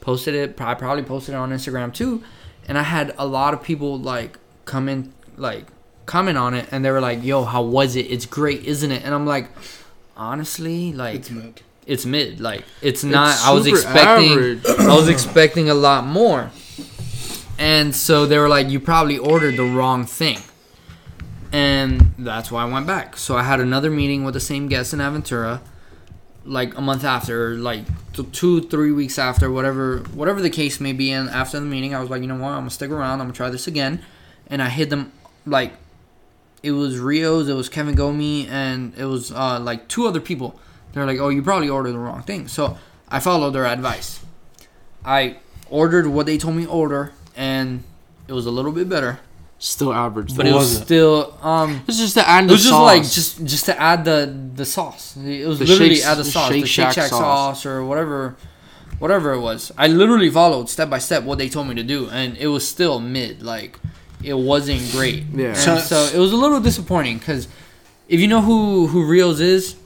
posted 0.00 0.34
it. 0.34 0.60
I 0.60 0.74
probably 0.74 1.04
posted 1.04 1.34
it 1.34 1.38
on 1.38 1.50
Instagram 1.50 1.94
too, 1.94 2.22
and 2.66 2.76
I 2.78 2.82
had 2.82 3.14
a 3.18 3.26
lot 3.26 3.54
of 3.54 3.62
people 3.62 3.98
like 3.98 4.38
come 4.64 4.88
in, 4.88 5.12
like 5.36 5.66
comment 6.06 6.36
on 6.38 6.54
it, 6.54 6.68
and 6.70 6.84
they 6.84 6.90
were 6.90 7.00
like, 7.00 7.22
"Yo, 7.24 7.44
how 7.44 7.62
was 7.62 7.96
it? 7.96 8.06
It's 8.10 8.26
great, 8.26 8.64
isn't 8.64 8.90
it?" 8.92 9.02
And 9.04 9.14
I'm 9.14 9.26
like, 9.26 9.48
honestly, 10.16 10.92
like 10.92 11.16
It's 11.16 11.30
mid. 11.30 11.62
it's 11.86 12.04
mid. 12.06 12.40
Like 12.40 12.64
it's 12.82 13.04
not. 13.04 13.34
It's 13.34 13.46
I 13.46 13.52
was 13.52 13.66
expecting. 13.66 14.60
I 14.80 14.94
was 14.94 15.08
expecting 15.08 15.70
a 15.70 15.74
lot 15.74 16.06
more, 16.06 16.50
and 17.58 17.94
so 17.94 18.26
they 18.26 18.38
were 18.38 18.48
like, 18.48 18.68
"You 18.68 18.80
probably 18.80 19.18
ordered 19.18 19.56
the 19.56 19.64
wrong 19.64 20.04
thing," 20.06 20.38
and 21.52 22.14
that's 22.18 22.50
why 22.50 22.62
I 22.62 22.66
went 22.66 22.86
back. 22.86 23.16
So 23.16 23.36
I 23.36 23.42
had 23.42 23.60
another 23.60 23.90
meeting 23.90 24.24
with 24.24 24.34
the 24.34 24.40
same 24.40 24.68
guest 24.68 24.92
in 24.92 24.98
Aventura, 25.00 25.60
like 26.46 26.76
a 26.76 26.80
month 26.80 27.04
after, 27.04 27.54
like 27.54 27.84
two, 28.32 28.62
three 28.62 28.92
weeks 28.92 29.18
after, 29.18 29.50
whatever, 29.50 29.98
whatever 30.14 30.40
the 30.40 30.50
case 30.50 30.80
may 30.80 30.92
be. 30.92 31.10
And 31.10 31.28
after 31.28 31.60
the 31.60 31.66
meeting, 31.66 31.94
I 31.94 32.00
was 32.00 32.08
like, 32.08 32.22
you 32.22 32.28
know 32.28 32.36
what, 32.36 32.50
I'm 32.50 32.60
gonna 32.60 32.70
stick 32.70 32.90
around. 32.90 33.20
I'm 33.20 33.26
gonna 33.26 33.32
try 33.32 33.50
this 33.50 33.66
again, 33.66 34.02
and 34.46 34.62
I 34.62 34.68
hit 34.68 34.90
them 34.90 35.12
like. 35.44 35.72
It 36.62 36.72
was 36.72 36.98
Rio's, 36.98 37.48
it 37.48 37.54
was 37.54 37.68
Kevin 37.68 37.94
Gomi, 37.94 38.48
and 38.48 38.92
it 38.96 39.04
was 39.04 39.30
uh, 39.30 39.60
like 39.60 39.86
two 39.86 40.06
other 40.08 40.20
people. 40.20 40.58
They're 40.92 41.06
like, 41.06 41.18
"Oh, 41.20 41.28
you 41.28 41.42
probably 41.42 41.68
ordered 41.68 41.92
the 41.92 41.98
wrong 41.98 42.22
thing." 42.22 42.48
So 42.48 42.76
I 43.08 43.20
followed 43.20 43.50
their 43.50 43.66
advice. 43.66 44.24
I 45.04 45.36
ordered 45.70 46.08
what 46.08 46.26
they 46.26 46.38
told 46.38 46.56
me 46.56 46.66
order, 46.66 47.12
and 47.36 47.84
it 48.26 48.32
was 48.32 48.46
a 48.46 48.50
little 48.50 48.72
bit 48.72 48.88
better, 48.88 49.20
Still 49.58 49.92
average. 49.92 50.36
but 50.36 50.46
it 50.46 50.52
was, 50.52 50.68
was 50.70 50.80
it? 50.80 50.84
still 50.84 51.38
um. 51.42 51.82
it's 51.88 51.96
just 51.98 52.14
to 52.14 52.28
add 52.28 52.44
the 52.44 52.48
It 52.50 52.52
was 52.52 52.60
just 52.62 52.70
sauce. 52.74 52.82
like 52.84 53.02
just 53.02 53.44
just 53.46 53.64
to 53.66 53.80
add 53.80 54.04
the 54.04 54.34
the 54.54 54.66
sauce. 54.66 55.16
It 55.16 55.46
was 55.48 55.58
The 55.58 55.64
literally 55.66 55.94
Shake- 55.96 56.04
add 56.06 56.18
the 56.18 56.22
the 56.24 56.30
sauce, 56.30 56.48
Shake 56.52 56.60
the 56.62 56.66
Shake 56.68 56.84
Shack 56.84 56.92
Shack 56.94 57.08
sauce. 57.10 57.20
sauce 57.62 57.66
or 57.66 57.82
whatever, 57.84 58.36
whatever 58.98 59.32
it 59.32 59.40
was. 59.40 59.72
I 59.78 59.86
literally 59.86 60.28
followed 60.30 60.68
step 60.68 60.90
by 60.90 60.98
step 60.98 61.22
what 61.24 61.38
they 61.38 61.48
told 61.48 61.68
me 61.68 61.74
to 61.76 61.82
do, 61.82 62.08
and 62.10 62.36
it 62.36 62.48
was 62.48 62.68
still 62.68 63.00
mid. 63.00 63.42
Like 63.42 63.78
it 64.22 64.34
wasn't 64.34 64.82
great. 64.92 65.24
Yeah. 65.32 65.48
And 65.48 65.56
So- 65.56 65.78
so, 65.78 66.10
it 66.14 66.18
was 66.18 66.32
a 66.32 66.36
little 66.36 66.60
disappointing 66.60 67.18
because 67.18 67.48
if 68.08 68.20
you 68.20 68.28
know 68.28 68.42
who 68.42 68.88
who 68.88 69.06
Rios 69.06 69.40
is, 69.40 69.76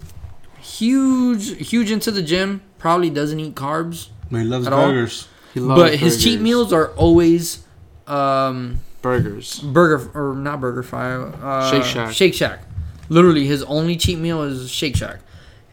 huge 0.61 1.69
huge 1.69 1.91
into 1.91 2.11
the 2.11 2.23
gym. 2.23 2.63
Probably 2.79 3.11
doesn't 3.11 3.39
eat 3.39 3.55
carbs, 3.55 4.09
He 4.31 4.39
loves 4.39 4.67
At 4.67 4.73
all? 4.73 4.87
burgers. 4.89 5.29
He 5.53 5.61
loves 5.61 5.81
but 5.83 5.95
his 5.99 6.17
cheat 6.23 6.39
burgers. 6.39 6.43
meals 6.43 6.73
are 6.73 6.89
always 6.97 7.63
um 8.07 8.81
burgers. 9.03 9.61
burger 9.61 10.11
or 10.15 10.35
not 10.35 10.61
burger 10.61 10.83
fry 10.83 11.13
uh, 11.15 11.71
Shake 11.71 11.85
Shack. 11.85 12.13
shake 12.15 12.35
shack 12.35 12.61
literally 13.09 13.47
his 13.47 13.63
only 13.65 13.97
cheat 13.97 14.19
meal 14.19 14.43
is 14.43 14.71
shake 14.71 14.97
shack 14.97 15.21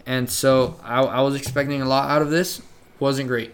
and 0.05 0.29
so 0.29 0.79
I, 0.83 1.01
I 1.01 1.21
was 1.21 1.35
expecting 1.35 1.81
a 1.81 1.85
lot 1.85 2.09
out 2.09 2.21
of 2.21 2.29
this 2.29 2.61
wasn't 2.99 3.27
great 3.27 3.51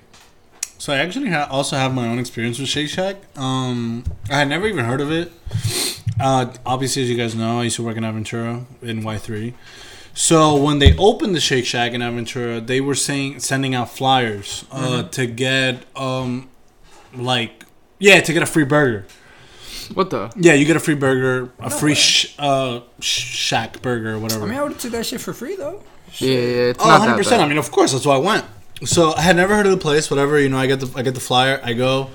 So 0.78 0.94
I 0.94 0.98
actually 0.98 1.30
ha- 1.30 1.48
also 1.50 1.76
have 1.78 1.94
my 1.94 2.08
own 2.08 2.20
experience 2.20 2.60
with 2.60 2.68
Shake 2.68 2.90
Shack. 2.90 3.16
Um, 3.38 4.04
I 4.30 4.36
had 4.40 4.50
never 4.50 4.68
even 4.68 4.84
heard 4.86 5.00
of 5.02 5.12
it. 5.12 5.32
Uh, 6.20 6.52
obviously, 6.66 7.04
as 7.04 7.10
you 7.10 7.16
guys 7.18 7.34
know, 7.36 7.60
I 7.62 7.64
used 7.64 7.78
to 7.78 7.84
work 7.84 7.95
in 7.95 8.04
Aventura 8.04 8.66
in 8.82 9.02
Y 9.04 9.18
three. 9.18 9.54
So 10.14 10.56
when 10.62 10.80
they 10.80 10.95
opened 10.98 11.36
the 11.36 11.40
Shake 11.40 11.66
Shack 11.66 11.94
in 11.94 12.02
Aventura, 12.02 12.60
they 12.66 12.82
were 12.82 12.95
saying 12.95 13.40
sending 13.40 13.74
out 13.74 13.90
flyers 13.90 14.66
uh, 14.72 15.04
to 15.04 15.26
get 15.26 15.86
um, 15.95 16.50
like 17.16 17.64
yeah, 18.00 18.20
to 18.22 18.34
get 18.34 18.44
a 18.44 18.45
free 18.45 18.66
burger. 18.66 19.06
What 19.90 20.10
the? 20.10 20.32
Yeah, 20.36 20.54
you 20.54 20.66
get 20.66 20.76
a 20.76 20.80
free 20.80 20.96
burger, 20.96 21.52
a 21.60 21.70
free 21.70 21.96
sh- 21.96 22.36
uh, 22.40 22.82
sh- 23.00 23.36
Shack 23.48 23.82
burger, 23.82 24.14
or 24.16 24.20
whatever. 24.20 24.44
i 24.46 24.48
mean 24.50 24.58
i 24.58 24.64
would 24.64 24.74
have 24.74 24.82
took 24.82 24.92
that 24.92 25.06
shit 25.06 25.22
for 25.22 25.34
free 25.34 25.56
though 25.56 25.82
Yeah, 26.20 26.30
yeah, 26.30 26.72
it's 26.72 26.80
Oh, 26.84 26.88
not 26.88 27.00
100 27.00 27.12
that 27.12 27.18
percent. 27.18 27.42
I 27.42 27.48
mean, 27.48 27.58
of 27.58 27.72
course, 27.72 27.92
that's 27.92 28.06
why 28.06 28.16
I 28.16 28.20
went. 28.20 28.46
So 28.86 29.14
I 29.14 29.22
had 29.22 29.36
never 29.36 29.56
heard 29.56 29.66
of 29.66 29.72
the 29.72 29.78
place. 29.78 30.10
Whatever, 30.12 30.40
you 30.40 30.50
know, 30.50 30.58
I 30.60 30.68
get 30.68 30.80
the 30.80 30.92
I 30.98 31.02
get 31.04 31.14
the 31.16 31.20
flyer. 31.22 31.60
I 31.64 31.74
go. 31.74 32.10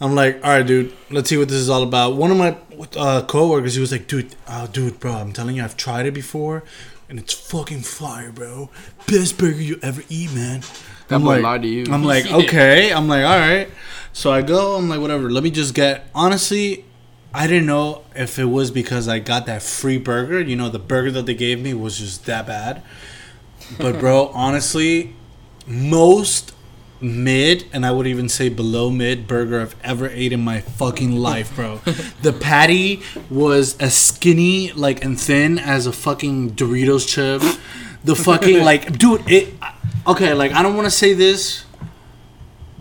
I'm 0.00 0.14
like, 0.14 0.36
all 0.44 0.50
right, 0.50 0.66
dude. 0.66 0.92
Let's 1.10 1.28
see 1.30 1.36
what 1.38 1.48
this 1.48 1.58
is 1.58 1.70
all 1.70 1.82
about. 1.82 2.16
One 2.16 2.30
of 2.30 2.36
my 2.36 2.56
uh, 2.96 3.22
coworkers, 3.26 3.74
he 3.74 3.80
was 3.80 3.90
like, 3.92 4.06
dude, 4.06 4.34
uh, 4.46 4.66
dude, 4.66 4.98
bro, 5.00 5.12
I'm 5.12 5.32
telling 5.32 5.56
you, 5.56 5.62
I've 5.64 5.76
tried 5.76 6.04
it 6.06 6.12
before, 6.14 6.64
and 7.08 7.18
it's 7.18 7.32
fucking 7.32 7.82
fire, 7.82 8.30
bro. 8.32 8.70
Best 9.06 9.38
burger 9.38 9.62
you 9.62 9.78
ever 9.82 10.02
eat, 10.08 10.32
man. 10.34 10.60
That 11.08 11.16
I'm 11.16 11.22
boy 11.22 11.34
like, 11.34 11.42
lied 11.42 11.62
to 11.62 11.68
you. 11.68 11.84
I'm 11.90 12.02
like, 12.04 12.26
okay. 12.42 12.92
I'm 12.92 13.08
like, 13.08 13.24
all 13.24 13.38
right. 13.38 13.68
So 14.12 14.30
I 14.32 14.42
go. 14.42 14.76
I'm 14.76 14.88
like, 14.88 15.00
whatever. 15.00 15.30
Let 15.30 15.42
me 15.44 15.50
just 15.50 15.74
get. 15.74 16.06
Honestly, 16.14 16.84
I 17.34 17.48
didn't 17.48 17.66
know 17.66 18.04
if 18.14 18.38
it 18.38 18.44
was 18.44 18.70
because 18.70 19.08
I 19.08 19.18
got 19.18 19.46
that 19.46 19.60
free 19.60 19.98
burger. 19.98 20.40
You 20.40 20.54
know, 20.54 20.68
the 20.68 20.78
burger 20.78 21.10
that 21.10 21.26
they 21.26 21.34
gave 21.34 21.60
me 21.60 21.74
was 21.74 21.98
just 21.98 22.26
that 22.26 22.46
bad. 22.46 22.80
But 23.76 23.98
bro, 23.98 24.28
honestly, 24.34 25.16
most 25.66 26.54
mid 27.00 27.66
and 27.72 27.84
I 27.84 27.90
would 27.90 28.06
even 28.06 28.28
say 28.28 28.48
below 28.48 28.88
mid 28.88 29.26
burger 29.26 29.60
I've 29.60 29.74
ever 29.82 30.08
ate 30.08 30.32
in 30.32 30.42
my 30.42 30.60
fucking 30.60 31.16
life, 31.16 31.56
bro. 31.56 31.78
the 32.22 32.32
patty 32.32 33.02
was 33.28 33.76
as 33.78 33.96
skinny 33.96 34.70
like 34.70 35.04
and 35.04 35.20
thin 35.20 35.58
as 35.58 35.88
a 35.88 35.92
fucking 35.92 36.52
Doritos 36.52 37.06
chip. 37.06 37.42
The 38.04 38.14
fucking 38.14 38.62
like, 38.64 38.96
dude. 38.96 39.28
It 39.28 39.54
okay. 40.06 40.34
Like 40.34 40.52
I 40.52 40.62
don't 40.62 40.76
want 40.76 40.86
to 40.86 40.92
say 40.92 41.14
this, 41.14 41.64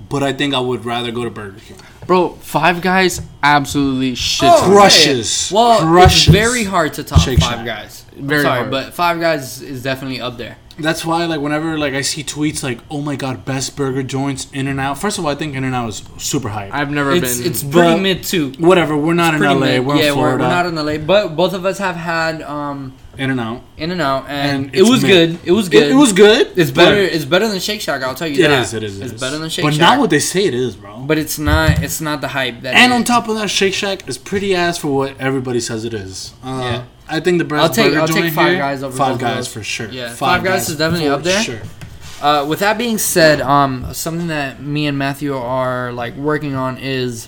but 0.09 0.21
I 0.21 0.31
think 0.31 0.53
I 0.53 0.59
would 0.59 0.85
rather 0.85 1.11
go 1.11 1.23
to 1.23 1.31
Burger 1.31 1.59
King. 1.59 1.77
Bro, 2.07 2.29
Five 2.41 2.81
Guys 2.81 3.21
absolutely 3.41 4.15
shit. 4.15 4.49
Oh, 4.51 4.61
Crushes. 4.71 5.51
yeah. 5.51 5.57
Well, 5.57 5.79
Crushes. 5.81 6.27
it's 6.27 6.37
very 6.37 6.63
hard 6.63 6.93
to 6.95 7.03
top 7.03 7.19
Shake 7.21 7.39
Five 7.39 7.57
Shack. 7.59 7.65
Guys. 7.65 8.05
Very 8.15 8.43
Sorry, 8.43 8.59
hard. 8.59 8.71
but 8.71 8.93
Five 8.93 9.19
Guys 9.19 9.61
is 9.61 9.83
definitely 9.83 10.21
up 10.21 10.37
there. 10.37 10.57
That's 10.79 11.05
why, 11.05 11.25
like, 11.25 11.39
whenever 11.39 11.77
like 11.77 11.93
I 11.93 12.01
see 12.01 12.23
tweets 12.23 12.63
like, 12.63 12.79
"Oh 12.89 12.99
my 13.01 13.15
god, 13.15 13.45
best 13.45 13.75
burger 13.75 14.01
joints, 14.01 14.47
In 14.53 14.67
and 14.67 14.79
Out." 14.79 14.97
First 14.97 15.19
of 15.19 15.25
all, 15.25 15.29
I 15.31 15.35
think 15.35 15.53
In 15.55 15.63
and 15.63 15.75
Out 15.75 15.89
is 15.89 16.03
super 16.17 16.49
hype. 16.49 16.73
I've 16.73 16.89
never 16.89 17.11
It's 17.11 17.37
been. 17.37 17.47
it's 17.51 17.63
pretty 17.63 17.99
mid 17.99 18.23
too. 18.23 18.53
Whatever, 18.57 18.97
we're 18.97 19.13
not 19.13 19.35
in 19.35 19.39
Pretty 19.39 19.53
LA. 19.53 19.59
mid. 19.59 19.85
We're 19.85 19.95
yeah, 19.97 20.11
in 20.13 20.17
we're, 20.17 20.31
we're 20.31 20.37
not 20.39 20.65
in 20.65 20.75
LA, 20.75 20.97
but 20.97 21.35
both 21.35 21.53
of 21.53 21.63
us 21.65 21.77
have 21.77 21.95
had 21.95 22.41
um 22.41 22.93
In 23.17 23.29
and 23.29 23.39
Out. 23.39 23.61
In 23.77 23.91
and 23.91 24.01
Out, 24.01 24.25
and, 24.27 24.65
And 24.65 24.75
it 24.75 24.81
was 24.81 25.03
mid. 25.03 25.11
good. 25.39 25.39
It 25.47 25.51
was 25.51 25.69
good. 25.69 25.83
It, 25.83 25.91
it 25.91 25.95
was 25.95 26.13
good. 26.13 26.57
It's 26.57 26.71
better. 26.71 26.95
It's 26.97 27.25
better 27.25 27.47
than 27.47 27.59
Shake 27.59 27.79
Shack. 27.81 28.01
I'll 28.01 28.15
tell 28.15 28.27
you 28.27 28.43
It 28.43 28.47
that. 28.47 28.63
is. 28.63 28.73
It 28.73 28.83
is. 28.83 28.99
it 28.99 29.03
It's 29.03 29.13
is. 29.13 29.21
better 29.21 29.37
than 29.37 29.49
Shake 29.49 29.63
But 29.63 29.73
Shack. 29.75 29.81
But 29.81 29.85
not 29.91 29.99
what 29.99 30.09
they 30.09 30.19
say 30.19 30.45
it 30.45 30.53
is, 30.55 30.75
bro. 30.75 30.97
but 31.05 31.17
it's 31.19 31.37
not. 31.37 31.83
It's 31.83 32.01
not 32.01 32.21
the 32.21 32.29
hype 32.29 32.61
that. 32.61 32.73
and 32.73 32.91
on 32.91 33.03
top 33.03 33.27
of 33.27 33.35
that, 33.35 33.49
Shake 33.51 33.73
Shack 33.75 34.07
is 34.09 34.17
pretty 34.17 34.55
ass 34.55 34.77
for 34.79 34.87
what 34.87 35.15
everybody 35.19 35.59
says 35.59 35.85
it 35.85 35.93
is. 35.93 36.33
Uh, 36.43 36.59
Yeah. 36.63 36.83
I 37.07 37.19
think 37.19 37.37
the 37.37 37.43
best 37.45 37.61
I'll 37.61 37.69
take- 37.69 37.87
burger 37.91 37.99
I'll 38.01 38.07
take 38.07 38.23
joint 38.23 38.33
Five 38.33 38.49
here- 38.49 38.57
Guys 38.57 38.81
over 38.81 38.95
Five 38.97 39.19
Guys 39.19 39.47
for 39.47 39.61
sure. 39.61 39.89
Yeah, 39.89 40.13
Five 40.15 40.43
Guys 40.43 40.69
is 40.69 40.77
definitely 40.77 41.09
up 41.09 41.21
there. 41.21 41.43
Sure. 41.43 41.61
Uh, 42.21 42.45
with 42.47 42.59
that 42.59 42.77
being 42.77 42.97
said, 42.97 43.41
um, 43.41 43.93
something 43.93 44.27
that 44.27 44.61
me 44.61 44.87
and 44.87 44.97
Matthew 44.97 45.35
are 45.35 45.91
like 45.91 46.15
working 46.15 46.55
on 46.55 46.77
is 46.77 47.27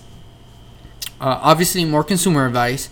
uh, 1.19 1.39
obviously 1.41 1.83
more 1.85 2.03
consumer 2.03 2.45
advice, 2.45 2.89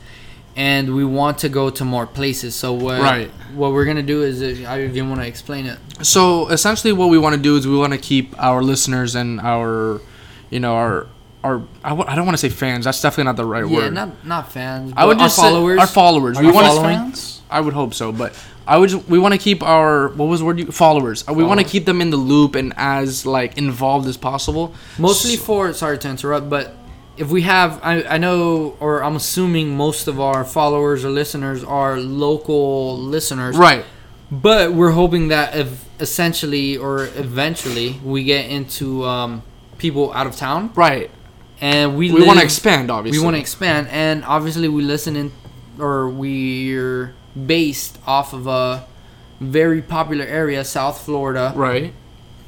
and 0.55 0.95
we 0.95 1.03
want 1.03 1.39
to 1.39 1.49
go 1.49 1.69
to 1.69 1.83
more 1.85 2.05
places. 2.05 2.55
So 2.55 2.73
what 2.73 3.01
Right. 3.01 3.31
what 3.55 3.71
we're 3.73 3.85
gonna 3.85 4.03
do 4.03 4.21
is, 4.23 4.41
uh, 4.41 4.69
I 4.69 4.79
you 4.79 5.05
want 5.05 5.21
to 5.21 5.27
explain 5.27 5.65
it? 5.65 5.77
So 6.01 6.47
essentially, 6.49 6.93
what 6.93 7.09
we 7.09 7.17
want 7.17 7.35
to 7.35 7.41
do 7.41 7.55
is 7.57 7.67
we 7.67 7.77
want 7.77 7.93
to 7.93 7.99
keep 7.99 8.33
our 8.37 8.61
listeners 8.61 9.15
and 9.15 9.39
our, 9.41 10.01
you 10.49 10.59
know, 10.59 10.75
our 10.75 11.07
our 11.43 11.61
I 11.83 11.89
w- 11.89 12.05
I 12.07 12.15
don't 12.15 12.25
want 12.25 12.37
to 12.37 12.41
say 12.41 12.49
fans. 12.49 12.85
That's 12.85 13.01
definitely 13.01 13.25
not 13.25 13.35
the 13.35 13.45
right 13.45 13.67
Yeah, 13.67 13.75
word. 13.75 13.83
Yeah, 13.83 13.89
not 13.89 14.25
not 14.25 14.51
fans. 14.51 14.93
I 14.95 15.05
would 15.05 15.19
just 15.19 15.35
followers. 15.35 15.79
our 15.79 15.87
followers. 15.87 16.37
Are 16.37 16.43
we 16.43 16.51
want 16.51 16.67
to. 17.15 17.19
I 17.51 17.59
would 17.59 17.73
hope 17.73 17.93
so, 17.93 18.11
but 18.11 18.33
I 18.65 18.77
would. 18.77 18.89
Just, 18.89 19.07
we 19.09 19.19
want 19.19 19.33
to 19.33 19.37
keep 19.37 19.61
our 19.61 20.07
what 20.09 20.25
was 20.29 20.39
the 20.39 20.45
word? 20.45 20.59
You, 20.59 20.67
followers. 20.71 21.23
Uh, 21.27 21.33
We 21.33 21.43
want 21.43 21.59
to 21.59 21.65
keep 21.65 21.85
them 21.85 21.99
in 22.01 22.09
the 22.11 22.17
loop 22.17 22.55
and 22.55 22.73
as 22.77 23.25
like 23.25 23.57
involved 23.57 24.07
as 24.07 24.15
possible. 24.17 24.73
Mostly 24.97 25.35
So- 25.35 25.43
for 25.43 25.73
sorry 25.73 25.97
to 25.99 26.07
interrupt, 26.09 26.49
but 26.49 26.75
if 27.17 27.29
we 27.29 27.43
have, 27.43 27.79
I, 27.83 28.03
I 28.03 28.17
know, 28.17 28.75
or 28.79 29.03
I'm 29.03 29.15
assuming 29.15 29.75
most 29.77 30.07
of 30.07 30.19
our 30.19 30.43
followers 30.43 31.05
or 31.05 31.09
listeners 31.09 31.63
are 31.63 31.97
local 31.99 32.97
listeners, 32.97 33.55
right. 33.57 33.85
But 34.31 34.73
we're 34.73 34.91
hoping 34.91 35.27
that 35.27 35.55
if 35.55 35.85
essentially 35.99 36.75
or 36.75 37.05
eventually 37.05 37.99
we 38.03 38.23
get 38.23 38.49
into 38.49 39.03
um, 39.05 39.43
people 39.77 40.11
out 40.13 40.25
of 40.25 40.35
town, 40.35 40.71
Right. 40.73 41.11
and 41.61 41.95
we 41.95 42.11
We 42.11 42.25
want 42.25 42.39
to 42.39 42.45
expand, 42.45 42.89
obviously. 42.89 43.19
We 43.19 43.23
want 43.23 43.35
to 43.35 43.39
expand, 43.41 43.89
and 43.91 44.23
obviously 44.25 44.67
we 44.69 44.81
listen 44.81 45.15
in, 45.15 45.31
or 45.79 46.09
we're 46.09 47.13
based 47.45 47.99
off 48.07 48.33
of 48.33 48.47
a 48.47 48.85
very 49.39 49.81
popular 49.83 50.25
area, 50.25 50.63
South 50.65 51.01
Florida, 51.01 51.53
Right. 51.55 51.93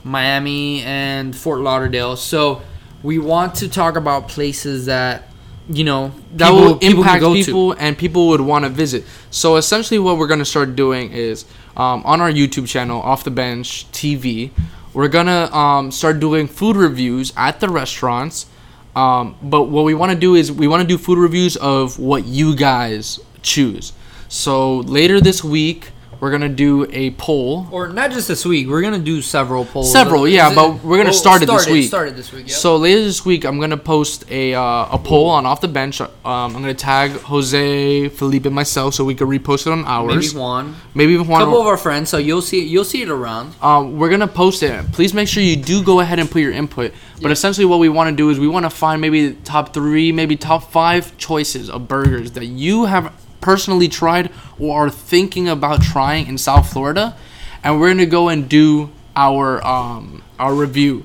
Miami, 0.04 0.82
and 0.84 1.36
Fort 1.36 1.60
Lauderdale. 1.62 2.16
So 2.16 2.62
we 3.06 3.20
want 3.20 3.56
to 3.56 3.70
talk 3.70 3.96
about 3.96 4.28
places 4.28 4.88
that 4.88 5.30
you 5.70 5.84
know 5.84 6.12
that 6.34 6.50
people- 6.50 6.62
will 6.62 6.76
people 6.76 7.04
impact 7.04 7.24
to. 7.24 7.34
people 7.34 7.72
and 7.80 7.98
people 7.98 8.28
would 8.30 8.42
want 8.42 8.66
to 8.66 8.70
visit. 8.70 9.04
So 9.32 9.56
essentially, 9.56 10.00
what 10.00 10.18
we're 10.18 10.28
gonna 10.28 10.46
start 10.46 10.76
doing 10.76 11.12
is 11.12 11.46
um, 11.78 12.02
on 12.06 12.22
our 12.22 12.32
YouTube 12.32 12.68
channel, 12.68 13.02
Off 13.02 13.24
the 13.24 13.32
Bench 13.32 13.86
TV, 13.92 14.52
we're 14.94 15.08
gonna 15.08 15.54
um, 15.54 15.92
start 15.92 16.20
doing 16.20 16.48
food 16.48 16.76
reviews 16.76 17.34
at 17.38 17.60
the 17.60 17.70
restaurants. 17.70 18.48
Um, 18.96 19.36
but 19.42 19.64
what 19.64 19.84
we 19.84 19.94
want 19.94 20.12
to 20.14 20.18
do 20.18 20.36
is 20.36 20.52
we 20.52 20.68
want 20.68 20.82
to 20.82 20.88
do 20.88 20.98
food 20.98 21.18
reviews 21.18 21.58
of 21.58 22.00
what 22.00 22.26
you 22.26 22.56
guys 22.56 23.20
choose. 23.42 23.92
So 24.30 24.78
later 24.80 25.20
this 25.20 25.44
week, 25.44 25.92
we're 26.26 26.32
gonna 26.32 26.50
do 26.50 26.88
a 26.92 27.12
poll 27.12 27.68
Or 27.72 27.88
not 27.88 28.10
just 28.10 28.28
this 28.28 28.44
week. 28.46 28.68
We're 28.68 28.82
gonna 28.82 28.98
do 28.98 29.22
several 29.22 29.64
polls. 29.64 29.92
Several, 29.92 30.28
yeah, 30.28 30.50
it- 30.52 30.56
but 30.56 30.84
we're 30.84 30.98
gonna 30.98 31.10
well, 31.12 31.26
start 31.26 31.44
it 31.44 31.46
this 31.46 31.68
week. 31.68 31.88
Start 31.88 32.08
it 32.08 32.16
this 32.16 32.32
week. 32.34 32.48
Yeah. 32.48 32.56
So 32.56 32.78
later 32.78 33.04
this 33.04 33.24
week, 33.24 33.46
I'm 33.46 33.60
gonna 33.60 33.78
post 33.78 34.26
a 34.32 34.56
uh, 34.56 34.88
a 34.98 34.98
poll 34.98 35.30
on 35.30 35.46
off 35.46 35.62
the 35.62 35.68
bench. 35.68 36.02
Um, 36.02 36.10
I'm 36.26 36.52
gonna 36.54 36.74
tag 36.74 37.12
Jose, 37.12 38.10
Felipe, 38.10 38.48
and 38.48 38.56
myself 38.56 38.96
so 38.96 39.04
we 39.06 39.14
can 39.14 39.28
repost 39.28 39.68
it 39.68 39.72
on 39.72 39.86
ours. 39.86 40.16
maybe 40.34 40.40
Juan. 40.40 40.76
Maybe 40.96 41.14
even 41.14 41.28
A 41.28 41.30
one. 41.30 41.42
couple 41.44 41.62
of 41.62 41.68
our 41.68 41.78
friends, 41.78 42.10
so 42.10 42.18
you'll 42.18 42.42
see 42.42 42.64
you'll 42.66 42.84
see 42.86 43.04
it 43.04 43.10
around. 43.10 43.54
um, 43.62 44.00
we're 44.00 44.10
gonna 44.10 44.28
post 44.28 44.64
it. 44.64 44.92
Please 44.94 45.14
make 45.14 45.28
sure 45.28 45.44
you 45.44 45.56
do 45.56 45.84
go 45.84 46.00
ahead 46.00 46.18
and 46.18 46.32
put 46.32 46.42
your 46.42 46.54
input. 46.54 46.92
But 47.22 47.32
essentially, 47.32 47.66
what 47.66 47.80
we 47.80 47.88
want 47.90 48.10
to 48.10 48.16
do 48.16 48.30
is 48.32 48.40
we 48.40 48.48
want 48.48 48.66
to 48.66 48.70
find 48.72 49.00
maybe 49.00 49.28
the 49.30 49.36
top 49.44 49.74
three, 49.76 50.12
maybe 50.12 50.36
top 50.36 50.72
five 50.72 51.16
choices 51.18 51.70
of 51.70 51.88
burgers 51.88 52.32
that 52.32 52.46
you 52.46 52.86
have 52.86 53.14
personally 53.50 53.88
tried 53.88 54.32
or 54.60 54.88
are 54.88 54.90
thinking 54.90 55.48
about 55.48 55.82
trying 55.82 56.26
in 56.28 56.38
South 56.38 56.66
Florida, 56.74 57.16
and 57.64 57.80
we're 57.80 57.90
gonna 57.94 58.06
go 58.20 58.30
and 58.30 58.50
do 58.50 58.90
our 59.16 59.66
um 59.66 60.24
our 60.40 60.54
review. 60.54 61.04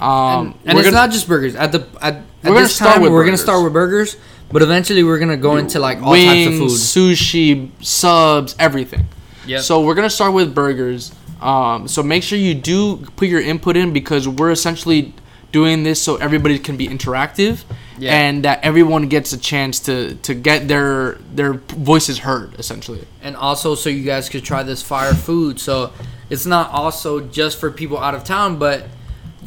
Um, 0.00 0.08
and 0.10 0.54
and 0.66 0.78
it's 0.78 0.86
gonna- 0.88 1.06
not 1.06 1.10
just 1.10 1.26
burgers. 1.26 1.54
At 1.56 1.72
the 1.72 1.80
at, 2.00 2.14
at 2.14 2.22
We're 2.44 2.50
gonna 2.50 2.60
this 2.60 2.76
start 2.76 2.94
time, 2.94 3.02
with 3.02 3.12
we're 3.12 3.24
gonna 3.24 3.36
start 3.48 3.64
with 3.64 3.72
burgers, 3.72 4.16
but 4.52 4.62
eventually 4.62 5.02
we're 5.02 5.18
gonna 5.18 5.36
go 5.48 5.56
into 5.56 5.78
like 5.78 6.02
all 6.02 6.12
wings, 6.12 6.46
types 6.46 6.60
of 6.60 6.78
food. 6.94 7.14
sushi, 7.16 7.70
subs, 7.80 8.54
everything. 8.58 9.06
Yep. 9.46 9.60
So 9.62 9.80
we're 9.82 9.94
gonna 9.94 10.10
start 10.10 10.32
with 10.34 10.54
burgers. 10.54 11.12
Um, 11.40 11.88
so 11.88 12.02
make 12.02 12.22
sure 12.22 12.38
you 12.38 12.54
do 12.54 12.96
put 13.16 13.28
your 13.28 13.40
input 13.40 13.74
in 13.76 13.92
because 13.92 14.28
we're 14.28 14.50
essentially 14.50 15.14
doing 15.52 15.82
this 15.82 16.00
so 16.00 16.16
everybody 16.16 16.58
can 16.58 16.76
be 16.76 16.86
interactive 16.88 17.64
Yeah. 17.98 18.14
and 18.16 18.44
that 18.44 18.60
everyone 18.62 19.08
gets 19.08 19.32
a 19.32 19.38
chance 19.38 19.80
to 19.80 20.14
to 20.26 20.34
get 20.34 20.68
their 20.68 21.18
their 21.34 21.54
voices 21.92 22.18
heard 22.20 22.54
essentially. 22.58 23.02
and 23.22 23.36
also 23.36 23.74
so 23.74 23.90
you 23.90 24.04
guys 24.04 24.28
could 24.28 24.44
try 24.44 24.62
this 24.62 24.82
fire 24.82 25.14
food. 25.14 25.58
So 25.60 25.92
it's 26.30 26.46
not 26.46 26.70
also 26.70 27.20
just 27.20 27.58
for 27.60 27.70
people 27.70 27.98
out 27.98 28.14
of 28.14 28.22
town, 28.24 28.58
but 28.58 28.84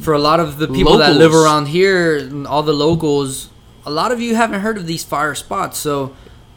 for 0.00 0.12
a 0.14 0.18
lot 0.18 0.38
of 0.40 0.58
the 0.58 0.68
people 0.68 0.98
that 0.98 1.14
live 1.16 1.34
around 1.34 1.66
here, 1.68 2.18
and 2.18 2.46
all 2.46 2.62
the 2.62 2.72
locals. 2.74 3.48
A 3.86 3.90
lot 3.90 4.12
of 4.12 4.18
you 4.20 4.34
haven't 4.34 4.60
heard 4.60 4.76
of 4.78 4.86
these 4.86 5.04
fire 5.04 5.34
spots, 5.34 5.76
so 5.78 6.14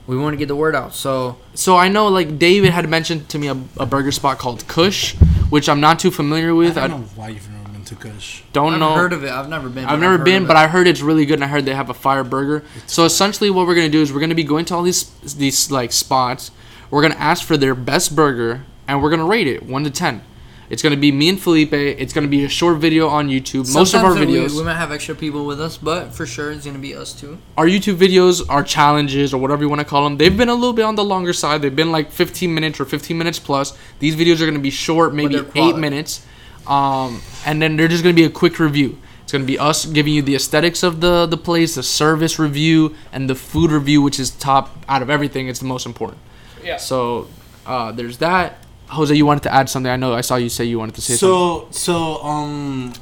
we 0.07 0.15
want 0.18 0.34
to 0.34 0.38
get 0.38 0.48
the 0.48 0.56
word 0.56 0.76
out. 0.76 0.95
So 0.95 1.36
So 1.53 1.76
I 1.86 1.88
know 1.90 2.07
like 2.07 2.40
David 2.40 2.72
had 2.72 2.88
mentioned 2.90 3.28
to 3.30 3.38
me 3.38 3.48
a, 3.48 3.57
a 3.78 3.86
burger 3.86 4.11
spot 4.11 4.38
called 4.38 4.65
Kush, 4.68 5.14
which 5.49 5.68
I'm 5.69 5.80
not 5.82 5.99
too 5.99 6.11
familiar 6.11 6.53
with. 6.56 6.78
I, 6.78 6.84
I 6.86 6.88
don't 6.88 7.02
know 7.02 7.07
why 7.15 7.30
you've 7.30 7.49
never 7.92 8.04
to 8.04 8.10
Kush. 8.10 8.42
don't 8.54 8.74
I've 8.74 8.80
know. 8.80 8.94
heard 8.94 9.14
of 9.14 9.24
it. 9.24 9.32
I've 9.32 9.50
never 9.50 9.70
been. 9.70 9.86
I've 9.86 9.92
but 9.92 9.96
never 10.00 10.18
heard 10.18 10.26
been, 10.26 10.46
but 10.46 10.56
it. 10.56 10.60
I 10.60 10.68
heard 10.68 10.88
it's 10.88 11.02
really 11.02 11.26
good, 11.26 11.36
and 11.36 11.44
I 11.44 11.48
heard 11.48 11.66
they 11.66 11.76
have 11.76 11.90
a 11.90 11.94
fire 11.94 12.24
burger. 12.24 12.64
So 12.86 13.06
essentially, 13.06 13.50
what 13.50 13.68
we're 13.68 13.76
gonna 13.76 13.90
do 13.90 14.02
is 14.02 14.12
we're 14.14 14.20
gonna 14.20 14.36
be 14.36 14.44
going 14.44 14.66
to 14.66 14.76
all 14.76 14.84
these 14.84 15.10
these 15.36 15.72
like 15.72 15.92
spots. 15.92 16.52
We're 16.90 17.02
gonna 17.02 17.16
ask 17.16 17.46
for 17.46 17.58
their 17.58 17.76
best 17.76 18.16
burger, 18.16 18.64
and 18.88 19.02
we're 19.02 19.10
gonna 19.10 19.26
rate 19.26 19.48
it 19.48 19.64
one 19.64 19.84
to 19.84 19.90
ten. 19.90 20.22
It's 20.70 20.82
gonna 20.84 20.98
be 20.98 21.14
me 21.14 21.30
and 21.30 21.40
Felipe. 21.40 21.72
It's 21.72 22.12
gonna 22.12 22.28
be 22.28 22.44
a 22.44 22.50
short 22.50 22.80
video 22.80 23.08
on 23.08 23.30
YouTube. 23.30 23.74
Most 23.74 23.94
of 23.94 24.04
our 24.04 24.10
Sometimes 24.12 24.28
we- 24.28 24.34
videos, 24.38 24.58
we, 24.58 24.64
might 24.66 24.76
have 24.76 24.92
extra 24.92 25.16
people 25.16 25.46
with 25.46 25.62
us, 25.62 25.78
but 25.78 26.14
for 26.14 26.26
sure 26.26 26.52
it's 26.52 26.66
gonna 26.66 26.78
be 26.78 26.94
us 26.94 27.14
too. 27.14 27.38
our 27.58 27.68
YouTube 27.68 27.96
videos, 27.96 28.42
our 28.50 28.64
challenges 28.64 29.34
or 29.34 29.38
whatever 29.40 29.64
you 29.64 29.70
want 29.70 29.80
to 29.80 29.86
call 29.86 30.04
them, 30.04 30.18
they've 30.18 30.36
been 30.36 30.50
a 30.50 30.54
little 30.54 30.74
bit 30.74 30.84
on 30.84 30.96
the 30.96 31.06
longer 31.06 31.32
side. 31.32 31.62
They've 31.62 31.74
been 31.74 31.94
like 31.94 32.12
15 32.12 32.54
minutes 32.54 32.82
or 32.82 32.86
15 32.86 33.18
minutes 33.18 33.40
plus. 33.40 33.78
These 34.00 34.18
videos 34.18 34.42
are 34.42 34.46
gonna 34.46 34.60
be 34.60 34.70
short, 34.70 35.14
maybe 35.16 35.40
eight 35.56 35.78
minutes, 35.78 36.26
um, 36.68 37.22
and 37.45 37.61
then 37.61 37.77
they're 37.77 37.88
just 37.88 38.03
gonna 38.03 38.14
be 38.14 38.26
a 38.26 38.30
quick 38.30 38.60
review. 38.60 38.98
It's 39.23 39.31
gonna 39.31 39.44
be 39.44 39.60
us 39.60 39.85
giving 39.85 40.14
you 40.14 40.22
the 40.22 40.35
aesthetics 40.35 40.84
of 40.84 41.02
the 41.02 41.26
the 41.26 41.38
place, 41.38 41.76
the 41.76 41.84
service 41.84 42.39
review, 42.39 42.95
and 43.11 43.30
the 43.30 43.35
food 43.35 43.72
review, 43.72 44.02
which 44.02 44.19
is 44.19 44.31
top 44.31 44.77
out 44.88 45.02
of 45.02 45.10
everything. 45.10 45.48
It's 45.48 45.60
the 45.60 45.65
most 45.65 45.85
important. 45.85 46.19
Yeah. 46.64 46.77
So 46.77 47.27
uh, 47.65 47.91
there's 47.91 48.19
that. 48.19 48.64
Jose, 48.88 49.14
you 49.14 49.26
wanted 49.26 49.44
to 49.44 49.53
add 49.53 49.69
something. 49.69 49.91
I 49.91 49.98
know 49.98 50.14
I 50.14 50.22
saw 50.22 50.38
you 50.38 50.49
say 50.49 50.64
you 50.64 50.80
wanted 50.80 50.95
to 50.95 51.02
say 51.02 51.15
something. 51.15 51.72
So 51.72 52.18
so 52.18 52.23
um, 52.23 52.94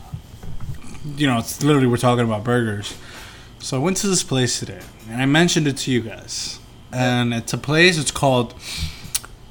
you 1.15 1.27
know, 1.27 1.37
it's 1.37 1.63
literally 1.63 1.87
we're 1.87 1.97
talking 1.97 2.25
about 2.25 2.43
burgers. 2.43 2.95
So 3.59 3.77
I 3.77 3.79
went 3.79 3.97
to 3.97 4.07
this 4.07 4.23
place 4.23 4.59
today, 4.59 4.81
and 5.09 5.21
I 5.21 5.25
mentioned 5.25 5.67
it 5.67 5.77
to 5.77 5.91
you 5.91 6.01
guys, 6.01 6.59
and 6.91 7.33
it's 7.33 7.53
a 7.53 7.57
place. 7.57 7.97
It's 7.97 8.11
called 8.11 8.53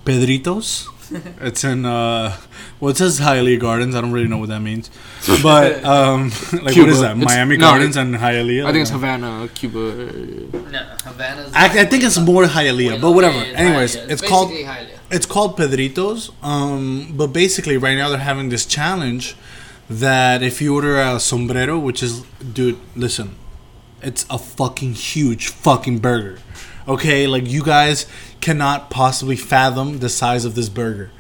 Pedritos. 0.05 0.89
it's 1.41 1.65
in 1.65 1.85
uh, 1.85 2.35
well, 2.81 2.91
it 2.91 2.97
says 2.97 3.21
Hialeah 3.21 3.61
Gardens. 3.61 3.95
I 3.95 4.01
don't 4.01 4.13
really 4.13 4.27
know 4.27 4.39
what 4.39 4.49
that 4.49 4.61
means, 4.61 4.91
but 5.43 5.85
um, 5.85 6.31
like 6.53 6.75
Cuba. 6.75 6.81
what 6.81 6.89
is 6.89 7.01
that? 7.01 7.17
It's- 7.17 7.25
Miami 7.25 7.57
no, 7.57 7.67
Gardens 7.67 7.97
and 7.97 8.15
Hialeah. 8.15 8.65
I 8.65 8.73
think 8.73 8.83
it's 8.83 8.91
Havana, 8.91 9.49
Cuba. 9.55 9.79
No, 9.79 10.97
Havana's. 11.05 11.53
I, 11.55 11.67
I 11.81 11.85
think 11.85 12.05
it's 12.05 12.19
more 12.19 12.45
Hialeah, 12.45 13.01
but 13.01 13.13
whatever. 13.13 13.39
Anyways, 13.39 13.97
it's 13.97 14.23
called 14.23 14.51
Hialeah. 14.51 14.99
It's 15.11 15.27
called 15.27 15.57
Pedritos. 15.59 16.33
Um, 16.43 17.13
but 17.15 17.29
basically, 17.29 17.77
right 17.77 17.97
now 17.97 18.09
they're 18.09 18.19
having 18.19 18.49
this 18.49 18.65
challenge 18.65 19.37
that 19.89 20.43
if 20.43 20.63
you 20.63 20.75
order 20.75 20.99
a 20.99 21.21
sombrero, 21.21 21.79
which 21.79 22.03
is, 22.03 22.23
dude, 22.53 22.79
listen, 22.97 23.37
it's 24.03 24.25
a 24.31 24.39
fucking 24.39 24.95
huge 24.95 25.49
fucking 25.49 25.99
burger. 25.99 26.39
Okay, 26.87 27.27
like 27.27 27.47
you 27.49 27.63
guys 27.63 28.07
cannot 28.41 28.91
possibly 28.91 29.37
fathom 29.37 30.01
the 30.01 30.09
size 30.09 30.45
of 30.45 30.55
this 30.55 30.69
burger. 30.69 31.11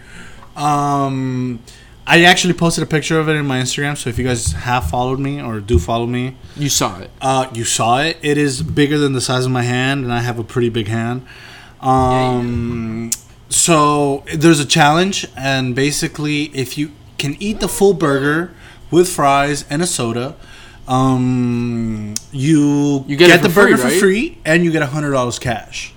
Um, 0.56 1.60
I 2.06 2.24
actually 2.24 2.52
posted 2.52 2.84
a 2.84 2.86
picture 2.86 3.18
of 3.18 3.28
it 3.30 3.32
in 3.32 3.46
my 3.46 3.60
Instagram. 3.60 3.96
So 3.96 4.10
if 4.10 4.18
you 4.18 4.24
guys 4.24 4.52
have 4.52 4.90
followed 4.90 5.18
me 5.18 5.40
or 5.40 5.60
do 5.60 5.78
follow 5.78 6.06
me, 6.06 6.36
You 6.56 6.68
saw 6.68 6.98
it. 7.00 7.10
uh, 7.22 7.48
you 7.54 7.64
saw 7.64 8.00
it. 8.02 8.18
It 8.22 8.36
is 8.36 8.62
bigger 8.62 8.98
than 8.98 9.14
the 9.14 9.22
size 9.22 9.46
of 9.46 9.52
my 9.52 9.62
hand, 9.62 10.04
and 10.04 10.12
I 10.12 10.20
have 10.20 10.38
a 10.38 10.44
pretty 10.44 10.68
big 10.68 10.88
hand. 10.88 11.24
Um, 11.80 13.10
so 13.48 14.24
there's 14.34 14.60
a 14.60 14.66
challenge, 14.66 15.26
and 15.36 15.74
basically, 15.74 16.44
if 16.54 16.76
you 16.76 16.92
can 17.18 17.36
eat 17.40 17.60
the 17.60 17.68
full 17.68 17.94
burger 17.94 18.52
with 18.90 19.08
fries 19.08 19.64
and 19.70 19.80
a 19.82 19.86
soda, 19.86 20.36
um, 20.88 22.14
you, 22.32 23.04
You 23.06 23.16
get 23.16 23.28
get, 23.28 23.42
the 23.42 23.48
for 23.48 23.62
free, 23.62 23.72
burger 23.72 23.76
for 23.82 23.88
right? 23.88 24.00
free, 24.00 24.38
and 24.44 24.64
you 24.64 24.70
get 24.72 24.82
a 24.82 24.86
hundred 24.86 25.12
dollars 25.12 25.38
cash. 25.38 25.92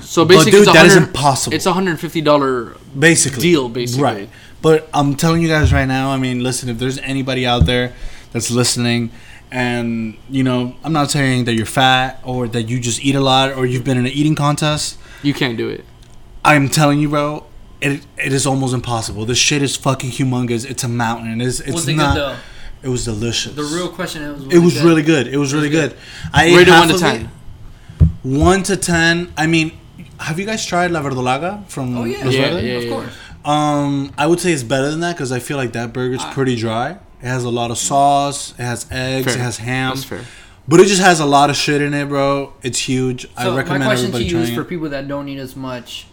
So 0.00 0.24
But, 0.24 0.28
basically, 0.34 0.50
dude, 0.52 0.62
it's 0.68 0.72
that 0.72 0.86
is 0.86 0.96
impossible. 0.96 1.54
It's 1.54 1.66
a 1.66 1.72
hundred 1.72 2.00
fifty 2.00 2.20
dollar. 2.20 2.76
basically 2.98 3.42
deal, 3.42 3.68
basically. 3.68 4.02
right 4.02 4.28
but 4.62 4.90
i'm 4.92 5.14
telling 5.14 5.40
you 5.40 5.48
guys 5.48 5.72
right 5.72 5.86
now 5.86 6.10
i 6.10 6.18
mean 6.18 6.42
listen 6.42 6.68
if 6.68 6.78
there's 6.78 6.98
anybody 6.98 7.46
out 7.46 7.64
there 7.64 7.94
that's 8.32 8.50
listening 8.50 9.10
and 9.50 10.18
you 10.28 10.42
know 10.42 10.74
i'm 10.84 10.92
not 10.92 11.10
saying 11.10 11.44
that 11.46 11.54
you're 11.54 11.64
fat 11.64 12.20
or 12.24 12.46
that 12.46 12.64
you 12.68 12.78
just 12.78 13.02
eat 13.02 13.14
a 13.14 13.20
lot 13.20 13.52
or 13.54 13.64
you've 13.64 13.84
been 13.84 13.96
in 13.96 14.04
an 14.04 14.12
eating 14.12 14.34
contest 14.34 14.98
You 15.22 15.32
can't 15.32 15.56
do 15.56 15.68
it. 15.70 15.82
i'm 16.44 16.68
telling 16.68 16.98
you 16.98 17.08
bro 17.08 17.46
it, 17.80 18.04
it 18.18 18.32
is 18.34 18.46
almost 18.46 18.74
impossible 18.74 19.24
this 19.24 19.38
shit 19.38 19.62
is 19.62 19.76
fucking 19.76 20.10
humongous 20.10 20.68
it's 20.68 20.84
a 20.84 20.88
mountain 20.88 21.40
it's, 21.40 21.60
it's 21.60 21.72
Was 21.72 21.88
not 21.88 22.14
good 22.14 22.20
though? 22.20 22.36
It 22.82 22.88
was 22.88 23.04
delicious 23.04 23.54
The 23.54 23.62
real 23.64 23.88
question 23.88 24.22
is. 24.22 24.52
it 24.52 24.58
was 24.58 24.80
really 24.82 25.02
good 25.02 25.26
it 25.28 25.36
was 25.36 25.52
really 25.54 25.70
good 25.70 25.94
i 26.32 26.44
ate 26.44 26.56
Rated 26.56 26.68
half 26.74 26.80
one 26.80 26.88
to 26.88 26.94
of 26.94 27.00
ten. 27.00 27.20
it. 27.22 28.06
one 28.22 28.62
to 28.64 28.76
ten 28.76 29.32
i 29.36 29.46
mean 29.46 29.72
have 30.18 30.38
you 30.38 30.46
guys 30.46 30.64
tried 30.66 30.90
la 30.90 31.00
verdolaga 31.02 31.66
from 31.68 31.96
Oh 31.96 32.04
yeah, 32.04 32.24
Los 32.24 32.34
Yeah, 32.34 32.50
Verdes? 32.50 32.64
yeah, 32.64 32.72
of 32.74 32.88
course. 32.90 33.14
Um, 33.42 34.12
I 34.18 34.26
would 34.26 34.38
say 34.38 34.52
it's 34.52 34.62
better 34.62 34.90
than 34.90 35.00
that 35.00 35.14
because 35.16 35.32
I 35.32 35.38
feel 35.38 35.56
like 35.56 35.72
that 35.72 35.94
burger's 35.94 36.22
pretty 36.26 36.56
dry. 36.56 36.90
It 37.22 37.26
has 37.26 37.44
a 37.44 37.48
lot 37.48 37.70
of 37.70 37.78
sauce. 37.78 38.52
It 38.58 38.62
has 38.64 38.86
eggs. 38.90 39.24
Fair. 39.32 39.36
It 39.36 39.40
has 39.40 39.56
ham. 39.56 39.94
That's 39.94 40.04
fair. 40.04 40.24
But 40.68 40.80
it 40.80 40.88
just 40.88 41.00
has 41.00 41.20
a 41.20 41.24
lot 41.24 41.48
of 41.48 41.56
shit 41.56 41.80
in 41.80 41.94
it, 41.94 42.06
bro. 42.10 42.52
It's 42.62 42.78
huge. 42.80 43.26
I 43.34 43.44
So 43.44 43.50
my 43.52 43.56
recommend 43.56 43.84
question 43.84 44.12
to 44.12 44.22
you 44.22 44.38
is 44.40 44.50
for 44.54 44.62
people 44.62 44.90
that 44.90 45.08
don't 45.08 45.26
eat 45.26 45.38
as 45.38 45.56
much, 45.56 46.06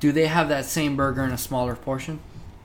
do 0.00 0.12
they 0.12 0.26
have 0.26 0.50
that 0.50 0.66
same 0.66 0.94
burger 0.94 1.24
in 1.24 1.30
a 1.32 1.38
smaller 1.38 1.74
portion? 1.76 2.20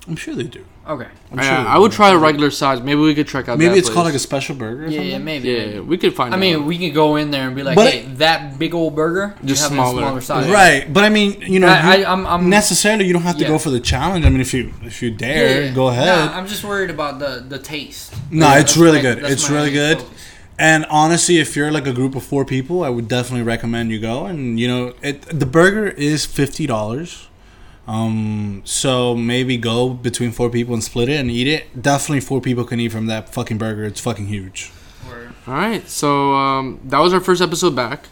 I'm 0.08 0.16
sure 0.16 0.34
they 0.34 0.44
do. 0.44 0.66
Okay. 0.88 1.06
I'm 1.32 1.38
Yeah, 1.38 1.44
sure 1.58 1.64
they 1.64 1.70
I 1.70 1.78
would 1.78 1.92
do. 1.92 1.96
try 1.98 2.10
a 2.10 2.18
regular 2.18 2.50
size. 2.50 2.82
Maybe 2.82 3.00
we 3.00 3.14
could 3.14 3.28
check 3.28 3.48
out. 3.48 3.60
Maybe 3.60 3.70
that 3.74 3.78
it's 3.78 3.88
called 3.90 4.06
like 4.06 4.14
a 4.14 4.14
place. 4.14 4.24
special 4.24 4.56
burger. 4.56 4.86
Or 4.86 4.88
Yeah, 4.88 4.98
something. 4.98 5.12
yeah, 5.12 5.18
maybe. 5.20 5.48
Yeah, 5.50 5.66
maybe. 5.66 5.80
we 5.82 5.98
could 6.00 6.16
find. 6.16 6.34
I 6.34 6.38
out. 6.38 6.42
mean, 6.42 6.66
we 6.66 6.78
could 6.80 6.96
go 6.96 7.18
in 7.18 7.30
there 7.30 7.46
and 7.46 7.56
be 7.56 7.62
like, 7.62 7.76
But 7.76 7.94
"Hey, 7.94 8.06
that 8.16 8.58
big 8.58 8.74
old 8.74 8.96
burger, 8.96 9.36
you 9.44 9.50
Just 9.50 9.62
have 9.62 9.72
it 9.72 9.76
in 9.76 9.80
a 9.80 9.84
smaller. 9.86 10.02
smaller 10.02 10.22
size." 10.22 10.50
Right, 10.50 10.92
but 10.92 11.04
I 11.04 11.10
mean, 11.10 11.42
you 11.42 11.60
know, 11.60 11.68
I- 11.68 11.98
you- 11.98 12.04
I- 12.04 12.10
I'm- 12.10 12.26
I'm- 12.26 12.50
necessarily 12.50 13.06
you 13.06 13.14
don't 13.14 13.22
have 13.22 13.38
to 13.38 13.44
Yeah. 13.44 13.50
go 13.50 13.60
for 13.60 13.70
the 13.70 13.80
challenge. 13.80 14.26
I 14.26 14.30
mean, 14.30 14.42
if 14.42 14.54
you 14.56 14.74
if 14.84 15.04
you 15.04 15.10
Yeah, 15.12 15.18
dare, 15.18 15.62
yeah. 15.66 15.72
go 15.72 15.88
ahead. 15.90 16.08
Nah, 16.32 16.36
I'm 16.38 16.48
just 16.48 16.64
worried 16.64 16.90
about 16.90 17.20
the 17.20 17.44
the 17.48 17.60
taste. 17.60 18.14
No, 18.32 18.48
Yeah, 18.48 18.54
it's 18.56 18.72
that's 18.74 18.78
really 18.78 18.98
my- 18.98 19.02
good. 19.04 19.18
that's 19.22 19.34
It's 19.34 19.50
my 19.50 19.56
really 19.58 19.72
good. 19.72 19.98
focus. 20.00 20.18
And 20.58 20.86
honestly, 20.90 21.38
if 21.40 21.56
you're 21.56 21.72
like 21.72 21.88
a 21.88 21.94
group 21.94 22.16
of 22.16 22.24
four 22.24 22.44
people, 22.44 22.84
I 22.84 22.90
would 22.90 23.08
definitely 23.08 23.44
recommend 23.44 23.92
you 23.92 24.00
go. 24.00 24.26
And 24.26 24.60
you 24.60 24.68
know, 24.68 24.94
it 25.04 25.40
the 25.40 25.46
burger 25.46 25.88
is 25.90 26.26
fifty 26.26 26.66
dollars. 26.66 27.28
Um, 27.88 28.62
so 28.64 29.16
maybe 29.16 29.58
go 29.58 29.90
between 29.90 30.32
four 30.32 30.50
people 30.50 30.74
and 30.74 30.84
split 30.84 31.10
it 31.10 31.20
and 31.20 31.30
eat 31.32 31.48
it. 31.48 31.82
Definitely 31.82 32.22
four 32.22 32.40
people 32.42 32.64
can 32.64 32.80
eat 32.80 32.92
from 32.92 33.08
that 33.08 33.30
fucking 33.34 33.58
burger. 33.58 33.84
It's 33.84 34.00
fucking 34.00 34.28
huge. 34.28 34.72
All 35.48 35.54
right, 35.56 35.88
so 35.90 36.34
um, 36.36 36.80
that 36.86 37.00
was 37.00 37.14
our 37.14 37.20
first 37.20 37.42
episode 37.42 37.76
back. 37.76 38.06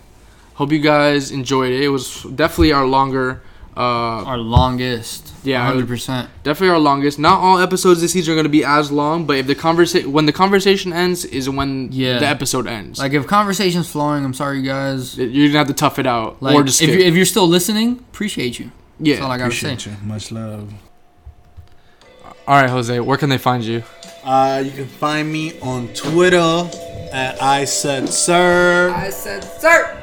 Hope 0.55 0.71
you 0.71 0.79
guys 0.79 1.29
enjoyed 1.31 1.71
it. 1.71 1.81
It 1.81 1.89
was 1.89 2.23
definitely 2.23 2.73
our 2.73 2.85
longer. 2.85 3.41
Uh, 3.77 4.25
Our 4.25 4.37
longest. 4.37 5.31
Yeah, 5.43 5.65
hundred 5.65 5.87
percent. 5.87 6.29
definitely 6.43 6.71
our 6.73 6.79
longest. 6.79 7.17
Not 7.17 7.39
all 7.39 7.59
episodes 7.59 8.01
this 8.01 8.11
season 8.11 8.33
are 8.33 8.35
gonna 8.35 8.49
be 8.49 8.65
as 8.65 8.91
long, 8.91 9.25
but 9.25 9.37
if 9.37 9.47
the 9.47 9.55
conversation 9.55 10.11
when 10.11 10.25
the 10.25 10.33
conversation 10.33 10.91
ends 10.91 11.23
is 11.23 11.47
when 11.49 11.87
Yeah. 11.91 12.19
the 12.19 12.27
episode 12.27 12.67
ends. 12.67 12.99
Like 12.99 13.13
if 13.13 13.25
conversation's 13.25 13.87
flowing, 13.89 14.25
I'm 14.25 14.33
sorry, 14.33 14.61
guys. 14.63 15.17
you're 15.17 15.47
gonna 15.47 15.59
have 15.59 15.67
to 15.67 15.73
tough 15.73 15.97
it 15.97 16.05
out 16.07 16.41
Like 16.43 16.55
or 16.55 16.63
just 16.63 16.81
if 16.81 16.89
skip. 16.89 16.99
you're, 16.99 17.07
if 17.07 17.15
you're 17.15 17.25
still 17.25 17.47
listening, 17.47 17.99
appreciate 18.11 18.59
you. 18.59 18.71
That's 18.99 19.21
all 19.21 19.27
yeah. 19.27 19.33
I 19.33 19.37
gotta 19.37 19.51
say. 19.51 19.73
Appreciate 19.73 19.85
you. 19.85 20.07
Much 20.07 20.31
love. 20.31 20.73
All 22.47 22.61
right, 22.61 22.69
Jose. 22.69 22.99
Where 22.99 23.17
can 23.17 23.29
they 23.29 23.37
find 23.37 23.63
you? 23.63 23.83
Uh, 24.23 24.61
you 24.65 24.71
can 24.71 24.87
find 24.87 25.31
me 25.31 25.59
on 25.61 25.87
Twitter 25.93 26.69
at 27.11 27.41
I 27.41 27.65
said 27.65 28.09
sir, 28.09 28.91
I 28.95 29.09
said, 29.09 29.43
sir. 29.43 29.97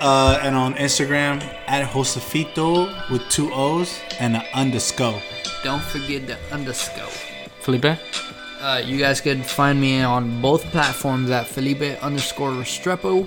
uh, 0.00 0.38
and 0.42 0.54
on 0.54 0.74
Instagram 0.74 1.42
at 1.66 1.88
Josefito 1.90 2.88
with 3.10 3.22
two 3.30 3.52
O's 3.52 3.98
and 4.20 4.36
an 4.36 4.42
underscore. 4.54 5.20
Don't 5.64 5.82
forget 5.82 6.26
the 6.26 6.36
underscore. 6.52 7.10
Felipe. 7.60 7.98
Uh, 8.60 8.82
you 8.84 8.98
guys 8.98 9.20
can 9.20 9.42
find 9.42 9.80
me 9.80 10.02
on 10.02 10.40
both 10.42 10.64
platforms 10.66 11.30
at 11.30 11.46
Felipe 11.46 12.02
underscore 12.02 12.50
Restrepo. 12.50 13.26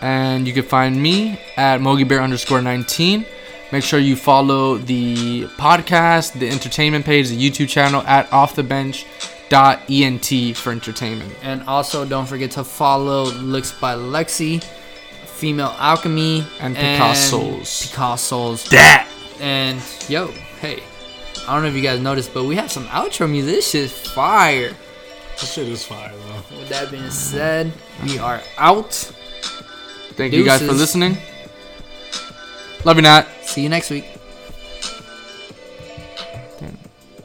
And 0.00 0.46
you 0.46 0.52
can 0.52 0.64
find 0.64 1.00
me 1.00 1.38
at 1.56 1.80
MogiBear 1.80 2.20
underscore 2.22 2.60
19. 2.62 3.24
Make 3.72 3.82
sure 3.82 3.98
you 3.98 4.16
follow 4.16 4.76
the 4.76 5.44
podcast, 5.56 6.38
the 6.38 6.48
entertainment 6.50 7.06
page, 7.06 7.30
the 7.30 7.36
YouTube 7.36 7.70
channel 7.70 8.02
at 8.02 8.30
Off 8.30 8.54
the 8.54 8.62
Bench 8.62 9.06
dot 9.48 9.80
offthebench.ent 9.88 10.56
for 10.56 10.72
entertainment. 10.72 11.34
And 11.42 11.62
also, 11.64 12.04
don't 12.04 12.26
forget 12.26 12.50
to 12.52 12.64
follow 12.64 13.24
Looks 13.32 13.72
by 13.72 13.94
Lexi, 13.94 14.62
Female 15.26 15.74
Alchemy, 15.78 16.46
And 16.60 16.76
Picasso's. 16.76 17.90
Picasso's. 17.90 18.68
That! 18.70 19.08
And 19.40 19.80
yo, 20.08 20.28
hey, 20.60 20.82
I 21.46 21.54
don't 21.54 21.62
know 21.62 21.68
if 21.68 21.74
you 21.74 21.82
guys 21.82 22.00
noticed, 22.00 22.32
but 22.32 22.44
we 22.44 22.56
have 22.56 22.70
some 22.70 22.86
outro 22.86 23.28
music. 23.30 23.54
This 23.54 23.70
shit's 23.70 23.92
fire. 24.12 24.72
This 25.40 25.52
shit 25.52 25.68
is 25.68 25.84
fire 25.84 26.12
though. 26.14 26.58
With 26.58 26.68
that 26.68 26.90
being 26.90 27.10
said, 27.10 27.72
we 28.04 28.18
are 28.18 28.40
out. 28.58 28.92
Thank 30.14 30.34
you 30.34 30.44
guys 30.44 30.60
for 30.60 30.72
listening. 30.72 31.16
Love 32.84 32.96
you, 32.96 33.02
Nat. 33.02 33.26
See 33.52 33.60
you 33.60 33.68
next 33.68 33.90
week. 33.90 34.11